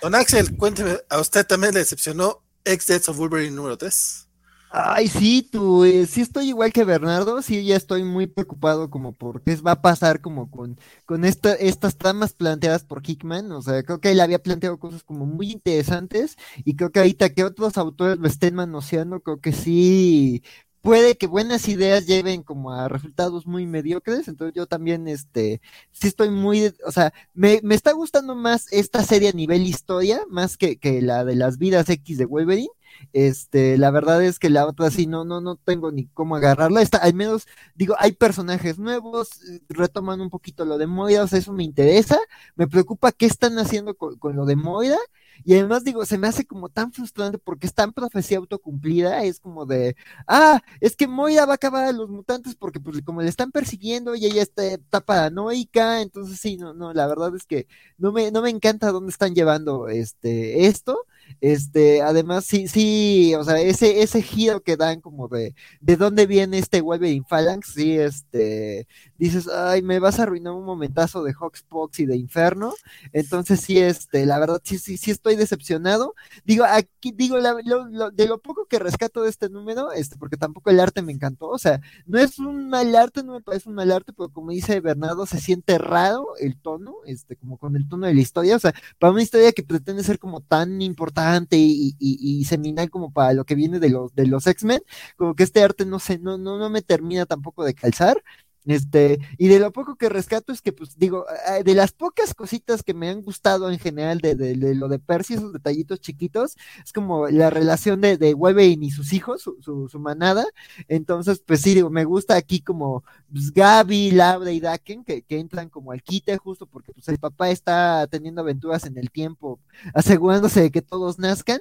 Don 0.00 0.14
Axel, 0.14 0.56
cuénteme, 0.56 0.96
¿a 1.10 1.20
usted 1.20 1.46
también 1.46 1.74
le 1.74 1.80
decepcionó 1.80 2.42
X-Deaths 2.64 3.10
of 3.10 3.18
Wolverine 3.18 3.54
número 3.54 3.76
3? 3.76 4.27
Ay, 4.70 5.08
sí, 5.08 5.48
tú, 5.50 5.84
eh, 5.84 6.04
sí 6.06 6.20
estoy 6.20 6.48
igual 6.48 6.72
que 6.74 6.84
Bernardo, 6.84 7.40
sí, 7.40 7.64
ya 7.64 7.74
estoy 7.76 8.04
muy 8.04 8.26
preocupado 8.26 8.90
como 8.90 9.12
por 9.14 9.42
qué 9.42 9.56
va 9.56 9.72
a 9.72 9.80
pasar 9.80 10.20
como 10.20 10.50
con, 10.50 10.78
con 11.06 11.24
esta, 11.24 11.54
estas 11.54 11.96
tramas 11.96 12.34
planteadas 12.34 12.84
por 12.84 13.02
Hickman, 13.02 13.50
o 13.52 13.62
sea, 13.62 13.82
creo 13.82 13.98
que 14.00 14.10
él 14.10 14.20
había 14.20 14.42
planteado 14.42 14.78
cosas 14.78 15.02
como 15.04 15.24
muy 15.24 15.52
interesantes 15.52 16.36
y 16.64 16.76
creo 16.76 16.90
que 16.92 16.98
ahorita 17.00 17.30
que 17.32 17.44
otros 17.44 17.78
autores 17.78 18.18
lo 18.18 18.28
estén 18.28 18.54
manoseando, 18.56 19.20
creo 19.20 19.40
que 19.40 19.52
sí 19.52 20.42
puede 20.82 21.16
que 21.16 21.26
buenas 21.26 21.66
ideas 21.68 22.06
lleven 22.06 22.42
como 22.42 22.72
a 22.72 22.88
resultados 22.88 23.46
muy 23.46 23.66
mediocres, 23.66 24.28
entonces 24.28 24.54
yo 24.54 24.66
también, 24.66 25.08
este, 25.08 25.60
sí 25.92 26.08
estoy 26.08 26.30
muy, 26.30 26.72
o 26.86 26.92
sea, 26.92 27.12
me, 27.34 27.60
me 27.62 27.74
está 27.74 27.92
gustando 27.92 28.34
más 28.34 28.70
esta 28.72 29.02
serie 29.02 29.30
a 29.30 29.32
nivel 29.32 29.62
historia, 29.62 30.20
más 30.28 30.56
que, 30.56 30.78
que 30.78 31.00
la 31.02 31.24
de 31.24 31.36
las 31.36 31.58
vidas 31.58 31.88
X 31.88 32.18
de 32.18 32.26
Wolverine, 32.26 32.68
este, 33.12 33.78
la 33.78 33.90
verdad 33.90 34.22
es 34.22 34.38
que 34.38 34.50
la 34.50 34.66
otra 34.66 34.90
sí 34.90 35.06
no, 35.06 35.24
no, 35.24 35.40
no 35.40 35.56
tengo 35.56 35.90
ni 35.92 36.06
cómo 36.08 36.36
agarrarla. 36.36 36.82
Está, 36.82 36.98
al 36.98 37.14
menos, 37.14 37.46
digo, 37.74 37.94
hay 37.98 38.12
personajes 38.12 38.78
nuevos, 38.78 39.42
eh, 39.44 39.60
retoman 39.68 40.20
un 40.20 40.30
poquito 40.30 40.64
lo 40.64 40.78
de 40.78 40.86
Moira, 40.86 41.24
o 41.24 41.28
sea, 41.28 41.38
eso 41.38 41.52
me 41.52 41.64
interesa. 41.64 42.18
Me 42.56 42.66
preocupa 42.68 43.12
qué 43.12 43.26
están 43.26 43.58
haciendo 43.58 43.94
con, 43.96 44.18
con 44.18 44.36
lo 44.36 44.44
de 44.46 44.56
Moira. 44.56 44.98
Y 45.44 45.54
además 45.54 45.84
digo, 45.84 46.04
se 46.04 46.18
me 46.18 46.26
hace 46.26 46.44
como 46.46 46.68
tan 46.68 46.92
frustrante 46.92 47.38
porque 47.38 47.66
es 47.66 47.74
tan 47.74 47.92
profecía 47.92 48.38
autocumplida, 48.38 49.22
es 49.24 49.40
como 49.40 49.66
de, 49.66 49.96
ah, 50.26 50.60
es 50.80 50.96
que 50.96 51.06
Moira 51.06 51.46
va 51.46 51.52
a 51.52 51.54
acabar 51.56 51.84
a 51.84 51.92
los 51.92 52.08
mutantes 52.10 52.54
porque 52.56 52.80
pues 52.80 53.02
como 53.02 53.22
le 53.22 53.28
están 53.28 53.52
persiguiendo 53.52 54.14
y 54.14 54.26
ella 54.26 54.42
está, 54.42 54.64
está 54.64 55.00
paranoica, 55.00 56.00
entonces 56.02 56.40
sí, 56.40 56.56
no, 56.56 56.74
no, 56.74 56.92
la 56.92 57.06
verdad 57.06 57.34
es 57.36 57.44
que 57.46 57.66
no 57.98 58.12
me, 58.12 58.30
no 58.30 58.42
me 58.42 58.50
encanta 58.50 58.90
dónde 58.90 59.10
están 59.10 59.34
llevando 59.34 59.88
este, 59.88 60.66
esto. 60.66 61.06
Este, 61.40 62.02
además, 62.02 62.44
sí, 62.44 62.68
sí, 62.68 63.34
o 63.34 63.44
sea, 63.44 63.58
ese, 63.60 64.02
ese 64.02 64.22
giro 64.22 64.60
que 64.62 64.76
dan 64.76 65.00
como 65.00 65.28
de, 65.28 65.54
de 65.80 65.96
dónde 65.96 66.26
viene 66.26 66.58
este 66.58 66.80
Wolverine 66.80 67.24
Phalanx, 67.28 67.72
sí, 67.74 67.96
este, 67.98 68.86
dices, 69.18 69.48
ay, 69.48 69.82
me 69.82 69.98
vas 69.98 70.18
a 70.18 70.24
arruinar 70.24 70.54
un 70.54 70.64
momentazo 70.64 71.22
de 71.22 71.32
Hawkspox 71.32 72.00
y 72.00 72.06
de 72.06 72.16
Inferno. 72.16 72.74
Entonces, 73.12 73.60
sí, 73.60 73.78
este, 73.78 74.26
la 74.26 74.38
verdad, 74.38 74.60
sí, 74.64 74.78
sí, 74.78 74.96
sí 74.96 75.10
estoy 75.10 75.36
decepcionado. 75.36 76.14
Digo, 76.44 76.64
aquí, 76.64 77.12
digo, 77.12 77.36
de 77.40 78.26
lo 78.26 78.38
poco 78.40 78.66
que 78.66 78.78
rescato 78.78 79.22
de 79.22 79.30
este 79.30 79.48
número, 79.48 79.92
este, 79.92 80.16
porque 80.16 80.36
tampoco 80.36 80.70
el 80.70 80.80
arte 80.80 81.02
me 81.02 81.12
encantó, 81.12 81.48
o 81.48 81.58
sea, 81.58 81.80
no 82.06 82.18
es 82.18 82.38
un 82.38 82.68
mal 82.68 82.94
arte, 82.96 83.22
no 83.22 83.34
me 83.34 83.40
parece 83.42 83.68
un 83.68 83.74
mal 83.74 83.90
arte, 83.92 84.12
pero 84.12 84.30
como 84.30 84.50
dice 84.50 84.80
Bernardo, 84.80 85.26
se 85.26 85.40
siente 85.40 85.78
raro 85.78 86.36
el 86.40 86.56
tono, 86.60 86.96
este, 87.06 87.36
como 87.36 87.58
con 87.58 87.76
el 87.76 87.88
tono 87.88 88.06
de 88.06 88.14
la 88.14 88.20
historia, 88.20 88.56
o 88.56 88.58
sea, 88.58 88.74
para 88.98 89.12
una 89.12 89.22
historia 89.22 89.52
que 89.52 89.62
pretende 89.62 90.02
ser 90.02 90.18
como 90.18 90.40
tan 90.40 90.80
importante 90.82 91.17
y, 91.56 91.96
y, 91.98 92.44
seminal 92.44 92.90
como 92.90 93.12
para 93.12 93.32
lo 93.32 93.44
que 93.44 93.54
viene 93.54 93.78
de 93.80 93.90
los, 93.90 94.14
de 94.14 94.26
los 94.26 94.46
X-Men, 94.46 94.80
como 95.16 95.34
que 95.34 95.42
este 95.44 95.62
arte 95.62 95.84
no 95.86 95.98
sé, 95.98 96.18
no, 96.18 96.38
no, 96.38 96.58
no 96.58 96.70
me 96.70 96.82
termina 96.82 97.26
tampoco 97.26 97.64
de 97.64 97.74
calzar. 97.74 98.22
Este, 98.68 99.18
y 99.38 99.48
de 99.48 99.58
lo 99.58 99.72
poco 99.72 99.96
que 99.96 100.10
rescato 100.10 100.52
es 100.52 100.60
que, 100.60 100.74
pues, 100.74 100.98
digo, 100.98 101.24
de 101.64 101.74
las 101.74 101.92
pocas 101.92 102.34
cositas 102.34 102.82
que 102.82 102.92
me 102.92 103.08
han 103.08 103.22
gustado 103.22 103.70
en 103.70 103.78
general 103.78 104.18
de, 104.18 104.34
de, 104.34 104.74
lo 104.74 104.88
de 104.88 104.98
Percy, 104.98 105.34
esos 105.34 105.54
detallitos 105.54 106.00
chiquitos, 106.00 106.54
es 106.84 106.92
como 106.92 107.28
la 107.28 107.48
relación 107.48 108.02
de, 108.02 108.18
de 108.18 108.36
y 108.58 108.90
sus 108.90 109.14
hijos, 109.14 109.40
su, 109.40 109.88
su, 109.88 109.98
manada. 109.98 110.44
Entonces, 110.86 111.42
pues 111.44 111.62
sí, 111.62 111.74
digo, 111.74 111.88
me 111.88 112.04
gusta 112.04 112.36
aquí 112.36 112.60
como 112.60 113.04
pues, 113.32 113.52
Gaby, 113.52 114.10
Laura 114.10 114.52
y 114.52 114.60
Daken, 114.60 115.02
que, 115.02 115.22
que, 115.22 115.38
entran 115.38 115.70
como 115.70 115.92
al 115.92 116.02
quite, 116.02 116.36
justo 116.36 116.66
porque 116.66 116.92
pues 116.92 117.08
el 117.08 117.18
papá 117.18 117.48
está 117.48 118.06
teniendo 118.08 118.42
aventuras 118.42 118.84
en 118.84 118.98
el 118.98 119.10
tiempo, 119.10 119.60
asegurándose 119.94 120.60
de 120.60 120.70
que 120.70 120.82
todos 120.82 121.18
nazcan, 121.18 121.60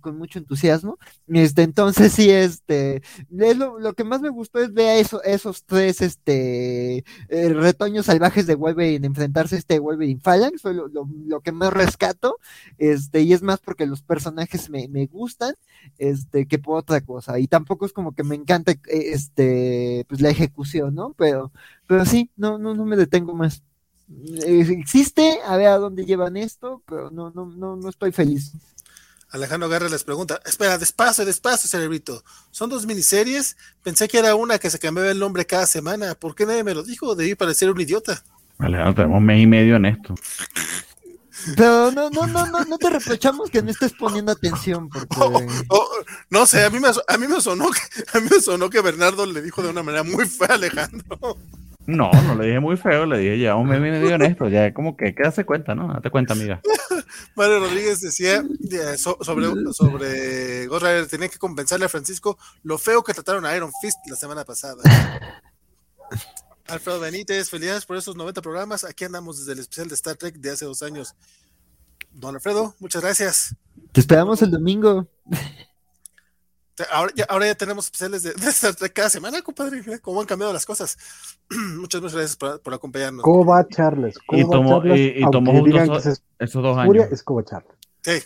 con 0.00 0.18
mucho 0.18 0.38
entusiasmo. 0.38 0.98
Este, 1.28 1.62
entonces 1.62 2.12
sí, 2.12 2.30
este, 2.30 3.02
es 3.38 3.56
lo, 3.56 3.94
que 3.94 4.04
más 4.04 4.20
me 4.20 4.28
gustó 4.28 4.60
es 4.60 4.72
ver 4.72 4.98
eso, 4.98 5.22
esos 5.22 5.64
tres, 5.64 6.00
este, 6.00 7.04
eh, 7.28 7.48
retoños 7.50 8.06
salvajes 8.06 8.46
de 8.46 8.54
Wolverine 8.54 9.06
enfrentarse 9.06 9.56
a 9.56 9.58
este 9.58 9.78
Wolverine 9.78 10.20
Phalanx, 10.20 10.62
fue 10.62 10.74
lo, 10.74 10.88
lo, 10.88 11.40
que 11.40 11.52
más 11.52 11.72
rescato, 11.72 12.38
este, 12.78 13.22
y 13.22 13.32
es 13.32 13.42
más 13.42 13.60
porque 13.60 13.86
los 13.86 14.02
personajes 14.02 14.70
me, 14.70 14.88
me 14.88 15.06
gustan, 15.06 15.54
este, 15.98 16.46
que 16.46 16.58
por 16.58 16.78
otra 16.78 17.00
cosa, 17.00 17.38
y 17.38 17.46
tampoco 17.48 17.86
es 17.86 17.92
como 17.92 18.14
que 18.14 18.24
me 18.24 18.34
encanta, 18.34 18.72
eh, 18.72 18.78
este, 18.86 20.04
pues 20.08 20.20
la 20.20 20.30
ejecución, 20.30 20.94
¿no? 20.94 21.14
Pero, 21.16 21.52
pero 21.86 22.04
sí, 22.04 22.30
no, 22.36 22.58
no, 22.58 22.74
no 22.74 22.84
me 22.84 22.96
detengo 22.96 23.34
más. 23.34 23.62
Eh, 24.46 24.66
existe, 24.70 25.40
a 25.44 25.56
ver 25.56 25.66
a 25.68 25.78
dónde 25.78 26.04
llevan 26.04 26.36
esto, 26.36 26.82
pero 26.86 27.10
no, 27.10 27.30
no, 27.30 27.46
no, 27.46 27.76
no 27.76 27.88
estoy 27.88 28.12
feliz. 28.12 28.52
Alejandro 29.36 29.68
Garra 29.68 29.88
les 29.88 30.02
pregunta, 30.02 30.40
espera, 30.44 30.78
despacio, 30.78 31.24
despacio, 31.24 31.68
cerebrito. 31.68 32.24
Son 32.50 32.68
dos 32.70 32.86
miniseries. 32.86 33.56
Pensé 33.82 34.08
que 34.08 34.18
era 34.18 34.34
una 34.34 34.58
que 34.58 34.70
se 34.70 34.78
cambiaba 34.78 35.10
el 35.10 35.18
nombre 35.18 35.46
cada 35.46 35.66
semana. 35.66 36.14
¿Por 36.14 36.34
qué 36.34 36.46
nadie 36.46 36.64
me 36.64 36.74
lo 36.74 36.82
dijo? 36.82 37.14
Debí 37.14 37.34
parecer 37.34 37.70
un 37.70 37.80
idiota. 37.80 38.22
Alejandro, 38.58 38.94
tenemos 38.94 39.22
mes 39.22 39.42
y 39.42 39.46
medio 39.46 39.76
en 39.76 39.86
esto. 39.86 40.14
Pero 41.54 41.92
no, 41.92 42.10
no, 42.10 42.26
no, 42.26 42.46
no, 42.46 42.64
no 42.64 42.78
te 42.78 42.90
reprochamos 42.90 43.50
que 43.50 43.62
no 43.62 43.70
estés 43.70 43.92
poniendo 43.92 44.32
atención, 44.32 44.88
porque... 44.88 45.46
no 46.30 46.46
sé, 46.46 46.64
a 46.64 46.70
mí 46.70 46.80
me, 46.80 46.88
a 46.88 47.18
mí 47.18 47.28
me 47.28 47.40
sonó 47.40 47.70
que, 47.70 48.18
a 48.18 48.20
mí 48.20 48.28
me 48.30 48.40
sonó 48.40 48.70
que 48.70 48.80
Bernardo 48.80 49.26
le 49.26 49.42
dijo 49.42 49.62
de 49.62 49.68
una 49.68 49.82
manera 49.82 50.02
muy 50.02 50.26
fea 50.26 50.48
a 50.50 50.54
Alejandro. 50.54 51.36
No, 51.86 52.10
no 52.10 52.34
le 52.34 52.46
dije 52.46 52.60
muy 52.60 52.76
feo, 52.76 53.06
le 53.06 53.18
dije 53.18 53.38
ya 53.38 53.54
un 53.54 53.68
meme 53.68 53.92
medio 53.92 54.16
honesto, 54.16 54.48
ya 54.48 54.74
como 54.74 54.96
que 54.96 55.14
quédase 55.14 55.44
cuenta, 55.44 55.74
¿no? 55.74 55.92
Date 55.94 56.10
cuenta, 56.10 56.32
amiga. 56.32 56.60
Mario 57.36 57.60
Rodríguez 57.60 58.00
decía 58.00 58.42
sobre, 58.96 59.46
sobre 59.72 60.66
Ghost 60.66 60.82
Rider, 60.82 61.06
tenía 61.06 61.28
que 61.28 61.38
compensarle 61.38 61.86
a 61.86 61.88
Francisco 61.88 62.38
lo 62.64 62.76
feo 62.78 63.04
que 63.04 63.14
trataron 63.14 63.46
a 63.46 63.56
Iron 63.56 63.70
Fist 63.80 63.98
la 64.08 64.16
semana 64.16 64.44
pasada. 64.44 64.82
Alfredo 66.68 66.98
Benítez, 66.98 67.48
felicidades 67.48 67.86
por 67.86 67.96
esos 67.96 68.16
90 68.16 68.42
programas. 68.42 68.82
Aquí 68.84 69.04
andamos 69.04 69.38
desde 69.38 69.52
el 69.52 69.60
especial 69.60 69.88
de 69.88 69.94
Star 69.94 70.16
Trek 70.16 70.34
de 70.36 70.50
hace 70.50 70.64
dos 70.64 70.82
años. 70.82 71.14
Don 72.10 72.34
Alfredo, 72.34 72.74
muchas 72.80 73.02
gracias. 73.02 73.54
Te 73.92 74.00
esperamos 74.00 74.42
el 74.42 74.50
domingo. 74.50 75.06
Ahora 76.92 77.12
ya, 77.14 77.24
ahora 77.24 77.46
ya 77.46 77.54
tenemos 77.54 77.86
especiales 77.86 78.22
de, 78.22 78.92
cada 78.92 79.08
semana, 79.08 79.40
compadre. 79.42 80.00
Cómo 80.00 80.20
han 80.20 80.26
cambiado 80.26 80.52
las 80.52 80.66
cosas. 80.66 80.98
Muchas 81.50 82.02
muchas 82.02 82.12
gracias 82.12 82.36
por, 82.36 82.60
por 82.60 82.74
acompañarnos. 82.74 83.22
¿Cómo 83.22 83.44
va 83.44 83.66
Charles? 83.66 84.18
¿Cómo 84.26 84.40
Y 84.40 84.44
va 84.44 84.50
tomó, 84.50 84.82
Charles? 84.82 85.12
y, 85.16 85.30
tomó 85.30 85.66
esos, 85.66 86.06
es 86.06 86.22
esos 86.38 86.62
dos 86.62 86.84
furia, 86.84 87.02
años. 87.02 87.12
es 87.12 87.22
como 87.22 87.42
Charles. 87.42 87.72
Sí. 88.02 88.22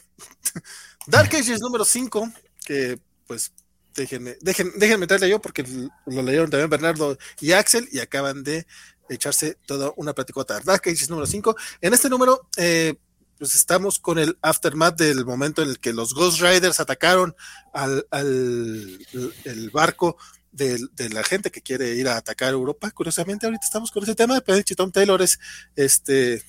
Dark 1.07 1.29
Ages 1.35 1.61
número 1.61 1.85
5, 1.85 2.29
que 2.67 2.99
pues 3.27 3.53
déjenme, 3.95 4.37
dejen, 4.41 4.73
déjenme 4.77 5.07
traerle 5.07 5.29
yo 5.29 5.41
porque 5.41 5.65
lo 6.07 6.23
leyeron 6.23 6.51
también 6.51 6.71
Bernardo 6.71 7.17
y 7.41 7.53
Axel 7.53 7.89
y 7.93 8.01
acaban 8.01 8.43
de 8.43 8.67
echarse 9.09 9.57
toda 9.67 9.93
una 9.97 10.13
platicota. 10.13 10.61
Dark 10.61 10.83
Ages 10.87 11.11
número 11.11 11.27
5. 11.27 11.57
En 11.81 11.95
este 11.95 12.09
número, 12.09 12.49
eh, 12.57 12.97
pues 13.41 13.55
estamos 13.55 13.99
con 13.99 14.19
el 14.19 14.37
aftermath 14.43 14.99
del 14.99 15.25
momento 15.25 15.63
en 15.63 15.71
el 15.71 15.81
que 15.81 15.95
los 15.95 16.13
Ghost 16.13 16.43
Riders 16.43 16.79
atacaron 16.79 17.35
al, 17.73 18.07
al 18.11 18.99
el 19.45 19.71
barco 19.71 20.19
de, 20.53 20.79
de, 20.93 21.09
la 21.09 21.25
gente 21.25 21.51
que 21.51 21.63
quiere 21.63 21.95
ir 21.95 22.07
a 22.07 22.19
atacar 22.19 22.53
Europa. 22.53 22.91
Curiosamente, 22.91 23.47
ahorita 23.47 23.65
estamos 23.65 23.91
con 23.91 24.03
ese 24.03 24.15
tema, 24.15 24.43
pero 24.43 24.63
Tom 24.77 24.93
Taylor 24.93 25.23
es 25.23 25.41
este 25.75 26.45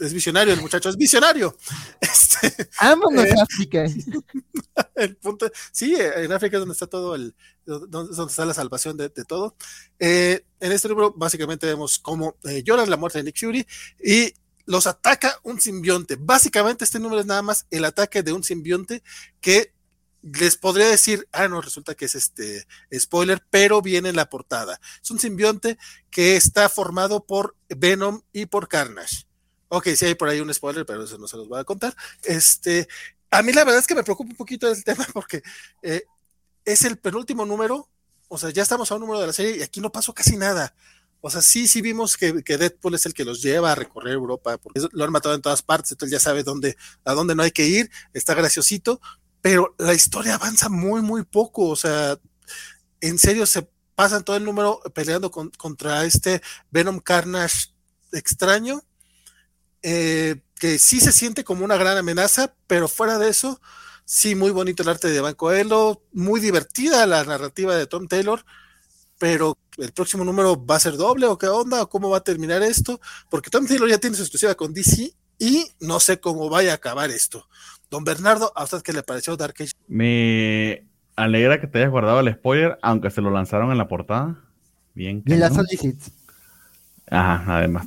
es 0.00 0.12
visionario, 0.12 0.52
el 0.52 0.60
muchacho 0.60 0.88
es 0.88 0.96
visionario. 0.96 1.56
Este, 2.00 2.68
Vámonos, 2.82 3.24
eh, 3.24 3.34
África. 3.40 3.84
El 4.96 5.16
punto, 5.16 5.48
sí, 5.70 5.94
en 5.96 6.32
África 6.32 6.56
es 6.56 6.60
donde 6.60 6.72
está 6.72 6.86
todo 6.88 7.14
el, 7.14 7.34
donde, 7.64 7.86
donde 7.88 8.30
está 8.30 8.44
la 8.44 8.52
salvación 8.52 8.96
de, 8.96 9.08
de 9.10 9.24
todo. 9.24 9.56
Eh, 9.98 10.44
en 10.58 10.72
este 10.72 10.88
libro, 10.88 11.14
básicamente 11.16 11.66
vemos 11.66 11.98
cómo 11.98 12.36
eh, 12.44 12.62
lloran 12.64 12.90
la 12.90 12.96
muerte 12.96 13.18
de 13.18 13.24
Nick 13.24 13.38
Fury 13.38 13.66
y 14.04 14.34
los 14.66 14.86
ataca 14.86 15.38
un 15.42 15.60
simbionte. 15.60 16.16
Básicamente, 16.18 16.84
este 16.84 16.98
número 16.98 17.20
es 17.20 17.26
nada 17.26 17.42
más 17.42 17.66
el 17.70 17.84
ataque 17.84 18.22
de 18.22 18.32
un 18.32 18.44
simbionte 18.44 19.02
que 19.40 19.72
les 20.22 20.56
podría 20.56 20.88
decir, 20.88 21.28
ah, 21.32 21.48
no, 21.48 21.60
resulta 21.60 21.94
que 21.94 22.04
es 22.06 22.14
este 22.14 22.66
spoiler, 22.92 23.42
pero 23.48 23.80
viene 23.80 24.08
en 24.08 24.16
la 24.16 24.28
portada. 24.28 24.80
Es 25.02 25.10
un 25.10 25.20
simbionte 25.20 25.78
que 26.10 26.36
está 26.36 26.68
formado 26.68 27.24
por 27.24 27.56
Venom 27.68 28.22
y 28.32 28.46
por 28.46 28.68
Carnage. 28.68 29.26
Ok, 29.68 29.88
sí 29.96 30.04
hay 30.04 30.14
por 30.14 30.28
ahí 30.28 30.40
un 30.40 30.52
spoiler, 30.52 30.84
pero 30.84 31.04
eso 31.04 31.18
no 31.18 31.28
se 31.28 31.36
los 31.36 31.48
voy 31.48 31.60
a 31.60 31.64
contar. 31.64 31.94
Este, 32.24 32.88
a 33.30 33.42
mí 33.42 33.52
la 33.52 33.64
verdad 33.64 33.80
es 33.80 33.86
que 33.86 33.94
me 33.94 34.02
preocupa 34.02 34.30
un 34.30 34.36
poquito 34.36 34.68
el 34.68 34.82
tema 34.84 35.06
porque 35.12 35.42
eh, 35.82 36.04
es 36.64 36.84
el 36.84 36.98
penúltimo 36.98 37.46
número, 37.46 37.88
o 38.28 38.38
sea, 38.38 38.50
ya 38.50 38.64
estamos 38.64 38.90
a 38.90 38.94
un 38.96 39.02
número 39.02 39.20
de 39.20 39.28
la 39.28 39.32
serie 39.32 39.58
y 39.58 39.62
aquí 39.62 39.80
no 39.80 39.92
pasó 39.92 40.12
casi 40.12 40.36
nada. 40.36 40.74
O 41.26 41.30
sea, 41.30 41.42
sí, 41.42 41.66
sí 41.66 41.82
vimos 41.82 42.16
que, 42.16 42.44
que, 42.44 42.56
Deadpool 42.56 42.94
es 42.94 43.04
el 43.04 43.12
que 43.12 43.24
los 43.24 43.42
lleva 43.42 43.72
a 43.72 43.74
recorrer 43.74 44.14
Europa, 44.14 44.58
porque 44.58 44.80
lo 44.92 45.02
han 45.02 45.10
matado 45.10 45.34
en 45.34 45.42
todas 45.42 45.60
partes, 45.60 45.90
entonces 45.90 46.12
ya 46.12 46.20
sabe 46.20 46.44
dónde, 46.44 46.76
a 47.04 47.14
dónde 47.14 47.34
no 47.34 47.42
hay 47.42 47.50
que 47.50 47.66
ir, 47.66 47.90
está 48.12 48.32
graciosito, 48.34 49.00
pero 49.40 49.74
la 49.76 49.92
historia 49.92 50.36
avanza 50.36 50.68
muy, 50.68 51.02
muy 51.02 51.24
poco, 51.24 51.64
o 51.64 51.74
sea, 51.74 52.16
en 53.00 53.18
serio 53.18 53.44
se 53.44 53.68
pasan 53.96 54.22
todo 54.22 54.36
el 54.36 54.44
número 54.44 54.80
peleando 54.94 55.32
con, 55.32 55.50
contra 55.50 56.04
este 56.04 56.42
Venom 56.70 57.00
Carnage 57.00 57.70
extraño, 58.12 58.84
eh, 59.82 60.36
que 60.60 60.78
sí 60.78 61.00
se 61.00 61.10
siente 61.10 61.42
como 61.42 61.64
una 61.64 61.76
gran 61.76 61.98
amenaza, 61.98 62.54
pero 62.68 62.86
fuera 62.86 63.18
de 63.18 63.30
eso, 63.30 63.60
sí, 64.04 64.36
muy 64.36 64.52
bonito 64.52 64.84
el 64.84 64.90
arte 64.90 65.08
de 65.08 65.20
Banco 65.20 65.50
Elo, 65.50 66.04
muy 66.12 66.38
divertida 66.38 67.04
la 67.04 67.24
narrativa 67.24 67.74
de 67.74 67.88
Tom 67.88 68.06
Taylor, 68.06 68.44
pero 69.18 69.58
el 69.78 69.92
próximo 69.92 70.24
número 70.24 70.64
va 70.64 70.76
a 70.76 70.80
ser 70.80 70.96
doble 70.96 71.26
o 71.26 71.38
qué 71.38 71.48
onda 71.48 71.82
o 71.82 71.88
cómo 71.88 72.10
va 72.10 72.18
a 72.18 72.24
terminar 72.24 72.62
esto, 72.62 73.00
porque 73.28 73.50
Tom 73.50 73.66
Taylor 73.66 73.88
ya 73.88 73.98
tiene 73.98 74.16
su 74.16 74.22
exclusiva 74.22 74.54
con 74.54 74.72
DC 74.72 75.12
y 75.38 75.66
no 75.80 76.00
sé 76.00 76.20
cómo 76.20 76.48
vaya 76.48 76.72
a 76.72 76.76
acabar 76.76 77.10
esto. 77.10 77.48
Don 77.90 78.04
Bernardo, 78.04 78.52
¿a 78.56 78.64
usted 78.64 78.82
qué 78.82 78.92
le 78.92 79.02
pareció 79.02 79.36
Dark 79.36 79.54
Age? 79.60 79.72
Me 79.86 80.86
alegra 81.14 81.60
que 81.60 81.66
te 81.66 81.78
hayas 81.78 81.90
guardado 81.90 82.20
el 82.20 82.32
spoiler, 82.32 82.78
aunque 82.82 83.10
se 83.10 83.20
lo 83.20 83.30
lanzaron 83.30 83.70
en 83.70 83.78
la 83.78 83.88
portada. 83.88 84.42
Bien. 84.94 85.22
Y 85.26 85.34
la 85.34 85.50
solicit. 85.50 86.00
Ajá, 87.10 87.58
además. 87.58 87.86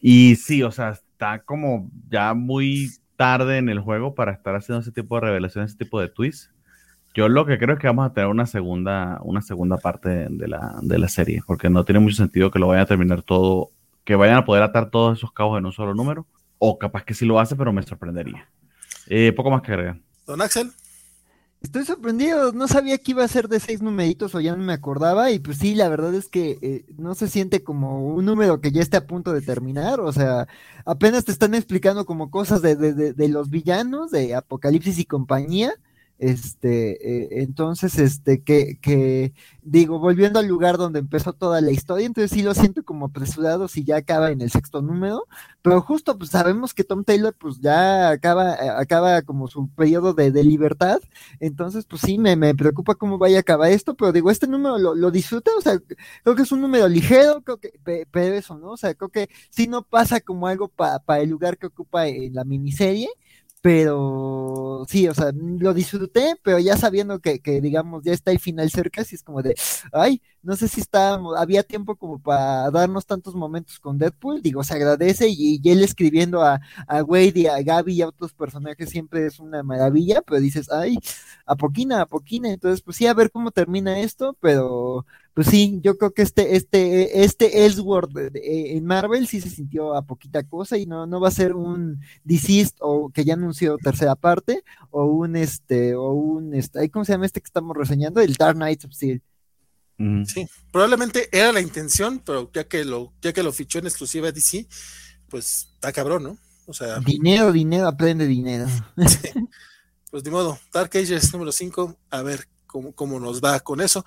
Y 0.00 0.36
sí, 0.36 0.62
o 0.62 0.70
sea, 0.70 0.90
está 0.90 1.42
como 1.44 1.90
ya 2.08 2.34
muy 2.34 2.92
tarde 3.16 3.58
en 3.58 3.68
el 3.68 3.80
juego 3.80 4.14
para 4.14 4.32
estar 4.32 4.54
haciendo 4.54 4.80
ese 4.80 4.92
tipo 4.92 5.16
de 5.16 5.22
revelaciones, 5.22 5.70
ese 5.70 5.78
tipo 5.78 6.00
de 6.00 6.08
twists. 6.08 6.50
Yo 7.14 7.28
lo 7.28 7.44
que 7.44 7.58
creo 7.58 7.74
es 7.74 7.80
que 7.80 7.86
vamos 7.86 8.06
a 8.06 8.12
tener 8.14 8.28
una 8.28 8.46
segunda, 8.46 9.18
una 9.22 9.42
segunda 9.42 9.76
parte 9.76 10.28
de 10.30 10.48
la, 10.48 10.78
de 10.80 10.98
la 10.98 11.08
serie, 11.08 11.42
porque 11.46 11.68
no 11.68 11.84
tiene 11.84 12.00
mucho 12.00 12.16
sentido 12.16 12.50
que 12.50 12.58
lo 12.58 12.68
vayan 12.68 12.84
a 12.84 12.86
terminar 12.86 13.22
todo, 13.22 13.70
que 14.04 14.16
vayan 14.16 14.36
a 14.36 14.44
poder 14.44 14.62
atar 14.62 14.90
todos 14.90 15.18
esos 15.18 15.32
cabos 15.32 15.58
en 15.58 15.66
un 15.66 15.72
solo 15.72 15.94
número, 15.94 16.26
o 16.58 16.78
capaz 16.78 17.04
que 17.04 17.14
sí 17.14 17.26
lo 17.26 17.38
hace, 17.38 17.54
pero 17.54 17.72
me 17.72 17.82
sorprendería. 17.82 18.48
Eh, 19.08 19.32
poco 19.32 19.50
más 19.50 19.62
que 19.62 19.72
agregar. 19.72 19.98
Don 20.26 20.40
Axel. 20.40 20.72
Estoy 21.60 21.84
sorprendido, 21.84 22.52
no 22.52 22.66
sabía 22.66 22.98
que 22.98 23.12
iba 23.12 23.22
a 23.22 23.28
ser 23.28 23.48
de 23.48 23.60
seis 23.60 23.82
numeritos 23.82 24.34
o 24.34 24.40
ya 24.40 24.56
no 24.56 24.64
me 24.64 24.72
acordaba 24.72 25.30
y 25.30 25.38
pues 25.38 25.58
sí, 25.58 25.76
la 25.76 25.88
verdad 25.88 26.12
es 26.12 26.28
que 26.28 26.58
eh, 26.60 26.84
no 26.98 27.14
se 27.14 27.28
siente 27.28 27.62
como 27.62 28.04
un 28.04 28.24
número 28.24 28.60
que 28.60 28.72
ya 28.72 28.82
esté 28.82 28.96
a 28.96 29.06
punto 29.06 29.32
de 29.32 29.42
terminar, 29.42 30.00
o 30.00 30.12
sea, 30.12 30.48
apenas 30.84 31.24
te 31.24 31.30
están 31.30 31.54
explicando 31.54 32.04
como 32.04 32.32
cosas 32.32 32.62
de, 32.62 32.74
de, 32.74 32.94
de, 32.94 33.12
de 33.12 33.28
los 33.28 33.48
villanos, 33.48 34.10
de 34.10 34.34
Apocalipsis 34.34 34.98
y 34.98 35.04
compañía, 35.04 35.72
este, 36.22 37.24
eh, 37.24 37.42
entonces, 37.42 37.98
este, 37.98 38.44
que, 38.44 38.78
que, 38.80 39.34
digo, 39.62 39.98
volviendo 39.98 40.38
al 40.38 40.46
lugar 40.46 40.78
donde 40.78 41.00
empezó 41.00 41.32
toda 41.32 41.60
la 41.60 41.72
historia, 41.72 42.06
entonces 42.06 42.30
sí 42.30 42.44
lo 42.44 42.54
siento 42.54 42.84
como 42.84 43.06
apresurado 43.06 43.66
si 43.66 43.82
ya 43.82 43.96
acaba 43.96 44.30
en 44.30 44.40
el 44.40 44.48
sexto 44.48 44.82
número, 44.82 45.26
pero 45.62 45.80
justo 45.80 46.16
pues 46.16 46.30
sabemos 46.30 46.74
que 46.74 46.84
Tom 46.84 47.02
Taylor 47.02 47.34
pues 47.36 47.58
ya 47.58 48.10
acaba, 48.10 48.56
acaba 48.78 49.22
como 49.22 49.48
su 49.48 49.68
periodo 49.70 50.14
de, 50.14 50.30
de 50.30 50.44
libertad, 50.44 51.00
entonces 51.40 51.86
pues 51.86 52.02
sí, 52.02 52.18
me, 52.18 52.36
me, 52.36 52.54
preocupa 52.54 52.94
cómo 52.94 53.18
vaya 53.18 53.38
a 53.38 53.40
acabar 53.40 53.72
esto, 53.72 53.96
pero 53.96 54.12
digo, 54.12 54.30
este 54.30 54.46
número 54.46 54.78
lo, 54.78 54.94
lo 54.94 55.10
disfruta, 55.10 55.50
o 55.58 55.60
sea, 55.60 55.76
creo 56.22 56.36
que 56.36 56.42
es 56.42 56.52
un 56.52 56.60
número 56.60 56.86
ligero, 56.86 57.42
creo 57.42 57.58
que, 57.58 57.72
pero 58.12 58.34
eso, 58.36 58.56
¿no? 58.56 58.70
O 58.70 58.76
sea, 58.76 58.94
creo 58.94 59.08
que 59.10 59.28
sí 59.50 59.66
no 59.66 59.82
pasa 59.82 60.20
como 60.20 60.46
algo 60.46 60.68
para 60.68 61.00
pa 61.00 61.18
el 61.18 61.30
lugar 61.30 61.58
que 61.58 61.66
ocupa 61.66 62.06
en 62.06 62.32
la 62.34 62.44
miniserie, 62.44 63.08
pero 63.62 64.84
sí, 64.88 65.08
o 65.08 65.14
sea, 65.14 65.32
lo 65.34 65.72
disfruté, 65.74 66.34
pero 66.42 66.58
ya 66.58 66.76
sabiendo 66.76 67.20
que, 67.20 67.40
que, 67.40 67.60
digamos, 67.62 68.02
ya 68.04 68.12
está 68.12 68.32
el 68.32 68.40
final 68.40 68.70
cerca, 68.70 69.02
así 69.02 69.14
es 69.14 69.22
como 69.22 69.42
de, 69.42 69.54
ay, 69.92 70.20
no 70.42 70.56
sé 70.56 70.68
si 70.68 70.80
está, 70.80 71.14
había 71.38 71.62
tiempo 71.62 71.96
como 71.96 72.20
para 72.20 72.70
darnos 72.72 73.06
tantos 73.06 73.34
momentos 73.36 73.78
con 73.80 73.98
Deadpool, 73.98 74.42
digo, 74.42 74.64
se 74.64 74.74
agradece 74.74 75.28
y, 75.28 75.60
y 75.62 75.70
él 75.70 75.82
escribiendo 75.84 76.42
a, 76.42 76.60
a 76.88 77.04
Wade 77.04 77.32
y 77.36 77.46
a 77.46 77.62
Gaby 77.62 77.94
y 77.94 78.02
a 78.02 78.08
otros 78.08 78.34
personajes 78.34 78.90
siempre 78.90 79.26
es 79.26 79.38
una 79.40 79.62
maravilla, 79.62 80.22
pero 80.22 80.40
dices, 80.40 80.68
ay, 80.70 80.98
a 81.46 81.56
poquina, 81.56 82.00
a 82.02 82.06
poquina, 82.06 82.50
entonces 82.50 82.82
pues 82.82 82.96
sí, 82.96 83.06
a 83.06 83.14
ver 83.14 83.30
cómo 83.30 83.50
termina 83.52 84.00
esto, 84.00 84.36
pero 84.40 85.06
pues 85.34 85.46
sí, 85.46 85.80
yo 85.82 85.96
creo 85.96 86.12
que 86.12 86.22
este, 86.22 86.56
este, 86.56 87.24
este 87.24 87.64
Ellsworth 87.64 88.10
en 88.34 88.84
Marvel 88.84 89.26
sí 89.26 89.40
se 89.40 89.48
sintió 89.48 89.94
a 89.94 90.02
poquita 90.02 90.42
cosa 90.42 90.76
y 90.76 90.84
no, 90.84 91.06
no 91.06 91.20
va 91.20 91.28
a 91.28 91.32
ser 91.32 91.54
un 91.54 92.00
Deceased 92.22 92.74
o 92.80 93.10
que 93.10 93.24
ya 93.24 93.34
anunció 93.34 93.78
tercera 93.78 94.14
parte, 94.14 94.62
o 94.90 95.04
un 95.04 95.36
este, 95.36 95.94
o 95.94 96.10
un 96.10 96.54
este, 96.54 96.90
¿cómo 96.90 97.04
se 97.04 97.12
llama 97.12 97.26
este 97.26 97.40
que 97.40 97.46
estamos 97.46 97.76
reseñando? 97.76 98.20
El 98.20 98.34
Dark 98.34 98.56
Knight 98.56 98.84
of 98.84 98.92
Steel. 98.92 99.22
Mm. 99.96 100.24
Sí, 100.24 100.46
probablemente 100.70 101.28
era 101.32 101.50
la 101.52 101.60
intención, 101.60 102.20
pero 102.24 102.50
ya 102.52 102.64
que 102.64 102.84
lo, 102.84 103.14
ya 103.22 103.32
que 103.32 103.42
lo 103.42 103.52
fichó 103.52 103.78
en 103.78 103.86
exclusiva 103.86 104.32
DC, 104.32 104.66
pues 105.28 105.68
está 105.74 105.92
cabrón, 105.92 106.24
¿no? 106.24 106.38
O 106.66 106.74
sea. 106.74 106.98
Dinero, 107.00 107.52
dinero, 107.52 107.88
aprende 107.88 108.26
dinero. 108.26 108.66
Sí. 109.06 109.28
Pues 110.10 110.22
de 110.24 110.30
modo, 110.30 110.58
Dark 110.74 110.90
Ages 110.94 111.32
número 111.32 111.52
5, 111.52 111.96
a 112.10 112.20
ver 112.20 112.46
cómo, 112.66 112.92
cómo 112.92 113.18
nos 113.18 113.40
va 113.42 113.58
con 113.60 113.80
eso. 113.80 114.04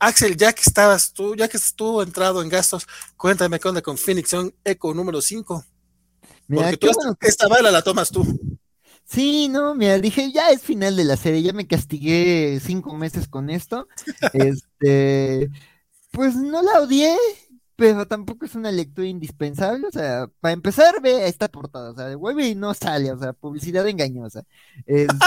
Axel, 0.00 0.36
ya 0.36 0.52
que 0.52 0.62
estabas 0.62 1.12
tú, 1.12 1.36
ya 1.36 1.46
que 1.46 1.58
estuvo 1.58 2.02
entrado 2.02 2.42
en 2.42 2.48
gastos, 2.48 2.86
cuéntame 3.16 3.60
qué 3.60 3.68
onda 3.68 3.82
con 3.82 3.98
Phoenix 3.98 4.30
Young 4.30 4.50
Echo 4.64 4.94
número 4.94 5.20
5. 5.20 5.64
Porque 6.48 6.76
tú 6.78 6.88
esta, 6.88 7.16
esta 7.20 7.48
bala 7.48 7.70
la 7.70 7.82
tomas 7.82 8.10
tú. 8.10 8.26
Sí, 9.04 9.48
no, 9.48 9.74
mira, 9.74 9.98
dije, 9.98 10.32
ya 10.32 10.50
es 10.50 10.62
final 10.62 10.96
de 10.96 11.04
la 11.04 11.16
serie, 11.16 11.42
ya 11.42 11.52
me 11.52 11.66
castigué 11.66 12.60
cinco 12.64 12.96
meses 12.96 13.28
con 13.28 13.50
esto. 13.50 13.88
este, 14.32 15.50
pues 16.12 16.34
no 16.36 16.62
la 16.62 16.80
odié, 16.80 17.16
pero 17.76 18.06
tampoco 18.06 18.44
es 18.44 18.54
una 18.54 18.70
lectura 18.70 19.08
indispensable. 19.08 19.86
O 19.86 19.90
sea, 19.90 20.28
para 20.40 20.52
empezar, 20.52 21.00
ve 21.02 21.26
esta 21.26 21.48
portada, 21.48 21.90
o 21.90 21.94
sea, 21.94 22.16
Wolverine 22.16 22.60
no 22.60 22.72
sale, 22.72 23.12
o 23.12 23.18
sea, 23.18 23.32
publicidad 23.32 23.86
engañosa. 23.86 24.44
Este. 24.86 25.18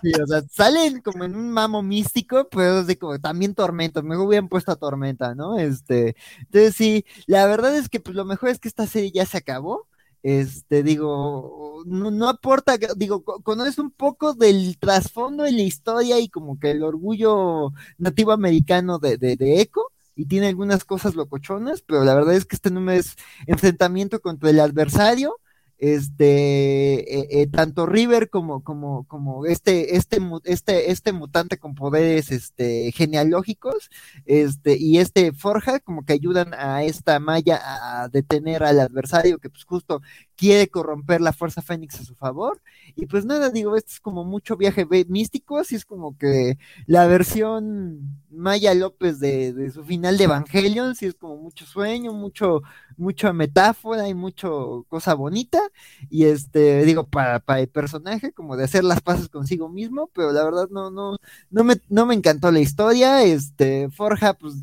Sí, 0.00 0.12
o 0.20 0.26
sea, 0.26 0.42
salen 0.50 1.00
como 1.00 1.24
en 1.24 1.34
un 1.34 1.50
mamo 1.50 1.82
místico, 1.82 2.48
pero 2.50 2.84
de 2.84 2.96
como 2.98 3.18
también 3.18 3.54
tormenta, 3.54 4.00
mejor 4.00 4.26
hubieran 4.28 4.48
puesto 4.48 4.70
a 4.70 4.76
tormenta, 4.76 5.34
¿no? 5.34 5.58
Este, 5.58 6.14
entonces 6.38 6.76
sí, 6.76 7.04
la 7.26 7.46
verdad 7.46 7.76
es 7.76 7.88
que 7.88 7.98
pues 7.98 8.14
lo 8.14 8.24
mejor 8.24 8.50
es 8.50 8.60
que 8.60 8.68
esta 8.68 8.86
serie 8.86 9.10
ya 9.10 9.26
se 9.26 9.38
acabó. 9.38 9.88
Este, 10.22 10.82
digo, 10.82 11.82
no, 11.86 12.10
no 12.10 12.28
aporta, 12.28 12.76
digo, 12.96 13.22
conoces 13.24 13.78
un 13.78 13.90
poco 13.90 14.34
del 14.34 14.76
trasfondo 14.78 15.44
de 15.44 15.52
la 15.52 15.62
historia 15.62 16.18
y 16.20 16.28
como 16.28 16.58
que 16.58 16.70
el 16.72 16.82
orgullo 16.82 17.72
nativo 17.98 18.32
americano 18.32 18.98
de, 18.98 19.16
de, 19.16 19.36
de 19.36 19.60
Echo, 19.60 19.80
y 20.16 20.26
tiene 20.26 20.48
algunas 20.48 20.84
cosas 20.84 21.14
locochonas, 21.14 21.82
pero 21.82 22.04
la 22.04 22.14
verdad 22.14 22.34
es 22.34 22.44
que 22.44 22.56
este 22.56 22.70
número 22.70 22.98
es 22.98 23.16
enfrentamiento 23.46 24.20
contra 24.20 24.50
el 24.50 24.58
adversario, 24.60 25.36
este, 25.78 27.20
eh, 27.20 27.28
eh, 27.30 27.46
tanto 27.46 27.86
River 27.86 28.30
como, 28.30 28.62
como, 28.62 29.04
como 29.06 29.46
este, 29.46 29.96
este, 29.96 30.18
este, 30.44 30.90
este 30.90 31.12
mutante 31.12 31.58
con 31.58 31.74
poderes, 31.74 32.30
este, 32.30 32.92
genealógicos, 32.92 33.90
este, 34.26 34.76
y 34.76 34.98
este 34.98 35.32
Forja, 35.32 35.80
como 35.80 36.04
que 36.04 36.12
ayudan 36.14 36.52
a 36.54 36.82
esta 36.84 37.20
Maya 37.20 37.60
a 37.62 38.08
detener 38.08 38.64
al 38.64 38.80
adversario 38.80 39.38
que 39.38 39.50
pues 39.50 39.64
justo 39.64 40.02
quiere 40.38 40.68
corromper 40.68 41.20
la 41.20 41.32
fuerza 41.32 41.60
Fénix 41.62 42.00
a 42.00 42.04
su 42.04 42.14
favor. 42.14 42.62
Y 42.94 43.06
pues 43.06 43.24
nada, 43.24 43.50
digo, 43.50 43.76
esto 43.76 43.90
es 43.92 44.00
como 44.00 44.24
mucho 44.24 44.56
viaje 44.56 44.86
místico, 45.08 45.58
así 45.58 45.74
es 45.74 45.84
como 45.84 46.16
que 46.16 46.58
la 46.86 47.06
versión 47.08 48.20
Maya 48.30 48.72
López 48.74 49.18
de, 49.18 49.52
de 49.52 49.70
su 49.70 49.84
final 49.84 50.16
de 50.16 50.24
Evangelion, 50.24 50.94
sí 50.94 51.06
es 51.06 51.14
como 51.14 51.36
mucho 51.36 51.66
sueño, 51.66 52.12
mucho, 52.12 52.62
mucha 52.96 53.32
metáfora 53.32 54.08
y 54.08 54.14
mucho 54.14 54.86
cosa 54.88 55.14
bonita. 55.14 55.60
Y 56.08 56.24
este, 56.24 56.84
digo, 56.84 57.04
para, 57.04 57.40
para 57.40 57.60
el 57.60 57.68
personaje, 57.68 58.32
como 58.32 58.56
de 58.56 58.64
hacer 58.64 58.84
las 58.84 59.00
paces 59.00 59.28
consigo 59.28 59.68
mismo, 59.68 60.08
pero 60.14 60.32
la 60.32 60.44
verdad 60.44 60.68
no, 60.70 60.90
no, 60.90 61.16
no 61.50 61.64
me, 61.64 61.76
no 61.88 62.06
me 62.06 62.14
encantó 62.14 62.52
la 62.52 62.60
historia. 62.60 63.24
Este, 63.24 63.90
Forja, 63.90 64.34
pues, 64.34 64.54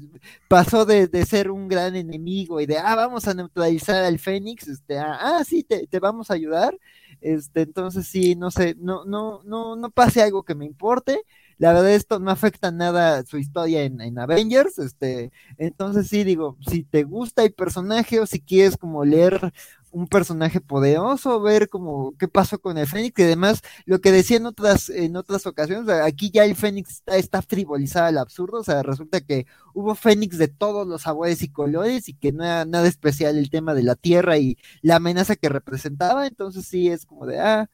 pasó 0.47 0.85
de, 0.85 1.07
de 1.07 1.25
ser 1.25 1.51
un 1.51 1.67
gran 1.67 1.95
enemigo 1.95 2.61
y 2.61 2.65
de, 2.65 2.77
ah, 2.77 2.95
vamos 2.95 3.27
a 3.27 3.33
neutralizar 3.33 4.03
al 4.05 4.19
Fénix, 4.19 4.67
este, 4.67 4.97
ah, 4.99 5.43
sí, 5.45 5.64
te, 5.65 5.99
vamos 5.99 6.31
a 6.31 6.35
ayudar. 6.35 6.77
Este, 7.21 7.61
entonces 7.61 8.07
sí, 8.07 8.35
no 8.35 8.51
sé, 8.51 8.75
no, 8.77 9.05
no, 9.05 9.41
no, 9.43 9.75
no 9.75 9.89
pase 9.91 10.21
algo 10.21 10.43
que 10.43 10.55
me 10.55 10.65
importe. 10.65 11.21
La 11.57 11.73
verdad, 11.73 11.91
esto 11.91 12.19
no 12.19 12.31
afecta 12.31 12.71
nada 12.71 13.23
su 13.25 13.37
historia 13.37 13.83
en, 13.83 14.01
en, 14.01 14.19
Avengers. 14.19 14.77
Este, 14.79 15.31
entonces 15.57 16.07
sí, 16.07 16.23
digo, 16.23 16.57
si 16.67 16.83
te 16.83 17.03
gusta 17.03 17.43
el 17.43 17.53
personaje 17.53 18.19
o 18.19 18.25
si 18.25 18.41
quieres 18.41 18.77
como 18.77 19.05
leer 19.05 19.53
un 19.95 20.07
personaje 20.07 20.59
poderoso, 20.59 21.39
ver 21.39 21.69
como 21.69 22.13
qué 22.17 22.27
pasó 22.27 22.59
con 22.59 22.77
el 22.77 22.85
Fénix, 22.85 23.17
y 23.17 23.23
además 23.23 23.61
lo 23.85 24.01
que 24.01 24.11
decía 24.11 24.35
en 24.37 24.45
otras, 24.45 24.89
en 24.89 25.15
otras 25.15 25.45
ocasiones, 25.47 25.89
aquí 25.89 26.31
ya 26.31 26.43
el 26.43 26.55
Fénix 26.57 26.89
está, 26.95 27.15
está 27.15 27.41
frivolizado 27.41 28.07
al 28.07 28.17
absurdo, 28.17 28.59
o 28.59 28.63
sea, 28.63 28.83
resulta 28.83 29.21
que 29.21 29.45
hubo 29.73 29.95
Fénix 29.95 30.37
de 30.37 30.49
todos 30.49 30.85
los 30.85 31.03
sabores 31.03 31.41
y 31.43 31.49
colores 31.49 32.09
y 32.09 32.13
que 32.13 32.33
no 32.33 32.43
era 32.43 32.65
nada 32.65 32.87
especial 32.89 33.37
el 33.37 33.49
tema 33.49 33.73
de 33.73 33.83
la 33.83 33.95
Tierra 33.95 34.37
y 34.37 34.57
la 34.81 34.97
amenaza 34.97 35.37
que 35.37 35.47
representaba, 35.47 36.27
entonces 36.27 36.65
sí 36.65 36.89
es 36.89 37.05
como 37.05 37.25
de, 37.25 37.39
ah, 37.39 37.69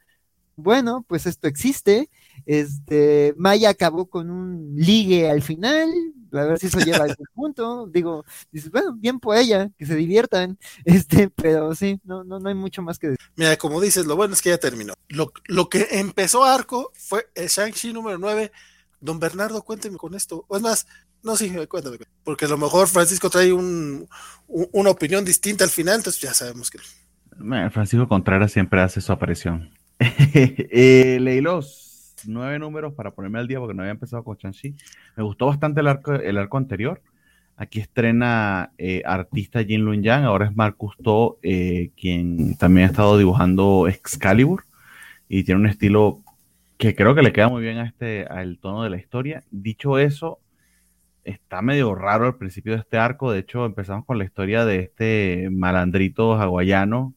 bueno, 0.56 1.04
pues 1.08 1.26
esto 1.26 1.48
existe. 1.48 2.10
Este, 2.46 3.34
Maya 3.38 3.70
acabó 3.70 4.08
con 4.08 4.30
un 4.30 4.74
ligue 4.76 5.30
al 5.30 5.42
final, 5.42 5.90
a 6.34 6.44
ver 6.46 6.60
si 6.60 6.68
eso 6.68 6.80
lleva 6.80 7.00
a 7.00 7.04
algún 7.04 7.28
punto. 7.34 7.88
Digo, 7.88 8.26
dices, 8.52 8.72
bueno, 8.72 8.94
bien 8.96 9.20
por 9.20 9.38
ella, 9.38 9.70
que 9.78 9.86
se 9.86 9.96
diviertan, 9.96 10.58
este, 10.86 11.30
pero 11.30 11.76
sí, 11.76 12.00
no, 12.04 12.24
no, 12.24 12.40
no 12.40 12.50
hay 12.50 12.56
mucho 12.56 12.82
más 12.82 13.00
que 13.00 13.10
decir. 13.10 13.26
Mira, 13.36 13.58
como 13.58 13.82
dices, 13.82 14.06
lo 14.06 14.16
bueno 14.16 14.34
es 14.34 14.42
que 14.42 14.50
ya 14.50 14.58
terminó. 14.58 14.94
Lo, 15.10 15.32
lo 15.46 15.70
que 15.70 15.88
empezó 15.92 16.44
Arco 16.44 16.92
fue 16.94 17.28
el 17.36 17.48
Shang-Chi 17.48 17.94
número 17.94 18.18
9. 18.18 18.52
Don 19.00 19.20
Bernardo, 19.20 19.64
cuénteme 19.64 19.98
con 19.98 20.14
esto. 20.14 20.46
O 20.48 20.56
es 20.56 20.62
más, 20.62 20.86
no, 21.24 21.36
sí, 21.36 21.52
cuéntame, 21.68 21.98
porque 22.24 22.46
a 22.46 22.48
lo 22.48 22.58
mejor 22.58 22.88
Francisco 22.88 23.30
trae 23.30 23.54
un, 23.54 24.08
una 24.48 24.90
opinión 24.90 25.24
distinta 25.24 25.64
al 25.64 25.70
final, 25.70 25.98
entonces 25.98 26.22
ya 26.22 26.34
sabemos 26.34 26.70
que. 26.70 26.80
Francisco 27.72 28.08
Contreras 28.08 28.52
siempre 28.52 28.82
hace 28.82 29.02
su 29.02 29.12
aparición. 29.12 29.72
eh, 30.00 31.18
Leilos, 31.20 31.91
nueve 32.28 32.60
números 32.60 32.94
para 32.94 33.12
ponerme 33.12 33.40
al 33.40 33.48
día 33.48 33.60
porque 33.60 33.74
no 33.74 33.84
había 33.84 33.92
empezado 33.92 34.24
con 34.24 34.38
Chanchi. 34.38 34.76
Me 35.16 35.24
gustó 35.24 35.48
bastante 35.48 35.82
el 35.82 35.88
arco, 35.88 36.14
el 36.14 36.38
arco 36.38 36.58
anterior. 36.58 37.02
Aquí 37.58 37.80
estrena 37.80 38.72
eh, 38.78 39.04
artista 39.06 39.64
Jin 39.64 39.86
Lun 39.86 40.02
Yang, 40.02 40.24
ahora 40.24 40.46
es 40.48 40.56
Marcus 40.56 40.96
To, 41.04 41.38
eh, 41.44 41.92
quien 41.96 42.58
también 42.58 42.88
ha 42.88 42.90
estado 42.90 43.18
dibujando 43.18 43.88
Excalibur 43.88 44.64
y 45.30 45.44
tiene 45.44 45.62
un 45.62 45.68
estilo 45.68 46.24
que 46.78 46.96
creo 46.96 47.14
que 47.14 47.22
le 47.22 47.32
queda 47.32 47.50
muy 47.50 47.62
bien 47.62 47.78
a 47.78 47.86
este, 47.86 48.26
al 48.26 48.58
tono 48.58 48.84
de 48.84 48.90
la 48.90 48.98
historia. 48.98 49.44
Dicho 49.52 50.00
eso, 50.00 50.40
está 51.24 51.62
medio 51.62 51.94
raro 51.94 52.26
al 52.26 52.38
principio 52.38 52.74
de 52.74 52.80
este 52.80 52.98
arco. 52.98 53.32
De 53.32 53.40
hecho, 53.40 53.66
empezamos 53.66 54.06
con 54.06 54.18
la 54.18 54.24
historia 54.24 54.66
de 54.66 54.80
este 54.80 55.50
malandrito 55.52 56.34
hawaiano 56.34 57.14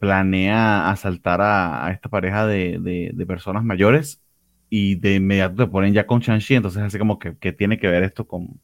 planea 0.00 0.90
asaltar 0.90 1.40
a, 1.40 1.90
esta 1.92 2.08
pareja 2.08 2.46
de, 2.46 3.24
personas 3.26 3.64
mayores 3.64 4.22
y 4.70 4.96
de 4.96 5.16
inmediato 5.16 5.64
te 5.64 5.70
ponen 5.70 5.94
ya 5.94 6.06
con 6.06 6.20
Shang-Chi, 6.20 6.56
entonces 6.56 6.82
así 6.82 6.98
como 6.98 7.18
que, 7.18 7.52
tiene 7.52 7.78
que 7.78 7.88
ver 7.88 8.02
esto 8.02 8.26
con 8.26 8.60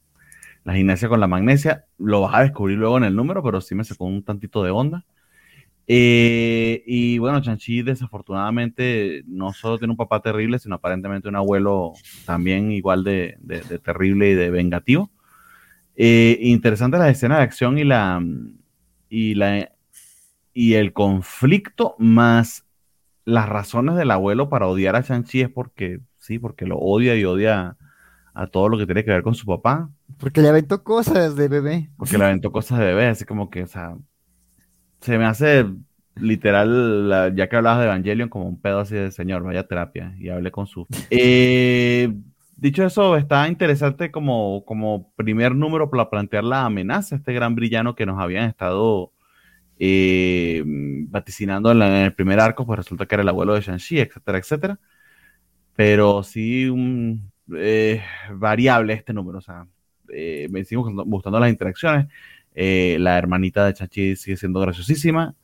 la 0.64 0.74
gimnasia 0.74 1.08
con 1.08 1.20
la 1.20 1.28
magnesia, 1.28 1.84
lo 1.98 2.22
vas 2.22 2.34
a 2.34 2.42
descubrir 2.42 2.78
luego 2.78 2.96
en 2.98 3.04
el 3.04 3.14
número, 3.14 3.42
pero 3.42 3.60
sí 3.60 3.74
me 3.74 3.84
sacó 3.84 4.04
un 4.06 4.22
tantito 4.24 4.64
de 4.64 4.70
onda. 4.70 5.04
Eh, 5.86 6.82
y 6.86 7.18
bueno, 7.18 7.40
Shang-Chi 7.40 7.82
desafortunadamente 7.82 9.22
no 9.26 9.52
solo 9.52 9.78
tiene 9.78 9.92
un 9.92 9.98
papá 9.98 10.20
terrible, 10.20 10.58
sino 10.58 10.76
aparentemente 10.76 11.28
un 11.28 11.36
abuelo 11.36 11.92
también 12.24 12.72
igual 12.72 13.04
de, 13.04 13.36
terrible 13.84 14.30
y 14.30 14.34
de 14.34 14.50
vengativo. 14.50 15.10
Eh, 15.96 16.38
interesante 16.40 16.98
la 16.98 17.10
escena 17.10 17.36
de 17.36 17.42
acción 17.42 17.78
y 17.78 17.84
la, 17.84 18.22
y 19.10 19.34
la 19.34 19.73
y 20.54 20.74
el 20.74 20.92
conflicto 20.92 21.96
más 21.98 22.64
las 23.24 23.48
razones 23.48 23.96
del 23.96 24.10
abuelo 24.10 24.48
para 24.48 24.68
odiar 24.68 24.96
a 24.96 25.00
Shang-Chi 25.00 25.42
es 25.42 25.48
porque, 25.50 26.00
sí, 26.18 26.38
porque 26.38 26.66
lo 26.66 26.78
odia 26.78 27.16
y 27.16 27.24
odia 27.24 27.76
a 28.34 28.46
todo 28.46 28.68
lo 28.68 28.78
que 28.78 28.86
tiene 28.86 29.04
que 29.04 29.10
ver 29.10 29.22
con 29.22 29.34
su 29.34 29.46
papá. 29.46 29.90
Porque 30.18 30.40
le 30.40 30.48
aventó 30.48 30.84
cosas 30.84 31.36
de 31.36 31.48
bebé. 31.48 31.90
Porque 31.96 32.18
le 32.18 32.24
aventó 32.24 32.52
cosas 32.52 32.78
de 32.78 32.86
bebé, 32.86 33.06
así 33.06 33.24
como 33.24 33.50
que, 33.50 33.62
o 33.62 33.66
sea, 33.66 33.96
se 35.00 35.18
me 35.18 35.24
hace 35.24 35.66
literal, 36.16 37.34
ya 37.34 37.48
que 37.48 37.56
hablabas 37.56 37.80
de 37.80 37.86
Evangelion, 37.86 38.28
como 38.28 38.46
un 38.46 38.60
pedo 38.60 38.80
así 38.80 38.94
de 38.94 39.10
señor, 39.10 39.42
vaya 39.42 39.66
terapia, 39.66 40.14
y 40.18 40.28
hable 40.28 40.50
con 40.50 40.66
su... 40.66 40.86
Eh, 41.10 42.12
dicho 42.56 42.84
eso, 42.84 43.16
está 43.16 43.48
interesante 43.48 44.10
como, 44.10 44.64
como 44.64 45.12
primer 45.16 45.54
número 45.54 45.90
para 45.90 46.10
plantear 46.10 46.44
la 46.44 46.64
amenaza, 46.64 47.16
este 47.16 47.32
gran 47.32 47.54
brillano 47.54 47.94
que 47.94 48.06
nos 48.06 48.20
habían 48.20 48.48
estado 48.48 49.13
eh, 49.78 50.62
vaticinando 50.66 51.72
en, 51.72 51.82
el 51.82 52.14
primer 52.14 52.40
arco, 52.40 52.66
pues 52.66 52.78
resulta 52.78 53.06
que 53.06 53.14
era 53.14 53.22
el 53.22 53.28
abuelo 53.28 53.54
de 53.54 53.60
Shang-Chi, 53.60 54.00
etcétera, 54.00 54.38
etcétera. 54.38 54.78
Pero 55.76 56.22
sí, 56.22 56.70
eh, 57.56 58.02
variable 58.32 58.94
este 58.94 59.12
número, 59.12 59.38
o 59.38 59.40
sea, 59.40 59.66
eh, 60.12 60.48
me 60.50 60.64
sigo 60.64 60.84
gustando 61.04 61.40
las 61.40 61.50
interacciones. 61.50 62.06
la 62.54 63.18
hermanita 63.18 63.66
de 63.66 63.72
Shang-Chi 63.72 64.16
sigue 64.16 64.36
siendo 64.36 64.60
graciosísima, 64.60 65.34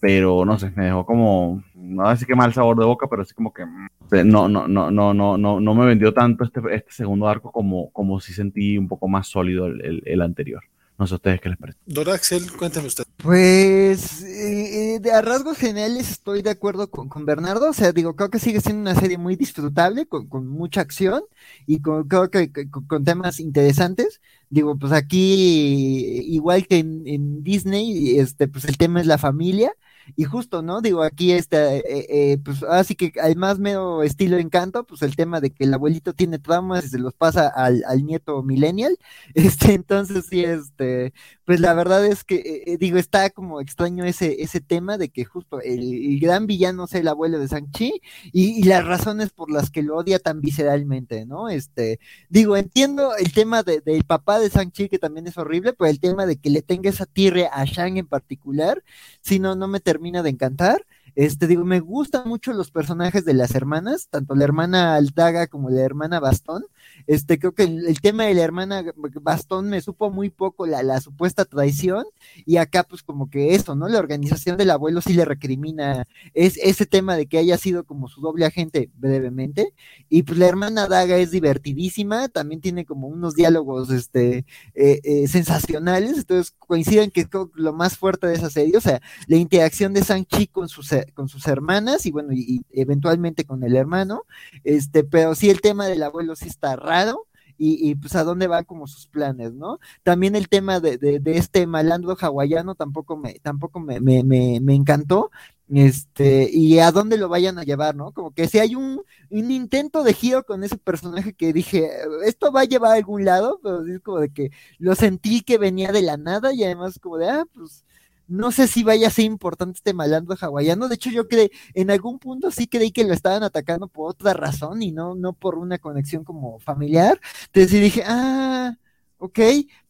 pero 0.00 0.44
no 0.44 0.58
sé, 0.58 0.70
me 0.76 0.86
dejó 0.86 1.06
como, 1.06 1.62
no 1.74 2.02
voy 2.02 2.08
a 2.08 2.12
decir 2.12 2.28
que 2.28 2.36
mal 2.36 2.52
sabor 2.52 2.78
de 2.78 2.84
boca, 2.84 3.06
pero 3.08 3.24
sí 3.24 3.34
como 3.34 3.52
que 3.52 3.64
mm, 3.64 3.88
no, 4.26 4.48
no, 4.48 4.68
no, 4.68 4.90
no, 4.90 5.14
no, 5.14 5.38
no, 5.38 5.60
no 5.60 5.74
me 5.74 5.86
vendió 5.86 6.12
tanto 6.14 6.44
este, 6.44 6.60
este 6.72 6.92
segundo 6.92 7.28
arco 7.28 7.50
como, 7.50 7.90
como 7.90 8.20
si 8.20 8.32
sentí 8.32 8.78
un 8.78 8.86
poco 8.88 9.08
más 9.08 9.28
sólido 9.28 9.66
el 9.66 10.22
anterior. 10.22 10.62
No 10.96 11.08
sé 11.08 11.14
a 11.14 11.16
ustedes 11.16 11.40
qué 11.40 11.48
les 11.48 11.58
parece. 11.58 11.78
Don 11.86 12.08
Axel, 12.08 12.52
cuéntame 12.52 12.86
usted. 12.86 13.04
Pues 13.16 14.22
eh, 14.22 15.00
a 15.12 15.22
rasgos 15.22 15.58
generales 15.58 16.08
estoy 16.10 16.42
de 16.42 16.50
acuerdo 16.50 16.88
con, 16.88 17.26
Bernardo. 17.26 17.70
O 17.70 17.72
sea, 17.72 17.92
digo, 17.92 18.14
creo 18.14 18.30
que 18.30 18.38
sigue 18.38 18.60
siendo 18.60 18.82
una 18.82 18.98
serie 18.98 19.18
muy 19.18 19.34
disfrutable, 19.34 20.06
con, 20.06 20.46
mucha 20.46 20.80
acción 20.80 21.24
y 21.66 21.80
con, 21.80 22.06
creo 22.06 22.30
que, 22.30 22.52
con 22.86 23.04
temas 23.04 23.40
interesantes. 23.40 24.20
Digo, 24.50 24.78
pues 24.78 24.92
aquí, 24.92 26.22
igual 26.28 26.66
que 26.68 26.78
en, 26.78 27.02
en, 27.06 27.42
Disney, 27.42 28.18
este, 28.20 28.46
pues 28.46 28.64
el 28.64 28.78
tema 28.78 29.00
es 29.00 29.06
la 29.06 29.18
familia. 29.18 29.72
Y 30.16 30.24
justo, 30.24 30.62
¿no? 30.62 30.80
Digo, 30.80 31.02
aquí 31.02 31.32
está, 31.32 31.74
eh, 31.76 31.82
eh, 32.08 32.38
pues 32.44 32.62
así 32.62 32.94
que 32.94 33.12
al 33.20 33.36
más 33.36 33.58
mero 33.58 34.02
estilo 34.02 34.38
encanto, 34.38 34.84
pues 34.84 35.02
el 35.02 35.16
tema 35.16 35.40
de 35.40 35.50
que 35.50 35.64
el 35.64 35.74
abuelito 35.74 36.12
tiene 36.12 36.38
traumas 36.38 36.84
y 36.84 36.88
se 36.88 36.98
los 36.98 37.14
pasa 37.14 37.48
al, 37.48 37.84
al 37.86 38.04
nieto 38.04 38.42
millennial. 38.42 38.96
Este, 39.34 39.74
entonces 39.74 40.26
sí, 40.30 40.44
este, 40.44 41.12
pues 41.44 41.60
la 41.60 41.74
verdad 41.74 42.06
es 42.06 42.24
que, 42.24 42.36
eh, 42.36 42.62
eh, 42.66 42.78
digo, 42.78 42.96
está 42.98 43.28
como 43.30 43.60
extraño 43.60 44.04
ese, 44.04 44.42
ese 44.42 44.60
tema 44.60 44.96
de 44.96 45.10
que 45.10 45.24
justo 45.24 45.60
el, 45.60 46.18
gran 46.20 46.46
villano 46.46 46.86
sea 46.86 47.00
el 47.00 47.08
abuelo 47.08 47.38
de 47.38 47.48
Shang-Chi 47.48 48.00
y, 48.32 48.64
las 48.64 48.84
razones 48.86 49.30
por 49.30 49.50
las 49.50 49.70
que 49.70 49.82
lo 49.82 49.96
odia 49.96 50.18
tan 50.18 50.40
visceralmente, 50.40 51.26
¿no? 51.26 51.48
Este, 51.50 52.00
digo, 52.30 52.56
entiendo 52.56 53.14
el 53.16 53.32
tema 53.32 53.62
de, 53.62 53.80
del 53.80 54.04
papá 54.04 54.38
de 54.38 54.48
Shang-Chi, 54.48 54.88
que 54.88 54.98
también 54.98 55.26
es 55.26 55.36
horrible, 55.36 55.74
pero 55.74 55.90
el 55.90 56.00
tema 56.00 56.24
de 56.24 56.36
que 56.36 56.50
le 56.50 56.62
tenga 56.62 56.88
esa 56.88 57.06
tierra 57.06 57.50
a 57.52 57.64
Shang 57.64 57.98
en 57.98 58.06
particular, 58.06 58.82
si 59.24 59.38
no, 59.38 59.56
no 59.56 59.66
me 59.68 59.80
termina 59.80 60.22
de 60.22 60.30
encantar. 60.30 60.86
Este, 61.14 61.46
digo, 61.46 61.64
me 61.64 61.80
gustan 61.80 62.28
mucho 62.28 62.52
los 62.52 62.70
personajes 62.70 63.24
de 63.24 63.34
las 63.34 63.54
hermanas, 63.54 64.08
tanto 64.10 64.34
la 64.34 64.44
hermana 64.44 64.96
Altaga 64.96 65.46
como 65.46 65.70
la 65.70 65.80
hermana 65.80 66.20
Bastón. 66.20 66.64
Este, 67.06 67.38
creo 67.38 67.52
que 67.52 67.64
el, 67.64 68.00
tema 68.00 68.24
de 68.24 68.34
la 68.34 68.42
hermana 68.42 68.84
Bastón 69.20 69.68
me 69.68 69.80
supo 69.80 70.10
muy 70.10 70.30
poco 70.30 70.66
la, 70.66 70.82
la, 70.82 71.00
supuesta 71.00 71.44
traición, 71.44 72.04
y 72.46 72.56
acá, 72.56 72.84
pues, 72.84 73.02
como 73.02 73.28
que 73.30 73.54
eso, 73.54 73.74
¿no? 73.74 73.88
La 73.88 73.98
organización 73.98 74.56
del 74.56 74.70
abuelo 74.70 75.00
sí 75.00 75.12
le 75.12 75.24
recrimina 75.24 76.06
es, 76.32 76.56
ese 76.58 76.86
tema 76.86 77.16
de 77.16 77.26
que 77.26 77.38
haya 77.38 77.58
sido 77.58 77.84
como 77.84 78.08
su 78.08 78.20
doble 78.20 78.46
agente 78.46 78.90
brevemente, 78.96 79.74
y 80.08 80.22
pues 80.22 80.38
la 80.38 80.46
hermana 80.46 80.88
Daga 80.88 81.16
es 81.16 81.30
divertidísima, 81.30 82.28
también 82.28 82.60
tiene 82.60 82.84
como 82.84 83.08
unos 83.08 83.34
diálogos, 83.34 83.90
este, 83.90 84.44
eh, 84.74 85.00
eh, 85.04 85.28
sensacionales, 85.28 86.18
entonces 86.18 86.54
coinciden 86.58 87.10
que 87.10 87.22
es 87.22 87.28
lo 87.54 87.72
más 87.72 87.96
fuerte 87.98 88.26
de 88.26 88.34
esa 88.34 88.50
serie, 88.50 88.76
o 88.76 88.80
sea, 88.80 89.00
la 89.26 89.36
interacción 89.36 89.92
de 89.92 90.04
Sanchi 90.04 90.46
con 90.46 90.68
sus, 90.68 90.90
con 91.14 91.28
sus 91.28 91.46
hermanas, 91.46 92.06
y 92.06 92.10
bueno, 92.10 92.32
y, 92.32 92.64
eventualmente 92.70 93.44
con 93.44 93.62
el 93.62 93.76
hermano, 93.76 94.24
este, 94.64 95.04
pero 95.04 95.34
sí 95.34 95.50
el 95.50 95.60
tema 95.60 95.86
del 95.86 96.02
abuelo 96.02 96.36
sí 96.36 96.48
está 96.48 96.73
raro, 96.76 97.26
y, 97.56 97.94
pues 97.94 98.14
a 98.16 98.24
dónde 98.24 98.46
van 98.46 98.64
como 98.64 98.86
sus 98.86 99.06
planes, 99.06 99.52
¿no? 99.52 99.78
También 100.02 100.34
el 100.36 100.48
tema 100.48 100.80
de, 100.80 100.98
de, 100.98 101.20
este 101.38 101.66
malandro 101.66 102.16
hawaiano 102.20 102.74
tampoco 102.74 103.16
me, 103.16 103.34
tampoco 103.40 103.80
me, 103.80 104.00
me, 104.00 104.22
me, 104.24 104.74
encantó, 104.74 105.30
este, 105.72 106.50
y 106.52 106.78
a 106.80 106.90
dónde 106.90 107.16
lo 107.16 107.28
vayan 107.28 107.58
a 107.58 107.62
llevar, 107.62 107.94
¿no? 107.94 108.12
Como 108.12 108.32
que 108.32 108.48
si 108.48 108.58
hay 108.58 108.74
un, 108.74 109.02
un, 109.30 109.50
intento 109.50 110.02
de 110.02 110.14
giro 110.14 110.44
con 110.44 110.64
ese 110.64 110.76
personaje 110.78 111.32
que 111.32 111.52
dije, 111.52 111.88
esto 112.24 112.52
va 112.52 112.62
a 112.62 112.64
llevar 112.64 112.92
a 112.92 112.94
algún 112.96 113.24
lado, 113.24 113.60
pero 113.62 113.86
es 113.86 114.00
como 114.00 114.18
de 114.18 114.30
que 114.30 114.50
lo 114.78 114.94
sentí 114.94 115.42
que 115.42 115.58
venía 115.58 115.92
de 115.92 116.02
la 116.02 116.16
nada 116.16 116.52
y 116.52 116.64
además 116.64 116.98
como 116.98 117.18
de, 117.18 117.30
ah, 117.30 117.44
pues 117.54 117.84
no 118.26 118.52
sé 118.52 118.66
si 118.68 118.82
vaya 118.82 119.08
a 119.08 119.10
ser 119.10 119.24
importante 119.26 119.78
este 119.78 119.94
malandro 119.94 120.36
hawaiano. 120.40 120.88
De 120.88 120.94
hecho, 120.96 121.10
yo 121.10 121.28
creí, 121.28 121.50
en 121.74 121.90
algún 121.90 122.18
punto 122.18 122.50
sí 122.50 122.66
creí 122.66 122.90
que 122.92 123.04
lo 123.04 123.12
estaban 123.14 123.42
atacando 123.42 123.88
por 123.88 124.10
otra 124.10 124.32
razón 124.34 124.82
y 124.82 124.92
no, 124.92 125.14
no 125.14 125.32
por 125.32 125.56
una 125.58 125.78
conexión 125.78 126.24
como 126.24 126.58
familiar. 126.60 127.20
Entonces 127.46 127.80
dije, 127.80 128.02
ah, 128.06 128.76
ok, 129.18 129.38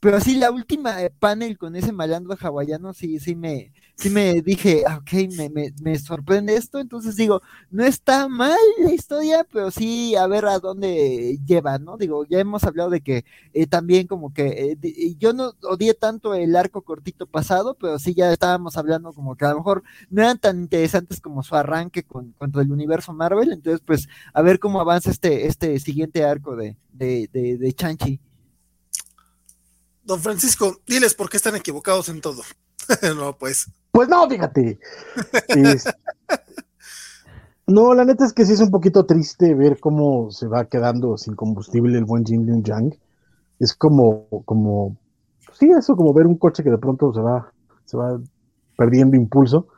pero 0.00 0.20
sí 0.20 0.36
la 0.36 0.50
última 0.50 0.96
panel 1.18 1.58
con 1.58 1.76
ese 1.76 1.92
malandro 1.92 2.36
hawaiano 2.40 2.92
sí, 2.92 3.18
sí 3.18 3.34
me, 3.34 3.72
sí 3.96 4.10
me 4.10 4.42
dije, 4.42 4.84
ah, 4.86 4.98
ok, 4.98 5.12
me, 5.36 5.50
me, 5.50 5.72
me, 5.82 5.98
sorprende 5.98 6.56
esto, 6.56 6.78
entonces 6.78 7.16
digo, 7.16 7.40
no 7.70 7.84
está 7.84 8.28
mal 8.28 8.58
la 8.78 8.92
historia, 8.92 9.46
pero 9.50 9.70
sí 9.70 10.14
a 10.16 10.26
ver 10.26 10.44
a 10.46 10.58
dónde 10.58 11.38
lleva, 11.46 11.78
¿no? 11.78 11.96
Digo, 11.96 12.24
ya 12.26 12.38
hemos 12.38 12.64
hablado 12.64 12.90
de 12.90 13.00
que 13.00 13.24
eh, 13.52 13.66
también 13.66 14.06
como 14.06 14.32
que 14.32 14.76
eh, 14.82 15.16
yo 15.18 15.32
no 15.32 15.52
odié 15.62 15.94
tanto 15.94 16.34
el 16.34 16.54
arco 16.56 16.82
cortito 16.82 17.26
pasado, 17.26 17.74
pero 17.74 17.98
sí 17.98 18.14
ya 18.14 18.32
estábamos 18.32 18.76
hablando 18.76 19.12
como 19.12 19.36
que 19.36 19.46
a 19.46 19.50
lo 19.50 19.56
mejor 19.58 19.82
no 20.10 20.22
eran 20.22 20.38
tan 20.38 20.60
interesantes 20.60 21.20
como 21.20 21.42
su 21.42 21.56
arranque 21.56 22.02
con, 22.04 22.32
contra 22.32 22.62
el 22.62 22.72
universo 22.72 23.12
Marvel, 23.12 23.52
entonces 23.52 23.80
pues 23.84 24.08
a 24.32 24.42
ver 24.42 24.58
cómo 24.58 24.80
avanza 24.80 25.10
este, 25.10 25.46
este 25.46 25.78
siguiente 25.80 26.24
arco 26.24 26.56
de, 26.56 26.76
de, 26.92 27.28
de, 27.32 27.58
de 27.58 27.72
Chanchi. 27.72 28.20
Don 30.04 30.20
Francisco, 30.20 30.80
diles 30.86 31.14
por 31.14 31.30
qué 31.30 31.36
están 31.36 31.56
equivocados 31.56 32.08
en 32.08 32.20
todo. 32.20 32.42
no, 33.16 33.36
pues. 33.36 33.70
Pues 33.90 34.08
no, 34.08 34.28
fíjate. 34.28 34.78
No, 37.66 37.94
la 37.94 38.04
neta 38.04 38.26
es 38.26 38.34
que 38.34 38.44
sí 38.44 38.52
es 38.52 38.60
un 38.60 38.70
poquito 38.70 39.06
triste 39.06 39.54
ver 39.54 39.80
cómo 39.80 40.30
se 40.30 40.46
va 40.46 40.66
quedando 40.66 41.16
sin 41.16 41.34
combustible 41.34 41.96
el 41.96 42.04
buen 42.04 42.24
Jin 42.24 42.46
Yun 42.46 42.62
Yang. 42.62 42.98
Es 43.58 43.74
como, 43.74 44.26
como, 44.44 44.98
sí, 45.58 45.70
eso, 45.70 45.96
como 45.96 46.12
ver 46.12 46.26
un 46.26 46.36
coche 46.36 46.62
que 46.62 46.70
de 46.70 46.76
pronto 46.76 47.14
se 47.14 47.20
va, 47.20 47.52
se 47.86 47.96
va 47.96 48.20
perdiendo 48.76 49.16
impulso. 49.16 49.68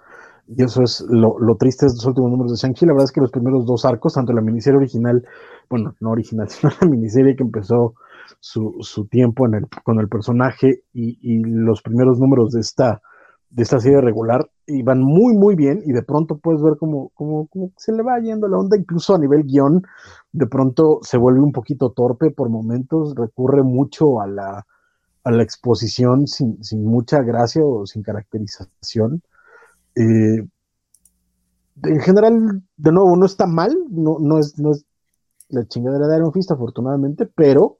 Y 0.49 0.63
eso 0.63 0.83
es 0.83 1.05
lo, 1.09 1.35
triste 1.57 1.87
de 1.87 1.89
estos 1.89 2.07
últimos 2.07 2.31
números 2.31 2.53
de 2.53 2.59
Shang-Chi. 2.59 2.87
La 2.87 2.93
verdad 2.93 3.07
es 3.07 3.13
que 3.13 3.21
los 3.21 3.33
primeros 3.33 3.67
dos 3.67 3.85
arcos, 3.85 4.15
tanto 4.15 4.33
la 4.33 4.43
miniserie 4.43 4.79
original, 4.79 5.25
bueno, 5.69 5.95
no 6.01 6.11
original, 6.11 6.49
sino 6.51 6.73
la 6.81 6.89
miniserie 6.89 7.35
que 7.35 7.43
empezó 7.43 7.95
su, 8.41 8.77
su 8.81 9.07
tiempo 9.07 9.47
en 9.47 9.55
el, 9.55 9.67
con 9.85 9.99
el 10.01 10.09
personaje 10.09 10.83
y, 10.93 11.19
y 11.21 11.43
los 11.45 11.83
primeros 11.83 12.19
números 12.19 12.53
de 12.53 12.61
esta, 12.61 13.01
de 13.51 13.63
esta 13.63 13.81
serie 13.81 14.01
regular 14.01 14.49
y 14.67 14.83
van 14.83 15.01
muy, 15.01 15.37
muy 15.37 15.55
bien 15.55 15.81
y 15.85 15.93
de 15.93 16.03
pronto 16.03 16.39
puedes 16.39 16.63
ver 16.63 16.75
cómo, 16.79 17.11
cómo, 17.15 17.49
se 17.77 17.93
le 17.93 18.03
va 18.03 18.19
yendo 18.21 18.49
la 18.49 18.59
onda, 18.59 18.77
incluso 18.77 19.15
a 19.15 19.19
nivel 19.19 19.45
guion, 19.45 19.83
de 20.33 20.47
pronto 20.47 20.99
se 21.03 21.17
vuelve 21.17 21.41
un 21.41 21.53
poquito 21.53 21.91
torpe 21.91 22.31
por 22.31 22.51
momentos, 22.51 23.15
recurre 23.17 23.63
mucho 23.63 24.21
a 24.21 24.27
la, 24.27 24.67
a 25.25 25.31
la 25.31 25.43
exposición 25.43 26.27
sin, 26.27 26.63
sin 26.63 26.85
mucha 26.85 27.23
gracia 27.23 27.63
o 27.65 27.87
sin 27.87 28.03
caracterización. 28.03 29.23
Eh, 29.97 30.47
en 31.83 32.01
general, 32.01 32.63
de 32.77 32.93
nuevo, 32.93 33.17
no 33.17 33.27
está 33.27 33.47
mal, 33.47 33.77
no, 33.91 34.19
no, 34.21 34.39
es, 34.39 34.59
no 34.59 34.73
es 34.73 34.85
la 35.49 35.67
chingadera 35.67 36.09
de 36.09 36.17
Iron 36.17 36.33
Fist, 36.33 36.51
afortunadamente, 36.51 37.27
pero 37.27 37.79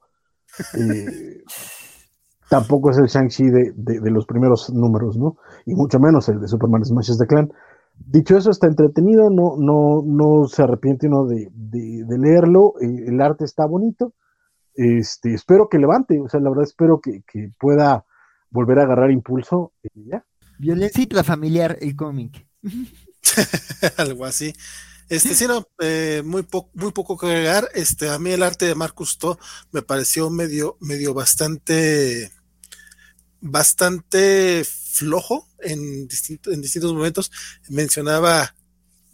eh, 0.73 1.43
tampoco 2.49 2.91
es 2.91 2.97
el 2.97 3.07
Shang-Chi 3.07 3.49
de, 3.49 4.11
los 4.11 4.25
primeros 4.25 4.69
números, 4.69 5.17
¿no? 5.17 5.37
Y 5.65 5.75
mucho 5.75 5.99
menos 5.99 6.29
el 6.29 6.39
de 6.39 6.47
Superman 6.47 6.85
Smashes 6.85 7.17
the 7.17 7.27
Clan. 7.27 7.51
Dicho 7.95 8.37
eso, 8.37 8.51
está 8.51 8.67
entretenido, 8.67 9.29
no, 9.29 9.55
no, 9.57 10.03
no 10.05 10.47
se 10.47 10.61
arrepiente 10.61 11.07
uno 11.07 11.25
de, 11.25 11.49
leerlo, 12.07 12.75
eh, 12.79 13.05
el 13.07 13.19
arte 13.21 13.43
está 13.43 13.65
bonito, 13.65 14.13
este, 14.75 15.33
espero 15.33 15.67
que 15.67 15.79
levante, 15.79 16.19
o 16.21 16.29
sea, 16.29 16.39
la 16.39 16.49
verdad 16.49 16.63
espero 16.63 17.01
que, 17.01 17.23
pueda 17.59 18.05
volver 18.51 18.79
a 18.79 18.83
agarrar 18.83 19.11
impulso 19.11 19.73
y 19.95 20.09
ya. 20.11 20.23
Violencia 20.57 21.23
familiar 21.23 21.77
el 21.81 21.95
cómic. 21.95 22.45
Algo 23.97 24.25
así. 24.25 24.53
Este, 25.09 25.35
sí, 25.35 25.47
no, 25.47 25.65
eh, 25.79 26.21
muy, 26.25 26.45
muy 26.73 26.91
poco 26.91 27.17
que 27.17 27.27
agregar. 27.27 27.69
Este, 27.73 28.09
a 28.09 28.19
mí 28.19 28.31
el 28.31 28.43
arte 28.43 28.65
de 28.65 28.75
Marcus 28.75 29.17
To 29.17 29.39
me 29.71 29.81
pareció 29.81 30.29
medio, 30.29 30.77
medio 30.81 31.13
bastante 31.13 32.31
bastante 33.39 34.65
flojo 34.65 35.47
en, 35.59 35.79
en 36.45 36.61
distintos 36.61 36.93
momentos. 36.93 37.31
Mencionaba 37.69 38.53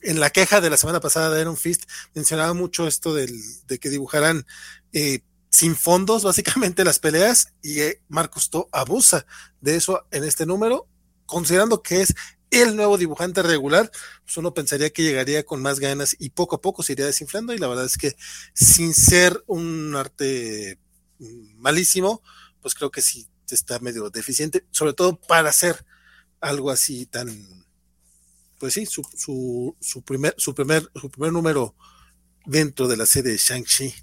en 0.02 0.20
la 0.20 0.30
queja 0.30 0.62
de 0.62 0.70
la 0.70 0.78
semana 0.78 1.00
pasada 1.00 1.30
de 1.34 1.42
Iron 1.42 1.58
Fist, 1.58 1.84
mencionaba 2.14 2.54
mucho 2.54 2.88
esto 2.88 3.14
del, 3.14 3.34
de 3.68 3.80
que 3.80 3.90
dibujaran 3.90 4.46
eh, 4.92 5.22
sin 5.50 5.76
fondos 5.76 6.24
básicamente 6.24 6.84
las 6.84 7.00
peleas 7.00 7.54
y 7.62 7.80
eh, 7.80 8.02
Marcus 8.10 8.50
To 8.50 8.68
abusa 8.72 9.26
de 9.62 9.76
eso 9.76 10.06
en 10.12 10.24
este 10.26 10.46
número, 10.46 10.88
considerando 11.26 11.82
que 11.82 12.02
es 12.02 12.14
el 12.52 12.76
nuevo 12.76 12.98
dibujante 12.98 13.42
regular, 13.42 13.92
pues 14.24 14.38
uno 14.38 14.54
pensaría 14.54 14.92
que 14.92 15.02
llegaría 15.02 15.44
con 15.44 15.62
más 15.62 15.80
ganas 15.80 16.16
y 16.20 16.30
poco 16.30 16.56
a 16.56 16.62
poco 16.62 16.84
se 16.84 16.94
iría 16.94 17.06
desinflando 17.06 17.54
y 17.54 17.58
la 17.58 17.68
verdad 17.68 17.86
es 17.86 17.98
que 17.98 18.16
sin 18.54 18.94
ser 18.94 19.44
un 19.48 19.96
arte 19.96 20.80
mm, 21.20 21.58
malísimo, 21.58 22.22
pues 22.62 22.76
creo 22.76 22.92
que 22.92 23.02
sí 23.02 23.28
está 23.50 23.80
medio 23.80 24.10
deficiente, 24.10 24.66
sobre 24.72 24.94
todo 24.94 25.20
para 25.20 25.50
hacer 25.50 25.86
algo 26.42 26.72
así 26.72 27.06
tan, 27.06 27.66
pues 28.60 28.74
sí, 28.74 28.86
su, 28.86 29.04
su, 29.16 29.76
su, 29.80 30.04
primer, 30.04 30.36
su, 30.38 30.54
primer, 30.54 30.90
su 30.96 31.10
primer 31.10 31.32
número 31.32 31.76
dentro 32.46 32.88
de 32.88 32.98
la 32.98 33.06
serie 33.06 33.32
de 33.32 33.38
Shang-Chi. 33.38 33.94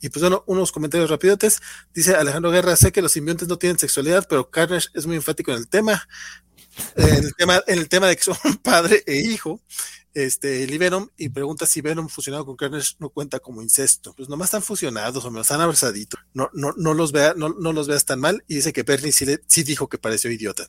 Y 0.00 0.10
pues 0.10 0.22
bueno, 0.22 0.44
unos 0.46 0.70
comentarios 0.70 1.10
rapidotes. 1.10 1.60
Dice 1.92 2.14
Alejandro 2.14 2.52
Guerra, 2.52 2.76
sé 2.76 2.92
que 2.92 3.02
los 3.02 3.12
simbiontes 3.12 3.48
no 3.48 3.58
tienen 3.58 3.78
sexualidad, 3.78 4.26
pero 4.28 4.48
Carnage 4.48 4.88
es 4.94 5.06
muy 5.06 5.16
enfático 5.16 5.50
en 5.50 5.58
el 5.58 5.68
tema. 5.68 6.06
En 6.96 7.24
el 7.24 7.34
tema, 7.34 7.62
en 7.66 7.78
el 7.78 7.88
tema 7.88 8.08
de 8.08 8.16
que 8.16 8.22
son 8.22 8.36
padre 8.62 9.02
e 9.06 9.16
hijo 9.16 9.60
este, 10.14 10.66
Venom 10.78 11.08
y 11.16 11.28
pregunta 11.28 11.66
si 11.66 11.80
Venom 11.80 12.08
fusionado 12.08 12.44
con 12.44 12.56
Carnage 12.56 12.94
no 12.98 13.10
cuenta 13.10 13.38
como 13.38 13.62
incesto. 13.62 14.14
Pues 14.14 14.28
nomás 14.28 14.46
están 14.46 14.62
fusionados 14.62 15.24
o 15.24 15.30
me 15.30 15.40
están 15.40 15.60
abrazaditos. 15.60 16.20
No, 16.34 16.50
no, 16.52 16.72
no 16.76 16.94
los 16.94 17.12
vea, 17.12 17.34
no, 17.36 17.50
no 17.50 17.72
los 17.72 17.86
veas 17.86 18.04
tan 18.04 18.20
mal. 18.20 18.42
Y 18.48 18.56
dice 18.56 18.72
que 18.72 18.82
Bernie 18.82 19.12
sí, 19.12 19.26
sí 19.46 19.62
dijo 19.62 19.88
que 19.88 19.98
pareció 19.98 20.30
idiota. 20.30 20.68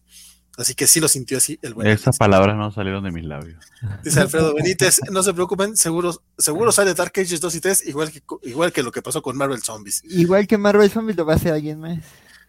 Así 0.57 0.75
que 0.75 0.88
sí 0.88 0.99
lo 0.99 1.07
sintió 1.07 1.38
así 1.38 1.57
el 1.61 1.73
buen. 1.73 1.88
Esas 1.88 2.17
palabras 2.17 2.57
no 2.57 2.69
salieron 2.71 3.03
de 3.03 3.11
mis 3.11 3.23
labios. 3.23 3.63
Dice 4.03 4.19
Alfredo 4.19 4.53
Benítez, 4.55 4.99
no 5.09 5.23
se 5.23 5.33
preocupen, 5.33 5.77
seguro, 5.77 6.21
seguro 6.38 6.71
sale 6.71 6.93
Dark 6.93 7.13
Ages 7.15 7.39
2 7.39 7.55
y 7.55 7.61
3, 7.61 7.88
igual 7.88 8.11
que, 8.11 8.21
igual 8.43 8.73
que 8.73 8.83
lo 8.83 8.91
que 8.91 9.01
pasó 9.01 9.21
con 9.21 9.38
Marvel 9.38 9.61
Zombies. 9.61 10.03
Igual 10.03 10.47
que 10.47 10.57
Marvel 10.57 10.91
Zombies 10.91 11.15
lo 11.15 11.25
va 11.25 11.33
a 11.33 11.35
hacer 11.38 11.53
alguien 11.53 11.79
más. 11.79 11.99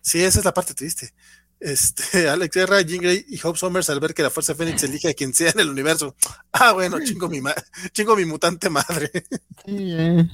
Sí, 0.01 0.23
esa 0.23 0.41
es 0.41 0.45
la 0.45 0.53
parte 0.53 0.75
triste. 0.75 1.15
Este, 1.61 2.29
Alex 2.29 2.55
Guerra, 2.55 2.81
Jean 2.81 3.03
Grey 3.03 3.25
y 3.29 3.39
Hope 3.43 3.59
Summers 3.59 3.91
al 3.91 4.01
ver 4.01 4.15
que 4.15 4.23
la 4.23 4.31
Fuerza 4.31 4.55
Fénix 4.55 4.83
elige 4.83 5.09
a 5.11 5.15
quien 5.15 5.35
sea 5.35 5.51
en 5.51 5.61
el 5.61 5.69
universo. 5.69 6.17
Ah, 6.53 6.73
bueno, 6.73 6.99
chingo 7.05 7.29
mi, 7.29 7.41
chingo 7.93 8.17
mi 8.17 8.25
mutante 8.25 8.71
madre. 8.71 9.11
Eh. 9.67 10.27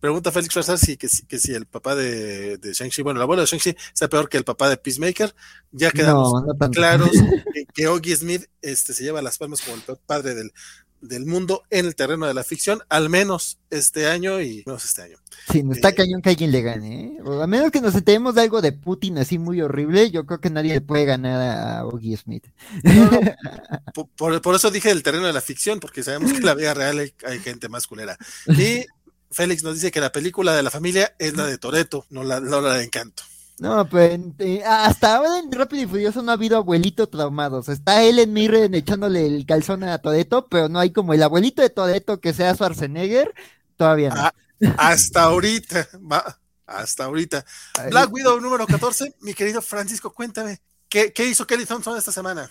Pregunta 0.00 0.30
Félix 0.30 0.54
Farsar 0.54 0.78
si, 0.78 0.96
que, 0.96 1.08
que 1.26 1.38
si 1.40 1.52
el 1.54 1.66
papá 1.66 1.96
de, 1.96 2.56
de 2.58 2.72
Shang-Chi, 2.72 3.02
bueno, 3.02 3.18
el 3.18 3.22
abuelo 3.22 3.42
de 3.42 3.46
Shang-Chi 3.46 3.74
está 3.92 4.08
peor 4.08 4.28
que 4.28 4.36
el 4.36 4.44
papá 4.44 4.70
de 4.70 4.76
Peacemaker. 4.76 5.34
Ya 5.72 5.90
quedamos 5.90 6.32
claros 6.72 7.10
que, 7.74 8.00
que 8.00 8.16
Smith 8.16 8.44
este, 8.62 8.94
se 8.94 9.02
lleva 9.02 9.22
las 9.22 9.38
palmas 9.38 9.60
como 9.60 9.76
el 9.76 9.82
padre 10.06 10.36
del, 10.36 10.52
del 11.00 11.26
mundo 11.26 11.62
en 11.70 11.86
el 11.86 11.94
terreno 11.94 12.26
de 12.26 12.34
la 12.34 12.44
ficción, 12.44 12.80
al 12.88 13.08
menos 13.08 13.58
este 13.70 14.06
año 14.06 14.40
y 14.40 14.62
menos 14.66 14.84
este 14.84 15.02
año. 15.02 15.18
Sí, 15.50 15.62
no 15.62 15.72
está 15.72 15.90
eh, 15.90 15.94
cañón 15.94 16.20
que 16.22 16.30
alguien 16.30 16.52
le 16.52 16.62
gane, 16.62 17.04
¿eh? 17.04 17.18
a 17.42 17.46
menos 17.46 17.70
que 17.70 17.80
nos 17.80 17.94
enteremos 17.94 18.34
de 18.34 18.42
algo 18.42 18.60
de 18.60 18.72
Putin 18.72 19.18
así 19.18 19.38
muy 19.38 19.60
horrible, 19.60 20.10
yo 20.10 20.26
creo 20.26 20.40
que 20.40 20.50
nadie 20.50 20.74
le 20.74 20.80
puede 20.80 21.04
ganar 21.04 21.40
a 21.40 21.86
Oggy 21.86 22.16
Smith. 22.16 22.46
por, 24.16 24.54
eso 24.54 24.70
dije 24.70 24.90
el 24.90 25.02
terreno 25.02 25.26
de 25.26 25.32
la 25.32 25.40
ficción, 25.40 25.80
porque 25.80 26.02
sabemos 26.02 26.32
que 26.32 26.38
en 26.38 26.46
la 26.46 26.54
vida 26.54 26.74
real 26.74 26.98
hay, 26.98 27.38
gente 27.40 27.68
más 27.68 27.86
culera. 27.86 28.16
Y 28.46 28.84
Félix 29.30 29.62
nos 29.62 29.74
dice 29.74 29.90
que 29.90 30.00
la 30.00 30.12
película 30.12 30.54
de 30.54 30.62
la 30.62 30.70
familia 30.70 31.14
es 31.18 31.36
la 31.36 31.46
de 31.46 31.58
Toreto, 31.58 32.06
no 32.10 32.24
la, 32.24 32.40
no 32.40 32.60
la 32.60 32.74
de 32.74 32.84
Encanto. 32.84 33.22
No, 33.60 33.88
pues 33.88 34.20
hasta 34.64 35.16
ahora 35.16 35.40
en 35.40 35.50
Rápido 35.50 35.82
y 35.82 35.86
Furioso 35.86 36.22
no 36.22 36.30
ha 36.30 36.34
habido 36.34 36.58
abuelitos 36.58 37.10
traumados. 37.10 37.68
Está 37.68 38.02
él 38.04 38.20
en 38.20 38.32
Mirren 38.32 38.74
echándole 38.74 39.26
el 39.26 39.46
calzón 39.46 39.82
a 39.82 39.98
Toreto, 39.98 40.46
pero 40.48 40.68
no 40.68 40.78
hay 40.78 40.92
como 40.92 41.12
el 41.12 41.22
abuelito 41.22 41.62
de 41.62 41.70
Toreto 41.70 42.20
que 42.20 42.32
sea 42.32 42.54
Schwarzenegger, 42.54 43.34
todavía 43.76 44.10
no. 44.10 44.16
Ah, 44.16 44.34
hasta 44.76 45.24
ahorita, 45.24 45.88
va, 46.10 46.38
hasta 46.66 47.04
ahorita. 47.04 47.44
Black 47.90 48.12
Widow 48.12 48.40
número 48.40 48.66
14, 48.66 49.16
mi 49.22 49.34
querido 49.34 49.60
Francisco, 49.60 50.12
cuéntame, 50.12 50.60
¿qué, 50.88 51.12
qué 51.12 51.26
hizo 51.26 51.46
Kelly 51.46 51.66
Thompson 51.66 51.96
esta 51.96 52.12
semana? 52.12 52.48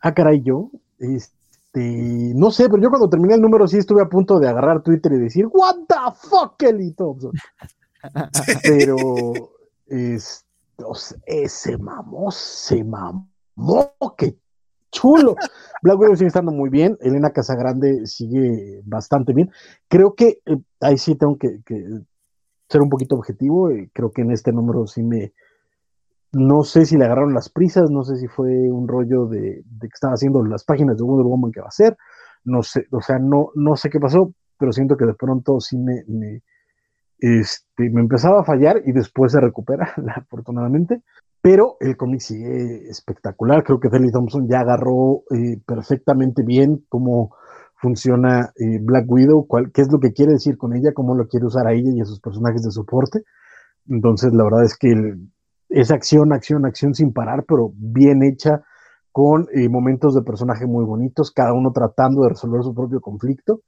Ah, 0.00 0.12
caray, 0.12 0.42
yo, 0.42 0.70
este, 0.98 2.32
no 2.34 2.50
sé, 2.50 2.68
pero 2.68 2.82
yo 2.82 2.90
cuando 2.90 3.08
terminé 3.08 3.34
el 3.34 3.40
número 3.40 3.68
sí 3.68 3.76
estuve 3.78 4.02
a 4.02 4.08
punto 4.08 4.40
de 4.40 4.48
agarrar 4.48 4.82
Twitter 4.82 5.12
y 5.12 5.18
decir, 5.18 5.46
what 5.52 5.76
the 5.88 6.28
fuck, 6.28 6.56
Kelly 6.58 6.92
Thompson. 6.92 7.32
pero 8.62 9.55
es, 9.86 10.44
ese 11.26 11.78
mamó, 11.78 12.30
se 12.30 12.84
mamó, 12.84 13.24
qué 14.16 14.36
chulo. 14.90 15.36
Black 15.82 15.98
Widow 15.98 16.16
sigue 16.16 16.28
estando 16.28 16.52
muy 16.52 16.70
bien, 16.70 16.96
Elena 17.00 17.30
Casagrande 17.30 18.06
sigue 18.06 18.82
bastante 18.84 19.32
bien. 19.32 19.50
Creo 19.88 20.14
que 20.14 20.40
eh, 20.46 20.58
ahí 20.80 20.98
sí 20.98 21.14
tengo 21.14 21.36
que, 21.36 21.60
que, 21.64 21.84
ser 22.68 22.82
un 22.82 22.90
poquito 22.90 23.14
objetivo, 23.16 23.70
eh, 23.70 23.90
creo 23.92 24.10
que 24.10 24.22
en 24.22 24.32
este 24.32 24.52
número 24.52 24.86
sí 24.86 25.02
me... 25.02 25.32
No 26.32 26.64
sé 26.64 26.84
si 26.84 26.96
le 26.98 27.04
agarraron 27.04 27.32
las 27.32 27.48
prisas, 27.48 27.90
no 27.90 28.02
sé 28.02 28.16
si 28.16 28.26
fue 28.26 28.70
un 28.70 28.88
rollo 28.88 29.26
de, 29.26 29.62
de 29.64 29.88
que 29.88 29.94
estaba 29.94 30.14
haciendo 30.14 30.44
las 30.44 30.64
páginas 30.64 30.96
de 30.96 31.04
Wonder 31.04 31.24
Woman 31.24 31.52
que 31.52 31.60
va 31.60 31.66
a 31.66 31.68
hacer, 31.68 31.96
no 32.44 32.62
sé, 32.62 32.86
o 32.90 33.00
sea, 33.00 33.18
no, 33.18 33.50
no 33.54 33.76
sé 33.76 33.88
qué 33.88 33.98
pasó, 34.00 34.32
pero 34.58 34.72
siento 34.72 34.96
que 34.96 35.06
de 35.06 35.14
pronto 35.14 35.60
sí 35.60 35.78
me, 35.78 36.04
me 36.08 36.42
este, 37.18 37.90
me 37.90 38.00
empezaba 38.00 38.40
a 38.40 38.44
fallar 38.44 38.82
y 38.84 38.92
después 38.92 39.32
se 39.32 39.40
recupera, 39.40 39.92
afortunadamente. 40.16 41.02
Pero 41.40 41.76
el 41.80 41.96
cómic 41.96 42.20
sigue 42.20 42.88
espectacular. 42.88 43.62
Creo 43.62 43.78
que 43.78 43.88
Kelly 43.88 44.10
Thompson 44.10 44.48
ya 44.48 44.60
agarró 44.60 45.22
eh, 45.30 45.60
perfectamente 45.64 46.42
bien 46.42 46.84
cómo 46.88 47.36
funciona 47.76 48.52
eh, 48.56 48.80
Black 48.82 49.04
Widow, 49.08 49.46
cuál, 49.46 49.70
qué 49.70 49.82
es 49.82 49.92
lo 49.92 50.00
que 50.00 50.12
quiere 50.12 50.32
decir 50.32 50.58
con 50.58 50.74
ella, 50.74 50.92
cómo 50.92 51.14
lo 51.14 51.28
quiere 51.28 51.46
usar 51.46 51.66
a 51.66 51.72
ella 51.72 51.90
y 51.94 52.00
a 52.00 52.04
sus 52.04 52.20
personajes 52.20 52.62
de 52.62 52.70
soporte. 52.70 53.22
Entonces, 53.88 54.32
la 54.32 54.44
verdad 54.44 54.64
es 54.64 54.76
que 54.76 54.90
el, 54.90 55.30
es 55.68 55.90
acción, 55.90 56.32
acción, 56.32 56.66
acción 56.66 56.94
sin 56.94 57.12
parar, 57.12 57.44
pero 57.46 57.72
bien 57.76 58.22
hecha, 58.24 58.62
con 59.12 59.46
eh, 59.54 59.68
momentos 59.68 60.14
de 60.14 60.22
personaje 60.22 60.66
muy 60.66 60.84
bonitos, 60.84 61.30
cada 61.30 61.52
uno 61.52 61.70
tratando 61.72 62.22
de 62.22 62.30
resolver 62.30 62.62
su 62.62 62.74
propio 62.74 63.00
conflicto. 63.00 63.62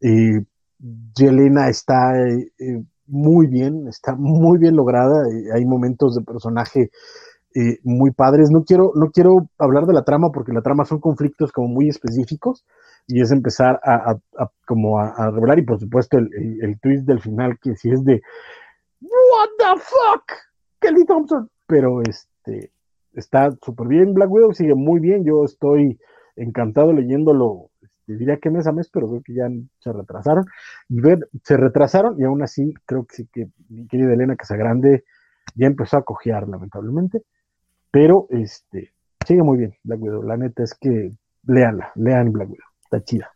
Yelena 0.00 1.68
está 1.68 2.14
muy 3.10 3.46
bien, 3.46 3.88
está 3.88 4.14
muy 4.14 4.58
bien 4.58 4.76
lograda. 4.76 5.28
Eh, 5.28 5.52
hay 5.52 5.64
momentos 5.64 6.14
de 6.14 6.22
personaje 6.22 6.90
eh, 7.54 7.78
muy 7.82 8.12
padres. 8.12 8.50
No 8.50 8.64
quiero, 8.64 8.92
no 8.94 9.10
quiero 9.10 9.48
hablar 9.58 9.86
de 9.86 9.92
la 9.92 10.04
trama 10.04 10.30
porque 10.30 10.52
la 10.52 10.62
trama 10.62 10.84
son 10.84 11.00
conflictos 11.00 11.52
como 11.52 11.68
muy 11.68 11.88
específicos 11.88 12.64
y 13.06 13.20
es 13.20 13.32
empezar 13.32 13.80
a, 13.82 14.16
como 14.66 14.98
a, 15.00 15.30
revelar 15.30 15.58
y 15.58 15.62
por 15.62 15.80
supuesto 15.80 16.18
el, 16.18 16.30
el, 16.34 16.64
el, 16.64 16.80
twist 16.80 17.06
del 17.06 17.20
final 17.20 17.58
que 17.58 17.74
si 17.74 17.90
es 17.90 18.04
de 18.04 18.22
What 19.00 19.48
the 19.58 19.80
fuck, 19.80 20.32
Kelly 20.80 21.04
Thompson. 21.04 21.50
Pero 21.66 22.02
este 22.02 22.70
está 23.14 23.50
súper 23.62 23.88
bien. 23.88 24.14
Black 24.14 24.30
Widow 24.30 24.52
sigue 24.52 24.74
muy 24.74 25.00
bien. 25.00 25.24
Yo 25.24 25.44
estoy 25.44 25.98
encantado 26.36 26.92
leyéndolo 26.92 27.69
diría 28.16 28.38
que 28.38 28.50
mes 28.50 28.66
a 28.66 28.72
mes, 28.72 28.88
pero 28.92 29.08
creo 29.08 29.22
que 29.22 29.34
ya 29.34 29.48
se 29.78 29.92
retrasaron. 29.92 30.46
Y 30.88 31.00
ver, 31.00 31.28
se 31.44 31.56
retrasaron 31.56 32.20
y 32.20 32.24
aún 32.24 32.42
así 32.42 32.74
creo 32.86 33.04
que 33.06 33.16
sí 33.16 33.28
que 33.32 33.48
mi 33.68 33.86
querida 33.86 34.12
Elena 34.12 34.36
Casagrande 34.36 35.04
ya 35.54 35.66
empezó 35.66 35.96
a 35.96 36.04
cojear, 36.04 36.48
lamentablemente. 36.48 37.22
Pero 37.90 38.26
este 38.30 38.92
sigue 39.26 39.42
muy 39.42 39.58
bien 39.58 39.76
Black 39.82 40.00
Widow. 40.00 40.22
La 40.22 40.36
neta 40.36 40.62
es 40.62 40.74
que 40.74 41.12
leanla, 41.46 41.92
lean 41.94 42.32
Black 42.32 42.50
Widow. 42.50 42.66
Está 42.84 43.04
chida. 43.04 43.30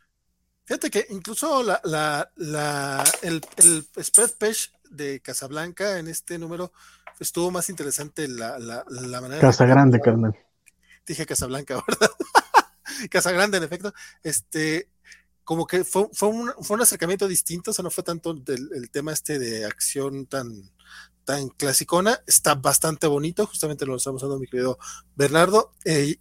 Fíjate 0.65 0.89
que 0.89 1.05
incluso 1.09 1.61
la, 1.61 1.79
la, 1.83 2.31
la, 2.37 3.03
el, 3.21 3.41
el 3.57 3.85
spread 4.03 4.31
page 4.39 4.71
de 4.89 5.19
Casablanca 5.19 5.99
en 5.99 6.07
este 6.07 6.39
número 6.39 6.71
estuvo 7.19 7.51
más 7.51 7.69
interesante 7.69 8.27
la, 8.27 8.57
la, 8.57 8.83
la 8.87 9.21
manera. 9.21 9.41
Casa 9.41 9.65
Grande, 9.65 9.99
carnal. 9.99 10.35
Dije 11.05 11.25
Casablanca, 11.25 11.75
¿verdad? 11.87 12.09
Casa 13.09 13.31
Grande, 13.31 13.57
en 13.57 13.63
efecto, 13.63 13.93
este, 14.23 14.89
como 15.43 15.67
que 15.67 15.83
fue, 15.83 16.07
fue, 16.13 16.29
un, 16.29 16.51
fue 16.61 16.75
un 16.75 16.81
acercamiento 16.81 17.27
distinto, 17.27 17.71
o 17.71 17.73
sea, 17.73 17.83
no 17.83 17.91
fue 17.91 18.03
tanto 18.03 18.33
del, 18.33 18.69
el 18.73 18.89
tema 18.89 19.13
este 19.13 19.39
de 19.39 19.65
acción 19.65 20.25
tan, 20.25 20.71
tan 21.23 21.49
clasicona, 21.49 22.19
está 22.27 22.55
bastante 22.55 23.07
bonito, 23.07 23.45
justamente 23.45 23.85
lo 23.85 23.95
estamos 23.95 24.21
usando 24.21 24.39
mi 24.39 24.47
querido 24.47 24.77
Bernardo, 25.15 25.71
eh, 25.85 26.17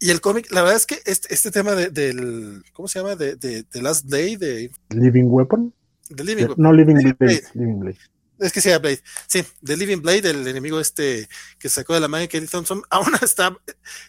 y 0.00 0.10
el 0.10 0.20
cómic, 0.20 0.50
la 0.52 0.62
verdad 0.62 0.76
es 0.76 0.86
que 0.86 0.98
este, 1.06 1.32
este 1.32 1.50
tema 1.50 1.74
de, 1.74 1.88
del, 1.88 2.62
¿cómo 2.72 2.88
se 2.88 2.98
llama? 2.98 3.16
De, 3.16 3.36
de, 3.36 3.62
de 3.62 3.82
Last 3.82 4.04
Day, 4.06 4.36
de... 4.36 4.70
Living 4.90 5.24
Weapon. 5.24 5.72
Living 6.10 6.48
No, 6.56 6.72
Living. 6.72 6.96
Blade. 7.18 7.42
Living 7.54 7.80
Blade. 7.80 7.98
Es 8.38 8.52
que 8.52 8.60
sea 8.60 8.78
Blade. 8.78 9.02
Sí, 9.26 9.44
The 9.64 9.76
Living 9.76 10.02
Blade, 10.02 10.30
el 10.30 10.46
enemigo 10.46 10.80
este 10.80 11.28
que 11.58 11.68
sacó 11.68 11.94
de 11.94 12.00
la 12.00 12.08
mano 12.08 12.22
de 12.22 12.28
Kelly 12.28 12.46
Thompson, 12.46 12.82
aún 12.90 13.12
está. 13.22 13.56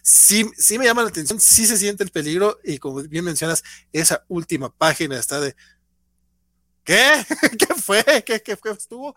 Sí, 0.01 0.49
sí 0.57 0.79
me 0.79 0.85
llama 0.85 1.03
la 1.03 1.09
atención, 1.09 1.39
sí 1.39 1.65
se 1.65 1.77
siente 1.77 2.03
el 2.03 2.11
peligro, 2.11 2.59
y 2.63 2.79
como 2.79 3.03
bien 3.03 3.25
mencionas, 3.25 3.63
esa 3.93 4.25
última 4.27 4.73
página 4.73 5.19
está 5.19 5.39
de. 5.39 5.55
¿Qué? 6.83 7.25
¿Qué 7.59 7.75
fue? 7.75 8.03
¿Qué, 8.25 8.41
qué 8.41 8.57
fue? 8.57 8.71
Estuvo 8.71 9.15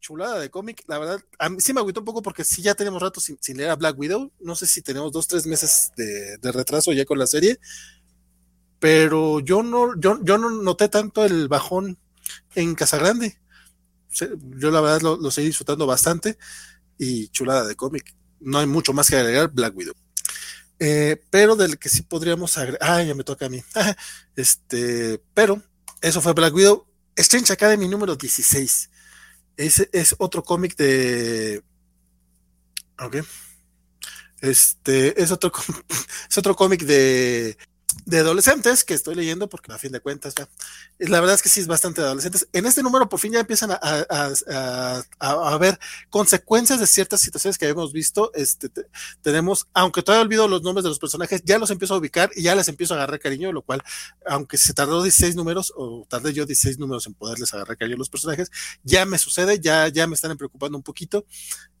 chulada 0.00 0.40
de 0.40 0.50
cómic. 0.50 0.82
La 0.88 0.98
verdad, 0.98 1.20
a 1.38 1.48
mí 1.48 1.60
sí 1.60 1.72
me 1.72 1.80
agüitó 1.80 2.00
un 2.00 2.06
poco 2.06 2.22
porque 2.22 2.44
sí 2.44 2.62
ya 2.62 2.74
tenemos 2.74 3.00
rato 3.00 3.20
sin, 3.20 3.38
leer 3.56 3.70
a 3.70 3.76
Black 3.76 3.98
Widow. 3.98 4.32
No 4.40 4.56
sé 4.56 4.66
si 4.66 4.82
tenemos 4.82 5.12
dos, 5.12 5.28
tres 5.28 5.46
meses 5.46 5.92
de, 5.96 6.36
de 6.38 6.52
retraso 6.52 6.92
ya 6.92 7.04
con 7.04 7.18
la 7.18 7.26
serie. 7.26 7.58
Pero 8.80 9.38
yo 9.38 9.62
no, 9.62 9.98
yo, 10.00 10.18
yo 10.24 10.38
no 10.38 10.50
noté 10.50 10.88
tanto 10.88 11.24
el 11.24 11.46
bajón 11.46 11.98
en 12.56 12.74
Casagrande 12.74 13.41
yo 14.12 14.70
la 14.70 14.80
verdad 14.80 15.00
lo, 15.02 15.16
lo 15.16 15.30
seguí 15.30 15.48
disfrutando 15.48 15.86
bastante 15.86 16.38
y 16.98 17.28
chulada 17.28 17.66
de 17.66 17.76
cómic. 17.76 18.14
No 18.40 18.58
hay 18.58 18.66
mucho 18.66 18.92
más 18.92 19.08
que 19.08 19.16
agregar, 19.16 19.50
Black 19.50 19.76
Widow. 19.76 19.94
Eh, 20.78 21.22
pero 21.30 21.54
del 21.54 21.78
que 21.78 21.88
sí 21.88 22.02
podríamos 22.02 22.58
agregar, 22.58 22.80
ah, 22.82 23.02
ya 23.02 23.14
me 23.14 23.24
toca 23.24 23.46
a 23.46 23.48
mí. 23.48 23.62
este, 24.36 25.22
pero 25.32 25.62
eso 26.00 26.20
fue 26.20 26.32
Black 26.32 26.54
Widow. 26.54 26.86
Strange 27.14 27.52
Academy 27.52 27.88
número 27.88 28.16
16. 28.16 28.90
Ese 29.56 29.88
es 29.92 30.14
otro 30.18 30.42
cómic 30.42 30.76
de. 30.76 31.62
Ok. 32.98 33.18
Este 34.40 35.22
es 35.22 35.30
otro, 35.30 35.52
es 36.30 36.38
otro 36.38 36.56
cómic 36.56 36.82
de 36.82 37.56
de 38.04 38.18
adolescentes 38.18 38.84
que 38.84 38.94
estoy 38.94 39.14
leyendo, 39.14 39.48
porque 39.48 39.72
a 39.72 39.78
fin 39.78 39.92
de 39.92 40.00
cuentas, 40.00 40.34
la 40.98 41.20
verdad 41.20 41.34
es 41.34 41.42
que 41.42 41.48
sí 41.48 41.60
es 41.60 41.66
bastante 41.66 42.00
adolescentes. 42.00 42.48
En 42.52 42.66
este 42.66 42.82
número 42.82 43.08
por 43.08 43.20
fin 43.20 43.32
ya 43.32 43.40
empiezan 43.40 43.70
a, 43.72 43.78
a, 43.82 44.32
a, 45.18 45.54
a 45.54 45.58
ver 45.58 45.78
consecuencias 46.10 46.80
de 46.80 46.86
ciertas 46.86 47.20
situaciones 47.20 47.58
que 47.58 47.66
habíamos 47.66 47.92
visto. 47.92 48.32
Este, 48.34 48.68
te, 48.68 48.86
tenemos, 49.20 49.66
aunque 49.74 50.02
todavía 50.02 50.24
olvido 50.24 50.48
los 50.48 50.62
nombres 50.62 50.84
de 50.84 50.90
los 50.90 50.98
personajes, 50.98 51.42
ya 51.44 51.58
los 51.58 51.70
empiezo 51.70 51.94
a 51.94 51.98
ubicar 51.98 52.30
y 52.34 52.42
ya 52.42 52.54
les 52.54 52.68
empiezo 52.68 52.94
a 52.94 52.98
agarrar 52.98 53.20
cariño, 53.20 53.52
lo 53.52 53.62
cual, 53.62 53.82
aunque 54.26 54.58
se 54.58 54.74
tardó 54.74 55.02
16 55.02 55.36
números, 55.36 55.72
o 55.76 56.06
tardé 56.08 56.32
yo 56.32 56.46
16 56.46 56.78
números 56.78 57.06
en 57.06 57.14
poderles 57.14 57.52
agarrar 57.54 57.76
cariño 57.76 57.96
a 57.96 57.98
los 57.98 58.10
personajes, 58.10 58.50
ya 58.82 59.04
me 59.04 59.18
sucede, 59.18 59.60
ya, 59.60 59.88
ya 59.88 60.06
me 60.06 60.14
están 60.14 60.36
preocupando 60.36 60.76
un 60.76 60.82
poquito. 60.82 61.24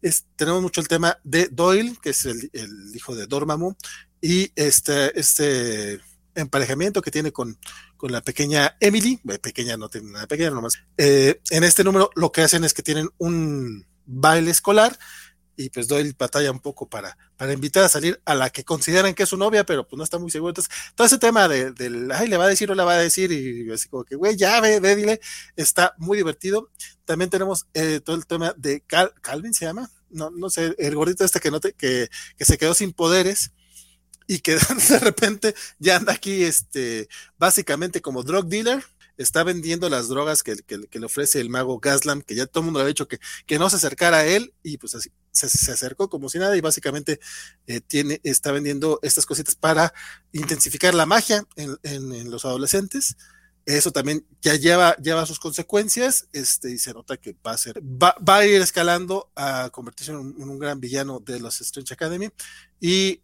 Es, 0.00 0.24
tenemos 0.36 0.62
mucho 0.62 0.80
el 0.80 0.88
tema 0.88 1.18
de 1.24 1.48
Doyle, 1.48 1.96
que 2.02 2.10
es 2.10 2.24
el, 2.24 2.50
el 2.52 2.94
hijo 2.94 3.14
de 3.14 3.26
Dormammu, 3.26 3.76
y 4.22 4.52
este, 4.56 5.18
este 5.18 6.00
emparejamiento 6.34 7.02
que 7.02 7.10
tiene 7.10 7.32
con, 7.32 7.58
con 7.96 8.12
la 8.12 8.22
pequeña 8.22 8.76
Emily, 8.80 9.20
pequeña 9.42 9.76
no 9.76 9.90
tiene 9.90 10.12
nada 10.12 10.26
pequeña 10.26 10.50
nomás, 10.50 10.74
eh, 10.96 11.40
en 11.50 11.64
este 11.64 11.84
número 11.84 12.10
lo 12.14 12.32
que 12.32 12.40
hacen 12.40 12.64
es 12.64 12.72
que 12.72 12.82
tienen 12.82 13.10
un 13.18 13.84
baile 14.06 14.50
escolar 14.50 14.96
y 15.56 15.68
pues 15.68 15.86
doy 15.88 16.14
batalla 16.18 16.50
un 16.50 16.60
poco 16.60 16.88
para, 16.88 17.16
para 17.36 17.52
invitar 17.52 17.84
a 17.84 17.88
salir 17.88 18.20
a 18.24 18.34
la 18.34 18.50
que 18.50 18.64
consideran 18.64 19.14
que 19.14 19.24
es 19.24 19.28
su 19.28 19.36
novia, 19.36 19.64
pero 19.64 19.86
pues 19.86 19.98
no 19.98 20.04
está 20.04 20.18
muy 20.18 20.30
seguro. 20.30 20.50
Entonces, 20.50 20.72
todo 20.94 21.06
ese 21.06 21.18
tema 21.18 21.46
de, 21.46 21.72
del, 21.72 22.10
ay, 22.10 22.26
le 22.28 22.38
va 22.38 22.44
a 22.44 22.48
decir 22.48 22.70
o 22.70 22.74
le 22.74 22.82
va 22.82 22.94
a 22.94 22.98
decir, 22.98 23.30
y 23.30 23.70
así 23.70 23.88
como 23.88 24.04
que, 24.04 24.16
güey, 24.16 24.34
ya 24.36 24.60
ve, 24.60 24.80
ve, 24.80 24.96
dile, 24.96 25.20
está 25.54 25.94
muy 25.98 26.16
divertido. 26.16 26.70
También 27.04 27.30
tenemos 27.30 27.66
eh, 27.74 28.00
todo 28.02 28.16
el 28.16 28.26
tema 28.26 28.54
de 28.56 28.80
Cal, 28.80 29.12
Calvin, 29.20 29.52
se 29.52 29.66
llama, 29.66 29.90
no, 30.08 30.30
no 30.30 30.48
sé, 30.48 30.74
el 30.78 30.94
gordito 30.94 31.24
este 31.24 31.38
que, 31.38 31.50
no 31.50 31.60
te, 31.60 31.74
que, 31.74 32.08
que 32.38 32.44
se 32.46 32.56
quedó 32.56 32.72
sin 32.72 32.92
poderes 32.92 33.52
y 34.26 34.40
que 34.40 34.56
de 34.88 34.98
repente 34.98 35.54
ya 35.78 35.96
anda 35.96 36.12
aquí, 36.12 36.44
este, 36.44 37.08
básicamente 37.38 38.00
como 38.00 38.22
drug 38.22 38.46
dealer, 38.46 38.84
está 39.16 39.44
vendiendo 39.44 39.88
las 39.88 40.08
drogas 40.08 40.42
que, 40.42 40.56
que, 40.56 40.98
le 40.98 41.06
ofrece 41.06 41.40
el 41.40 41.50
mago 41.50 41.78
Gaslam, 41.78 42.22
que 42.22 42.34
ya 42.34 42.46
todo 42.46 42.60
el 42.60 42.64
mundo 42.66 42.80
le 42.80 42.84
ha 42.84 42.88
dicho 42.88 43.08
que, 43.08 43.18
que 43.46 43.58
no 43.58 43.68
se 43.70 43.76
acercara 43.76 44.18
a 44.18 44.26
él, 44.26 44.54
y 44.62 44.78
pues 44.78 44.94
así 44.94 45.10
se, 45.30 45.48
se 45.48 45.72
acercó 45.72 46.08
como 46.08 46.28
si 46.28 46.38
nada, 46.38 46.56
y 46.56 46.60
básicamente 46.60 47.20
eh, 47.66 47.80
tiene, 47.80 48.20
está 48.24 48.52
vendiendo 48.52 48.98
estas 49.02 49.26
cositas 49.26 49.54
para 49.54 49.92
intensificar 50.32 50.94
la 50.94 51.06
magia 51.06 51.44
en, 51.56 51.76
en, 51.82 52.12
en 52.14 52.30
los 52.30 52.44
adolescentes. 52.44 53.16
eso 53.66 53.92
también 53.92 54.26
ya 54.40 54.56
lleva, 54.56 54.96
lleva 54.96 55.26
sus 55.26 55.38
consecuencias, 55.38 56.28
este, 56.32 56.70
y 56.72 56.78
se 56.78 56.92
nota 56.92 57.16
que 57.16 57.36
va 57.46 57.52
a 57.52 57.58
ser, 57.58 57.80
va, 57.82 58.16
va 58.26 58.38
a 58.38 58.46
ir 58.46 58.60
escalando 58.60 59.30
a 59.36 59.70
convertirse 59.70 60.12
en 60.12 60.18
un, 60.18 60.36
en 60.40 60.48
un, 60.48 60.58
gran 60.58 60.80
villano 60.80 61.20
de 61.20 61.38
los 61.38 61.60
Strange 61.60 61.94
Academy. 61.94 62.28
Y, 62.80 63.20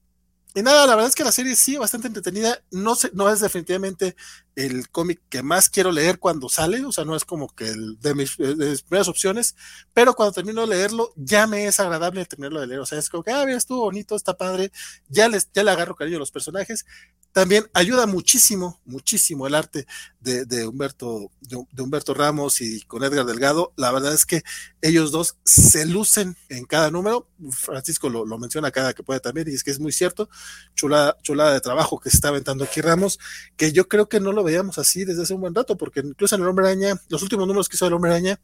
y, 0.59 0.63
nada, 0.63 0.87
la 0.87 0.95
verdad 0.95 1.09
es 1.09 1.15
que 1.15 1.25
la 1.25 1.33
serie 1.33 1.55
sí, 1.55 1.77
bastante 1.77 2.09
entretenida, 2.09 2.61
no, 2.71 2.95
se, 2.95 3.11
no 3.15 3.31
es 3.31 3.41
definitivamente 3.41 4.17
el 4.59 4.89
cómic 4.91 5.21
que 5.29 5.45
más 5.45 5.71
quiero 5.71 5.93
leer 5.93 6.19
cuando 6.19 6.49
sale, 6.49 6.85
o 6.85 6.91
sea, 6.91 7.05
no 7.05 7.15
es 7.15 7.25
como 7.25 7.55
que 7.55 7.69
el 7.69 8.01
de 8.01 8.15
mis, 8.17 8.37
de 8.37 8.57
mis 8.57 8.83
primeras 8.83 9.07
opciones, 9.07 9.55
pero 9.95 10.15
cuando 10.15 10.33
termino 10.33 10.63
de 10.63 10.67
leerlo, 10.67 11.13
ya 11.15 11.47
me 11.47 11.67
es 11.67 11.79
agradable 11.79 12.27
terminarlo 12.27 12.61
de 12.61 12.67
leer, 12.67 12.81
o 12.81 12.87
sea, 12.87 12.99
es 12.99 13.09
como 13.09 13.23
que, 13.23 13.31
ah, 13.31 13.45
mira, 13.47 13.57
estuvo 13.57 13.83
bonito, 13.83 14.17
está 14.17 14.37
padre, 14.37 14.73
ya, 15.09 15.29
les, 15.29 15.49
ya 15.53 15.63
le 15.63 15.71
agarro 15.71 15.95
cariño 15.95 16.17
a 16.17 16.21
los 16.21 16.33
personajes, 16.33 16.85
también 17.33 17.71
ayuda 17.73 18.07
muchísimo, 18.07 18.81
muchísimo 18.85 19.47
el 19.47 19.55
arte 19.55 19.87
de, 20.19 20.67
Humberto, 20.67 21.31
de, 21.41 21.63
de, 21.71 21.83
Humberto 21.83 22.13
Ramos 22.13 22.61
y 22.61 22.81
con 22.83 23.05
Edgar 23.05 23.27
Delgado. 23.27 23.73
La 23.77 23.93
verdad 23.93 24.13
es 24.13 24.27
que 24.27 24.43
ellos 24.83 25.13
dos 25.13 25.37
se 25.45 25.87
lucen 25.87 26.37
en 26.49 26.65
cada 26.65 26.91
número. 26.91 27.29
Francisco 27.51 28.09
lo, 28.09 28.25
lo 28.25 28.39
menciona 28.39 28.71
cada 28.71 28.93
que 28.93 29.03
puede 29.03 29.21
también, 29.21 29.49
y 29.49 29.55
es 29.55 29.63
que 29.63 29.71
es 29.71 29.79
muy 29.79 29.93
cierto. 29.93 30.29
Chulada, 30.75 31.17
chulada 31.23 31.53
de 31.53 31.61
trabajo 31.61 32.01
que 32.01 32.11
se 32.11 32.17
está 32.17 32.29
aventando 32.29 32.65
aquí 32.65 32.81
Ramos, 32.81 33.19
que 33.57 33.73
yo 33.73 33.89
creo 33.89 34.09
que 34.09 34.21
no 34.21 34.33
lo 34.33 34.43
veíamos 34.49 34.79
así 34.79 35.05
desde 35.05 35.23
hace 35.23 35.35
un 35.35 35.43
buen 35.43 35.55
rato, 35.55 35.77
porque 35.77 36.01
incluso 36.01 36.35
en 36.35 36.43
el 36.43 36.49
Hombre 36.49 36.67
Araña, 36.67 36.95
los 37.09 37.23
últimos 37.23 37.47
números 37.47 37.69
que 37.69 37.77
hizo 37.77 37.87
el 37.87 37.93
Hombre 37.93 38.11
Araña, 38.11 38.39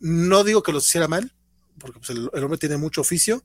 no 0.00 0.44
digo 0.44 0.62
que 0.62 0.72
los 0.72 0.86
hiciera 0.86 1.08
mal, 1.08 1.32
porque 1.78 1.98
pues 1.98 2.10
el, 2.10 2.30
el 2.32 2.44
hombre 2.44 2.58
tiene 2.58 2.76
mucho 2.76 3.00
oficio, 3.00 3.42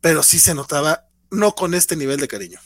pero 0.00 0.22
sí 0.22 0.38
se 0.38 0.54
notaba 0.54 1.06
no 1.30 1.52
con 1.52 1.74
este 1.74 1.96
nivel 1.96 2.20
de 2.20 2.28
cariño. 2.28 2.58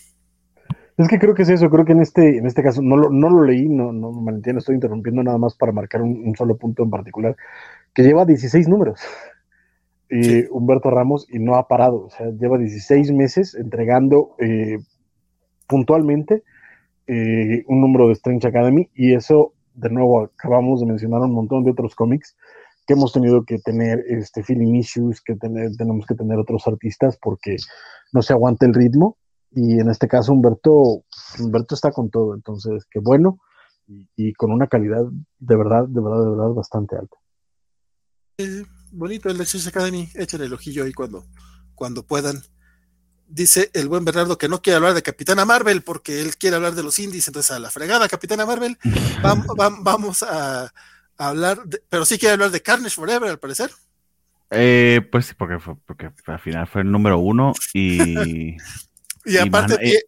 Es 0.97 1.09
que 1.09 1.19
creo 1.19 1.35
que 1.35 1.43
es 1.43 1.49
eso, 1.49 1.71
creo 1.71 1.85
que 1.85 1.93
en 1.93 2.03
este, 2.03 2.37
en 2.37 2.47
este 2.47 2.63
caso 2.63 2.83
no 2.83 2.97
lo, 2.97 3.09
no 3.09 3.31
lo 3.31 3.45
leí, 3.45 3.69
no, 3.69 3.93
no 3.93 4.13
me 4.13 4.33
entiendo, 4.33 4.59
estoy 4.59 4.75
interrumpiendo 4.75 5.23
nada 5.23 5.39
más 5.39 5.55
para 5.55 5.73
marcar 5.73 6.03
un, 6.03 6.27
un, 6.27 6.37
solo 6.37 6.59
punto 6.59 6.83
en 6.83 6.91
particular, 6.91 7.37
que 7.95 8.03
lleva 8.03 8.27
16 8.27 8.69
números. 8.69 9.01
Y 10.11 10.25
sí. 10.25 10.45
Humberto 10.51 10.91
Ramos 10.91 11.27
y 11.31 11.39
no 11.39 11.55
ha 11.55 11.69
parado, 11.69 12.05
o 12.07 12.11
sea, 12.11 12.27
lleva 12.31 12.59
16 12.59 13.13
meses 13.13 13.55
entregando 13.55 14.35
eh, 14.41 14.79
puntualmente 15.67 16.43
eh, 17.07 17.65
un 17.67 17.81
número 17.81 18.07
de 18.07 18.15
Strange 18.15 18.49
Academy 18.49 18.89
y 18.95 19.15
eso, 19.15 19.53
de 19.75 19.91
nuevo, 19.91 20.23
acabamos 20.23 20.81
de 20.81 20.87
mencionar 20.87 21.21
un 21.21 21.33
montón 21.33 21.65
de 21.65 21.71
otros 21.71 21.95
cómics 21.95 22.37
que 22.87 22.95
hemos 22.95 23.13
tenido 23.13 23.45
que 23.45 23.59
tener 23.59 24.05
este 24.09 24.43
feeling 24.43 24.75
issues, 24.75 25.21
que 25.21 25.37
tenemos 25.37 26.07
que 26.07 26.15
tener 26.15 26.39
otros 26.39 26.67
artistas 26.67 27.19
porque 27.21 27.57
no 28.13 28.23
se 28.23 28.33
aguanta 28.33 28.67
el 28.67 28.75
ritmo 28.75 29.17
y 29.51 29.81
en 29.81 29.91
este 29.91 30.09
caso 30.09 30.33
Humberto, 30.33 31.05
Humberto 31.39 31.75
está 31.75 31.91
con 31.91 32.11
todo, 32.11 32.35
entonces 32.35 32.85
qué 32.91 33.01
bueno 33.01 33.39
y, 34.17 34.33
con 34.35 34.53
una 34.53 34.69
calidad 34.69 35.03
de 35.39 35.57
verdad, 35.57 35.87
de 35.89 36.01
verdad, 36.01 36.25
de 36.25 36.31
verdad 36.31 36.51
bastante 36.51 36.97
alta. 36.97 37.17
Eh, 38.39 38.63
bonito 38.93 39.29
el 39.29 39.39
Lexus 39.39 39.67
Academy, 39.67 40.09
échenle 40.15 40.47
el 40.47 40.53
ojillo 40.53 40.85
ahí 40.85 40.93
cuando, 40.93 41.25
cuando 41.75 42.07
puedan. 42.07 42.37
Dice 43.33 43.71
el 43.75 43.89
buen 43.89 44.05
Bernardo 44.05 44.37
que 44.37 44.49
no 44.49 44.61
quiere 44.61 44.77
hablar 44.77 44.95
de 44.95 45.03
Capitana 45.03 45.45
Marvel 45.45 45.83
porque 45.83 46.21
él 46.21 46.37
quiere 46.37 46.57
hablar 46.57 46.75
de 46.75 46.83
los 46.83 46.99
indies, 46.99 47.29
entonces 47.29 47.53
a 47.53 47.59
la 47.59 47.71
fregada 47.71 48.09
Capitana 48.09 48.45
Marvel, 48.45 48.77
vamos, 49.23 49.47
vamos 49.83 50.23
a, 50.23 50.65
a, 50.65 50.73
hablar, 51.17 51.63
de, 51.65 51.81
pero 51.89 52.05
sí 52.05 52.19
quiere 52.19 52.35
hablar 52.35 52.51
de 52.51 52.61
Carnage 52.61 52.97
Forever 52.97 53.31
al 53.31 53.39
parecer. 53.39 53.71
Eh, 54.51 55.01
pues 55.13 55.27
sí, 55.27 55.35
porque, 55.39 55.61
fue, 55.61 55.77
porque 55.87 56.11
al 56.27 56.41
final 56.41 56.67
fue 56.67 56.83
el 56.83 56.91
número 56.91 57.19
uno 57.19 57.53
y... 57.73 58.57
Y 59.25 59.37
aparte, 59.37 59.75
y, 59.75 59.77
man, 59.77 59.87
eh, 59.87 60.01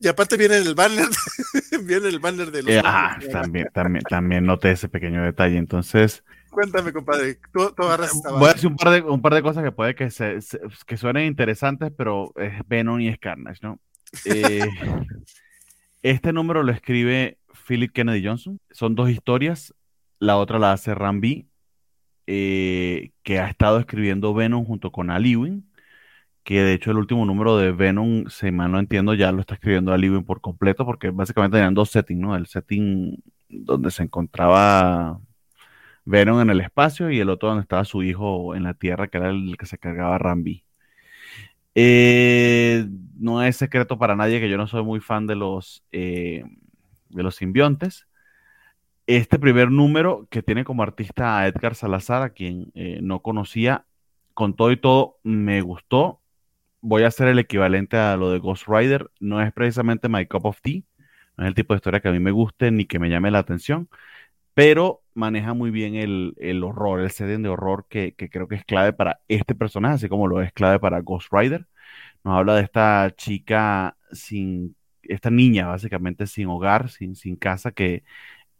y 0.00 0.08
aparte 0.08 0.36
viene 0.36 0.56
el 0.58 0.74
banner, 0.74 1.08
viene 1.84 2.08
el 2.08 2.18
banner 2.18 2.50
de 2.50 2.62
los. 2.62 2.72
Eh, 2.72 2.82
ah, 2.84 3.18
también, 3.32 3.68
también, 3.72 4.04
también 4.08 4.46
noté 4.46 4.72
ese 4.72 4.88
pequeño 4.88 5.22
detalle. 5.22 5.56
Entonces. 5.56 6.22
Cuéntame, 6.50 6.92
compadre. 6.92 7.38
Tú, 7.52 7.72
tú 7.76 7.82
Voy 8.38 8.48
a 8.48 8.52
decir 8.52 8.68
un 8.68 8.76
par 8.76 8.92
de, 8.92 9.02
un 9.02 9.20
par 9.20 9.34
de 9.34 9.42
cosas 9.42 9.64
que 9.64 9.72
puede 9.72 9.94
que, 9.94 10.10
se, 10.10 10.40
se, 10.40 10.60
que 10.86 10.96
suenen 10.96 11.26
interesantes, 11.26 11.92
pero 11.96 12.32
es 12.36 12.66
Venom 12.66 13.00
y 13.00 13.08
es 13.08 13.18
Carnage, 13.18 13.60
¿no? 13.62 13.80
Eh, 14.24 14.60
este 16.02 16.32
número 16.32 16.62
lo 16.62 16.72
escribe 16.72 17.38
Philip 17.66 17.92
Kennedy 17.92 18.24
Johnson. 18.24 18.60
Son 18.70 18.94
dos 18.94 19.10
historias. 19.10 19.74
La 20.18 20.36
otra 20.36 20.58
la 20.58 20.72
hace 20.72 20.94
Rambi, 20.94 21.48
eh, 22.26 23.12
que 23.22 23.38
ha 23.38 23.48
estado 23.48 23.78
escribiendo 23.78 24.34
Venom 24.34 24.64
junto 24.64 24.90
con 24.90 25.10
Al 25.10 25.26
Ewing 25.26 25.68
que 26.48 26.62
de 26.62 26.72
hecho 26.72 26.92
el 26.92 26.96
último 26.96 27.26
número 27.26 27.58
de 27.58 27.72
Venom, 27.72 28.24
si 28.30 28.50
mal 28.50 28.72
no 28.72 28.78
entiendo, 28.78 29.12
ya 29.12 29.32
lo 29.32 29.42
está 29.42 29.52
escribiendo 29.52 29.92
a 29.92 29.98
Libin 29.98 30.24
por 30.24 30.40
completo, 30.40 30.86
porque 30.86 31.10
básicamente 31.10 31.58
tenían 31.58 31.74
dos 31.74 31.90
settings, 31.90 32.18
¿no? 32.18 32.34
El 32.34 32.46
setting 32.46 33.22
donde 33.50 33.90
se 33.90 34.04
encontraba 34.04 35.20
Venom 36.08 36.40
en 36.40 36.50
el 36.50 36.60
espacio 36.60 37.10
y 37.10 37.20
el 37.20 37.30
otro 37.30 37.48
donde 37.48 37.62
estaba 37.62 37.84
su 37.84 38.02
hijo 38.02 38.54
en 38.54 38.64
la 38.64 38.74
Tierra, 38.74 39.08
que 39.08 39.18
era 39.18 39.30
el 39.30 39.56
que 39.58 39.66
se 39.66 39.78
cargaba 39.78 40.18
Rambi. 40.18 40.64
Eh, 41.74 42.86
no 43.18 43.42
es 43.42 43.56
secreto 43.56 43.98
para 43.98 44.16
nadie 44.16 44.40
que 44.40 44.48
yo 44.48 44.56
no 44.56 44.66
soy 44.66 44.82
muy 44.82 45.00
fan 45.00 45.26
de 45.26 45.36
los, 45.36 45.84
eh, 45.92 46.44
de 47.10 47.22
los 47.22 47.36
simbiontes. 47.36 48.06
Este 49.06 49.38
primer 49.38 49.70
número 49.70 50.26
que 50.30 50.42
tiene 50.42 50.64
como 50.64 50.82
artista 50.82 51.38
a 51.38 51.46
Edgar 51.48 51.74
Salazar, 51.74 52.22
a 52.22 52.30
quien 52.30 52.70
eh, 52.74 53.00
no 53.02 53.22
conocía, 53.22 53.86
con 54.34 54.54
todo 54.54 54.72
y 54.72 54.76
todo, 54.76 55.18
me 55.24 55.62
gustó 55.62 56.20
voy 56.80 57.02
a 57.02 57.08
hacer 57.08 57.28
el 57.28 57.38
equivalente 57.38 57.96
a 57.96 58.16
lo 58.16 58.30
de 58.30 58.38
Ghost 58.38 58.66
Rider. 58.68 59.10
No 59.20 59.40
es 59.42 59.52
precisamente 59.52 60.08
my 60.08 60.26
cup 60.26 60.46
of 60.46 60.60
tea, 60.60 60.82
no 61.36 61.44
es 61.44 61.48
el 61.48 61.54
tipo 61.54 61.74
de 61.74 61.78
historia 61.78 62.00
que 62.00 62.08
a 62.08 62.12
mí 62.12 62.20
me 62.20 62.30
guste 62.30 62.70
ni 62.70 62.86
que 62.86 62.98
me 62.98 63.10
llame 63.10 63.30
la 63.30 63.40
atención, 63.40 63.88
pero 64.54 65.02
maneja 65.18 65.54
muy 65.54 65.70
bien 65.70 65.94
el, 65.96 66.34
el 66.38 66.64
horror, 66.64 67.00
el 67.00 67.10
setting 67.10 67.42
de 67.42 67.48
horror 67.50 67.86
que, 67.88 68.14
que, 68.14 68.30
creo 68.30 68.48
que 68.48 68.56
es 68.56 68.64
clave 68.64 68.92
para 68.92 69.20
este 69.28 69.54
personaje, 69.54 69.96
así 69.96 70.08
como 70.08 70.28
lo 70.28 70.40
es 70.42 70.52
clave 70.52 70.78
para 70.80 71.00
Ghost 71.00 71.28
Rider. 71.32 71.66
Nos 72.24 72.38
habla 72.38 72.56
de 72.56 72.62
esta 72.62 73.12
chica 73.16 73.96
sin, 74.12 74.76
esta 75.02 75.30
niña 75.30 75.68
básicamente 75.68 76.26
sin 76.26 76.48
hogar, 76.48 76.90
sin, 76.90 77.16
sin 77.16 77.36
casa, 77.36 77.72
que 77.72 78.04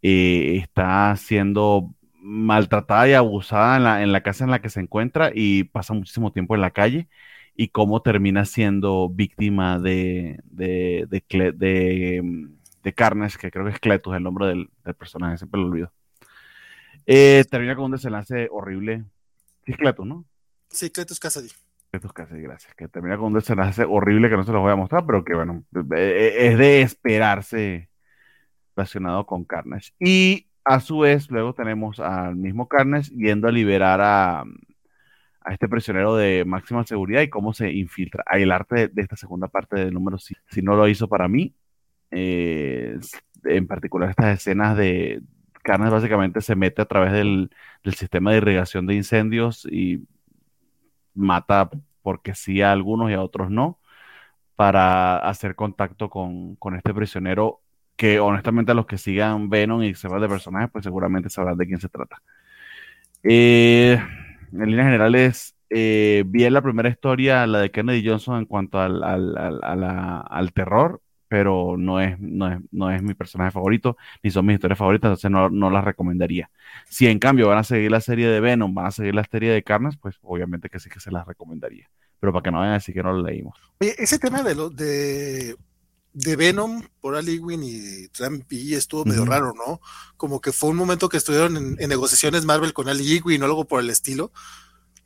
eh, 0.01 0.57
está 0.57 1.15
siendo 1.17 1.93
maltratada 2.21 3.07
y 3.09 3.13
abusada 3.13 3.77
en 3.77 3.83
la, 3.83 4.03
en 4.03 4.11
la 4.11 4.21
casa 4.23 4.43
en 4.43 4.51
la 4.51 4.61
que 4.61 4.69
se 4.69 4.81
encuentra 4.81 5.31
y 5.33 5.65
pasa 5.65 5.93
muchísimo 5.93 6.31
tiempo 6.31 6.55
en 6.55 6.61
la 6.61 6.71
calle 6.71 7.09
y 7.55 7.69
cómo 7.69 8.01
termina 8.01 8.45
siendo 8.45 9.09
víctima 9.09 9.79
de, 9.79 10.39
de, 10.45 11.07
de, 11.09 12.21
de 12.83 12.93
Carnage, 12.93 13.37
que 13.37 13.51
creo 13.51 13.65
que 13.65 13.71
es 13.71 13.79
Cletus, 13.79 14.15
el 14.15 14.23
nombre 14.23 14.47
del, 14.47 14.69
del 14.83 14.95
personaje, 14.95 15.37
siempre 15.37 15.61
lo 15.61 15.67
olvido. 15.67 15.98
Eh, 17.11 17.43
termina 17.49 17.75
con 17.75 17.85
un 17.85 17.91
desenlace 17.93 18.47
horrible. 18.51 19.03
Sí, 19.65 19.71
es 19.71 19.77
Cletus, 19.77 20.05
¿no? 20.05 20.25
Sí, 20.69 20.91
Cletus 20.91 21.19
Cassidy. 21.19 21.49
Cletus 21.89 22.13
Cassidy, 22.13 22.43
gracias. 22.43 22.75
Que 22.75 22.87
termina 22.87 23.17
con 23.17 23.25
un 23.25 23.33
desenlace 23.33 23.83
horrible 23.83 24.29
que 24.29 24.37
no 24.37 24.43
se 24.43 24.51
los 24.51 24.61
voy 24.61 24.71
a 24.71 24.75
mostrar, 24.75 25.07
pero 25.07 25.25
que 25.25 25.33
bueno, 25.33 25.63
es 25.73 26.57
de 26.59 26.81
esperarse 26.83 27.89
relacionado 28.75 29.25
con 29.25 29.43
Carnage. 29.43 29.91
Y 29.99 30.49
a 30.63 30.79
su 30.81 30.99
vez, 30.99 31.31
luego 31.31 31.55
tenemos 31.55 31.99
al 31.99 32.35
mismo 32.35 32.67
Carnage 32.67 33.09
yendo 33.15 33.47
a 33.47 33.51
liberar 33.51 34.01
a, 34.01 34.41
a 34.41 35.51
este 35.53 35.67
prisionero 35.67 36.15
de 36.15 36.45
máxima 36.45 36.85
seguridad 36.85 37.23
y 37.23 37.29
cómo 37.29 37.55
se 37.55 37.71
infiltra. 37.71 38.23
Hay 38.27 38.43
el 38.43 38.51
arte 38.51 38.75
de, 38.75 38.87
de 38.89 39.01
esta 39.01 39.15
segunda 39.15 39.47
parte 39.47 39.77
del 39.77 39.95
número, 39.95 40.19
si, 40.19 40.35
si 40.51 40.61
no 40.61 40.75
lo 40.75 40.87
hizo 40.87 41.07
para 41.07 41.27
mí, 41.27 41.55
eh, 42.11 42.99
en 43.45 43.65
particular 43.65 44.11
estas 44.11 44.37
escenas 44.37 44.77
de 44.77 45.23
Carnes 45.69 45.91
básicamente 45.91 46.41
se 46.41 46.55
mete 46.55 46.81
a 46.81 46.85
través 46.85 47.13
del, 47.13 47.51
sistema 47.95 48.31
de 48.31 48.37
irrigación 48.37 48.87
de 48.87 48.95
incendios 48.95 49.67
y 49.69 50.03
mata 51.13 51.69
porque 52.01 52.33
sí 52.33 52.63
a 52.63 52.71
algunos 52.71 53.11
y 53.11 53.13
a 53.13 53.21
otros 53.21 53.51
no, 53.51 53.77
para 54.55 55.19
hacer 55.19 55.53
contacto 55.53 56.09
con, 56.09 56.57
este 56.75 56.91
prisionero 56.91 57.61
que 57.95 58.19
honestamente 58.19 58.71
a 58.71 58.75
los 58.75 58.87
que 58.87 58.97
sigan 58.97 59.51
Venom 59.51 59.83
y 59.83 59.93
sepan 59.93 60.21
de 60.21 60.27
personajes, 60.27 60.71
pues 60.71 60.83
seguramente 60.85 61.29
sabrán 61.29 61.57
de 61.57 61.67
quién 61.67 61.79
se 61.79 61.89
trata. 61.89 62.19
Eh, 63.21 64.01
en 64.51 64.65
líneas 64.71 64.87
generales, 64.87 65.55
eh, 65.69 66.23
vi 66.25 66.49
la 66.49 66.63
primera 66.63 66.89
historia, 66.89 67.45
la 67.45 67.59
de 67.59 67.69
Kennedy 67.69 68.03
Johnson, 68.07 68.39
en 68.39 68.45
cuanto 68.45 68.79
al 68.79 70.51
terror, 70.55 70.99
pero 71.29 71.75
no 71.77 72.01
es, 72.01 72.19
no, 72.19 72.51
es, 72.51 72.59
no 72.71 72.91
es 72.91 73.01
mi 73.03 73.13
personaje 73.13 73.51
favorito, 73.51 73.95
ni 74.23 74.31
son 74.31 74.47
mis 74.47 74.55
historias 74.55 74.79
favoritas, 74.79 75.09
entonces 75.09 75.31
no, 75.31 75.49
no 75.49 75.69
las 75.69 75.85
recomendaría. 75.85 76.49
Si 76.89 77.07
en 77.07 77.19
cambio 77.19 77.47
van 77.47 77.59
a 77.59 77.63
seguir 77.63 77.91
la 77.91 78.01
serie 78.01 78.27
de 78.27 78.39
Venom, 78.39 78.73
van 78.73 78.87
a 78.87 78.91
seguir 78.91 79.13
la 79.13 79.23
serie 79.23 79.51
de 79.51 79.63
Carnes, 79.63 79.95
pues 79.95 80.15
obviamente 80.23 80.69
que 80.69 80.79
sí 80.79 80.89
que 80.89 80.99
se 80.99 81.11
las 81.11 81.27
recomendaría. 81.27 81.87
Pero 82.19 82.33
para 82.33 82.43
que 82.43 82.51
no 82.51 82.57
vayan 82.57 82.73
a 82.73 82.77
decir 82.79 82.95
que 82.95 83.03
no 83.03 83.13
lo 83.13 83.21
leímos. 83.21 83.57
Oye, 83.79 83.95
ese 83.97 84.17
tema 84.17 84.41
de, 84.41 84.55
lo, 84.55 84.69
de, 84.71 85.55
de 86.13 86.35
Venom 86.35 86.81
por 86.99 87.15
Ali 87.15 87.37
Win 87.37 87.61
y 87.63 88.07
Trump 88.07 88.51
y 88.51 88.73
estuvo 88.73 89.05
medio 89.05 89.21
uh 89.21 89.25
-huh. 89.25 89.29
raro, 89.29 89.53
¿no? 89.55 89.79
Como 90.17 90.41
que 90.41 90.51
fue 90.51 90.71
un 90.71 90.77
momento 90.77 91.09
que 91.09 91.17
estuvieron 91.17 91.55
en, 91.55 91.75
en 91.79 91.89
negociaciones 91.89 92.43
Marvel 92.43 92.73
con 92.73 92.89
Ali 92.89 93.21
Win 93.23 93.43
o 93.43 93.45
algo 93.45 93.65
por 93.65 93.81
el 93.81 93.91
estilo, 93.91 94.31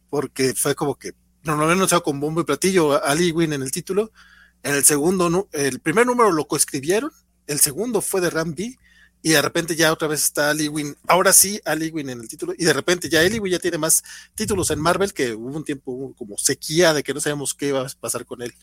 porque 0.10 0.54
fue 0.56 0.74
como 0.74 0.96
que 0.96 1.12
normalmente 1.44 1.82
no 1.82 1.88
se 1.88 2.02
con 2.02 2.22
bombo 2.22 2.40
y 2.40 2.46
platillo 2.46 3.04
Ali 3.04 3.32
Win 3.32 3.52
en 3.52 3.62
el 3.62 3.72
título. 3.72 4.12
En 4.64 4.76
el 4.76 4.84
segundo, 4.84 5.50
el 5.52 5.80
primer 5.80 6.06
número 6.06 6.32
lo 6.32 6.48
coescribieron, 6.48 7.12
el 7.48 7.60
segundo 7.60 8.02
fue 8.02 8.22
de 8.22 8.30
Ram 8.30 8.56
B 8.56 8.78
y 9.22 9.30
de 9.32 9.42
repente 9.42 9.76
ya 9.76 9.92
otra 9.92 10.08
vez 10.08 10.24
está 10.24 10.50
Aliwin, 10.50 10.96
ahora 11.08 11.32
sí 11.34 11.60
Aliwin 11.66 12.10
en 12.10 12.22
el 12.22 12.28
título, 12.28 12.54
y 12.58 12.66
de 12.66 12.74
repente 12.74 13.10
ya 13.10 13.22
Aliwin 13.22 13.52
ya 13.52 13.60
tiene 13.60 13.78
más 13.78 14.04
títulos 14.36 14.72
en 14.72 14.80
Marvel 14.80 15.14
que 15.14 15.34
hubo 15.34 15.56
un 15.56 15.64
tiempo 15.64 16.14
como 16.18 16.38
sequía 16.38 16.94
de 16.94 17.04
que 17.04 17.14
no 17.14 17.20
sabíamos 17.20 17.54
qué 17.54 17.70
iba 17.70 17.82
a 17.82 17.88
pasar 18.00 18.26
con 18.26 18.42
él. 18.42 18.54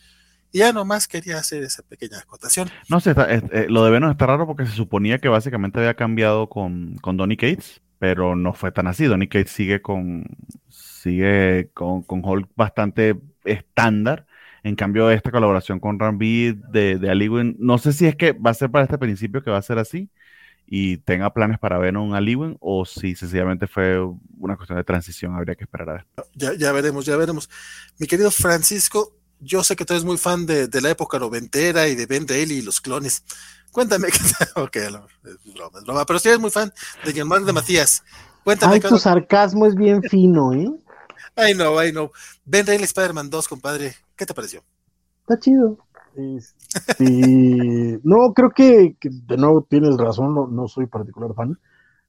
Y 0.53 0.59
ya 0.59 0.73
nomás 0.73 1.07
quería 1.07 1.39
hacer 1.39 1.63
esa 1.63 1.83
pequeña 1.83 2.19
acotación. 2.19 2.69
No 2.89 3.01
sé, 3.01 3.15
eh, 3.17 3.67
lo 3.69 3.85
de 3.85 3.91
Venom 3.93 4.11
está 4.11 4.27
raro 4.27 4.47
porque 4.47 4.67
se 4.67 4.73
suponía 4.73 5.19
que 5.19 5.29
básicamente 5.29 5.79
había 5.79 5.95
cambiado 5.95 6.49
con, 6.49 6.97
con 6.97 7.17
Donny 7.17 7.37
Cates, 7.37 7.81
pero 7.99 8.35
no 8.35 8.53
fue 8.53 8.73
tan 8.73 8.89
así. 8.89 9.05
Donny 9.05 9.29
Cates 9.29 9.53
sigue 9.53 9.81
con 9.81 10.25
sigue 10.69 11.71
con, 11.73 12.03
con 12.03 12.25
Hulk 12.25 12.49
bastante 12.57 13.17
estándar. 13.45 14.27
En 14.63 14.77
cambio, 14.77 15.11
esta 15.11 15.31
colaboración 15.31 15.81
con 15.81 15.99
Rambi 15.99 16.53
de, 16.71 16.99
de 16.99 17.11
Aliwin, 17.11 17.57
no 17.59 17.79
sé 17.79 17.93
si 17.93 18.07
es 18.07 18.17
que 18.17 18.33
va 18.33 18.51
a 18.51 18.55
ser 18.55 18.71
para 18.71 18.85
este 18.85 18.99
principio 18.99 19.43
que 19.43 19.51
va 19.51 19.59
a 19.59 19.63
ser 19.63 19.79
así, 19.79 20.11
y 20.73 20.99
tenga 20.99 21.35
planes 21.35 21.59
para 21.59 21.79
ver 21.79 21.97
un 21.97 22.15
Aliwen 22.15 22.57
o 22.61 22.87
si 22.87 23.17
sencillamente 23.17 23.67
fue 23.67 23.99
una 24.39 24.57
cuestión 24.57 24.79
de 24.79 24.85
transición, 24.85 25.35
habría 25.35 25.57
que 25.57 25.65
esperar 25.65 25.91
a 25.91 25.93
ver. 25.95 26.07
Ya, 26.35 26.55
ya 26.55 26.71
veremos, 26.71 27.05
ya 27.05 27.17
veremos. 27.17 27.51
Mi 27.99 28.07
querido 28.07 28.31
Francisco, 28.31 29.17
yo 29.41 29.65
sé 29.65 29.75
que 29.75 29.85
tú 29.85 29.95
eres 29.95 30.05
muy 30.05 30.17
fan 30.17 30.47
de, 30.47 30.69
la 30.81 30.91
época 30.91 31.19
noventera 31.19 31.89
y 31.89 31.97
de 31.97 32.07
Ben 32.07 32.27
Reilly 32.27 32.59
y 32.59 32.63
los 32.63 32.81
clones. 32.81 33.25
Cuéntame, 33.73 34.09
ok, 34.55 34.77
es 34.77 34.93
broma, 34.93 35.79
es 35.79 35.85
broma, 35.85 36.07
pero 36.07 36.21
si 36.21 36.29
eres 36.29 36.41
muy 36.41 36.51
fan 36.51 36.73
de 37.05 37.13
Germán 37.13 37.45
de 37.45 37.53
Matías. 37.53 38.05
Cuéntame. 38.45 38.75
Ay, 38.75 38.81
tu 38.81 38.97
sarcasmo 38.97 39.67
es 39.67 39.75
bien 39.75 40.03
fino, 40.05 40.53
¿eh? 40.53 40.71
Ay, 41.37 41.55
no, 41.55 41.79
ay, 41.79 41.93
no. 41.93 42.11
Ben 42.45 42.67
Reilly 42.67 42.85
Spider-Man 42.85 43.31
2, 43.31 43.49
compadre, 43.49 43.95
¿qué 44.17 44.27
te 44.27 44.35
pareció? 44.35 44.63
Está 45.23 45.39
chido. 45.39 45.79
Este, 46.17 48.01
no, 48.05 48.35
creo 48.35 48.51
que, 48.51 48.97
de 49.01 49.37
nuevo 49.37 49.67
tienes 49.69 49.97
razón, 49.97 50.55
no, 50.55 50.69
soy 50.69 50.87
particular 50.87 51.35
fan, 51.35 51.59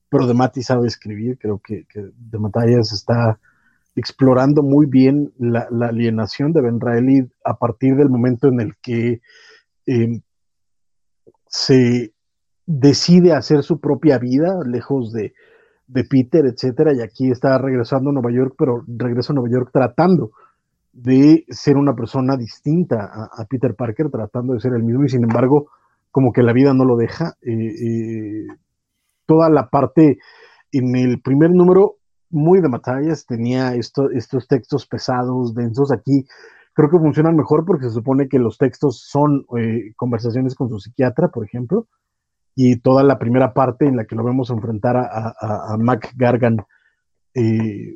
pero 0.09 0.27
de 0.27 0.33
Mati 0.33 0.63
sabe 0.63 0.87
escribir, 0.87 1.37
creo 1.37 1.59
que, 1.59 1.85
de 1.93 2.39
Matallas 2.39 2.91
está 2.91 3.39
explorando 3.95 4.63
muy 4.63 4.85
bien 4.85 5.33
la, 5.37 5.67
alienación 5.87 6.53
de 6.53 6.61
Ben 6.61 6.79
Reilly 6.79 7.29
a 7.43 7.57
partir 7.57 7.95
del 7.95 8.09
momento 8.09 8.47
en 8.47 8.61
el 8.61 8.75
que 8.77 9.21
em, 9.85 10.21
se 11.47 12.13
decide 12.65 13.33
hacer 13.33 13.63
su 13.63 13.79
propia 13.79 14.17
vida 14.17 14.59
lejos 14.65 15.11
de, 15.11 15.33
de 15.91 16.05
Peter, 16.05 16.45
etcétera, 16.45 16.93
y 16.93 17.01
aquí 17.01 17.29
está 17.29 17.57
regresando 17.57 18.09
a 18.09 18.13
Nueva 18.13 18.31
York, 18.31 18.55
pero 18.57 18.83
regresa 18.87 19.33
a 19.33 19.35
Nueva 19.35 19.49
York 19.51 19.69
tratando 19.73 20.31
de 20.93 21.45
ser 21.49 21.75
una 21.77 21.93
persona 21.93 22.37
distinta 22.37 23.29
a, 23.31 23.45
Peter 23.45 23.75
Parker, 23.75 24.09
tratando 24.09 24.53
de 24.53 24.61
ser 24.61 24.73
el 24.73 24.83
mismo, 24.83 25.03
y 25.03 25.09
sin 25.09 25.23
embargo, 25.23 25.67
como 26.09 26.31
que 26.31 26.43
la 26.43 26.53
vida 26.53 26.73
no 26.73 26.85
lo 26.85 26.95
deja. 26.95 27.35
Eh, 27.41 27.51
eh, 27.51 28.47
toda 29.25 29.49
la 29.49 29.69
parte 29.69 30.17
en 30.71 30.95
el 30.95 31.21
primer 31.21 31.51
número, 31.51 31.95
muy 32.29 32.61
de 32.61 32.69
batallas, 32.69 33.25
tenía 33.25 33.75
estos 33.75 34.47
textos 34.47 34.87
pesados, 34.87 35.53
densos. 35.53 35.91
Aquí 35.91 36.25
creo 36.73 36.89
que 36.89 36.99
funcionan 36.99 37.35
mejor 37.35 37.65
porque 37.65 37.87
se 37.87 37.95
supone 37.95 38.29
que 38.29 38.39
los 38.39 38.57
textos 38.57 39.03
son 39.05 39.45
eh, 39.57 39.93
conversaciones 39.97 40.55
con 40.55 40.69
su 40.69 40.79
psiquiatra, 40.79 41.27
por 41.29 41.45
ejemplo, 41.45 41.87
y 42.63 42.75
toda 42.75 43.01
la 43.01 43.17
primera 43.17 43.53
parte 43.53 43.85
en 43.85 43.97
la 43.97 44.05
que 44.05 44.15
lo 44.15 44.23
vemos 44.23 44.51
enfrentar 44.51 44.95
a, 44.95 45.75
Mac 45.79 46.13
Gargan 46.15 46.57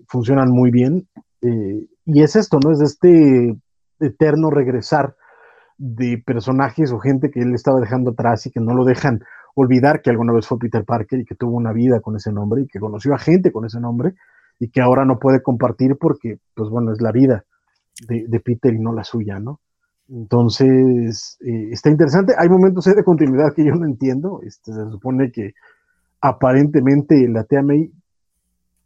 funcionan 0.07 0.49
muy 0.49 0.71
bien. 0.71 1.07
Eh, 1.41 1.85
y 2.05 2.23
es 2.23 2.35
esto, 2.35 2.57
¿no? 2.63 2.71
Es 2.71 2.81
este 2.81 3.55
eterno 3.99 4.49
regresar 4.49 5.15
de 5.77 6.17
personajes 6.25 6.91
o 6.91 6.97
gente 6.97 7.29
que 7.29 7.41
él 7.41 7.53
estaba 7.53 7.79
dejando 7.79 8.11
atrás 8.11 8.47
y 8.47 8.51
que 8.51 8.59
no 8.59 8.73
lo 8.73 8.85
dejan 8.85 9.21
olvidar 9.53 10.01
que 10.01 10.09
alguna 10.09 10.33
vez 10.33 10.47
fue 10.47 10.57
Peter 10.57 10.83
Parker 10.83 11.19
y 11.19 11.25
que 11.25 11.35
tuvo 11.35 11.55
una 11.55 11.71
vida 11.71 11.99
con 11.99 12.15
ese 12.15 12.31
nombre 12.31 12.63
y 12.63 12.67
que 12.67 12.79
conoció 12.79 13.13
a 13.13 13.19
gente 13.19 13.51
con 13.51 13.65
ese 13.65 13.79
nombre 13.79 14.15
y 14.59 14.69
que 14.69 14.81
ahora 14.81 15.05
no 15.05 15.19
puede 15.19 15.43
compartir 15.43 15.95
porque, 15.99 16.39
pues 16.55 16.71
bueno, 16.71 16.91
es 16.91 17.01
la 17.01 17.11
vida 17.11 17.45
de, 18.07 18.39
Peter 18.39 18.73
y 18.73 18.79
no 18.79 18.93
la 18.93 19.03
suya, 19.03 19.39
¿no? 19.39 19.59
Entonces, 20.09 21.37
eh, 21.41 21.69
está 21.71 21.89
interesante. 21.89 22.35
Hay 22.37 22.49
momentos 22.49 22.85
de 22.85 23.03
continuidad 23.03 23.53
que 23.53 23.65
yo 23.65 23.75
no 23.75 23.85
entiendo. 23.85 24.41
Este, 24.43 24.73
se 24.73 24.89
supone 24.91 25.31
que 25.31 25.53
aparentemente 26.21 27.27
la 27.27 27.43
Tia 27.43 27.61
May 27.61 27.91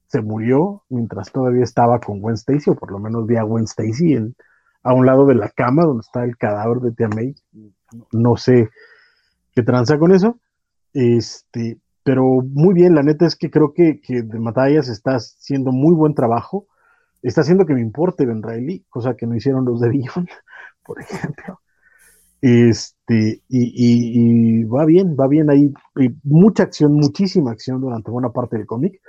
se 0.08 0.22
murió 0.22 0.84
mientras 0.90 1.32
todavía 1.32 1.64
estaba 1.64 2.00
con 2.00 2.20
Gwen 2.20 2.36
Stacy, 2.36 2.72
o 2.72 2.76
por 2.76 2.92
lo 2.92 3.00
menos 3.00 3.28
vi 3.28 3.36
a 3.36 3.44
Gwen 3.44 3.66
Stacy 3.66 4.18
a 4.84 4.94
un 4.94 5.06
lado 5.06 5.26
de 5.26 5.36
la 5.36 5.50
cama 5.50 5.84
donde 5.84 6.02
está 6.02 6.24
el 6.24 6.38
cadáver 6.38 6.80
de 6.80 6.92
Tia 6.92 7.10
May. 7.10 7.36
No 8.12 8.38
sé 8.38 8.70
qué 9.54 9.64
tranza 9.64 10.00
con 10.00 10.14
eso. 10.14 10.40
Este, 10.94 11.80
pero 12.04 12.24
muy 12.42 12.74
bien, 12.74 12.96
la 12.96 13.04
neta 13.04 13.26
es 13.26 13.36
que 13.36 13.52
creo 13.52 13.74
que, 13.74 14.02
de 14.08 14.40
Matallas 14.40 14.90
está 14.90 15.16
haciendo 15.16 15.72
muy 15.72 15.94
buen 15.94 16.16
trabajo. 16.16 16.66
Está 17.22 17.42
haciendo 17.42 17.66
que 17.66 17.74
me 17.74 17.82
importe 17.82 18.26
Ben 18.26 18.42
Reilly, 18.42 18.86
cosa 18.90 19.16
que 19.16 19.28
no 19.28 19.36
hicieron 19.36 19.66
los 19.66 19.80
de 19.82 19.90
Beyond, 19.90 20.30
por 20.90 21.02
ejemplo. 21.02 21.62
Este, 22.42 23.44
y, 23.48 24.62
y, 24.62 24.64
va 24.64 24.86
bien, 24.86 25.16
va 25.20 25.28
bien 25.28 25.52
ahí. 25.52 25.72
mucha 26.24 26.64
acción, 26.64 26.94
muchísima 26.94 27.52
acción 27.52 27.80
durante 27.80 28.10
buena 28.10 28.30
parte 28.30 28.58
del 28.58 28.66
cómic 28.66 29.00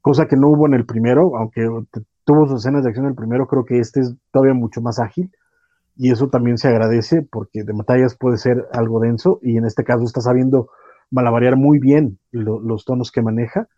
cosa 0.00 0.26
que 0.26 0.36
no 0.36 0.48
hubo 0.48 0.66
en 0.66 0.74
el 0.74 0.86
primero, 0.86 1.36
aunque 1.36 1.68
tuvo 2.24 2.46
sus 2.46 2.60
escenas 2.60 2.82
de 2.82 2.88
acción 2.88 3.06
en 3.06 3.10
el 3.10 3.16
primero, 3.16 3.46
creo 3.46 3.64
que 3.64 3.78
este 3.78 4.00
es 4.00 4.14
todavía 4.32 4.54
mucho 4.54 4.80
más 4.80 4.98
ágil 4.98 5.30
y 5.96 6.10
eso 6.10 6.28
también 6.28 6.56
se 6.56 6.68
agradece 6.68 7.22
porque 7.22 7.64
de 7.64 7.72
batallas 7.72 8.16
puede 8.16 8.38
ser 8.38 8.66
algo 8.72 9.00
denso 9.00 9.38
y 9.42 9.56
en 9.56 9.66
este 9.66 9.84
caso 9.84 10.04
está 10.04 10.20
sabiendo 10.20 10.70
malabarear 11.10 11.56
muy 11.56 11.78
bien 11.78 12.18
los 12.30 12.84
tonos 12.84 13.10
que 13.10 13.22
maneja 13.22 13.68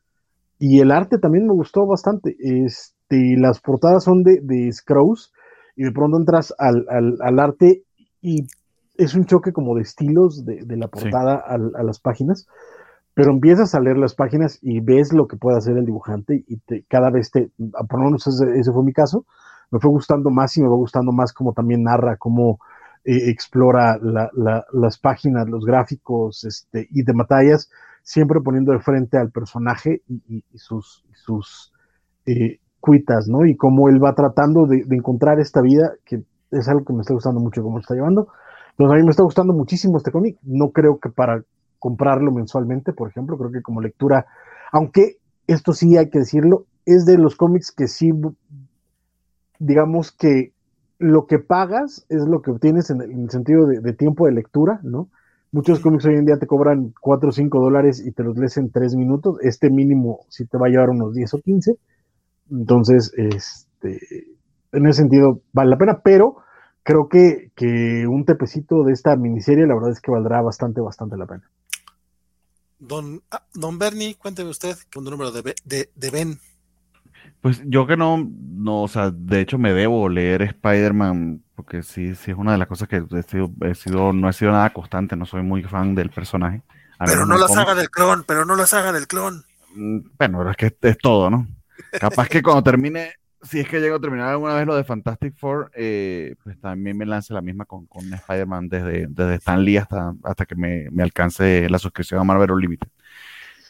y 0.59 0.81
el 0.81 0.93
arte 0.93 1.19
también 1.19 1.47
me 1.47 1.55
gustó 1.55 1.87
bastante. 1.87 2.37
Este, 2.39 3.37
las 3.37 3.61
portadas 3.61 4.05
son 4.05 4.23
de, 4.23 4.39
de 4.43 4.73
Scrooge 4.73 5.31
y 5.77 5.85
de 5.85 5.93
pronto 5.93 6.17
entras 6.17 6.55
al, 6.59 7.39
arte 7.39 7.85
y 8.21 8.47
es 8.97 9.15
un 9.15 9.25
choque 9.25 9.53
como 9.53 9.75
de 9.75 9.83
estilos 9.83 10.45
de, 10.45 10.77
la 10.77 10.89
portada 10.89 11.37
a 11.37 11.83
las 11.83 11.99
páginas 11.99 12.47
pero 13.15 13.31
empiezas 13.31 13.75
a 13.75 13.81
leer 13.81 13.99
las 13.99 14.15
páginas 14.15 14.59
y 14.63 14.81
ves 14.81 15.13
lo 15.13 15.27
que 15.27 15.37
puede 15.37 15.59
hacer 15.59 15.77
el 15.77 15.85
dibujante 15.85 16.45
y 16.47 16.57
te, 16.59 16.85
cada 16.89 17.11
vez 17.11 17.31
te, 17.31 17.51
por 17.89 17.99
lo 17.99 18.07
menos 18.07 18.27
ese, 18.27 18.73
fue 18.73 18.83
mi 18.83 18.93
caso, 18.93 19.27
me 19.71 19.81
fue 19.81 19.91
gustando 19.91 20.31
más 20.31 20.57
y 20.57 20.63
me 20.63 20.69
va 20.69 20.77
gustando 20.77 21.13
más 21.13 21.33
cómo 21.33 21.53
también 21.53 21.83
narra, 21.83 22.17
cómo 22.17 22.59
eh, 23.05 23.31
explora 23.31 23.99
las 24.01 24.99
páginas, 24.99 25.49
los 25.49 25.65
gráficos 25.65 26.45
este, 26.45 26.89
y 26.91 27.03
de 27.03 27.13
batallas, 27.13 27.71
siempre 28.03 28.41
poniendo 28.41 28.73
de 28.73 28.81
frente 28.81 29.19
al 29.19 29.31
personaje 29.31 30.03
y, 30.09 30.43
sus, 30.55 31.05
sus 31.13 31.73
eh, 32.25 32.61
cuitas, 32.83 33.29
¿no? 33.29 33.47
Y 33.47 33.57
cómo 33.57 33.89
él 33.89 34.03
va 34.03 34.15
tratando 34.15 34.67
de, 34.67 34.85
de, 34.85 34.97
encontrar 34.97 35.41
esta 35.41 35.63
vida, 35.63 35.95
que 36.05 36.23
es 36.51 36.69
algo 36.69 36.85
que 36.85 36.93
me 36.93 37.01
está 37.01 37.15
gustando 37.15 37.41
mucho 37.41 37.63
cómo 37.63 37.77
lo 37.77 37.81
está 37.81 37.95
llevando. 37.95 38.29
Entonces 38.73 38.93
a 38.93 38.97
mí 38.97 39.05
me 39.05 39.11
está 39.11 39.23
gustando 39.23 39.55
muchísimo 39.55 39.97
este 39.97 40.11
cómic, 40.11 40.37
no 40.43 40.71
creo 40.71 40.99
que 40.99 41.09
para 41.09 41.43
comprarlo 41.79 42.31
mensualmente, 42.33 42.93
por 42.93 43.09
ejemplo, 43.09 43.39
creo 43.39 43.51
que 43.51 43.63
como 43.63 43.81
lectura, 43.81 44.27
aunque 44.71 45.17
esto 45.47 45.73
sí 45.73 45.97
hay 45.97 46.11
que 46.11 46.21
decirlo, 46.21 46.67
es 46.87 47.05
de 47.05 47.19
los 47.19 47.37
cómics 47.37 47.73
que 47.73 47.89
sí, 47.89 48.13
digamos 49.59 50.13
que 50.13 50.53
lo 50.99 51.27
que 51.27 51.39
pagas 51.39 52.07
es 52.09 52.23
lo 52.23 52.43
que 52.43 52.53
obtienes 52.53 52.91
en 52.91 53.01
el, 53.01 53.31
sentido 53.31 53.67
de, 53.67 53.93
tiempo 53.93 54.27
de 54.27 54.33
lectura, 54.33 54.81
¿no? 54.83 55.09
Muchos 55.51 55.81
cómics 55.81 56.07
hoy 56.07 56.15
en 56.15 56.25
día 56.25 56.39
te 56.39 56.47
cobran 56.47 56.95
4 57.01 57.29
o 57.29 57.33
5 57.33 57.61
dólares 57.61 58.03
y 58.05 58.13
te 58.13 58.23
los 58.23 58.39
lees 58.39 58.57
en 58.57 58.71
3 58.71 58.95
minutos. 58.97 59.37
Este 59.43 59.69
mínimo 59.69 60.21
sí 60.29 60.47
te 60.47 60.57
va 60.57 60.69
a 60.69 60.71
llevar 60.71 60.91
unos 60.91 61.13
10 61.15 61.35
o 61.35 61.41
15. 61.41 61.77
Entonces, 62.51 63.13
este, 63.17 64.27
en 64.73 64.87
ese 64.87 65.03
sentido, 65.03 65.41
vale 65.53 65.71
la 65.71 65.79
pena, 65.79 66.01
pero 66.03 66.37
creo 66.83 67.09
que, 67.09 67.51
que 67.55 68.07
un 68.07 68.25
tepecito 68.25 68.85
de 68.85 68.93
esta 68.93 69.17
miniserie, 69.17 69.67
la 69.67 69.75
verdad 69.75 69.91
es 69.91 70.01
que 70.01 70.11
valdrá 70.11 70.41
bastante, 70.43 70.81
bastante 70.81 71.17
la 71.17 71.27
pena. 71.27 71.49
Don, 72.79 73.23
ah, 73.31 73.45
don 73.55 73.79
Bernie, 73.79 74.17
cuénteme 74.17 74.51
usted 74.51 74.77
con 74.93 75.05
el 75.05 75.11
número 75.11 75.31
de, 75.31 75.55
de, 75.65 76.11
Ben. 76.11 76.41
Pues 77.41 77.63
yo 77.65 77.87
que 77.87 77.97
no, 77.97 78.29
no, 78.29 78.83
o 78.83 78.89
sea, 78.89 79.13
de 79.13 79.41
hecho 79.41 79.59
me 79.59 79.73
debo 79.73 80.09
leer 80.09 80.43
Spider-Man, 80.43 81.43
porque 81.55 81.83
sí, 81.83 82.15
sí 82.17 82.33
es 82.33 82.37
una 82.37 82.53
de 82.53 82.59
las 82.59 82.67
cosas 82.67 82.89
que 82.89 82.97
he 82.97 83.23
sido, 83.23 83.53
he 83.63 83.75
sido, 83.75 84.13
no 84.13 84.29
he 84.29 84.33
sido 84.33 84.51
nada 84.51 84.73
constante, 84.73 85.17
no 85.17 85.27
soy 85.27 85.43
muy 85.43 85.63
fan 85.63 85.95
del 85.95 86.11
personaje. 86.11 86.63
Pero 87.05 87.27
no 87.27 87.37
la 87.37 87.49
saga 87.49 87.75
del 87.75 87.91
clon, 87.91 88.25
pero 88.27 88.45
no 88.45 88.55
la 88.55 88.67
saga 88.67 88.93
del 88.93 89.07
clon. 89.07 89.45
Mm, 89.75 89.99
bueno, 90.19 90.51
es 90.51 90.57
que 90.57 90.77
es 90.83 90.99
todo, 90.99 91.31
¿no? 91.31 91.47
Capaz 92.01 92.29
que 92.29 92.43
cuando 92.43 92.63
termine 92.63 93.13
si 93.43 93.61
es 93.61 93.69
que 93.69 93.81
llego 93.81 93.97
a 93.97 94.01
terminar 94.01 94.29
alguna 94.29 94.55
vez 94.55 94.67
lo 94.67 94.77
de 94.77 94.85
Fantastic 94.85 95.35
Four, 95.37 95.71
eh, 95.75 96.37
pues 96.43 96.59
también 96.61 96.97
me 96.97 97.07
lance 97.07 97.35
la 97.35 97.43
misma 97.43 97.65
con, 97.65 97.87
con 97.87 98.13
Spider-Man 98.13 98.69
desde, 98.69 99.07
desde 99.09 99.35
Stan 99.37 99.63
Lee 99.65 99.79
hasta, 99.79 100.15
hasta 100.23 100.47
que 100.47 100.55
me, 100.55 100.89
me 100.91 101.03
alcance 101.03 101.69
la 101.69 101.79
suscripción 101.79 102.21
a 102.21 102.25
Marvel 102.25 102.53
Unlimited. 102.53 102.89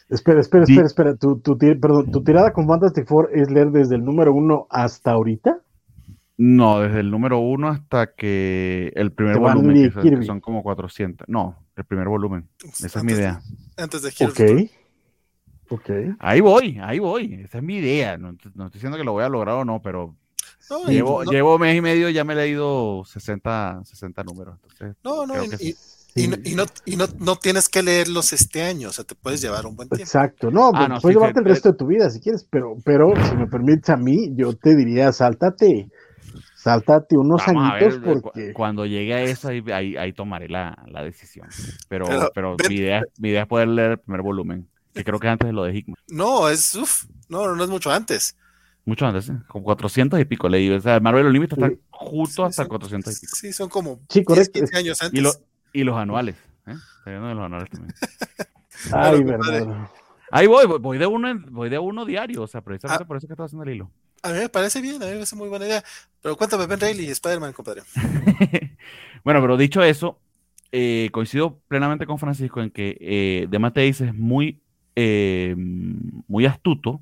Espera, 0.09 0.41
espera, 0.41 0.63
espera, 0.65 0.85
espera. 0.85 1.15
¿Tu, 1.15 1.39
tu, 1.39 1.57
perdón, 1.57 2.11
¿Tu 2.11 2.23
tirada 2.23 2.53
con 2.53 2.67
Fantastic 2.67 3.07
Four 3.07 3.29
es 3.33 3.49
leer 3.49 3.71
desde 3.71 3.95
el 3.95 4.03
número 4.03 4.33
uno 4.33 4.67
hasta 4.69 5.11
ahorita? 5.11 5.59
No, 6.37 6.81
desde 6.81 6.99
el 6.99 7.09
número 7.09 7.39
uno 7.39 7.69
hasta 7.69 8.13
que 8.13 8.91
el 8.95 9.11
primer 9.11 9.39
volumen, 9.39 9.91
que 9.91 10.23
son, 10.23 10.39
como 10.39 10.61
400. 10.61 11.27
No, 11.29 11.57
el 11.75 11.85
primer 11.85 12.07
volumen. 12.07 12.47
Esa 12.63 12.99
es 12.99 13.03
mi 13.03 13.13
idea. 13.13 13.39
Antes 13.77 14.01
de 14.01 14.25
Ok. 14.25 14.71
Ok. 15.69 15.89
Ahí 16.19 16.41
voy, 16.41 16.79
ahí 16.81 16.99
voy. 16.99 17.41
Esa 17.45 17.57
es 17.59 17.63
mi 17.63 17.77
idea. 17.77 18.17
No, 18.17 18.31
no 18.31 18.65
estoy 18.65 18.71
diciendo 18.73 18.97
que 18.97 19.03
lo 19.03 19.13
voy 19.13 19.23
a 19.23 19.29
lograr 19.29 19.55
o 19.55 19.65
no, 19.65 19.81
pero 19.81 20.15
No, 20.69 20.85
llevo, 20.87 21.23
no, 21.23 21.31
llevo 21.31 21.57
mes 21.59 21.75
y 21.77 21.81
medio, 21.81 22.09
ya 22.09 22.23
me 22.23 22.33
he 22.33 22.37
leído 22.37 23.03
60, 23.05 23.81
60 23.83 24.23
números. 24.23 24.55
Entonces, 24.61 24.95
no, 25.03 25.25
no, 25.25 25.33
creo 25.33 25.45
y, 25.45 25.49
que 25.49 25.55
y- 25.65 25.75
Sí. 26.15 26.25
y 26.25 26.27
no, 26.27 26.37
y 26.43 26.53
no, 26.53 26.65
y 26.85 26.95
no, 26.95 27.05
no 27.17 27.35
tienes 27.37 27.67
que 27.67 27.81
leerlos 27.81 28.33
este 28.33 28.61
año, 28.61 28.89
o 28.89 28.91
sea, 28.91 29.03
te 29.03 29.15
puedes 29.15 29.41
llevar 29.41 29.65
un 29.65 29.75
buen 29.75 29.89
tiempo. 29.89 30.03
Exacto, 30.03 30.51
no, 30.51 30.67
Ah, 30.67 30.71
pues 30.71 30.89
no, 30.89 31.01
puedes 31.01 31.15
sí, 31.15 31.19
llevarte 31.19 31.39
el 31.39 31.45
resto 31.45 31.71
de 31.71 31.77
tu 31.77 31.87
vida 31.87 32.07
si 32.11 32.19
quieres, 32.19 32.47
pero, 32.51 32.77
pero 32.85 33.13
si 33.27 33.35
me 33.35 33.47
permites 33.47 33.89
a 33.89 33.97
mí, 33.97 34.29
yo 34.35 34.55
te 34.55 34.75
diría, 34.75 35.11
sáltate, 35.11 35.89
sáltate 36.55 37.17
unos 37.17 37.43
vamos 37.47 37.63
añitos 37.63 37.99
ver, 38.01 38.21
porque 38.21 38.53
cuando 38.53 38.85
llegue 38.85 39.13
a 39.15 39.23
eso, 39.23 39.47
ahí, 39.47 39.63
ahí, 39.73 39.97
ahí 39.97 40.13
tomaré 40.13 40.49
la, 40.49 40.77
la 40.87 41.03
decisión. 41.03 41.47
Pero, 41.89 42.05
Pero, 42.07 42.31
pero, 42.35 42.57
mi, 42.69 42.75
idea, 42.75 43.01
mi 43.17 43.29
idea 43.29 43.41
es 43.41 43.47
poder 43.47 43.69
leer 43.69 43.91
el 43.93 43.99
primer 43.99 44.21
volumen, 44.21 44.69
que 44.93 45.03
creo 45.03 45.19
que 45.19 45.27
es 45.27 45.33
antes 45.33 45.47
de 45.47 45.53
lo 45.53 45.63
de 45.63 45.75
Hickman. 45.75 45.97
No, 46.09 46.49
es, 46.49 46.75
uff, 46.75 47.05
no, 47.29 47.55
no 47.55 47.63
es 47.63 47.69
mucho 47.69 47.91
antes. 47.91 48.37
Mucho 48.85 49.05
antes, 49.05 49.29
¿eh? 49.29 49.37
como 49.47 49.63
400 49.63 50.19
y 50.19 50.25
pico 50.25 50.49
leí. 50.49 50.69
O 50.69 50.79
sea, 50.81 50.99
Marvel 50.99 51.25
Unlimited 51.27 51.57
está 51.57 51.69
Sí. 51.69 51.79
justo 51.89 52.43
Sí, 52.43 52.49
hasta 52.49 52.63
son- 52.63 52.69
400 52.69 53.15
y 53.17 53.19
pico. 53.21 53.35
Sí, 53.35 53.53
son 53.53 53.69
como 53.69 53.95
Sí, 54.09 54.19
10, 54.19 54.25
correcto. 54.25 54.51
15 54.59 54.77
años 54.77 55.01
antes. 55.01 55.19
Y, 55.19 55.23
lo- 55.23 55.33
y 55.71 55.83
los 55.83 55.97
anuales. 55.97 56.35
¿eh? 56.67 56.75
De 57.05 57.11
los 57.19 57.45
anuales 57.45 57.69
también. 57.69 57.93
Ay, 58.91 59.23
verdad. 59.23 59.87
Ahí 60.31 60.47
voy, 60.47 60.65
voy- 60.79 60.97
de 60.97 61.05
uno, 61.05 61.29
en- 61.29 61.45
voy 61.53 61.69
de 61.69 61.79
uno 61.79 62.05
diario, 62.05 62.41
o 62.43 62.47
sea, 62.47 62.61
precisamente 62.61 63.03
Ah. 63.03 63.07
por 63.07 63.17
eso 63.17 63.27
que 63.27 63.33
estoy 63.33 63.45
haciendo 63.45 63.63
el 63.63 63.69
hilo. 63.75 63.91
A 64.23 64.29
mí 64.29 64.39
me 64.39 64.49
parece 64.49 64.81
bien, 64.81 64.95
a 64.95 65.05
mí 65.05 65.11
me 65.11 65.17
parece 65.17 65.35
muy 65.35 65.47
buena 65.49 65.65
idea. 65.65 65.83
Pero 66.21 66.35
cuéntame, 66.37 66.65
Ben 66.65 66.79
Reilly 66.79 67.05
y 67.05 67.09
Spider-Man, 67.11 67.53
compadre. 67.53 67.83
bueno, 69.23 69.41
pero 69.41 69.57
dicho 69.57 69.83
eso, 69.83 70.19
eh, 70.71 71.09
coincido 71.11 71.59
plenamente 71.67 72.05
con 72.05 72.17
Francisco 72.17 72.61
en 72.61 72.71
que 72.71 72.97
eh, 72.99 73.47
De 73.49 73.59
Mateis 73.59 74.01
es 74.01 74.13
muy, 74.13 74.61
eh, 74.95 75.55
muy 75.57 76.45
astuto, 76.45 77.01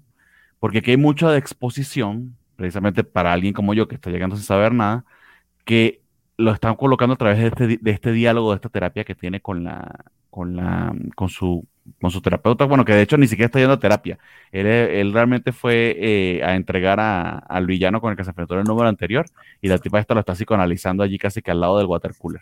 porque 0.59 0.79
aquí 0.79 0.91
hay 0.91 0.97
mucha 0.97 1.35
exposición, 1.37 2.35
precisamente 2.55 3.03
para 3.03 3.33
alguien 3.33 3.53
como 3.53 3.73
yo 3.73 3.87
que 3.87 3.95
está 3.95 4.09
llegando 4.11 4.35
sin 4.35 4.45
saber 4.45 4.73
nada, 4.73 5.05
que 5.65 6.01
lo 6.37 6.51
están 6.53 6.75
colocando 6.75 7.13
a 7.15 7.17
través 7.17 7.39
de 7.39 7.47
este, 7.47 7.67
de 7.77 7.91
este 7.91 8.11
diálogo, 8.11 8.51
de 8.51 8.55
esta 8.57 8.69
terapia 8.69 9.03
que 9.03 9.15
tiene 9.15 9.41
con 9.41 9.63
la, 9.63 10.05
con 10.29 10.55
la, 10.55 10.93
con 11.15 11.29
su, 11.29 11.65
con 12.01 12.11
su 12.11 12.21
terapeuta, 12.21 12.65
bueno, 12.65 12.85
que 12.85 12.93
de 12.93 13.01
hecho 13.03 13.17
ni 13.17 13.27
siquiera 13.27 13.47
está 13.47 13.59
yendo 13.59 13.73
a 13.75 13.79
terapia. 13.79 14.17
Él, 14.51 14.65
él 14.67 15.13
realmente 15.13 15.51
fue 15.51 15.95
eh, 15.99 16.43
a 16.43 16.55
entregar 16.55 16.99
a- 16.99 17.39
al 17.39 17.67
villano 17.67 18.01
con 18.01 18.11
el 18.11 18.17
que 18.17 18.23
se 18.23 18.31
enfrentó 18.31 18.55
en 18.55 18.61
el 18.61 18.65
número 18.67 18.89
anterior 18.89 19.25
y 19.61 19.67
la 19.67 19.77
tipa 19.77 19.99
esta 19.99 20.13
lo 20.13 20.19
está 20.21 20.33
psicoanalizando 20.35 21.03
allí 21.03 21.17
casi 21.17 21.41
que 21.41 21.51
al 21.51 21.59
lado 21.61 21.77
del 21.77 21.87
water 21.87 22.13
cooler. 22.17 22.41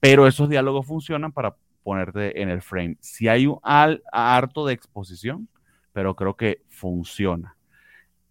Pero 0.00 0.26
esos 0.26 0.48
diálogos 0.48 0.86
funcionan 0.86 1.32
para 1.32 1.56
ponerte 1.86 2.42
en 2.42 2.48
el 2.48 2.62
frame. 2.62 2.96
Si 2.98 3.28
hay 3.28 3.46
un 3.46 3.60
al, 3.62 4.02
harto 4.10 4.66
de 4.66 4.74
exposición, 4.74 5.48
pero 5.92 6.16
creo 6.16 6.34
que 6.36 6.62
funciona. 6.68 7.56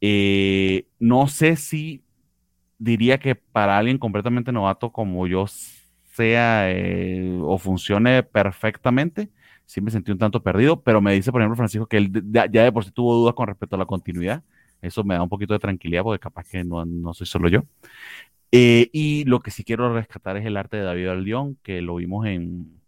Eh, 0.02 0.88
no 1.00 1.28
sé 1.28 1.56
si 1.56 2.04
diría 2.78 3.18
que 3.18 3.36
para 3.36 3.78
alguien 3.78 3.98
completamente 3.98 4.52
novato 4.52 4.92
como 4.92 5.26
yo 5.26 5.46
sea 5.48 6.70
eh, 6.70 7.40
o 7.42 7.58
funcione 7.58 8.24
perfectamente, 8.24 9.30
sí 9.66 9.80
me 9.80 9.90
sentí 9.90 10.12
un 10.12 10.18
tanto 10.18 10.44
perdido, 10.44 10.82
pero 10.82 11.00
me 11.00 11.14
dice, 11.14 11.32
por 11.32 11.40
ejemplo, 11.40 11.56
Francisco, 11.56 11.88
que 11.88 11.96
él 11.96 12.12
ya 12.32 12.48
de 12.50 12.72
por 12.74 12.84
sí 12.84 12.92
tuvo 12.92 13.16
dudas 13.16 13.36
con 13.36 13.48
respecto 13.48 13.78
a 13.78 13.80
la 13.80 13.86
continuidad. 13.86 14.44
Eso 14.82 15.06
me 15.06 15.16
da 15.16 15.24
un 15.24 15.30
poquito 15.30 15.54
de 15.54 15.60
tranquilidad 15.60 16.04
porque 16.04 16.20
capaz 16.20 16.50
que 16.50 16.66
no, 16.66 16.84
no 16.86 17.14
soy 17.14 17.26
solo 17.26 17.48
yo. 17.48 17.64
Eh, 18.52 18.90
y 18.92 19.24
lo 19.26 19.40
que 19.40 19.52
sí 19.52 19.64
quiero 19.64 19.94
rescatar 19.94 20.36
es 20.36 20.46
el 20.46 20.58
arte 20.58 20.76
de 20.76 20.84
David 20.84 21.08
Aldión, 21.08 21.58
que 21.64 21.82
lo 21.82 21.96
vimos 21.96 22.26
en, 22.28 22.82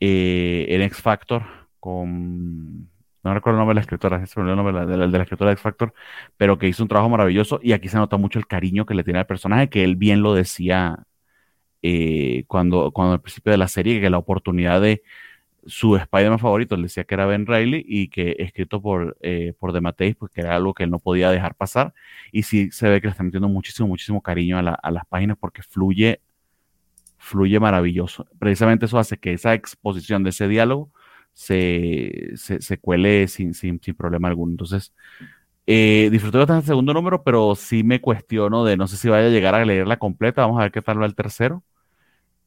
eh, 0.00 0.66
en 0.68 0.82
X 0.82 0.98
Factor 1.00 1.42
con... 1.80 2.88
No 3.24 3.34
recuerdo 3.34 3.58
el 3.58 3.60
nombre 3.60 3.72
de 3.72 3.76
la 3.76 3.80
escritora, 3.82 4.16
el 4.24 4.56
nombre 4.56 4.86
de 4.86 4.96
la, 4.96 5.22
escritora 5.22 5.52
X 5.52 5.62
Factor, 5.62 5.92
pero 6.36 6.56
que 6.58 6.68
hizo 6.68 6.82
un 6.82 6.88
trabajo 6.88 7.10
maravilloso 7.10 7.60
y 7.62 7.72
aquí 7.72 7.88
se 7.88 7.98
nota 7.98 8.16
mucho 8.16 8.38
el 8.38 8.46
cariño 8.46 8.86
que 8.86 8.94
le 8.94 9.04
tiene 9.04 9.18
al 9.18 9.26
personaje, 9.26 9.68
que 9.68 9.84
él 9.84 9.96
bien 9.96 10.22
lo 10.22 10.34
decía 10.34 11.04
eh, 11.82 12.44
cuando, 12.46 12.90
cuando 12.92 13.14
al 13.14 13.20
principio 13.20 13.52
de 13.52 13.58
la 13.58 13.68
serie, 13.68 14.00
que 14.00 14.08
la 14.08 14.18
oportunidad 14.18 14.80
de 14.80 15.02
su 15.66 15.96
Spider-Man 15.96 16.38
favorito, 16.38 16.74
él 16.74 16.82
decía 16.82 17.04
que 17.04 17.14
era 17.14 17.26
Ben 17.26 17.46
Reilly 17.46 17.84
y 17.86 18.08
que 18.08 18.36
escrito 18.38 18.80
por, 18.80 19.16
eh, 19.20 19.54
por 19.58 19.72
De 19.72 19.80
Matteis, 19.80 20.16
pues 20.16 20.32
que 20.32 20.40
era 20.40 20.56
algo 20.56 20.74
que 20.74 20.84
él 20.84 20.90
no 20.90 20.98
podía 20.98 21.30
dejar 21.30 21.54
pasar. 21.54 21.94
Y 22.32 22.44
sí 22.44 22.70
se 22.70 22.88
ve 22.88 23.00
que 23.00 23.08
le 23.08 23.12
está 23.12 23.22
metiendo 23.22 23.48
muchísimo, 23.48 23.88
muchísimo 23.88 24.22
cariño 24.22 24.58
a 24.58 24.90
las 24.90 25.06
páginas 25.06 25.36
porque 25.38 25.62
fluye, 25.62 26.20
fluye 27.28 27.60
maravilloso. 27.60 28.26
Precisamente 28.38 28.86
eso 28.86 28.98
hace 28.98 29.18
que 29.18 29.34
esa 29.34 29.54
exposición 29.54 30.22
de 30.22 30.30
ese 30.30 30.48
diálogo 30.48 30.90
se, 31.32 32.32
se, 32.36 32.60
se 32.60 32.78
cuele 32.78 33.28
sin, 33.28 33.54
sin, 33.54 33.80
sin 33.80 33.94
problema 33.94 34.28
alguno. 34.28 34.52
Entonces, 34.52 34.92
eh, 35.66 36.08
disfruté 36.10 36.38
bastante 36.38 36.62
el 36.62 36.66
segundo 36.66 36.94
número, 36.94 37.22
pero 37.22 37.54
sí 37.54 37.82
me 37.84 38.00
cuestiono 38.00 38.64
de 38.64 38.76
no 38.76 38.86
sé 38.86 38.96
si 38.96 39.08
vaya 39.08 39.26
a 39.26 39.30
llegar 39.30 39.54
a 39.54 39.64
leerla 39.64 39.98
completa. 39.98 40.42
Vamos 40.42 40.58
a 40.58 40.62
ver 40.62 40.72
qué 40.72 40.82
tal 40.82 41.00
va 41.00 41.06
el 41.06 41.14
tercero. 41.14 41.62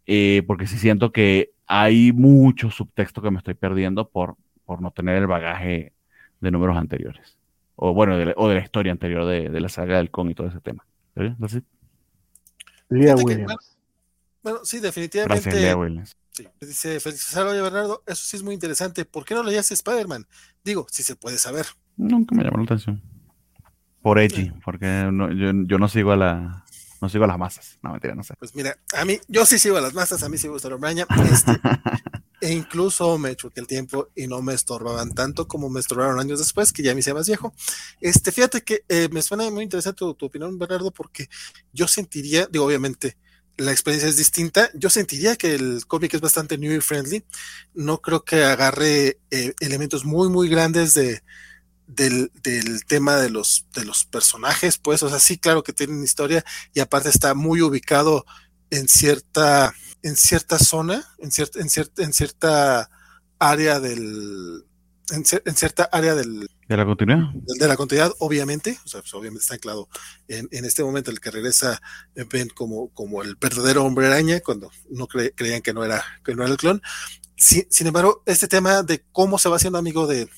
Eh, 0.07 0.43
porque 0.47 0.65
sí 0.65 0.77
siento 0.77 1.11
que 1.11 1.51
hay 1.67 2.11
mucho 2.11 2.71
subtexto 2.71 3.21
que 3.21 3.31
me 3.31 3.37
estoy 3.37 3.53
perdiendo 3.53 4.09
por, 4.09 4.35
por 4.65 4.81
no 4.81 4.91
tener 4.91 5.17
el 5.17 5.27
bagaje 5.27 5.93
de 6.39 6.51
números 6.51 6.75
anteriores. 6.75 7.37
O 7.75 7.93
bueno, 7.93 8.17
de 8.17 8.25
la, 8.25 8.33
o 8.35 8.49
de 8.49 8.55
la 8.55 8.61
historia 8.61 8.91
anterior 8.91 9.25
de, 9.25 9.49
de 9.49 9.61
la 9.61 9.69
saga 9.69 9.97
del 9.97 10.09
con 10.09 10.29
y 10.29 10.33
todo 10.33 10.47
ese 10.47 10.59
tema. 10.59 10.85
¿Sí? 11.15 11.61
Fíjate 12.89 13.23
que, 13.23 13.23
Williams. 13.23 13.70
Bueno, 14.43 14.59
sí, 14.63 14.79
gracias, 14.79 14.95
definitivamente. 14.95 15.75
Williams. 15.75 16.15
Sí. 16.31 16.47
Dice 16.61 16.99
Félix 16.99 17.35
oye 17.35 17.61
Bernardo, 17.61 18.03
eso 18.07 18.23
sí 18.23 18.37
es 18.37 18.43
muy 18.43 18.53
interesante. 18.53 19.05
¿Por 19.05 19.25
qué 19.25 19.35
no 19.35 19.43
leías 19.43 19.71
Spider-Man? 19.71 20.25
Digo, 20.63 20.87
si 20.89 21.03
se 21.03 21.15
puede 21.15 21.37
saber. 21.37 21.65
Nunca 21.97 22.33
me 22.35 22.43
llamó 22.43 22.57
la 22.57 22.63
atención. 22.63 23.01
Por 24.01 24.17
Edgy, 24.19 24.51
porque 24.63 25.09
no- 25.11 25.31
yo, 25.31 25.51
yo 25.67 25.77
no 25.77 25.87
sigo 25.87 26.11
a 26.11 26.17
la 26.17 26.65
no 27.01 27.09
sigo 27.09 27.23
a 27.23 27.27
las 27.27 27.37
masas. 27.39 27.79
No, 27.81 27.91
mentira, 27.91 28.13
no 28.13 28.23
sé. 28.23 28.35
Pues 28.37 28.53
mira, 28.55 28.77
a 28.93 29.05
mí, 29.05 29.19
yo 29.27 29.43
sí 29.45 29.57
sigo 29.57 29.77
a 29.77 29.81
las 29.81 29.93
masas, 29.95 30.21
a 30.21 30.29
mí 30.29 30.37
sí 30.37 30.47
me 30.47 30.53
gusta 30.53 30.69
la 30.69 30.75
braña. 30.75 31.07
Este, 31.31 31.51
e 32.41 32.53
incluso 32.53 33.17
me 33.17 33.35
choqué 33.35 33.59
el 33.59 33.65
tiempo 33.67 34.09
y 34.15 34.27
no 34.27 34.43
me 34.43 34.53
estorbaban 34.53 35.11
tanto 35.15 35.47
como 35.47 35.67
me 35.69 35.79
estorbaron 35.79 36.19
años 36.19 36.37
después, 36.37 36.71
que 36.71 36.83
ya 36.83 36.93
me 36.93 36.99
hice 36.99 37.15
más 37.15 37.25
viejo. 37.25 37.53
Este, 37.99 38.31
fíjate 38.31 38.61
que 38.61 38.83
eh, 38.87 39.09
me 39.11 39.23
suena 39.23 39.49
muy 39.49 39.63
interesante 39.63 39.97
tu, 39.97 40.13
tu 40.13 40.27
opinión, 40.27 40.59
Bernardo, 40.59 40.91
porque 40.91 41.27
yo 41.73 41.87
sentiría, 41.87 42.45
digo, 42.45 42.65
obviamente, 42.65 43.17
la 43.57 43.71
experiencia 43.71 44.09
es 44.09 44.17
distinta. 44.17 44.69
Yo 44.73 44.89
sentiría 44.89 45.35
que 45.35 45.55
el 45.55 45.85
cómic 45.87 46.13
es 46.13 46.21
bastante 46.21 46.57
new 46.57 46.71
y 46.73 46.81
friendly. 46.81 47.23
No 47.73 48.01
creo 48.01 48.23
que 48.23 48.43
agarre 48.43 49.19
eh, 49.29 49.53
elementos 49.59 50.05
muy, 50.05 50.29
muy 50.29 50.49
grandes 50.49 50.93
de, 50.93 51.21
del, 51.87 52.31
del 52.41 52.85
tema 52.85 53.17
de 53.17 53.29
los, 53.29 53.65
de 53.75 53.85
los 53.85 54.05
personajes, 54.05 54.77
pues, 54.77 55.03
o 55.03 55.09
sea, 55.09 55.19
sí, 55.19 55.37
claro 55.37 55.63
que 55.63 55.73
tienen 55.73 56.03
historia 56.03 56.43
y 56.73 56.79
aparte 56.79 57.09
está 57.09 57.33
muy 57.33 57.61
ubicado 57.61 58.25
en 58.69 58.87
cierta, 58.87 59.73
en 60.01 60.15
cierta 60.15 60.57
zona, 60.57 61.05
en 61.19 61.31
cierta, 61.31 61.59
en 61.59 61.69
cierta, 61.69 62.03
en 62.03 62.13
cierta 62.13 62.89
área 63.39 63.79
del, 63.81 64.63
en, 65.11 65.23
cier- 65.25 65.43
en 65.45 65.55
cierta 65.55 65.83
área 65.91 66.15
del, 66.15 66.49
¿De 66.71 66.77
la 66.77 66.85
continuidad? 66.85 67.33
de 67.33 67.67
la 67.67 67.75
continuidad, 67.75 68.13
obviamente, 68.19 68.79
o 68.85 68.87
sea, 68.87 69.01
pues, 69.01 69.13
obviamente 69.13 69.41
está 69.41 69.55
anclado 69.55 69.89
en, 70.29 70.47
este 70.63 70.85
momento 70.85 71.11
el 71.11 71.19
que 71.19 71.29
regresa 71.29 71.81
Ben 72.15 72.47
como, 72.47 72.87
como 72.93 73.21
el 73.23 73.35
verdadero 73.35 73.83
hombre 73.83 74.07
araña, 74.07 74.39
cuando 74.39 74.71
no 74.89 75.05
cre- 75.09 75.33
creían 75.35 75.61
que 75.61 75.73
no 75.73 75.83
era, 75.83 76.01
que 76.23 76.33
no 76.33 76.43
era 76.43 76.51
el 76.53 76.57
clon. 76.57 76.81
Sin, 77.35 77.65
embargo, 77.87 78.23
este 78.25 78.47
tema 78.47 78.83
de 78.83 79.03
cómo 79.11 79.37
se 79.37 79.49
va 79.49 79.57
haciendo 79.57 79.79
amigo 79.79 80.07
de, 80.07 80.29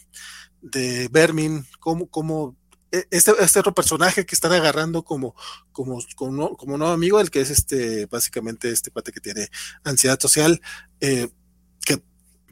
de 0.64 1.08
Vermin, 1.12 1.68
cómo, 1.80 2.10
cómo 2.10 2.58
e- 2.92 3.06
este, 3.12 3.34
este 3.40 3.60
otro 3.60 3.76
personaje 3.76 4.26
que 4.26 4.34
están 4.34 4.54
agarrando 4.54 5.04
como, 5.04 5.36
como, 5.72 6.00
como, 6.16 6.58
como 6.58 6.78
nuevo 6.80 6.94
amigo, 6.94 7.20
el 7.20 7.30
que 7.30 7.42
es 7.42 7.52
este, 7.52 8.08
básicamente 8.08 8.72
este 8.72 8.90
cuate 8.90 9.12
que 9.12 9.20
tiene 9.20 9.50
ansiedad 9.84 10.20
social, 10.20 10.60
eh, 11.00 11.30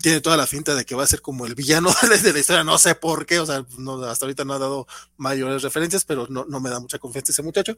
tiene 0.01 0.21
toda 0.21 0.38
la 0.38 0.47
finta 0.47 0.75
de 0.75 0.85
que 0.85 0.95
va 0.95 1.03
a 1.03 1.07
ser 1.07 1.21
como 1.21 1.45
el 1.45 1.55
villano 1.55 1.93
de 2.23 2.33
la 2.33 2.39
historia, 2.39 2.63
no 2.63 2.77
sé 2.77 2.95
por 2.95 3.25
qué, 3.25 3.39
o 3.39 3.45
sea, 3.45 3.65
no, 3.77 4.03
hasta 4.03 4.25
ahorita 4.25 4.45
no 4.45 4.53
ha 4.53 4.59
dado 4.59 4.88
mayores 5.17 5.61
referencias, 5.61 6.05
pero 6.05 6.27
no, 6.30 6.45
no 6.45 6.59
me 6.59 6.69
da 6.69 6.80
mucha 6.80 6.99
confianza 6.99 7.31
ese 7.31 7.43
muchacho. 7.43 7.75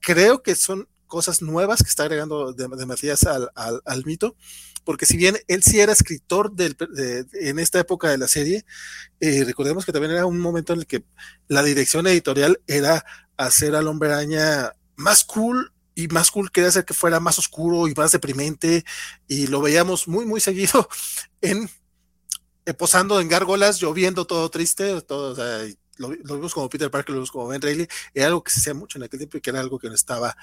Creo 0.00 0.42
que 0.42 0.54
son 0.54 0.88
cosas 1.06 1.42
nuevas 1.42 1.82
que 1.82 1.88
está 1.88 2.04
agregando 2.04 2.52
de, 2.52 2.68
de 2.68 2.86
Matías 2.86 3.24
al, 3.24 3.50
al, 3.54 4.04
mito, 4.04 4.36
porque 4.84 5.06
si 5.06 5.16
bien 5.16 5.36
él 5.48 5.62
sí 5.62 5.80
era 5.80 5.92
escritor 5.92 6.52
del, 6.52 6.76
de, 6.94 7.24
de, 7.24 7.50
en 7.50 7.58
esta 7.58 7.80
época 7.80 8.08
de 8.08 8.18
la 8.18 8.28
serie, 8.28 8.64
eh, 9.20 9.44
recordemos 9.44 9.84
que 9.84 9.92
también 9.92 10.12
era 10.12 10.26
un 10.26 10.38
momento 10.38 10.72
en 10.72 10.80
el 10.80 10.86
que 10.86 11.04
la 11.48 11.62
dirección 11.62 12.06
editorial 12.06 12.60
era 12.66 13.04
hacer 13.36 13.74
al 13.74 13.88
hombre 13.88 14.12
araña 14.12 14.72
más 14.96 15.24
cool 15.24 15.72
y 16.02 16.08
más 16.08 16.30
cool 16.30 16.50
quería 16.50 16.68
hacer 16.68 16.84
que 16.84 16.94
fuera 16.94 17.20
más 17.20 17.38
oscuro 17.38 17.88
y 17.88 17.94
más 17.94 18.12
deprimente 18.12 18.84
y 19.28 19.46
lo 19.46 19.60
veíamos 19.60 20.08
muy 20.08 20.24
muy 20.26 20.40
seguido 20.40 20.88
en 21.40 21.68
eh, 22.66 22.74
posando 22.74 23.20
en 23.20 23.28
gárgolas, 23.28 23.80
lloviendo 23.80 24.26
todo 24.26 24.50
triste, 24.50 25.00
todo, 25.02 25.32
o 25.32 25.34
sea, 25.34 25.66
lo, 25.96 26.08
vimos 26.10 26.54
como 26.54 26.68
Peter 26.68 26.90
Parker, 26.90 27.10
lo 27.10 27.16
vimos 27.16 27.30
como 27.30 27.48
Ben 27.48 27.62
Reilly, 27.62 27.88
era 28.14 28.26
algo 28.26 28.44
que 28.44 28.52
se 28.52 28.60
hacía 28.60 28.74
mucho 28.74 28.98
en 28.98 29.04
aquel 29.04 29.18
tiempo 29.18 29.38
y 29.38 29.40
que 29.40 29.50
era 29.50 29.60
algo 29.60 29.78
que 29.78 29.88
no 29.88 29.94
estaba 29.94 30.36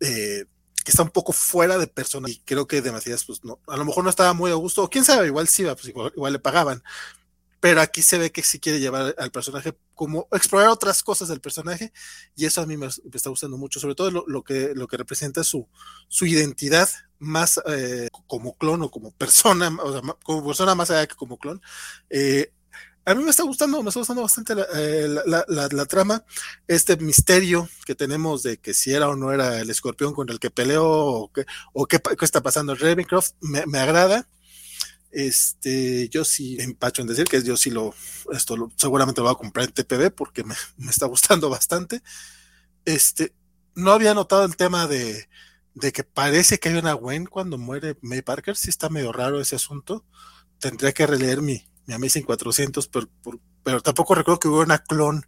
eh, 0.00 0.44
que 0.84 0.92
está 0.92 1.02
un 1.02 1.10
poco 1.10 1.32
fuera 1.32 1.78
de 1.78 1.88
persona. 1.88 2.30
Y 2.30 2.38
creo 2.44 2.68
que 2.68 2.80
de 2.80 2.92
Matías, 2.92 3.24
pues 3.24 3.44
no, 3.44 3.58
a 3.66 3.76
lo 3.76 3.84
mejor 3.84 4.04
no 4.04 4.10
estaba 4.10 4.32
muy 4.34 4.52
a 4.52 4.54
gusto, 4.54 4.84
o 4.84 4.88
quién 4.88 5.04
sabe, 5.04 5.26
igual 5.26 5.48
sí, 5.48 5.64
pues 5.64 5.86
igual, 5.86 6.12
igual 6.14 6.32
le 6.32 6.38
pagaban. 6.38 6.82
Pero 7.66 7.80
aquí 7.80 8.00
se 8.00 8.16
ve 8.16 8.30
que 8.30 8.44
sí 8.44 8.60
quiere 8.60 8.78
llevar 8.78 9.16
al 9.18 9.32
personaje 9.32 9.76
como 9.92 10.28
explorar 10.30 10.68
otras 10.68 11.02
cosas 11.02 11.26
del 11.26 11.40
personaje, 11.40 11.92
y 12.36 12.44
eso 12.44 12.60
a 12.60 12.66
mí 12.66 12.76
me, 12.76 12.86
está 12.86 13.28
gustando 13.28 13.58
mucho, 13.58 13.80
sobre 13.80 13.96
todo 13.96 14.24
lo, 14.24 14.44
que, 14.44 14.70
lo 14.76 14.86
que 14.86 14.96
representa 14.96 15.42
su, 15.42 15.68
su 16.06 16.26
identidad 16.26 16.88
más 17.18 17.60
eh, 17.66 18.06
como 18.28 18.56
clon 18.56 18.82
o 18.82 18.90
como 18.92 19.10
persona, 19.10 19.76
o 19.82 19.90
sea, 19.90 20.00
como 20.22 20.46
persona 20.46 20.76
más 20.76 20.92
allá 20.92 21.08
que 21.08 21.16
como 21.16 21.38
clon. 21.38 21.60
Eh, 22.08 22.52
a 23.04 23.16
mí 23.16 23.24
me 23.24 23.30
está 23.30 23.42
gustando, 23.42 23.82
me 23.82 23.88
está 23.88 23.98
gustando 23.98 24.22
bastante 24.22 24.54
la, 24.54 24.66
eh, 24.72 25.08
la, 25.26 25.44
la, 25.48 25.86
trama, 25.86 26.24
este 26.68 26.96
misterio 26.98 27.68
que 27.84 27.96
tenemos 27.96 28.44
de 28.44 28.58
que 28.58 28.74
si 28.74 28.92
era 28.92 29.08
o 29.08 29.16
no 29.16 29.32
era 29.32 29.60
el 29.60 29.70
escorpión 29.70 30.14
con 30.14 30.30
el 30.30 30.38
que 30.38 30.52
peleó 30.52 30.86
o 30.86 31.32
qué, 31.32 31.46
o 31.72 31.86
qué, 31.86 32.00
está 32.20 32.42
pasando 32.42 32.74
en 32.74 32.78
Ravencroft, 32.78 33.32
me, 33.40 33.80
agrada. 33.80 34.28
Este, 35.10 36.08
yo 36.08 36.24
sí 36.24 36.56
empacho 36.60 37.02
en 37.02 37.08
decir 37.08 37.24
que 37.26 37.42
yo 37.42 37.56
sí 37.56 37.70
lo, 37.70 37.94
esto 38.32 38.56
lo, 38.56 38.70
seguramente 38.76 39.20
lo 39.20 39.26
voy 39.26 39.34
a 39.34 39.38
comprar 39.38 39.66
en 39.66 39.72
TPB 39.72 40.10
porque 40.14 40.44
me, 40.44 40.54
me, 40.76 40.90
está 40.90 41.06
gustando 41.06 41.48
bastante. 41.48 42.02
Este, 42.84 43.34
no 43.74 43.92
había 43.92 44.14
notado 44.14 44.44
el 44.44 44.56
tema 44.56 44.86
de, 44.86 45.28
de 45.74 45.92
que 45.92 46.04
parece 46.04 46.58
que 46.58 46.70
hay 46.70 46.76
una 46.76 46.94
Gwen 46.94 47.26
cuando 47.26 47.58
muere 47.58 47.96
May 48.00 48.22
Parker, 48.22 48.56
sí 48.56 48.70
está 48.70 48.88
medio 48.88 49.12
raro 49.12 49.40
ese 49.40 49.56
asunto. 49.56 50.04
Tendría 50.58 50.92
que 50.92 51.06
releer 51.06 51.42
mi, 51.42 51.66
mi 51.86 51.94
Amazing 51.94 52.24
400, 52.24 52.88
pero, 52.88 53.08
pero 53.62 53.80
tampoco 53.82 54.14
recuerdo 54.14 54.40
que 54.40 54.48
hubiera 54.48 54.64
una 54.64 54.78
clon 54.78 55.26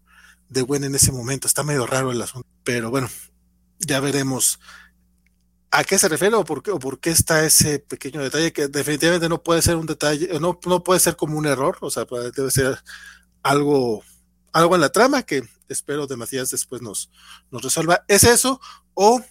de 0.48 0.62
Gwen 0.62 0.84
en 0.84 0.94
ese 0.94 1.12
momento. 1.12 1.46
Está 1.46 1.62
medio 1.62 1.86
raro 1.86 2.12
el 2.12 2.22
asunto. 2.22 2.48
Pero 2.64 2.90
bueno, 2.90 3.08
ya 3.78 4.00
veremos 4.00 4.58
a 5.70 5.84
qué 5.84 5.98
se 5.98 6.08
refiere 6.08 6.34
o 6.34 6.44
por 6.44 6.62
qué, 6.62 6.70
o 6.70 6.78
por 6.78 6.98
qué 6.98 7.10
está 7.10 7.44
ese 7.44 7.78
pequeño 7.78 8.22
detalle 8.22 8.52
que 8.52 8.68
definitivamente 8.68 9.28
no 9.28 9.42
puede 9.42 9.62
ser 9.62 9.76
un 9.76 9.86
detalle, 9.86 10.38
no, 10.40 10.58
no 10.66 10.82
puede 10.82 11.00
ser 11.00 11.16
como 11.16 11.36
un 11.36 11.46
error, 11.46 11.76
o 11.80 11.90
sea, 11.90 12.06
debe 12.34 12.50
ser 12.50 12.78
algo, 13.42 14.02
algo 14.52 14.74
en 14.74 14.80
la 14.80 14.88
trama 14.90 15.22
que 15.22 15.42
espero 15.68 16.06
de 16.06 16.16
Matías 16.16 16.50
después 16.50 16.82
nos, 16.82 17.10
nos 17.50 17.62
resuelva. 17.62 18.04
¿Es 18.08 18.24
eso 18.24 18.60
o 18.94 19.22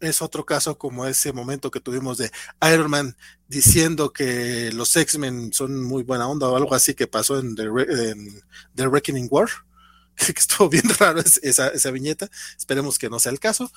es 0.00 0.22
otro 0.22 0.46
caso 0.46 0.78
como 0.78 1.06
ese 1.06 1.32
momento 1.32 1.70
que 1.70 1.80
tuvimos 1.80 2.18
de 2.18 2.30
Iron 2.72 2.90
Man 2.90 3.16
diciendo 3.48 4.12
que 4.12 4.70
los 4.72 4.96
X-Men 4.96 5.52
son 5.52 5.82
muy 5.82 6.02
buena 6.02 6.26
onda 6.26 6.48
o 6.48 6.56
algo 6.56 6.74
así 6.74 6.94
que 6.94 7.06
pasó 7.06 7.38
en 7.38 7.54
The, 7.54 7.64
en 7.64 8.42
The 8.74 8.88
Reckoning 8.88 9.28
War, 9.30 9.48
que 10.16 10.32
estuvo 10.32 10.68
bien 10.68 10.88
raro 10.98 11.20
esa, 11.20 11.68
esa, 11.68 11.90
viñeta, 11.90 12.30
esperemos 12.56 12.98
que 12.98 13.10
no 13.10 13.18
sea 13.18 13.32
el 13.32 13.40
caso, 13.40 13.70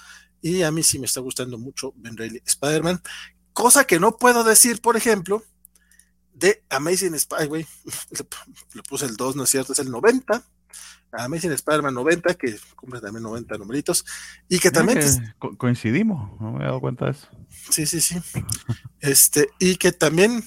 y 0.43 0.61
a 0.61 0.71
mí 0.71 0.83
sí 0.83 0.99
me 0.99 1.05
está 1.05 1.21
gustando 1.21 1.57
mucho 1.57 1.93
Ben 1.95 2.17
Reilly 2.17 2.41
Spider-Man, 2.45 3.01
cosa 3.53 3.85
que 3.85 3.99
no 3.99 4.17
puedo 4.17 4.43
decir, 4.43 4.81
por 4.81 4.97
ejemplo, 4.97 5.41
de 6.33 6.63
Amazing 6.69 7.15
Spider-Man, 7.15 7.65
le, 8.11 8.25
le 8.73 8.83
puse 8.83 9.05
el 9.05 9.15
2, 9.15 9.37
no 9.37 9.43
es 9.43 9.49
cierto, 9.49 9.71
es 9.71 9.79
el 9.79 9.89
90, 9.89 10.43
Amazing 11.13 11.53
Spider-Man 11.53 11.93
90, 11.93 12.33
que 12.33 12.59
cumple 12.75 12.99
también 12.99 13.23
90 13.23 13.57
numeritos, 13.57 14.05
y 14.49 14.59
que 14.59 14.69
también... 14.69 14.99
Que 14.99 15.33
co 15.39 15.57
coincidimos, 15.57 16.39
no 16.41 16.51
me 16.51 16.63
he 16.63 16.67
dado 16.67 16.81
cuenta 16.81 17.05
de 17.05 17.11
eso. 17.11 17.27
Sí, 17.69 17.85
sí, 17.85 18.01
sí. 18.01 18.17
este, 18.99 19.47
y 19.59 19.77
que 19.77 19.93
también 19.93 20.43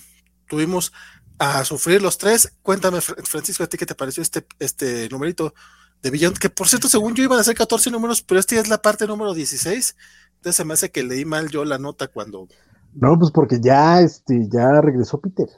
tuvimos 0.46 0.92
a 1.38 1.64
sufrir 1.64 2.02
los 2.02 2.18
tres. 2.18 2.52
Cuéntame, 2.62 3.00
Francisco, 3.00 3.64
¿a 3.64 3.66
ti 3.66 3.78
qué 3.78 3.86
te 3.86 3.94
pareció 3.94 4.22
este, 4.22 4.46
este 4.58 5.08
numerito 5.08 5.54
de 6.02 6.10
Beyond? 6.10 6.38
Que 6.38 6.50
por 6.50 6.68
cierto, 6.68 6.88
según 6.88 7.14
yo 7.14 7.24
iban 7.24 7.38
a 7.38 7.44
ser 7.44 7.56
14 7.56 7.90
números, 7.90 8.22
pero 8.22 8.40
este 8.40 8.58
es 8.58 8.68
la 8.68 8.78
parte 8.78 9.06
número 9.06 9.34
16. 9.34 9.96
Entonces 10.36 10.56
se 10.56 10.64
me 10.64 10.74
hace 10.74 10.90
que 10.90 11.02
leí 11.02 11.24
mal 11.24 11.48
yo 11.48 11.64
la 11.64 11.78
nota 11.78 12.08
cuando... 12.08 12.48
No, 12.94 13.18
pues 13.18 13.30
porque 13.30 13.60
ya, 13.60 14.00
este, 14.00 14.48
ya 14.48 14.80
regresó 14.80 15.20
Peter. 15.20 15.48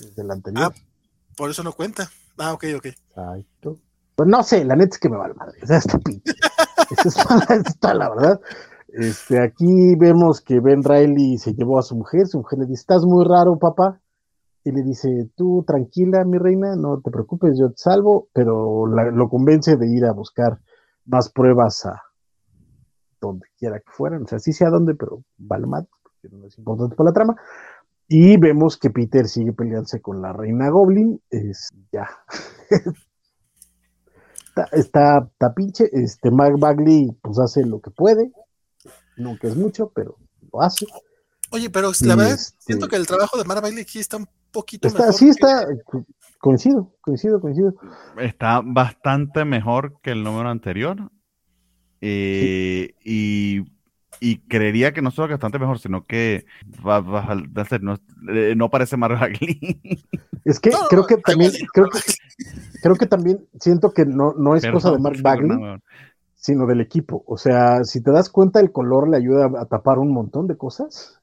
Desde 0.00 0.22
el 0.22 0.30
anterior. 0.30 0.72
Ah, 0.74 0.80
por 1.36 1.50
eso 1.50 1.62
no 1.62 1.72
cuenta. 1.72 2.10
Ah, 2.36 2.52
ok, 2.52 2.64
ok. 2.76 2.86
Exacto. 2.86 3.78
Pues 4.14 4.28
no 4.28 4.42
sé, 4.42 4.64
la 4.64 4.76
neta 4.76 4.94
es 4.94 4.98
que 4.98 5.08
me 5.08 5.16
va 5.16 5.28
la 5.28 5.34
madre. 5.34 5.58
O 5.62 5.66
sea, 5.66 5.78
está 5.78 5.98
pinche. 5.98 6.32
Eso 6.90 7.08
está 7.66 7.94
la 7.94 8.10
verdad. 8.10 8.40
Este, 8.88 9.40
aquí 9.40 9.94
vemos 9.96 10.40
que 10.40 10.60
Ben 10.60 10.82
Riley 10.82 11.38
se 11.38 11.52
llevó 11.54 11.78
a 11.78 11.82
su 11.82 11.94
mujer. 11.94 12.26
Su 12.26 12.38
mujer 12.38 12.58
le 12.58 12.66
dice: 12.66 12.80
Estás 12.80 13.04
muy 13.04 13.24
raro, 13.24 13.58
papá. 13.58 14.00
Y 14.68 14.70
le 14.70 14.82
dice: 14.82 15.30
Tú 15.34 15.64
tranquila, 15.66 16.24
mi 16.26 16.36
reina, 16.36 16.76
no 16.76 17.00
te 17.00 17.10
preocupes, 17.10 17.58
yo 17.58 17.70
te 17.70 17.78
salvo. 17.78 18.28
Pero 18.34 18.86
la, 18.86 19.10
lo 19.10 19.30
convence 19.30 19.78
de 19.78 19.88
ir 19.88 20.04
a 20.04 20.12
buscar 20.12 20.60
más 21.06 21.30
pruebas 21.30 21.86
a 21.86 22.02
donde 23.18 23.46
quiera 23.56 23.78
que 23.78 23.90
fueran. 23.90 24.24
O 24.24 24.26
sea, 24.26 24.38
sí 24.38 24.52
sé 24.52 24.66
a 24.66 24.70
dónde, 24.70 24.94
pero 24.94 25.24
vale 25.38 25.66
más, 25.66 25.86
porque 26.02 26.28
no 26.36 26.46
es 26.46 26.58
importante 26.58 26.96
para 26.96 27.08
la 27.08 27.14
trama. 27.14 27.36
Y 28.08 28.36
vemos 28.36 28.76
que 28.76 28.90
Peter 28.90 29.26
sigue 29.26 29.54
peleándose 29.54 30.02
con 30.02 30.20
la 30.20 30.34
reina 30.34 30.68
Goblin. 30.68 31.18
Es 31.30 31.70
ya. 31.90 32.06
está, 34.48 34.64
está, 34.72 35.30
está, 35.32 35.54
pinche. 35.54 35.88
Este 35.92 36.30
Mark 36.30 36.58
Bagley 36.58 37.10
pues 37.22 37.38
hace 37.38 37.64
lo 37.64 37.80
que 37.80 37.90
puede. 37.90 38.32
Nunca 39.16 39.48
es 39.48 39.56
mucho, 39.56 39.90
pero 39.94 40.18
lo 40.52 40.60
hace. 40.60 40.86
Oye, 41.52 41.70
pero 41.70 41.90
la 42.02 42.16
verdad 42.16 42.34
este, 42.34 42.56
siento 42.60 42.88
que 42.88 42.96
el 42.96 43.06
trabajo 43.06 43.38
de 43.38 43.44
Mark 43.44 43.62
Bagley 43.62 43.80
aquí 43.80 43.98
está 43.98 44.18
un 44.18 44.28
poquito 44.52 44.88
está, 44.88 45.00
mejor. 45.00 45.14
Sí, 45.14 45.28
está. 45.28 45.66
Que... 45.66 46.04
Coincido, 46.38 46.94
coincido, 47.00 47.40
coincido. 47.40 47.74
Está 48.18 48.60
bastante 48.64 49.44
mejor 49.44 50.00
que 50.02 50.12
el 50.12 50.22
número 50.22 50.48
anterior. 50.48 51.10
Eh, 52.00 52.94
sí. 53.00 53.64
Y 53.64 53.78
y 54.20 54.38
creería 54.38 54.92
que 54.92 55.02
no 55.02 55.10
solo 55.10 55.28
bastante 55.28 55.58
mejor, 55.58 55.78
sino 55.78 56.06
que 56.06 56.44
va, 56.86 57.00
va 57.00 57.20
a 57.20 57.64
ser, 57.64 57.82
no, 57.82 57.96
eh, 58.32 58.54
no, 58.56 58.70
parece 58.70 58.96
más 58.96 59.10
Bagley. 59.10 59.80
Es 60.44 60.60
que 60.60 60.70
no, 60.70 60.78
creo 60.88 61.06
que 61.06 61.16
también, 61.18 61.52
creo 61.72 61.88
que, 61.88 61.98
creo 62.82 62.96
que 62.96 63.06
también 63.06 63.46
siento 63.60 63.92
que 63.92 64.06
no, 64.06 64.32
no 64.34 64.56
es 64.56 64.62
Perdón, 64.62 64.80
cosa 64.80 64.90
de 64.92 64.98
Mark 64.98 65.18
Bagley, 65.22 65.58
no, 65.58 65.78
sino 66.34 66.66
del 66.66 66.80
equipo. 66.80 67.22
O 67.26 67.36
sea, 67.36 67.84
si 67.84 68.02
te 68.02 68.10
das 68.10 68.28
cuenta, 68.28 68.60
el 68.60 68.72
color 68.72 69.08
le 69.08 69.18
ayuda 69.18 69.50
a 69.60 69.66
tapar 69.66 69.98
un 69.98 70.12
montón 70.12 70.46
de 70.46 70.56
cosas, 70.56 71.20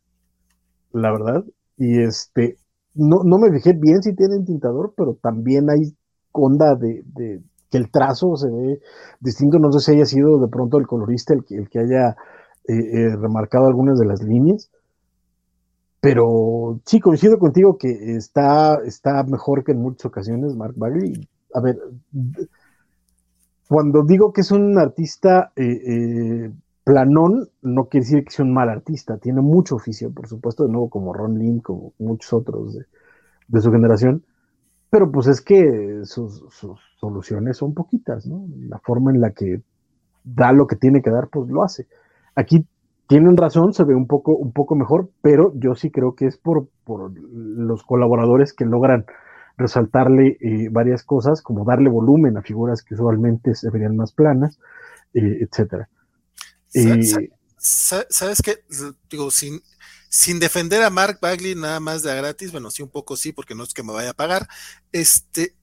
la 0.92 1.12
verdad. 1.12 1.44
Y 1.78 2.02
este, 2.02 2.58
no, 2.96 3.24
no 3.24 3.38
me 3.38 3.52
fijé 3.52 3.74
bien 3.74 4.02
si 4.02 4.16
tienen 4.16 4.46
tintador, 4.46 4.94
pero 4.96 5.16
también 5.22 5.70
hay 5.70 5.94
onda 6.32 6.76
de, 6.76 7.04
de 7.06 7.42
que 7.70 7.78
el 7.78 7.92
trazo 7.92 8.36
se 8.36 8.50
ve 8.50 8.82
distinto. 9.20 9.60
No 9.60 9.72
sé 9.72 9.80
si 9.80 9.92
haya 9.92 10.06
sido 10.06 10.40
de 10.40 10.48
pronto 10.48 10.78
el 10.78 10.88
colorista 10.88 11.34
el 11.34 11.44
que, 11.44 11.56
el 11.56 11.70
que 11.70 11.80
haya 11.80 12.16
eh, 12.68 12.74
eh, 12.74 13.16
remarcado 13.16 13.68
algunas 13.68 14.00
de 14.00 14.06
las 14.06 14.22
líneas. 14.24 14.70
Pero 16.00 16.80
sí, 16.86 17.00
coincido 17.00 17.40
contigo 17.40 17.78
que 17.78 17.90
está, 18.16 18.76
está 18.86 19.24
mejor 19.24 19.64
que 19.64 19.72
en 19.72 19.82
muchas 19.82 20.06
ocasiones 20.06 20.56
Mark 20.56 20.76
Bagley. 20.78 21.28
A 21.54 21.62
ver, 21.62 21.80
cuando 23.68 24.04
digo 24.04 24.32
que 24.32 24.42
es 24.42 24.52
un 24.52 24.78
artista 24.78 25.52
eh, 25.56 25.64
eh, 25.66 26.52
planón, 26.86 27.50
no 27.64 27.90
quiere 27.90 28.06
decir 28.06 28.24
que 28.24 28.32
sea 28.32 28.46
un 28.46 28.54
mal 28.54 28.70
artista. 28.70 29.18
Tiene 29.18 29.42
mucho 29.42 29.76
oficio, 29.76 30.14
por 30.14 30.28
supuesto, 30.28 30.64
de 30.64 30.72
nuevo, 30.72 30.90
como 30.90 31.14
Ron 31.14 31.38
Lin, 31.38 31.60
como 31.60 31.94
muchos 31.98 32.32
otros 32.32 32.78
de, 33.48 33.62
su 33.62 33.72
generación. 33.72 34.24
Pero 34.92 35.12
pues 35.12 35.28
es 35.28 35.42
que 35.42 36.02
sus, 36.06 36.46
sus, 36.52 36.80
soluciones 36.98 37.58
son 37.58 37.74
poquitas, 37.74 38.28
¿no? 38.28 38.46
La 38.70 38.80
forma 38.80 39.12
en 39.12 39.20
la 39.20 39.32
que 39.32 39.62
da 40.24 40.54
lo 40.54 40.68
que 40.68 40.76
tiene 40.76 41.02
que 41.02 41.10
dar, 41.10 41.28
pues 41.30 41.50
lo 41.50 41.64
hace. 41.64 41.88
Aquí 42.36 42.66
tienen 43.08 43.36
razón, 43.36 43.74
se 43.74 43.84
ve 43.84 43.96
un 43.96 44.08
poco, 44.08 44.36
un 44.36 44.54
poco 44.54 44.76
mejor, 44.76 45.10
pero 45.22 45.54
yo 45.56 45.76
sí 45.76 45.90
creo 45.90 46.16
que 46.16 46.28
es 46.28 46.38
por, 46.38 46.70
por 46.84 47.12
los 47.20 47.84
colaboradores 47.84 48.54
que 48.54 48.66
logran 48.66 49.06
resaltarle 49.58 50.38
eh, 50.40 50.70
varias 50.72 51.04
cosas, 51.04 51.42
como 51.42 51.66
darle 51.66 51.90
volumen 51.90 52.38
a 52.38 52.42
figuras 52.42 52.84
que 52.84 52.94
usualmente 52.94 53.56
se 53.56 53.72
verían 53.72 53.96
más 53.96 54.12
planas, 54.12 54.60
eh, 55.14 55.40
etcétera. 55.42 55.90
Eh, 56.76 57.30
¿Sabes 57.58 58.42
qué? 58.44 58.64
Digo, 59.10 59.32
sin, 59.32 59.64
sin 60.10 60.40
defender 60.40 60.84
a 60.84 60.90
Mark 60.90 61.20
Bagley 61.22 61.56
nada 61.56 61.80
más 61.80 62.04
de 62.04 62.12
a 62.12 62.16
gratis, 62.16 62.52
bueno, 62.52 62.70
sí, 62.70 62.84
un 62.84 62.90
poco 62.90 63.18
sí, 63.18 63.32
porque 63.32 63.56
no 63.56 63.64
es 63.64 63.74
que 63.74 63.82
me 63.82 63.94
vaya 63.94 64.12
a 64.12 64.16
pagar. 64.16 64.48
Este, 64.92 65.56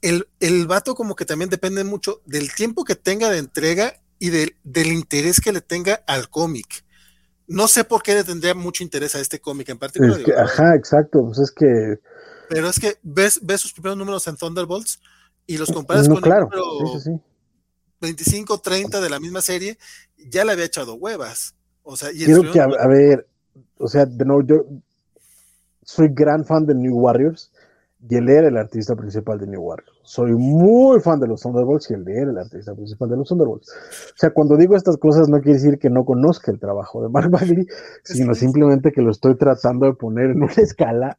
el, 0.00 0.28
el 0.38 0.66
vato 0.66 0.94
como 0.94 1.14
que 1.14 1.26
también 1.26 1.50
depende 1.50 1.84
mucho 1.84 2.22
del 2.24 2.54
tiempo 2.54 2.84
que 2.84 2.94
tenga 2.94 3.28
de 3.28 3.38
entrega 3.38 4.00
y 4.18 4.30
de, 4.30 4.56
del 4.62 4.92
interés 4.92 5.40
que 5.40 5.52
le 5.52 5.60
tenga 5.60 6.02
al 6.06 6.30
cómic. 6.30 6.84
No 7.46 7.66
sé 7.66 7.84
por 7.84 8.02
qué 8.02 8.14
le 8.14 8.24
tendría 8.24 8.54
mucho 8.54 8.84
interés 8.84 9.14
a 9.16 9.20
este 9.20 9.40
cómic 9.40 9.68
en 9.68 9.78
particular. 9.78 10.20
Es 10.20 10.24
que, 10.24 10.32
ajá, 10.32 10.76
exacto, 10.76 11.24
pues 11.26 11.38
es 11.38 11.50
que... 11.50 11.98
Pero 12.48 12.68
es 12.68 12.78
que 12.78 12.98
ves, 13.02 13.40
ves 13.42 13.60
sus 13.60 13.72
primeros 13.72 13.98
números 13.98 14.26
en 14.28 14.36
Thunderbolts 14.36 15.00
y 15.46 15.58
los 15.58 15.70
comparas 15.70 16.08
no, 16.08 16.14
con 16.14 16.22
claro, 16.22 16.48
el 16.52 16.58
número 16.58 16.98
sí, 16.98 17.04
sí, 17.04 17.10
sí. 17.10 17.20
25, 18.00 18.60
30 18.60 19.00
de 19.00 19.10
la 19.10 19.20
misma 19.20 19.42
serie, 19.42 19.78
ya 20.28 20.44
le 20.44 20.52
había 20.52 20.64
echado 20.64 20.94
huevas. 20.94 21.54
O 21.82 21.96
sea, 21.96 22.10
y 22.12 22.24
Quiero 22.24 22.50
que, 22.52 22.60
a, 22.60 22.64
a, 22.64 22.86
ver, 22.86 23.26
o 23.78 23.88
sea, 23.88 24.06
de 24.06 24.24
nuevo, 24.24 24.42
yo 24.42 24.64
soy 25.82 26.08
gran 26.12 26.44
fan 26.44 26.66
de 26.66 26.74
New 26.74 26.96
Warriors 26.96 27.50
y 28.08 28.16
él 28.16 28.28
era 28.28 28.48
el 28.48 28.56
artista 28.56 28.94
principal 28.94 29.38
de 29.38 29.46
New 29.46 29.60
Warriors. 29.60 29.98
Soy 30.02 30.32
muy 30.32 31.00
fan 31.00 31.20
de 31.20 31.26
los 31.26 31.42
Thunderbolts 31.42 31.90
y 31.90 31.94
él 31.94 32.04
era 32.08 32.30
el 32.30 32.38
artista 32.38 32.74
principal 32.74 33.10
de 33.10 33.16
los 33.16 33.28
Thunderbolts. 33.28 33.68
O 33.70 34.16
sea, 34.16 34.30
cuando 34.30 34.56
digo 34.56 34.76
estas 34.76 34.96
cosas 34.96 35.28
no 35.28 35.40
quiere 35.40 35.58
decir 35.58 35.78
que 35.78 35.90
no 35.90 36.04
conozca 36.04 36.50
el 36.50 36.58
trabajo 36.58 37.02
de 37.02 37.08
Mark 37.10 37.30
Bagley, 37.30 37.66
sino 38.04 38.34
simplemente 38.34 38.92
que 38.92 39.02
lo 39.02 39.10
estoy 39.10 39.36
tratando 39.36 39.86
de 39.86 39.94
poner 39.94 40.30
en 40.30 40.42
una 40.42 40.52
escala 40.52 41.18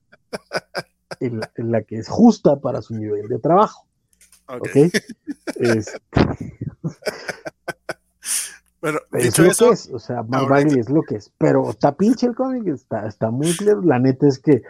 en 1.19 1.39
la, 1.39 1.51
en 1.55 1.71
la 1.71 1.83
que 1.83 1.97
es 1.97 2.07
justa 2.07 2.59
para 2.59 2.81
su 2.81 2.95
nivel 2.95 3.27
de 3.27 3.39
trabajo. 3.39 3.85
Ok. 4.47 4.61
¿Ok? 4.61 4.75
Es, 5.57 5.93
Bueno, 8.82 9.00
es 9.14 9.24
dicho 9.26 9.43
lo 9.43 9.51
eso, 9.51 9.68
que 9.68 9.74
es, 9.74 9.90
o 9.93 10.00
sea, 10.00 10.24
Mark 10.24 10.50
Bagley 10.50 10.80
es 10.80 10.90
lo 10.90 11.03
que 11.03 11.16
es, 11.16 11.32
pero 11.38 11.69
está 11.69 11.95
pinche 11.95 12.26
el 12.26 12.35
cómic, 12.35 12.68
está, 12.68 13.08
está 13.08 13.30
muy 13.30 13.56
claro. 13.56 13.82
La 13.84 14.00
neta 14.00 14.27
es 14.27 14.40
que 14.40 14.64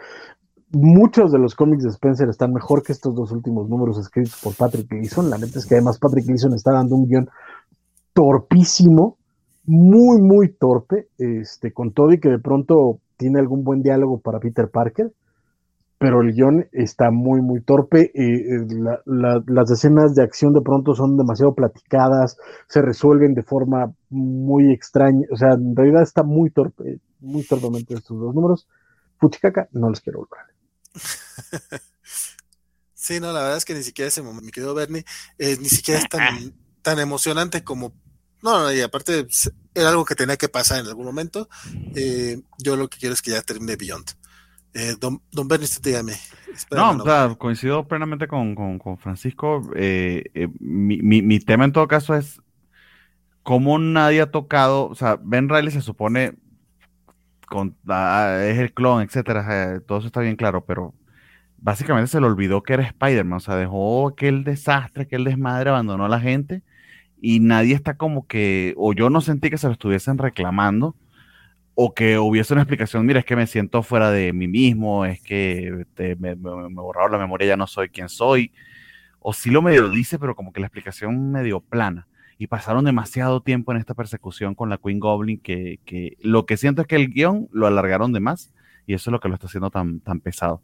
muchos 0.70 1.32
de 1.32 1.38
los 1.38 1.54
cómics 1.54 1.82
de 1.82 1.90
Spencer 1.90 2.28
están 2.28 2.52
mejor 2.52 2.82
que 2.82 2.92
estos 2.92 3.14
dos 3.14 3.32
últimos 3.32 3.68
números 3.68 3.98
escritos 3.98 4.38
por 4.42 4.54
Patrick 4.54 4.88
Gleason. 4.88 5.30
La 5.30 5.38
neta 5.38 5.58
es 5.58 5.66
que 5.66 5.76
además 5.76 5.98
Patrick 5.98 6.26
Gleason 6.26 6.52
está 6.54 6.72
dando 6.72 6.94
un 6.94 7.08
guion 7.08 7.30
torpísimo, 8.12 9.16
muy, 9.64 10.20
muy 10.20 10.48
torpe, 10.50 11.08
este, 11.18 11.72
con 11.72 11.92
todo 11.92 12.12
y 12.12 12.20
que 12.20 12.28
de 12.28 12.38
pronto 12.38 12.98
tiene 13.16 13.38
algún 13.38 13.64
buen 13.64 13.82
diálogo 13.82 14.18
para 14.18 14.40
Peter 14.40 14.68
Parker, 14.68 15.12
pero 16.02 16.20
el 16.22 16.32
guion 16.34 16.68
está 16.72 17.10
muy, 17.10 17.40
muy 17.40 17.62
torpe. 17.62 18.10
eh, 18.14 18.56
eh, 18.56 18.66
la- 18.70 19.02
la- 19.06 19.42
las 19.46 19.70
escenas 19.70 20.14
de 20.14 20.22
acción 20.22 20.52
de 20.52 20.60
pronto 20.62 20.94
son 20.94 21.16
demasiado 21.16 21.54
platicadas, 21.54 22.36
se 22.68 22.82
resuelven 22.82 23.34
de 23.34 23.42
forma 23.42 23.94
muy 24.10 24.72
extraña, 24.72 25.26
o 25.32 25.36
sea, 25.36 25.52
en 25.52 25.76
realidad 25.76 26.02
está 26.02 26.22
muy 26.24 26.50
torpe, 26.50 27.00
muy 27.20 27.44
torpemente 27.44 27.94
estos 27.94 28.18
dos 28.18 28.34
números. 28.34 28.68
Fuchicaca, 29.18 29.68
no 29.72 29.88
los 29.90 30.00
quiero 30.00 30.20
volver. 30.20 30.46
Sí, 32.94 33.18
no, 33.20 33.32
la 33.32 33.40
verdad 33.42 33.56
es 33.56 33.64
que 33.64 33.74
ni 33.74 33.82
siquiera 33.82 34.08
ese 34.08 34.22
momento, 34.22 34.44
mi 34.44 34.52
querido 34.52 34.74
Bernie, 34.74 35.04
eh, 35.38 35.56
ni 35.60 35.68
siquiera 35.68 35.98
es 36.00 36.08
tan, 36.08 36.20
tan 36.82 36.98
emocionante 37.00 37.64
como. 37.64 37.92
No, 38.42 38.60
no, 38.60 38.72
y 38.72 38.80
aparte 38.80 39.26
era 39.74 39.88
algo 39.90 40.04
que 40.04 40.14
tenía 40.14 40.36
que 40.36 40.48
pasar 40.48 40.80
en 40.80 40.86
algún 40.86 41.06
momento. 41.06 41.48
Eh, 41.94 42.42
yo 42.58 42.76
lo 42.76 42.88
que 42.88 42.98
quiero 42.98 43.14
es 43.14 43.22
que 43.22 43.32
ya 43.32 43.42
termine 43.42 43.76
Beyond. 43.76 44.06
Eh, 44.74 44.94
don, 45.00 45.20
don 45.30 45.48
Bernie, 45.48 45.64
usted 45.64 45.82
dígame. 45.82 46.14
No, 46.70 46.90
o 46.92 47.00
sea, 47.04 47.34
coincido 47.36 47.86
plenamente 47.86 48.26
con, 48.28 48.54
con- 48.54 48.78
con 48.78 48.98
Francisco. 48.98 49.62
Eh, 49.76 50.24
eh, 50.34 50.48
mi, 50.60 50.98
mi- 51.02 51.22
mi 51.22 51.40
tema 51.40 51.64
en 51.64 51.72
todo 51.72 51.88
caso 51.88 52.14
es 52.14 52.40
cómo 53.42 53.78
nadie 53.78 54.20
ha 54.22 54.30
tocado, 54.30 54.88
o 54.88 54.94
sea, 54.94 55.18
Ben 55.22 55.48
Riley 55.48 55.70
se 55.72 55.80
supone 55.82 56.34
con, 57.48 57.76
ah, 57.88 58.38
es 58.44 58.58
el 58.58 58.72
clon, 58.72 59.02
etcétera, 59.02 59.80
todo 59.86 59.98
eso 59.98 60.06
está 60.06 60.20
bien 60.20 60.36
claro, 60.36 60.64
pero 60.64 60.94
básicamente 61.58 62.10
se 62.10 62.20
le 62.20 62.26
olvidó 62.26 62.62
que 62.62 62.74
era 62.74 62.82
Spider-Man, 62.84 63.36
o 63.36 63.40
sea, 63.40 63.56
dejó 63.56 64.08
aquel 64.08 64.44
desastre, 64.44 65.04
aquel 65.04 65.24
desmadre, 65.24 65.70
abandonó 65.70 66.06
a 66.06 66.08
la 66.08 66.20
gente 66.20 66.62
y 67.20 67.40
nadie 67.40 67.74
está 67.74 67.96
como 67.96 68.26
que, 68.26 68.74
o 68.76 68.92
yo 68.94 69.10
no 69.10 69.20
sentí 69.20 69.50
que 69.50 69.58
se 69.58 69.66
lo 69.68 69.74
estuviesen 69.74 70.18
reclamando, 70.18 70.96
o 71.74 71.94
que 71.94 72.18
hubiese 72.18 72.52
una 72.52 72.62
explicación, 72.62 73.06
mira, 73.06 73.20
es 73.20 73.24
que 73.24 73.36
me 73.36 73.46
siento 73.46 73.82
fuera 73.82 74.10
de 74.10 74.32
mí 74.32 74.46
mismo, 74.48 75.04
es 75.06 75.20
que 75.22 75.86
te- 75.94 76.16
me, 76.16 76.34
me, 76.36 76.68
me 76.68 76.82
borraron 76.82 77.12
la 77.12 77.18
memoria, 77.18 77.48
ya 77.48 77.56
no 77.56 77.66
soy 77.66 77.88
quien 77.88 78.08
soy, 78.08 78.52
o 79.20 79.32
sí 79.32 79.50
lo 79.50 79.62
medio 79.62 79.88
dice, 79.88 80.18
pero 80.18 80.34
como 80.36 80.52
que 80.52 80.60
la 80.60 80.66
explicación 80.66 81.32
medio 81.32 81.60
plana. 81.60 82.06
Y 82.38 82.48
pasaron 82.48 82.84
demasiado 82.84 83.40
tiempo 83.40 83.70
en 83.72 83.78
esta 83.78 83.94
persecución 83.94 84.54
con 84.56 84.68
la 84.68 84.78
Queen 84.78 84.98
Goblin 84.98 85.38
que, 85.38 85.78
que 85.84 86.16
lo 86.20 86.44
que 86.44 86.56
siento 86.56 86.82
es 86.82 86.88
que 86.88 86.96
el 86.96 87.08
guion 87.12 87.48
lo 87.52 87.66
alargaron 87.68 88.12
de 88.12 88.18
más 88.20 88.52
y 88.86 88.94
eso 88.94 89.10
es 89.10 89.12
lo 89.12 89.20
que 89.20 89.28
lo 89.28 89.34
está 89.34 89.46
haciendo 89.46 89.70
tan, 89.70 90.00
tan 90.00 90.18
pesado. 90.20 90.60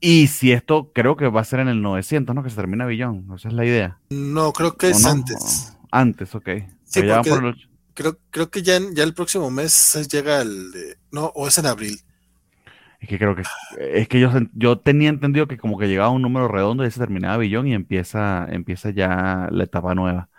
Y 0.00 0.26
si 0.28 0.52
esto 0.52 0.90
creo 0.94 1.16
que 1.16 1.26
va 1.28 1.40
a 1.40 1.44
ser 1.44 1.60
en 1.60 1.68
el 1.68 1.82
900, 1.82 2.34
¿no? 2.34 2.42
Que 2.42 2.50
se 2.50 2.56
termina 2.56 2.86
Billón, 2.86 3.26
esa 3.34 3.48
es 3.48 3.54
la 3.54 3.64
idea. 3.64 3.98
No, 4.10 4.52
creo 4.52 4.76
que 4.76 4.86
¿O 4.86 4.90
es 4.90 5.02
no? 5.02 5.10
antes. 5.10 5.76
Antes, 5.90 6.34
ok. 6.34 6.48
Sí, 6.84 7.02
porque- 7.02 7.30
por 7.30 7.44
el- 7.44 7.68
Creo, 7.94 8.18
creo 8.30 8.50
que 8.50 8.62
ya, 8.62 8.76
en- 8.76 8.94
ya 8.94 9.04
el 9.04 9.14
próximo 9.14 9.50
mes 9.50 9.94
llega 10.10 10.42
el 10.42 10.72
de. 10.72 10.98
No, 11.12 11.26
o 11.34 11.48
es 11.48 11.58
en 11.58 11.66
abril. 11.66 12.00
Es 13.00 13.08
que 13.08 13.18
creo 13.18 13.36
que 13.36 13.42
es 13.78 14.08
que 14.08 14.20
yo, 14.20 14.30
yo 14.54 14.78
tenía 14.80 15.10
entendido 15.10 15.46
que 15.46 15.58
como 15.58 15.78
que 15.78 15.88
llegaba 15.88 16.10
un 16.10 16.22
número 16.22 16.48
redondo 16.48 16.84
y 16.86 16.90
se 16.90 17.00
terminaba 17.00 17.36
billón 17.38 17.66
y 17.66 17.74
empieza, 17.74 18.46
empieza 18.50 18.90
ya 18.90 19.48
la 19.50 19.64
etapa 19.64 19.94
nueva. 19.94 20.30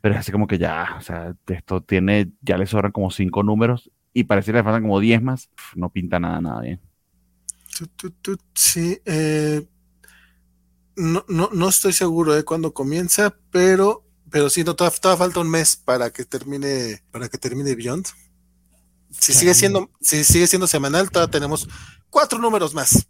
Pero 0.00 0.14
es 0.14 0.20
así 0.20 0.32
como 0.32 0.46
que 0.48 0.58
ya, 0.58 0.96
o 0.98 1.02
sea, 1.02 1.34
esto 1.48 1.82
tiene, 1.82 2.32
ya 2.42 2.58
le 2.58 2.66
sobran 2.66 2.92
como 2.92 3.10
cinco 3.10 3.42
números 3.44 3.90
y 4.14 4.24
pareciera 4.24 4.58
que 4.58 4.62
le 4.62 4.64
faltan 4.66 4.82
como 4.84 5.00
diez 5.00 5.22
más. 5.22 5.50
Uf, 5.56 5.76
No 5.76 5.90
pinta 5.92 6.20
nada, 6.20 6.40
nada 6.40 6.62
bien. 6.62 6.80
Sí, 8.54 9.00
eh, 9.04 9.66
no, 10.96 11.24
no, 11.28 11.50
no 11.52 11.68
estoy 11.68 11.92
seguro 11.92 12.34
de 12.34 12.44
cuándo 12.44 12.74
comienza, 12.74 13.36
pero, 13.50 14.04
pero 14.30 14.50
sí, 14.50 14.64
no, 14.64 14.74
todavía, 14.74 14.98
todavía 15.00 15.24
falta 15.24 15.40
un 15.40 15.50
mes 15.50 15.76
para 15.76 16.10
que 16.10 16.24
termine, 16.24 17.02
para 17.10 17.28
que 17.28 17.38
termine 17.38 17.74
Beyond. 17.74 18.06
Si 19.10 19.32
sigue 19.32 19.54
siendo, 19.54 19.90
si 20.00 20.22
sigue 20.24 20.46
siendo 20.46 20.66
semanal, 20.66 21.10
todavía 21.10 21.30
tenemos 21.30 21.68
cuatro 22.10 22.38
números 22.38 22.74
más. 22.74 23.06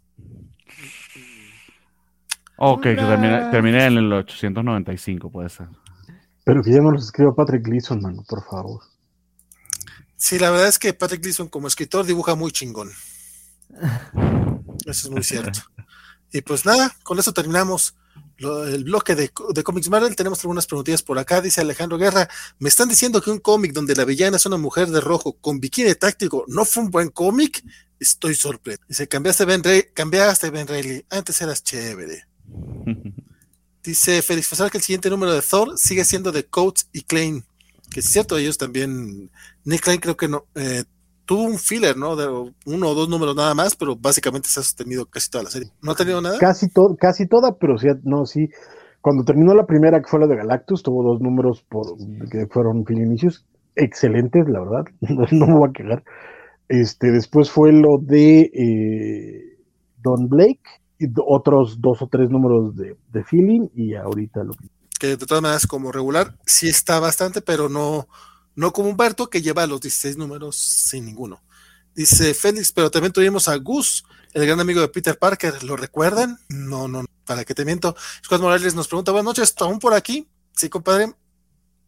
Ok, 2.57 2.83
que 2.83 2.95
termine, 2.95 3.37
¡Hurra! 3.37 3.51
termine 3.51 3.85
en 3.85 3.97
el 3.97 4.13
895, 4.13 5.31
puede 5.31 5.49
ser. 5.49 5.67
Pero 6.43 6.63
que 6.63 6.71
ya 6.71 6.79
no 6.79 6.91
los 6.91 7.05
escriba 7.05 7.35
Patrick 7.35 7.63
Gleason, 7.63 8.01
mano, 8.01 8.23
por 8.27 8.43
favor. 8.45 8.81
Sí, 10.15 10.39
la 10.39 10.51
verdad 10.51 10.67
es 10.67 10.79
que 10.79 10.93
Patrick 10.93 11.21
Gleason 11.21 11.47
como 11.47 11.67
escritor 11.67 12.05
dibuja 12.05 12.35
muy 12.35 12.51
chingón. 12.51 12.91
Eso 14.85 15.07
es 15.07 15.09
muy 15.09 15.23
cierto. 15.23 15.59
Y 16.31 16.41
pues 16.41 16.65
nada, 16.65 16.95
con 17.03 17.17
eso 17.17 17.33
terminamos 17.33 17.95
lo- 18.39 18.65
el 18.67 18.83
bloque 18.83 19.15
de, 19.15 19.31
de 19.53 19.63
Comics 19.63 19.89
Marvel. 19.89 20.15
Tenemos 20.15 20.39
algunas 20.39 20.65
preguntillas 20.67 21.03
por 21.03 21.17
acá. 21.19 21.41
Dice 21.41 21.61
Alejandro 21.61 21.97
Guerra, 21.97 22.27
me 22.59 22.69
están 22.69 22.89
diciendo 22.89 23.21
que 23.21 23.29
un 23.31 23.39
cómic 23.39 23.71
donde 23.73 23.95
la 23.95 24.05
villana 24.05 24.37
es 24.37 24.45
una 24.45 24.57
mujer 24.57 24.89
de 24.89 25.01
rojo 25.01 25.33
con 25.33 25.59
bikini 25.59 25.93
táctico 25.95 26.43
no 26.47 26.65
fue 26.65 26.83
un 26.83 26.91
buen 26.91 27.09
cómic. 27.09 27.63
Estoy 27.99 28.33
sorprendido. 28.35 28.85
Dice, 28.87 29.07
cambiaste 29.07 29.45
Ben, 29.45 29.63
Rey, 29.63 29.83
cambiaste 29.93 30.49
Ben 30.49 30.67
Reilly. 30.67 31.05
Antes 31.09 31.39
eras 31.41 31.63
chévere. 31.63 32.25
Dice 33.83 34.21
Félix 34.21 34.47
Fasal 34.47 34.69
que 34.71 34.77
el 34.77 34.83
siguiente 34.83 35.09
número 35.09 35.33
de 35.33 35.41
Thor 35.41 35.77
sigue 35.77 36.03
siendo 36.05 36.31
de 36.31 36.45
Coates 36.45 36.87
y 36.91 37.01
Klein. 37.01 37.45
Que 37.89 38.01
es 38.01 38.05
cierto, 38.07 38.37
ellos 38.37 38.57
también. 38.57 39.31
Nick 39.63 39.81
Klein 39.81 39.99
creo 39.99 40.15
que 40.17 40.27
no. 40.27 40.45
eh, 40.55 40.83
tuvo 41.29 41.43
un 41.43 41.59
filler, 41.59 41.95
¿no? 41.95 42.15
De 42.15 42.27
uno 42.27 42.89
o 42.89 42.95
dos 42.95 43.07
números 43.07 43.35
nada 43.35 43.53
más, 43.53 43.75
pero 43.75 43.95
básicamente 43.95 44.49
se 44.49 44.61
ha 44.61 44.63
sostenido 44.63 45.05
casi 45.05 45.29
toda 45.29 45.43
la 45.43 45.51
serie. 45.51 45.69
¿No 45.79 45.91
ha 45.91 45.95
tenido 45.95 46.19
nada? 46.21 46.39
Casi, 46.39 46.69
to 46.69 46.95
casi 46.99 47.27
toda, 47.27 47.51
pero 47.51 47.77
sí, 47.77 47.87
no, 48.03 48.25
sí. 48.25 48.47
Cuando 48.99 49.23
terminó 49.23 49.53
la 49.53 49.67
primera, 49.67 49.99
que 49.99 50.09
fue 50.09 50.19
la 50.19 50.25
de 50.25 50.37
Galactus, 50.37 50.81
tuvo 50.81 51.03
dos 51.03 51.21
números 51.21 51.63
por, 51.69 51.85
que 52.31 52.47
fueron 52.51 52.83
Inicios, 52.89 53.45
excelentes, 53.75 54.45
la 54.47 54.59
verdad, 54.59 54.85
no, 55.01 55.45
me 55.45 55.53
voy 55.53 55.69
a 55.69 55.71
quejar. 55.71 56.03
Este, 56.67 57.11
después 57.11 57.51
fue 57.51 57.73
lo 57.73 57.99
de 58.01 58.49
eh, 58.51 59.57
Don 59.97 60.29
Blake, 60.29 60.63
y 60.97 61.05
otros 61.27 61.79
dos 61.79 62.01
o 62.01 62.07
tres 62.07 62.31
números 62.31 62.75
de, 62.75 62.95
de 63.13 63.23
Feeling, 63.23 63.67
y 63.75 63.93
ahorita 63.93 64.43
lo 64.43 64.53
que 64.53 64.67
Que 64.99 65.07
de 65.15 65.17
todas 65.17 65.43
maneras, 65.43 65.67
como 65.67 65.91
regular, 65.91 66.33
sí 66.47 66.67
está 66.69 66.99
bastante, 66.99 67.43
pero 67.43 67.69
no, 67.69 68.07
no 68.59 68.73
como 68.73 68.89
Humberto, 68.89 69.29
que 69.29 69.41
lleva 69.41 69.65
los 69.65 69.79
16 69.79 70.17
números 70.17 70.57
sin 70.57 71.05
ninguno. 71.05 71.41
Dice 71.95 72.33
Félix, 72.33 72.73
pero 72.73 72.91
también 72.91 73.13
tuvimos 73.13 73.47
a 73.47 73.55
Gus, 73.55 74.03
el 74.33 74.45
gran 74.45 74.59
amigo 74.59 74.81
de 74.81 74.89
Peter 74.89 75.17
Parker. 75.17 75.63
¿Lo 75.63 75.77
recuerdan? 75.77 76.37
No, 76.49 76.89
no, 76.89 77.05
para 77.23 77.45
que 77.45 77.55
te 77.55 77.63
miento. 77.63 77.95
Scott 78.21 78.41
Morales 78.41 78.75
nos 78.75 78.89
pregunta, 78.89 79.13
buenas 79.13 79.27
noches, 79.27 79.55
¿aún 79.59 79.79
por 79.79 79.93
aquí? 79.93 80.27
Sí, 80.51 80.67
compadre, 80.67 81.13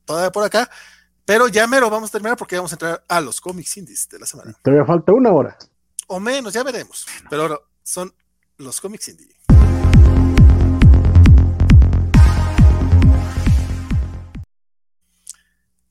todavía 0.06 0.32
por 0.32 0.46
acá. 0.46 0.70
Pero 1.26 1.50
ya 1.50 1.68
mero 1.68 1.90
vamos 1.90 2.10
a 2.10 2.14
terminar 2.14 2.38
porque 2.38 2.56
vamos 2.56 2.72
a 2.72 2.76
entrar 2.76 3.04
a 3.06 3.20
los 3.20 3.42
cómics 3.42 3.76
indies 3.76 4.08
de 4.08 4.20
la 4.20 4.26
semana. 4.26 4.58
todavía 4.64 4.86
falta 4.86 5.12
una 5.12 5.32
hora. 5.34 5.58
O 6.08 6.22
menos, 6.22 6.54
ya 6.54 6.64
veremos. 6.64 7.06
Pero 7.30 7.42
ahora 7.42 7.60
son 7.84 8.14
los 8.56 8.80
cómics 8.80 9.10
indie. 9.10 9.36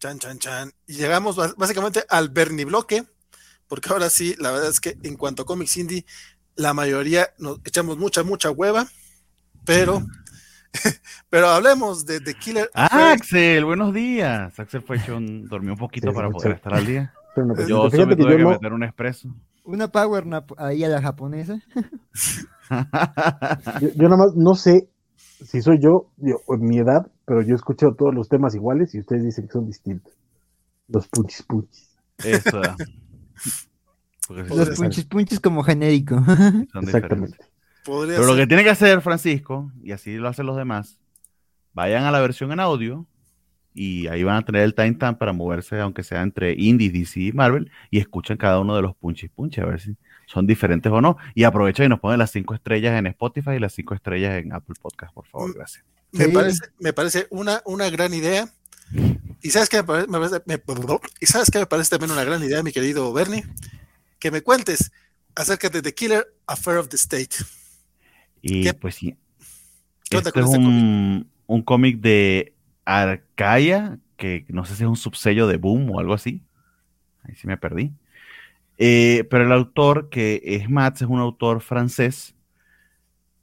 Chan, 0.01 0.19
chan, 0.19 0.39
chan. 0.39 0.73
Y 0.87 0.95
llegamos 0.95 1.37
básicamente 1.59 2.03
al 2.09 2.31
Bernie 2.31 2.65
bloque, 2.65 3.05
porque 3.69 3.93
ahora 3.93 4.09
sí, 4.09 4.35
la 4.39 4.51
verdad 4.51 4.71
es 4.71 4.81
que 4.81 4.97
en 5.03 5.15
cuanto 5.15 5.43
a 5.43 5.45
cómics 5.45 5.77
indie, 5.77 6.07
la 6.57 6.73
mayoría 6.73 7.29
nos 7.39 7.59
echamos 7.67 7.99
mucha, 7.99 8.23
mucha 8.23 8.51
hueva, 8.51 8.87
pero, 9.67 10.01
pero 11.29 11.49
hablemos 11.49 12.07
de 12.07 12.21
The 12.21 12.33
Killer. 12.33 12.71
Ah. 12.73 13.13
Axel, 13.13 13.67
buenos 13.67 13.93
días. 13.93 14.59
Axel 14.59 14.81
fue 14.81 14.97
hecho 14.97 15.19
un, 15.19 15.45
dormió 15.45 15.73
un 15.73 15.79
poquito 15.79 16.09
Sí, 16.09 16.15
para 16.15 16.29
mucho. 16.29 16.45
poder 16.45 16.57
estar 16.57 16.75
al 16.75 16.87
día. 16.87 17.13
No, 17.37 17.55
pues, 17.55 17.69
Yo 17.69 17.89
solo 17.89 18.09
me 18.09 18.17
que 18.17 18.23
tuve 18.23 18.33
yo 18.33 18.37
que 18.39 18.43
no, 18.43 18.51
meter 18.51 18.73
un 18.73 18.83
expreso. 18.83 19.29
Una 19.63 19.87
power 19.87 20.27
nap 20.27 20.51
ahí 20.59 20.83
a 20.83 20.89
la 20.89 21.01
japonesa. 21.01 21.63
yo, 23.81 23.89
yo 23.95 24.09
nada 24.09 24.17
más 24.17 24.35
no 24.35 24.57
sé 24.57 24.89
si 25.45 25.63
soy 25.63 25.79
yo, 25.81 26.11
yo, 26.17 26.41
mi 26.59 26.79
edad, 26.79 27.07
pero 27.31 27.43
yo 27.43 27.55
escucho 27.55 27.95
todos 27.95 28.13
los 28.13 28.29
temas 28.29 28.57
iguales 28.57 28.93
y 28.93 28.99
ustedes 28.99 29.23
dicen 29.23 29.47
que 29.47 29.53
son 29.53 29.65
distintos. 29.65 30.13
Los 30.89 31.07
punchis 31.07 31.45
punchis. 31.45 31.97
Eso. 32.25 32.61
Los 34.29 34.71
punchis 34.71 35.05
punchis 35.05 35.39
como 35.39 35.63
genérico. 35.63 36.17
son 36.25 36.67
diferentes. 36.67 36.89
Exactamente. 36.89 37.39
Podría 37.85 38.17
Pero 38.17 38.27
lo 38.27 38.35
que 38.35 38.49
tiene 38.49 38.65
que 38.65 38.71
hacer 38.71 39.01
Francisco, 39.01 39.71
y 39.81 39.93
así 39.93 40.17
lo 40.17 40.27
hacen 40.27 40.45
los 40.45 40.57
demás, 40.57 40.99
vayan 41.73 42.03
a 42.03 42.11
la 42.11 42.21
versión 42.21 42.51
en 42.51 42.59
audio 42.59 43.07
y 43.75 44.09
ahí 44.09 44.25
van 44.25 44.39
a 44.39 44.45
tener 44.45 44.63
el 44.63 44.75
timestamp 44.75 45.17
para 45.17 45.33
moverse, 45.33 45.79
aunque 45.79 46.03
sea 46.03 46.23
entre 46.23 46.55
Indie, 46.59 46.91
DC 46.91 47.21
y 47.21 47.33
Marvel, 47.33 47.71
y 47.93 48.01
escuchen 48.01 48.39
cada 48.39 48.59
uno 48.59 48.75
de 48.75 48.83
los 48.83 48.97
punchis 48.97 49.31
punches, 49.31 49.63
a 49.63 49.69
ver 49.69 49.79
si 49.79 49.97
son 50.27 50.49
diferentes 50.49 50.91
o 50.91 51.01
no. 51.01 51.17
Y 51.37 51.45
aprovechen 51.45 51.87
y 51.87 51.89
nos 51.91 52.01
ponen 52.01 52.19
las 52.19 52.33
cinco 52.33 52.55
estrellas 52.55 52.99
en 52.99 53.07
Spotify 53.07 53.53
y 53.53 53.61
las 53.61 53.73
cinco 53.73 53.95
estrellas 53.95 54.35
en 54.43 54.53
Apple 54.53 54.75
Podcast, 54.83 55.15
por 55.15 55.29
favor, 55.29 55.55
gracias. 55.55 55.85
Me 56.13 56.25
Sí. 56.27 56.33
parece, 56.33 56.61
me 56.79 56.93
parece 56.93 57.27
una, 57.31 57.63
una 57.65 57.89
gran 57.91 58.13
idea. 58.15 58.49
Y 59.43 59.51
sabes 59.51 59.69
que 59.69 59.79
me 59.79 59.85
parece, 59.85 60.09
me 60.09 60.19
parece- 60.19 60.43
me- 60.47 60.99
y 61.21 61.27
sabes 61.27 61.51
que 61.51 61.59
me 61.61 61.67
parece 61.67 61.91
también 61.91 62.11
una 62.11 62.25
gran 62.25 62.43
idea, 62.43 62.63
mi 62.63 62.73
querido 62.73 63.13
Bernie, 63.13 63.45
que 64.19 64.31
me 64.31 64.43
cuentes 64.43 64.91
acerca 65.35 65.69
de 65.69 65.81
The 65.83 65.95
Killer 65.95 66.35
Affair 66.47 66.79
of 66.79 66.89
the 66.89 66.97
State. 66.97 67.37
Y 68.43 68.63
¿Qué- 68.65 68.75
pues 68.75 68.97
sí. 68.97 69.17
qué 70.11 70.19
Este 70.19 70.33
con 70.33 70.43
es 70.43 70.49
este 70.51 70.59
un, 70.59 71.31
un 71.47 71.63
cómic 71.63 72.01
de 72.01 72.55
Arcaia, 72.85 73.99
que 74.17 74.45
no 74.49 74.65
sé 74.65 74.75
si 74.77 74.83
es 74.83 74.89
un 74.89 74.97
subsello 74.97 75.47
de 75.47 75.57
Boom 75.57 75.91
o 75.91 76.01
algo 76.01 76.13
así. 76.15 76.43
Ahí 77.23 77.35
sí 77.37 77.47
me 77.47 77.57
perdí. 77.57 77.93
Eh, 78.79 79.27
pero 79.31 79.45
el 79.45 79.53
autor, 79.53 80.09
que 80.11 80.41
es 80.43 80.69
Mats, 80.69 81.03
es 81.03 81.09
un 81.09 81.21
autor 81.21 81.61
francés. 81.63 82.35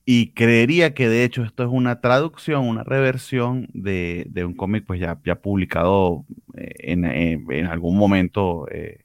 Y 0.09 0.31
creería 0.33 0.93
que 0.93 1.09
de 1.09 1.25
hecho 1.25 1.43
esto 1.43 1.63
es 1.63 1.69
una 1.69 1.99
traducción, 1.99 2.65
una 2.67 2.83
reversión 2.85 3.67
de, 3.73 4.25
de 4.29 4.45
un 4.45 4.53
cómic 4.55 4.85
pues 4.87 5.01
ya, 5.01 5.19
ya 5.25 5.41
publicado 5.41 6.25
eh, 6.55 6.71
en, 6.79 7.03
en- 7.05 7.51
en 7.51 7.65
algún 7.67 7.97
momento 7.97 8.67
eh, 8.71 9.01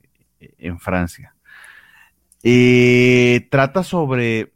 en 0.59 0.79
Francia. 0.79 1.35
Eh, 2.43 3.47
trata 3.51 3.85
sobre 3.85 4.53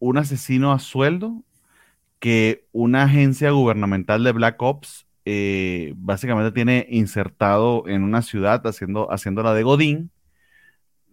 un 0.00 0.18
asesino 0.18 0.72
a 0.72 0.78
sueldo 0.80 1.42
que 2.20 2.66
una 2.72 3.04
agencia 3.04 3.50
gubernamental 3.52 4.24
de 4.24 4.32
Black 4.32 4.62
Ops 4.62 5.06
eh, 5.26 5.94
básicamente 5.96 6.52
tiene 6.52 6.86
insertado 6.90 7.88
en 7.88 8.04
una 8.04 8.22
ciudad 8.22 8.66
haciendo, 8.66 9.12
haciéndola 9.12 9.54
de 9.54 9.64
Godín 9.64 10.12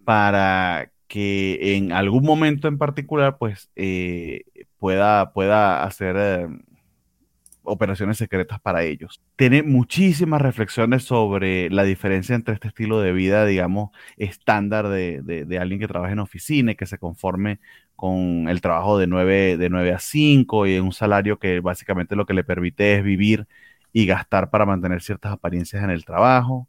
para 0.04 0.92
que 1.14 1.76
en 1.78 1.92
algún 1.92 2.24
momento 2.26 2.68
en 2.68 2.78
particular 2.80 3.38
pues 3.38 3.70
eh, 3.76 4.44
pueda, 4.80 5.32
pueda 5.34 5.84
hacer 5.84 6.16
eh, 6.18 6.48
operaciones 7.66 8.18
secretas 8.18 8.60
para 8.60 8.84
ellos. 8.84 9.22
Tiene 9.38 9.64
muchísimas 9.64 10.42
reflexiones 10.42 11.04
sobre 11.04 11.70
la 11.70 11.84
diferencia 11.84 12.36
entre 12.36 12.56
este 12.56 12.68
estilo 12.68 13.00
de 13.00 13.14
vida, 13.14 13.46
digamos, 13.46 13.92
estándar 14.18 14.90
de, 14.90 15.22
de- 15.24 15.46
de 15.46 15.60
alguien 15.60 15.80
que 15.80 15.88
trabaja 15.88 16.12
en 16.14 16.20
oficina 16.20 16.74
y 16.74 16.76
que 16.76 16.86
se 16.86 16.98
conforme 16.98 17.60
con 17.96 18.50
el 18.50 18.60
trabajo 18.62 18.98
de 18.98 19.08
9, 19.08 19.56
de 19.58 19.70
9 19.70 19.94
a 19.94 20.00
5 20.00 20.68
y 20.68 20.78
un 20.80 20.92
salario 20.92 21.40
que 21.40 21.60
básicamente 21.62 22.16
lo 22.18 22.26
que 22.26 22.34
le 22.34 22.44
permite 22.44 22.96
es 22.98 23.04
vivir 23.04 23.48
y 23.94 24.06
gastar 24.08 24.50
para 24.50 24.66
mantener 24.66 25.02
ciertas 25.02 25.32
apariencias 25.34 25.84
en 25.84 25.90
el 25.92 26.04
trabajo. 26.06 26.68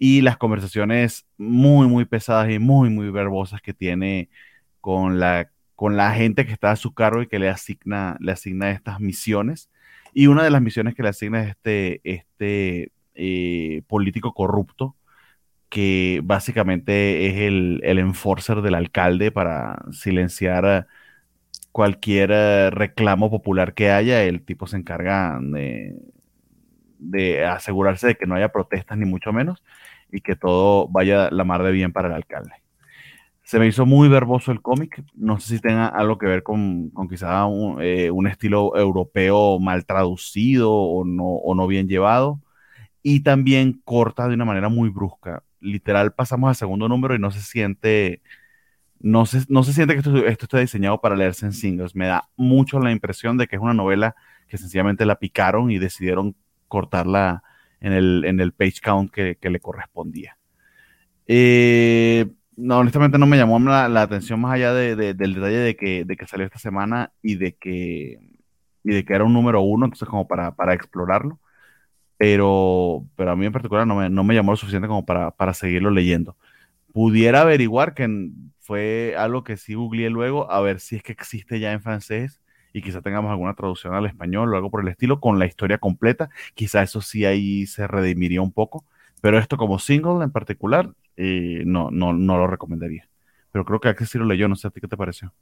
Y 0.00 0.22
las 0.22 0.38
conversaciones 0.38 1.26
muy, 1.38 1.86
muy 1.86 2.06
pesadas 2.06 2.50
y 2.50 2.58
muy, 2.58 2.88
muy 2.90 3.10
verbosas 3.10 3.60
que 3.60 3.74
tiene 3.74 4.30
con 4.80 5.20
la, 5.20 5.50
con 5.76 5.96
la 5.96 6.12
gente 6.14 6.46
que 6.46 6.52
está 6.52 6.70
a 6.72 6.76
su 6.76 6.94
cargo 6.94 7.22
y 7.22 7.28
que 7.28 7.38
le 7.38 7.50
asigna, 7.50 8.16
le 8.20 8.32
asigna 8.32 8.70
estas 8.70 8.98
misiones. 8.98 9.70
Y 10.14 10.26
una 10.26 10.42
de 10.42 10.50
las 10.50 10.62
misiones 10.62 10.94
que 10.94 11.02
le 11.02 11.10
asigna 11.10 11.42
es 11.42 11.50
este, 11.50 12.00
este 12.04 12.92
eh, 13.14 13.82
político 13.88 14.32
corrupto 14.34 14.96
que 15.68 16.20
básicamente 16.24 17.26
es 17.28 17.36
el, 17.42 17.80
el 17.84 17.98
enforcer 17.98 18.62
del 18.62 18.74
alcalde 18.74 19.30
para 19.30 19.84
silenciar 19.92 20.88
cualquier 21.72 22.30
eh, 22.32 22.70
reclamo 22.70 23.30
popular 23.30 23.74
que 23.74 23.90
haya. 23.90 24.22
El 24.24 24.42
tipo 24.42 24.66
se 24.66 24.78
encarga 24.78 25.38
de, 25.42 25.96
de 26.98 27.44
asegurarse 27.44 28.08
de 28.08 28.14
que 28.16 28.26
no 28.26 28.34
haya 28.34 28.50
protestas 28.52 28.98
ni 28.98 29.06
mucho 29.06 29.32
menos 29.32 29.62
y 30.12 30.20
que 30.20 30.36
todo 30.36 30.88
vaya 30.88 31.30
la 31.30 31.44
mar 31.44 31.62
de 31.62 31.72
bien 31.72 31.92
para 31.92 32.08
el 32.08 32.14
alcalde. 32.14 32.52
Se 33.42 33.58
me 33.58 33.66
hizo 33.66 33.84
muy 33.84 34.08
verboso 34.08 34.52
el 34.52 34.62
cómic. 34.62 35.02
No 35.14 35.40
sé 35.40 35.56
si 35.56 35.60
tenga 35.60 35.86
algo 35.88 36.18
que 36.18 36.26
ver 36.26 36.42
con, 36.42 36.90
con 36.90 37.08
quizá 37.08 37.46
un, 37.46 37.82
eh, 37.82 38.10
un 38.10 38.26
estilo 38.28 38.76
europeo 38.76 39.58
mal 39.58 39.86
traducido 39.86 40.72
o 40.72 41.04
no, 41.04 41.24
o 41.24 41.54
no 41.54 41.66
bien 41.66 41.88
llevado. 41.88 42.40
Y 43.02 43.20
también 43.20 43.80
corta 43.84 44.28
de 44.28 44.34
una 44.34 44.44
manera 44.44 44.68
muy 44.68 44.88
brusca. 44.90 45.42
Literal, 45.60 46.12
pasamos 46.12 46.48
al 46.48 46.54
segundo 46.54 46.88
número 46.88 47.14
y 47.14 47.18
no 47.18 47.30
se 47.30 47.40
siente. 47.40 48.22
No 49.00 49.26
se, 49.26 49.44
no 49.48 49.64
se 49.64 49.72
siente 49.72 49.94
que 49.94 50.00
esto, 50.00 50.16
esto 50.26 50.44
está 50.44 50.58
diseñado 50.58 51.00
para 51.00 51.16
leerse 51.16 51.46
en 51.46 51.52
singles. 51.52 51.96
Me 51.96 52.06
da 52.06 52.28
mucho 52.36 52.78
la 52.78 52.92
impresión 52.92 53.36
de 53.38 53.48
que 53.48 53.56
es 53.56 53.62
una 53.62 53.74
novela 53.74 54.14
que 54.46 54.58
sencillamente 54.58 55.06
la 55.06 55.18
picaron 55.18 55.70
y 55.70 55.78
decidieron 55.78 56.36
cortarla 56.68 57.42
en 57.80 57.92
el, 57.92 58.24
en 58.24 58.40
el 58.40 58.52
page 58.52 58.80
count 58.82 59.10
que, 59.10 59.36
que 59.40 59.50
le 59.50 59.60
correspondía. 59.60 60.36
Eh, 61.26 62.26
no, 62.56 62.78
honestamente 62.78 63.18
no 63.18 63.26
me 63.26 63.36
llamó 63.36 63.58
la, 63.60 63.88
la 63.88 64.02
atención 64.02 64.40
más 64.40 64.54
allá 64.54 64.74
de, 64.74 64.96
de, 64.96 65.14
del 65.14 65.34
detalle 65.34 65.58
de 65.58 65.76
que, 65.76 66.04
de 66.04 66.16
que 66.16 66.26
salió 66.26 66.46
esta 66.46 66.58
semana 66.58 67.12
y 67.22 67.36
de 67.36 67.54
que, 67.54 68.18
y 68.84 68.90
de 68.94 69.04
que 69.04 69.14
era 69.14 69.24
un 69.24 69.32
número 69.32 69.62
uno, 69.62 69.86
entonces 69.86 70.08
como 70.08 70.26
para, 70.28 70.54
para 70.54 70.74
explorarlo. 70.74 71.38
Pero, 72.18 73.06
pero 73.16 73.30
a 73.30 73.36
mí 73.36 73.46
en 73.46 73.52
particular 73.52 73.86
no 73.86 73.96
me, 73.96 74.10
no 74.10 74.24
me 74.24 74.34
llamó 74.34 74.52
lo 74.52 74.56
suficiente 74.56 74.88
como 74.88 75.06
para, 75.06 75.30
para 75.30 75.54
seguirlo 75.54 75.90
leyendo. 75.90 76.36
Pudiera 76.92 77.42
averiguar 77.42 77.94
que 77.94 78.30
fue 78.58 79.14
algo 79.16 79.42
que 79.44 79.56
sí 79.56 79.74
googleé 79.74 80.10
luego, 80.10 80.50
a 80.50 80.60
ver 80.60 80.80
si 80.80 80.96
es 80.96 81.02
que 81.02 81.12
existe 81.12 81.60
ya 81.60 81.72
en 81.72 81.80
francés 81.82 82.40
y 82.72 82.82
quizá 82.82 83.00
tengamos 83.00 83.30
alguna 83.30 83.54
traducción 83.54 83.94
al 83.94 84.06
español 84.06 84.52
o 84.52 84.56
algo 84.56 84.70
por 84.70 84.82
el 84.82 84.88
estilo 84.88 85.20
con 85.20 85.38
la 85.38 85.46
historia 85.46 85.78
completa. 85.78 86.30
Quizá 86.54 86.82
eso 86.82 87.00
sí 87.00 87.24
ahí 87.24 87.66
se 87.66 87.86
redimiría 87.86 88.42
un 88.42 88.52
poco, 88.52 88.84
pero 89.20 89.38
esto 89.38 89.56
como 89.56 89.78
single 89.78 90.24
en 90.24 90.30
particular, 90.30 90.90
eh, 91.16 91.62
no, 91.66 91.90
no, 91.90 92.12
no 92.12 92.38
lo 92.38 92.46
recomendaría. 92.46 93.08
Pero 93.52 93.64
creo 93.64 93.80
que 93.80 93.88
Axel 93.88 94.06
sí 94.06 94.18
lo 94.18 94.24
leyó, 94.24 94.48
no 94.48 94.56
sé 94.56 94.68
a 94.68 94.70
ti 94.70 94.80
qué 94.80 94.88
te 94.88 94.96
pareció. 94.96 95.32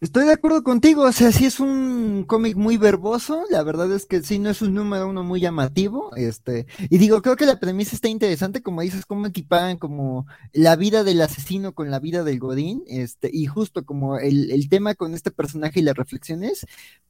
Estoy 0.00 0.26
de 0.26 0.32
acuerdo 0.32 0.62
contigo, 0.62 1.02
o 1.02 1.10
sea, 1.10 1.32
sí 1.32 1.44
es 1.44 1.58
un 1.58 2.22
cómic 2.24 2.54
muy 2.54 2.76
verboso, 2.76 3.42
la 3.50 3.64
verdad 3.64 3.90
es 3.90 4.06
que 4.06 4.22
sí 4.22 4.38
no 4.38 4.48
es 4.48 4.62
un 4.62 4.72
número 4.74 5.08
uno 5.08 5.24
muy 5.24 5.40
llamativo, 5.40 6.14
este, 6.14 6.68
y 6.88 6.98
digo, 6.98 7.20
creo 7.20 7.34
que 7.34 7.46
la 7.46 7.58
premisa 7.58 7.96
está 7.96 8.06
interesante, 8.06 8.62
como 8.62 8.82
dices, 8.82 9.06
cómo 9.06 9.26
equiparan 9.26 9.76
como 9.76 10.26
la 10.52 10.76
vida 10.76 11.02
del 11.02 11.20
asesino 11.20 11.74
con 11.74 11.90
la 11.90 11.98
vida 11.98 12.22
del 12.22 12.38
Godín, 12.38 12.84
este, 12.86 13.28
y 13.32 13.46
justo 13.46 13.84
como 13.84 14.18
el, 14.18 14.52
el 14.52 14.68
tema 14.68 14.94
con 14.94 15.14
este 15.14 15.32
personaje 15.32 15.80
y 15.80 15.82
las 15.82 15.96
reflexiones, 15.96 16.64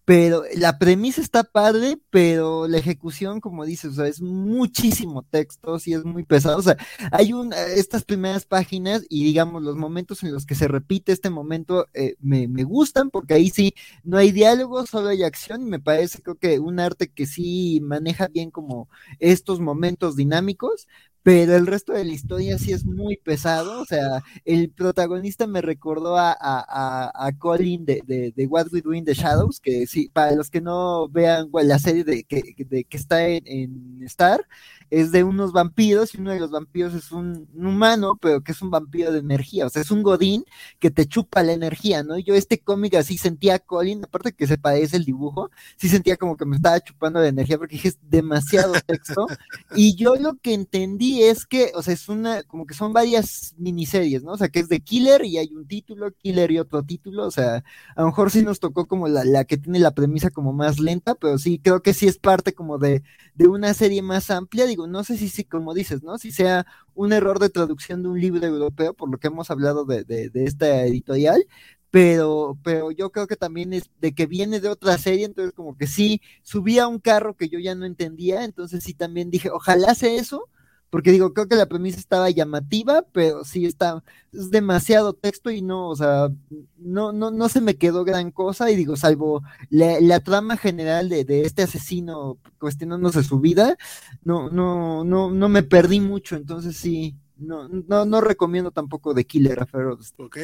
pero 0.07 0.45
la 0.57 0.79
premisa 0.79 1.21
está 1.21 1.45
padre, 1.45 1.99
pero 2.09 2.69
la 2.69 2.79
ejecución, 2.79 3.43
como 3.43 3.67
dices, 3.67 3.93
o 3.93 3.95
sea, 3.97 4.07
es 4.07 4.23
muchísimo 4.23 5.23
texto, 5.31 5.79
sí 5.79 5.93
es 5.93 6.07
muy 6.07 6.25
pesado, 6.25 6.57
o 6.57 6.63
sea, 6.63 6.79
hay 7.13 7.35
un, 7.35 7.53
estas 7.53 8.05
primeras 8.05 8.47
páginas 8.47 9.05
y 9.11 9.25
digamos 9.25 9.63
los 9.63 9.77
momentos 9.77 10.23
en 10.23 10.33
los 10.33 10.47
que 10.47 10.55
se 10.55 10.69
repite 10.69 11.13
este 11.13 11.29
momento 11.29 11.87
eh, 11.93 12.15
me, 12.21 12.49
me 12.49 12.65
gustan 12.79 13.11
porque 13.11 13.35
ahí 13.35 13.51
sí 13.51 13.75
no 14.05 14.19
hay 14.19 14.31
diálogo, 14.31 14.87
solo 14.87 15.09
hay 15.09 15.25
acción 15.25 15.63
y 15.63 15.65
me 15.67 15.81
parece 15.81 16.23
creo 16.23 16.37
que 16.37 16.61
un 16.61 16.79
arte 16.79 17.09
que 17.09 17.27
sí 17.27 17.81
maneja 17.83 18.29
bien 18.29 18.51
como 18.51 18.89
estos 19.19 19.59
momentos 19.59 20.15
dinámicos, 20.15 20.87
pero 21.23 21.57
el 21.57 21.67
resto 21.67 21.93
de 21.93 22.05
la 22.05 22.13
historia 22.13 22.57
sí 22.57 22.73
es 22.73 22.85
muy 22.87 23.17
pesado, 23.17 23.83
o 23.83 23.85
sea, 23.85 24.23
el 24.45 24.71
protagonista 24.71 25.47
me 25.47 25.61
recordó 25.61 26.17
a, 26.17 26.31
a, 26.33 27.11
a, 27.15 27.33
Colin 27.37 27.85
de, 27.85 28.03
de, 28.07 28.33
de, 28.35 28.47
What 28.47 28.69
We 28.73 28.81
Do 28.81 28.95
in 28.95 29.05
the 29.05 29.15
Shadows, 29.15 29.61
que 29.61 29.87
sí, 29.87 30.09
para 30.09 30.33
los 30.33 30.49
que 30.49 30.61
no 30.61 31.09
vean 31.09 31.51
la 31.53 31.79
serie 31.79 32.05
de 32.05 32.25
que, 32.25 32.55
de, 32.57 32.85
que 32.85 32.97
está 32.97 33.27
en, 33.29 33.43
en, 33.47 34.03
Star, 34.05 34.47
es 34.91 35.13
de 35.13 35.25
unos 35.25 35.53
vampiros 35.53 36.15
y 36.15 36.19
uno 36.19 36.33
de 36.33 36.41
los 36.41 36.51
vampiros 36.51 36.95
es 36.95 37.13
un, 37.13 37.49
un, 37.55 37.67
humano, 37.67 38.19
pero 38.21 38.43
que 38.43 38.53
es 38.53 38.63
un 38.63 38.71
vampiro 38.71 39.13
de 39.13 39.19
energía, 39.19 39.67
o 39.67 39.69
sea, 39.69 39.83
es 39.83 39.91
un 39.91 40.03
godín 40.03 40.45
que 40.79 40.91
te 40.91 41.07
chupa 41.07 41.43
la 41.43 41.53
energía, 41.53 42.03
¿no? 42.03 42.19
Yo 42.19 42.35
este 42.35 42.59
cómic 42.59 42.95
así 42.95 43.19
sentía 43.19 43.57
a 43.57 43.59
Colin, 43.59 44.05
aparte 44.05 44.33
que 44.33 44.47
se 44.47 44.59
parece 44.59 44.97
el 44.97 45.05
dibujo, 45.05 45.51
sí 45.77 45.89
sentía 45.89 46.17
como 46.17 46.37
que 46.37 46.47
me 46.47 46.57
estaba 46.57 46.81
chupando 46.81 47.21
la 47.21 47.29
energía 47.29 47.59
porque 47.59 47.77
dije, 47.77 47.89
es 47.89 47.99
demasiado 48.03 48.73
texto, 48.87 49.27
y 49.77 49.95
yo 49.97 50.17
lo 50.17 50.37
que 50.37 50.55
entendí 50.55 51.23
es 51.23 51.47
que, 51.47 51.73
o 51.75 51.83
sea, 51.83 51.95
es 51.95 52.09
una, 52.09 52.43
como 52.45 52.67
que 52.67 52.75
son 52.75 52.93
varias 52.93 53.55
miniseries, 53.59 54.23
¿no? 54.23 54.33
O 54.33 54.37
sea, 54.39 54.49
que 54.49 54.61
es 54.61 54.69
de 54.69 54.81
Killer 54.81 55.25
y 55.25 55.39
hay 55.39 55.55
un 55.55 55.67
título, 55.67 56.13
Killer 56.13 56.51
y 56.51 56.59
otro 56.59 56.83
título, 56.83 57.27
o 57.27 57.31
sea, 57.31 57.65
a 57.95 58.01
lo 58.01 58.07
mejor 58.07 58.31
sí 58.31 58.43
nos 58.43 58.61
tocó 58.61 58.87
como 58.87 59.09
la, 59.09 59.25
la 59.25 59.45
que 59.45 59.59
tiene 59.59 59.79
la 59.79 59.93
premisa 59.93 60.31
como 60.31 60.53
más 60.53 60.79
lenta, 60.79 61.15
pero 61.15 61.39
sí, 61.39 61.59
creo 61.63 61.83
que 61.83 61.95
sí 61.95 62.07
es 62.07 62.19
parte 62.19 62.55
como 62.55 62.79
de, 62.79 63.03
de 63.35 63.49
una 63.49 63.75
serie 63.75 64.03
más 64.03 64.31
amplia, 64.31 64.67
digo, 64.67 64.78
no 64.87 65.05
sé 65.05 65.17
si, 65.17 65.29
si, 65.29 65.45
como 65.45 65.75
dices, 65.75 66.03
¿no? 66.03 66.19
Si 66.19 66.31
sea 66.33 66.67
un 66.95 67.13
error 67.13 67.39
de 67.39 67.51
traducción 67.51 68.03
de 68.03 68.09
un 68.09 68.21
libro 68.21 68.47
europeo, 68.47 68.95
por 68.95 69.11
lo 69.11 69.19
que 69.19 69.29
hemos 69.29 69.51
hablado 69.51 69.85
de, 69.85 70.05
de, 70.05 70.31
de 70.31 70.45
esta 70.45 70.85
editorial, 70.85 71.45
pero, 71.91 72.59
pero 72.63 72.91
yo 72.91 73.11
creo 73.11 73.27
que 73.27 73.37
también 73.37 73.73
es 73.73 73.91
de 74.01 74.15
que 74.15 74.27
viene 74.27 74.61
de 74.61 74.69
otra 74.69 74.99
serie, 74.99 75.25
entonces 75.25 75.53
como 75.55 75.77
que 75.77 75.87
sí, 75.87 76.21
subía 76.43 76.87
un 76.87 76.99
carro 77.01 77.35
que 77.35 77.49
yo 77.49 77.59
ya 77.59 77.75
no 77.75 77.87
entendía, 77.87 78.45
entonces 78.45 78.85
sí 78.85 78.95
también 78.95 79.31
dije, 79.31 79.51
ojalá 79.51 79.95
sea 79.95 80.13
eso, 80.15 80.49
porque 80.91 81.13
digo, 81.13 81.35
creo 81.35 81.49
que 81.49 81.57
la 81.57 81.67
premisa 81.67 81.99
estaba 81.99 82.31
llamativa, 82.31 83.03
pero 83.13 83.45
sí 83.45 83.67
está, 83.67 84.03
es 84.33 84.51
demasiado 84.51 85.13
texto 85.13 85.51
y 85.51 85.61
no, 85.61 85.89
o 85.89 85.97
sea, 85.97 86.29
no, 86.77 87.13
no, 87.13 87.31
no 87.31 87.49
se 87.49 87.61
me 87.61 87.77
quedó 87.77 88.05
gran 88.05 88.31
cosa 88.31 88.71
y 88.71 88.77
digo, 88.77 88.97
salvo 88.97 89.43
la, 89.71 90.21
trama 90.21 90.57
general 90.57 91.09
de, 91.09 91.25
de, 91.25 91.43
este 91.43 91.63
asesino 91.63 92.39
cuestionándose 92.59 93.23
su 93.23 93.41
vida, 93.41 93.77
no, 94.25 94.51
no, 94.51 95.05
no, 95.05 95.31
no 95.31 95.49
me 95.49 95.63
perdí 95.63 96.01
mucho, 96.01 96.37
entonces 96.37 96.77
sí, 96.77 97.17
no, 97.37 97.69
no, 97.69 98.05
no 98.05 98.21
recomiendo 98.21 98.71
tampoco 98.71 99.15
The 99.15 99.25
Killer 99.25 99.63
Affair 99.63 99.87
Ok, 100.17 100.39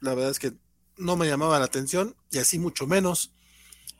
la 0.00 0.14
verdad 0.14 0.30
es 0.30 0.38
que 0.38 0.52
no 0.96 1.16
me 1.16 1.26
llamaba 1.26 1.58
la 1.58 1.64
atención 1.64 2.14
y 2.30 2.38
así 2.38 2.58
mucho 2.58 2.86
menos. 2.86 3.32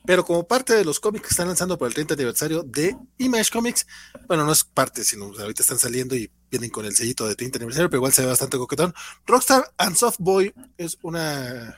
Pero 0.04 0.24
como 0.24 0.46
parte 0.46 0.74
de 0.74 0.84
los 0.84 1.00
cómics 1.00 1.24
que 1.24 1.30
están 1.30 1.48
lanzando 1.48 1.76
por 1.76 1.88
el 1.88 1.94
30 1.94 2.14
aniversario 2.14 2.62
de 2.62 2.96
Image 3.18 3.50
Comics, 3.52 3.86
bueno, 4.26 4.44
no 4.44 4.52
es 4.52 4.64
parte, 4.64 5.04
sino 5.04 5.26
ahorita 5.26 5.62
están 5.62 5.78
saliendo 5.78 6.16
y 6.16 6.30
vienen 6.50 6.70
con 6.70 6.86
el 6.86 6.94
sellito 6.94 7.26
de 7.26 7.34
30 7.34 7.58
aniversario, 7.58 7.90
pero 7.90 7.98
igual 7.98 8.12
se 8.12 8.22
ve 8.22 8.28
bastante 8.28 8.56
coquetón. 8.56 8.94
Rockstar 9.26 9.70
and 9.76 9.96
Soft 9.96 10.16
Boy 10.18 10.54
es 10.78 10.98
una 11.02 11.76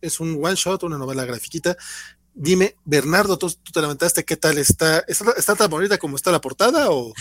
es 0.00 0.20
un 0.20 0.38
one 0.42 0.54
shot, 0.54 0.82
una 0.82 0.98
novela 0.98 1.24
grafiquita. 1.24 1.76
Dime, 2.34 2.76
Bernardo, 2.84 3.38
tú, 3.38 3.50
te 3.72 3.80
lamentaste, 3.80 4.24
¿qué 4.24 4.36
tal 4.36 4.58
está? 4.58 5.00
¿Está, 5.00 5.54
tan 5.56 5.70
bonita 5.70 5.98
como 5.98 6.16
está 6.16 6.30
la 6.30 6.40
portada 6.40 6.90
o 6.90 7.12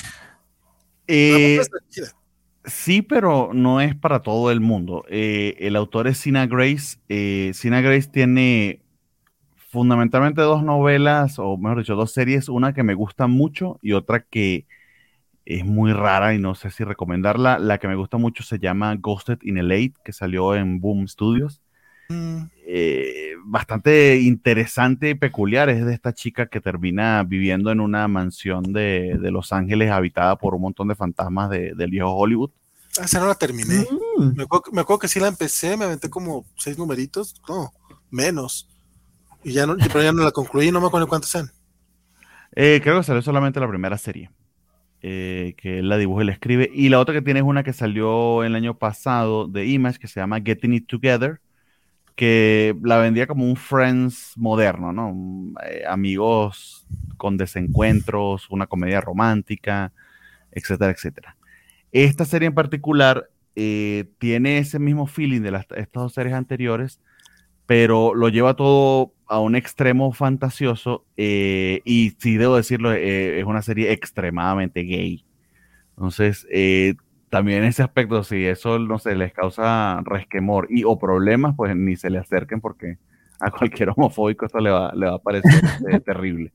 eh, 1.07 1.59
Sí, 2.65 3.01
pero 3.01 3.51
no 3.53 3.81
es 3.81 3.95
para 3.95 4.21
todo 4.21 4.51
el 4.51 4.59
mundo. 4.59 5.05
Eh, 5.09 5.55
el 5.59 5.75
autor 5.75 6.07
es 6.07 6.19
Sina 6.19 6.45
Grace. 6.45 6.97
Eh, 7.09 7.51
Sina 7.53 7.81
Grace 7.81 8.07
tiene 8.07 8.81
fundamentalmente 9.69 10.41
dos 10.41 10.63
novelas, 10.63 11.37
o 11.37 11.57
mejor 11.57 11.79
dicho, 11.79 11.95
dos 11.95 12.11
series, 12.11 12.49
una 12.49 12.73
que 12.73 12.83
me 12.83 12.95
gusta 12.95 13.27
mucho 13.27 13.77
y 13.81 13.93
otra 13.93 14.21
que 14.21 14.65
es 15.45 15.65
muy 15.65 15.93
rara 15.93 16.33
y 16.33 16.39
no 16.39 16.55
sé 16.55 16.71
si 16.71 16.83
recomendarla. 16.83 17.59
La 17.59 17.77
que 17.77 17.87
me 17.87 17.95
gusta 17.95 18.17
mucho 18.17 18.43
se 18.43 18.59
llama 18.59 18.95
Ghosted 18.95 19.39
in 19.41 19.59
a 19.59 19.63
Late, 19.63 19.93
que 20.03 20.13
salió 20.13 20.55
en 20.55 20.79
Boom 20.79 21.07
Studios. 21.07 21.61
Mm. 22.09 22.45
Eh, 22.65 23.33
bastante 23.45 24.19
interesante 24.19 25.11
y 25.11 25.15
peculiar. 25.15 25.69
Es 25.69 25.85
de 25.85 25.93
esta 25.93 26.13
chica 26.13 26.47
que 26.47 26.61
termina 26.61 27.23
viviendo 27.23 27.71
en 27.71 27.79
una 27.79 28.07
mansión 28.07 28.73
de, 28.73 29.17
Los 29.31 29.51
Ángeles 29.51 29.91
habitada 29.91 30.35
por 30.35 30.55
un 30.55 30.61
montón 30.61 30.87
de 30.87 30.95
fantasmas 30.95 31.49
del 31.49 31.89
viejo 31.89 32.11
Hollywood. 32.11 32.51
Ah, 32.99 33.05
esa 33.05 33.19
no 33.19 33.27
la 33.27 33.35
terminé. 33.35 33.87
Mm. 34.17 34.35
Me, 34.35 34.43
acuerdo, 34.43 34.71
me, 34.71 34.81
acuerdo, 34.81 34.99
que 34.99 35.07
sí 35.07 35.19
la 35.19 35.27
empecé, 35.27 35.77
me 35.77 35.85
aventé 35.85 36.09
como 36.09 36.45
seis 36.55 36.77
numeritos, 36.77 37.35
no, 37.47 37.71
menos. 38.11 38.68
Y 39.43 39.53
ya 39.53 39.65
no, 39.65 39.75
pero 39.77 40.03
ya 40.03 40.11
no 40.11 40.23
la 40.23 40.31
concluí, 40.31 40.71
no 40.71 40.81
me 40.81 40.87
acuerdo 40.87 41.07
cuántos 41.07 41.29
sean. 41.29 41.51
Eh, 42.55 42.81
creo 42.83 42.97
que 42.97 43.03
salió 43.03 43.21
solamente 43.21 43.59
la 43.59 43.67
primera 43.67 43.97
serie. 43.97 44.31
Eh, 45.01 45.53
que 45.55 45.79
él 45.79 45.87
la 45.87 45.97
dibuja 45.97 46.23
y 46.23 46.25
la 46.25 46.33
escribe. 46.33 46.69
Y 46.73 46.89
la 46.89 46.99
otra 46.99 47.13
que 47.13 47.21
tiene 47.21 47.39
es 47.39 47.45
una 47.45 47.63
que 47.63 47.71
salió 47.71 48.43
el 48.43 48.55
año 48.55 48.77
pasado 48.77 49.47
de 49.47 49.65
Image, 49.65 49.97
que 49.97 50.07
se 50.07 50.19
llama 50.19 50.41
Getting 50.41 50.73
It 50.73 50.87
Together, 50.87 51.39
que 52.15 52.75
la 52.83 52.97
vendía 52.97 53.27
como 53.27 53.45
un 53.45 53.55
Friends 53.55 54.33
moderno, 54.35 54.91
¿no? 54.91 55.15
Eh, 55.65 55.83
amigos 55.87 56.85
con 57.15 57.37
desencuentros, 57.37 58.49
una 58.49 58.67
comedia 58.67 58.99
romántica, 58.99 59.93
etcétera, 60.51 60.91
etcétera. 60.91 61.37
Esta 61.93 62.25
serie 62.25 62.47
en 62.47 62.55
particular 62.55 63.29
tiene 64.19 64.59
ese 64.59 64.79
mismo 64.79 65.05
feeling 65.05 65.41
de 65.41 65.51
las, 65.51 65.65
estas 65.75 66.03
dos 66.03 66.13
series 66.13 66.33
anteriores, 66.33 67.01
pero 67.69 68.15
lo 68.15 68.29
lleva 68.29 68.55
todo 68.55 69.13
a 69.27 69.39
un 69.39 69.55
extremo 69.55 70.11
fantasioso 70.11 71.05
eh, 71.17 71.81
y 71.85 72.15
si 72.17 72.35
debo 72.35 72.55
decirlo, 72.55 72.91
eh, 72.91 73.39
es 73.39 73.45
una 73.45 73.61
serie 73.61 73.91
extremadamente 73.91 74.81
gay. 74.81 75.23
Entonces, 75.91 76.47
eh, 76.51 76.95
también 77.29 77.59
en 77.59 77.65
ese 77.65 77.83
aspecto, 77.83 78.23
si 78.23 78.43
eso 78.43 78.79
no 78.79 78.97
se 78.97 79.13
les 79.13 79.33
causa 79.33 80.01
resquemor 80.03 80.65
y 80.71 80.83
o 80.83 80.97
problemas, 80.97 81.53
pues 81.55 81.75
ni 81.75 81.95
se 81.95 82.09
le 82.09 82.17
acerquen 82.17 82.59
porque 82.59 82.97
a 83.39 83.51
cualquier 83.51 83.91
homofóbico 83.95 84.47
esto 84.47 84.57
le 84.57 84.71
va, 84.71 84.91
le 84.95 85.05
va 85.05 85.17
a 85.17 85.19
parecer 85.19 85.61
terrible. 86.03 86.51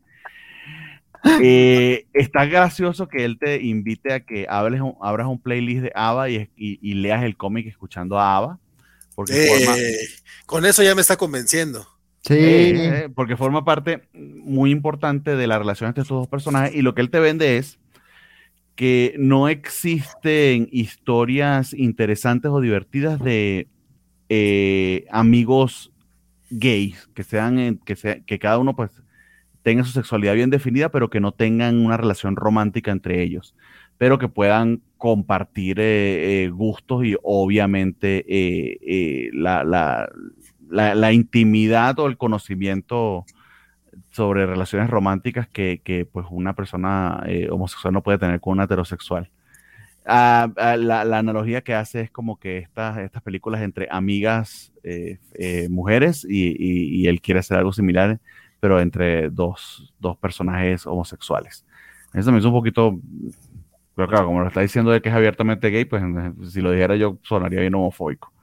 está 2.13 2.45
gracioso 2.47 3.07
que 3.07 3.25
él 3.25 3.39
te 3.39 3.63
invite 3.63 4.15
a 4.15 4.19
que 4.27 4.49
hables, 4.49 4.81
abras 5.01 5.29
un 5.29 5.41
playlist 5.41 5.85
de 5.85 5.93
ABBA 5.95 6.31
y, 6.31 6.51
y, 6.57 6.95
leas 6.95 7.23
el 7.23 7.37
cómic 7.37 7.69
escuchando 7.69 8.19
a 8.19 8.37
ABBA. 8.37 8.59
Porque 9.15 9.97
con 10.47 10.67
eso 10.67 10.83
ya 10.83 10.95
me 10.95 11.01
está 11.01 11.17
convenciendo. 11.17 11.87
Sí. 12.23 12.35
Eh, 12.37 13.09
porque 13.15 13.37
forma 13.37 13.65
parte 13.65 14.09
muy 14.13 14.71
importante 14.71 15.37
de 15.37 15.47
la 15.47 15.59
relación 15.59 15.89
entre 15.89 16.03
estos 16.03 16.21
dos 16.21 16.29
personajes 16.29 16.75
y 16.75 16.81
lo 16.81 16.95
que 16.95 17.03
él 17.03 17.11
te 17.11 17.21
vende 17.21 17.59
es 17.59 17.79
que 18.77 19.15
no 19.19 19.49
existen 19.49 20.69
historias 20.73 21.75
interesantes 21.75 22.51
o 22.51 22.61
divertidas 22.61 23.21
de 23.23 23.69
eh, 24.29 25.07
amigos 25.11 25.93
gays, 26.51 27.09
que 27.15 27.25
sean, 27.25 27.79
que, 27.85 27.97
sea, 27.97 28.21
que 28.21 28.39
cada 28.39 28.59
uno 28.59 28.75
pues 28.75 28.91
tenga 29.63 29.85
su 29.85 29.93
sexualidad 29.93 30.35
bien 30.35 30.51
definida, 30.51 30.91
pero 30.91 31.11
que 31.11 31.21
no 31.21 31.33
tengan 31.33 31.85
una 31.85 31.97
relación 31.97 32.37
romántica 32.37 32.91
entre 32.91 33.23
ellos, 33.23 33.55
pero 33.97 34.19
que 34.19 34.29
puedan 34.29 34.83
compartir 35.05 35.77
eh, 35.81 36.49
gustos 36.51 37.05
y 37.05 37.15
obviamente 37.23 38.25
la, 39.35 39.63
la, 40.71 41.13
intimidad 41.13 41.99
o 41.99 42.07
el 42.07 42.17
conocimiento 42.17 43.27
sobre 44.11 44.47
relaciones 44.47 44.89
románticas 44.89 45.47
que, 45.47 46.09
pues 46.11 46.27
una 46.31 46.55
persona 46.55 47.23
eh, 47.27 47.49
homosexual 47.51 47.93
no 47.93 48.03
puede 48.03 48.17
tener 48.17 48.41
con 48.41 48.53
una 48.53 48.65
heterosexual. 48.65 49.31
Ah, 50.07 50.51
ah, 50.57 50.77
la, 50.79 51.19
analogía 51.19 51.61
que 51.61 51.75
hace 51.75 52.01
es 52.01 52.11
como 52.11 52.39
que 52.39 52.59
estas, 52.59 52.97
estas 52.99 53.23
películas 53.23 53.61
entre 53.61 53.89
amigas 53.91 54.73
eh, 54.85 55.19
eh, 55.35 55.69
mujeres 55.69 56.27
y, 56.27 57.07
él 57.07 57.21
quiere 57.21 57.41
hacer 57.41 57.59
algo 57.59 57.75
similar, 57.75 58.21
pero 58.59 58.81
entre 58.81 59.29
dos, 59.29 59.93
personajes 60.21 60.87
homosexuales. 60.87 61.67
Eso 62.15 62.31
me 62.33 62.39
hizo 62.39 62.49
un 62.49 62.55
poquito, 62.55 62.99
pero 63.95 64.09
claro, 64.09 64.27
como 64.27 64.41
lo 64.41 64.49
está 64.49 64.61
diciendo 64.61 64.91
de 64.91 65.01
que 65.01 65.09
es 65.09 65.15
abiertamente 65.15 65.71
gay, 65.71 65.85
pues 65.85 66.03
si 66.51 66.61
lo 66.61 66.73
dijera 66.73 66.97
yo 66.97 67.19
sonaría 67.23 67.61
bien 67.61 67.75
homofóbico. 67.75 68.35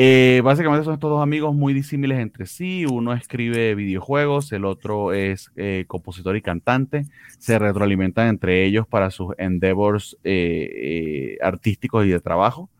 Eh, 0.00 0.42
básicamente 0.44 0.84
son 0.84 0.94
estos 0.94 1.10
dos 1.10 1.20
amigos 1.20 1.56
muy 1.56 1.74
disímiles 1.74 2.20
entre 2.20 2.46
sí. 2.46 2.86
Uno 2.86 3.12
escribe 3.12 3.74
videojuegos, 3.74 4.52
el 4.52 4.64
otro 4.64 5.12
es 5.12 5.50
eh, 5.56 5.86
compositor 5.88 6.36
y 6.36 6.40
cantante. 6.40 7.06
Se 7.38 7.58
retroalimentan 7.58 8.28
entre 8.28 8.64
ellos 8.64 8.86
para 8.86 9.10
sus 9.10 9.34
endeavors 9.38 10.16
eh, 10.22 11.36
artísticos 11.42 12.06
y 12.06 12.10
de 12.10 12.20
trabajo. 12.20 12.70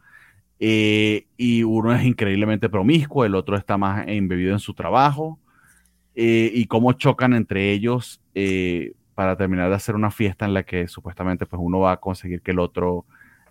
y 0.60 1.62
uno 1.64 1.92
es 1.92 2.04
increíblemente 2.04 2.68
promiscuo, 2.68 3.24
el 3.24 3.34
otro 3.34 3.56
está 3.56 3.76
más 3.78 4.06
embebido 4.06 4.52
en 4.52 4.60
su 4.60 4.74
trabajo. 4.74 5.40
y 6.14 6.66
cómo 6.66 6.92
chocan 6.92 7.32
entre 7.34 7.72
ellos 7.72 8.20
para 9.18 9.34
terminar 9.34 9.68
de 9.68 9.74
hacer 9.74 9.96
una 9.96 10.12
fiesta 10.12 10.44
en 10.44 10.54
la 10.54 10.62
que 10.62 10.86
supuestamente 10.86 11.44
pues, 11.44 11.60
uno 11.60 11.80
va 11.80 11.90
a 11.90 11.96
conseguir 11.96 12.40
que 12.40 12.52
el 12.52 12.60
otro 12.60 13.04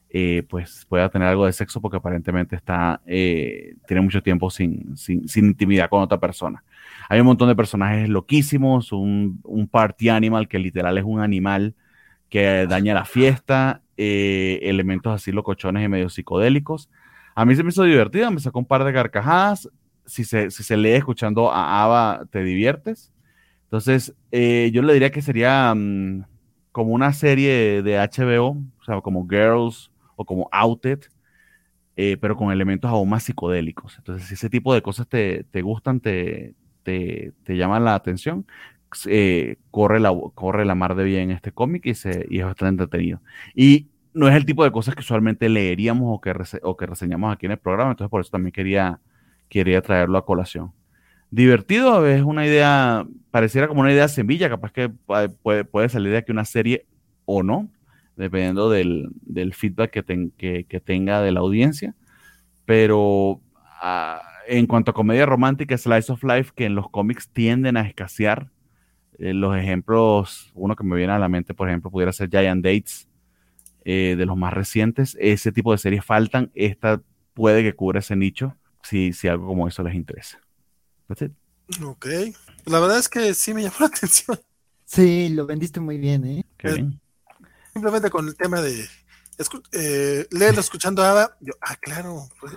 eh, 0.10 0.44
pues 0.50 0.86
pueda 0.88 1.10
tener 1.10 1.28
algo 1.28 1.46
de 1.46 1.52
sexo 1.52 1.82
porque 1.82 1.98
aparentemente 1.98 2.56
está, 2.56 3.02
eh, 3.06 3.76
tiene 3.86 4.00
mucho 4.00 4.24
tiempo 4.24 4.50
sin, 4.50 4.96
sin, 4.96 5.28
intimidad 5.36 5.90
con 5.90 6.02
otra 6.02 6.22
persona. 6.22 6.64
Hay 7.10 7.20
un 7.20 7.26
montón 7.26 7.50
de 7.50 7.56
personajes 7.58 8.08
loquísimos, 8.08 8.94
un, 8.94 9.42
un, 9.44 9.68
party 9.68 10.08
animal 10.08 10.48
que 10.48 10.58
literal 10.58 10.98
es 10.98 11.04
un 11.04 11.20
animal 11.20 11.76
que 12.30 12.66
daña 12.66 12.94
la 12.94 13.04
fiesta, 13.04 13.82
eh, 13.98 14.60
elementos 14.62 15.14
así 15.14 15.34
locochones 15.34 15.84
y 15.84 15.90
medio 15.90 16.08
psicodélicos. 16.08 16.90
A 17.36 17.44
mí 17.44 17.58
se 17.58 17.64
me 17.64 17.72
hizo 17.72 17.84
divertido, 17.84 18.32
me 18.32 18.40
sacó 18.40 18.60
un 18.60 18.66
par 18.66 18.86
de 18.86 18.94
carcajadas. 18.94 19.70
Si 20.06 20.24
se, 20.24 20.50
si 20.50 20.64
se 20.64 20.78
lee 20.78 20.92
escuchando 20.92 21.52
a 21.52 21.84
Ava, 21.84 22.26
te 22.32 22.42
diviertes. 22.42 23.12
Entonces, 23.68 24.16
yo 24.32 24.82
le 24.82 24.94
diría 24.94 25.12
que 25.12 25.22
sería 25.22 25.74
mm, 25.76 26.24
como 26.72 26.94
una 26.94 27.12
serie 27.14 27.82
de 27.84 27.98
HBO, 27.98 28.50
o 28.80 28.84
sea, 28.86 29.02
como 29.02 29.28
Girls 29.28 29.92
o 30.16 30.26
como 30.26 30.50
Outed, 30.52 31.00
eh, 31.96 32.18
pero 32.22 32.38
con 32.38 32.52
elementos 32.52 32.92
aún 32.92 33.10
más 33.10 33.24
psicodélicos. 33.24 33.98
Entonces, 33.98 34.28
si 34.28 34.36
ese 34.36 34.50
tipo 34.50 34.72
de 34.74 34.84
cosas 34.84 35.08
te, 35.08 35.44
gustan, 35.64 36.00
te, 36.00 36.54
te, 36.84 37.34
llaman 37.48 37.84
la 37.84 37.96
atención, 37.96 38.46
eh, 39.08 39.58
corre, 39.72 40.00
la, 40.00 40.14
corre 40.36 40.66
la 40.66 40.76
mar 40.76 40.96
de 40.96 41.04
bien 41.04 41.32
este 41.32 41.52
cómic 41.52 41.88
y, 41.88 41.96
se, 41.96 42.28
y 42.30 42.40
es 42.40 42.46
bastante 42.46 42.84
entretenido. 42.84 43.22
Y 43.56 43.88
no 44.14 44.28
es 44.28 44.36
el 44.36 44.46
tipo 44.46 44.64
de 44.64 44.72
cosas 44.72 44.94
que 44.94 45.02
usualmente 45.02 45.50
leeríamos 45.50 46.16
o 46.16 46.22
que, 46.22 46.34
o 46.62 46.78
que 46.78 46.86
reseñamos 46.86 47.34
aquí 47.34 47.48
en 47.48 47.54
el 47.54 47.60
programa, 47.60 47.92
entonces 47.92 48.12
por 48.12 48.22
eso 48.22 48.30
también 48.30 48.52
quería, 48.52 49.00
quería 49.50 49.82
traerlo 49.82 50.20
a 50.20 50.26
colación. 50.26 50.74
Divertido 51.30 52.06
es 52.08 52.24
una 52.24 52.46
idea, 52.46 53.06
pareciera 53.32 53.68
como 53.68 53.82
una 53.82 53.92
idea 53.92 54.08
semilla, 54.08 54.50
capaz 54.50 54.72
que 54.72 54.90
puede, 54.90 55.66
puede 55.66 55.90
salir 55.90 56.12
de 56.12 56.18
aquí 56.18 56.32
una 56.32 56.46
serie 56.46 56.86
o 57.26 57.44
no, 57.44 57.70
dependiendo 58.16 58.70
del, 58.70 59.12
feedback 59.54 59.92
que, 59.92 60.66
que, 60.68 60.80
tenga 60.80 61.22
de 61.22 61.32
la 61.32 61.42
audiencia. 61.42 61.96
Pero 62.66 63.42
ah, 63.82 64.22
en 64.48 64.68
cuanto 64.68 64.92
a 64.92 64.94
comedia 64.94 65.26
romántica, 65.26 65.78
Slice 65.78 66.12
of 66.12 66.24
Life, 66.24 66.52
que 66.56 66.66
en 66.66 66.76
los 66.76 66.90
cómics 66.90 67.30
tienden 67.30 67.78
a 67.78 67.82
escasear, 67.82 68.50
eh, 69.20 69.34
los 69.34 69.58
ejemplos, 69.58 70.52
uno 70.54 70.76
que 70.76 70.84
me 70.84 70.96
viene 70.96 71.14
a 71.14 71.20
la 71.20 71.30
mente, 71.30 71.54
por 71.54 71.68
ejemplo, 71.68 71.92
pudiera 71.92 72.14
ser 72.14 72.30
Giant 72.30 72.64
Dates, 72.64 73.10
eh, 73.90 74.16
de 74.18 74.26
los 74.26 74.38
más 74.38 74.54
recientes. 74.54 75.18
Ese 75.20 75.52
tipo 75.52 75.72
de 75.72 75.78
series 75.78 76.04
faltan. 76.04 76.52
Esta 76.56 77.02
puede 77.34 77.64
que 77.64 77.74
cubra 77.74 78.00
ese 78.00 78.16
nicho 78.16 78.56
si, 78.84 79.14
si 79.14 79.28
algo 79.28 79.48
como 79.48 79.68
eso 79.68 79.82
les 79.82 79.96
interesa. 79.96 80.40
That's 81.08 81.22
it. 81.24 81.32
Ok. 81.84 82.06
La 82.66 82.80
verdad 82.80 82.98
es 83.00 83.10
que 83.10 83.34
sí 83.34 83.54
me 83.54 83.64
llamó 83.64 83.76
la 83.80 83.86
atención. 83.96 84.40
Sí, 84.86 85.30
lo 85.30 85.46
vendiste 85.46 85.80
muy 85.80 85.98
bien, 85.98 86.26
¿eh? 86.26 86.46
Qué 86.58 86.70
Eh, 86.70 86.74
bien. 86.76 87.02
Simplemente 87.74 88.10
con 88.10 88.28
el 88.28 88.36
tema 88.36 88.62
de 88.62 88.88
escu- 89.38 89.64
eh, 89.72 90.26
leerlo 90.32 90.62
escuchando 90.62 91.04
a 91.04 91.12
Ava. 91.12 91.38
Yo, 91.42 91.54
ah, 91.62 91.76
claro. 91.76 92.28
pues, 92.40 92.54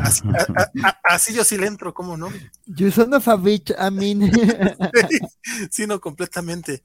así, 0.00 0.22
a- 0.28 0.60
a- 0.62 0.88
a- 0.88 1.00
así 1.14 1.34
yo 1.34 1.44
sí 1.44 1.58
le 1.58 1.66
entro, 1.66 1.92
¿cómo 1.92 2.16
no? 2.16 2.28
You 2.66 2.90
son 2.90 3.12
of 3.14 3.28
a 3.28 3.36
bitch, 3.36 3.70
I 3.70 3.90
mean. 3.90 4.30
sí, 5.70 5.86
no, 5.86 6.00
completamente. 6.00 6.82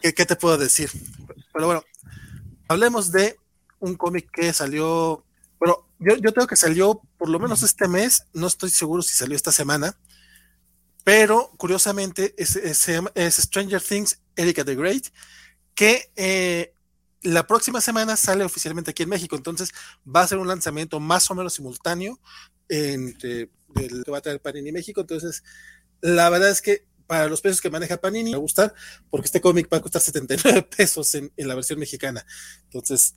¿Qué, 0.00 0.14
qué 0.14 0.24
te 0.26 0.36
puedo 0.36 0.56
decir? 0.56 0.90
Pero 1.52 1.66
bueno, 1.66 1.82
hablemos 2.68 3.12
de 3.12 3.36
un 3.80 3.94
cómic 3.96 4.30
que 4.32 4.52
salió. 4.52 5.24
Bueno, 5.58 5.86
yo, 5.98 6.16
yo 6.16 6.32
tengo 6.32 6.46
que 6.46 6.56
salió 6.56 7.02
por 7.18 7.28
lo 7.28 7.38
menos 7.38 7.62
este 7.62 7.88
mes, 7.88 8.24
no 8.32 8.46
estoy 8.46 8.70
seguro 8.70 9.02
si 9.02 9.14
salió 9.16 9.36
esta 9.36 9.52
semana, 9.52 9.96
pero 11.06 11.52
curiosamente 11.56 12.34
es, 12.36 12.58
Stranger 13.40 13.80
Things, 13.80 14.18
Erika 14.34 14.64
the 14.64 14.74
Great, 14.74 15.04
que 15.72 16.10
eh, 16.16 16.74
la 17.22 17.46
próxima 17.46 17.80
semana 17.80 18.16
sale 18.16 18.42
oficialmente 18.42 18.90
aquí 18.90 19.04
en 19.04 19.10
México, 19.10 19.36
entonces 19.36 19.72
va 20.04 20.22
a 20.22 20.26
ser 20.26 20.38
un 20.38 20.48
lanzamiento 20.48 20.98
más 20.98 21.30
o 21.30 21.36
menos 21.36 21.54
simultáneo 21.54 22.18
entre 22.68 23.52
el 23.76 24.02
que 24.02 24.10
va 24.10 24.18
a 24.18 24.20
traer 24.20 24.42
Panini 24.42 24.72
México, 24.72 25.02
entonces 25.02 25.44
la 26.00 26.28
verdad 26.28 26.50
es 26.50 26.60
que 26.60 26.88
para 27.06 27.28
los 27.28 27.40
precios 27.40 27.60
que 27.60 27.70
maneja 27.70 27.98
Panini 27.98 28.30
me 28.30 28.30
va 28.32 28.38
a 28.38 28.40
gustar 28.40 28.74
porque 29.08 29.26
este 29.26 29.40
cómic 29.40 29.68
va 29.72 29.76
a 29.76 29.82
costar 29.82 30.02
79 30.02 30.68
pesos 30.76 31.14
en 31.14 31.30
la 31.36 31.54
versión 31.54 31.78
mexicana. 31.78 32.26
Entonces, 32.64 33.14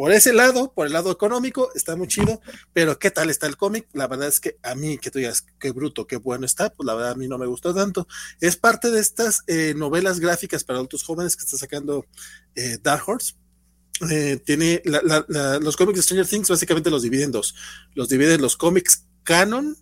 por 0.00 0.12
ese 0.12 0.32
lado, 0.32 0.72
por 0.72 0.86
el 0.86 0.94
lado 0.94 1.10
económico, 1.12 1.70
está 1.74 1.94
muy 1.94 2.08
chido, 2.08 2.40
pero 2.72 2.98
¿qué 2.98 3.10
tal 3.10 3.28
está 3.28 3.46
el 3.46 3.58
cómic? 3.58 3.86
La 3.92 4.06
verdad 4.08 4.28
es 4.28 4.40
que 4.40 4.56
a 4.62 4.74
mí, 4.74 4.96
que 4.96 5.10
tú 5.10 5.18
digas, 5.18 5.44
qué 5.58 5.72
bruto, 5.72 6.06
qué 6.06 6.16
bueno 6.16 6.46
está, 6.46 6.70
pues 6.72 6.86
la 6.86 6.94
verdad 6.94 7.10
a 7.10 7.14
mí 7.16 7.28
no 7.28 7.36
me 7.36 7.44
gustó 7.44 7.74
tanto. 7.74 8.08
Es 8.40 8.56
parte 8.56 8.90
de 8.90 8.98
estas 8.98 9.42
eh, 9.46 9.74
novelas 9.76 10.18
gráficas 10.18 10.64
para 10.64 10.78
adultos 10.78 11.02
jóvenes 11.02 11.36
que 11.36 11.44
está 11.44 11.58
sacando 11.58 12.06
eh, 12.54 12.78
Dark 12.82 13.02
Horse. 13.06 13.34
Eh, 14.10 14.40
tiene 14.42 14.80
la- 14.86 15.02
la- 15.04 15.26
la- 15.28 15.58
los 15.58 15.76
cómics 15.76 15.98
de 15.98 16.02
Stranger 16.02 16.26
Things 16.26 16.48
básicamente 16.48 16.88
los 16.88 17.02
dividen 17.02 17.26
en 17.26 17.32
dos. 17.32 17.54
Los 17.94 18.08
dividen 18.08 18.40
los 18.40 18.56
cómics 18.56 19.04
canon, 19.22 19.76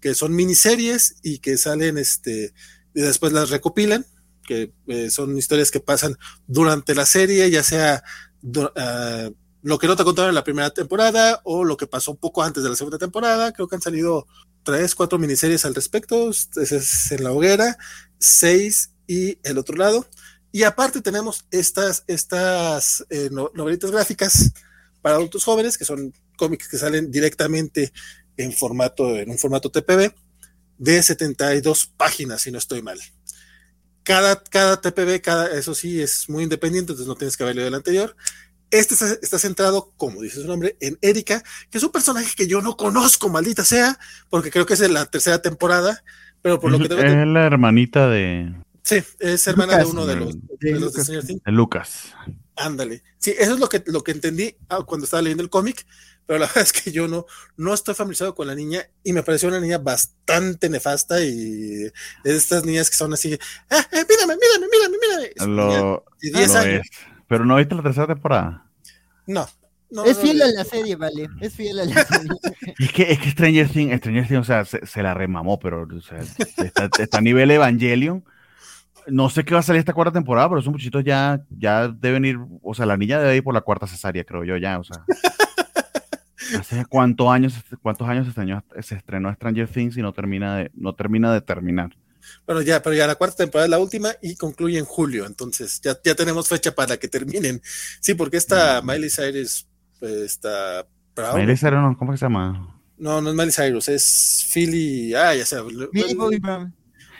que 0.00 0.14
son 0.14 0.34
miniseries 0.34 1.14
y 1.22 1.38
que 1.38 1.56
salen 1.56 1.98
este 1.98 2.52
y 2.96 3.00
después 3.00 3.32
las 3.32 3.50
recopilan, 3.50 4.04
que 4.44 4.72
son 5.08 5.38
historias 5.38 5.70
que 5.70 5.78
pasan 5.78 6.16
durante 6.48 6.96
la 6.96 7.06
serie, 7.06 7.48
ya 7.48 7.62
sea 7.62 8.02
ah, 8.74 9.30
lo 9.62 9.78
que 9.78 9.86
no 9.86 9.96
te 9.96 10.04
contaron 10.04 10.30
en 10.30 10.34
la 10.34 10.44
primera 10.44 10.70
temporada 10.70 11.40
o 11.44 11.64
lo 11.64 11.76
que 11.76 11.86
pasó 11.86 12.14
poco 12.16 12.42
antes 12.42 12.62
de 12.62 12.68
la 12.70 12.76
segunda 12.76 12.98
temporada. 12.98 13.52
Creo 13.52 13.68
que 13.68 13.76
han 13.76 13.82
salido 13.82 14.26
tres, 14.62 14.94
cuatro 14.94 15.18
miniseries 15.18 15.64
al 15.64 15.74
respecto. 15.74 16.30
Ese 16.30 16.76
es 16.76 17.12
en 17.12 17.24
la 17.24 17.32
hoguera, 17.32 17.78
seis 18.18 18.90
y 19.06 19.38
el 19.42 19.58
otro 19.58 19.76
lado. 19.76 20.06
Y 20.50 20.64
aparte 20.64 21.00
tenemos 21.00 21.46
estas, 21.50 22.04
estas 22.06 23.04
eh, 23.10 23.28
no- 23.32 23.50
novelitas 23.54 23.90
gráficas 23.90 24.52
para 25.00 25.16
adultos 25.16 25.44
jóvenes, 25.44 25.78
que 25.78 25.84
son 25.84 26.12
cómics 26.36 26.68
que 26.68 26.78
salen 26.78 27.10
directamente 27.10 27.92
en 28.36 28.52
formato, 28.52 29.16
en 29.16 29.30
un 29.30 29.38
formato 29.38 29.70
TPB 29.70 30.12
de 30.78 31.02
72 31.02 31.86
páginas, 31.86 32.42
si 32.42 32.50
no 32.50 32.58
estoy 32.58 32.82
mal. 32.82 32.98
Cada, 34.04 34.42
cada 34.42 34.80
TPB, 34.80 35.20
cada, 35.22 35.50
eso 35.56 35.74
sí, 35.74 36.00
es 36.02 36.28
muy 36.28 36.42
independiente, 36.42 36.92
entonces 36.92 37.06
no 37.06 37.14
tienes 37.14 37.36
que 37.36 37.44
haber 37.44 37.54
leído 37.56 37.68
el 37.68 37.74
anterior. 37.74 38.16
Este 38.72 38.94
está, 38.94 39.12
está 39.22 39.38
centrado, 39.38 39.92
como 39.96 40.20
dice 40.20 40.40
su 40.40 40.48
nombre, 40.48 40.76
en 40.80 40.98
Erika, 41.00 41.44
que 41.70 41.78
es 41.78 41.84
un 41.84 41.92
personaje 41.92 42.34
que 42.36 42.48
yo 42.48 42.60
no 42.60 42.76
conozco, 42.76 43.28
maldita 43.28 43.64
sea, 43.64 43.98
porque 44.28 44.50
creo 44.50 44.66
que 44.66 44.72
es 44.74 44.80
de 44.80 44.88
la 44.88 45.06
tercera 45.06 45.40
temporada, 45.40 46.02
pero 46.40 46.58
por 46.58 46.72
lo 46.72 46.80
que 46.80 46.88
tengo 46.88 47.02
es 47.02 47.26
la 47.28 47.46
hermanita 47.46 48.08
de, 48.08 48.52
Sí, 48.82 49.02
es 49.20 49.46
hermana 49.46 49.78
de 49.78 49.84
uno 49.84 50.06
de 50.06 50.16
los, 50.16 50.34
de 50.58 50.72
de 50.72 50.80
los 50.80 50.94
Lucas. 51.46 52.14
De. 52.26 52.32
Ándale. 52.56 53.02
Sí, 53.18 53.32
eso 53.38 53.54
es 53.54 53.60
lo 53.60 53.68
que, 53.68 53.82
lo 53.86 54.02
que 54.02 54.10
entendí 54.10 54.56
ah, 54.68 54.80
cuando 54.84 55.04
estaba 55.04 55.22
leyendo 55.22 55.44
el 55.44 55.50
cómic, 55.50 55.86
pero 56.26 56.40
la 56.40 56.46
verdad 56.54 56.64
es 56.64 56.72
que 56.72 56.90
yo 56.90 57.06
no, 57.06 57.26
no 57.56 57.72
estoy 57.72 57.94
familiarizado 57.94 58.34
con 58.34 58.48
la 58.48 58.54
niña 58.54 58.84
y 59.04 59.12
me 59.12 59.22
pareció 59.22 59.48
una 59.48 59.60
niña 59.60 59.78
bastante 59.78 60.68
nefasta 60.68 61.22
y 61.22 61.30
de 61.34 61.92
estas 62.24 62.64
niñas 62.64 62.90
que 62.90 62.96
son 62.96 63.12
así, 63.12 63.38
ah, 63.70 63.86
eh, 63.92 64.04
mírame, 64.08 64.36
mírame, 64.36 64.66
mírame, 64.70 64.96
mírame. 65.00 65.54
Lo, 65.54 66.04
de 66.20 66.30
10 66.30 66.48
lo 66.48 66.58
años. 66.58 66.86
es. 66.86 67.11
Pero 67.32 67.46
no 67.46 67.56
viste 67.56 67.74
la 67.74 67.82
tercera 67.82 68.06
temporada. 68.06 68.66
No, 69.26 69.46
no. 69.90 70.04
es 70.04 70.18
no, 70.18 70.22
fiel 70.22 70.36
no, 70.36 70.44
a 70.44 70.48
la 70.48 70.64
serie, 70.64 70.96
vale. 70.96 71.30
Es 71.40 71.54
fiel 71.54 71.80
a 71.80 71.86
la 71.86 72.04
serie. 72.04 72.28
Y 72.78 72.84
es 72.84 72.92
que, 72.92 73.10
es 73.10 73.18
que 73.20 73.30
Stranger 73.30 73.70
Things, 73.70 73.96
Stranger 73.96 74.28
Things, 74.28 74.40
o 74.40 74.44
sea, 74.44 74.66
se, 74.66 74.84
se 74.84 75.02
la 75.02 75.14
remamó, 75.14 75.58
pero 75.58 75.88
o 75.90 76.00
sea, 76.02 76.18
está, 76.18 76.90
está 76.98 77.16
a 77.16 77.20
nivel 77.22 77.50
Evangelion. 77.50 78.22
No 79.06 79.30
sé 79.30 79.46
qué 79.46 79.54
va 79.54 79.60
a 79.60 79.62
salir 79.62 79.80
esta 79.80 79.94
cuarta 79.94 80.12
temporada, 80.12 80.46
pero 80.50 80.60
esos 80.60 80.70
muchachitos 80.70 81.04
ya, 81.04 81.42
ya 81.48 81.88
deben 81.88 82.26
ir, 82.26 82.38
o 82.60 82.74
sea, 82.74 82.84
la 82.84 82.98
niña 82.98 83.18
debe 83.18 83.36
ir 83.36 83.42
por 83.42 83.54
la 83.54 83.62
cuarta 83.62 83.86
cesárea, 83.86 84.24
creo 84.24 84.44
yo, 84.44 84.58
ya, 84.58 84.78
o 84.78 84.84
sea. 84.84 85.02
¿Hace 86.58 86.84
cuántos 86.84 87.30
años, 87.30 87.64
cuántos 87.80 88.06
años 88.06 88.26
se 88.26 88.28
estrenó, 88.28 88.62
se 88.82 88.94
estrenó 88.94 89.32
Stranger 89.32 89.68
Things 89.68 89.96
y 89.96 90.02
no 90.02 90.12
termina 90.12 90.56
de, 90.56 90.70
no 90.74 90.94
termina 90.94 91.32
de 91.32 91.40
terminar? 91.40 91.96
Bueno, 92.46 92.62
ya, 92.62 92.82
pero 92.82 92.94
ya 92.94 93.06
la 93.06 93.14
cuarta 93.16 93.36
temporada 93.38 93.66
es 93.66 93.70
la 93.70 93.78
última 93.78 94.10
y 94.22 94.36
concluye 94.36 94.78
en 94.78 94.84
julio, 94.84 95.26
entonces 95.26 95.80
ya, 95.82 95.96
ya 96.04 96.14
tenemos 96.14 96.48
fecha 96.48 96.74
para 96.74 96.96
que 96.96 97.08
terminen. 97.08 97.60
Sí, 98.00 98.14
porque 98.14 98.36
esta 98.36 98.80
Mm. 98.82 98.86
Miley 98.86 99.10
Cyrus 99.10 99.66
pues, 100.00 100.12
está 100.12 100.86
Brown. 101.14 101.36
Miley 101.40 101.56
Cyrus, 101.56 101.80
no, 101.80 101.96
¿Cómo 101.98 102.16
se 102.16 102.24
llama? 102.24 102.78
No, 102.98 103.20
no 103.20 103.30
es 103.30 103.36
Miley 103.36 103.52
Cyrus, 103.52 103.88
es 103.88 104.46
Philly, 104.52 105.14
ah, 105.14 105.34
ya 105.34 105.44
sé. 105.44 105.56
Billy 105.92 106.14
Bobby 106.14 106.38
Brown. 106.38 106.74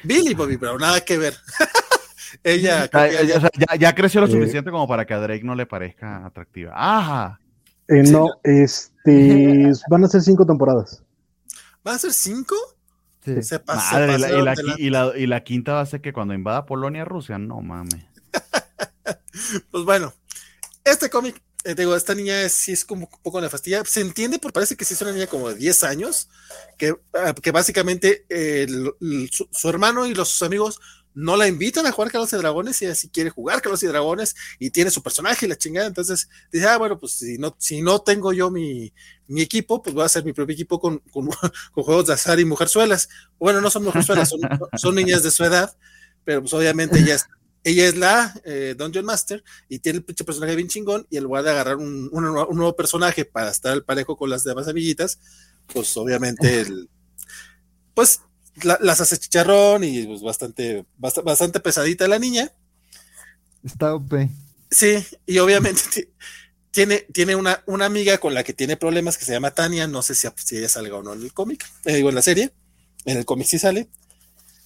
Billy 0.05 0.35
Bobby 0.35 0.57
Brown, 0.57 0.79
nada 0.81 1.01
que 1.05 1.19
ver. 1.19 1.35
Ella, 2.45 2.89
creo 2.89 3.11
que 3.11 3.27
ya, 3.27 3.41
sea, 3.41 3.51
ya- 3.59 3.77
ya 3.77 3.95
creció 3.95 4.21
lo 4.21 4.27
Eh. 4.27 4.31
suficiente 4.31 4.71
como 4.71 4.89
para 4.89 5.05
que 5.07 5.15
a 5.15 5.19
Drake 5.19 5.45
no 5.45 5.55
le 5.55 5.67
parezca 5.67 6.25
atractiva. 6.27 6.73
¡Ajá! 6.75 7.39
Eh, 7.89 8.05
Sí, 8.07 8.13
no, 8.13 8.29
este, 8.43 9.71
van 9.91 10.05
a 10.05 10.09
ser 10.09 10.23
cinco 10.23 10.47
temporadas. 10.47 11.03
¿van 11.85 11.97
a 11.97 11.99
ser 11.99 12.13
cinco? 12.13 12.55
Se 13.25 13.61
pas- 13.65 13.89
se 13.89 13.95
Madre, 13.95 14.15
y, 14.17 14.19
la, 14.43 14.55
de 14.55 14.63
qui- 14.63 14.67
la- 14.67 14.75
y 14.79 14.91
la- 14.91 15.13
y 15.19 15.27
la 15.27 15.45
quinta 15.45 15.75
va 15.75 15.81
a 15.83 15.87
ser 15.87 16.01
que 16.01 16.13
cuando 16.13 16.35
invada 16.35 16.67
Polonia, 16.67 17.05
Rusia, 17.05 17.39
no 17.39 17.61
mames. 17.61 18.05
Pues 19.71 19.85
bueno, 19.85 20.13
este 20.85 21.09
cómic, 21.11 21.41
eh, 21.65 21.75
digo, 21.75 21.97
esta 21.97 22.15
niña 22.15 22.43
es, 22.43 22.53
sí 22.53 22.73
es 22.73 22.85
como 22.85 23.07
un 23.11 23.23
poco 23.23 23.41
nefastilla. 23.41 23.83
Se 23.85 24.01
entiende, 24.01 24.39
porque 24.39 24.55
parece 24.55 24.77
que 24.77 24.85
sí 24.85 24.95
es 24.95 25.03
una 25.03 25.13
niña 25.13 25.27
como 25.27 25.49
de 25.49 25.55
10 25.57 25.85
años, 25.85 26.29
que, 26.77 26.95
ah, 27.15 27.35
que 27.35 27.51
básicamente 27.51 28.25
eh, 28.29 28.67
el- 28.69 28.93
el- 29.01 29.31
su, 29.31 29.49
su 29.51 29.69
hermano 29.69 30.07
y 30.07 30.15
los 30.15 30.29
sus 30.29 30.43
amigos 30.43 30.81
no 31.15 31.37
la 31.37 31.47
invitan 31.47 31.87
a 31.87 31.93
jugar 31.93 32.11
Carlos 32.11 32.33
y 32.33 32.37
Dragones 32.37 32.81
y 32.81 32.87
ella 32.87 32.95
sí 32.95 33.09
quiere 33.09 33.31
jugar 33.31 33.61
Carlos 33.61 33.83
y 33.83 33.87
Dragones 33.87 34.35
y 34.59 34.71
tiene 34.71 34.91
su 34.91 35.03
personaje 35.03 35.47
y 35.47 35.49
la 35.49 35.57
chingada. 35.57 35.87
Entonces 35.87 36.29
dice, 36.51 36.67
ah, 36.67 36.79
bueno, 36.79 36.99
pues 36.99 37.13
si 37.13 37.39
no, 37.39 37.55
si 37.59 37.83
no 37.83 38.01
tengo 38.01 38.33
yo 38.33 38.51
mi, 38.51 38.93
mi 39.27 39.43
equipo, 39.43 39.83
pues 39.83 39.95
voy 39.95 40.03
a 40.03 40.07
hacer 40.07 40.25
mi 40.25 40.33
propio 40.33 40.55
equipo 40.55 40.81
con, 40.81 40.99
con, 41.11 41.29
juegos 41.73 42.07
de 42.07 42.15
azar 42.15 42.41
y 42.41 42.45
mujerzuelas. 42.45 43.09
Bueno, 43.39 43.61
no 43.61 43.71
son 43.71 43.85
mujerzuelas, 43.85 44.29
son, 44.29 44.41
son 44.77 44.95
niñas 44.95 45.23
de 45.23 45.31
su 45.31 45.45
edad, 45.45 45.77
pero 46.25 46.41
pues 46.41 46.53
obviamente 46.55 46.99
ella 46.99 47.17
es, 47.87 47.97
la 47.97 48.35
eh, 48.45 48.75
Dungeon 48.77 49.05
Master 49.05 49.45
y 49.69 49.79
tiene 49.79 49.99
el 49.99 50.05
pinche 50.05 50.25
personaje 50.25 50.57
bien 50.57 50.69
chingón 50.69 51.07
y 51.11 51.17
en 51.17 51.25
lugar 51.25 51.45
de 51.45 51.51
agarrar 51.51 51.77
un 51.77 52.11
nuevo 52.11 52.75
personaje 52.75 53.25
para 53.25 53.51
estar 53.51 53.73
al 53.73 53.85
parejo 53.85 54.17
con 54.17 54.31
las 54.31 54.45
demás 54.45 54.67
amiguitas, 54.67 55.21
pues 55.73 55.97
obviamente 55.97 56.61
el, 56.61 56.89
pues 57.95 58.21
la- 58.63 58.79
las 58.81 59.01
hace 59.01 59.19
chicharrón 59.19 59.85
y 59.85 60.07
pues 60.07 60.23
bastante, 60.23 60.85
bast- 60.99 61.23
bastante 61.25 61.61
pesadita 61.61 62.09
la 62.09 62.19
niña. 62.19 62.53
Está 63.65 63.95
OP. 63.95 64.29
Sí, 64.71 65.05
y 65.27 65.39
obviamente 65.39 65.83
ti- 65.93 66.09
tiene, 66.71 67.01
tiene 67.13 67.37
una, 67.37 67.63
una 67.67 67.85
amiga 67.87 68.19
con 68.19 68.35
la 68.35 68.45
que 68.45 68.55
tiene 68.55 68.77
problemas 68.77 69.19
que 69.19 69.25
se 69.25 69.33
llama 69.33 69.51
Tania, 69.53 69.87
no 69.87 70.03
sé 70.03 70.15
si, 70.15 70.27
si 70.37 70.57
ella 70.59 70.69
salga 70.69 70.97
o 70.97 71.03
no 71.03 71.13
en 71.13 71.23
el 71.23 71.33
cómic, 71.33 71.65
eh, 71.85 71.97
digo 71.97 72.09
en 72.09 72.15
la 72.15 72.23
serie, 72.23 72.53
en 73.05 73.19
el 73.19 73.25
cómic 73.25 73.47
sí 73.47 73.59
sale. 73.59 73.89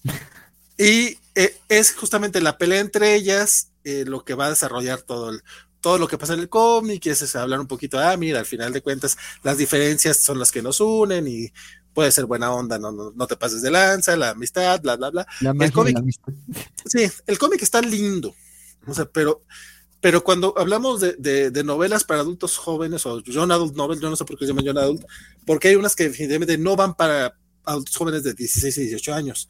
Y 0.79 1.19
eh, 1.35 1.57
es 1.69 1.93
justamente 1.95 2.41
la 2.43 2.59
pelea 2.59 2.81
entre 2.81 3.15
ellas 3.15 3.71
eh, 3.85 4.05
lo 4.07 4.25
que 4.25 4.35
va 4.35 4.47
a 4.47 4.51
desarrollar 4.51 5.01
todo 5.01 5.31
el, 5.31 5.41
todo 5.81 5.97
lo 5.99 6.07
que 6.09 6.19
pasa 6.19 6.35
en 6.35 6.41
el 6.41 6.49
cómic, 6.51 7.07
y 7.07 7.11
es, 7.11 7.23
es 7.23 7.35
hablar 7.37 7.61
un 7.61 7.67
poquito, 7.67 7.99
ah, 7.99 8.17
mira, 8.19 8.41
al 8.41 8.47
final 8.47 8.73
de 8.75 8.83
cuentas 8.83 9.17
las 9.43 9.57
diferencias 9.57 10.19
son 10.21 10.39
las 10.39 10.53
que 10.53 10.61
nos 10.63 10.81
unen 10.81 11.29
y 11.29 11.51
puede 11.97 12.13
ser 12.13 12.27
buena 12.27 12.53
onda, 12.53 12.79
no, 12.79 12.93
no, 12.93 13.11
no 13.17 13.27
te 13.27 13.37
pases 13.37 13.63
de 13.63 13.71
lanza, 13.71 14.15
la 14.19 14.31
amistad, 14.31 14.83
bla, 14.83 14.97
bla, 14.97 15.09
bla. 15.09 15.27
La 15.41 15.55
de 15.55 15.73
cómic-. 15.73 15.97
Sí, 16.85 17.11
el 17.27 17.39
cómic 17.39 17.63
está 17.63 17.81
lindo. 17.81 18.35
O 18.87 18.93
sea, 18.93 19.07
pero, 19.07 19.43
pero 20.03 20.23
cuando 20.23 20.53
hablamos 20.59 21.01
de, 21.01 21.15
de- 21.19 21.51
de 21.51 21.65
novelas 21.65 22.05
para 22.05 22.21
adultos 22.21 22.59
jóvenes 22.59 23.07
o 23.07 23.21
Young 23.23 23.51
Adult 23.51 23.75
Novel, 23.75 23.99
yo 23.99 24.11
no 24.11 24.17
sé 24.17 24.27
por 24.27 24.39
qué 24.39 24.45
se 24.45 24.51
llaman 24.51 24.67
Young 24.67 24.79
Adult, 24.79 25.05
porque 25.47 25.69
hay 25.69 25.77
unas 25.77 25.97
que 25.97 26.05
definitivamente 26.05 26.59
no 26.59 26.77
van 26.77 26.95
para 26.95 27.35
adultos 27.65 27.97
jóvenes 27.97 28.23
de 28.25 28.35
16 28.35 28.77
y 28.77 28.81
18 28.83 29.15
años. 29.15 29.49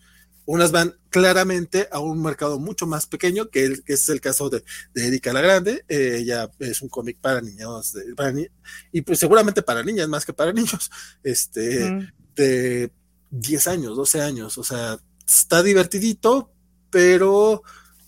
Unas 0.49 0.71
van 0.71 0.95
claramente 1.11 1.89
a 1.91 1.99
un 1.99 2.23
mercado 2.23 2.61
mucho 2.61 2.87
más 2.87 3.07
pequeño, 3.07 3.51
que, 3.51 3.65
el, 3.65 3.83
que 3.83 3.95
es 3.95 4.09
el 4.09 4.21
caso 4.21 4.49
de, 4.49 4.63
de 4.95 5.09
Erika 5.09 5.33
la 5.33 5.41
Grande. 5.41 5.85
Eh, 5.89 6.19
ella 6.21 6.49
es 6.61 6.81
un 6.83 6.89
cómic 6.89 7.19
para 7.21 7.41
niños, 7.41 7.93
de, 7.93 8.15
para 8.15 8.31
ni 8.31 8.47
y 8.93 9.01
pues 9.03 9.19
seguramente 9.19 9.63
para 9.63 9.83
niñas 9.83 10.09
más 10.09 10.25
que 10.25 10.33
para 10.33 10.53
niños, 10.61 10.89
este, 11.25 11.91
mm. 11.91 12.13
De 12.37 12.93
10 13.31 13.67
años, 13.69 13.97
12 13.97 14.21
años. 14.21 14.59
O 14.59 14.65
sea, 14.65 14.99
está 15.27 15.63
divertidito, 15.63 16.53
pero 16.91 17.63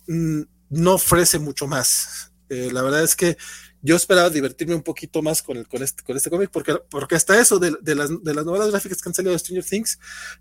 mm, 0.06 0.42
no 0.70 0.94
ofrece 0.94 1.38
mucho 1.38 1.66
más. 1.66 2.32
Eh, 2.48 2.70
la 2.72 2.82
verdad 2.82 3.02
es 3.02 3.16
que 3.16 3.36
yo 3.80 3.94
esperaba 3.94 4.28
divertirme 4.28 4.74
un 4.74 4.82
poquito 4.82 5.22
más 5.22 5.42
con, 5.42 5.56
el, 5.56 5.68
con 5.68 5.82
este, 5.82 6.02
con 6.02 6.16
este 6.16 6.30
cómic, 6.30 6.50
porque, 6.50 6.76
porque 6.90 7.14
hasta 7.14 7.38
eso 7.38 7.58
de, 7.58 7.76
de, 7.80 7.94
las, 7.94 8.10
de 8.22 8.34
las 8.34 8.44
novelas 8.44 8.70
gráficas 8.70 9.00
que 9.00 9.08
han 9.08 9.14
salido 9.14 9.32
de 9.32 9.38
Stranger 9.38 9.64
Things, 9.64 9.98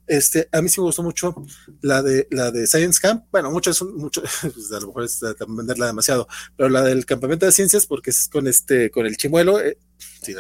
este, 0.07 0.49
a 0.51 0.61
mí 0.61 0.69
sí 0.69 0.79
me 0.81 0.85
gustó 0.85 1.03
mucho 1.03 1.35
la 1.81 2.01
de, 2.01 2.27
la 2.31 2.51
de 2.51 2.65
Science 2.65 2.99
Camp. 2.99 3.25
Bueno, 3.31 3.51
muchas, 3.51 3.81
mucho, 3.83 4.21
pues 4.41 4.71
a 4.71 4.79
lo 4.79 4.87
mejor 4.87 5.03
es 5.03 5.19
venderla 5.47 5.87
demasiado, 5.87 6.27
pero 6.55 6.69
la 6.69 6.81
del 6.81 7.05
campamento 7.05 7.45
de 7.45 7.51
ciencias, 7.51 7.85
porque 7.85 8.09
es 8.09 8.27
con 8.27 8.47
este, 8.47 8.89
con 8.89 9.05
el 9.05 9.17
chimuelo, 9.17 9.59
eh, 9.59 9.77
sí, 10.23 10.33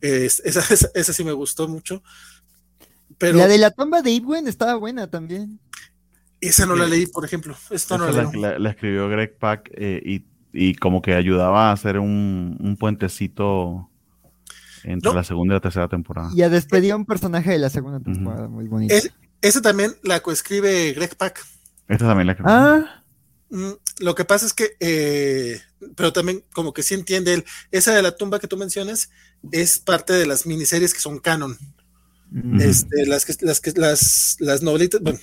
es, 0.00 0.40
esa, 0.44 0.60
esa, 0.74 0.90
esa, 0.94 1.12
sí 1.12 1.24
me 1.24 1.32
gustó 1.32 1.68
mucho. 1.68 2.02
Pero, 3.18 3.38
la 3.38 3.48
de 3.48 3.58
la 3.58 3.70
tumba 3.70 4.02
de 4.02 4.10
Ibwen 4.12 4.48
estaba 4.48 4.74
buena 4.76 5.08
también. 5.08 5.60
Esa 6.40 6.64
no 6.64 6.74
la 6.74 6.86
leí, 6.86 7.06
por 7.06 7.24
ejemplo. 7.24 7.54
Esta 7.70 7.98
no 7.98 8.10
la, 8.10 8.30
la, 8.32 8.58
la, 8.58 8.70
escribió 8.70 9.08
Greg 9.08 9.36
Pack 9.38 9.70
eh, 9.74 10.00
y 10.04 10.24
y 10.52 10.74
como 10.74 11.02
que 11.02 11.14
ayudaba 11.14 11.70
a 11.70 11.72
hacer 11.72 11.98
un, 11.98 12.56
un 12.60 12.76
puentecito 12.76 13.88
entre 14.82 15.10
no. 15.10 15.16
la 15.16 15.24
segunda 15.24 15.54
y 15.54 15.56
la 15.56 15.60
tercera 15.60 15.88
temporada. 15.88 16.30
Y 16.34 16.42
a 16.42 16.48
despedir 16.48 16.92
a 16.92 16.96
un 16.96 17.06
personaje 17.06 17.50
de 17.50 17.58
la 17.58 17.70
segunda 17.70 18.00
temporada, 18.00 18.46
uh 18.46 18.50
-huh. 18.50 18.50
muy 18.50 18.68
bonito. 18.68 18.94
Es, 18.94 19.12
esa 19.42 19.62
también 19.62 19.94
la 20.02 20.20
coescribe 20.20 20.92
Greg 20.92 21.16
Pack. 21.16 21.44
Esta 21.88 22.06
también 22.06 22.26
la 22.26 22.32
escribe. 22.32 22.50
Ah. 22.50 23.02
Mm, 23.50 23.72
lo 23.98 24.14
que 24.14 24.24
pasa 24.24 24.46
es 24.46 24.54
que, 24.54 24.76
eh, 24.80 25.60
pero 25.96 26.12
también 26.12 26.44
como 26.52 26.72
que 26.72 26.82
sí 26.82 26.94
entiende 26.94 27.34
él, 27.34 27.44
esa 27.70 27.94
de 27.94 28.02
la 28.02 28.16
tumba 28.16 28.38
que 28.38 28.48
tú 28.48 28.56
mencionas 28.56 29.10
es 29.50 29.78
parte 29.78 30.12
de 30.12 30.26
las 30.26 30.46
miniseries 30.46 30.94
que 30.94 31.00
son 31.00 31.18
canon. 31.18 31.58
Este, 32.60 33.06
las 33.06 33.24
que 33.24 33.34
las 33.40 33.60
que 33.60 33.72
las, 33.72 34.36
las 34.38 34.62
novelitas, 34.62 35.00
bueno, 35.00 35.18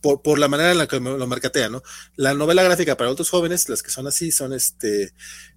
por, 0.00 0.22
por, 0.22 0.38
la 0.38 0.48
manera 0.48 0.72
en 0.72 0.78
la 0.78 0.88
que 0.88 0.98
lo 0.98 1.26
marcatea, 1.26 1.68
¿no? 1.68 1.82
La 2.16 2.34
novela 2.34 2.62
gráfica 2.62 2.96
para 2.96 3.10
otros 3.10 3.30
jóvenes, 3.30 3.68
las 3.68 3.82
que 3.82 3.90
son 3.90 4.06
así, 4.06 4.32
son 4.32 4.52
este, 4.52 5.12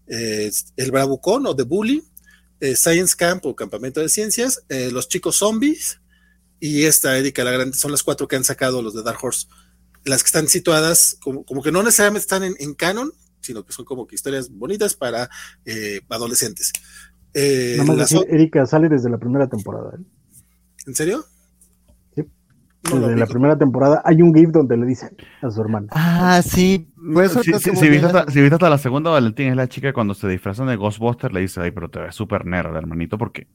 eh, 0.08 0.52
El 0.76 0.92
Bravucón 0.92 1.48
o 1.48 1.56
The 1.56 1.64
Bully, 1.64 2.04
eh, 2.60 2.76
Science 2.76 3.16
Camp 3.16 3.46
o 3.46 3.56
Campamento 3.56 4.00
de 4.00 4.10
Ciencias, 4.10 4.64
eh, 4.70 4.92
Los 4.92 5.08
Chicos 5.08 5.38
Zombies 5.38 6.00
y 6.60 6.84
esta 6.84 7.18
Erika 7.18 7.44
la 7.44 7.52
Grande, 7.52 7.76
son 7.76 7.92
las 7.92 8.04
cuatro 8.04 8.28
que 8.28 8.36
han 8.36 8.44
sacado 8.44 8.82
los 8.82 8.94
de 8.94 9.04
Dark 9.04 9.24
Horse. 9.24 9.48
Las 10.04 10.24
que 10.24 10.28
están 10.28 10.48
situadas, 10.48 11.18
como, 11.22 11.44
como 11.44 11.64
que 11.64 11.72
no 11.72 11.82
necesariamente 11.82 12.24
están 12.24 12.44
en, 12.44 12.56
en, 12.60 12.74
canon, 12.76 13.12
sino 13.40 13.66
que 13.66 13.74
son 13.74 13.86
como 13.86 14.06
que 14.06 14.16
historias 14.16 14.50
bonitas 14.50 14.94
para 14.94 15.30
adolescentes. 16.10 16.72
Nada 17.34 17.84
más 17.86 17.98
decir, 17.98 18.26
Erika 18.30 18.66
sale 18.66 18.90
desde 18.90 19.10
la 19.10 19.18
primera 19.18 19.48
temporada. 19.48 19.98
¿En 20.86 20.96
serio? 20.96 21.24
Desde 22.84 23.16
la 23.16 23.28
primera 23.28 23.58
temporada 23.58 24.02
hay 24.04 24.24
un 24.24 24.34
GIF 24.34 24.50
donde 24.50 24.76
le 24.76 24.88
dicen 24.88 25.16
a 25.42 25.52
su 25.52 25.62
hermano. 25.62 25.88
Ah, 25.92 26.42
sí. 26.44 26.92
Pues 27.14 27.32
si, 27.32 27.52
viste 27.52 27.56
hasta, 28.08 28.32
si, 28.32 28.42
viste 28.42 28.56
hasta, 28.56 28.70
la 28.70 28.80
segunda, 28.80 29.12
Valentín 29.12 29.50
es 29.50 29.56
la 29.56 29.68
chica 29.68 29.94
cuando 29.94 30.16
se 30.16 30.28
disfrazan 30.28 30.68
de 30.68 30.76
Ghostbuster, 30.78 31.32
le 31.32 31.42
dice, 31.42 31.62
ay, 31.62 31.72
pero 31.72 31.90
te 31.90 32.00
ves 32.00 32.16
súper 32.16 32.46
nerd, 32.46 32.76
hermanito, 32.76 33.20
porque 33.20 33.48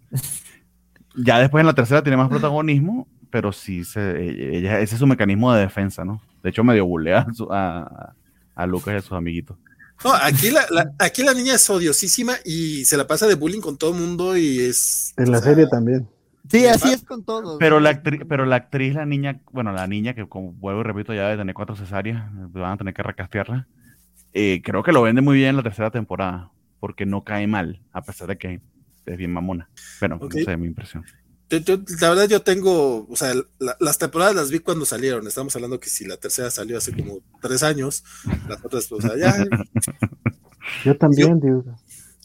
ya 1.17 1.41
después 1.41 1.61
en 1.61 1.67
la 1.67 1.75
tercera 1.75 2.03
tiene 2.03 2.17
más 2.17 2.29
protagonismo, 2.29 3.09
pero 3.31 3.51
sí, 3.51 3.83
se, 3.83 4.57
ella, 4.59 4.79
ese 4.79 4.95
es 4.95 5.01
su 5.01 5.07
mecanismo 5.09 5.53
de 5.53 5.63
defensa, 5.63 6.05
¿no? 6.05 6.23
De 6.45 6.51
hecho, 6.51 6.63
medio 6.63 6.87
bulea 6.87 7.27
a, 7.51 8.15
a, 8.55 8.63
a 8.63 8.67
Lucas 8.67 8.95
y 8.95 8.97
a 8.97 9.01
sus 9.01 9.13
amiguitos. 9.13 9.59
No, 10.05 10.13
aquí 10.15 10.51
la, 10.51 10.67
la, 10.71 10.93
aquí 10.99 11.23
la 11.23 11.35
niña 11.35 11.55
es 11.55 11.71
odiosísima 11.71 12.35
y 12.45 12.85
se 12.85 12.97
la 12.97 13.07
pasa 13.07 13.27
de 13.27 13.35
bullying 13.35 13.61
con 13.61 13.77
todo 13.77 13.95
el 13.95 14.01
mundo 14.01 14.37
y 14.37 14.61
es... 14.61 15.15
En 15.17 15.31
la 15.31 15.39
sea, 15.39 15.51
serie 15.51 15.67
también. 15.69 16.09
Sí, 16.49 16.67
así 16.67 16.93
es 16.93 17.03
con 17.03 17.25
todos. 17.25 17.57
Pero 17.59 17.81
la 17.81 17.91
actriz, 17.91 18.23
pero 18.29 18.47
la 18.47 18.57
actriz, 18.57 18.95
la 18.95 19.07
niña, 19.07 19.41
bueno, 19.51 19.73
la 19.73 19.87
niña 19.87 20.15
que 20.15 20.29
como 20.29 20.53
vuelvo 20.53 20.81
y 20.81 20.85
repito, 20.85 21.13
ya 21.13 21.25
debe 21.25 21.39
tener 21.39 21.55
cuatro 21.55 21.75
cesáreas, 21.77 22.25
van 22.53 22.73
a 22.73 22.77
tener 22.77 22.95
que 22.95 23.03
recastearla. 23.03 23.67
Eh, 24.33 24.61
creo 24.63 24.83
que 24.83 24.93
lo 24.93 25.03
vende 25.03 25.23
muy 25.23 25.37
bien 25.37 25.51
en 25.51 25.57
la 25.57 25.63
tercera 25.63 25.91
temporada, 25.91 26.51
porque 26.79 27.07
no 27.07 27.25
cae 27.25 27.47
mal, 27.47 27.81
a 27.93 28.03
pesar 28.03 28.29
de 28.29 28.37
que 28.37 28.61
es 29.07 29.17
bien 29.17 29.33
mamona. 29.33 29.69
Pero 29.99 30.17
okay. 30.17 30.45
no 30.45 30.51
sé, 30.51 30.57
mi 30.57 30.67
impresión. 30.67 31.05
Yo, 31.49 31.59
yo, 31.59 31.79
la 32.01 32.09
verdad 32.09 32.29
yo 32.29 32.43
tengo, 32.43 33.07
o 33.09 33.17
sea, 33.17 33.33
la, 33.59 33.77
las 33.79 33.99
temporadas 33.99 34.35
las 34.35 34.51
vi 34.51 34.59
cuando 34.59 34.85
salieron. 34.85 35.27
Estamos 35.27 35.55
hablando 35.55 35.79
que 35.79 35.89
si 35.89 36.05
la 36.05 36.17
tercera 36.17 36.51
salió 36.51 36.77
hace 36.79 36.93
como 36.93 37.21
tres 37.41 37.63
años, 37.63 38.03
las 38.49 38.65
otras, 38.65 38.91
o 38.91 39.01
sea, 39.01 39.17
ya. 39.17 39.45
Yo 40.85 40.97
también, 40.97 41.41
yo, 41.41 41.47
digo. 41.47 41.79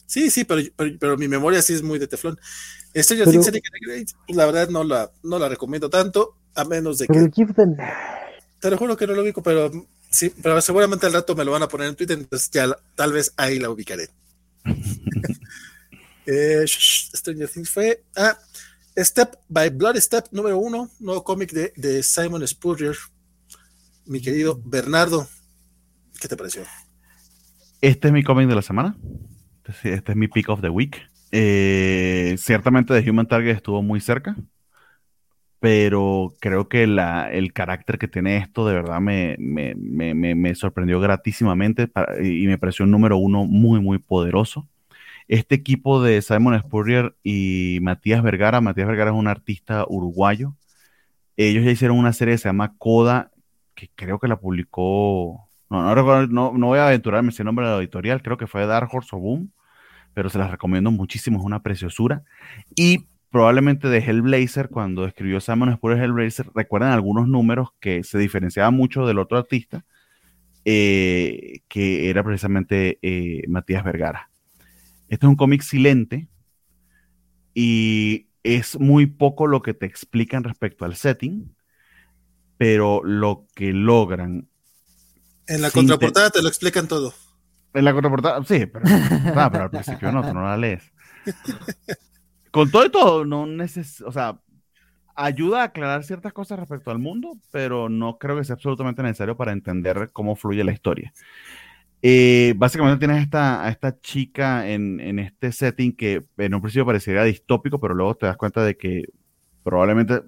Sí, 0.06 0.28
sí, 0.28 0.44
pero, 0.44 0.60
pero, 0.76 0.90
pero, 0.98 1.16
mi 1.16 1.28
memoria 1.28 1.62
sí 1.62 1.72
es 1.72 1.82
muy 1.82 1.98
de 1.98 2.08
teflón. 2.08 2.38
Stranger 2.94 3.30
Things 3.30 3.50
pues 4.26 4.36
la 4.36 4.46
verdad 4.46 4.68
no 4.68 4.84
la, 4.84 5.10
no 5.22 5.38
la 5.38 5.48
recomiendo 5.48 5.88
tanto, 5.88 6.36
a 6.54 6.64
menos 6.64 6.98
de 6.98 7.06
pero 7.06 7.30
que. 7.30 7.46
The... 7.46 7.76
Te 8.60 8.70
lo 8.70 8.76
juro 8.76 8.96
que 8.96 9.06
no 9.06 9.14
lo 9.14 9.22
ubico, 9.22 9.42
pero 9.42 9.70
sí, 10.10 10.32
pero 10.42 10.60
seguramente 10.60 11.06
al 11.06 11.14
rato 11.14 11.34
me 11.34 11.44
lo 11.44 11.52
van 11.52 11.62
a 11.62 11.68
poner 11.68 11.88
en 11.88 11.96
Twitter, 11.96 12.18
entonces 12.18 12.50
ya 12.50 12.76
tal 12.94 13.12
vez 13.12 13.32
ahí 13.36 13.58
la 13.58 13.70
ubicaré. 13.70 14.10
eh, 16.26 16.64
Stranger 16.66 17.48
Things 17.48 17.70
fue. 17.70 18.04
Ah, 18.16 18.36
Step 18.96 19.36
by 19.48 19.70
Blood 19.70 19.96
Step 19.96 20.26
número 20.32 20.58
uno, 20.58 20.90
nuevo 21.00 21.24
cómic 21.24 21.52
de, 21.52 21.72
de 21.76 22.02
Simon 22.02 22.46
Spurrier. 22.46 22.96
Mi 24.04 24.20
querido 24.20 24.60
Bernardo, 24.64 25.26
¿qué 26.20 26.28
te 26.28 26.36
pareció? 26.36 26.62
Este 27.80 28.08
es 28.08 28.12
mi 28.14 28.22
cómic 28.22 28.48
de 28.48 28.54
la 28.54 28.62
semana. 28.62 28.96
Este, 29.64 30.12
es 30.12 30.16
mi 30.16 30.28
pick 30.28 30.48
of 30.48 30.60
the 30.60 30.68
week. 30.68 31.00
Eh, 31.30 32.36
ciertamente 32.38 32.92
de 32.92 33.10
Human 33.10 33.26
Target 33.26 33.56
estuvo 33.56 33.82
muy 33.82 34.00
cerca, 34.00 34.36
pero 35.60 36.34
creo 36.40 36.68
que 36.68 36.86
la, 36.86 37.32
el 37.32 37.54
carácter 37.54 37.98
que 37.98 38.08
tiene 38.08 38.36
esto 38.36 38.66
de 38.66 38.74
verdad 38.74 39.00
me, 39.00 39.36
me, 39.38 39.74
me, 39.74 40.34
me 40.34 40.54
sorprendió 40.54 41.00
gratísimamente 41.00 41.90
y 42.22 42.46
me 42.46 42.58
pareció 42.58 42.84
un 42.84 42.90
número 42.90 43.16
uno 43.16 43.46
muy, 43.46 43.80
muy 43.80 43.98
poderoso. 43.98 44.68
Este 45.28 45.54
equipo 45.54 46.02
de 46.02 46.20
Simon 46.22 46.58
Spurrier 46.60 47.14
y 47.22 47.78
Matías 47.82 48.22
Vergara, 48.22 48.60
Matías 48.60 48.86
Vergara 48.86 49.10
es 49.10 49.16
un 49.16 49.28
artista 49.28 49.84
uruguayo. 49.88 50.54
Ellos 51.36 51.64
ya 51.64 51.70
hicieron 51.70 51.98
una 51.98 52.12
serie 52.12 52.34
que 52.34 52.38
se 52.38 52.48
llama 52.48 52.74
Coda, 52.78 53.30
que 53.74 53.88
creo 53.94 54.18
que 54.18 54.28
la 54.28 54.38
publicó 54.38 55.48
no, 55.72 55.94
no, 55.94 56.26
no, 56.26 56.52
no 56.52 56.66
voy 56.66 56.78
a 56.78 56.88
aventurarme 56.88 57.30
ese 57.30 57.44
nombre 57.44 57.64
de 57.64 57.72
la 57.72 57.78
editorial, 57.78 58.22
creo 58.22 58.36
que 58.36 58.46
fue 58.46 58.66
Dark 58.66 58.90
Horse 58.92 59.16
o 59.16 59.18
Boom, 59.18 59.52
pero 60.12 60.28
se 60.28 60.36
las 60.36 60.50
recomiendo 60.50 60.90
muchísimo, 60.90 61.38
es 61.38 61.44
una 61.46 61.62
preciosura. 61.62 62.24
Y 62.76 63.06
probablemente 63.30 63.88
de 63.88 64.00
Hellblazer, 64.00 64.68
cuando 64.68 65.06
escribió 65.06 65.40
Simon 65.40 65.72
Spurrier 65.74 66.04
Hellblazer, 66.04 66.50
recuerdan 66.54 66.92
algunos 66.92 67.26
números 67.26 67.70
que 67.80 68.04
se 68.04 68.18
diferenciaban 68.18 68.74
mucho 68.74 69.06
del 69.06 69.18
otro 69.18 69.38
artista, 69.38 69.86
eh, 70.66 71.60
que 71.68 72.10
era 72.10 72.22
precisamente 72.22 72.98
eh, 73.00 73.42
Matías 73.48 73.82
Vergara. 73.82 74.28
Este 75.12 75.26
es 75.26 75.28
un 75.28 75.36
cómic 75.36 75.60
silente 75.60 76.26
y 77.52 78.28
es 78.42 78.80
muy 78.80 79.04
poco 79.04 79.46
lo 79.46 79.60
que 79.60 79.74
te 79.74 79.84
explican 79.84 80.42
respecto 80.42 80.86
al 80.86 80.96
setting, 80.96 81.54
pero 82.56 83.04
lo 83.04 83.46
que 83.54 83.74
logran 83.74 84.48
en 85.48 85.60
la 85.60 85.70
contraportada 85.70 86.30
te... 86.30 86.38
te 86.38 86.42
lo 86.42 86.48
explican 86.48 86.88
todo. 86.88 87.12
En 87.74 87.84
la 87.84 87.92
contraportada, 87.92 88.42
sí, 88.44 88.64
pero, 88.64 88.86
ah, 89.36 89.50
pero 89.52 89.64
al 89.64 89.70
principio 89.70 90.10
no, 90.12 90.26
tú 90.26 90.32
no 90.32 90.44
la 90.44 90.56
lees. 90.56 90.90
Con 92.50 92.70
todo 92.70 92.86
y 92.86 92.90
todo, 92.90 93.26
no 93.26 93.44
neces 93.44 94.00
o 94.00 94.12
sea, 94.12 94.40
ayuda 95.14 95.60
a 95.60 95.64
aclarar 95.64 96.04
ciertas 96.04 96.32
cosas 96.32 96.58
respecto 96.58 96.90
al 96.90 96.98
mundo, 96.98 97.36
pero 97.50 97.90
no 97.90 98.16
creo 98.16 98.38
que 98.38 98.44
sea 98.44 98.54
absolutamente 98.54 99.02
necesario 99.02 99.36
para 99.36 99.52
entender 99.52 100.08
cómo 100.14 100.36
fluye 100.36 100.64
la 100.64 100.72
historia. 100.72 101.12
Eh, 102.04 102.54
básicamente 102.56 102.98
tienes 103.06 103.22
esta, 103.22 103.64
a 103.64 103.70
esta 103.70 104.00
chica 104.00 104.68
en, 104.68 105.18
este 105.20 105.52
setting 105.52 105.94
que 105.94 106.24
en 106.36 106.54
un 106.54 106.60
principio 106.60 106.84
parecería 106.84 107.22
distópico, 107.22 107.78
pero 107.80 107.94
luego 107.94 108.16
te 108.16 108.26
das 108.26 108.36
cuenta 108.36 108.64
de 108.64 108.76
que 108.76 109.04
probablemente 109.62 110.22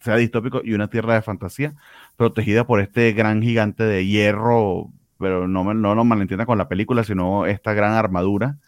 sea 0.00 0.16
distópico 0.16 0.60
y 0.64 0.74
una 0.74 0.90
tierra 0.90 1.14
de 1.14 1.22
fantasía 1.22 1.74
protegida 2.16 2.66
por 2.66 2.80
este 2.80 3.12
gran 3.12 3.42
gigante 3.42 3.84
de 3.84 4.06
hierro, 4.06 4.90
pero 5.18 5.46
no, 5.46 5.72
no 5.72 5.94
lo 5.94 6.04
malentienda 6.04 6.46
con 6.46 6.58
la 6.58 6.68
película, 6.68 7.04
sino 7.04 7.46
esta 7.46 7.74
gran 7.74 7.92
armadura 7.92 8.58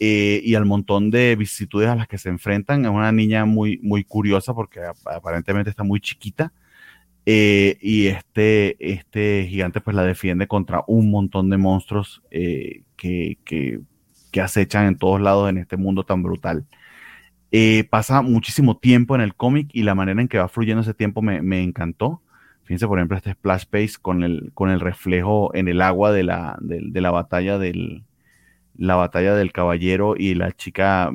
eh, 0.00 0.40
y 0.44 0.54
al 0.54 0.66
montón 0.66 1.10
de 1.10 1.34
vicisitudes 1.36 1.88
a 1.88 1.96
las 1.96 2.06
que 2.06 2.18
se 2.18 2.28
enfrentan. 2.28 2.84
Es 2.84 2.90
una 2.90 3.12
niña 3.12 3.46
muy, 3.46 3.78
muy 3.82 4.04
curiosa 4.04 4.52
porque 4.54 4.80
aparentemente 5.06 5.70
está 5.70 5.84
muy 5.84 6.00
chiquita. 6.00 6.52
Eh, 7.30 7.76
y 7.82 8.06
este, 8.06 8.76
este 8.80 9.46
gigante 9.50 9.82
pues 9.82 9.94
la 9.94 10.02
defiende 10.02 10.46
contra 10.48 10.82
un 10.86 11.10
montón 11.10 11.50
de 11.50 11.58
monstruos 11.58 12.22
eh, 12.30 12.84
que, 12.96 13.36
que, 13.44 13.80
acechan 14.40 14.86
en 14.86 14.96
todos 14.96 15.20
lados 15.20 15.50
en 15.50 15.58
este 15.58 15.76
mundo 15.76 16.04
tan 16.04 16.22
brutal. 16.22 16.64
Eh, 17.50 17.84
pasa 17.90 18.22
muchísimo 18.22 18.78
tiempo 18.78 19.14
en 19.14 19.20
el 19.20 19.34
cómic 19.34 19.68
y 19.74 19.82
la 19.82 19.94
manera 19.94 20.22
en 20.22 20.28
que 20.28 20.38
va 20.38 20.48
fluyendo 20.48 20.80
ese 20.80 20.94
tiempo 20.94 21.20
me, 21.20 21.42
me, 21.42 21.62
encantó. 21.62 22.22
Fíjense, 22.62 22.86
por 22.86 22.98
ejemplo, 22.98 23.18
este 23.18 23.32
splash 23.32 23.66
page 23.66 23.94
con 24.00 24.22
el, 24.22 24.50
con 24.54 24.70
el 24.70 24.80
reflejo 24.80 25.54
en 25.54 25.68
el 25.68 25.82
agua 25.82 26.12
de 26.12 26.22
la, 26.22 26.56
de, 26.62 26.80
la 26.98 27.10
batalla 27.10 27.58
del 27.58 28.04
la 28.74 28.94
batalla 28.96 29.34
del 29.34 29.52
caballero 29.52 30.14
y 30.16 30.34
la 30.34 30.52
chica 30.52 31.12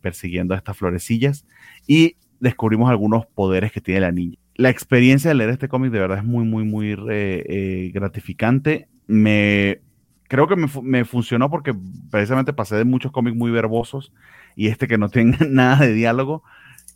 persiguiendo 0.00 0.54
a 0.54 0.58
estas 0.58 0.76
florecillas. 0.76 1.44
Y 1.88 2.16
descubrimos 2.38 2.88
algunos 2.88 3.26
poderes 3.26 3.72
que 3.72 3.80
tiene 3.80 4.00
la 4.02 4.12
niña. 4.12 4.38
La 4.56 4.70
experiencia 4.70 5.28
de 5.28 5.34
leer 5.34 5.50
este 5.50 5.68
cómic 5.68 5.92
de 5.92 6.00
verdad 6.00 6.18
es 6.18 6.24
muy, 6.24 6.44
muy, 6.44 6.64
muy 6.64 6.92
eh, 6.92 6.96
eh, 7.10 7.90
gratificante. 7.92 8.88
Me 9.06 9.80
creo 10.28 10.48
que 10.48 10.56
me, 10.56 11.04
funcionó 11.04 11.50
porque 11.50 11.74
precisamente 12.10 12.52
pasé 12.52 12.76
de 12.76 12.84
muchos 12.84 13.12
cómics 13.12 13.36
muy 13.36 13.50
verbosos 13.50 14.12
y 14.56 14.68
este 14.68 14.88
que 14.88 14.98
no 14.98 15.08
tiene 15.08 15.36
nada 15.48 15.86
de 15.86 15.92
diálogo, 15.92 16.42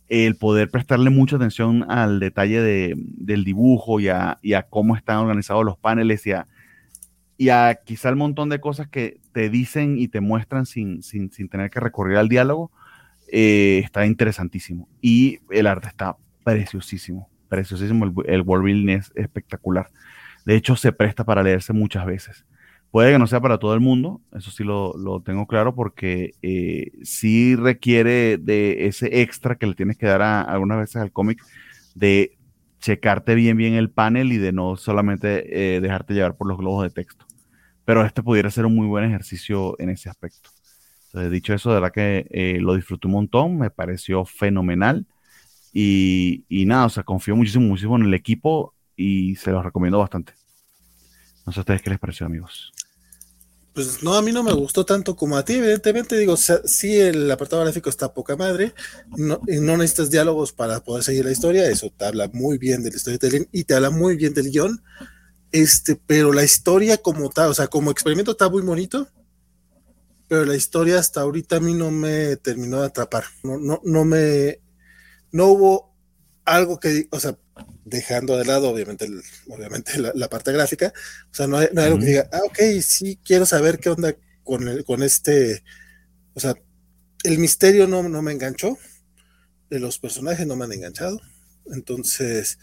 el 0.09 0.35
poder 0.35 0.69
prestarle 0.69 1.09
mucha 1.09 1.37
atención 1.37 1.89
al 1.89 2.19
detalle 2.19 2.61
de, 2.61 2.93
del 2.97 3.45
dibujo 3.45 3.99
y 3.99 4.09
a, 4.09 4.39
y 4.41 4.53
a, 4.53 4.63
cómo 4.63 4.95
están 4.95 5.17
organizados 5.17 5.63
los 5.63 5.77
paneles 5.77 6.27
y 6.27 6.33
a, 6.33 6.47
y 7.37 7.49
a 7.49 7.79
quizá 7.85 8.09
el 8.09 8.17
montón 8.17 8.49
de 8.49 8.59
cosas 8.59 8.89
que 8.89 9.19
te 9.31 9.49
dicen 9.49 9.97
y 9.97 10.09
te 10.09 10.19
muestran 10.19 10.65
sin, 10.65 11.01
sin, 11.01 11.31
sin 11.31 11.47
tener 11.47 11.69
que 11.69 11.79
recurrir 11.79 12.17
al 12.17 12.27
diálogo, 12.27 12.71
eh, 13.31 13.81
está 13.83 14.05
interesantísimo. 14.05 14.89
Y 15.01 15.39
el 15.49 15.65
arte 15.65 15.87
está 15.87 16.17
preciosísimo, 16.43 17.29
preciosísimo. 17.51 18.05
El, 18.05 18.13
el 18.33 18.41
world 18.41 18.89
es 18.89 19.11
espectacular. 19.13 19.89
De 20.45 20.55
hecho, 20.55 20.75
se 20.75 20.93
presta 20.93 21.25
para 21.25 21.43
leerse 21.43 21.73
muchas 21.73 22.05
veces. 22.05 22.45
Puede 22.91 23.11
que 23.11 23.19
no 23.19 23.27
sea 23.27 23.39
para 23.39 23.57
todo 23.57 23.73
el 23.73 23.79
mundo, 23.79 24.21
eso 24.33 24.51
sí 24.51 24.63
lo, 24.65 25.21
tengo 25.23 25.47
claro, 25.47 25.75
porque 25.75 26.33
eh, 26.41 26.91
sí 27.03 27.55
requiere 27.55 28.37
de 28.37 28.87
ese 28.87 29.21
extra 29.21 29.55
que 29.55 29.65
le 29.65 29.75
tienes 29.75 29.97
que 29.97 30.07
dar 30.07 30.21
a, 30.21 30.41
algunas 30.41 30.77
veces 30.77 30.97
al 30.97 31.11
cómic, 31.11 31.41
de 31.95 32.37
checarte 32.79 33.35
bien 33.35 33.55
bien 33.55 33.75
el 33.75 33.91
panel 33.91 34.33
y 34.33 34.37
de 34.37 34.51
no 34.51 34.75
solamente 34.75 35.75
eh, 35.75 35.81
dejarte 35.81 36.13
llevar 36.13 36.35
por 36.35 36.47
los 36.47 36.57
globos 36.57 36.83
de 36.83 36.89
texto. 36.89 37.25
Pero 37.85 38.05
este 38.05 38.23
pudiera 38.23 38.51
ser 38.51 38.65
un 38.65 38.75
muy 38.75 38.87
buen 38.87 39.05
ejercicio 39.05 39.75
en 39.79 39.89
ese 39.89 40.09
aspecto. 40.09 40.49
Entonces, 41.07 41.31
dicho 41.31 41.53
eso, 41.53 41.69
de 41.69 41.75
verdad 41.75 41.93
que 41.93 42.27
eh, 42.29 42.59
lo 42.59 42.75
disfruté 42.75 43.07
un 43.07 43.13
montón, 43.13 43.57
me 43.57 43.69
pareció 43.69 44.25
fenomenal. 44.25 45.05
Y, 45.73 46.43
nada, 46.65 46.85
o 46.85 46.89
sea, 46.89 47.03
confío 47.03 47.35
muchísimo, 47.35 47.65
muchísimo 47.67 47.95
en 47.95 48.03
el 48.03 48.13
equipo 48.13 48.73
y 48.95 49.35
se 49.35 49.51
los 49.51 49.63
recomiendo 49.63 49.99
bastante. 49.99 50.33
No 51.45 51.51
sé 51.51 51.59
a 51.59 51.61
ustedes 51.61 51.81
qué 51.81 51.89
les 51.89 51.99
pareció, 51.99 52.25
amigos. 52.25 52.71
Pues 53.73 54.03
no, 54.03 54.15
a 54.15 54.21
mí 54.21 54.33
no 54.33 54.43
me 54.43 54.51
gustó 54.51 54.85
tanto 54.85 55.15
como 55.15 55.37
a 55.37 55.45
ti, 55.45 55.53
evidentemente. 55.53 56.17
Digo, 56.17 56.35
sí, 56.35 56.99
el 56.99 57.31
apartado 57.31 57.63
gráfico 57.63 57.89
está 57.89 58.13
poca 58.13 58.35
madre. 58.35 58.73
No, 59.17 59.39
y 59.47 59.61
no 59.61 59.77
necesitas 59.77 60.11
diálogos 60.11 60.51
para 60.51 60.83
poder 60.83 61.03
seguir 61.03 61.23
la 61.23 61.31
historia. 61.31 61.69
Eso 61.69 61.89
te 61.89 62.05
habla 62.05 62.29
muy 62.33 62.57
bien 62.57 62.83
del 62.83 62.99
storytelling 62.99 63.47
y 63.51 63.63
te 63.63 63.75
habla 63.75 63.89
muy 63.89 64.17
bien 64.17 64.33
del 64.33 64.51
guion. 64.51 64.83
Este, 65.53 65.95
pero 65.95 66.33
la 66.33 66.43
historia 66.43 66.97
como 66.97 67.29
tal, 67.29 67.49
o 67.49 67.53
sea, 67.53 67.67
como 67.67 67.91
experimento 67.91 68.31
está 68.31 68.49
muy 68.49 68.61
bonito. 68.61 69.07
Pero 70.27 70.45
la 70.45 70.55
historia 70.55 70.99
hasta 70.99 71.21
ahorita 71.21 71.57
a 71.57 71.59
mí 71.61 71.73
no 71.73 71.91
me 71.91 72.35
terminó 72.37 72.81
de 72.81 72.87
atrapar. 72.87 73.23
No, 73.43 73.57
no, 73.57 73.81
no 73.85 74.03
me. 74.03 74.59
No 75.31 75.47
hubo 75.47 75.95
algo 76.45 76.79
que, 76.79 77.07
o 77.11 77.19
sea, 77.19 77.37
dejando 77.85 78.37
de 78.37 78.45
lado, 78.45 78.69
obviamente, 78.69 79.07
obviamente 79.47 79.93
la, 79.99 80.27
parte 80.29 80.51
gráfica. 80.51 80.93
O 81.31 81.33
sea, 81.33 81.47
no 81.47 81.57
hay, 81.57 81.67
algo 81.75 81.99
que 81.99 82.05
diga, 82.05 82.29
ah, 82.31 82.41
ok, 82.45 82.59
sí, 82.81 83.19
quiero 83.23 83.45
saber 83.45 83.79
qué 83.79 83.89
onda 83.89 84.15
con, 84.43 84.65
con 84.83 85.03
este. 85.03 85.63
O 86.33 86.39
sea, 86.39 86.55
el 87.23 87.37
misterio 87.37 87.87
no, 87.87 88.03
no 88.03 88.21
me 88.21 88.31
enganchó. 88.31 88.77
Los 89.69 89.99
personajes 89.99 90.45
no 90.45 90.55
me 90.55 90.65
han 90.65 90.73
enganchado. 90.73 91.19
Entonces. 91.73 92.59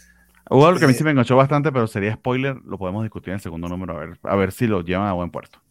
Hubo 0.49 0.65
algo 0.65 0.79
que 0.79 0.85
a 0.85 0.87
mí 0.87 0.93
sí 0.93 1.01
eh, 1.01 1.05
me 1.05 1.11
enganchó 1.11 1.35
bastante, 1.35 1.71
pero 1.71 1.87
sería 1.87 2.15
spoiler, 2.15 2.55
lo 2.65 2.77
podemos 2.77 3.03
discutir 3.03 3.29
en 3.29 3.35
el 3.35 3.41
segundo 3.41 3.67
número, 3.67 3.95
a 3.95 3.99
ver, 3.99 4.19
a 4.23 4.35
ver 4.35 4.51
si 4.51 4.65
lo 4.65 4.81
llevan 4.81 5.07
a 5.07 5.13
buen 5.13 5.29
puerto. 5.29 5.61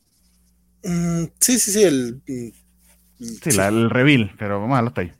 Mm, 0.85 1.25
sí, 1.41 1.59
sí, 1.59 1.73
sí, 1.73 1.83
el. 1.83 2.23
Mm, 3.18 3.25
sí, 3.43 3.51
La, 3.52 3.68
el 3.68 3.91
reveal, 3.91 4.33
pero 4.39 4.60
vamos 4.60 4.75
a 4.75 4.83
dejarlo 4.83 4.89
hasta 4.89 5.01
ahí. 5.01 5.12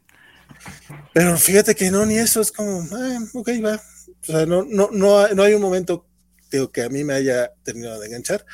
Pero 1.13 1.37
fíjate 1.37 1.75
que 1.75 1.91
no, 1.91 2.07
ni 2.07 2.19
eso 2.19 2.41
es 2.41 2.53
como, 2.53 2.87
ah, 2.93 3.19
ok, 3.35 3.49
va, 3.65 3.77
o 4.23 4.27
sea, 4.27 4.47
no, 4.47 4.65
no, 4.65 4.91
no, 4.93 5.29
no 5.29 5.43
hay 5.43 5.55
un 5.55 5.63
momento 5.63 6.07
digo, 6.51 6.71
que 6.71 6.83
a 6.83 6.89
mí 6.89 7.05
me 7.05 7.15
haya 7.15 7.53
terminado 7.63 8.01
de 8.01 8.07
enganchar, 8.07 8.45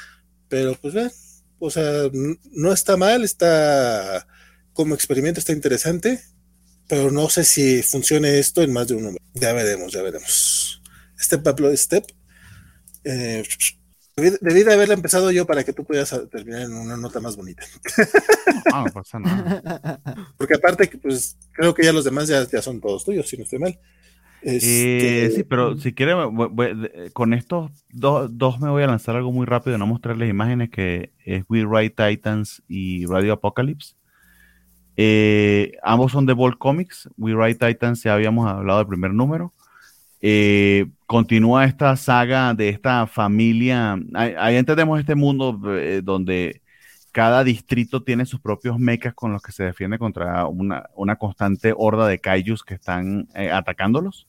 pero 0.48 0.74
pues 0.80 0.94
ve, 0.94 1.10
o 1.58 1.70
sea, 1.70 2.10
no 2.52 2.72
está 2.72 2.96
mal, 2.96 3.24
está 3.24 4.26
como 4.72 4.94
experimento, 4.94 5.40
está 5.40 5.52
interesante, 5.52 6.22
pero 6.88 7.10
no 7.10 7.28
sé 7.30 7.44
si 7.44 7.82
funcione 7.82 8.38
esto 8.38 8.62
en 8.62 8.72
más 8.72 8.88
de 8.88 8.94
un 8.94 9.04
número. 9.04 9.24
Ya 9.34 9.52
veremos, 9.52 9.92
ya 9.92 10.02
veremos. 10.02 10.82
Step 11.18 11.42
by 11.42 11.76
step. 11.76 12.04
Eh, 13.04 13.42
debí, 14.16 14.62
de 14.62 14.72
haberla 14.72 14.94
empezado 14.94 15.30
yo 15.30 15.46
para 15.46 15.64
que 15.64 15.72
tú 15.72 15.84
pudieras 15.84 16.14
terminar 16.30 16.62
en 16.62 16.72
una 16.72 16.96
nota 16.96 17.20
más 17.20 17.36
bonita. 17.36 17.64
Ah, 18.72 18.84
no 18.86 18.92
pasa 18.92 19.18
nada. 19.18 20.00
Porque 20.36 20.54
aparte, 20.54 20.90
pues 21.00 21.36
creo 21.52 21.74
que 21.74 21.84
ya 21.84 21.92
los 21.92 22.04
demás 22.04 22.28
ya, 22.28 22.46
ya 22.48 22.62
son 22.62 22.80
todos 22.80 23.04
tuyos, 23.04 23.28
si 23.28 23.36
no 23.36 23.44
estoy 23.44 23.58
mal. 23.58 23.78
Este... 24.42 25.30
sí, 25.34 25.42
pero 25.42 25.76
si 25.78 25.94
quieren, 25.94 26.16
con 27.12 27.34
estos 27.34 27.70
dos, 27.90 28.60
me 28.60 28.68
voy 28.68 28.82
a 28.82 28.86
lanzar 28.86 29.16
algo 29.16 29.32
muy 29.32 29.46
rápido, 29.46 29.78
no 29.78 29.86
mostrarles 29.86 30.28
imágenes 30.28 30.70
que 30.70 31.12
es 31.24 31.44
We 31.48 31.64
Write 31.64 32.10
Titans 32.10 32.62
y 32.68 33.06
Radio 33.06 33.34
Apocalypse. 33.34 33.94
Eh, 34.96 35.72
ambos 35.82 36.12
son 36.12 36.26
de 36.26 36.34
Bolt 36.34 36.58
Comics. 36.58 37.08
We 37.16 37.34
Write 37.34 37.66
Titans 37.66 38.02
ya 38.02 38.14
habíamos 38.14 38.50
hablado 38.50 38.78
del 38.80 38.88
primer 38.88 39.12
número. 39.12 39.52
Eh, 40.20 40.86
continúa 41.14 41.64
esta 41.64 41.94
saga 41.94 42.54
de 42.54 42.68
esta 42.70 43.06
familia. 43.06 43.96
Ahí, 44.14 44.56
entendemos 44.56 44.98
este 44.98 45.14
mundo 45.14 45.60
eh, 45.72 46.00
donde 46.02 46.60
cada 47.12 47.44
distrito 47.44 48.02
tiene 48.02 48.26
sus 48.26 48.40
propios 48.40 48.80
mechas 48.80 49.14
con 49.14 49.32
los 49.32 49.40
que 49.40 49.52
se 49.52 49.62
defiende 49.62 49.96
contra 49.96 50.46
una, 50.48 51.16
constante 51.16 51.72
horda 51.76 52.08
de 52.08 52.18
kaijus 52.18 52.64
que 52.64 52.74
están 52.74 53.28
atacándolos. 53.32 54.26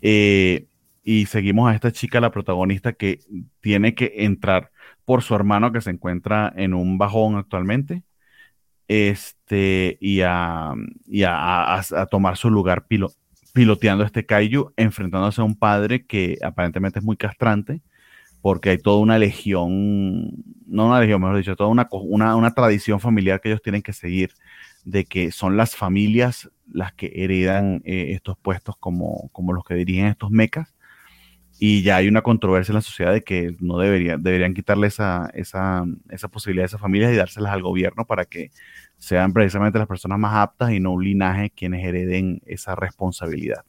Eh, 0.00 0.68
y 1.02 1.26
seguimos 1.26 1.68
a 1.68 1.74
esta 1.74 1.90
chica, 1.90 2.20
la 2.20 2.30
protagonista, 2.30 2.92
que 2.92 3.18
tiene 3.60 3.96
que 3.96 4.12
entrar 4.18 4.70
por 5.04 5.24
su 5.24 5.34
hermano 5.34 5.72
que 5.72 5.80
se 5.80 5.90
encuentra 5.90 6.52
en 6.54 6.72
un 6.72 6.98
bajón 6.98 7.34
actualmente. 7.34 8.04
Este, 8.86 9.98
y 10.00 10.20
a, 10.20 10.70
a, 10.70 12.06
tomar 12.08 12.36
su 12.36 12.48
lugar 12.48 12.86
piloteando 13.56 14.04
este 14.04 14.26
kaiju, 14.26 14.74
enfrentándose 14.76 15.40
a 15.40 15.44
un 15.44 15.56
padre 15.56 16.04
que 16.04 16.36
aparentemente 16.44 16.98
es 16.98 17.04
muy 17.06 17.16
castrante, 17.16 17.80
porque 18.42 18.68
hay 18.68 18.76
toda 18.76 18.98
una 18.98 19.18
legión, 19.18 20.44
no 20.66 20.88
una 20.88 21.00
legión, 21.00 21.22
mejor 21.22 21.38
dicho, 21.38 21.56
toda 21.56 21.70
una, 21.70 21.88
una, 22.36 22.50
tradición 22.50 23.00
familiar 23.00 23.40
que 23.40 23.48
ellos 23.48 23.62
tienen 23.62 23.80
que 23.80 23.94
seguir 23.94 24.34
de 24.84 25.06
que 25.06 25.32
son 25.32 25.56
las 25.56 25.74
familias 25.74 26.50
las 26.70 26.92
que 26.92 27.10
heredan 27.14 27.80
eh, 27.86 28.08
estos 28.12 28.36
puestos 28.36 28.76
como, 28.78 29.30
como 29.32 29.54
los 29.54 29.64
que 29.64 29.72
dirigen 29.72 30.04
estos 30.04 30.30
mecas. 30.30 30.74
Y 31.58 31.82
ya 31.82 31.96
hay 31.96 32.08
una 32.08 32.22
controversia 32.22 32.72
en 32.72 32.76
la 32.76 32.82
sociedad 32.82 33.12
de 33.12 33.22
que 33.22 33.56
no 33.60 33.78
debería, 33.78 34.16
deberían 34.18 34.52
quitarle 34.52 34.88
esa, 34.88 35.30
esa, 35.32 35.84
esa 36.10 36.28
posibilidad 36.28 36.64
a 36.64 36.66
esas 36.66 36.80
familias 36.80 37.12
y 37.12 37.16
dárselas 37.16 37.52
al 37.52 37.62
gobierno 37.62 38.06
para 38.06 38.26
que 38.26 38.50
sean 38.98 39.32
precisamente 39.32 39.78
las 39.78 39.88
personas 39.88 40.18
más 40.18 40.34
aptas 40.34 40.72
y 40.72 40.80
no 40.80 40.92
un 40.92 41.04
linaje 41.04 41.50
quienes 41.50 41.84
hereden 41.84 42.42
esa 42.46 42.74
responsabilidad. 42.74 43.64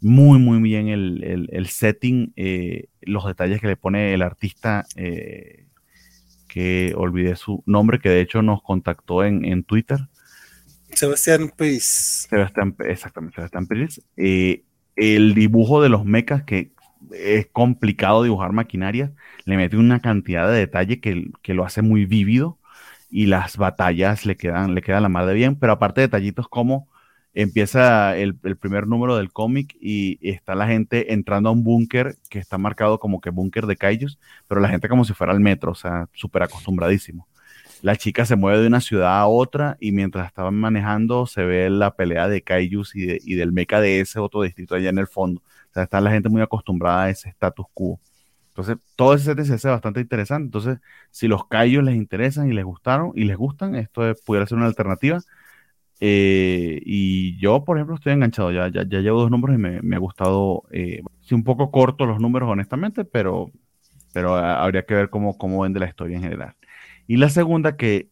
Muy, 0.00 0.38
muy 0.38 0.60
bien 0.60 0.88
el, 0.88 1.48
el, 1.50 1.66
setting, 1.66 2.32
eh, 2.36 2.86
los 3.00 3.26
detalles 3.26 3.60
que 3.60 3.66
le 3.66 3.76
pone 3.76 4.14
el 4.14 4.22
artista, 4.22 4.86
eh, 4.94 5.66
que 6.46 6.94
olvidé 6.96 7.34
su 7.34 7.64
nombre, 7.66 7.98
que 7.98 8.08
de 8.08 8.20
hecho 8.20 8.42
nos 8.42 8.62
contactó 8.62 9.24
en, 9.24 9.44
en 9.44 9.64
Twitter 9.64 9.98
Sebastián 10.92 11.52
Pérez. 11.56 12.26
Sebastián, 12.28 12.74
exactamente, 12.80 13.36
Sebastián 13.36 13.66
Pérez. 13.66 14.00
Eh, 14.16 14.64
el 14.96 15.34
dibujo 15.34 15.82
de 15.82 15.88
los 15.88 16.04
mechas, 16.04 16.42
que 16.44 16.72
es 17.12 17.46
complicado 17.48 18.22
dibujar 18.22 18.52
maquinaria, 18.52 19.12
le 19.44 19.56
mete 19.56 19.76
una 19.76 20.00
cantidad 20.00 20.48
de 20.48 20.58
detalle 20.58 21.00
que, 21.00 21.54
lo 21.54 21.64
hace 21.64 21.82
muy 21.82 22.06
vívido 22.06 22.58
y 23.10 23.26
las 23.26 23.56
batallas 23.56 24.26
le 24.26 24.36
quedan, 24.36 24.74
le 24.74 24.82
queda 24.82 25.00
la 25.00 25.08
madre 25.08 25.34
bien, 25.34 25.56
pero 25.56 25.72
aparte 25.72 26.00
de 26.00 26.08
detallitos 26.08 26.48
como 26.48 26.88
empieza 27.34 28.16
el, 28.16 28.36
primer 28.36 28.86
número 28.86 29.16
del 29.16 29.32
cómic 29.32 29.76
y, 29.80 30.18
está 30.28 30.54
la 30.54 30.66
gente 30.66 31.12
entrando 31.12 31.48
a 31.48 31.52
un 31.52 31.64
búnker 31.64 32.16
que 32.30 32.38
está 32.38 32.58
marcado 32.58 32.98
como 32.98 33.20
que 33.20 33.30
búnker 33.30 33.66
de 33.66 33.76
kaijus, 33.76 34.18
pero 34.48 34.60
la 34.60 34.68
gente 34.68 34.88
como 34.88 35.04
si 35.04 35.14
fuera 35.14 35.32
al 35.32 35.40
metro, 35.40 35.72
o 35.72 35.74
sea, 35.74 36.08
súper 36.14 36.42
acostumbradísimo 36.42 37.28
la 37.82 37.96
chica 37.96 38.24
se 38.24 38.36
mueve 38.36 38.60
de 38.60 38.66
una 38.66 38.80
ciudad 38.80 39.20
a 39.20 39.26
otra 39.26 39.76
y 39.80 39.92
mientras 39.92 40.26
estaban 40.26 40.54
manejando 40.54 41.26
se 41.26 41.44
ve 41.44 41.70
la 41.70 41.94
pelea 41.94 42.28
de 42.28 42.42
Kaijus 42.42 42.94
y, 42.94 43.34
del 43.34 43.52
mecha 43.52 43.80
de 43.80 44.00
ese 44.00 44.18
otro 44.18 44.42
distrito 44.42 44.74
allá 44.74 44.90
en 44.90 44.98
el 44.98 45.06
fondo. 45.06 45.42
Sea, 45.72 45.84
está 45.84 46.00
la 46.00 46.10
gente 46.10 46.28
muy 46.28 46.42
acostumbrada 46.42 47.04
a 47.04 47.10
ese 47.10 47.28
status 47.30 47.66
quo. 47.74 48.00
Entonces, 48.58 48.76
todo 48.96 49.14
ese 49.14 49.24
set 49.24 49.44
se 49.44 49.54
hace 49.54 49.68
bastante 49.68 50.00
interesante. 50.00 50.46
Entonces, 50.46 50.78
si 51.10 51.28
los 51.28 51.46
Kaijus 51.46 51.84
les 51.84 51.94
interesan 51.94 52.50
y 52.50 52.54
les 52.54 52.64
gustaron 52.64 53.12
y 53.14 53.24
les 53.24 53.36
gustan, 53.36 53.76
esto 53.76 54.02
pudiera 54.26 54.46
ser 54.46 54.58
una 54.58 54.66
alternativa. 54.66 55.20
Eh, 56.00 56.80
y 56.84 57.38
yo, 57.38 57.64
por 57.64 57.76
ejemplo, 57.76 57.96
estoy 57.96 58.14
enganchado. 58.14 58.50
Ya, 58.52 58.68
ya, 58.68 58.82
ya 58.88 59.00
llevo 59.00 59.20
dos 59.20 59.30
números 59.30 59.56
y 59.56 59.58
me, 59.60 59.80
me 59.82 59.96
ha 59.96 59.98
gustado. 60.00 60.64
Eh, 60.72 61.02
sí, 61.20 61.34
un 61.36 61.44
poco 61.44 61.70
corto 61.70 62.06
los 62.06 62.20
números, 62.20 62.48
honestamente, 62.50 63.04
pero, 63.04 63.52
pero 64.12 64.34
ah, 64.36 64.62
habría 64.64 64.84
que 64.84 64.94
ver 64.94 65.10
cómo, 65.10 65.38
cómo 65.38 65.62
vende 65.62 65.80
la 65.80 65.88
historia 65.88 66.16
en 66.16 66.22
general. 66.24 66.56
Y 67.06 67.16
la 67.16 67.28
segunda, 67.30 67.76
que 67.76 68.10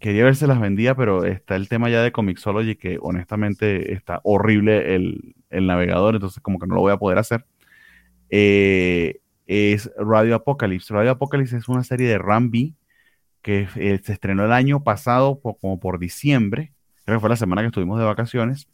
quería 0.00 0.24
ver 0.24 0.36
si 0.36 0.46
las 0.46 0.60
vendía, 0.60 0.94
pero 0.94 1.24
está 1.24 1.56
el 1.56 1.68
tema 1.68 1.88
ya 1.88 2.02
de 2.02 2.12
Comixology, 2.12 2.76
que 2.76 2.98
honestamente 3.00 3.94
está 3.94 4.20
horrible 4.24 4.94
el, 4.96 5.34
el 5.52 5.66
navegador, 5.66 6.14
entonces 6.14 6.42
como 6.42 6.58
que 6.58 6.66
no 6.66 6.74
lo 6.74 6.80
voy 6.80 6.92
a 6.92 6.96
poder 6.96 7.18
hacer. 7.18 7.44
Eh, 8.30 9.20
es 9.46 9.90
Radio 9.96 10.34
Apocalypse. 10.34 10.92
Radio 10.92 11.12
Apocalypse 11.12 11.56
es 11.56 11.68
una 11.68 11.84
serie 11.84 12.08
de 12.08 12.18
Rambi 12.18 12.74
que 13.42 13.68
eh, 13.76 14.00
se 14.02 14.12
estrenó 14.12 14.44
el 14.44 14.52
año 14.52 14.82
pasado, 14.82 15.40
po- 15.40 15.56
como 15.58 15.78
por 15.78 15.98
diciembre, 15.98 16.72
creo 17.04 17.18
que 17.18 17.20
fue 17.20 17.28
la 17.28 17.36
semana 17.36 17.62
que 17.62 17.66
estuvimos 17.68 17.98
de 17.98 18.04
vacaciones, 18.04 18.68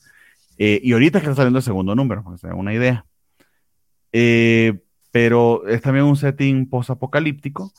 eh, 0.59 0.81
y 0.83 0.93
ahorita 0.93 1.19
es 1.19 1.25
que 1.25 1.31
está 1.31 1.43
saliendo 1.43 1.59
el 1.59 1.65
segundo 1.65 1.95
número, 1.95 2.23
para 2.23 2.37
que 2.37 2.41
se 2.41 2.49
den 2.49 2.57
una 2.57 2.75
idea. 2.75 3.05
Pero 5.11 5.67
es 5.67 5.81
también 5.81 6.05
un 6.05 6.17
setting 6.17 6.69
post-apocalíptico, 6.69 7.73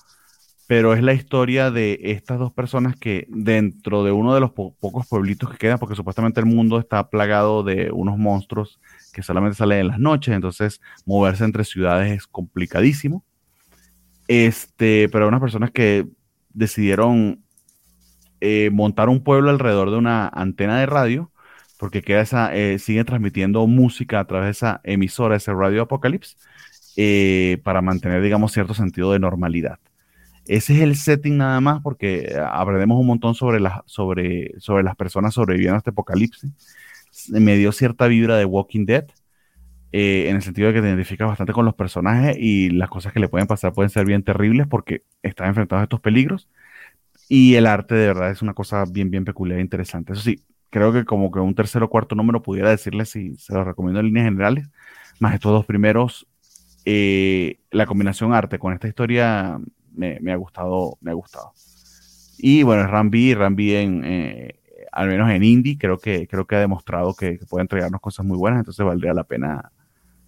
pero 0.69 0.93
es 0.93 1.01
la 1.01 1.13
historia 1.13 1.71
de 1.71 1.99
estas 2.03 2.37
dos 2.37 2.53
personas 2.53 2.95
que 2.95 3.25
dentro 3.29 4.03
de 4.03 4.11
uno 4.11 4.35
de 4.35 4.39
los 4.39 4.51
po- 4.51 4.75
pocos 4.79 5.07
pueblitos 5.07 5.49
que 5.49 5.57
quedan, 5.57 5.79
porque 5.79 5.95
supuestamente 5.95 6.39
el 6.41 6.45
mundo 6.45 6.77
está 6.77 7.09
plagado 7.09 7.63
de 7.63 7.89
unos 7.91 8.19
monstruos 8.19 8.79
que 9.11 9.23
solamente 9.23 9.57
salen 9.57 9.79
en 9.79 9.87
las 9.87 9.97
noches, 9.99 10.35
entonces 10.35 10.79
moverse 11.07 11.43
entre 11.43 11.63
ciudades 11.63 12.11
es 12.11 12.27
complicadísimo. 12.27 13.23
Este, 14.27 15.09
pero 15.09 15.27
unas 15.27 15.41
personas 15.41 15.71
que 15.71 16.05
decidieron 16.53 17.43
eh, 18.41 18.69
montar 18.71 19.09
un 19.09 19.23
pueblo 19.23 19.49
alrededor 19.49 19.89
de 19.89 19.97
una 19.97 20.27
antena 20.27 20.79
de 20.79 20.85
radio, 20.85 21.31
porque 21.79 22.03
queda 22.03 22.21
esa, 22.21 22.55
eh, 22.55 22.77
siguen 22.77 23.05
transmitiendo 23.05 23.65
música 23.65 24.19
a 24.19 24.27
través 24.27 24.45
de 24.45 24.51
esa 24.51 24.81
emisora, 24.83 25.35
ese 25.35 25.51
Radio 25.51 25.81
Apocalypse, 25.81 26.35
eh, 26.95 27.59
para 27.63 27.81
mantener, 27.81 28.21
digamos, 28.21 28.51
cierto 28.51 28.75
sentido 28.75 29.11
de 29.13 29.19
normalidad. 29.19 29.79
Ese 30.49 30.73
es 30.73 30.81
el 30.81 30.95
setting 30.95 31.37
nada 31.37 31.61
más, 31.61 31.79
porque 31.83 32.21
eh, 32.21 32.39
aprendemos 32.39 32.99
un 32.99 33.05
montón 33.05 33.35
sobre, 33.35 33.59
las 33.59 33.81
sobre, 33.85 34.59
sobre 34.59 34.83
las 34.83 34.95
personas 34.95 35.35
sobreviviendo 35.35 35.75
a 35.75 35.77
este 35.77 35.91
apocalipsis. 35.91 36.51
Me 37.29 37.55
dio 37.55 37.71
cierta 37.71 38.07
vibra 38.07 38.35
de 38.35 38.45
Walking 38.45 38.87
Dead, 38.87 39.05
eh, 39.91 40.25
en 40.27 40.37
el 40.37 40.41
sentido 40.41 40.69
de 40.69 40.73
que 40.73 40.81
te 40.81 40.87
identificas 40.87 41.27
bastante 41.27 41.53
con 41.53 41.65
los 41.65 41.75
personajes 41.75 42.35
y 42.39 42.71
las 42.71 42.89
cosas 42.89 43.13
que 43.13 43.19
le 43.19 43.29
pueden 43.29 43.45
pasar 43.45 43.73
pueden 43.73 43.91
ser 43.91 44.07
bien 44.07 44.23
terribles 44.23 44.65
porque 44.67 45.03
están 45.21 45.49
enfrentados 45.49 45.81
a 45.81 45.83
estos 45.83 46.01
peligros. 46.01 46.49
Y 47.29 47.53
el 47.53 47.67
arte 47.67 47.93
de 47.93 48.07
verdad 48.07 48.31
es 48.31 48.41
una 48.41 48.55
cosa 48.55 48.85
bien, 48.89 49.11
bien 49.11 49.25
peculiar 49.25 49.59
e 49.59 49.61
interesante. 49.61 50.13
Eso 50.13 50.23
sí, 50.23 50.41
creo 50.71 50.91
que 50.91 51.05
como 51.05 51.29
que 51.31 51.39
un 51.39 51.53
tercer 51.53 51.83
o 51.83 51.89
cuarto 51.91 52.15
número 52.15 52.41
pudiera 52.41 52.71
decirles 52.71 53.09
si 53.09 53.35
se 53.35 53.53
los 53.53 53.67
recomiendo 53.67 53.99
en 53.99 54.07
líneas 54.07 54.25
generales, 54.25 54.67
más 55.19 55.35
estos 55.35 55.51
dos 55.51 55.65
primeros, 55.67 56.27
eh, 56.85 57.59
la 57.69 57.85
combinación 57.85 58.33
arte 58.33 58.57
con 58.57 58.73
esta 58.73 58.87
historia 58.87 59.59
me, 59.93 60.19
me 60.19 60.31
ha 60.31 60.35
gustado, 60.35 60.97
me 61.01 61.11
ha 61.11 61.13
gustado. 61.13 61.53
Y 62.37 62.63
bueno, 62.63 62.87
Rambi, 62.87 63.33
Rambi 63.33 63.75
en, 63.75 64.03
eh, 64.05 64.59
al 64.91 65.07
menos 65.09 65.29
en 65.31 65.43
indie, 65.43 65.77
creo 65.77 65.97
que, 65.97 66.27
creo 66.27 66.45
que 66.47 66.55
ha 66.55 66.59
demostrado 66.59 67.13
que, 67.13 67.37
que 67.37 67.45
puede 67.45 67.63
entregarnos 67.63 67.99
cosas 68.01 68.25
muy 68.25 68.37
buenas, 68.37 68.59
entonces 68.59 68.85
valdría 68.85 69.13
la 69.13 69.23
pena 69.25 69.71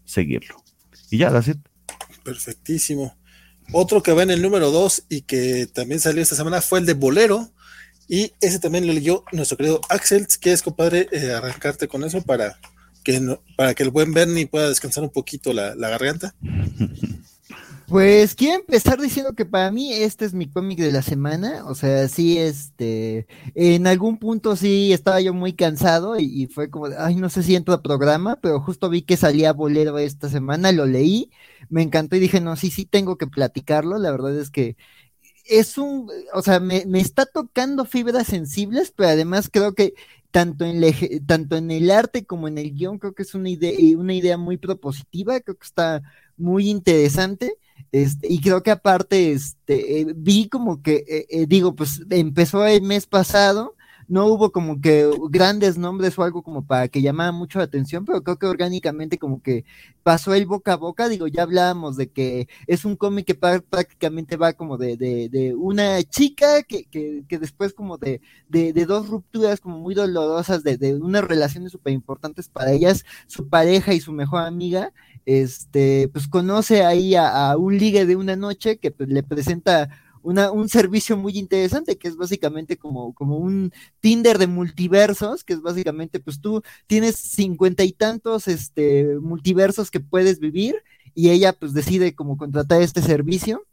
seguirlo. 0.04 0.56
Y 1.10 1.18
ya, 1.18 1.32
that's 1.32 1.48
it. 1.50 1.58
Perfectísimo. 2.24 3.16
Otro 3.74 4.04
que 4.04 4.12
va 4.14 4.24
en 4.24 4.32
el 4.32 4.42
número 4.42 4.72
2 4.72 5.06
y 5.10 5.22
que 5.22 5.68
también 5.68 6.00
salió 6.02 6.22
esta 6.22 6.36
semana 6.36 6.62
fue 6.62 6.80
el 6.80 6.86
de 6.86 6.94
Bolero. 6.94 7.50
Y 8.08 8.34
ese 8.42 8.60
también 8.60 8.86
lo 8.86 8.92
leyó 8.92 9.24
nuestro 9.32 9.56
querido 9.58 9.80
Axel. 9.90 10.28
Quieres, 10.42 10.62
compadre, 10.64 11.08
eh, 11.14 11.32
arrancarte 11.32 11.88
con 11.88 12.04
eso 12.04 12.22
para 12.22 12.60
que, 13.04 13.22
no- 13.22 13.42
para 13.56 13.74
que 13.74 13.84
el 13.84 13.90
buen 13.90 14.14
Bernie 14.14 14.48
pueda 14.48 14.68
descansar 14.68 15.04
un 15.04 15.12
poquito 15.12 15.54
la, 15.54 15.76
la 15.76 15.88
garganta. 15.90 16.36
Pues 17.92 18.36
quiero 18.36 18.56
empezar 18.62 19.02
diciendo 19.02 19.34
que 19.36 19.44
para 19.46 19.70
mí 19.70 19.92
este 19.92 20.24
es 20.24 20.34
mi 20.34 20.50
cómic 20.50 20.80
de 20.80 20.94
la 20.94 21.02
semana, 21.02 21.66
o 21.66 21.76
sea, 21.76 22.08
sí, 22.08 22.38
este, 22.38 23.28
en 23.54 23.86
algún 23.86 24.18
punto 24.18 24.56
sí 24.56 24.94
estaba 24.94 25.20
yo 25.20 25.34
muy 25.34 25.52
cansado 25.52 26.18
y, 26.18 26.48
fue 26.48 26.70
como, 26.70 26.88
ay, 26.98 27.16
no 27.16 27.30
sé 27.30 27.44
si 27.44 27.54
entro 27.54 27.74
a 27.74 27.82
programa, 27.82 28.38
pero 28.42 28.62
justo 28.62 28.90
vi 28.90 29.02
que 29.02 29.18
salía 29.18 29.52
Bolero 29.52 30.00
esta 30.00 30.30
semana, 30.30 30.72
lo 30.72 30.86
leí, 30.86 31.32
me 31.68 31.82
encantó 31.82 32.16
y 32.16 32.22
dije, 32.22 32.40
no, 32.40 32.56
sí, 32.56 32.72
sí 32.72 32.86
tengo 32.86 33.18
que 33.18 33.28
platicarlo, 33.28 33.98
la 33.98 34.12
verdad 34.12 34.40
es 34.40 34.52
que 34.52 34.78
es 35.46 35.78
un, 35.78 36.10
o 36.34 36.42
sea, 36.42 36.62
me, 36.62 36.86
me 36.86 37.02
está 37.02 37.26
tocando 37.26 37.84
fibras 37.84 38.28
sensibles, 38.28 38.94
pero 38.96 39.10
además 39.10 39.50
creo 39.52 39.74
que 39.76 39.96
tanto 40.32 40.64
en, 40.66 40.82
tanto 41.26 41.58
en 41.58 41.72
el 41.72 41.92
arte 41.92 42.26
como 42.26 42.48
en 42.48 42.58
el 42.58 42.74
guion, 42.74 43.00
creo 43.00 43.14
que 43.14 43.24
es 43.24 43.36
una 43.36 43.50
idea, 43.50 43.74
una 43.98 44.14
idea 44.14 44.38
muy 44.38 44.58
propositiva, 44.58 45.40
creo 45.42 45.58
que 45.58 45.66
está 45.66 46.02
muy 46.38 46.70
interesante. 46.70 47.58
Este, 47.92 48.32
y 48.32 48.40
creo 48.40 48.64
que 48.64 48.72
aparte, 48.72 49.32
este, 49.34 50.02
eh, 50.02 50.14
vi 50.16 50.48
como 50.48 50.82
que, 50.82 51.04
eh, 51.08 51.26
eh, 51.30 51.46
digo, 51.48 51.76
pues 51.76 52.02
empezó 52.10 52.66
el 52.66 52.82
mes 52.84 53.06
pasado, 53.06 53.76
no 54.08 54.26
hubo 54.28 54.52
como 54.52 54.82
que 54.82 55.10
grandes 55.30 55.78
nombres 55.78 56.20
o 56.20 56.24
algo 56.24 56.44
como 56.44 56.66
para 56.66 56.90
que 56.90 57.02
llamara 57.02 57.32
mucho 57.32 57.60
la 57.60 57.66
atención, 57.66 58.04
pero 58.06 58.22
creo 58.24 58.38
que 58.38 58.46
orgánicamente 58.46 59.18
como 59.18 59.42
que 59.42 59.64
pasó 60.04 60.34
el 60.34 60.46
boca 60.46 60.74
a 60.74 60.76
boca, 60.78 61.08
digo, 61.08 61.28
ya 61.28 61.44
hablábamos 61.44 61.96
de 61.96 62.10
que 62.10 62.50
es 62.68 62.84
un 62.84 62.98
cómic 62.98 63.26
que 63.26 63.36
prácticamente 63.36 64.36
va 64.36 64.52
como 64.54 64.78
de, 64.78 64.98
de, 64.98 65.30
de 65.30 65.56
una 65.56 66.04
chica 66.04 66.64
que, 66.64 66.84
que, 66.86 67.24
que 67.28 67.40
después 67.40 67.74
como 67.74 67.98
de, 67.98 68.20
de, 68.50 68.74
de 68.74 68.86
dos 68.86 69.08
rupturas 69.08 69.62
como 69.62 69.80
muy 69.80 69.96
dolorosas, 69.96 70.64
de, 70.64 70.78
de 70.78 70.96
unas 70.96 71.24
relaciones 71.24 71.72
súper 71.72 71.94
importantes 71.94 72.50
para 72.50 72.72
ellas, 72.74 73.06
su 73.28 73.48
pareja 73.48 73.94
y 73.94 74.02
su 74.02 74.12
mejor 74.12 74.42
amiga, 74.44 74.92
este, 75.26 76.10
pues 76.10 76.28
conoce 76.28 76.84
ahí 76.84 77.16
a, 77.16 77.52
a 77.52 77.58
un 77.58 77.78
ligue 77.78 78.06
de 78.06 78.16
una 78.16 78.36
noche 78.36 78.78
que 78.78 78.92
pues, 78.92 79.10
le 79.10 79.24
presenta 79.24 79.90
una, 80.24 80.52
un 80.52 80.70
servicio 80.70 81.18
muy 81.18 81.38
interesante, 81.38 81.98
que 81.98 82.08
es 82.08 82.16
básicamente 82.16 82.78
como, 82.78 83.14
como 83.14 83.38
un 83.38 83.72
Tinder 84.00 84.38
de 84.38 84.48
multiversos, 84.48 85.44
que 85.44 85.54
es 85.54 85.62
básicamente, 85.62 86.20
pues 86.20 86.40
tú 86.42 86.62
tienes 86.88 87.16
cincuenta 87.16 87.84
y 87.84 87.92
tantos 87.92 88.48
este, 88.48 89.18
multiversos 89.20 89.90
que 89.92 90.00
puedes 90.00 90.40
vivir, 90.40 90.76
y 91.14 91.30
ella 91.30 91.54
pues 91.54 91.74
decide 91.74 92.16
como 92.16 92.38
contratar 92.38 92.82
este 92.82 93.02
servicio. 93.02 93.66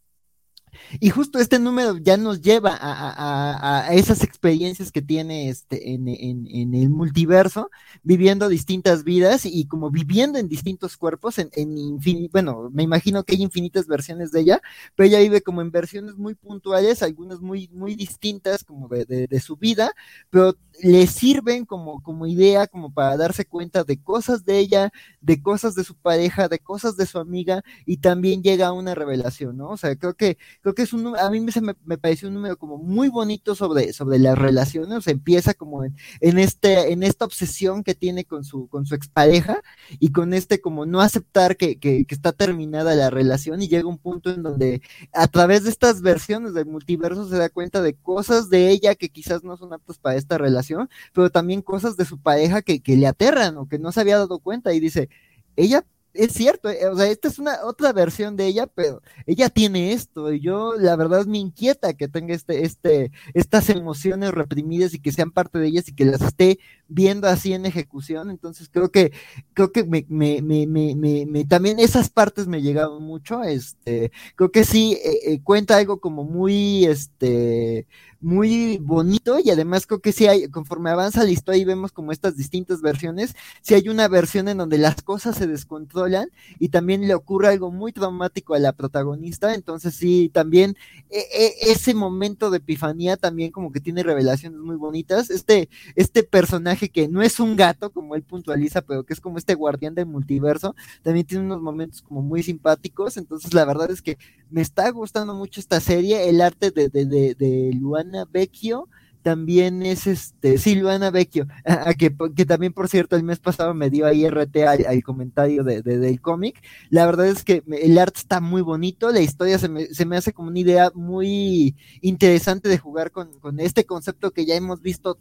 Y 1.01 1.11
justo 1.11 1.39
este 1.39 1.59
número 1.59 1.97
ya 1.99 2.17
nos 2.17 2.41
lleva 2.41 2.71
a, 2.75 3.11
a- 3.11 3.87
a- 3.89 3.95
esas 3.95 4.23
experiencias 4.23 4.91
que 4.93 5.03
tiene 5.03 5.49
este 5.49 5.93
en, 5.93 6.09
en- 6.09 6.75
el 6.75 6.91
multiverso, 6.91 7.71
viviendo 8.03 8.49
distintas 8.49 9.05
vidas 9.05 9.45
y 9.47 9.67
como 9.67 9.91
viviendo 9.91 10.39
en 10.39 10.49
distintos 10.49 10.97
cuerpos, 10.97 11.39
en, 11.39 11.51
en 11.55 11.99
bueno, 12.33 12.71
me 12.73 12.83
imagino 12.83 13.25
que 13.25 13.35
hay 13.35 13.43
infinitas 13.43 13.87
versiones 13.87 14.33
de 14.33 14.41
ella, 14.41 14.63
pero 14.95 15.09
ella 15.09 15.19
vive 15.21 15.43
como 15.43 15.61
en 15.63 15.71
versiones 15.71 16.17
muy 16.17 16.35
puntuales, 16.35 17.03
algunas 17.03 17.41
muy, 17.41 17.69
muy 17.73 17.95
distintas 17.95 18.65
como 18.65 18.89
de- 18.89 19.27
de 19.29 19.41
su 19.41 19.57
vida, 19.57 19.93
pero 20.31 20.55
le 20.83 21.07
sirven 21.07 21.65
como, 21.65 22.03
como 22.03 22.27
idea, 22.27 22.67
como 22.67 22.93
para 22.93 23.17
darse 23.17 23.45
cuenta 23.45 23.85
de 23.85 24.01
cosas 24.01 24.45
de 24.45 24.59
ella, 24.59 24.93
de 25.21 25.43
cosas 25.43 25.75
de 25.75 25.85
su 25.85 25.95
pareja, 25.95 26.49
de 26.49 26.59
cosas 26.59 26.97
de 26.97 27.07
su 27.07 27.19
amiga, 27.19 27.63
y 27.87 27.99
también 27.99 28.43
llega 28.43 28.69
a 28.69 28.73
una 28.73 28.95
revelación, 28.95 29.57
¿no? 29.57 29.71
O 29.71 29.77
sea, 29.77 29.97
creo 29.97 30.15
que 30.15 30.39
creo 30.63 30.75
que 30.75 30.83
es 30.83 30.93
un, 30.93 31.17
a 31.17 31.31
mí 31.31 31.51
se 31.53 31.61
me, 31.61 31.75
me 31.85 31.99
pareció 31.99 32.29
un 32.29 32.35
número 32.35 32.57
como 32.59 32.79
muy 32.79 33.09
bonito 33.09 33.55
sobre, 33.55 33.93
sobre 33.93 34.19
las 34.19 34.39
relaciones, 34.39 35.07
empieza 35.07 35.55
como 35.55 35.85
en, 35.85 35.97
en 36.21 36.39
este, 36.39 36.93
en 36.93 37.03
esta 37.03 37.25
obsesión 37.25 37.83
que 37.83 37.95
tiene 37.95 38.25
con 38.25 38.45
su, 38.45 38.69
con 38.69 38.87
su 38.87 38.95
expareja 38.95 39.63
y 39.99 40.13
con 40.13 40.35
este 40.35 40.61
como 40.61 40.87
no 40.87 41.01
aceptar 41.01 41.57
que, 41.57 41.79
que, 41.79 42.05
que 42.05 42.15
está 42.15 42.33
terminada 42.33 42.95
la 42.95 43.11
relación 43.11 43.63
y 43.63 43.69
llega 43.69 43.89
un 43.89 43.99
punto 43.99 44.31
en 44.31 44.43
donde 44.43 44.83
a 45.13 45.27
través 45.29 45.65
de 45.65 45.71
estas 45.71 46.03
versiones 46.03 46.55
del 46.55 46.67
multiverso 46.67 47.29
se 47.29 47.37
da 47.37 47.49
cuenta 47.49 47.83
de 47.83 47.95
cosas 47.95 48.49
de 48.51 48.71
ella 48.71 48.95
que 48.95 49.09
quizás 49.09 49.45
no 49.45 49.57
son 49.57 49.73
aptas 49.73 49.99
para 49.99 50.17
esta 50.17 50.39
relación, 50.39 50.68
pero 51.13 51.31
también 51.31 51.63
cosas 51.63 51.97
de 51.97 52.05
su 52.05 52.19
pareja 52.21 52.63
que, 52.63 52.81
que 52.81 52.97
le 52.97 53.07
aterran 53.07 53.57
o 53.59 53.69
que 53.69 53.79
no 53.79 53.93
se 53.93 54.01
había 54.01 54.19
dado 54.19 54.39
cuenta 54.41 54.73
y 54.75 54.81
dice, 54.81 55.09
ella 55.57 55.85
es 56.15 56.33
cierto, 56.33 56.69
eh, 56.69 56.87
o 56.89 56.97
sea, 56.97 57.07
esta 57.07 57.29
es 57.29 57.39
una 57.39 57.65
otra 57.65 57.93
versión 57.93 58.35
de 58.37 58.47
ella, 58.47 58.67
pero 58.67 59.03
ella 59.27 59.49
tiene 59.51 59.93
esto, 59.93 60.33
y 60.33 60.41
yo 60.41 60.75
la 60.77 60.97
verdad 60.97 61.27
me 61.27 61.39
inquieta 61.39 61.95
que 61.95 62.09
tenga 62.09 62.35
este, 62.35 62.65
este, 62.65 63.13
estas 63.35 63.71
emociones 63.71 64.33
reprimidas 64.33 64.95
y 64.95 65.01
que 65.01 65.13
sean 65.13 65.31
parte 65.31 65.59
de 65.59 65.69
ellas 65.69 65.89
y 65.89 65.95
que 65.95 66.05
las 66.05 66.23
esté 66.23 66.59
viendo 66.89 67.29
así 67.29 67.53
en 67.53 67.67
ejecución. 67.67 68.31
Entonces 68.31 68.69
creo 68.69 68.91
que, 68.91 69.13
creo 69.55 69.71
que 69.71 69.85
me, 69.85 70.07
me, 70.09 70.43
me, 70.43 70.67
me, 70.97 71.45
también 71.45 71.79
esas 71.79 72.11
partes 72.11 72.47
me 72.49 72.63
llegaron 72.63 73.03
mucho. 73.03 73.43
Este, 73.45 74.11
creo 74.35 74.51
que 74.51 74.65
sí, 74.65 74.95
eh, 75.05 75.33
eh, 75.35 75.41
cuenta 75.43 75.77
algo 75.77 76.01
como 76.01 76.25
muy, 76.25 76.85
este, 76.87 77.87
muy 78.21 78.79
bonito 78.79 79.39
y 79.43 79.51
además 79.51 79.87
creo 79.87 80.01
que 80.01 80.13
sí 80.13 80.27
hay, 80.27 80.49
conforme 80.49 80.91
avanza 80.91 81.23
la 81.23 81.31
historia 81.31 81.63
y 81.63 81.65
vemos 81.65 81.93
como 81.93 82.11
estas 82.11 82.37
distintas 82.37 82.81
versiones, 82.81 83.37
si 83.63 83.75
hay 83.75 83.89
una 83.89 84.09
versión 84.09 84.49
en 84.49 84.59
donde 84.59 84.79
las 84.79 85.03
cosas 85.03 85.37
se 85.37 85.47
descontrolan 85.47 86.31
y 86.59 86.71
también 86.71 87.07
le 87.07 87.15
ocurre 87.15 87.49
algo 87.49 87.71
muy 87.71 87.93
traumático 87.93 88.55
a 88.55 88.59
la 88.59 88.73
protagonista, 88.73 89.55
entonces 89.55 89.95
sí, 89.95 90.31
también 90.33 90.77
e, 91.11 91.21
e, 91.21 91.71
ese 91.71 91.95
momento 91.95 92.51
de 92.51 92.59
epifanía 92.59 93.17
también 93.17 93.53
como 93.53 93.71
que 93.71 93.81
tiene 93.81 94.03
revelaciones 94.03 94.59
muy 94.59 94.77
bonitas, 94.77 95.31
este, 95.31 95.69
este 95.95 96.25
personaje 96.25 96.89
que 96.89 97.07
no 97.07 97.23
es 97.23 97.39
un 97.39 97.55
gato, 97.55 97.91
como 97.91 98.17
él 98.17 98.23
puntualiza, 98.23 98.83
pero 98.83 99.05
que 99.05 99.15
es 99.15 99.21
como 99.21 99.39
este 99.39 99.55
guardián 99.55 99.95
del 99.95 100.07
multiverso, 100.07 100.75
también 101.03 101.27
tiene 101.27 101.45
unos 101.45 101.61
momentos 101.61 102.03
como 102.03 102.23
muy 102.23 102.43
simpáticos, 102.43 103.17
entonces 103.17 103.55
la 103.55 103.65
verdad 103.65 103.91
es 103.93 104.03
que 104.03 104.19
me 104.51 104.61
está 104.61 104.91
gustando 104.91 105.35
mucho 105.35 105.61
esta 105.61 105.79
serie, 105.79 106.29
el 106.29 106.41
arte 106.41 106.71
de, 106.71 106.89
de, 106.89 107.05
de, 107.05 107.35
de 107.35 107.71
Luana 108.09 108.29
Vecchio, 108.31 108.89
también 109.23 109.83
es 109.83 110.07
este, 110.07 110.59
sí, 110.59 110.75
Luana 110.75 111.11
Vecchio, 111.11 111.47
que, 111.99 112.45
también 112.47 112.73
por 112.73 112.89
cierto 112.89 113.17
el 113.17 113.23
mes 113.23 113.39
pasado 113.39 113.75
me 113.75 113.91
dio 113.91 114.07
ahí 114.07 114.27
RT 114.29 114.57
al, 114.67 115.03
comentario 115.03 115.65
de, 115.65 115.83
del 115.83 116.21
cómic, 116.21 116.63
la 116.89 117.05
verdad 117.07 117.27
es 117.27 117.45
que 117.45 117.63
el 117.67 117.99
arte 117.99 118.21
está 118.21 118.41
muy 118.41 118.63
bonito, 118.63 119.11
la 119.11 119.21
historia 119.21 119.59
se 119.59 119.69
me, 119.69 119.87
se 119.87 120.07
me 120.07 120.17
hace 120.17 120.33
como 120.33 120.49
una 120.49 120.59
idea 120.59 120.91
muy 120.95 121.77
interesante 122.01 122.69
de 122.69 122.79
jugar 122.79 123.11
con, 123.11 123.39
con 123.41 123.61
este 123.61 123.85
concepto 123.85 124.31
que 124.31 124.47
ya 124.47 124.55
hemos 124.55 124.81
visto 124.81 125.19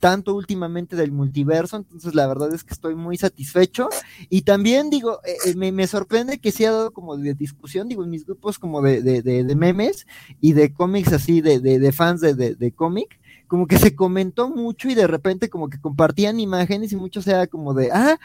tanto 0.00 0.34
últimamente 0.34 0.96
del 0.96 1.12
multiverso, 1.12 1.76
entonces 1.76 2.14
la 2.14 2.26
verdad 2.26 2.52
es 2.52 2.64
que 2.64 2.72
estoy 2.72 2.94
muy 2.94 3.18
satisfecho. 3.18 3.88
Y 4.30 4.42
también 4.42 4.90
digo, 4.90 5.20
eh, 5.24 5.36
eh, 5.46 5.54
me, 5.54 5.70
me, 5.70 5.86
sorprende 5.86 6.40
que 6.40 6.50
se 6.50 6.66
ha 6.66 6.72
dado 6.72 6.90
como 6.90 7.16
de 7.16 7.34
discusión, 7.34 7.86
digo, 7.86 8.02
en 8.02 8.10
mis 8.10 8.24
grupos 8.24 8.58
como 8.58 8.80
de, 8.80 9.02
de, 9.02 9.22
de, 9.22 9.44
de 9.44 9.54
memes 9.54 10.06
y 10.40 10.54
de 10.54 10.72
cómics 10.72 11.12
así, 11.12 11.42
de, 11.42 11.60
de 11.60 11.92
fans 11.92 12.22
de, 12.22 12.72
cómic, 12.74 13.20
como 13.46 13.66
que 13.66 13.78
se 13.78 13.94
comentó 13.94 14.48
mucho 14.48 14.88
y 14.88 14.94
de 14.94 15.06
repente 15.06 15.50
como 15.50 15.68
que 15.68 15.80
compartían 15.80 16.40
imágenes 16.40 16.92
y 16.92 16.96
mucho 16.96 17.20
sea 17.20 17.46
como 17.46 17.74
de, 17.74 17.90
ah, 17.92 18.18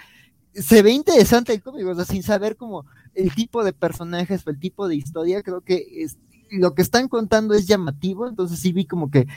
se 0.53 0.81
ve 0.81 0.91
interesante 0.91 1.53
el 1.53 1.61
cómic, 1.61 1.85
o 1.85 1.95
sea, 1.95 2.05
sin 2.05 2.23
saber 2.23 2.55
como 2.55 2.85
el 3.13 3.33
tipo 3.35 3.63
de 3.63 3.73
personajes 3.73 4.47
o 4.47 4.49
el 4.49 4.59
tipo 4.59 4.87
de 4.87 4.95
historia, 4.95 5.43
creo 5.43 5.61
que 5.61 5.85
es, 5.97 6.17
lo 6.49 6.73
que 6.73 6.81
están 6.81 7.07
contando 7.07 7.53
es 7.53 7.67
llamativo, 7.67 8.27
entonces 8.27 8.59
sí 8.59 8.71
vi 8.71 8.85
como 8.85 9.09
que 9.09 9.27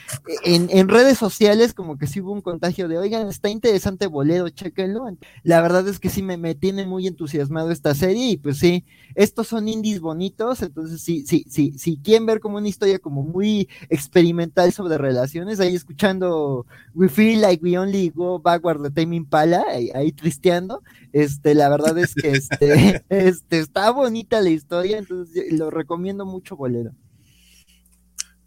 en, 0.44 0.68
en, 0.70 0.88
redes 0.88 1.18
sociales 1.18 1.74
como 1.74 1.98
que 1.98 2.06
sí 2.06 2.20
hubo 2.20 2.32
un 2.32 2.40
contagio 2.40 2.88
de, 2.88 2.98
oigan, 2.98 3.28
está 3.28 3.48
interesante 3.48 4.06
Boledo, 4.06 4.48
chéquenlo. 4.48 5.04
La 5.42 5.60
verdad 5.60 5.86
es 5.88 5.98
que 5.98 6.08
sí 6.08 6.22
me, 6.22 6.36
me 6.36 6.54
tiene 6.54 6.86
muy 6.86 7.06
entusiasmado 7.06 7.70
esta 7.70 7.94
serie 7.94 8.30
y 8.30 8.36
pues 8.36 8.58
sí, 8.58 8.84
estos 9.14 9.48
son 9.48 9.68
indies 9.68 10.00
bonitos, 10.00 10.62
entonces 10.62 11.00
sí, 11.00 11.24
sí, 11.26 11.44
sí, 11.48 11.74
si 11.78 11.98
quieren 11.98 12.26
ver 12.26 12.40
como 12.40 12.58
una 12.58 12.68
historia 12.68 12.98
como 12.98 13.22
muy 13.22 13.68
experimental 13.88 14.72
sobre 14.72 14.98
relaciones, 14.98 15.60
ahí 15.60 15.74
escuchando 15.74 16.66
We 16.94 17.08
Feel 17.08 17.40
Like 17.40 17.64
We 17.64 17.78
Only 17.78 18.10
Go 18.10 18.38
Backward 18.38 18.80
de 18.82 18.90
Tame 18.90 19.16
Impala, 19.16 19.64
ahí, 19.68 19.90
ahí 19.94 20.12
tristeando, 20.12 20.82
este, 21.12 21.54
la 21.54 21.68
verdad 21.68 21.96
es 21.98 22.14
que 22.14 22.30
este, 22.30 23.04
este, 23.08 23.58
está 23.58 23.90
bonita 23.90 24.40
la 24.40 24.50
historia, 24.50 24.98
entonces 24.98 25.52
lo 25.52 25.70
recomiendo 25.70 26.26
mucho 26.26 26.56
Boledo. 26.56 26.92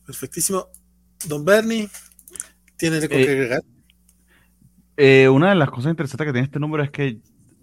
Perfectísimo. 0.06 0.68
Don 1.28 1.46
Bernie, 1.46 1.88
¿tiene 2.78 2.98
algo 2.98 3.10
que 3.10 3.16
agregar? 3.16 3.64
Eh, 4.98 5.30
una 5.30 5.50
de 5.50 5.56
las 5.56 5.70
cosas 5.70 5.92
interesantes 5.92 6.26
que 6.26 6.34
tiene 6.34 6.46
este 6.46 6.60
número 6.60 6.84
es 6.84 6.92
que 6.92 7.20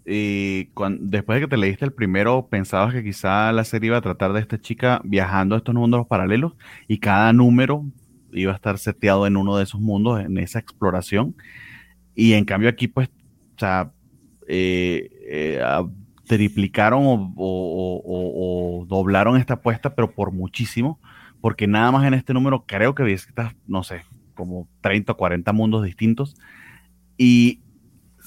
eh, 0.07 0.71
cuando, 0.75 1.05
después 1.05 1.37
de 1.37 1.47
que 1.47 1.51
te 1.51 1.57
leíste 1.57 1.85
el 1.85 1.93
primero, 1.93 2.49
pensabas 2.49 2.95
que 2.95 3.05
quizá 3.05 3.53
la 3.53 3.65
serie 3.65 3.89
iba 3.89 3.99
a 3.99 4.03
tratar 4.03 4.33
de 4.33 4.41
esta 4.41 4.59
chica 4.61 5.03
viajando 5.05 5.55
a 5.55 5.59
estos 5.59 5.75
mundos 5.75 6.07
paralelos 6.07 6.55
y 6.87 6.99
cada 6.99 7.33
número 7.33 7.85
iba 8.33 8.53
a 8.53 8.57
estar 8.57 8.79
seteado 8.79 9.27
en 9.27 9.37
uno 9.37 9.57
de 9.57 9.65
esos 9.65 9.81
mundos, 9.81 10.21
en 10.21 10.39
esa 10.39 10.59
exploración. 10.59 11.37
Y 12.15 12.33
en 12.33 12.45
cambio 12.45 12.69
aquí, 12.69 12.89
pues, 12.89 13.09
o 13.09 13.59
sea, 13.59 13.93
eh, 14.49 15.61
triplicaron 16.27 17.03
o, 17.05 17.33
o, 17.37 18.85
doblaron 18.87 19.37
esta 19.37 19.55
apuesta, 19.55 19.95
pero 19.95 20.13
por 20.13 20.33
muchísimo 20.33 20.99
porque 21.41 21.67
nada 21.67 21.93
más 21.93 22.05
en 22.07 22.15
este 22.15 22.35
número 22.35 22.65
creo 22.67 22.95
que 22.95 23.03
visitas, 23.03 23.55
no 23.67 23.83
sé, 23.83 24.03
como 24.35 24.69
30 24.81 25.13
o 25.13 25.17
40 25.17 25.53
mundos 25.53 25.85
distintos. 25.85 26.37
Y 27.17 27.61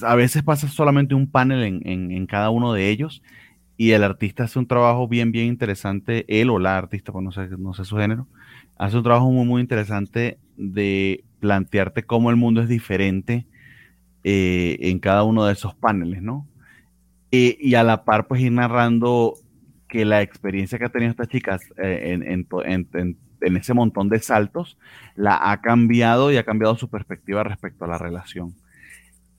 a 0.01 0.15
veces 0.15 0.43
pasa 0.43 0.67
solamente 0.67 1.15
un 1.15 1.29
panel 1.29 1.63
en, 1.63 2.11
en, 2.11 2.25
cada 2.25 2.49
uno 2.49 2.73
de 2.73 2.89
ellos 2.89 3.21
y 3.77 3.91
el 3.91 4.03
artista 4.03 4.43
hace 4.43 4.59
un 4.59 4.67
trabajo 4.67 5.07
bien, 5.07 5.31
bien 5.31 5.47
interesante, 5.47 6.25
él 6.27 6.49
o 6.49 6.59
la 6.59 6.77
artista, 6.77 7.11
pues 7.11 7.23
no 7.23 7.31
sé, 7.31 7.49
no 7.57 7.73
sé 7.73 7.85
su 7.85 7.97
género, 7.97 8.27
hace 8.77 8.97
un 8.97 9.03
trabajo 9.03 9.29
muy, 9.31 9.45
muy 9.45 9.61
interesante 9.61 10.39
de 10.57 11.23
plantearte 11.39 12.03
cómo 12.03 12.29
el 12.29 12.35
mundo 12.35 12.61
es 12.61 12.69
diferente 12.69 13.47
eh, 14.23 14.77
en 14.81 14.99
cada 14.99 15.23
uno 15.23 15.45
de 15.45 15.53
esos 15.53 15.73
paneles, 15.75 16.21
¿no? 16.21 16.47
Eh, 17.31 17.57
y 17.59 17.75
a 17.75 17.83
la 17.83 18.03
par, 18.03 18.27
pues 18.27 18.41
ir 18.41 18.51
narrando 18.51 19.35
que 19.87 20.05
la 20.05 20.21
experiencia 20.21 20.77
que 20.77 20.85
ha 20.85 20.89
tenido 20.89 21.11
esta 21.11 21.27
chica 21.27 21.59
eh, 21.77 22.17
en, 23.41 23.57
ese 23.57 23.73
montón 23.73 24.09
de 24.09 24.19
saltos 24.19 24.77
la 25.15 25.51
ha 25.51 25.61
cambiado 25.61 26.31
y 26.31 26.37
ha 26.37 26.43
cambiado 26.43 26.77
su 26.77 26.89
perspectiva 26.89 27.43
respecto 27.43 27.85
a 27.85 27.87
la 27.87 27.97
relación. 27.97 28.53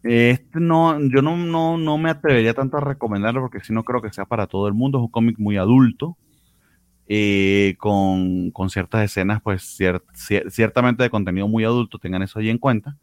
Este 0.03 0.59
no, 0.59 0.99
yo 1.09 1.23
no, 1.23 1.37
no, 1.37 1.79
no 1.79 1.97
me 1.97 2.11
atrevería 2.11 2.55
tanto 2.55 2.77
a 2.77 2.81
recomendarlo 2.81 3.41
porque 3.41 3.61
si 3.61 3.73
no 3.73 3.85
creo 3.85 4.03
que 4.03 4.13
sea 4.13 4.25
para 4.25 4.47
todo 4.47 4.67
el 4.67 4.75
mundo. 4.75 4.99
Es 4.99 5.05
un 5.05 5.11
cómic 5.11 5.39
muy 5.39 5.57
adulto, 5.57 6.17
eh, 7.07 7.77
con, 7.79 8.51
con, 8.51 8.69
ciertas 8.71 9.05
escenas, 9.05 9.41
pues 9.43 9.79
ciertamente 10.49 11.03
de 11.03 11.11
contenido 11.11 11.47
muy 11.47 11.65
adulto, 11.65 11.99
tengan 11.99 12.23
eso 12.23 12.39
ahí 12.39 12.49
en 12.49 12.59
cuenta. 12.59 12.97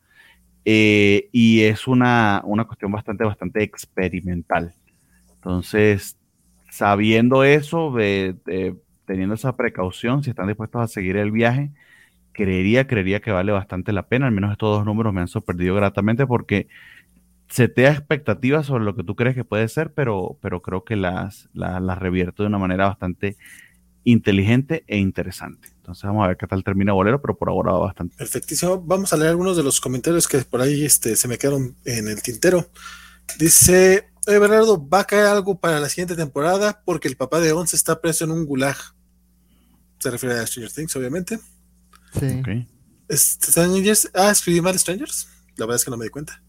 Eh, 0.66 1.30
y 1.32 1.62
es 1.62 1.88
una, 1.88 2.42
una 2.46 2.66
cuestión 2.66 2.92
bastante, 2.92 3.24
bastante 3.24 3.64
experimental. 3.64 4.74
Entonces, 5.36 6.18
sabiendo 6.70 7.44
eso, 7.44 7.94
teniendo 9.06 9.36
esa 9.36 9.56
precaución, 9.56 10.24
si 10.24 10.32
están 10.32 10.48
dispuestos 10.48 10.82
a 10.82 10.88
seguir 10.88 11.18
el 11.18 11.32
viaje, 11.32 11.72
creería, 12.34 12.88
creería 12.88 13.22
que 13.22 13.32
vale 13.32 13.52
bastante 13.52 13.94
la 13.94 14.08
pena. 14.08 14.28
Al 14.28 14.34
menos 14.34 14.52
estos 14.52 14.78
dos 14.78 14.86
números 14.86 15.14
me 15.14 15.22
han 15.22 15.28
sorprendido 15.28 15.76
gratamente 15.76 16.28
porque 16.28 16.68
se 17.50 17.68
te 17.68 17.84
da 17.84 17.92
expectativas 17.92 18.68
sobre 18.68 18.84
lo 18.86 18.96
que 18.96 19.04
tú 19.04 19.16
crees 19.16 19.36
que 19.36 19.44
puede 19.44 19.68
ser, 19.68 19.94
pero, 19.94 20.38
pero 20.42 20.62
creo 20.62 20.84
que 20.84 20.96
las, 20.96 21.50
las, 21.54 21.82
las 21.82 21.98
revierto 21.98 22.44
de 22.44 22.48
una 22.48 22.60
manera 22.60 22.88
bastante 22.88 23.38
inteligente 24.04 24.84
e 24.88 24.98
interesante. 24.98 25.70
Entonces 25.90 26.04
vamos 26.04 26.24
a 26.24 26.28
ver 26.28 26.38
qué 26.38 26.46
tal 26.46 26.64
termina 26.64 26.94
Bolero, 26.94 27.20
pero 27.20 27.36
por 27.36 27.50
ahora 27.50 27.72
va 27.72 27.80
bastante. 27.80 28.16
Perfectísimo. 28.16 28.80
Vamos 28.80 29.12
a 29.12 29.18
leer 29.18 29.32
algunos 29.32 29.58
de 29.58 29.64
los 29.64 29.82
comentarios 29.82 30.28
que 30.28 30.38
por 30.40 30.62
ahí 30.62 30.86
este, 30.86 31.16
se 31.16 31.28
me 31.28 31.40
quedaron 31.40 31.76
en 31.84 32.08
el 32.08 32.22
tintero. 32.22 32.70
Dice 33.40 34.10
Oye, 34.28 34.38
Bernardo, 34.38 34.88
¿va 34.88 35.00
a 35.00 35.08
caer 35.08 35.26
algo 35.26 35.60
para 35.60 35.80
la 35.80 35.90
siguiente 35.90 36.16
temporada? 36.16 36.84
Porque 36.86 37.08
el 37.08 37.18
papá 37.18 37.40
de 37.40 37.54
Once 37.54 37.76
está 37.76 38.00
preso 38.00 38.26
en 38.26 38.32
un 38.32 38.46
gulag. 38.46 38.78
Se 39.98 40.12
refiere 40.12 40.38
a 40.38 40.46
Stranger 40.46 40.72
Things, 40.72 40.96
obviamente. 40.96 41.40
Sí. 42.20 42.68
Strangers. 43.12 44.12
Ah, 44.14 44.30
escribí 44.30 44.62
mal 44.62 44.78
Strangers. 44.78 45.28
La 45.56 45.66
verdad 45.66 45.78
es 45.78 45.86
que 45.86 45.90
no 45.90 45.98
me 45.98 46.06
di 46.06 46.12
cuenta. 46.12 46.44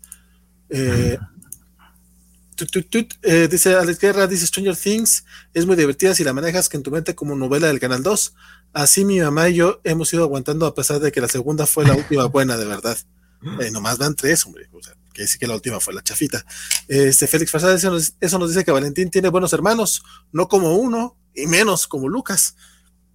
Eh, 0.69 1.17
eh, 3.23 3.49
dice 3.51 3.75
Alex 3.75 3.99
Guerra, 3.99 4.27
dice 4.27 4.47
Stranger 4.47 4.77
Things, 4.77 5.25
es 5.55 5.65
muy 5.65 5.77
divertida 5.77 6.15
si 6.15 6.23
la 6.23 6.35
manejas 6.35 6.69
que 6.69 6.77
en 6.77 6.83
tu 6.83 6.91
mente 6.91 7.15
como 7.15 7.35
novela 7.35 7.69
del 7.69 7.81
Canal 7.81 8.03
2. 8.03 8.35
Así 8.73 9.05
mi 9.05 9.21
mamá 9.21 9.49
y 9.49 9.55
yo 9.57 9.81
hemos 9.85 10.13
ido 10.13 10.23
aguantando 10.23 10.67
a 10.67 10.75
pesar 10.75 11.01
de 11.01 11.11
que 11.13 11.21
la 11.21 11.29
segunda 11.29 11.67
fue 11.67 11.85
la 11.85 11.95
última 11.95 12.27
buena, 12.27 12.57
de 12.57 12.65
verdad. 12.65 12.97
Eh, 13.59 13.71
nomás 13.71 13.97
van 13.97 14.15
tres, 14.15 14.45
hombre. 14.45 14.69
O 14.71 14.83
sea, 14.83 14.93
que 15.15 15.23
dice 15.23 15.39
que 15.39 15.47
la 15.47 15.55
última 15.55 15.81
fue 15.81 15.95
la 15.95 16.03
chafita. 16.03 16.45
Este 16.89 17.27
Félix 17.27 17.51
Farsad, 17.51 17.73
eso 17.73 17.91
nos, 17.91 18.13
eso 18.21 18.39
nos 18.39 18.51
dice 18.51 18.67
que 18.67 18.71
Valentín 18.71 19.09
tiene 19.09 19.31
buenos 19.31 19.55
hermanos, 19.55 20.03
no 20.31 20.47
como 20.47 20.77
uno, 20.77 21.17
y 21.35 21.47
menos 21.47 21.89
como 21.89 22.07
Lucas. 22.11 22.55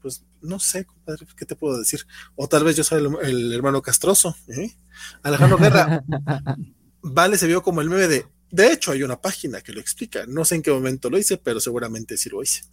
Pues 0.02 0.24
no 0.42 0.60
sé, 0.60 0.86
compadre, 0.86 1.28
¿qué 1.38 1.46
te 1.46 1.56
puedo 1.56 1.78
decir? 1.78 2.08
O 2.36 2.48
tal 2.48 2.64
vez 2.64 2.76
yo 2.76 2.84
soy 2.84 3.06
el, 3.22 3.54
hermano 3.54 3.84
castroso. 3.84 4.36
¿eh? 4.48 4.76
Alejandro 5.22 5.60
Guerra, 5.60 6.04
Vale 7.08 7.38
se 7.38 7.46
vio 7.46 7.62
como 7.62 7.82
el 7.82 7.90
meme 7.90 8.08
de. 8.08 8.26
De 8.50 8.72
hecho, 8.72 8.92
hay 8.92 9.04
una 9.04 9.22
página 9.22 9.62
que 9.62 9.74
lo 9.74 9.80
explica. 9.80 10.26
No 10.28 10.44
sé 10.44 10.56
en 10.56 10.64
qué 10.64 10.72
momento 10.72 11.12
lo 11.12 11.20
hice, 11.20 11.38
pero 11.38 11.60
seguramente 11.60 12.18
sí 12.18 12.30
lo 12.30 12.42
hice. 12.42 12.64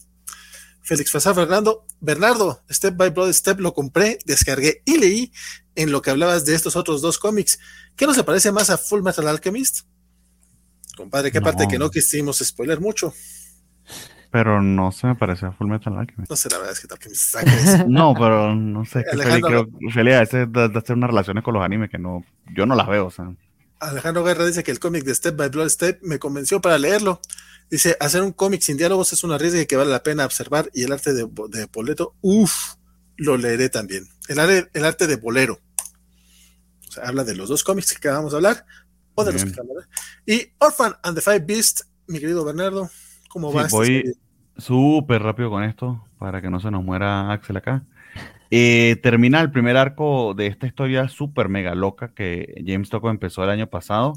Félix 0.83 1.13
Fasá 1.13 1.33
Fernando, 1.33 1.87
Bernardo, 2.01 2.63
Step 2.69 2.97
by 2.97 3.11
Blood 3.11 3.33
Step 3.33 3.61
lo 3.61 3.73
compré, 3.73 4.19
descargué 4.25 4.83
y 4.85 4.99
leí 4.99 5.33
en 5.75 5.93
lo 5.93 6.03
que 6.03 6.11
hablabas 6.11 6.45
de 6.45 6.55
estos 6.55 6.77
otros 6.77 7.01
dos 7.01 7.19
cómics. 7.19 7.59
¿Qué 7.97 8.07
no 8.07 8.15
se 8.15 8.25
parece 8.25 8.53
más 8.53 8.69
a 8.71 8.79
Full 8.79 9.03
Metal 9.03 9.27
Alchemist? 9.29 9.87
Compadre, 10.97 11.31
qué 11.33 11.41
parte 11.41 11.67
que 11.69 11.79
no 11.79 11.91
quisimos 11.91 12.39
spoiler 12.39 12.81
mucho. 12.81 13.15
Pero 14.31 14.63
no 14.63 14.93
se 14.93 15.07
me 15.07 15.15
parece 15.15 15.47
a 15.47 15.53
Full 15.53 15.69
Metal 15.69 15.97
Alchemist. 15.97 16.31
No 16.31 16.37
sé, 16.37 16.49
la 16.51 16.59
verdad 16.59 16.73
es 16.73 16.81
que 16.81 16.93
Alchemist 16.93 17.35
No, 17.87 18.15
pero 18.15 18.55
no 18.55 18.85
sé. 18.85 19.05
Alejandro, 19.13 19.69
creo, 19.69 20.17
a 20.17 20.21
veces 20.21 20.49
hacer 20.75 20.97
unas 20.97 21.11
relaciones 21.11 21.45
con 21.45 21.55
los 21.55 21.63
animes 21.63 21.91
que 21.91 21.99
no, 21.99 22.25
yo 22.55 22.67
no 22.67 22.75
las 22.75 22.89
veo, 22.89 23.07
o 23.07 23.11
sea. 23.11 23.33
Alejandro 23.79 24.25
Guerra 24.25 24.47
dice 24.47 24.63
que 24.63 24.71
el 24.71 24.79
cómic 24.79 25.05
de 25.05 25.15
Step 25.15 25.37
by 25.37 25.49
Blood 25.49 25.69
Step 25.69 26.01
me 26.03 26.19
convenció 26.19 26.61
para 26.61 26.79
leerlo. 26.79 27.21
Dice, 27.73 27.97
hacer 28.01 28.23
un 28.23 28.33
cómic 28.33 28.61
sin 28.61 28.77
diálogos 28.77 29.15
es 29.15 29.25
una 29.25 29.39
riesgo 29.39 29.67
que 29.67 29.77
vale 29.77 29.91
la 29.91 30.03
pena 30.03 30.27
observar 30.27 30.71
y 30.75 30.83
el 30.85 30.93
arte 30.93 31.15
de, 31.15 31.27
de 31.49 31.67
Poleto, 31.69 32.15
uff, 32.21 32.75
lo 33.17 33.39
leeré 33.39 33.71
también. 33.71 34.05
el, 34.29 34.39
arte, 34.39 34.69
el 34.75 34.85
arte 34.85 35.07
de 35.07 35.17
bolero. 35.17 35.59
O 36.87 36.93
sea, 36.93 37.05
habla 37.05 37.25
de 37.25 37.35
los 37.35 37.49
dos 37.49 37.65
cómics 37.65 37.93
que 37.93 37.97
acabamos 37.97 38.33
de 38.33 38.37
hablar, 38.37 38.67
o 39.15 39.25
de 39.25 39.33
los 39.33 39.43
que 39.45 39.51
acabamos 39.53 39.77
de 39.77 39.83
hablar. 39.85 39.99
Y 40.27 40.53
Orphan 40.59 40.95
and 41.03 41.17
the 41.17 41.23
Five 41.23 41.41
Beasts, 41.47 41.89
mi 42.09 42.21
querido 42.21 42.45
Bernardo, 42.45 42.91
¿cómo 43.31 43.51
Sí, 43.51 43.57
va? 43.57 43.67
voy 43.71 44.13
súper 44.59 45.23
rápido 45.23 45.49
con 45.49 45.65
esto 45.65 46.05
para 46.19 46.43
que 46.43 46.51
no 46.51 46.61
se 46.61 46.71
nos 46.71 46.85
muera 46.85 47.33
Axel 47.33 47.57
acá. 47.57 47.85
Eh, 48.51 48.97
termina 49.03 49.41
el 49.41 49.51
primer 49.51 49.79
arco 49.79 50.35
de 50.35 50.47
esta 50.47 50.67
historia 50.67 51.09
súper 51.09 51.49
mega 51.49 51.75
loca 51.75 52.13
que 52.15 52.63
James 52.67 52.91
Tocco 52.91 53.09
empezó 53.09 53.43
el 53.43 53.49
año 53.49 53.67
pasado, 53.71 54.13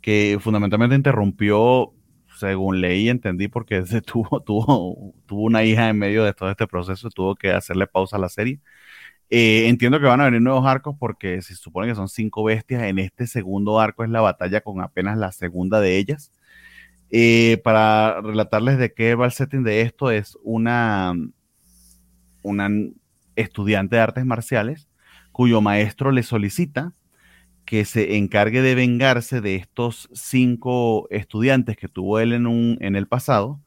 que 0.00 0.38
fundamentalmente 0.40 0.96
interrumpió, 0.96 1.92
según 2.36 2.80
leí 2.80 3.08
entendí, 3.08 3.48
porque 3.48 3.82
tuvo, 4.06 4.40
tuvo, 4.42 5.14
tuvo 5.26 5.42
una 5.42 5.64
hija 5.64 5.88
en 5.88 5.98
medio 5.98 6.24
de 6.24 6.32
todo 6.34 6.50
este 6.50 6.66
proceso, 6.66 7.10
tuvo 7.10 7.34
que 7.36 7.52
hacerle 7.52 7.86
pausa 7.86 8.16
a 8.16 8.20
la 8.20 8.28
serie. 8.28 8.60
Eh, 9.30 9.68
entiendo 9.68 9.98
que 10.00 10.06
van 10.06 10.20
a 10.20 10.26
venir 10.26 10.42
nuevos 10.42 10.66
arcos 10.66 10.96
porque 10.98 11.42
se 11.42 11.54
supone 11.56 11.88
que 11.88 11.94
son 11.94 12.08
cinco 12.08 12.44
bestias. 12.44 12.82
En 12.84 12.98
este 12.98 13.26
segundo 13.26 13.80
arco 13.80 14.04
es 14.04 14.10
la 14.10 14.20
batalla 14.20 14.60
con 14.60 14.80
apenas 14.80 15.18
la 15.18 15.32
segunda 15.32 15.80
de 15.80 15.96
ellas. 15.98 16.32
Eh, 17.10 17.60
para 17.64 18.20
relatarles 18.20 18.78
de 18.78 18.92
qué 18.92 19.14
va 19.14 19.26
el 19.26 19.32
setting 19.32 19.62
de 19.64 19.82
esto, 19.82 20.10
es 20.10 20.38
una, 20.42 21.14
una 22.42 22.68
estudiante 23.36 23.96
de 23.96 24.02
artes 24.02 24.24
marciales 24.24 24.88
cuyo 25.32 25.60
maestro 25.60 26.12
le 26.12 26.22
solicita 26.22 26.92
que 27.64 27.84
se 27.84 28.16
encargue 28.16 28.62
de 28.62 28.74
vengarse 28.74 29.40
de 29.40 29.56
estos 29.56 30.08
cinco 30.12 31.08
estudiantes 31.10 31.76
que 31.76 31.88
tuvo 31.88 32.20
él 32.20 32.32
en, 32.32 32.46
un, 32.46 32.76
en 32.80 32.96
el 32.96 33.06
pasado, 33.06 33.60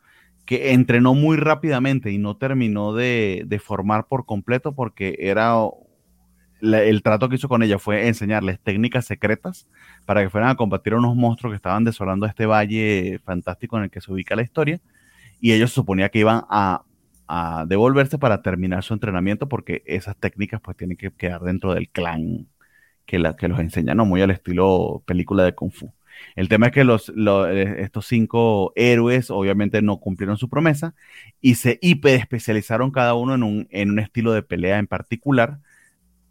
que 0.45 0.73
entrenó 0.73 1.13
muy 1.13 1.37
rápidamente 1.37 2.11
y 2.11 2.17
no 2.17 2.37
terminó 2.37 2.93
de, 2.93 3.43
de 3.47 3.59
formar 3.59 4.07
por 4.07 4.25
completo 4.25 4.73
porque 4.73 5.17
era 5.19 5.53
el 6.61 7.03
trato 7.03 7.29
que 7.29 7.35
hizo 7.35 7.49
con 7.49 7.63
ella 7.63 7.79
fue 7.79 8.07
enseñarles 8.07 8.59
técnicas 8.59 9.05
secretas 9.05 9.67
para 10.05 10.23
que 10.23 10.29
fueran 10.29 10.49
a 10.49 10.55
combatir 10.55 10.93
a 10.93 10.97
unos 10.97 11.15
monstruos 11.15 11.51
que 11.51 11.57
estaban 11.57 11.83
desolando 11.83 12.25
este 12.25 12.45
valle 12.45 13.19
fantástico 13.23 13.77
en 13.77 13.83
el 13.83 13.89
que 13.89 14.01
se 14.01 14.11
ubica 14.11 14.35
la 14.35 14.41
historia. 14.41 14.79
Y 15.39 15.53
ellos 15.53 15.71
suponía 15.71 16.09
que 16.09 16.19
iban 16.19 16.43
a, 16.49 16.83
a 17.27 17.65
devolverse 17.67 18.17
para 18.17 18.41
terminar 18.41 18.83
su 18.83 18.93
entrenamiento 18.93 19.47
porque 19.47 19.83
esas 19.85 20.15
técnicas 20.17 20.61
pues 20.61 20.77
tienen 20.77 20.97
que 20.97 21.11
quedar 21.11 21.41
dentro 21.41 21.73
del 21.73 21.89
clan 21.89 22.47
que, 23.07 23.19
la, 23.19 23.35
que 23.35 23.49
los 23.49 23.59
enseñan, 23.59 23.97
¿no? 23.97 24.05
muy 24.05 24.21
al 24.21 24.31
estilo 24.31 25.03
película 25.07 25.43
de 25.45 25.55
Kung 25.55 25.71
Fu. 25.73 25.93
El 26.35 26.49
tema 26.49 26.67
es 26.67 26.73
que 26.73 26.83
los, 26.83 27.09
lo- 27.15 27.49
eh, 27.49 27.81
estos 27.83 28.07
cinco 28.07 28.73
héroes 28.75 29.31
obviamente 29.31 29.81
no 29.81 29.99
cumplieron 29.99 30.37
su 30.37 30.49
promesa 30.49 30.95
y 31.41 31.55
se 31.55 31.79
hiper 31.81 32.19
especializaron 32.19 32.91
cada 32.91 33.15
uno 33.15 33.35
en 33.35 33.43
un, 33.43 33.67
en 33.71 33.91
un 33.91 33.99
estilo 33.99 34.33
de 34.33 34.43
pelea 34.43 34.79
en 34.79 34.87
particular. 34.87 35.59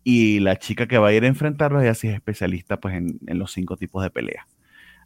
Y 0.05 0.41
la 0.41 0.57
chica 0.57 0.87
que 0.87 0.99
va 0.99 1.09
a 1.09 1.13
ir 1.13 1.25
a 1.25 1.29
enfrentarlos, 1.29 1.83
ella 1.83 1.95
sí 1.95 2.09
es 2.09 2.15
especialista 2.15 2.79
pues, 2.81 2.95
en, 2.95 3.19
en 3.27 3.39
los 3.39 3.53
cinco 3.53 3.77
tipos 3.77 4.03
de 4.05 4.11
pelea. 4.11 4.47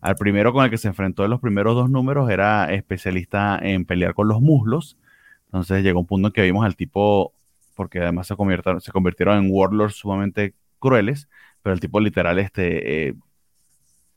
Al 0.00 0.16
primero 0.16 0.52
con 0.52 0.64
el 0.64 0.70
que 0.70 0.78
se 0.78 0.88
enfrentó 0.88 1.24
en 1.24 1.30
los 1.30 1.40
primeros 1.40 1.74
dos 1.74 1.90
números 1.90 2.30
era 2.30 2.72
especialista 2.72 3.58
en 3.62 3.84
pelear 3.86 4.14
con 4.14 4.28
los 4.28 4.40
muslos. 4.40 4.98
Entonces 5.46 5.82
llegó 5.84 6.00
un 6.00 6.06
punto 6.06 6.28
en 6.28 6.32
que 6.32 6.42
vimos 6.42 6.64
al 6.64 6.76
tipo, 6.76 7.34
porque 7.74 8.00
además 8.00 8.26
se 8.26 8.36
convirtieron, 8.36 8.80
se 8.80 8.92
convirtieron 8.92 9.44
en 9.44 9.50
warlords 9.52 9.96
sumamente 9.96 10.54
crueles, 10.78 11.28
pero 11.62 11.74
el 11.74 11.80
tipo 11.80 12.00
literal 12.00 12.38
este, 12.38 13.08
eh, 13.08 13.14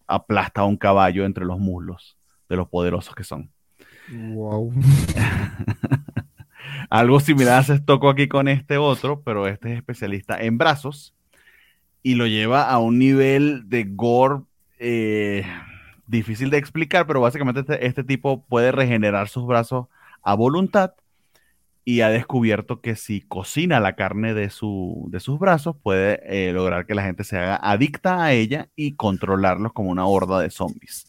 aplasta 0.08 0.62
a 0.62 0.66
un 0.66 0.78
caballo 0.78 1.26
entre 1.26 1.46
los 1.46 1.60
muslos 1.60 2.18
de 2.50 2.56
los 2.56 2.68
poderosos 2.68 3.16
que 3.16 3.24
son. 3.24 3.50
Wow. 4.12 4.74
Algo 6.90 7.20
similar 7.20 7.64
se 7.64 7.80
tocó 7.80 8.10
aquí 8.10 8.28
con 8.28 8.48
este 8.48 8.78
otro, 8.78 9.22
pero 9.22 9.48
este 9.48 9.72
es 9.72 9.78
especialista 9.78 10.38
en 10.40 10.58
brazos 10.58 11.14
y 12.02 12.16
lo 12.16 12.28
lleva 12.28 12.70
a 12.70 12.78
un 12.80 13.00
nivel 13.00 13.70
de 13.70 13.86
gore 13.86 14.42
eh, 14.80 15.46
difícil 16.08 16.50
de 16.50 16.58
explicar, 16.58 17.08
pero 17.08 17.22
básicamente 17.22 17.62
este, 17.62 17.86
este 17.86 18.04
tipo 18.04 18.44
puede 18.46 18.72
regenerar 18.72 19.30
sus 19.30 19.48
brazos 19.48 19.88
a 20.22 20.36
voluntad 20.36 20.94
y 21.86 22.02
ha 22.02 22.10
descubierto 22.10 22.82
que 22.82 22.96
si 22.96 23.22
cocina 23.22 23.80
la 23.80 23.96
carne 23.96 24.34
de, 24.34 24.50
su, 24.50 25.08
de 25.10 25.20
sus 25.20 25.38
brazos 25.38 25.76
puede 25.82 26.22
eh, 26.26 26.54
lograr 26.54 26.86
que 26.86 26.96
la 26.96 27.04
gente 27.04 27.24
se 27.24 27.38
haga 27.38 27.60
adicta 27.62 28.24
a 28.24 28.34
ella 28.34 28.70
y 28.76 28.96
controlarlos 28.96 29.74
como 29.74 29.90
una 29.90 30.06
horda 30.06 30.40
de 30.40 30.50
zombies. 30.50 31.06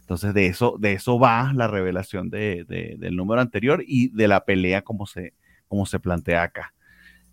Entonces 0.00 0.34
de 0.34 0.46
eso, 0.46 0.76
de 0.78 0.92
eso 0.92 1.18
va 1.18 1.52
la 1.54 1.66
revelación 1.66 2.28
de, 2.30 2.64
de, 2.68 2.96
del 2.98 3.16
número 3.16 3.40
anterior 3.40 3.82
y 3.86 4.08
de 4.08 4.28
la 4.28 4.44
pelea 4.44 4.82
como 4.82 5.06
se, 5.06 5.34
como 5.66 5.86
se 5.86 5.98
plantea 5.98 6.42
acá. 6.42 6.74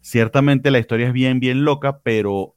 Ciertamente 0.01 0.71
la 0.71 0.79
historia 0.79 1.07
es 1.07 1.13
bien, 1.13 1.39
bien 1.39 1.65
loca, 1.65 1.99
pero 1.99 2.55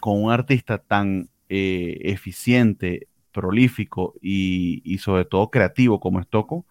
con 0.00 0.22
un 0.22 0.32
artista 0.32 0.78
tan 0.78 1.28
eh, 1.48 1.98
eficiente, 2.02 3.08
prolífico 3.32 4.14
y, 4.20 4.80
y, 4.84 4.98
sobre 4.98 5.24
todo 5.24 5.50
creativo 5.50 6.00
como 6.00 6.18
es 6.18 6.26
Toco, 6.26 6.66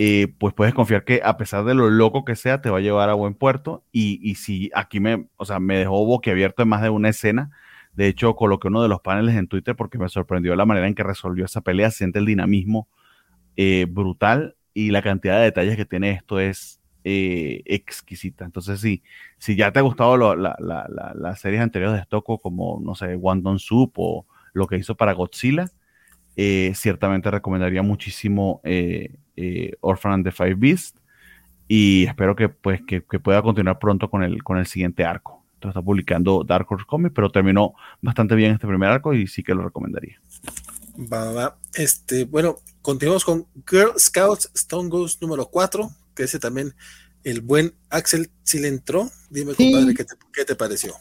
eh, 0.00 0.32
pues 0.38 0.54
puedes 0.54 0.74
confiar 0.74 1.04
que 1.04 1.20
a 1.24 1.36
pesar 1.36 1.64
de 1.64 1.74
lo 1.74 1.90
loco 1.90 2.24
que 2.24 2.36
sea, 2.36 2.60
te 2.60 2.70
va 2.70 2.78
a 2.78 2.80
llevar 2.80 3.10
a 3.10 3.14
buen 3.14 3.34
puerto. 3.34 3.84
Y, 3.90 4.20
y 4.22 4.36
si 4.36 4.70
aquí 4.72 5.00
me, 5.00 5.26
o 5.36 5.44
sea, 5.44 5.58
me 5.58 5.76
dejó 5.76 6.06
boquiabierto 6.06 6.62
en 6.62 6.68
más 6.68 6.82
de 6.82 6.88
una 6.90 7.08
escena, 7.08 7.50
de 7.94 8.06
hecho, 8.06 8.36
coloqué 8.36 8.68
uno 8.68 8.80
de 8.80 8.88
los 8.88 9.00
paneles 9.00 9.34
en 9.34 9.48
Twitter 9.48 9.74
porque 9.74 9.98
me 9.98 10.08
sorprendió 10.08 10.54
la 10.54 10.64
manera 10.64 10.86
en 10.86 10.94
que 10.94 11.02
resolvió 11.02 11.44
esa 11.44 11.62
pelea. 11.62 11.90
Siente 11.90 12.20
el 12.20 12.26
dinamismo 12.26 12.88
eh, 13.56 13.86
brutal 13.90 14.56
y 14.72 14.92
la 14.92 15.02
cantidad 15.02 15.38
de 15.38 15.46
detalles 15.46 15.76
que 15.76 15.84
tiene 15.84 16.12
esto 16.12 16.38
es 16.38 16.80
eh, 17.02 17.62
exquisita. 17.64 18.44
Entonces, 18.44 18.80
sí, 18.80 19.02
si 19.38 19.56
ya 19.56 19.72
te 19.72 19.80
ha 19.80 19.82
gustado 19.82 20.16
la, 20.16 20.56
la, 20.60 20.86
la, 20.88 21.12
las 21.16 21.40
series 21.40 21.60
anteriores 21.60 21.98
de 21.98 22.04
Stocco, 22.04 22.38
como, 22.38 22.80
no 22.80 22.94
sé, 22.94 23.16
Wandon 23.16 23.58
Soup 23.58 23.92
o 23.96 24.26
lo 24.52 24.68
que 24.68 24.76
hizo 24.76 24.96
para 24.96 25.12
Godzilla, 25.12 25.66
eh, 26.38 26.72
ciertamente 26.74 27.30
recomendaría 27.30 27.82
muchísimo 27.82 28.62
eh, 28.64 29.18
Orphan 29.80 30.12
and 30.12 30.24
the 30.24 30.32
Five 30.32 30.54
Beasts 30.54 30.98
y 31.68 32.04
espero 32.04 32.34
que, 32.34 32.48
pues, 32.48 32.80
que, 32.86 33.04
que 33.04 33.20
pueda 33.20 33.42
continuar 33.42 33.78
pronto 33.78 34.08
con 34.08 34.22
el, 34.22 34.42
con 34.42 34.56
el 34.56 34.66
siguiente 34.66 35.04
arco 35.04 35.38
está 35.66 35.82
publicando 35.82 36.44
Dark 36.44 36.66
Horse 36.70 36.86
Comics, 36.86 37.12
pero 37.14 37.30
terminó 37.30 37.74
bastante 38.00 38.36
bien 38.36 38.52
este 38.52 38.66
primer 38.66 38.90
arco 38.90 39.12
y 39.14 39.26
sí 39.26 39.42
que 39.42 39.54
lo 39.54 39.64
recomendaría. 39.64 40.20
Va, 41.12 41.32
va. 41.32 41.58
Este, 41.74 42.24
bueno, 42.24 42.56
continuamos 42.82 43.24
con 43.24 43.46
Girl 43.68 43.92
Scouts 43.98 44.50
Stone 44.54 44.88
Ghost 44.88 45.20
número 45.20 45.46
4, 45.46 45.90
que 46.14 46.24
ese 46.24 46.38
también 46.38 46.74
el 47.24 47.40
buen 47.40 47.74
Axel 47.90 48.30
sí 48.42 48.58
le 48.60 48.68
entró. 48.68 49.10
Dime, 49.30 49.54
sí. 49.54 49.72
compadre, 49.72 49.94
¿qué 49.94 50.04
te, 50.04 50.14
¿qué 50.32 50.44
te, 50.44 50.54
pareció? 50.54 50.94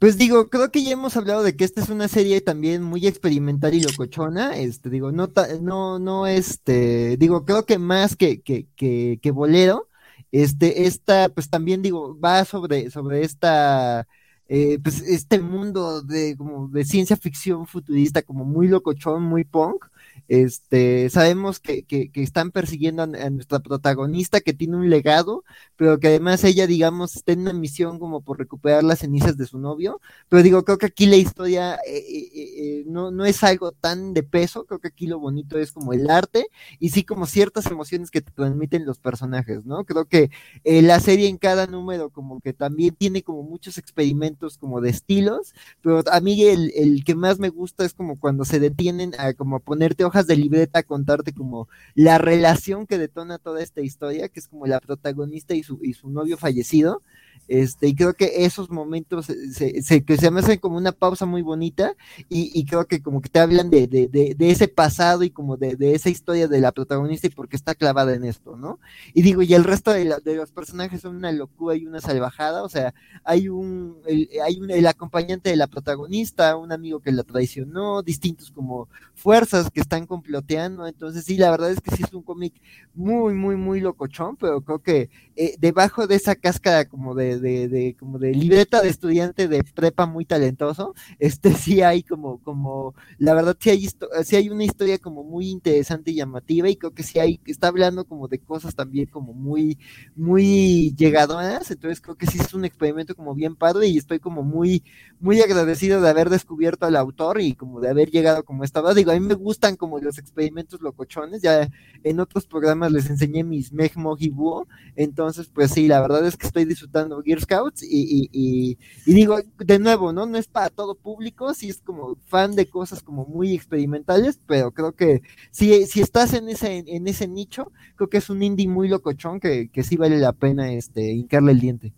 Pues 0.00 0.16
digo, 0.16 0.48
creo 0.48 0.70
que 0.72 0.82
ya 0.82 0.92
hemos 0.92 1.16
hablado 1.18 1.42
de 1.42 1.56
que 1.56 1.64
esta 1.64 1.82
es 1.82 1.90
una 1.90 2.08
serie 2.08 2.40
también 2.40 2.82
muy 2.82 3.06
experimental 3.06 3.74
y 3.74 3.82
locochona. 3.82 4.56
Este, 4.56 4.88
digo, 4.88 5.12
no, 5.12 5.28
no, 5.60 5.98
no, 5.98 6.26
este, 6.26 7.18
digo, 7.18 7.44
creo 7.44 7.66
que 7.66 7.78
más 7.78 8.16
que, 8.16 8.40
que, 8.40 8.66
que, 8.76 9.18
que 9.22 9.30
bolero 9.30 9.88
este, 10.32 10.86
esta, 10.86 11.28
pues 11.28 11.50
también 11.50 11.82
digo, 11.82 12.18
va 12.18 12.44
sobre, 12.46 12.90
sobre 12.90 13.24
esta, 13.24 14.06
eh, 14.48 14.78
pues 14.82 15.02
este 15.02 15.38
mundo 15.40 16.00
de, 16.02 16.34
como 16.36 16.68
de 16.68 16.84
ciencia 16.84 17.16
ficción 17.16 17.66
futurista, 17.66 18.22
como 18.22 18.44
muy 18.46 18.68
locochón, 18.68 19.22
muy 19.24 19.44
punk. 19.44 19.84
Este, 20.30 21.10
sabemos 21.10 21.58
que, 21.58 21.82
que, 21.82 22.08
están 22.14 22.52
persiguiendo 22.52 23.02
a, 23.02 23.06
nuestra 23.30 23.58
protagonista 23.58 24.40
que 24.40 24.52
tiene 24.52 24.76
un 24.76 24.88
legado, 24.88 25.42
pero 25.74 25.98
que 25.98 26.06
además 26.06 26.44
ella, 26.44 26.68
digamos, 26.68 27.16
está 27.16 27.32
en 27.32 27.40
una 27.40 27.52
misión 27.52 27.98
como 27.98 28.20
por 28.20 28.38
recuperar 28.38 28.84
las 28.84 29.00
cenizas 29.00 29.36
de 29.36 29.46
su 29.46 29.58
novio. 29.58 30.00
Pero 30.28 30.44
digo, 30.44 30.64
creo 30.64 30.78
que 30.78 30.86
aquí 30.86 31.06
la 31.06 31.16
historia 31.16 31.80
eh, 31.84 32.04
eh, 32.32 32.84
no, 32.86 33.10
no 33.10 33.24
es 33.24 33.42
algo 33.42 33.72
tan 33.72 34.14
de 34.14 34.22
peso, 34.22 34.66
creo 34.66 34.78
que 34.78 34.86
aquí 34.86 35.08
lo 35.08 35.18
bonito 35.18 35.58
es 35.58 35.72
como 35.72 35.92
el 35.94 36.08
arte 36.08 36.46
y 36.78 36.90
sí 36.90 37.02
como 37.02 37.26
ciertas 37.26 37.66
emociones 37.66 38.12
que 38.12 38.20
te 38.20 38.30
transmiten 38.30 38.86
los 38.86 38.98
personajes, 38.98 39.64
¿no? 39.64 39.84
Creo 39.84 40.04
que 40.04 40.30
eh, 40.62 40.80
la 40.80 41.00
serie 41.00 41.26
en 41.26 41.38
cada 41.38 41.66
número 41.66 42.10
como 42.10 42.40
que 42.40 42.52
también 42.52 42.94
tiene 42.94 43.24
como 43.24 43.42
muchos 43.42 43.78
experimentos 43.78 44.58
como 44.58 44.80
de 44.80 44.90
estilos, 44.90 45.54
pero 45.82 46.04
a 46.08 46.20
mí 46.20 46.44
el, 46.44 46.70
el 46.76 47.02
que 47.04 47.16
más 47.16 47.40
me 47.40 47.48
gusta 47.48 47.84
es 47.84 47.94
como 47.94 48.16
cuando 48.16 48.44
se 48.44 48.60
detienen 48.60 49.12
a 49.18 49.34
como 49.34 49.56
a 49.56 49.58
ponerte 49.58 50.04
hojas 50.04 50.19
de 50.26 50.36
libreta 50.36 50.82
contarte 50.82 51.32
como 51.32 51.68
la 51.94 52.18
relación 52.18 52.86
que 52.86 52.98
detona 52.98 53.38
toda 53.38 53.62
esta 53.62 53.80
historia, 53.80 54.28
que 54.28 54.40
es 54.40 54.48
como 54.48 54.66
la 54.66 54.80
protagonista 54.80 55.54
y 55.54 55.62
su, 55.62 55.78
y 55.82 55.94
su 55.94 56.10
novio 56.10 56.36
fallecido. 56.36 57.02
Este, 57.50 57.88
y 57.88 57.96
creo 57.96 58.14
que 58.14 58.44
esos 58.44 58.70
momentos 58.70 59.26
se, 59.26 59.82
se, 59.82 60.04
que 60.04 60.16
se 60.16 60.30
me 60.30 60.38
hacen 60.38 60.60
como 60.60 60.76
una 60.76 60.92
pausa 60.92 61.26
muy 61.26 61.42
bonita 61.42 61.96
y, 62.28 62.52
y 62.54 62.64
creo 62.64 62.86
que 62.86 63.02
como 63.02 63.20
que 63.20 63.28
te 63.28 63.40
hablan 63.40 63.70
de, 63.70 63.88
de, 63.88 64.06
de, 64.06 64.36
de 64.36 64.50
ese 64.52 64.68
pasado 64.68 65.24
y 65.24 65.30
como 65.30 65.56
de, 65.56 65.76
esa 65.92 66.10
historia 66.10 66.46
de 66.46 66.60
la 66.60 66.70
protagonista 66.70 67.26
y 67.26 67.30
porque 67.30 67.56
está 67.56 67.74
clavada 67.74 68.14
en 68.14 68.24
esto, 68.24 68.56
¿no? 68.56 68.78
Y 69.14 69.22
digo, 69.22 69.42
y 69.42 69.52
el 69.54 69.64
resto 69.64 69.90
de, 69.90 70.04
la, 70.04 70.18
los 70.24 70.52
personajes 70.52 71.00
son 71.00 71.16
una 71.16 71.32
locura 71.32 71.74
y 71.74 71.86
una 71.86 72.00
salvajada, 72.00 72.62
o 72.62 72.68
sea, 72.68 72.94
hay 73.24 73.48
un, 73.48 73.96
el, 74.06 74.28
hay 74.44 74.60
un, 74.60 74.70
el 74.70 74.86
acompañante 74.86 75.50
de 75.50 75.56
la 75.56 75.66
protagonista, 75.66 76.56
un 76.56 76.70
amigo 76.70 77.00
que 77.00 77.10
la 77.10 77.24
traicionó, 77.24 78.02
distintos 78.02 78.52
como 78.52 78.88
fuerzas 79.16 79.72
que 79.72 79.80
están 79.80 80.06
comploteando, 80.06 80.86
entonces 80.86 81.24
sí, 81.24 81.36
la 81.36 81.50
verdad 81.50 81.72
es 81.72 81.80
que 81.80 81.96
sí 81.96 82.04
es 82.04 82.12
un 82.12 82.22
cómic 82.22 82.54
muy, 82.94 83.34
muy, 83.34 83.56
muy 83.56 83.80
locochón, 83.80 84.36
pero 84.36 84.60
creo 84.60 84.78
que 84.78 85.10
eh, 85.34 85.56
debajo 85.58 86.06
de 86.06 86.14
esa 86.14 86.36
cáscara 86.36 86.84
como 86.84 87.16
de, 87.16 87.39
de, 87.40 87.96
como 87.98 88.18
de 88.18 88.32
libreta 88.32 88.80
de 88.82 88.88
estudiante 88.88 89.48
de 89.48 89.64
prepa 89.64 90.06
muy 90.06 90.24
talentoso, 90.24 90.94
este 91.18 91.54
sí 91.54 91.82
hay 91.82 92.02
como, 92.02 92.38
como, 92.42 92.94
la 93.18 93.34
verdad 93.34 93.56
sí 93.58 93.70
hay, 93.70 93.88
sí 94.24 94.36
hay 94.36 94.48
una 94.48 94.64
historia 94.64 94.98
como 94.98 95.24
muy 95.24 95.48
interesante 95.50 96.10
y 96.10 96.14
llamativa 96.14 96.68
y 96.68 96.76
creo 96.76 96.92
que 96.92 97.02
sí 97.02 97.18
hay, 97.18 97.40
está 97.46 97.68
hablando 97.68 98.04
como 98.04 98.28
de 98.28 98.38
cosas 98.38 98.74
también 98.74 99.06
como 99.06 99.32
muy, 99.32 99.78
muy 100.14 100.94
llegadoras, 100.96 101.70
entonces 101.70 102.00
creo 102.00 102.16
que 102.16 102.26
sí 102.26 102.38
es 102.38 102.54
un 102.54 102.64
experimento 102.64 103.14
como 103.14 103.34
bien 103.34 103.56
padre 103.56 103.88
y 103.88 103.98
estoy 103.98 104.18
como 104.20 104.42
muy, 104.42 104.84
muy 105.18 105.40
agradecido 105.40 106.00
de 106.00 106.08
haber 106.08 106.30
descubierto 106.30 106.86
al 106.86 106.96
autor 106.96 107.40
y 107.40 107.54
como 107.54 107.80
de 107.80 107.88
haber 107.88 108.10
llegado 108.10 108.44
como 108.44 108.64
estaba, 108.64 108.94
digo, 108.94 109.10
a 109.10 109.14
mí 109.14 109.20
me 109.20 109.34
gustan 109.34 109.76
como 109.76 109.98
los 109.98 110.18
experimentos 110.18 110.80
locochones, 110.80 111.42
ya 111.42 111.68
en 112.02 112.20
otros 112.20 112.46
programas 112.46 112.92
les 112.92 113.08
enseñé 113.10 113.44
mis 113.44 113.72
Mejmo 113.72 114.16
y 114.18 114.30
Búho, 114.30 114.66
entonces 114.96 115.48
pues 115.48 115.72
sí, 115.72 115.88
la 115.88 116.00
verdad 116.00 116.26
es 116.26 116.36
que 116.36 116.46
estoy 116.46 116.64
disfrutando 116.64 117.19
Gear 117.22 117.40
Scouts 117.40 117.82
y, 117.82 118.28
y, 118.32 118.78
digo, 119.04 119.38
de 119.58 119.78
nuevo, 119.78 120.12
¿no? 120.12 120.26
No 120.26 120.38
es 120.38 120.48
para 120.48 120.70
todo 120.70 120.94
público, 120.94 121.54
sí 121.54 121.68
es 121.68 121.80
como 121.80 122.16
fan 122.26 122.54
de 122.54 122.68
cosas 122.68 123.02
como 123.02 123.26
muy 123.26 123.54
experimentales, 123.54 124.40
pero 124.46 124.72
creo 124.72 124.92
que 124.92 125.22
si, 125.50 125.86
si 125.86 126.00
estás 126.00 126.32
en 126.34 126.48
ese, 126.48 126.84
en 126.86 127.06
ese 127.08 127.28
nicho, 127.28 127.72
creo 127.96 128.08
que 128.08 128.18
es 128.18 128.30
un 128.30 128.42
indie 128.42 128.68
muy 128.68 128.88
locochón 128.88 129.40
que, 129.40 129.70
que 129.70 129.82
sí 129.82 129.96
vale 129.96 130.18
la 130.18 130.32
pena 130.32 130.72
este, 130.72 131.12
hincarle 131.12 131.52
el 131.52 131.60
diente. 131.60 131.92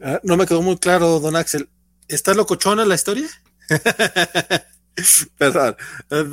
Ah, 0.00 0.20
no 0.22 0.36
me 0.36 0.46
quedó 0.46 0.62
muy 0.62 0.76
claro, 0.76 1.20
don 1.20 1.36
Axel. 1.36 1.68
¿Está 2.08 2.34
locochona 2.34 2.84
la 2.84 2.94
historia? 2.94 3.28
Perdón. 5.38 5.76
Eh, 6.10 6.24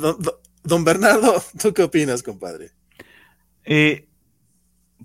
don, 0.62 0.84
Bernardo, 0.84 1.42
¿tú 1.60 1.72
qué 1.72 1.82
opinas, 1.82 2.22
compadre? 2.22 2.72
Eh, 3.64 4.08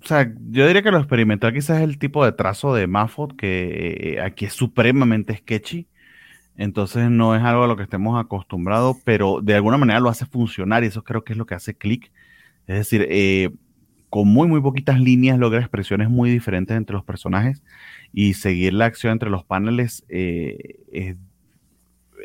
o 0.02 0.06
sea, 0.06 0.32
yo 0.50 0.66
diría 0.66 0.82
que 0.82 0.90
lo 0.90 0.98
experimental 0.98 1.52
quizás 1.52 1.78
es 1.78 1.84
el 1.84 1.98
tipo 1.98 2.24
de 2.24 2.32
trazo 2.32 2.74
de 2.74 2.86
Mafot 2.86 3.36
que 3.36 4.16
eh, 4.16 4.20
aquí 4.20 4.46
es 4.46 4.52
supremamente 4.52 5.36
sketchy. 5.36 5.88
Entonces 6.56 7.10
no 7.10 7.34
es 7.34 7.42
algo 7.42 7.64
a 7.64 7.66
lo 7.66 7.76
que 7.76 7.84
estemos 7.84 8.22
acostumbrados, 8.22 8.98
pero 9.04 9.40
de 9.42 9.54
alguna 9.54 9.78
manera 9.78 10.00
lo 10.00 10.10
hace 10.10 10.26
funcionar 10.26 10.84
y 10.84 10.88
eso 10.88 11.04
creo 11.04 11.24
que 11.24 11.32
es 11.32 11.38
lo 11.38 11.46
que 11.46 11.54
hace 11.54 11.74
click. 11.74 12.12
Es 12.66 12.76
decir, 12.76 13.58
con 14.10 14.28
muy, 14.28 14.46
muy 14.48 14.60
poquitas 14.60 15.00
líneas 15.00 15.38
logra 15.38 15.60
expresiones 15.60 16.10
muy 16.10 16.30
diferentes 16.30 16.76
entre 16.76 16.94
los 16.94 17.04
personajes 17.04 17.62
y 18.12 18.34
seguir 18.34 18.74
la 18.74 18.86
acción 18.86 19.12
entre 19.12 19.30
los 19.30 19.44
paneles 19.44 20.04
es 20.08 21.16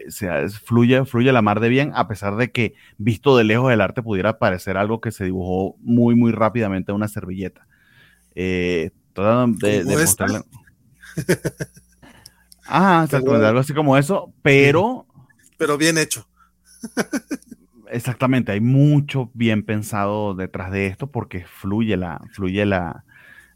sea, 0.10 0.48
fluye, 0.50 1.06
fluye 1.06 1.32
la 1.32 1.42
mar 1.42 1.60
de 1.60 1.70
bien, 1.70 1.92
a 1.96 2.08
pesar 2.08 2.36
de 2.36 2.52
que 2.52 2.74
visto 2.98 3.38
de 3.38 3.44
lejos 3.44 3.72
el 3.72 3.82
arte 3.82 4.02
pudiera 4.02 4.40
parecer 4.40 4.78
algo 4.78 5.02
que 5.02 5.12
se 5.12 5.26
dibujó 5.26 5.76
muy, 5.80 6.16
muy 6.16 6.32
rápidamente 6.32 6.92
en 6.92 6.98
una 6.98 7.08
servilleta. 7.08 7.68
Eh, 8.36 8.92
de, 9.16 9.84
de 9.84 9.98
mostrarle... 9.98 10.42
Ah, 12.68 13.08
algo 13.12 13.60
así 13.60 13.74
como 13.76 13.96
eso, 13.96 14.34
pero... 14.42 15.06
Pero 15.58 15.78
bien 15.78 16.00
hecho. 16.00 16.28
exactamente, 17.92 18.52
hay 18.52 18.60
mucho 18.60 19.30
bien 19.34 19.64
pensado 19.64 20.34
detrás 20.34 20.72
de 20.72 20.88
esto 20.88 21.12
porque 21.12 21.46
fluye 21.46 21.96
la, 21.96 22.22
fluye 22.32 22.66
la, 22.66 23.04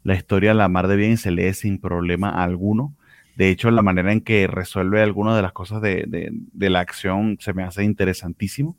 la 0.04 0.14
historia 0.14 0.54
la 0.54 0.68
mar 0.68 0.88
de 0.88 0.96
bien 0.96 1.12
y 1.12 1.16
se 1.16 1.30
lee 1.30 1.52
sin 1.54 1.80
problema 1.80 2.42
alguno. 2.42 2.94
De 3.40 3.48
hecho, 3.48 3.70
la 3.70 3.80
manera 3.80 4.12
en 4.12 4.20
que 4.20 4.46
resuelve 4.46 5.00
algunas 5.00 5.34
de 5.34 5.40
las 5.40 5.52
cosas 5.54 5.80
de, 5.80 6.30
la 6.58 6.80
acción 6.80 7.38
se 7.40 7.54
me 7.54 7.62
hace 7.62 7.84
interesantísimo. 7.84 8.76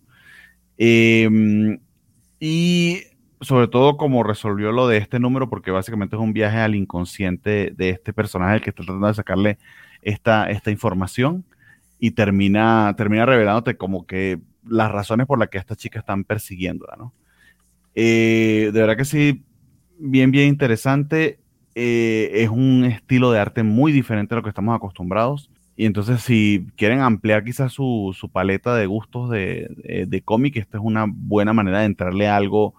Em, 0.78 1.80
y 2.40 3.02
sobre 3.40 3.68
todo 3.70 3.98
como 3.98 4.22
resolvió 4.22 4.72
lo 4.72 4.88
de 4.88 4.98
este 4.98 5.20
número, 5.20 5.50
porque 5.50 5.72
básicamente 5.72 6.16
es 6.16 6.22
un 6.22 6.34
viaje 6.34 6.60
al 6.60 6.76
inconsciente 6.76 7.74
de 7.76 7.90
este 7.90 8.14
personaje 8.14 8.62
que 8.62 8.70
está 8.70 8.84
tratando 8.84 9.08
de 9.08 9.16
sacarle 9.16 9.58
esta, 10.04 10.52
esta 10.52 10.70
información 10.70 11.44
y 11.98 12.12
termina, 12.12 12.94
termina 12.96 13.26
revelándote 13.26 13.78
como 13.78 14.06
que 14.06 14.42
las 14.64 14.92
razones 14.92 15.26
por 15.26 15.40
las 15.40 15.50
que 15.50 15.58
esta 15.58 15.76
chica 15.76 15.98
están 15.98 16.24
persiguiéndola, 16.24 16.98
¿no? 16.98 17.16
Eh, 17.96 18.70
de 18.72 18.80
verdad 18.80 18.96
que 18.96 19.06
sí, 19.06 19.44
bien, 19.98 20.30
bien 20.30 20.50
interesante. 20.50 21.40
Eh, 21.76 22.30
es 22.34 22.50
un 22.50 22.86
estilo 22.86 23.32
de 23.32 23.40
arte 23.40 23.64
muy 23.64 23.92
diferente 23.92 24.34
a 24.34 24.38
lo 24.38 24.44
que 24.44 24.50
estamos 24.50 24.76
acostumbrados. 24.76 25.50
Y 25.76 25.86
entonces, 25.86 26.22
si 26.22 26.68
quieren 26.76 27.00
ampliar 27.00 27.44
quizás 27.44 27.74
su, 27.74 28.16
paleta 28.32 28.76
de 28.76 28.86
gustos 28.86 29.30
de, 29.30 30.22
cómic, 30.26 30.58
esta 30.58 30.78
es 30.78 30.84
una 30.84 31.06
buena 31.08 31.54
manera 31.54 31.80
de 31.80 31.86
entrarle 31.86 32.28
a 32.28 32.36
algo 32.36 32.76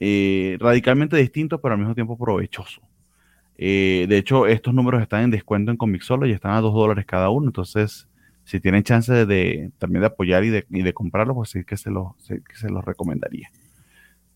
eh, 0.00 0.56
radicalmente 0.60 1.16
distinto, 1.16 1.60
pero 1.60 1.74
al 1.74 1.80
mismo 1.80 1.94
tiempo 1.94 2.18
provechoso. 2.18 2.82
Eh, 3.56 4.06
de 4.08 4.18
hecho, 4.18 4.46
estos 4.46 4.74
números 4.74 5.02
están 5.02 5.22
en 5.24 5.30
descuento 5.30 5.70
en 5.70 5.76
Comic 5.76 6.02
Solo 6.02 6.26
y 6.26 6.32
están 6.32 6.52
a 6.52 6.60
2 6.60 6.74
dólares 6.74 7.06
cada 7.06 7.30
uno. 7.30 7.46
Entonces, 7.46 8.08
si 8.44 8.60
tienen 8.60 8.82
chance 8.82 9.26
de, 9.26 9.70
también 9.78 10.00
de 10.00 10.08
apoyar 10.08 10.44
y 10.44 10.50
de, 10.50 10.66
y 10.70 10.92
comprarlo, 10.92 11.34
pues 11.34 11.50
sí 11.50 11.64
que 11.64 11.76
se 11.76 11.90
los 11.90 12.12
se 12.18 12.70
los 12.70 12.84
recomendaría. 12.84 13.50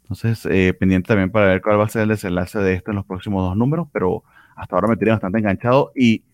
Entonces, 0.03 0.47
eh, 0.47 0.75
pendiente 0.75 1.09
también 1.09 1.31
para 1.31 1.47
ver 1.47 1.63
cuál 1.63 1.81
va 1.81 1.85
a 1.85 1.89
ser 1.89 2.03
el 2.03 2.09
desenlace 2.09 2.59
de 2.59 2.75
esto 2.75 2.91
en 2.91 2.97
los 2.97 3.07
próximos 3.07 3.43
dos 3.43 3.57
números, 3.57 3.89
pero 3.93 4.25
hasta 4.57 4.75
ahora 4.75 4.89
me 4.89 4.97
tiene 4.97 5.13
bastante 5.13 5.39
enganchado 5.39 5.93
y 5.95 6.25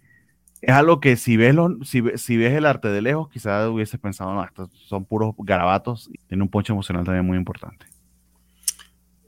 es 0.61 0.75
algo 0.75 1.01
que 1.01 1.17
si 1.17 1.37
ves, 1.37 1.55
si, 1.85 2.03
si, 2.17 2.37
ves 2.37 2.55
el 2.55 2.67
arte 2.67 2.89
de 2.89 3.03
lejos, 3.03 3.29
quizás 3.31 3.69
hubieses 3.69 4.01
pensado, 4.01 4.35
no, 4.35 4.45
estos 4.45 4.71
son 4.89 5.05
puros 5.05 5.35
garabatos 5.39 6.09
y 6.13 6.19
tiene 6.27 6.43
un 6.43 6.49
ponche 6.49 6.73
emocional 6.73 7.05
también 7.05 7.25
muy 7.25 7.37
importante. 7.37 7.87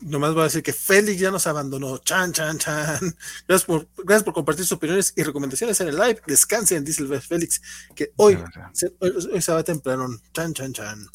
Nomás 0.00 0.32
voy 0.32 0.40
a 0.40 0.44
decir 0.44 0.62
que 0.62 0.72
Félix 0.72 1.20
ya 1.20 1.30
nos 1.30 1.46
abandonó. 1.46 1.98
Chan, 1.98 2.32
chan, 2.32 2.56
chan. 2.56 2.98
Gracias 3.46 3.66
por, 3.66 3.86
gracias 3.98 4.24
por 4.24 4.32
compartir 4.32 4.64
sus 4.64 4.72
opiniones 4.72 5.12
y 5.14 5.22
recomendaciones 5.22 5.78
en 5.82 5.88
el 5.88 5.96
live. 5.96 6.22
Descansen, 6.26 6.84
dice 6.84 7.02
el 7.02 7.20
Félix, 7.20 7.60
que 7.94 8.10
hoy 8.16 8.38
se, 8.72 8.94
hoy, 8.98 9.42
se 9.42 9.52
va 9.52 9.62
temprano. 9.62 10.08
Chan, 10.32 10.54
chan, 10.54 10.72
chan. 10.72 11.06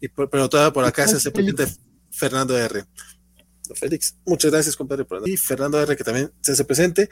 Y 0.00 0.08
pero 0.08 0.48
todavía 0.48 0.72
por 0.72 0.84
acá 0.84 1.06
se 1.06 1.16
hace 1.16 1.30
pendiente 1.30 1.66
Fernando 2.14 2.56
R. 2.56 2.84
Félix, 3.74 4.16
muchas 4.26 4.50
gracias, 4.50 4.76
compadre. 4.76 5.04
Por 5.04 5.26
y 5.28 5.36
Fernando 5.36 5.80
R, 5.80 5.96
que 5.96 6.04
también 6.04 6.30
se 6.40 6.52
hace 6.52 6.64
presente. 6.64 7.08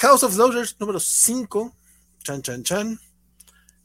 House 0.00 0.22
of 0.24 0.36
Losers 0.36 0.76
número 0.80 0.98
5. 0.98 1.74
Chan, 2.22 2.42
chan, 2.42 2.62
chan. 2.62 2.98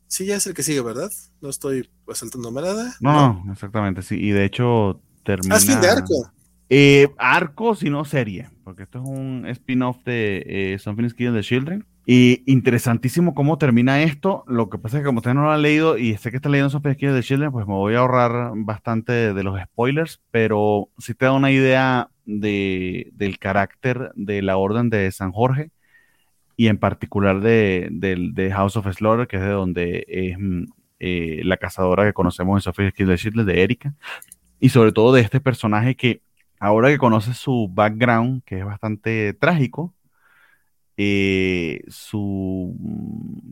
Sí, 0.07 0.25
ya 0.25 0.37
es 0.37 0.47
el 0.47 0.55
que 0.55 0.63
sigue, 0.63 0.81
¿verdad? 0.81 1.11
No 1.39 1.49
estoy 1.49 1.89
saltando 2.13 2.51
nada. 2.51 2.95
No, 2.99 3.43
no, 3.45 3.53
exactamente, 3.53 4.01
sí. 4.01 4.15
Y 4.15 4.31
de 4.31 4.45
hecho 4.45 5.01
termina... 5.23 5.55
¿Es 5.55 5.65
fin 5.65 5.79
de 5.79 5.89
arco? 5.89 6.31
Eh, 6.67 7.13
arco, 7.17 7.75
si 7.75 7.89
no 7.89 8.05
serie. 8.05 8.49
Porque 8.63 8.83
esto 8.83 8.99
es 8.99 9.05
un 9.07 9.45
spin-off 9.47 10.03
de 10.05 10.43
eh, 10.47 10.79
Something 10.79 11.09
Killing 11.09 11.35
the 11.35 11.41
Children. 11.41 11.85
Y 12.11 12.41
interesantísimo 12.51 13.35
cómo 13.35 13.59
termina 13.59 14.01
esto. 14.01 14.43
Lo 14.47 14.67
que 14.67 14.79
pasa 14.79 14.97
es 14.97 15.03
que 15.03 15.05
como 15.05 15.19
ustedes 15.19 15.35
no 15.35 15.43
lo 15.43 15.51
han 15.51 15.61
leído 15.61 15.95
y 15.95 16.17
sé 16.17 16.31
que 16.31 16.37
están 16.37 16.53
leyendo 16.53 16.69
esos 16.69 16.81
pesquillos 16.81 17.13
de 17.13 17.21
Children, 17.21 17.51
pues 17.51 17.67
me 17.67 17.75
voy 17.75 17.93
a 17.93 17.99
ahorrar 17.99 18.53
bastante 18.55 19.31
de, 19.31 19.43
los 19.43 19.61
spoilers, 19.61 20.19
pero 20.31 20.89
si 20.97 21.13
te 21.13 21.25
da 21.25 21.33
una 21.33 21.51
idea 21.51 22.09
de, 22.25 23.11
del 23.13 23.37
carácter 23.37 24.11
de 24.15 24.41
la 24.41 24.57
Orden 24.57 24.89
de 24.89 25.11
San 25.11 25.31
Jorge 25.31 25.69
y 26.57 26.65
en 26.65 26.79
particular 26.79 27.41
de, 27.41 27.89
de 27.91 28.51
House 28.53 28.75
of 28.75 28.91
Slaughter, 28.91 29.27
que 29.27 29.35
es 29.35 29.43
de 29.43 29.49
donde 29.49 30.05
es 30.07 30.35
mm, 30.39 30.63
eh, 30.97 31.41
la 31.43 31.57
cazadora 31.57 32.05
que 32.05 32.13
conocemos 32.13 32.57
en 32.57 32.61
Sophie 32.61 32.91
Kill 32.91 33.15
Children, 33.17 33.45
de 33.45 33.61
Erika, 33.61 33.93
y 34.59 34.69
sobre 34.69 34.93
todo 34.93 35.13
de 35.13 35.21
este 35.21 35.41
personaje 35.41 35.95
que 35.95 36.23
ahora 36.59 36.89
que 36.89 36.97
conoces 36.97 37.37
su 37.37 37.69
background, 37.71 38.41
que 38.45 38.57
es 38.57 38.65
bastante 38.65 39.33
trágico, 39.35 39.93
eh, 41.01 41.81
su 41.87 42.75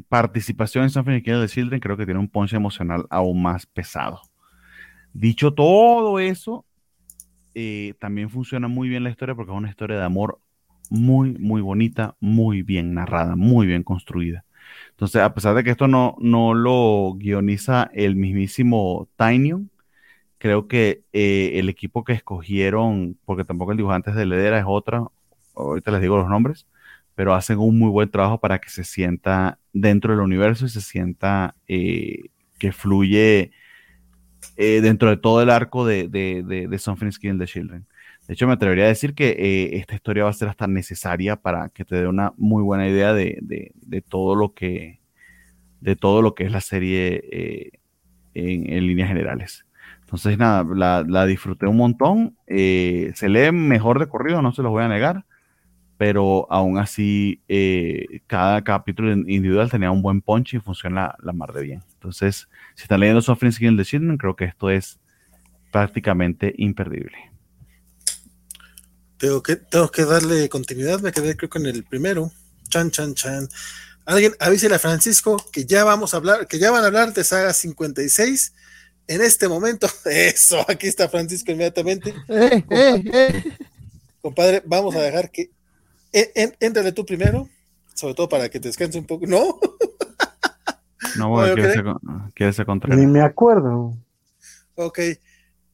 participación 0.10 0.84
en 0.84 0.90
Something 0.90 1.22
Kill 1.22 1.40
the 1.40 1.48
Children 1.48 1.80
creo 1.80 1.96
que 1.96 2.04
tiene 2.04 2.20
un 2.20 2.28
ponche 2.28 2.58
emocional 2.58 3.06
aún 3.10 3.42
más 3.42 3.66
pesado. 3.66 4.20
Dicho 5.14 5.54
todo 5.54 6.20
eso, 6.20 6.66
eh, 7.56 7.94
también 8.00 8.30
funciona 8.30 8.68
muy 8.68 8.90
bien 8.90 9.06
la 9.06 9.12
historia 9.12 9.34
porque 9.34 9.54
es 9.54 9.58
una 9.58 9.70
historia 9.70 9.98
de 9.98 10.04
amor 10.04 10.42
muy, 10.90 11.38
muy 11.40 11.62
bonita, 11.62 12.18
muy 12.20 12.64
bien 12.64 12.94
narrada, 12.94 13.38
muy 13.38 13.66
bien 13.66 13.84
construida. 13.84 14.44
Entonces, 14.90 15.22
a 15.22 15.34
pesar 15.34 15.56
de 15.56 15.64
que 15.64 15.70
esto 15.70 15.88
no, 15.88 16.18
no 16.20 16.54
lo 16.54 17.14
guioniza 17.18 17.90
el 17.94 18.18
mismísimo 18.18 19.08
Tinyon, 19.16 19.72
creo 20.38 20.68
que 20.68 21.04
eh, 21.14 21.52
el 21.56 21.70
equipo 21.70 22.04
que 22.04 22.12
escogieron, 22.12 23.18
porque 23.24 23.46
tampoco 23.46 23.72
el 23.72 23.78
dibujante 23.78 24.12
de 24.12 24.26
Ledera 24.26 24.60
es 24.60 24.66
otra, 24.68 25.06
ahorita 25.56 25.92
les 25.92 26.02
digo 26.02 26.18
los 26.18 26.28
nombres, 26.28 26.66
pero 27.18 27.34
hacen 27.34 27.58
un 27.58 27.80
muy 27.80 27.90
buen 27.90 28.12
trabajo 28.12 28.40
para 28.40 28.60
que 28.60 28.70
se 28.70 28.84
sienta 28.84 29.58
dentro 29.74 30.14
del 30.14 30.22
universo 30.22 30.68
y 30.68 30.70
se 30.70 30.82
sienta 30.82 31.56
eh, 31.68 32.30
que 32.60 32.72
fluye 32.72 33.50
eh, 34.56 34.82
dentro 34.82 35.10
de 35.10 35.18
todo 35.18 35.42
el 35.42 35.50
arco 35.50 35.84
de, 35.84 36.10
de, 36.10 36.44
de, 36.44 36.78
Something 36.78 37.10
Skin 37.10 37.40
the 37.40 37.48
Children. 37.48 37.88
De 38.28 38.36
hecho, 38.36 38.46
me 38.46 38.54
atrevería 38.54 38.84
a 38.84 38.90
decir 38.90 39.16
que 39.16 39.30
eh, 39.30 39.78
esta 39.78 39.96
historia 39.96 40.26
va 40.26 40.30
a 40.30 40.34
ser 40.34 40.48
hasta 40.48 40.68
necesaria 40.68 41.38
para 41.38 41.70
que 41.70 41.86
te 41.86 41.96
dé 41.96 42.08
una 42.08 42.34
muy 42.38 42.62
buena 42.62 42.88
idea 42.88 43.16
de, 43.16 43.74
todo 44.08 44.36
lo 44.36 44.54
que 44.54 45.00
de 45.82 45.96
todo 45.96 46.22
lo 46.22 46.36
que 46.36 46.44
es 46.44 46.52
la 46.52 46.62
serie 46.62 47.72
en, 48.36 48.72
en, 48.72 48.86
líneas 48.86 49.08
generales. 49.08 49.66
Entonces, 50.02 50.38
nada, 50.38 50.64
la, 50.72 51.04
la 51.08 51.26
disfruté 51.26 51.66
un 51.66 51.78
montón. 51.78 52.38
se 52.46 53.28
lee 53.28 53.52
mejor 53.52 53.98
de 53.98 54.08
corrido, 54.08 54.44
no 54.44 54.52
se 54.52 54.62
los 54.62 54.70
voy 54.70 54.84
a 54.84 54.88
negar 54.88 55.26
pero 55.98 56.48
aún 56.52 56.78
así 56.78 57.42
eh, 57.48 58.22
cada 58.28 58.64
capítulo 58.64 59.12
individual 59.12 59.70
tenía 59.70 59.92
un 59.92 60.02
buen 60.02 60.22
punch 60.22 60.54
y 60.54 60.60
funciona 60.60 61.16
la, 61.22 61.34
mar 61.34 61.54
de 61.54 61.64
bien. 61.64 61.84
Entonces, 61.94 62.48
si 62.76 62.84
están 62.84 63.00
leyendo 63.00 63.22
Suffering 63.22 63.52
Skin 63.52 63.78
the 63.78 64.18
creo 64.18 64.36
que 64.36 64.46
esto 64.46 64.70
es 64.70 65.00
prácticamente 65.72 66.54
imperdible. 66.58 67.18
Tengo 69.18 69.42
que, 69.42 69.56
tengo 69.56 69.90
que 69.90 70.06
darle 70.06 70.48
continuidad, 70.50 71.00
me 71.00 71.12
quedé 71.12 71.36
creo 71.36 71.50
con 71.50 71.66
el 71.66 71.84
primero. 71.84 72.32
Chan, 72.70 72.92
chan, 72.92 73.16
chan. 73.16 73.50
Alguien 74.06 74.34
avísele 74.40 74.76
a 74.76 74.80
Francisco 74.80 75.44
que 75.52 75.66
ya 75.66 75.84
vamos 75.84 76.14
a 76.14 76.18
hablar, 76.18 76.48
que 76.48 76.60
ya 76.60 76.72
van 76.72 76.84
a 76.84 76.88
hablar 76.88 77.14
de 77.14 77.24
Saga 77.24 77.54
56 77.54 78.54
en 79.08 79.22
este 79.22 79.48
momento. 79.48 79.88
Eso, 80.06 80.64
aquí 80.70 80.88
está 80.88 81.10
Francisco 81.10 81.52
inmediatamente. 81.52 82.14
Eh, 82.30 82.64
eh, 82.70 83.04
eh. 83.14 83.44
compadre, 84.22 84.62
vamos 84.66 84.96
a 84.96 85.02
dejar 85.02 85.32
que 85.32 85.50
Éntrale 86.60 86.92
tú 86.92 87.06
primero, 87.06 87.48
sobre 87.94 88.14
todo 88.14 88.30
para 88.30 88.50
que 88.50 88.60
te 88.60 88.70
descanse 88.70 88.98
un 88.98 89.06
poco. 89.06 89.26
¿No? 89.28 89.60
No, 91.18 91.30
bueno, 91.30 91.56
quiere, 92.34 92.54
ser, 92.54 92.66
contrario. 92.66 93.00
Ni 93.00 93.08
me 93.12 93.22
acuerdo. 93.22 93.98
Ok. 94.76 95.00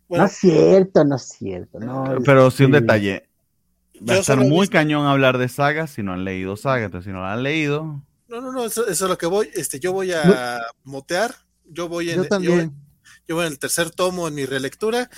No 0.10 0.26
es 0.26 0.34
cierto, 0.34 1.04
no 1.04 1.16
es 1.16 1.24
cierto. 1.24 1.80
No, 1.80 2.18
Pero 2.24 2.52
sí 2.52 2.64
un 2.66 2.72
detalle. 2.72 3.28
Va 4.08 4.16
a 4.16 4.18
estar 4.18 4.38
muy 4.38 4.68
cañón 4.68 5.06
hablar 5.06 5.38
de 5.38 5.50
sagas 5.50 5.92
si 5.92 6.04
no 6.04 6.14
han 6.14 6.24
leído 6.24 6.56
sagas. 6.56 6.86
Entonces, 6.86 7.10
si 7.10 7.14
no 7.14 7.22
la 7.22 7.34
han 7.34 7.44
leído. 7.44 8.02
No, 8.28 8.42
no, 8.42 8.52
no, 8.52 8.66
eso, 8.66 8.88
es 8.88 9.02
lo 9.02 9.18
que 9.18 9.26
voy. 9.26 9.50
Este, 9.56 9.80
yo 9.80 9.94
voy 9.94 10.12
a 10.12 10.62
motear. 10.84 11.36
Yo 11.66 11.88
voy 11.88 12.10
en. 12.10 12.18
Yo 12.18 12.28
también. 12.28 12.74
Yo, 13.28 13.36
voy 13.36 13.46
en 13.46 13.54
el 13.54 13.60
tercer 13.60 13.92
tomo 13.92 14.28
en 14.28 14.36
mi 14.36 14.46
relectura. 14.46 15.10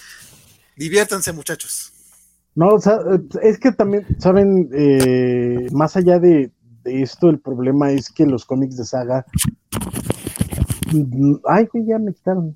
Diviértanse, 0.76 1.32
muchachos. 1.34 1.94
No, 2.56 2.70
o 2.70 2.80
sea, 2.80 3.00
es 3.42 3.60
que 3.60 3.74
también, 3.74 4.06
saben, 4.18 4.70
eh, 4.74 5.68
más 5.74 5.98
allá 5.98 6.20
de, 6.20 6.52
esto, 6.86 7.30
el 7.30 7.40
problema 7.40 7.92
es 7.92 8.10
que 8.12 8.26
los 8.26 8.46
cómics 8.46 8.78
de 8.78 8.86
saga. 8.86 9.26
Ay, 11.48 11.68
güey, 11.72 11.86
ya 11.86 12.00
me 12.00 12.14
quitaron. 12.14 12.56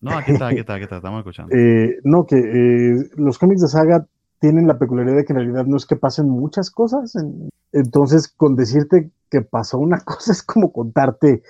no, 0.00 0.16
aquí 0.16 0.32
está, 0.32 0.48
aquí 0.48 0.60
está, 0.60 0.74
aquí 0.74 0.84
está, 0.84 0.96
estamos 0.96 1.18
escuchando. 1.18 1.54
Eh, 1.56 1.98
no, 2.04 2.24
que 2.24 2.36
eh, 2.38 3.10
los 3.16 3.38
cómics 3.38 3.60
de 3.60 3.68
saga 3.68 4.06
tienen 4.40 4.66
la 4.66 4.78
peculiaridad 4.78 5.16
de 5.16 5.24
que 5.24 5.32
en 5.32 5.38
realidad 5.40 5.66
no 5.66 5.76
es 5.76 5.84
que 5.84 5.96
pasen 5.96 6.28
muchas 6.28 6.70
cosas. 6.70 7.12
entonces, 7.72 8.28
con 8.28 8.56
decirte 8.56 9.10
que 9.30 9.42
pasó 9.42 9.78
una 9.78 10.00
cosa 10.04 10.32
es 10.32 10.42
como 10.42 10.72
contarte 10.72 11.42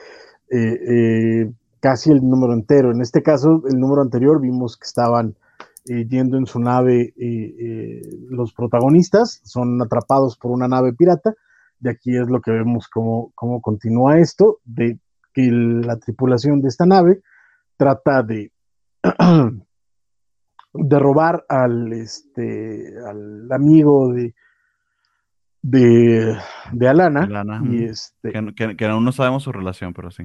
casi 1.80 2.10
el 2.10 2.28
número 2.28 2.52
entero. 2.52 2.90
En 2.90 3.00
este 3.00 3.22
caso, 3.22 3.62
el 3.70 3.78
número 3.78 4.02
anterior 4.02 4.40
vimos 4.40 4.76
que 4.76 4.86
estaban 4.86 5.28
eh, 5.28 5.44
yendo 5.86 6.36
en 6.36 6.46
su 6.46 6.58
nave 6.58 7.14
eh, 7.16 7.54
eh, 7.58 8.02
los 8.28 8.52
protagonistas, 8.52 9.40
son 9.44 9.80
atrapados 9.80 10.36
por 10.36 10.50
una 10.50 10.68
nave 10.68 10.92
pirata, 10.92 11.34
y 11.80 11.88
aquí 11.88 12.16
es 12.16 12.28
lo 12.28 12.40
que 12.40 12.50
vemos 12.50 12.88
cómo, 12.88 13.32
cómo 13.34 13.60
continúa 13.60 14.18
esto, 14.18 14.58
de 14.64 14.98
que 15.32 15.50
la 15.50 15.96
tripulación 15.98 16.60
de 16.60 16.68
esta 16.68 16.86
nave 16.86 17.20
trata 17.76 18.22
de, 18.22 18.52
de 20.72 20.98
robar 20.98 21.44
al, 21.48 21.92
este, 21.92 22.94
al 23.06 23.52
amigo 23.52 24.12
de, 24.12 24.34
de, 25.62 26.36
de 26.72 26.88
Alana. 26.88 27.28
y 27.64 27.84
este, 27.84 28.32
que, 28.76 28.86
aún 28.86 29.04
no 29.04 29.12
sabemos 29.12 29.42
su 29.42 29.52
relación, 29.52 29.92
pero 29.92 30.10
sí. 30.10 30.24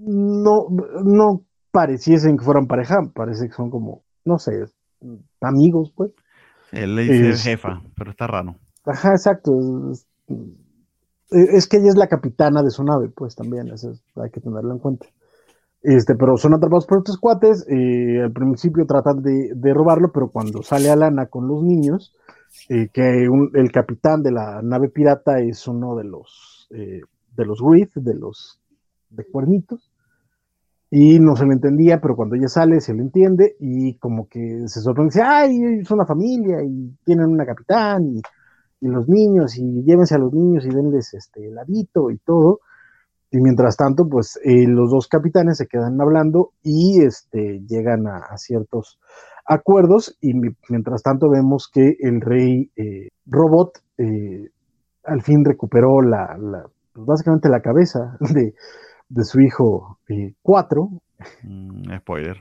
No, 0.00 0.68
no 1.04 1.47
pareciesen 1.70 2.36
que 2.36 2.44
fueran 2.44 2.66
pareja, 2.66 2.96
parece 3.14 3.48
que 3.48 3.54
son 3.54 3.70
como, 3.70 4.02
no 4.24 4.38
sé, 4.38 4.64
amigos, 5.40 5.92
pues. 5.94 6.12
Él 6.72 6.96
le 6.96 7.02
dice 7.02 7.50
jefa, 7.50 7.82
pero 7.96 8.10
está 8.10 8.26
raro. 8.26 8.56
Ajá, 8.84 9.12
exacto. 9.12 9.52
Es, 11.30 11.66
que 11.66 11.76
ella 11.78 11.88
es 11.88 11.96
la 11.96 12.08
capitana 12.08 12.62
de 12.62 12.70
su 12.70 12.84
nave, 12.84 13.10
pues 13.14 13.34
también, 13.34 13.68
eso 13.68 13.92
hay 14.16 14.30
que 14.30 14.40
tenerlo 14.40 14.72
en 14.72 14.78
cuenta. 14.78 15.06
Este, 15.82 16.14
pero 16.16 16.36
son 16.36 16.54
atrapados 16.54 16.86
por 16.86 16.98
estos 16.98 17.18
cuates, 17.18 17.64
eh, 17.68 18.22
al 18.22 18.32
principio 18.32 18.84
tratan 18.86 19.22
de, 19.22 19.74
robarlo, 19.74 20.10
pero 20.12 20.28
cuando 20.28 20.62
sale 20.62 20.90
Alana 20.90 21.26
con 21.26 21.46
los 21.46 21.62
niños, 21.62 22.14
eh, 22.68 22.88
que 22.92 23.28
el 23.54 23.72
capitán 23.72 24.22
de 24.22 24.32
la 24.32 24.60
nave 24.62 24.88
pirata 24.88 25.40
es 25.40 25.68
uno 25.68 25.94
de 25.96 26.04
los, 26.04 26.66
eh, 26.70 27.02
de 27.36 27.44
los 27.44 27.58
de 27.94 28.14
los 28.14 28.58
de 29.10 29.24
cuernitos, 29.24 29.87
y 30.90 31.20
no 31.20 31.36
se 31.36 31.44
le 31.44 31.52
entendía, 31.52 32.00
pero 32.00 32.16
cuando 32.16 32.34
ella 32.34 32.48
sale 32.48 32.80
se 32.80 32.94
lo 32.94 33.02
entiende 33.02 33.56
y 33.60 33.94
como 33.98 34.26
que 34.26 34.66
se 34.68 34.80
sorprende, 34.80 35.10
dice, 35.10 35.22
ay, 35.22 35.80
es 35.80 35.90
una 35.90 36.06
familia 36.06 36.62
y 36.62 36.96
tienen 37.04 37.26
una 37.26 37.44
capitán 37.44 38.06
y, 38.16 38.22
los 38.80 39.08
niños 39.08 39.58
y 39.58 39.82
llévense 39.82 40.14
a 40.14 40.18
los 40.18 40.32
niños 40.32 40.64
y 40.64 40.68
denles 40.68 41.12
este 41.12 41.48
heladito 41.48 42.12
y 42.12 42.18
todo. 42.18 42.60
Y 43.28 43.38
mientras 43.40 43.76
tanto, 43.76 44.08
pues 44.08 44.38
eh, 44.44 44.68
los 44.68 44.92
dos 44.92 45.08
capitanes 45.08 45.58
se 45.58 45.66
quedan 45.66 46.00
hablando 46.00 46.52
y 46.62 47.02
este, 47.02 47.60
llegan 47.66 48.06
a, 48.06 48.36
ciertos 48.36 49.00
acuerdos 49.44 50.16
y 50.20 50.32
mientras 50.68 51.02
tanto 51.02 51.28
vemos 51.28 51.68
que 51.68 51.96
el 51.98 52.20
rey 52.20 52.70
eh, 52.76 53.08
robot 53.26 53.82
eh, 53.98 54.48
al 55.02 55.22
fin 55.22 55.44
recuperó 55.44 56.00
la, 56.00 56.38
la 56.38 56.68
pues, 56.92 57.04
básicamente 57.04 57.48
la 57.48 57.62
cabeza 57.62 58.16
de, 58.32 58.54
de 59.08 59.24
su 59.24 59.40
hijo 59.40 59.98
4. 60.42 60.90
Mm, 61.42 61.96
spoiler, 61.98 62.40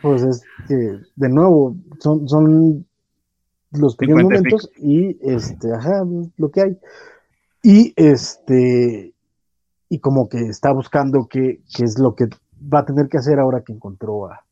Pues 0.00 0.22
es 0.22 0.42
que, 0.68 1.00
de 1.16 1.28
nuevo, 1.28 1.76
son, 2.00 2.28
son 2.28 2.86
los 3.72 3.96
pequeños 3.96 4.24
momentos 4.24 4.70
y 4.76 5.18
este, 5.22 5.72
ajá, 5.72 6.04
lo 6.36 6.50
que 6.50 6.62
hay. 6.62 6.78
Y 7.62 7.92
este, 7.96 9.14
y 9.88 9.98
como 9.98 10.28
que 10.28 10.38
está 10.46 10.72
buscando 10.72 11.26
qué, 11.28 11.62
qué 11.74 11.84
es 11.84 11.98
lo 11.98 12.14
que 12.14 12.26
va 12.72 12.80
a 12.80 12.84
tener 12.84 13.08
que 13.08 13.18
hacer 13.18 13.38
ahora 13.38 13.62
que 13.62 13.72
encontró 13.72 14.26
a, 14.26 14.44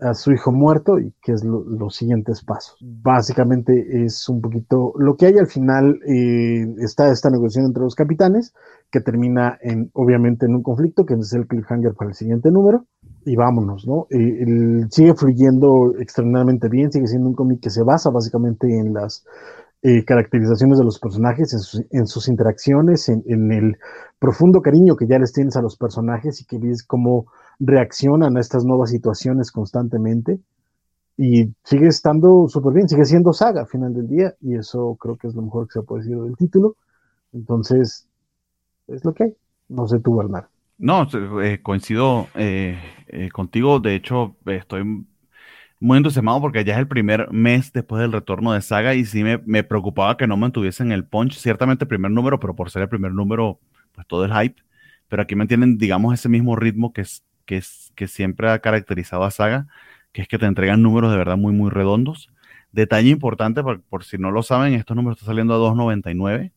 a, 0.00 0.14
su 0.14 0.32
hijo 0.32 0.52
muerto 0.52 0.98
y 0.98 1.12
qué 1.22 1.32
es 1.32 1.44
los 1.44 1.94
siguientes 1.94 2.42
pasos. 2.42 2.76
Básicamente 2.80 4.04
es 4.04 4.28
un 4.28 4.40
poquito 4.40 4.92
lo 4.98 5.16
que 5.16 5.26
hay 5.26 5.38
al 5.38 5.46
final. 5.46 6.00
Eh, 6.06 6.66
está 6.78 7.10
esta 7.10 7.30
negociación 7.30 7.66
entre 7.66 7.82
los 7.82 7.94
capitanes 7.94 8.54
que 8.90 9.00
termina 9.00 9.58
en, 9.60 9.90
obviamente, 9.94 10.46
en 10.46 10.54
un 10.54 10.62
conflicto 10.62 11.04
que 11.04 11.14
es 11.14 11.32
el 11.32 11.46
cliffhanger 11.46 11.94
para 11.94 12.10
el 12.10 12.16
siguiente 12.16 12.50
número. 12.50 12.86
Y 13.24 13.34
vámonos, 13.34 13.86
¿no? 13.86 14.06
Eh, 14.10 14.86
sigue 14.90 15.14
fluyendo 15.14 15.94
extremadamente 15.98 16.68
bien, 16.68 16.92
sigue 16.92 17.08
siendo 17.08 17.28
un 17.28 17.34
cómic 17.34 17.60
que 17.60 17.70
se 17.70 17.82
basa 17.82 18.10
básicamente 18.10 18.68
en 18.68 18.94
las 18.94 19.24
eh, 19.82 20.04
caracterizaciones 20.04 20.78
de 20.78 20.84
los 20.84 20.98
personajes, 20.98 21.52
en 21.90 22.06
sus, 22.06 22.28
interacciones, 22.28 23.08
en, 23.08 23.52
el 23.52 23.78
profundo 24.18 24.62
cariño 24.62 24.96
que 24.96 25.06
ya 25.06 25.18
les 25.18 25.32
tienes 25.32 25.56
a 25.56 25.62
los 25.62 25.76
personajes 25.76 26.40
y 26.40 26.44
que 26.44 26.58
ves 26.58 26.82
cómo 26.82 27.26
reaccionan 27.60 28.36
a 28.36 28.40
estas 28.40 28.64
nuevas 28.64 28.90
situaciones 28.90 29.52
constantemente 29.52 30.40
y 31.16 31.54
sigue 31.62 31.88
estando 31.88 32.48
súper 32.48 32.74
bien, 32.74 32.88
sigue 32.88 33.04
siendo 33.04 33.32
saga 33.32 33.62
a 33.62 33.66
final 33.66 33.94
del 33.94 34.08
día 34.08 34.34
y 34.40 34.56
eso 34.56 34.96
creo 34.96 35.16
que 35.16 35.28
es 35.28 35.34
lo 35.34 35.42
mejor 35.42 35.66
que 35.66 35.74
se 35.74 35.82
puede 35.82 36.02
decir 36.02 36.20
del 36.20 36.36
título. 36.36 36.76
Entonces, 37.32 38.08
es 38.88 39.04
lo 39.04 39.14
que 39.14 39.24
hay. 39.24 39.36
No 39.68 39.86
sé 39.88 39.98
tú, 40.00 40.16
Bernard. 40.16 40.46
No, 40.78 41.08
eh, 41.42 41.60
coincido 41.62 42.28
eh, 42.34 42.78
eh, 43.08 43.30
contigo. 43.30 43.80
De 43.80 43.94
hecho, 43.94 44.36
estoy 44.46 45.06
muy 45.80 45.98
entusiasmado 45.98 46.40
porque 46.40 46.64
ya 46.64 46.74
es 46.74 46.78
el 46.78 46.88
primer 46.88 47.30
mes 47.32 47.72
después 47.72 48.00
del 48.00 48.12
retorno 48.12 48.52
de 48.52 48.62
Saga 48.62 48.94
y 48.94 49.04
sí 49.04 49.22
me, 49.24 49.38
me 49.38 49.64
preocupaba 49.64 50.16
que 50.16 50.26
no 50.26 50.36
mantuviesen 50.36 50.92
el 50.92 51.04
punch. 51.04 51.38
Ciertamente 51.38 51.86
primer 51.86 52.10
número, 52.10 52.38
pero 52.40 52.54
por 52.54 52.70
ser 52.70 52.82
el 52.82 52.88
primer 52.88 53.12
número, 53.12 53.58
pues 53.92 54.06
todo 54.06 54.24
el 54.24 54.32
hype. 54.32 54.62
Pero 55.08 55.22
aquí 55.22 55.34
mantienen, 55.34 55.78
digamos, 55.78 56.14
ese 56.14 56.28
mismo 56.28 56.56
ritmo 56.56 56.92
que 56.92 57.02
es 57.02 57.24
que, 57.46 57.56
es, 57.56 57.92
que 57.94 58.08
siempre 58.08 58.50
ha 58.50 58.58
caracterizado 58.58 59.24
a 59.24 59.30
Saga, 59.30 59.66
que 60.12 60.22
es 60.22 60.28
que 60.28 60.38
te 60.38 60.46
entregan 60.46 60.82
números 60.82 61.10
de 61.10 61.16
verdad 61.16 61.38
muy, 61.38 61.52
muy 61.52 61.70
redondos. 61.70 62.28
Detalle 62.72 63.08
importante, 63.08 63.62
por, 63.62 64.04
si 64.04 64.18
no 64.18 64.30
lo 64.30 64.42
saben, 64.42 64.74
estos 64.74 64.96
números 64.96 65.18
están 65.18 65.28
saliendo 65.32 65.54
a 65.54 65.58
2.99. 65.58 66.52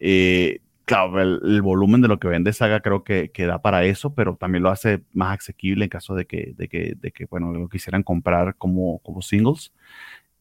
Eh, 0.00 0.60
claro, 0.88 1.20
el, 1.20 1.62
volumen 1.62 2.00
de 2.00 2.08
lo 2.08 2.18
que 2.18 2.28
vende 2.28 2.52
Saga 2.52 2.80
creo 2.80 3.04
que, 3.04 3.30
que, 3.30 3.46
da 3.46 3.62
para 3.62 3.84
eso, 3.84 4.14
pero 4.14 4.36
también 4.36 4.62
lo 4.64 4.70
hace 4.70 5.02
más 5.12 5.38
asequible 5.38 5.84
en 5.84 5.90
caso 5.90 6.14
de 6.14 6.26
que, 6.26 6.54
de 6.56 6.68
que, 6.68 6.94
de 6.96 7.12
que 7.12 7.26
bueno, 7.26 7.52
lo 7.52 7.68
quisieran 7.68 8.02
comprar 8.02 8.56
como, 8.56 8.98
como 9.00 9.22
singles. 9.22 9.72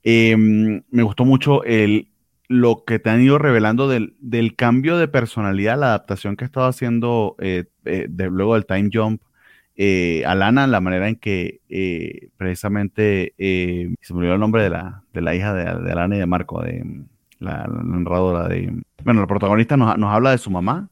Em, 0.03 0.81
me 0.89 1.03
gustó 1.03 1.25
mucho 1.25 1.63
el, 1.63 2.09
lo 2.47 2.83
que 2.85 2.99
te 2.99 3.09
han 3.09 3.21
ido 3.21 3.37
revelando 3.37 3.87
del, 3.87 4.15
del, 4.19 4.55
cambio 4.55 4.97
de 4.97 5.07
personalidad, 5.07 5.77
la 5.77 5.87
adaptación 5.87 6.37
que 6.37 6.45
ha 6.45 6.47
estado 6.47 6.67
haciendo 6.67 7.35
eh, 7.39 7.65
eh, 7.85 8.07
de, 8.09 8.29
luego 8.29 8.55
del 8.55 8.65
Time 8.65 8.89
Jump 8.91 9.21
eh, 9.79 10.23
Alana, 10.25 10.65
la 10.65 10.81
manera 10.81 11.07
en 11.07 11.17
que 11.17 11.61
eh, 11.69 12.29
precisamente 12.35 13.35
eh, 13.37 13.93
se 14.01 14.13
me 14.13 14.19
olvidó 14.19 14.33
el 14.33 14.39
nombre 14.39 14.63
de 14.63 14.71
la, 14.71 15.03
de 15.13 15.21
la 15.21 15.35
hija 15.35 15.53
de, 15.53 15.91
Alana 15.91 16.15
y 16.15 16.19
de 16.19 16.25
Marco, 16.25 16.63
de 16.63 16.83
la, 17.39 17.67
narradora 17.67 18.47
de. 18.47 18.83
Bueno, 19.03 19.21
la 19.21 19.27
protagonista 19.27 19.77
nos, 19.77 19.95
habla 20.11 20.31
de 20.31 20.37
su 20.37 20.49
mamá, 20.51 20.89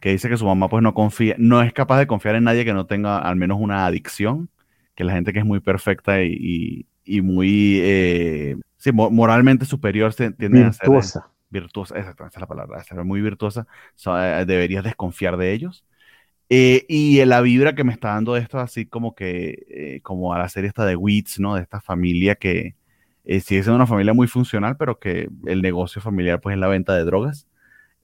que 0.00 0.10
dice 0.10 0.28
que 0.28 0.36
su 0.36 0.46
mamá 0.46 0.68
pues 0.68 0.82
no 0.82 0.94
confía, 0.94 1.34
no 1.38 1.62
es 1.62 1.72
capaz 1.72 1.98
de 1.98 2.06
confiar 2.06 2.34
en 2.36 2.44
nadie 2.44 2.64
que 2.64 2.74
no 2.74 2.86
tenga 2.86 3.18
al 3.18 3.36
menos 3.36 3.58
una 3.60 3.86
adicción, 3.86 4.50
que 4.94 5.04
la 5.04 5.12
gente 5.12 5.32
que 5.32 5.40
es 5.40 5.44
muy 5.46 5.60
perfecta 5.60 6.22
y, 6.22 6.86
muy 7.22 7.80
sí, 8.78 8.92
mo- 8.92 9.10
moralmente 9.10 9.64
superior 9.64 10.12
se 10.12 10.30
tiende 10.32 10.64
a 10.64 10.72
ser 10.72 10.88
Virtuosa. 10.88 11.30
virtuosa, 11.50 11.96
exactamente, 11.98 12.34
esa 12.34 12.38
es 12.38 12.42
la 12.42 12.46
palabra, 12.48 12.84
ser 12.84 13.04
muy 13.04 13.20
virtuosa, 13.20 13.66
so, 13.94 14.20
eh, 14.20 14.44
deberías 14.46 14.84
desconfiar 14.84 15.36
de 15.36 15.52
ellos. 15.52 15.84
Eh, 16.48 16.86
y 16.88 17.24
la 17.24 17.40
vibra 17.40 17.74
que 17.74 17.84
me 17.84 17.92
está 17.92 18.10
dando 18.10 18.36
esto, 18.36 18.58
así 18.60 18.86
como 18.86 19.14
que, 19.14 19.66
eh, 19.68 20.00
como 20.02 20.32
a 20.32 20.38
la 20.38 20.48
serie 20.48 20.68
esta 20.68 20.84
de 20.86 20.96
Weeds, 20.96 21.40
¿no? 21.40 21.56
De 21.56 21.62
esta 21.62 21.80
familia 21.80 22.36
que 22.36 22.76
eh, 23.26 23.40
sigue 23.40 23.62
siendo 23.62 23.76
una 23.76 23.88
familia 23.88 24.14
muy 24.14 24.28
funcional, 24.28 24.76
pero 24.76 24.98
que 25.00 25.28
el 25.46 25.60
negocio 25.60 26.00
familiar, 26.00 26.40
pues, 26.40 26.54
es 26.54 26.60
la 26.60 26.68
venta 26.68 26.94
de 26.94 27.04
drogas. 27.04 27.48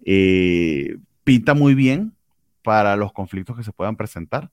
Eh, 0.04 0.96
pinta 1.24 1.54
muy 1.54 1.74
bien 1.74 2.12
para 2.62 2.96
los 2.96 3.12
conflictos 3.12 3.56
que 3.56 3.62
se 3.62 3.72
puedan 3.72 3.96
presentar. 3.96 4.50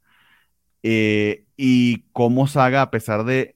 Eh, 0.84 1.46
y 1.58 2.04
cómo 2.14 2.48
Saga, 2.48 2.84
a 2.84 2.92
pesar 2.92 3.26
de, 3.26 3.56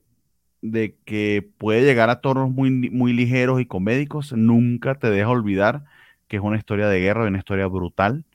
que 1.06 1.48
puede 1.58 1.84
llegar 1.84 2.10
a 2.10 2.20
tonos 2.22 2.50
muy, 2.50 2.72
muy 2.90 3.14
ligeros 3.14 3.62
y 3.62 3.66
comédicos, 3.68 4.34
nunca 4.34 4.96
te 4.96 5.10
deja 5.10 5.30
olvidar 5.30 5.84
que 6.28 6.38
es 6.38 6.44
una 6.44 6.58
historia 6.58 6.88
de 6.88 7.00
guerra, 7.00 7.28
una 7.28 7.38
historia 7.38 7.68
brutal, 7.68 8.26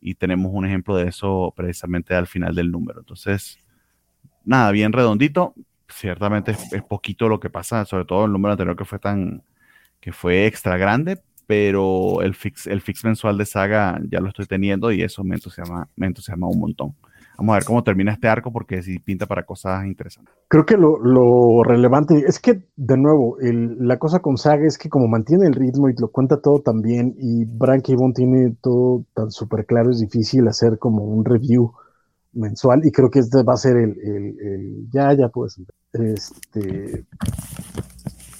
y 0.00 0.14
tenemos 0.14 0.52
un 0.54 0.64
ejemplo 0.64 0.96
de 0.96 1.08
eso 1.08 1.52
precisamente 1.56 2.14
al 2.14 2.28
final 2.28 2.54
del 2.54 2.70
número. 2.70 3.00
Entonces, 3.00 3.58
nada, 4.44 4.70
bien 4.70 4.92
redondito, 4.92 5.54
ciertamente 5.88 6.52
es, 6.52 6.72
es 6.72 6.82
poquito 6.82 7.28
lo 7.28 7.40
que 7.40 7.50
pasa, 7.50 7.84
sobre 7.84 8.04
todo 8.04 8.24
el 8.26 8.32
número 8.32 8.52
anterior 8.52 8.76
que 8.76 8.84
fue 8.84 8.98
tan, 8.98 9.42
que 10.00 10.12
fue 10.12 10.46
extra 10.46 10.76
grande, 10.76 11.20
pero 11.46 12.22
el 12.22 12.34
fix, 12.34 12.66
el 12.66 12.80
fix 12.80 13.04
mensual 13.04 13.38
de 13.38 13.46
saga 13.46 14.00
ya 14.10 14.20
lo 14.20 14.28
estoy 14.28 14.46
teniendo 14.46 14.92
y 14.92 15.02
eso 15.02 15.24
me 15.24 15.36
entusiasma, 15.36 15.88
me 15.96 16.06
entusiasma 16.06 16.46
un 16.48 16.60
montón. 16.60 16.94
Vamos 17.38 17.52
a 17.52 17.58
ver 17.58 17.64
cómo 17.64 17.84
termina 17.84 18.12
este 18.12 18.28
arco 18.28 18.52
porque 18.52 18.82
sí 18.82 18.98
pinta 18.98 19.24
para 19.24 19.44
cosas 19.44 19.86
interesantes. 19.86 20.34
Creo 20.48 20.66
que 20.66 20.76
lo, 20.76 20.98
lo 20.98 21.62
relevante 21.62 22.24
es 22.26 22.40
que, 22.40 22.64
de 22.76 22.96
nuevo, 22.96 23.38
el- 23.40 23.76
la 23.78 23.98
cosa 23.98 24.18
con 24.18 24.36
Saga 24.36 24.66
es 24.66 24.76
que 24.76 24.88
como 24.88 25.06
mantiene 25.06 25.46
el 25.46 25.54
ritmo 25.54 25.88
y 25.88 25.94
lo 25.96 26.08
cuenta 26.08 26.40
todo 26.40 26.60
tan 26.60 26.82
bien 26.82 27.14
y 27.18 27.44
Brian 27.44 27.80
K. 27.80 27.92
Vaughan 27.94 28.12
tiene 28.12 28.56
todo 28.60 29.04
tan 29.14 29.30
súper 29.30 29.66
claro, 29.66 29.90
es 29.90 30.00
difícil 30.00 30.48
hacer 30.48 30.78
como 30.78 31.04
un 31.04 31.24
review 31.24 31.72
mensual 32.32 32.84
y 32.86 32.92
creo 32.92 33.10
que 33.10 33.20
este 33.20 33.42
va 33.42 33.54
a 33.54 33.56
ser 33.56 33.76
el, 33.76 33.96
el- 34.00 34.40
el- 34.40 34.90
ya, 34.90 35.12
ya 35.14 35.28
puedes 35.28 35.58
entrar. 35.58 35.76
Este, 35.92 37.04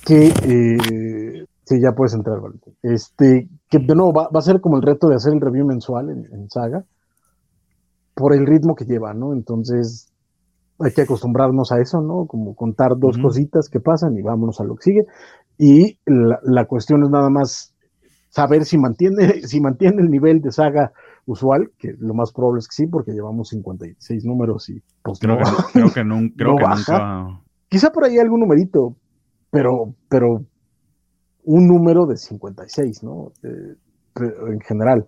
que, 0.05 0.29
eh, 0.45 1.45
sí, 1.65 1.81
ya 1.81 1.93
puedes 1.93 2.15
entrar, 2.15 2.41
Valentín. 2.41 2.75
Este, 2.83 3.49
que 3.69 3.79
de 3.79 3.95
nuevo 3.95 4.13
va, 4.13 4.29
va 4.29 4.39
a 4.39 4.43
ser 4.43 4.61
como 4.61 4.77
el 4.77 4.83
reto 4.83 5.09
de 5.09 5.17
hacer 5.17 5.33
el 5.33 5.41
review 5.41 5.67
mensual 5.67 6.11
en, 6.11 6.27
en 6.33 6.49
Saga 6.51 6.85
por 8.15 8.35
el 8.35 8.47
ritmo 8.47 8.75
que 8.75 8.85
lleva, 8.85 9.15
¿no? 9.15 9.33
Entonces, 9.33 10.11
hay 10.81 10.93
que 10.93 11.03
acostumbrarnos 11.03 11.73
a 11.73 11.81
eso, 11.81 12.01
¿no? 12.01 12.27
Como 12.27 12.55
contar 12.55 12.97
dos 12.99 13.17
cositas 13.19 13.69
que 13.69 13.81
pasan 13.81 14.17
y 14.17 14.23
vámonos 14.23 14.61
a 14.61 14.65
lo 14.65 14.77
que 14.77 14.83
sigue. 14.83 15.07
Y 15.57 15.99
la, 16.07 16.39
la 16.43 16.65
cuestión 16.67 17.03
es 17.05 17.11
nada 17.11 17.31
más 17.31 17.75
saber 18.31 18.65
si 18.65 18.79
mantiene, 18.79 19.43
si 19.47 19.61
mantiene 19.61 20.03
el 20.03 20.11
nivel 20.11 20.41
de 20.41 20.53
saga 20.53 20.93
usual, 21.29 21.71
que 21.79 21.95
lo 21.99 22.15
más 22.15 22.33
probable 22.33 22.61
es 22.61 22.69
que 22.69 22.75
sí, 22.75 22.87
porque 22.87 23.13
llevamos 23.13 23.51
56 23.51 24.25
números 24.25 24.69
y 24.71 24.83
pues 25.03 25.19
Creo 25.21 25.37
no. 25.37 25.45
que, 25.45 25.51
creo 25.75 25.93
que, 25.93 26.01
nun- 26.05 26.33
creo 26.37 26.53
No 26.53 26.57
que 26.57 26.65
baja. 26.65 26.77
nunca. 27.27 27.41
Quizá 27.69 27.93
por 27.93 28.05
ahí 28.05 28.19
algún 28.19 28.41
numerito, 28.41 28.97
pero, 29.51 29.95
pero 30.09 30.43
un 31.45 31.67
número 31.69 32.07
de 32.07 32.17
56, 32.17 33.03
¿no? 33.03 33.33
Eh, 33.43 33.75
en 34.49 34.61
general. 34.61 35.07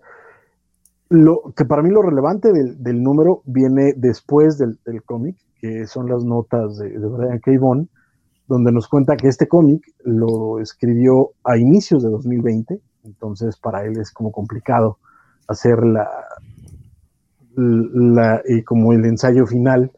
Lo 1.08 1.52
que 1.56 1.64
para 1.64 1.82
mí 1.82 1.90
lo 1.90 2.02
relevante 2.02 2.52
del, 2.52 2.80
del 2.82 3.02
número 3.02 3.42
viene 3.44 3.94
después 3.96 4.58
del, 4.58 4.78
del 4.86 5.02
cómic, 5.02 5.36
que 5.60 5.86
son 5.86 6.08
las 6.08 6.22
notas 6.24 6.76
de, 6.78 6.90
de 6.90 7.06
Brian 7.08 7.40
K. 7.40 7.50
Vaughan, 7.58 7.88
donde 8.46 8.70
nos 8.72 8.86
cuenta 8.88 9.16
que 9.16 9.26
este 9.28 9.48
cómic 9.48 9.82
lo 10.04 10.60
escribió 10.60 11.30
a 11.44 11.56
inicios 11.56 12.02
de 12.04 12.10
2020, 12.10 12.80
entonces 13.04 13.56
para 13.56 13.84
él 13.84 13.98
es 13.98 14.12
como 14.12 14.30
complicado 14.30 14.98
hacer 15.50 15.84
la, 15.84 16.08
la 17.56 18.42
eh, 18.46 18.64
como 18.64 18.92
el 18.92 19.04
ensayo 19.04 19.46
final 19.46 19.90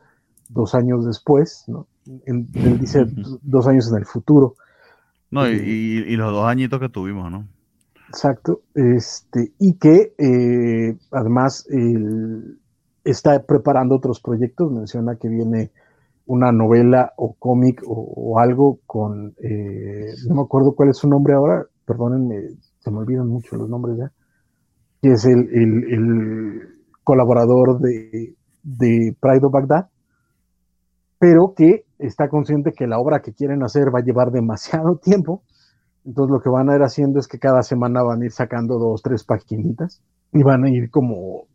dos 0.48 0.74
años 0.74 1.04
después, 1.06 1.64
¿no? 1.68 1.86
En- 2.26 2.48
él 2.54 2.78
dice 2.78 3.06
dos 3.42 3.66
años 3.66 3.90
en 3.90 3.98
el 3.98 4.06
futuro. 4.06 4.56
No, 5.30 5.48
y, 5.48 5.58
Sí. 5.58 5.64
y- 5.64 6.12
y 6.12 6.16
los 6.16 6.32
dos 6.32 6.46
añitos 6.46 6.80
que 6.80 6.88
tuvimos, 6.88 7.30
¿no? 7.30 7.46
Exacto. 8.08 8.62
Este, 8.74 9.52
y 9.58 9.74
que 9.74 10.14
eh, 10.18 10.96
además 11.10 11.66
él 11.70 12.58
está 13.04 13.42
preparando 13.42 13.94
otros 13.96 14.20
proyectos. 14.20 14.70
Menciona 14.70 15.16
que 15.16 15.28
viene 15.28 15.70
una 16.26 16.52
novela 16.52 17.12
o 17.16 17.34
cómic 17.38 17.82
o, 17.86 17.92
o 18.16 18.38
algo 18.38 18.80
con, 18.86 19.34
eh, 19.42 20.12
no 20.28 20.34
me 20.36 20.42
acuerdo 20.42 20.72
cuál 20.74 20.90
es 20.90 20.98
su 20.98 21.08
nombre 21.08 21.34
ahora, 21.34 21.66
perdónenme, 21.86 22.50
se 22.80 22.90
me 22.90 22.98
olvidan 22.98 23.26
mucho 23.28 23.56
los 23.56 23.68
nombres 23.68 23.96
ya, 23.98 24.12
que 25.02 25.12
es 25.12 25.24
el, 25.26 25.40
el- 25.54 26.68
colaborador 27.04 27.80
de, 27.80 28.36
de 28.62 29.16
Pride 29.20 29.44
of 29.46 29.52
Baghdad, 29.52 29.86
pero 31.18 31.54
que 31.56 31.84
está 31.98 32.28
consciente 32.28 32.72
que 32.76 32.86
la 32.86 32.98
obra 32.98 33.20
que 33.20 33.32
quieren 33.32 33.62
hacer 33.62 33.94
va 33.94 34.00
a 34.00 34.04
llevar 34.04 34.30
demasiado 34.30 34.96
tiempo 35.02 35.42
entonces 36.04 36.32
lo 36.32 36.40
que 36.40 36.50
van 36.50 36.70
a 36.70 36.76
ir 36.76 36.82
haciendo 36.82 37.18
es 37.18 37.28
que 37.28 37.38
cada 37.38 37.62
semana 37.62 38.02
van 38.02 38.22
a 38.22 38.26
ir 38.26 38.32
sacando 38.32 38.78
dos, 38.78 39.02
tres 39.02 39.24
paginitas 39.24 40.02
y 40.32 40.42
van 40.42 40.64
a 40.64 40.70
ir 40.70 40.90
como 40.90 41.46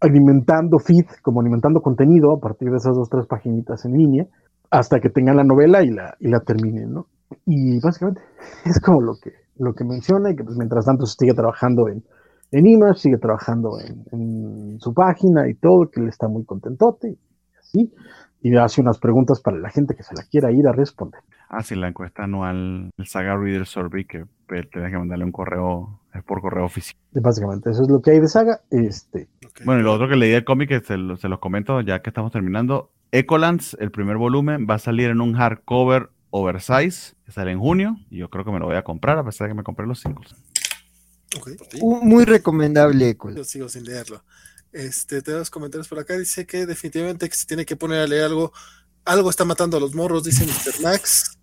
alimentando 0.00 0.78
feed, 0.78 1.06
como 1.22 1.40
alimentando 1.40 1.80
contenido 1.80 2.34
a 2.36 2.40
partir 2.40 2.70
de 2.70 2.76
esas 2.76 2.96
dos, 2.96 3.08
tres 3.08 3.26
paginitas 3.26 3.84
en 3.84 3.92
línea 3.92 4.26
hasta 4.70 5.00
que 5.00 5.10
tengan 5.10 5.36
la 5.36 5.44
novela 5.44 5.82
y 5.84 5.90
la, 5.90 6.14
y 6.20 6.28
la 6.28 6.40
terminen, 6.40 6.92
¿no? 6.92 7.06
Y 7.46 7.80
básicamente 7.80 8.22
es 8.64 8.80
como 8.80 9.00
lo 9.00 9.14
que, 9.22 9.32
lo 9.58 9.74
que 9.74 9.84
menciona 9.84 10.30
y 10.30 10.36
que 10.36 10.44
pues 10.44 10.56
mientras 10.56 10.84
tanto 10.86 11.06
se 11.06 11.16
sigue 11.18 11.34
trabajando 11.34 11.88
en, 11.88 12.04
en 12.52 12.66
Image, 12.66 13.00
sigue 13.00 13.18
trabajando 13.18 13.78
en, 13.80 14.04
en 14.12 14.80
su 14.80 14.94
página 14.94 15.48
y 15.48 15.54
todo, 15.54 15.90
que 15.90 16.00
él 16.00 16.08
está 16.08 16.28
muy 16.28 16.44
contentote 16.44 17.08
y 17.10 17.18
así. 17.58 17.92
Y 18.44 18.56
hace 18.56 18.80
unas 18.80 18.98
preguntas 18.98 19.40
para 19.40 19.56
la 19.58 19.70
gente 19.70 19.94
que 19.94 20.02
se 20.02 20.14
la 20.14 20.22
quiera 20.24 20.50
ir 20.52 20.66
a 20.66 20.72
responder. 20.72 21.20
Ah, 21.48 21.62
sí, 21.62 21.74
la 21.76 21.88
encuesta 21.88 22.24
anual, 22.24 22.90
el 22.96 23.06
Saga 23.06 23.36
Reader 23.36 23.66
Survey, 23.66 24.04
que 24.04 24.24
tenés 24.48 24.90
que 24.90 24.98
mandarle 24.98 25.24
un 25.24 25.32
correo, 25.32 26.00
es 26.14 26.22
por 26.24 26.40
correo 26.40 26.64
oficial. 26.64 26.96
Básicamente, 27.12 27.70
eso 27.70 27.82
es 27.82 27.88
lo 27.88 28.00
que 28.00 28.10
hay 28.12 28.20
de 28.20 28.28
saga. 28.28 28.60
Este. 28.70 29.28
Bueno, 29.64 29.80
y 29.80 29.84
lo 29.84 29.92
otro 29.92 30.08
que 30.08 30.16
leí 30.16 30.30
del 30.32 30.44
cómic, 30.44 30.68
que 30.70 30.80
se, 30.80 30.96
lo- 30.96 31.16
se 31.16 31.28
los 31.28 31.38
comento 31.38 31.80
ya 31.82 32.00
que 32.02 32.10
estamos 32.10 32.32
terminando. 32.32 32.90
Ecolands, 33.12 33.76
el 33.80 33.90
primer 33.90 34.16
volumen, 34.16 34.66
va 34.68 34.74
a 34.76 34.78
salir 34.78 35.10
en 35.10 35.20
un 35.20 35.34
hardcover 35.34 36.08
oversize, 36.30 37.14
que 37.26 37.32
sale 37.32 37.52
en 37.52 37.60
junio, 37.60 37.96
y 38.10 38.16
yo 38.18 38.28
creo 38.30 38.44
que 38.44 38.50
me 38.50 38.58
lo 38.58 38.66
voy 38.66 38.76
a 38.76 38.82
comprar, 38.82 39.18
a 39.18 39.24
pesar 39.24 39.46
de 39.46 39.52
que 39.52 39.56
me 39.58 39.62
compré 39.62 39.86
los 39.86 40.00
singles. 40.00 40.34
Muy 41.80 42.24
recomendable. 42.24 43.16
Yo 43.36 43.44
sigo 43.44 43.68
sin 43.68 43.84
leerlo. 43.84 44.24
Este, 44.72 45.22
tenemos 45.22 45.50
comentarios 45.50 45.88
por 45.88 45.98
acá. 45.98 46.16
Dice 46.16 46.46
que 46.46 46.66
definitivamente 46.66 47.28
que 47.28 47.36
se 47.36 47.46
tiene 47.46 47.64
que 47.64 47.76
poner 47.76 48.00
a 48.00 48.06
leer 48.06 48.24
algo. 48.24 48.52
Algo 49.04 49.30
está 49.30 49.44
matando 49.44 49.76
a 49.76 49.80
los 49.80 49.94
morros, 49.94 50.24
dice 50.24 50.44
Mr. 50.44 50.80
Max. 50.82 51.38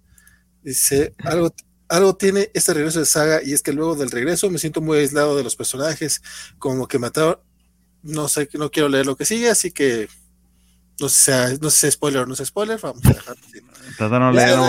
Dice, 0.63 1.13
algo, 1.19 1.53
algo 1.89 2.15
tiene 2.15 2.51
este 2.53 2.73
regreso 2.73 2.99
de 2.99 3.05
saga 3.05 3.41
y 3.43 3.53
es 3.53 3.61
que 3.61 3.73
luego 3.73 3.95
del 3.95 4.11
regreso 4.11 4.49
me 4.49 4.59
siento 4.59 4.81
muy 4.81 4.99
aislado 4.99 5.35
de 5.35 5.43
los 5.43 5.55
personajes, 5.55 6.21
como 6.57 6.87
que 6.87 6.99
mataron. 6.99 7.39
No 8.01 8.29
sé, 8.29 8.47
no 8.53 8.71
quiero 8.71 8.87
leer 8.87 9.05
lo 9.05 9.17
que 9.17 9.25
sigue, 9.25 9.49
así 9.49 9.71
que 9.71 10.07
no 10.99 11.09
sé, 11.09 11.57
no 11.59 11.69
sé 11.69 11.79
si 11.79 11.87
es 11.87 11.93
spoiler 11.95 12.21
o 12.21 12.25
no 12.25 12.33
es 12.33 12.45
spoiler. 12.45 12.79
Vamos 12.79 13.05
a 13.05 13.09
dejar. 13.09 13.37
Trata 13.97 14.19
no 14.19 14.31
leerlo 14.31 14.63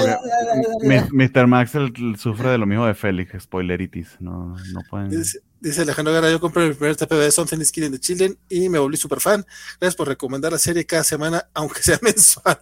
porque 0.73 1.09
Mr. 1.13 1.47
Max 1.47 1.73
sufre 2.19 2.51
de 2.51 2.59
lo 2.59 2.67
mismo 2.67 2.87
de 2.87 2.95
Félix, 2.95 3.43
spoileritis. 3.43 4.17
No, 4.21 4.57
no 4.73 4.81
pueden. 4.89 5.11
Dice, 5.11 5.41
dice 5.61 5.83
Alejandro 5.83 6.13
Gara, 6.13 6.31
yo 6.31 6.41
compré 6.41 6.69
mi 6.69 6.75
primer 6.75 6.97
TP 6.97 7.15
de 7.15 7.31
Something 7.31 7.59
is 7.59 7.73
Killing 7.73 7.93
the 7.93 8.01
Children 8.01 8.39
y 8.49 8.69
me 8.69 8.79
volví 8.79 8.97
super 8.97 9.21
fan. 9.21 9.45
Gracias 9.81 9.97
por 9.97 10.09
recomendar 10.09 10.53
la 10.53 10.59
serie 10.59 10.85
cada 10.87 11.05
semana, 11.05 11.49
aunque 11.55 11.83
sea 11.83 11.99
mensual. 12.03 12.59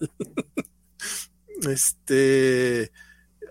este. 1.69 2.91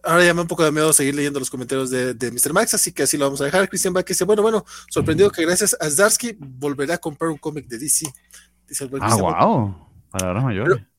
Ahora 0.03 0.23
ya 0.23 0.33
me 0.33 0.37
da 0.37 0.41
un 0.43 0.47
poco 0.47 0.63
de 0.63 0.71
miedo 0.71 0.93
seguir 0.93 1.15
leyendo 1.15 1.39
los 1.39 1.49
comentarios 1.49 1.89
de, 1.89 2.13
de 2.13 2.31
Mr. 2.31 2.53
Max, 2.53 2.73
así 2.73 2.91
que 2.93 3.03
así 3.03 3.17
lo 3.17 3.25
vamos 3.25 3.41
a 3.41 3.45
dejar. 3.45 3.67
Christian 3.67 3.93
Bach 3.93 4.05
dice: 4.05 4.23
Bueno, 4.23 4.41
bueno, 4.41 4.63
sorprendido 4.89 5.29
que 5.31 5.41
gracias 5.43 5.75
a 5.79 5.89
Zdarsky 5.89 6.37
volverá 6.39 6.95
a 6.95 6.97
comprar 6.97 7.29
un 7.31 7.37
cómic 7.37 7.67
de 7.67 7.77
DC. 7.77 8.05
Dice 8.67 8.83
el 8.83 8.89
buen 8.89 9.03
Ah, 9.03 9.15
wow. 9.15 9.75
Palabras 10.09 10.43
mayores. 10.43 10.77
Pero 10.77 10.96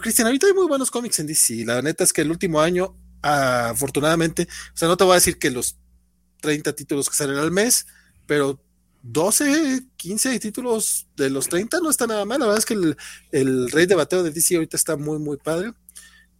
Cristian, 0.00 0.26
ahorita 0.26 0.46
hay 0.46 0.52
muy 0.52 0.66
buenos 0.66 0.90
cómics 0.90 1.18
en 1.18 1.26
DC. 1.26 1.64
La 1.64 1.82
neta 1.82 2.04
es 2.04 2.12
que 2.12 2.22
el 2.22 2.30
último 2.30 2.60
año, 2.60 2.96
ah, 3.22 3.70
afortunadamente, 3.70 4.48
o 4.74 4.76
sea, 4.76 4.88
no 4.88 4.96
te 4.96 5.04
voy 5.04 5.12
a 5.12 5.16
decir 5.16 5.38
que 5.38 5.50
los 5.50 5.76
30 6.40 6.72
títulos 6.74 7.08
que 7.08 7.16
salen 7.16 7.36
al 7.36 7.50
mes, 7.50 7.86
pero 8.26 8.62
12, 9.02 9.86
15 9.96 10.38
títulos 10.38 11.08
de 11.16 11.30
los 11.30 11.48
30 11.48 11.80
no 11.80 11.90
está 11.90 12.06
nada 12.06 12.24
mal. 12.24 12.38
La 12.38 12.46
verdad 12.46 12.58
es 12.58 12.66
que 12.66 12.74
el, 12.74 12.96
el 13.32 13.70
rey 13.70 13.86
de 13.86 13.94
bateo 13.94 14.22
de 14.22 14.30
DC 14.30 14.54
ahorita 14.54 14.76
está 14.76 14.96
muy, 14.96 15.18
muy 15.18 15.36
padre. 15.36 15.72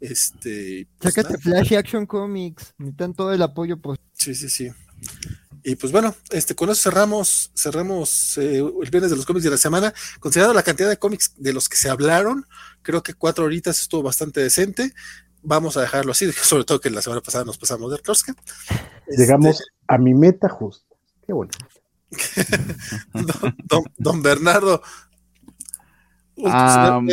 Este, 0.00 0.88
pues 0.98 1.14
Sácate 1.14 1.34
nada. 1.34 1.42
Flash 1.42 1.72
y 1.72 1.76
Action 1.76 2.06
Comics. 2.06 2.74
Necesitan 2.78 3.14
todo 3.14 3.32
el 3.32 3.42
apoyo 3.42 3.76
posible. 3.80 4.10
Sí, 4.14 4.34
sí, 4.34 4.48
sí. 4.48 4.70
Y 5.64 5.76
pues 5.76 5.92
bueno, 5.92 6.14
este, 6.30 6.56
con 6.56 6.70
eso 6.70 6.82
cerramos, 6.82 7.52
cerramos 7.54 8.36
eh, 8.38 8.58
el 8.58 8.90
viernes 8.90 9.10
de 9.10 9.16
los 9.16 9.24
cómics 9.24 9.44
de 9.44 9.50
la 9.50 9.56
semana. 9.56 9.94
Considerando 10.18 10.54
la 10.54 10.64
cantidad 10.64 10.88
de 10.88 10.98
cómics 10.98 11.34
de 11.36 11.52
los 11.52 11.68
que 11.68 11.76
se 11.76 11.88
hablaron, 11.88 12.46
creo 12.82 13.02
que 13.02 13.14
cuatro 13.14 13.44
horitas 13.44 13.80
estuvo 13.80 14.02
bastante 14.02 14.40
decente. 14.40 14.92
vamos 15.42 15.76
a 15.76 15.80
dejarlo 15.80 16.12
así, 16.12 16.30
sobre 16.32 16.64
todo 16.64 16.80
que 16.80 16.90
la 16.90 17.02
semana 17.02 17.20
pasada 17.20 17.44
nos 17.44 17.58
pasamos 17.58 17.90
de 17.90 17.98
Rosca. 18.04 18.34
Llegamos 19.08 19.60
este, 19.60 19.64
a 19.88 19.98
mi 19.98 20.14
meta 20.14 20.48
justa. 20.48 20.94
Qué 21.26 21.32
bueno. 21.32 21.52
don, 23.68 23.84
don, 23.96 24.22
Bernardo, 24.22 24.82
um, 26.36 27.08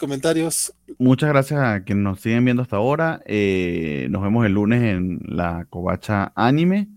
comentarios. 0.00 0.74
Muchas 0.98 1.28
gracias 1.28 1.60
a 1.60 1.84
quienes 1.84 2.02
nos 2.02 2.20
siguen 2.20 2.44
viendo 2.44 2.62
hasta 2.62 2.76
ahora. 2.76 3.22
Eh, 3.26 4.08
nos 4.10 4.22
vemos 4.22 4.44
el 4.44 4.52
lunes 4.52 4.82
en 4.82 5.20
la 5.24 5.66
Covacha 5.70 6.32
Anime. 6.34 6.88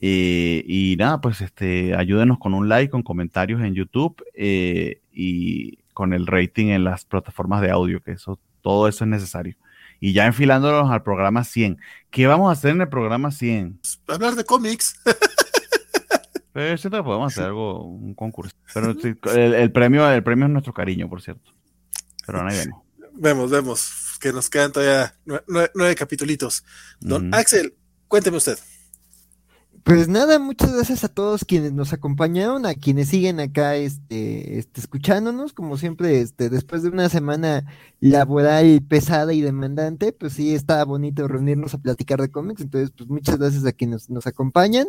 Eh, 0.00 0.62
y 0.66 0.96
nada, 0.98 1.20
pues 1.20 1.40
este, 1.40 1.94
ayúdenos 1.94 2.38
con 2.38 2.54
un 2.54 2.68
like, 2.68 2.90
con 2.90 3.02
comentarios 3.02 3.62
en 3.62 3.74
YouTube 3.74 4.22
eh, 4.34 5.00
y 5.12 5.78
con 5.96 6.12
el 6.12 6.26
rating 6.26 6.66
en 6.66 6.84
las 6.84 7.06
plataformas 7.06 7.62
de 7.62 7.70
audio, 7.70 8.02
que 8.02 8.12
eso, 8.12 8.38
todo 8.60 8.86
eso 8.86 9.04
es 9.04 9.08
necesario. 9.08 9.56
Y 9.98 10.12
ya 10.12 10.26
enfilándonos 10.26 10.90
al 10.90 11.02
programa 11.02 11.42
100. 11.42 11.78
¿Qué 12.10 12.26
vamos 12.26 12.50
a 12.50 12.52
hacer 12.52 12.72
en 12.72 12.82
el 12.82 12.88
programa 12.90 13.30
100? 13.30 13.80
Hablar 14.06 14.34
de 14.34 14.44
cómics. 14.44 15.00
Pero 16.52 16.76
siento 16.76 16.98
que 16.98 17.02
podemos 17.02 17.32
hacer 17.32 17.44
algo, 17.46 17.82
un 17.82 18.12
concurso. 18.14 18.54
Pero 18.74 18.90
el, 19.34 19.72
premio, 19.72 20.06
el 20.10 20.22
premio 20.22 20.44
es 20.44 20.52
nuestro 20.52 20.74
cariño, 20.74 21.08
por 21.08 21.22
cierto. 21.22 21.54
Pero 22.26 22.46
ahí 22.46 22.58
vemos. 22.58 22.82
Vemos, 23.14 23.50
vemos. 23.50 24.18
Que 24.20 24.34
nos 24.34 24.50
quedan 24.50 24.72
todavía 24.72 25.14
nueve, 25.24 25.70
nueve, 25.74 25.94
capitulitos. 25.94 26.62
Don 27.00 27.34
Axel, 27.34 27.74
cuénteme 28.06 28.36
usted. 28.36 28.58
Pues 29.86 30.08
nada, 30.08 30.40
muchas 30.40 30.74
gracias 30.74 31.04
a 31.04 31.08
todos 31.08 31.44
quienes 31.44 31.72
nos 31.72 31.92
acompañaron, 31.92 32.66
a 32.66 32.74
quienes 32.74 33.06
siguen 33.06 33.38
acá 33.38 33.76
este, 33.76 34.58
este, 34.58 34.80
escuchándonos, 34.80 35.52
como 35.52 35.76
siempre, 35.76 36.20
este, 36.20 36.50
después 36.50 36.82
de 36.82 36.88
una 36.88 37.08
semana 37.08 37.64
laboral 38.00 38.82
pesada 38.82 39.32
y 39.32 39.42
demandante, 39.42 40.12
pues 40.12 40.32
sí, 40.32 40.56
está 40.56 40.84
bonito 40.84 41.28
reunirnos 41.28 41.72
a 41.72 41.78
platicar 41.78 42.20
de 42.20 42.32
cómics, 42.32 42.62
entonces 42.62 42.90
pues 42.96 43.08
muchas 43.08 43.38
gracias 43.38 43.64
a 43.64 43.70
quienes 43.70 44.10
nos 44.10 44.26
acompañan, 44.26 44.88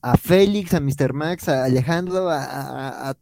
a 0.00 0.16
Félix, 0.16 0.72
a 0.72 0.80
Mr. 0.80 1.12
Max, 1.12 1.50
a 1.50 1.64
Alejandro, 1.64 2.30
a, 2.30 3.10
a, 3.10 3.14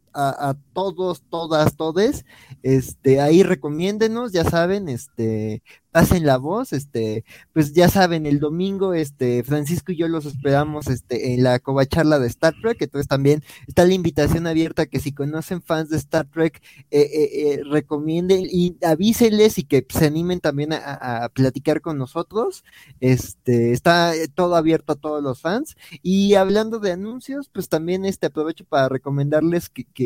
todos, 0.73 1.23
todas, 1.31 1.77
todes, 1.77 2.25
este, 2.63 3.21
ahí 3.21 3.43
recomiéndenos, 3.43 4.33
ya 4.33 4.45
saben, 4.45 4.89
este, 4.89 5.63
pasen 5.97 6.27
la 6.27 6.37
voz, 6.37 6.75
este, 6.75 7.25
pues 7.55 7.73
ya 7.73 7.89
saben, 7.89 8.27
el 8.27 8.39
domingo, 8.39 8.93
este, 8.93 9.43
Francisco 9.45 9.93
y 9.93 9.97
yo 9.97 10.09
los 10.09 10.27
esperamos, 10.27 10.89
este, 10.89 11.33
en 11.33 11.43
la 11.43 11.59
covacharla 11.59 12.19
de 12.19 12.27
Star 12.27 12.55
Trek, 12.61 12.83
entonces 12.83 13.09
también 13.09 13.43
está 13.67 13.87
la 13.87 13.95
invitación 13.95 14.47
abierta 14.47 14.85
que 14.85 15.01
si 15.01 15.13
conocen 15.13 15.63
fans 15.63 15.89
de 15.89 15.97
Star 15.97 16.27
Trek, 16.27 16.63
eh, 16.91 17.01
eh, 17.01 17.31
eh, 17.33 17.61
recomienden 17.71 18.45
y 18.45 18.77
avísenles 18.85 19.57
y 19.57 19.65
que 19.65 19.87
se 19.89 20.05
animen 20.05 20.41
también 20.41 20.75
a, 20.75 21.31
platicar 21.33 21.81
con 21.81 21.97
nosotros, 21.97 22.63
este, 23.01 23.73
está 23.73 24.13
todo 24.35 24.57
abierto 24.57 24.93
a 24.93 24.97
todos 24.97 25.23
los 25.23 25.41
fans, 25.41 25.77
y 26.03 26.35
hablando 26.35 26.79
de 26.79 26.93
anuncios, 26.93 27.49
pues 27.49 27.71
también, 27.71 28.05
este, 28.05 28.27
aprovecho 28.27 28.67
para 28.67 28.91
recomendarles 28.91 29.71
que, 29.71 30.06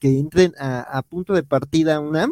entren 0.00 0.52
a, 0.58 1.02
punto 1.08 1.34
de 1.34 1.42
partida 1.42 2.00
UNAM, 2.00 2.30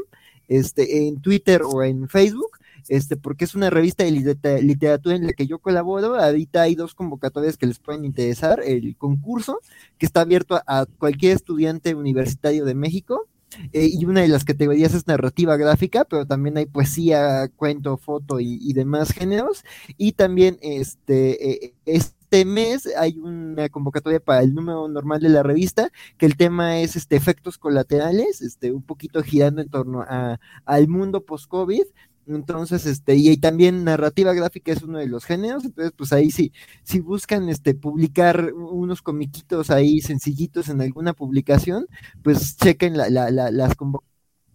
este, 0.49 1.07
en 1.07 1.21
Twitter 1.21 1.63
o 1.63 1.83
en 1.83 2.09
Facebook, 2.09 2.59
este, 2.89 3.17
porque 3.17 3.45
es 3.45 3.55
una 3.55 3.71
revista 3.71 4.05
de 4.05 4.63
literatura 4.63 5.17
en 5.17 5.27
la 5.27 5.33
que 5.33 5.47
yo 5.47 5.59
colaboro. 5.59 6.17
Ahorita 6.17 6.63
hay 6.63 6.75
dos 6.75 6.95
convocatorias 6.95 7.57
que 7.57 7.67
les 7.67 7.79
pueden 7.79 8.05
interesar. 8.05 8.61
El 8.65 8.97
concurso, 8.97 9.61
que 9.99 10.07
está 10.07 10.23
abierto 10.23 10.61
a, 10.67 10.87
cualquier 10.99 11.37
estudiante 11.37 11.95
universitario 11.95 12.65
de 12.65 12.75
México. 12.75 13.29
Eh, 13.73 13.89
y 13.91 14.05
una 14.05 14.21
de 14.21 14.29
las 14.29 14.45
categorías 14.45 14.93
es 14.93 15.07
narrativa 15.07 15.57
gráfica, 15.57 16.05
pero 16.05 16.27
también 16.27 16.59
hay 16.59 16.67
poesía, 16.67 17.49
cuento, 17.57 17.97
foto 17.97 18.41
y, 18.41 18.73
demás 18.73 19.11
géneros. 19.11 19.65
Y 19.97 20.13
también 20.13 20.59
este, 20.61 21.67
eh, 21.67 21.75
es 21.85 22.15
este 22.31 22.45
mes 22.45 22.87
hay 22.99 23.17
una 23.19 23.71
convocatoria 23.71 24.21
para 24.21 24.43
el 24.43 24.55
número 24.55 24.87
normal 24.87 25.23
de 25.23 25.31
la 25.31 25.43
revista, 25.43 25.91
que 26.19 26.27
el 26.27 26.37
tema 26.37 26.79
es 26.81 26.95
este 26.95 27.17
efectos 27.17 27.57
colaterales, 27.57 28.43
este, 28.43 28.71
un 28.71 28.83
poquito 28.83 29.23
girando 29.23 29.63
en 29.63 29.71
torno 29.71 30.03
a, 30.03 30.39
al 30.67 30.89
mundo 30.89 31.25
post-COVID. 31.25 31.85
Entonces, 32.27 32.85
este, 32.85 33.17
y, 33.17 33.35
también 33.39 33.83
narrativa 33.85 34.35
gráfica 34.35 34.73
es 34.73 34.83
uno 34.83 34.99
de 34.99 35.07
los 35.07 35.25
géneros, 35.25 35.65
entonces, 35.65 35.95
pues 35.97 36.13
ahí 36.13 36.31
sí, 36.31 36.53
si 36.83 37.01
buscan 37.01 37.49
este 37.49 37.75
publicar 37.75 38.53
unos 38.53 39.01
comiquitos 39.01 39.71
ahí 39.71 40.03
sencillitos 40.03 40.69
en 40.69 40.83
alguna 40.83 41.15
publicación, 41.15 41.87
pues 42.23 42.59
chequen 42.59 42.99
la, 42.99 43.09
la, 43.09 43.31
las 43.31 43.75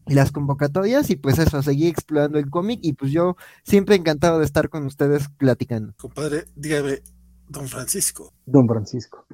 las 0.06 0.32
convocatorias 0.32 1.10
y 1.10 1.16
pues 1.16 1.40
eso, 1.40 1.64
seguir 1.64 1.88
explorando 1.88 2.38
el 2.38 2.50
cómic 2.50 2.80
y 2.84 2.94
pues 2.94 3.12
yo 3.12 3.38
siempre 3.64 3.96
encantado 3.96 4.40
de 4.40 4.46
estar 4.46 4.70
con 4.70 4.86
ustedes 4.86 5.30
platicando. 5.38 5.94
Compadre, 5.98 6.46
dígame, 6.56 7.02
Don 7.54 7.68
Francisco. 7.68 8.34
Don 8.48 8.68
Francisco. 8.68 9.26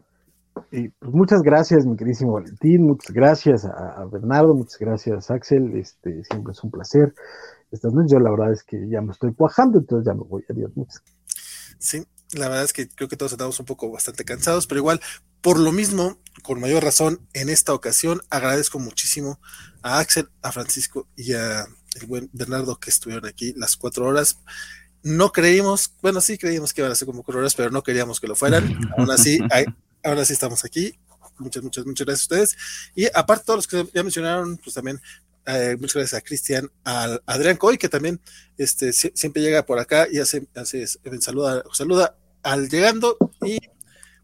Y 0.72 0.90
pues 0.90 1.14
muchas 1.14 1.42
gracias, 1.42 1.86
mi 1.86 1.96
queridísimo 1.96 2.34
Valentín, 2.34 2.86
muchas 2.86 3.12
gracias 3.14 3.64
a, 3.64 4.06
Bernardo, 4.12 4.54
muchas 4.54 4.78
gracias 4.78 5.32
Axel, 5.32 5.76
este, 5.78 6.22
siempre 6.26 6.52
es 6.52 6.64
un 6.64 6.70
placer. 6.70 7.16
Estas 7.72 7.94
noches 7.94 8.12
yo 8.12 8.20
la 8.20 8.30
verdad 8.30 8.52
es 8.52 8.64
que 8.64 8.78
ya 8.90 9.02
me 9.02 9.14
estoy 9.14 9.34
cuajando, 9.34 9.80
entonces 9.80 10.06
ya 10.06 10.14
me 10.14 10.28
voy, 10.28 10.44
adiós, 10.50 10.72
muchas 10.76 11.02
Sí, 11.80 12.06
la 12.34 12.50
verdad 12.50 12.66
es 12.66 12.74
que 12.74 12.90
creo 12.90 13.08
que 13.08 13.16
todos 13.16 13.32
estamos 13.32 13.58
un 13.60 13.66
poco 13.66 13.90
bastante 13.90 14.26
cansados, 14.26 14.68
pero 14.68 14.80
igual, 14.80 15.00
por 15.40 15.58
lo 15.58 15.72
mismo, 15.72 16.18
con 16.44 16.60
mayor 16.60 16.84
razón, 16.84 17.22
en 17.34 17.48
esta 17.48 17.74
ocasión 17.74 18.20
agradezco 18.30 18.80
muchísimo 18.80 19.40
a 19.82 20.00
Axel, 20.00 20.28
a 20.42 20.52
Francisco 20.52 21.08
y 21.16 21.34
a 21.34 21.66
el 22.02 22.08
buen 22.08 22.30
Bernardo 22.34 22.76
que 22.76 22.90
estuvieron 22.90 23.26
aquí 23.26 23.54
las 23.56 23.78
cuatro 23.78 24.06
horas 24.06 24.40
no 25.04 25.32
creímos, 25.32 25.94
bueno, 26.02 26.22
sí 26.22 26.38
creímos 26.38 26.74
que 26.74 26.82
iban 26.82 26.92
a 26.92 26.96
ser 26.96 27.06
como 27.06 27.24
colores, 27.24 27.56
pero 27.56 27.70
no 27.70 27.84
queríamos 27.84 28.20
que 28.20 28.28
lo 28.28 28.36
fueran. 28.36 28.78
aún 28.98 29.12
así, 29.12 29.40
ahora 30.04 30.26
sí 30.26 30.34
estamos 30.34 30.66
aquí. 30.66 30.94
Muchas, 31.38 31.64
muchas, 31.64 31.86
muchas 31.86 32.06
gracias 32.06 32.30
a 32.30 32.36
ustedes. 32.36 32.58
Y 32.96 33.08
aparte, 33.14 33.46
todos 33.46 33.58
los 33.60 33.68
que 33.68 33.90
ya 33.94 34.04
mencionaron, 34.04 34.58
pues 34.58 34.74
también 34.74 35.00
eh, 35.46 35.78
muchas 35.80 35.96
gracias 35.96 36.14
a 36.20 36.24
Cristian, 36.24 36.70
a 36.84 37.20
Adrián 37.26 37.58
Coy, 37.58 37.78
que 37.78 37.90
también 37.90 38.20
este, 38.58 38.94
siempre 38.94 39.42
llega 39.42 39.66
por 39.66 39.80
acá 39.80 40.08
y 40.12 40.20
hace, 40.20 40.48
hace 40.54 40.86
saluda, 41.22 41.64
saluda 41.72 42.16
al 42.44 42.70
llegando 42.70 43.18
y 43.44 43.58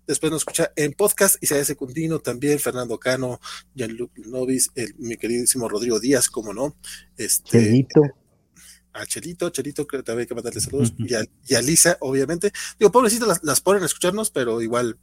después 0.06 0.32
nos 0.32 0.42
escucha 0.42 0.72
en 0.76 0.94
podcast 0.94 1.42
y 1.42 1.48
se 1.48 1.60
hace 1.60 1.76
continuo 1.76 2.20
también 2.20 2.60
Fernando 2.60 3.00
Cano, 3.00 3.40
Jean-Luc 3.74 4.12
Novis, 4.20 4.72
el, 4.76 4.94
mi 5.00 5.18
queridísimo 5.18 5.68
Rodrigo 5.68 6.00
Díaz, 6.00 6.30
como 6.30 6.54
no, 6.54 6.76
este, 7.18 7.88
a 8.96 9.06
Chelito, 9.06 9.50
Chelito 9.50 9.86
que 9.86 10.02
también 10.04 10.22
hay 10.22 10.28
que 10.28 10.36
mandarle 10.36 10.62
saludos, 10.62 10.94
y 10.98 11.14
a, 11.56 11.62
Lisa, 11.62 11.98
obviamente. 12.00 12.52
Digo, 12.80 12.92
pobrecitas 12.92 13.28
las, 13.28 13.44
las 13.44 13.62
ponen 13.62 13.84
a 13.84 13.86
escucharnos, 13.86 14.32
pero 14.32 14.62
igual, 14.62 14.98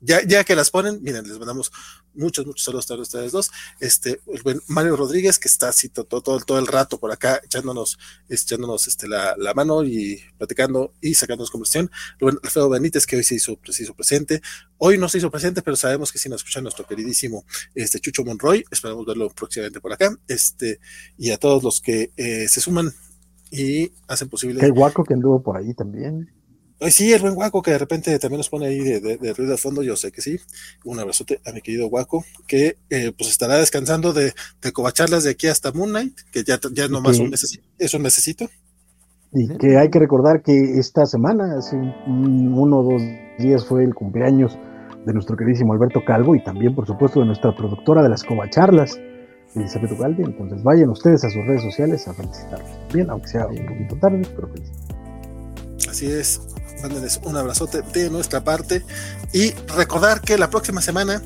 ya, 0.00 0.22
ya 0.26 0.44
que 0.44 0.54
las 0.54 0.70
ponen, 0.70 1.02
miren, 1.02 1.26
les 1.26 1.38
mandamos 1.38 1.72
muchos, 2.14 2.44
muchos 2.44 2.64
saludos 2.64 2.90
a 2.90 2.94
ustedes 2.94 3.32
dos. 3.32 3.50
Este, 3.80 4.20
el 4.26 4.42
buen 4.42 4.60
Mario 4.68 4.94
Rodríguez, 4.96 5.38
que 5.38 5.48
está 5.48 5.68
así 5.68 5.88
todo, 5.88 6.20
todo, 6.20 6.38
todo 6.40 6.58
el 6.58 6.66
rato 6.66 6.98
por 7.00 7.12
acá, 7.12 7.40
echándonos, 7.42 7.98
echándonos 8.28 8.88
este, 8.88 9.08
la, 9.08 9.34
la 9.38 9.54
mano 9.54 9.84
y 9.84 10.22
platicando 10.36 10.92
y 11.00 11.14
sacándonos 11.14 11.50
conversación. 11.50 11.90
El 12.20 12.24
buen 12.24 12.38
Alfredo 12.42 12.68
Benítez, 12.68 13.06
que 13.06 13.16
hoy 13.16 13.24
se 13.24 13.36
hizo, 13.36 13.58
se 13.68 13.84
hizo 13.84 13.94
presente. 13.94 14.42
Hoy 14.76 14.98
no 14.98 15.08
se 15.08 15.18
hizo 15.18 15.30
presente, 15.30 15.62
pero 15.62 15.76
sabemos 15.76 16.12
que 16.12 16.18
sí 16.18 16.28
nos 16.28 16.40
escucha 16.40 16.60
nuestro 16.60 16.86
queridísimo 16.86 17.46
este, 17.74 17.98
Chucho 17.98 18.22
Monroy. 18.22 18.64
Esperamos 18.70 19.06
verlo 19.06 19.30
próximamente 19.30 19.80
por 19.80 19.92
acá. 19.92 20.14
Este, 20.28 20.78
y 21.16 21.30
a 21.30 21.38
todos 21.38 21.62
los 21.62 21.80
que 21.80 22.12
eh, 22.16 22.48
se 22.48 22.60
suman 22.60 22.94
y 23.56 23.92
hacen 24.08 24.28
posible. 24.28 24.64
El 24.64 24.72
guaco 24.72 25.04
que 25.04 25.14
anduvo 25.14 25.42
por 25.42 25.56
ahí 25.56 25.74
también. 25.74 26.28
Ay, 26.78 26.90
sí, 26.90 27.10
el 27.12 27.22
buen 27.22 27.34
guaco 27.34 27.62
que 27.62 27.70
de 27.70 27.78
repente 27.78 28.18
también 28.18 28.38
nos 28.38 28.50
pone 28.50 28.66
ahí 28.66 28.80
de, 28.80 29.16
ruido 29.32 29.52
de 29.52 29.56
fondo, 29.56 29.82
yo 29.82 29.96
sé 29.96 30.12
que 30.12 30.20
sí. 30.20 30.38
Un 30.84 30.98
abrazote 31.00 31.40
a 31.46 31.52
mi 31.52 31.62
querido 31.62 31.88
guaco, 31.88 32.24
que 32.46 32.76
eh, 32.90 33.12
pues 33.16 33.30
estará 33.30 33.56
descansando 33.56 34.12
de, 34.12 34.34
de 34.60 34.72
covacharlas 34.72 35.24
de 35.24 35.30
aquí 35.30 35.46
hasta 35.46 35.72
Moon 35.72 35.88
Knight, 35.88 36.18
que 36.30 36.44
ya, 36.44 36.60
ya 36.72 36.88
nomás 36.88 37.18
un 37.18 37.32
es 37.32 37.94
un 37.94 38.02
necesito. 38.02 38.48
Y 39.32 39.48
que 39.56 39.76
hay 39.78 39.90
que 39.90 39.98
recordar 39.98 40.42
que 40.42 40.78
esta 40.78 41.06
semana, 41.06 41.58
hace 41.58 41.76
uno 41.76 42.78
o 42.78 42.92
dos 42.92 43.02
días, 43.38 43.66
fue 43.66 43.84
el 43.84 43.94
cumpleaños 43.94 44.58
de 45.04 45.12
nuestro 45.12 45.36
queridísimo 45.36 45.72
Alberto 45.72 46.04
Calvo 46.04 46.34
y 46.34 46.42
también, 46.42 46.74
por 46.74 46.86
supuesto, 46.86 47.20
de 47.20 47.26
nuestra 47.26 47.54
productora 47.54 48.02
de 48.02 48.08
las 48.08 48.22
covacharlas. 48.22 48.98
Elizabeth 49.56 49.92
Ugalde. 49.92 50.22
Entonces 50.22 50.62
vayan 50.62 50.90
ustedes 50.90 51.24
a 51.24 51.30
sus 51.30 51.44
redes 51.46 51.62
sociales 51.62 52.06
a 52.08 52.14
felicitarlos. 52.14 52.70
Bien, 52.92 53.10
aunque 53.10 53.28
sea 53.28 53.46
un 53.46 53.66
poquito 53.66 53.96
tarde, 53.96 54.22
pero 54.34 54.48
felicitarlos. 54.48 55.88
Así 55.88 56.06
es. 56.06 56.40
Mándenles 56.82 57.20
un 57.24 57.36
abrazote 57.36 57.82
de 57.82 58.10
nuestra 58.10 58.44
parte. 58.44 58.82
Y 59.32 59.52
recordar 59.76 60.20
que 60.20 60.36
la 60.36 60.50
próxima 60.50 60.82
semana 60.82 61.22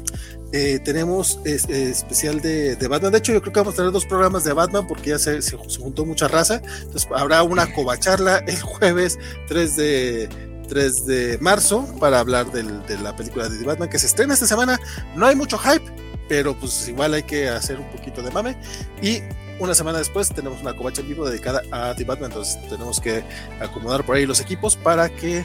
eh, 0.52 0.80
tenemos 0.84 1.40
especial 1.44 2.40
de, 2.40 2.76
Batman. 2.88 3.12
De 3.12 3.18
hecho, 3.18 3.32
yo 3.32 3.40
creo 3.40 3.52
que 3.52 3.60
vamos 3.60 3.74
a 3.74 3.76
tener 3.76 3.92
dos 3.92 4.06
programas 4.06 4.44
de 4.44 4.52
Batman 4.52 4.86
porque 4.86 5.10
ya 5.10 5.18
se, 5.18 5.40
juntó 5.56 6.04
mucha 6.04 6.28
raza. 6.28 6.60
Entonces 6.82 7.08
habrá 7.14 7.42
una 7.42 7.72
covacharla 7.72 8.38
el 8.46 8.60
jueves 8.60 9.18
3 9.48 9.76
de, 9.76 10.28
3 10.68 11.06
de 11.06 11.38
marzo 11.40 11.86
para 12.00 12.20
hablar 12.20 12.50
de 12.50 12.98
la 12.98 13.14
película 13.14 13.48
de 13.48 13.64
Batman 13.64 13.88
que 13.88 13.98
se 13.98 14.06
estrena 14.06 14.34
esta 14.34 14.46
semana. 14.46 14.78
No 15.14 15.26
hay 15.26 15.36
mucho 15.36 15.58
hype, 15.58 15.84
pero 16.30 16.54
pues 16.54 16.86
igual 16.86 17.12
hay 17.12 17.24
que 17.24 17.48
hacer 17.48 17.80
un 17.80 17.90
poquito 17.90 18.22
de 18.22 18.30
mame. 18.30 18.56
Y 19.02 19.18
una 19.58 19.74
semana 19.74 19.98
después 19.98 20.28
tenemos 20.28 20.60
una 20.62 20.76
covacha 20.76 21.00
en 21.00 21.08
vivo 21.08 21.28
dedicada 21.28 21.60
a 21.72 21.92
The 21.96 22.04
Batman, 22.04 22.30
entonces 22.30 22.56
tenemos 22.68 23.00
que 23.00 23.24
acomodar 23.60 24.06
por 24.06 24.14
ahí 24.14 24.26
los 24.26 24.40
equipos 24.40 24.76
para 24.76 25.08
que 25.08 25.44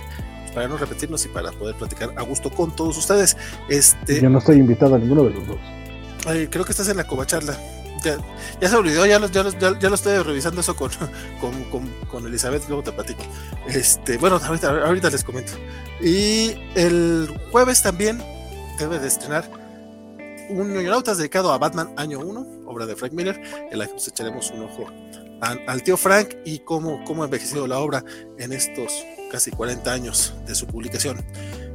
para 0.54 0.68
no 0.68 0.78
repetirnos 0.78 1.26
y 1.26 1.30
para 1.30 1.52
poder 1.54 1.76
platicar 1.76 2.14
a 2.16 2.22
gusto 2.22 2.52
con 2.52 2.74
todos 2.76 2.96
ustedes. 3.00 3.36
Este, 3.68 4.22
Yo 4.22 4.30
no 4.30 4.38
estoy 4.38 4.58
invitado 4.58 4.94
a 4.94 5.00
ninguno 5.00 5.24
de 5.24 5.32
los 5.32 5.48
dos. 5.48 5.58
ay, 6.28 6.48
creo 6.48 6.64
que 6.64 6.72
estás 6.72 6.88
en 6.88 6.98
la 6.98 7.08
covacharla. 7.08 7.58
Ya, 8.04 8.18
ya 8.62 8.70
se 8.70 8.76
olvidó, 8.76 9.08
ya 9.08 9.18
lo, 9.18 9.28
ya, 9.28 9.42
lo, 9.42 9.50
ya, 9.50 9.80
ya 9.80 9.90
lo 9.90 9.96
estoy 9.96 10.20
revisando 10.20 10.62
eso 10.62 10.76
con, 10.76 10.92
con, 11.42 11.64
con, 11.72 11.90
con 12.12 12.28
Elizabeth, 12.28 12.62
luego 12.68 12.84
te 12.84 12.92
platico. 12.92 13.24
Este, 13.68 14.18
bueno, 14.20 14.40
ahorita, 14.42 14.86
ahorita 14.86 15.10
les 15.10 15.24
comento. 15.24 15.54
Y 16.00 16.54
el 16.76 17.28
jueves 17.52 17.82
también 17.82 18.22
debe 18.78 19.00
de 19.00 19.08
estrenar 19.08 19.65
un 20.50 20.74
Ñoñonautas 20.74 21.18
dedicado 21.18 21.52
a 21.52 21.58
Batman 21.58 21.94
Año 21.98 22.20
1, 22.20 22.64
obra 22.66 22.86
de 22.86 22.96
Frank 22.96 23.14
Miller, 23.14 23.42
en 23.72 23.80
la 23.80 23.88
que 23.88 23.94
nos 23.94 24.08
echaremos 24.08 24.52
un 24.52 24.64
ojo 24.64 24.86
al, 25.42 25.62
al 25.68 25.84
tío 25.84 25.98
Frank 25.98 26.36
y 26.46 26.60
cómo, 26.60 27.04
cómo 27.06 27.24
ha 27.24 27.26
envejecido 27.26 27.68
la 27.68 27.80
obra 27.80 28.04
en 28.38 28.54
estos 28.54 28.92
casi 29.32 29.52
40 29.52 29.92
años 29.92 30.34
de 30.46 30.56
su 30.56 30.66
publicación. 30.68 31.26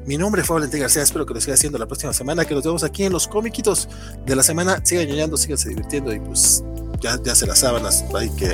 Mi 0.07 0.17
nombre 0.17 0.43
fue 0.43 0.55
Valentín 0.55 0.81
García, 0.81 1.03
espero 1.03 1.27
que 1.27 1.35
lo 1.35 1.41
siga 1.41 1.55
haciendo 1.55 1.79
la 1.79 1.87
próxima 1.87 2.13
semana, 2.13 2.45
que 2.45 2.55
nos 2.55 2.65
vemos 2.65 2.83
aquí 2.85 3.05
en 3.05 3.13
los 3.13 3.29
comiquitos 3.29 3.89
de 4.25 4.35
la 4.35 4.43
semana. 4.43 4.81
Sigan 4.83 5.07
ñoñando, 5.07 5.37
síganse 5.37 5.69
divirtiendo 5.69 6.13
y 6.13 6.21
pues 6.21 6.65
ya, 7.01 7.19
ya 7.23 7.35
se 7.35 7.47
las 7.47 7.59
sábanas, 7.59 8.05
hay 8.15 8.31
que 8.31 8.51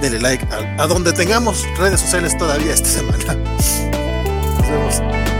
denle 0.00 0.20
like 0.20 0.44
a, 0.46 0.82
a 0.82 0.86
donde 0.86 1.12
tengamos 1.12 1.64
redes 1.78 2.00
sociales 2.00 2.36
todavía 2.36 2.74
esta 2.74 2.88
semana. 2.88 3.34
Nos 4.58 4.68
vemos. 4.68 5.31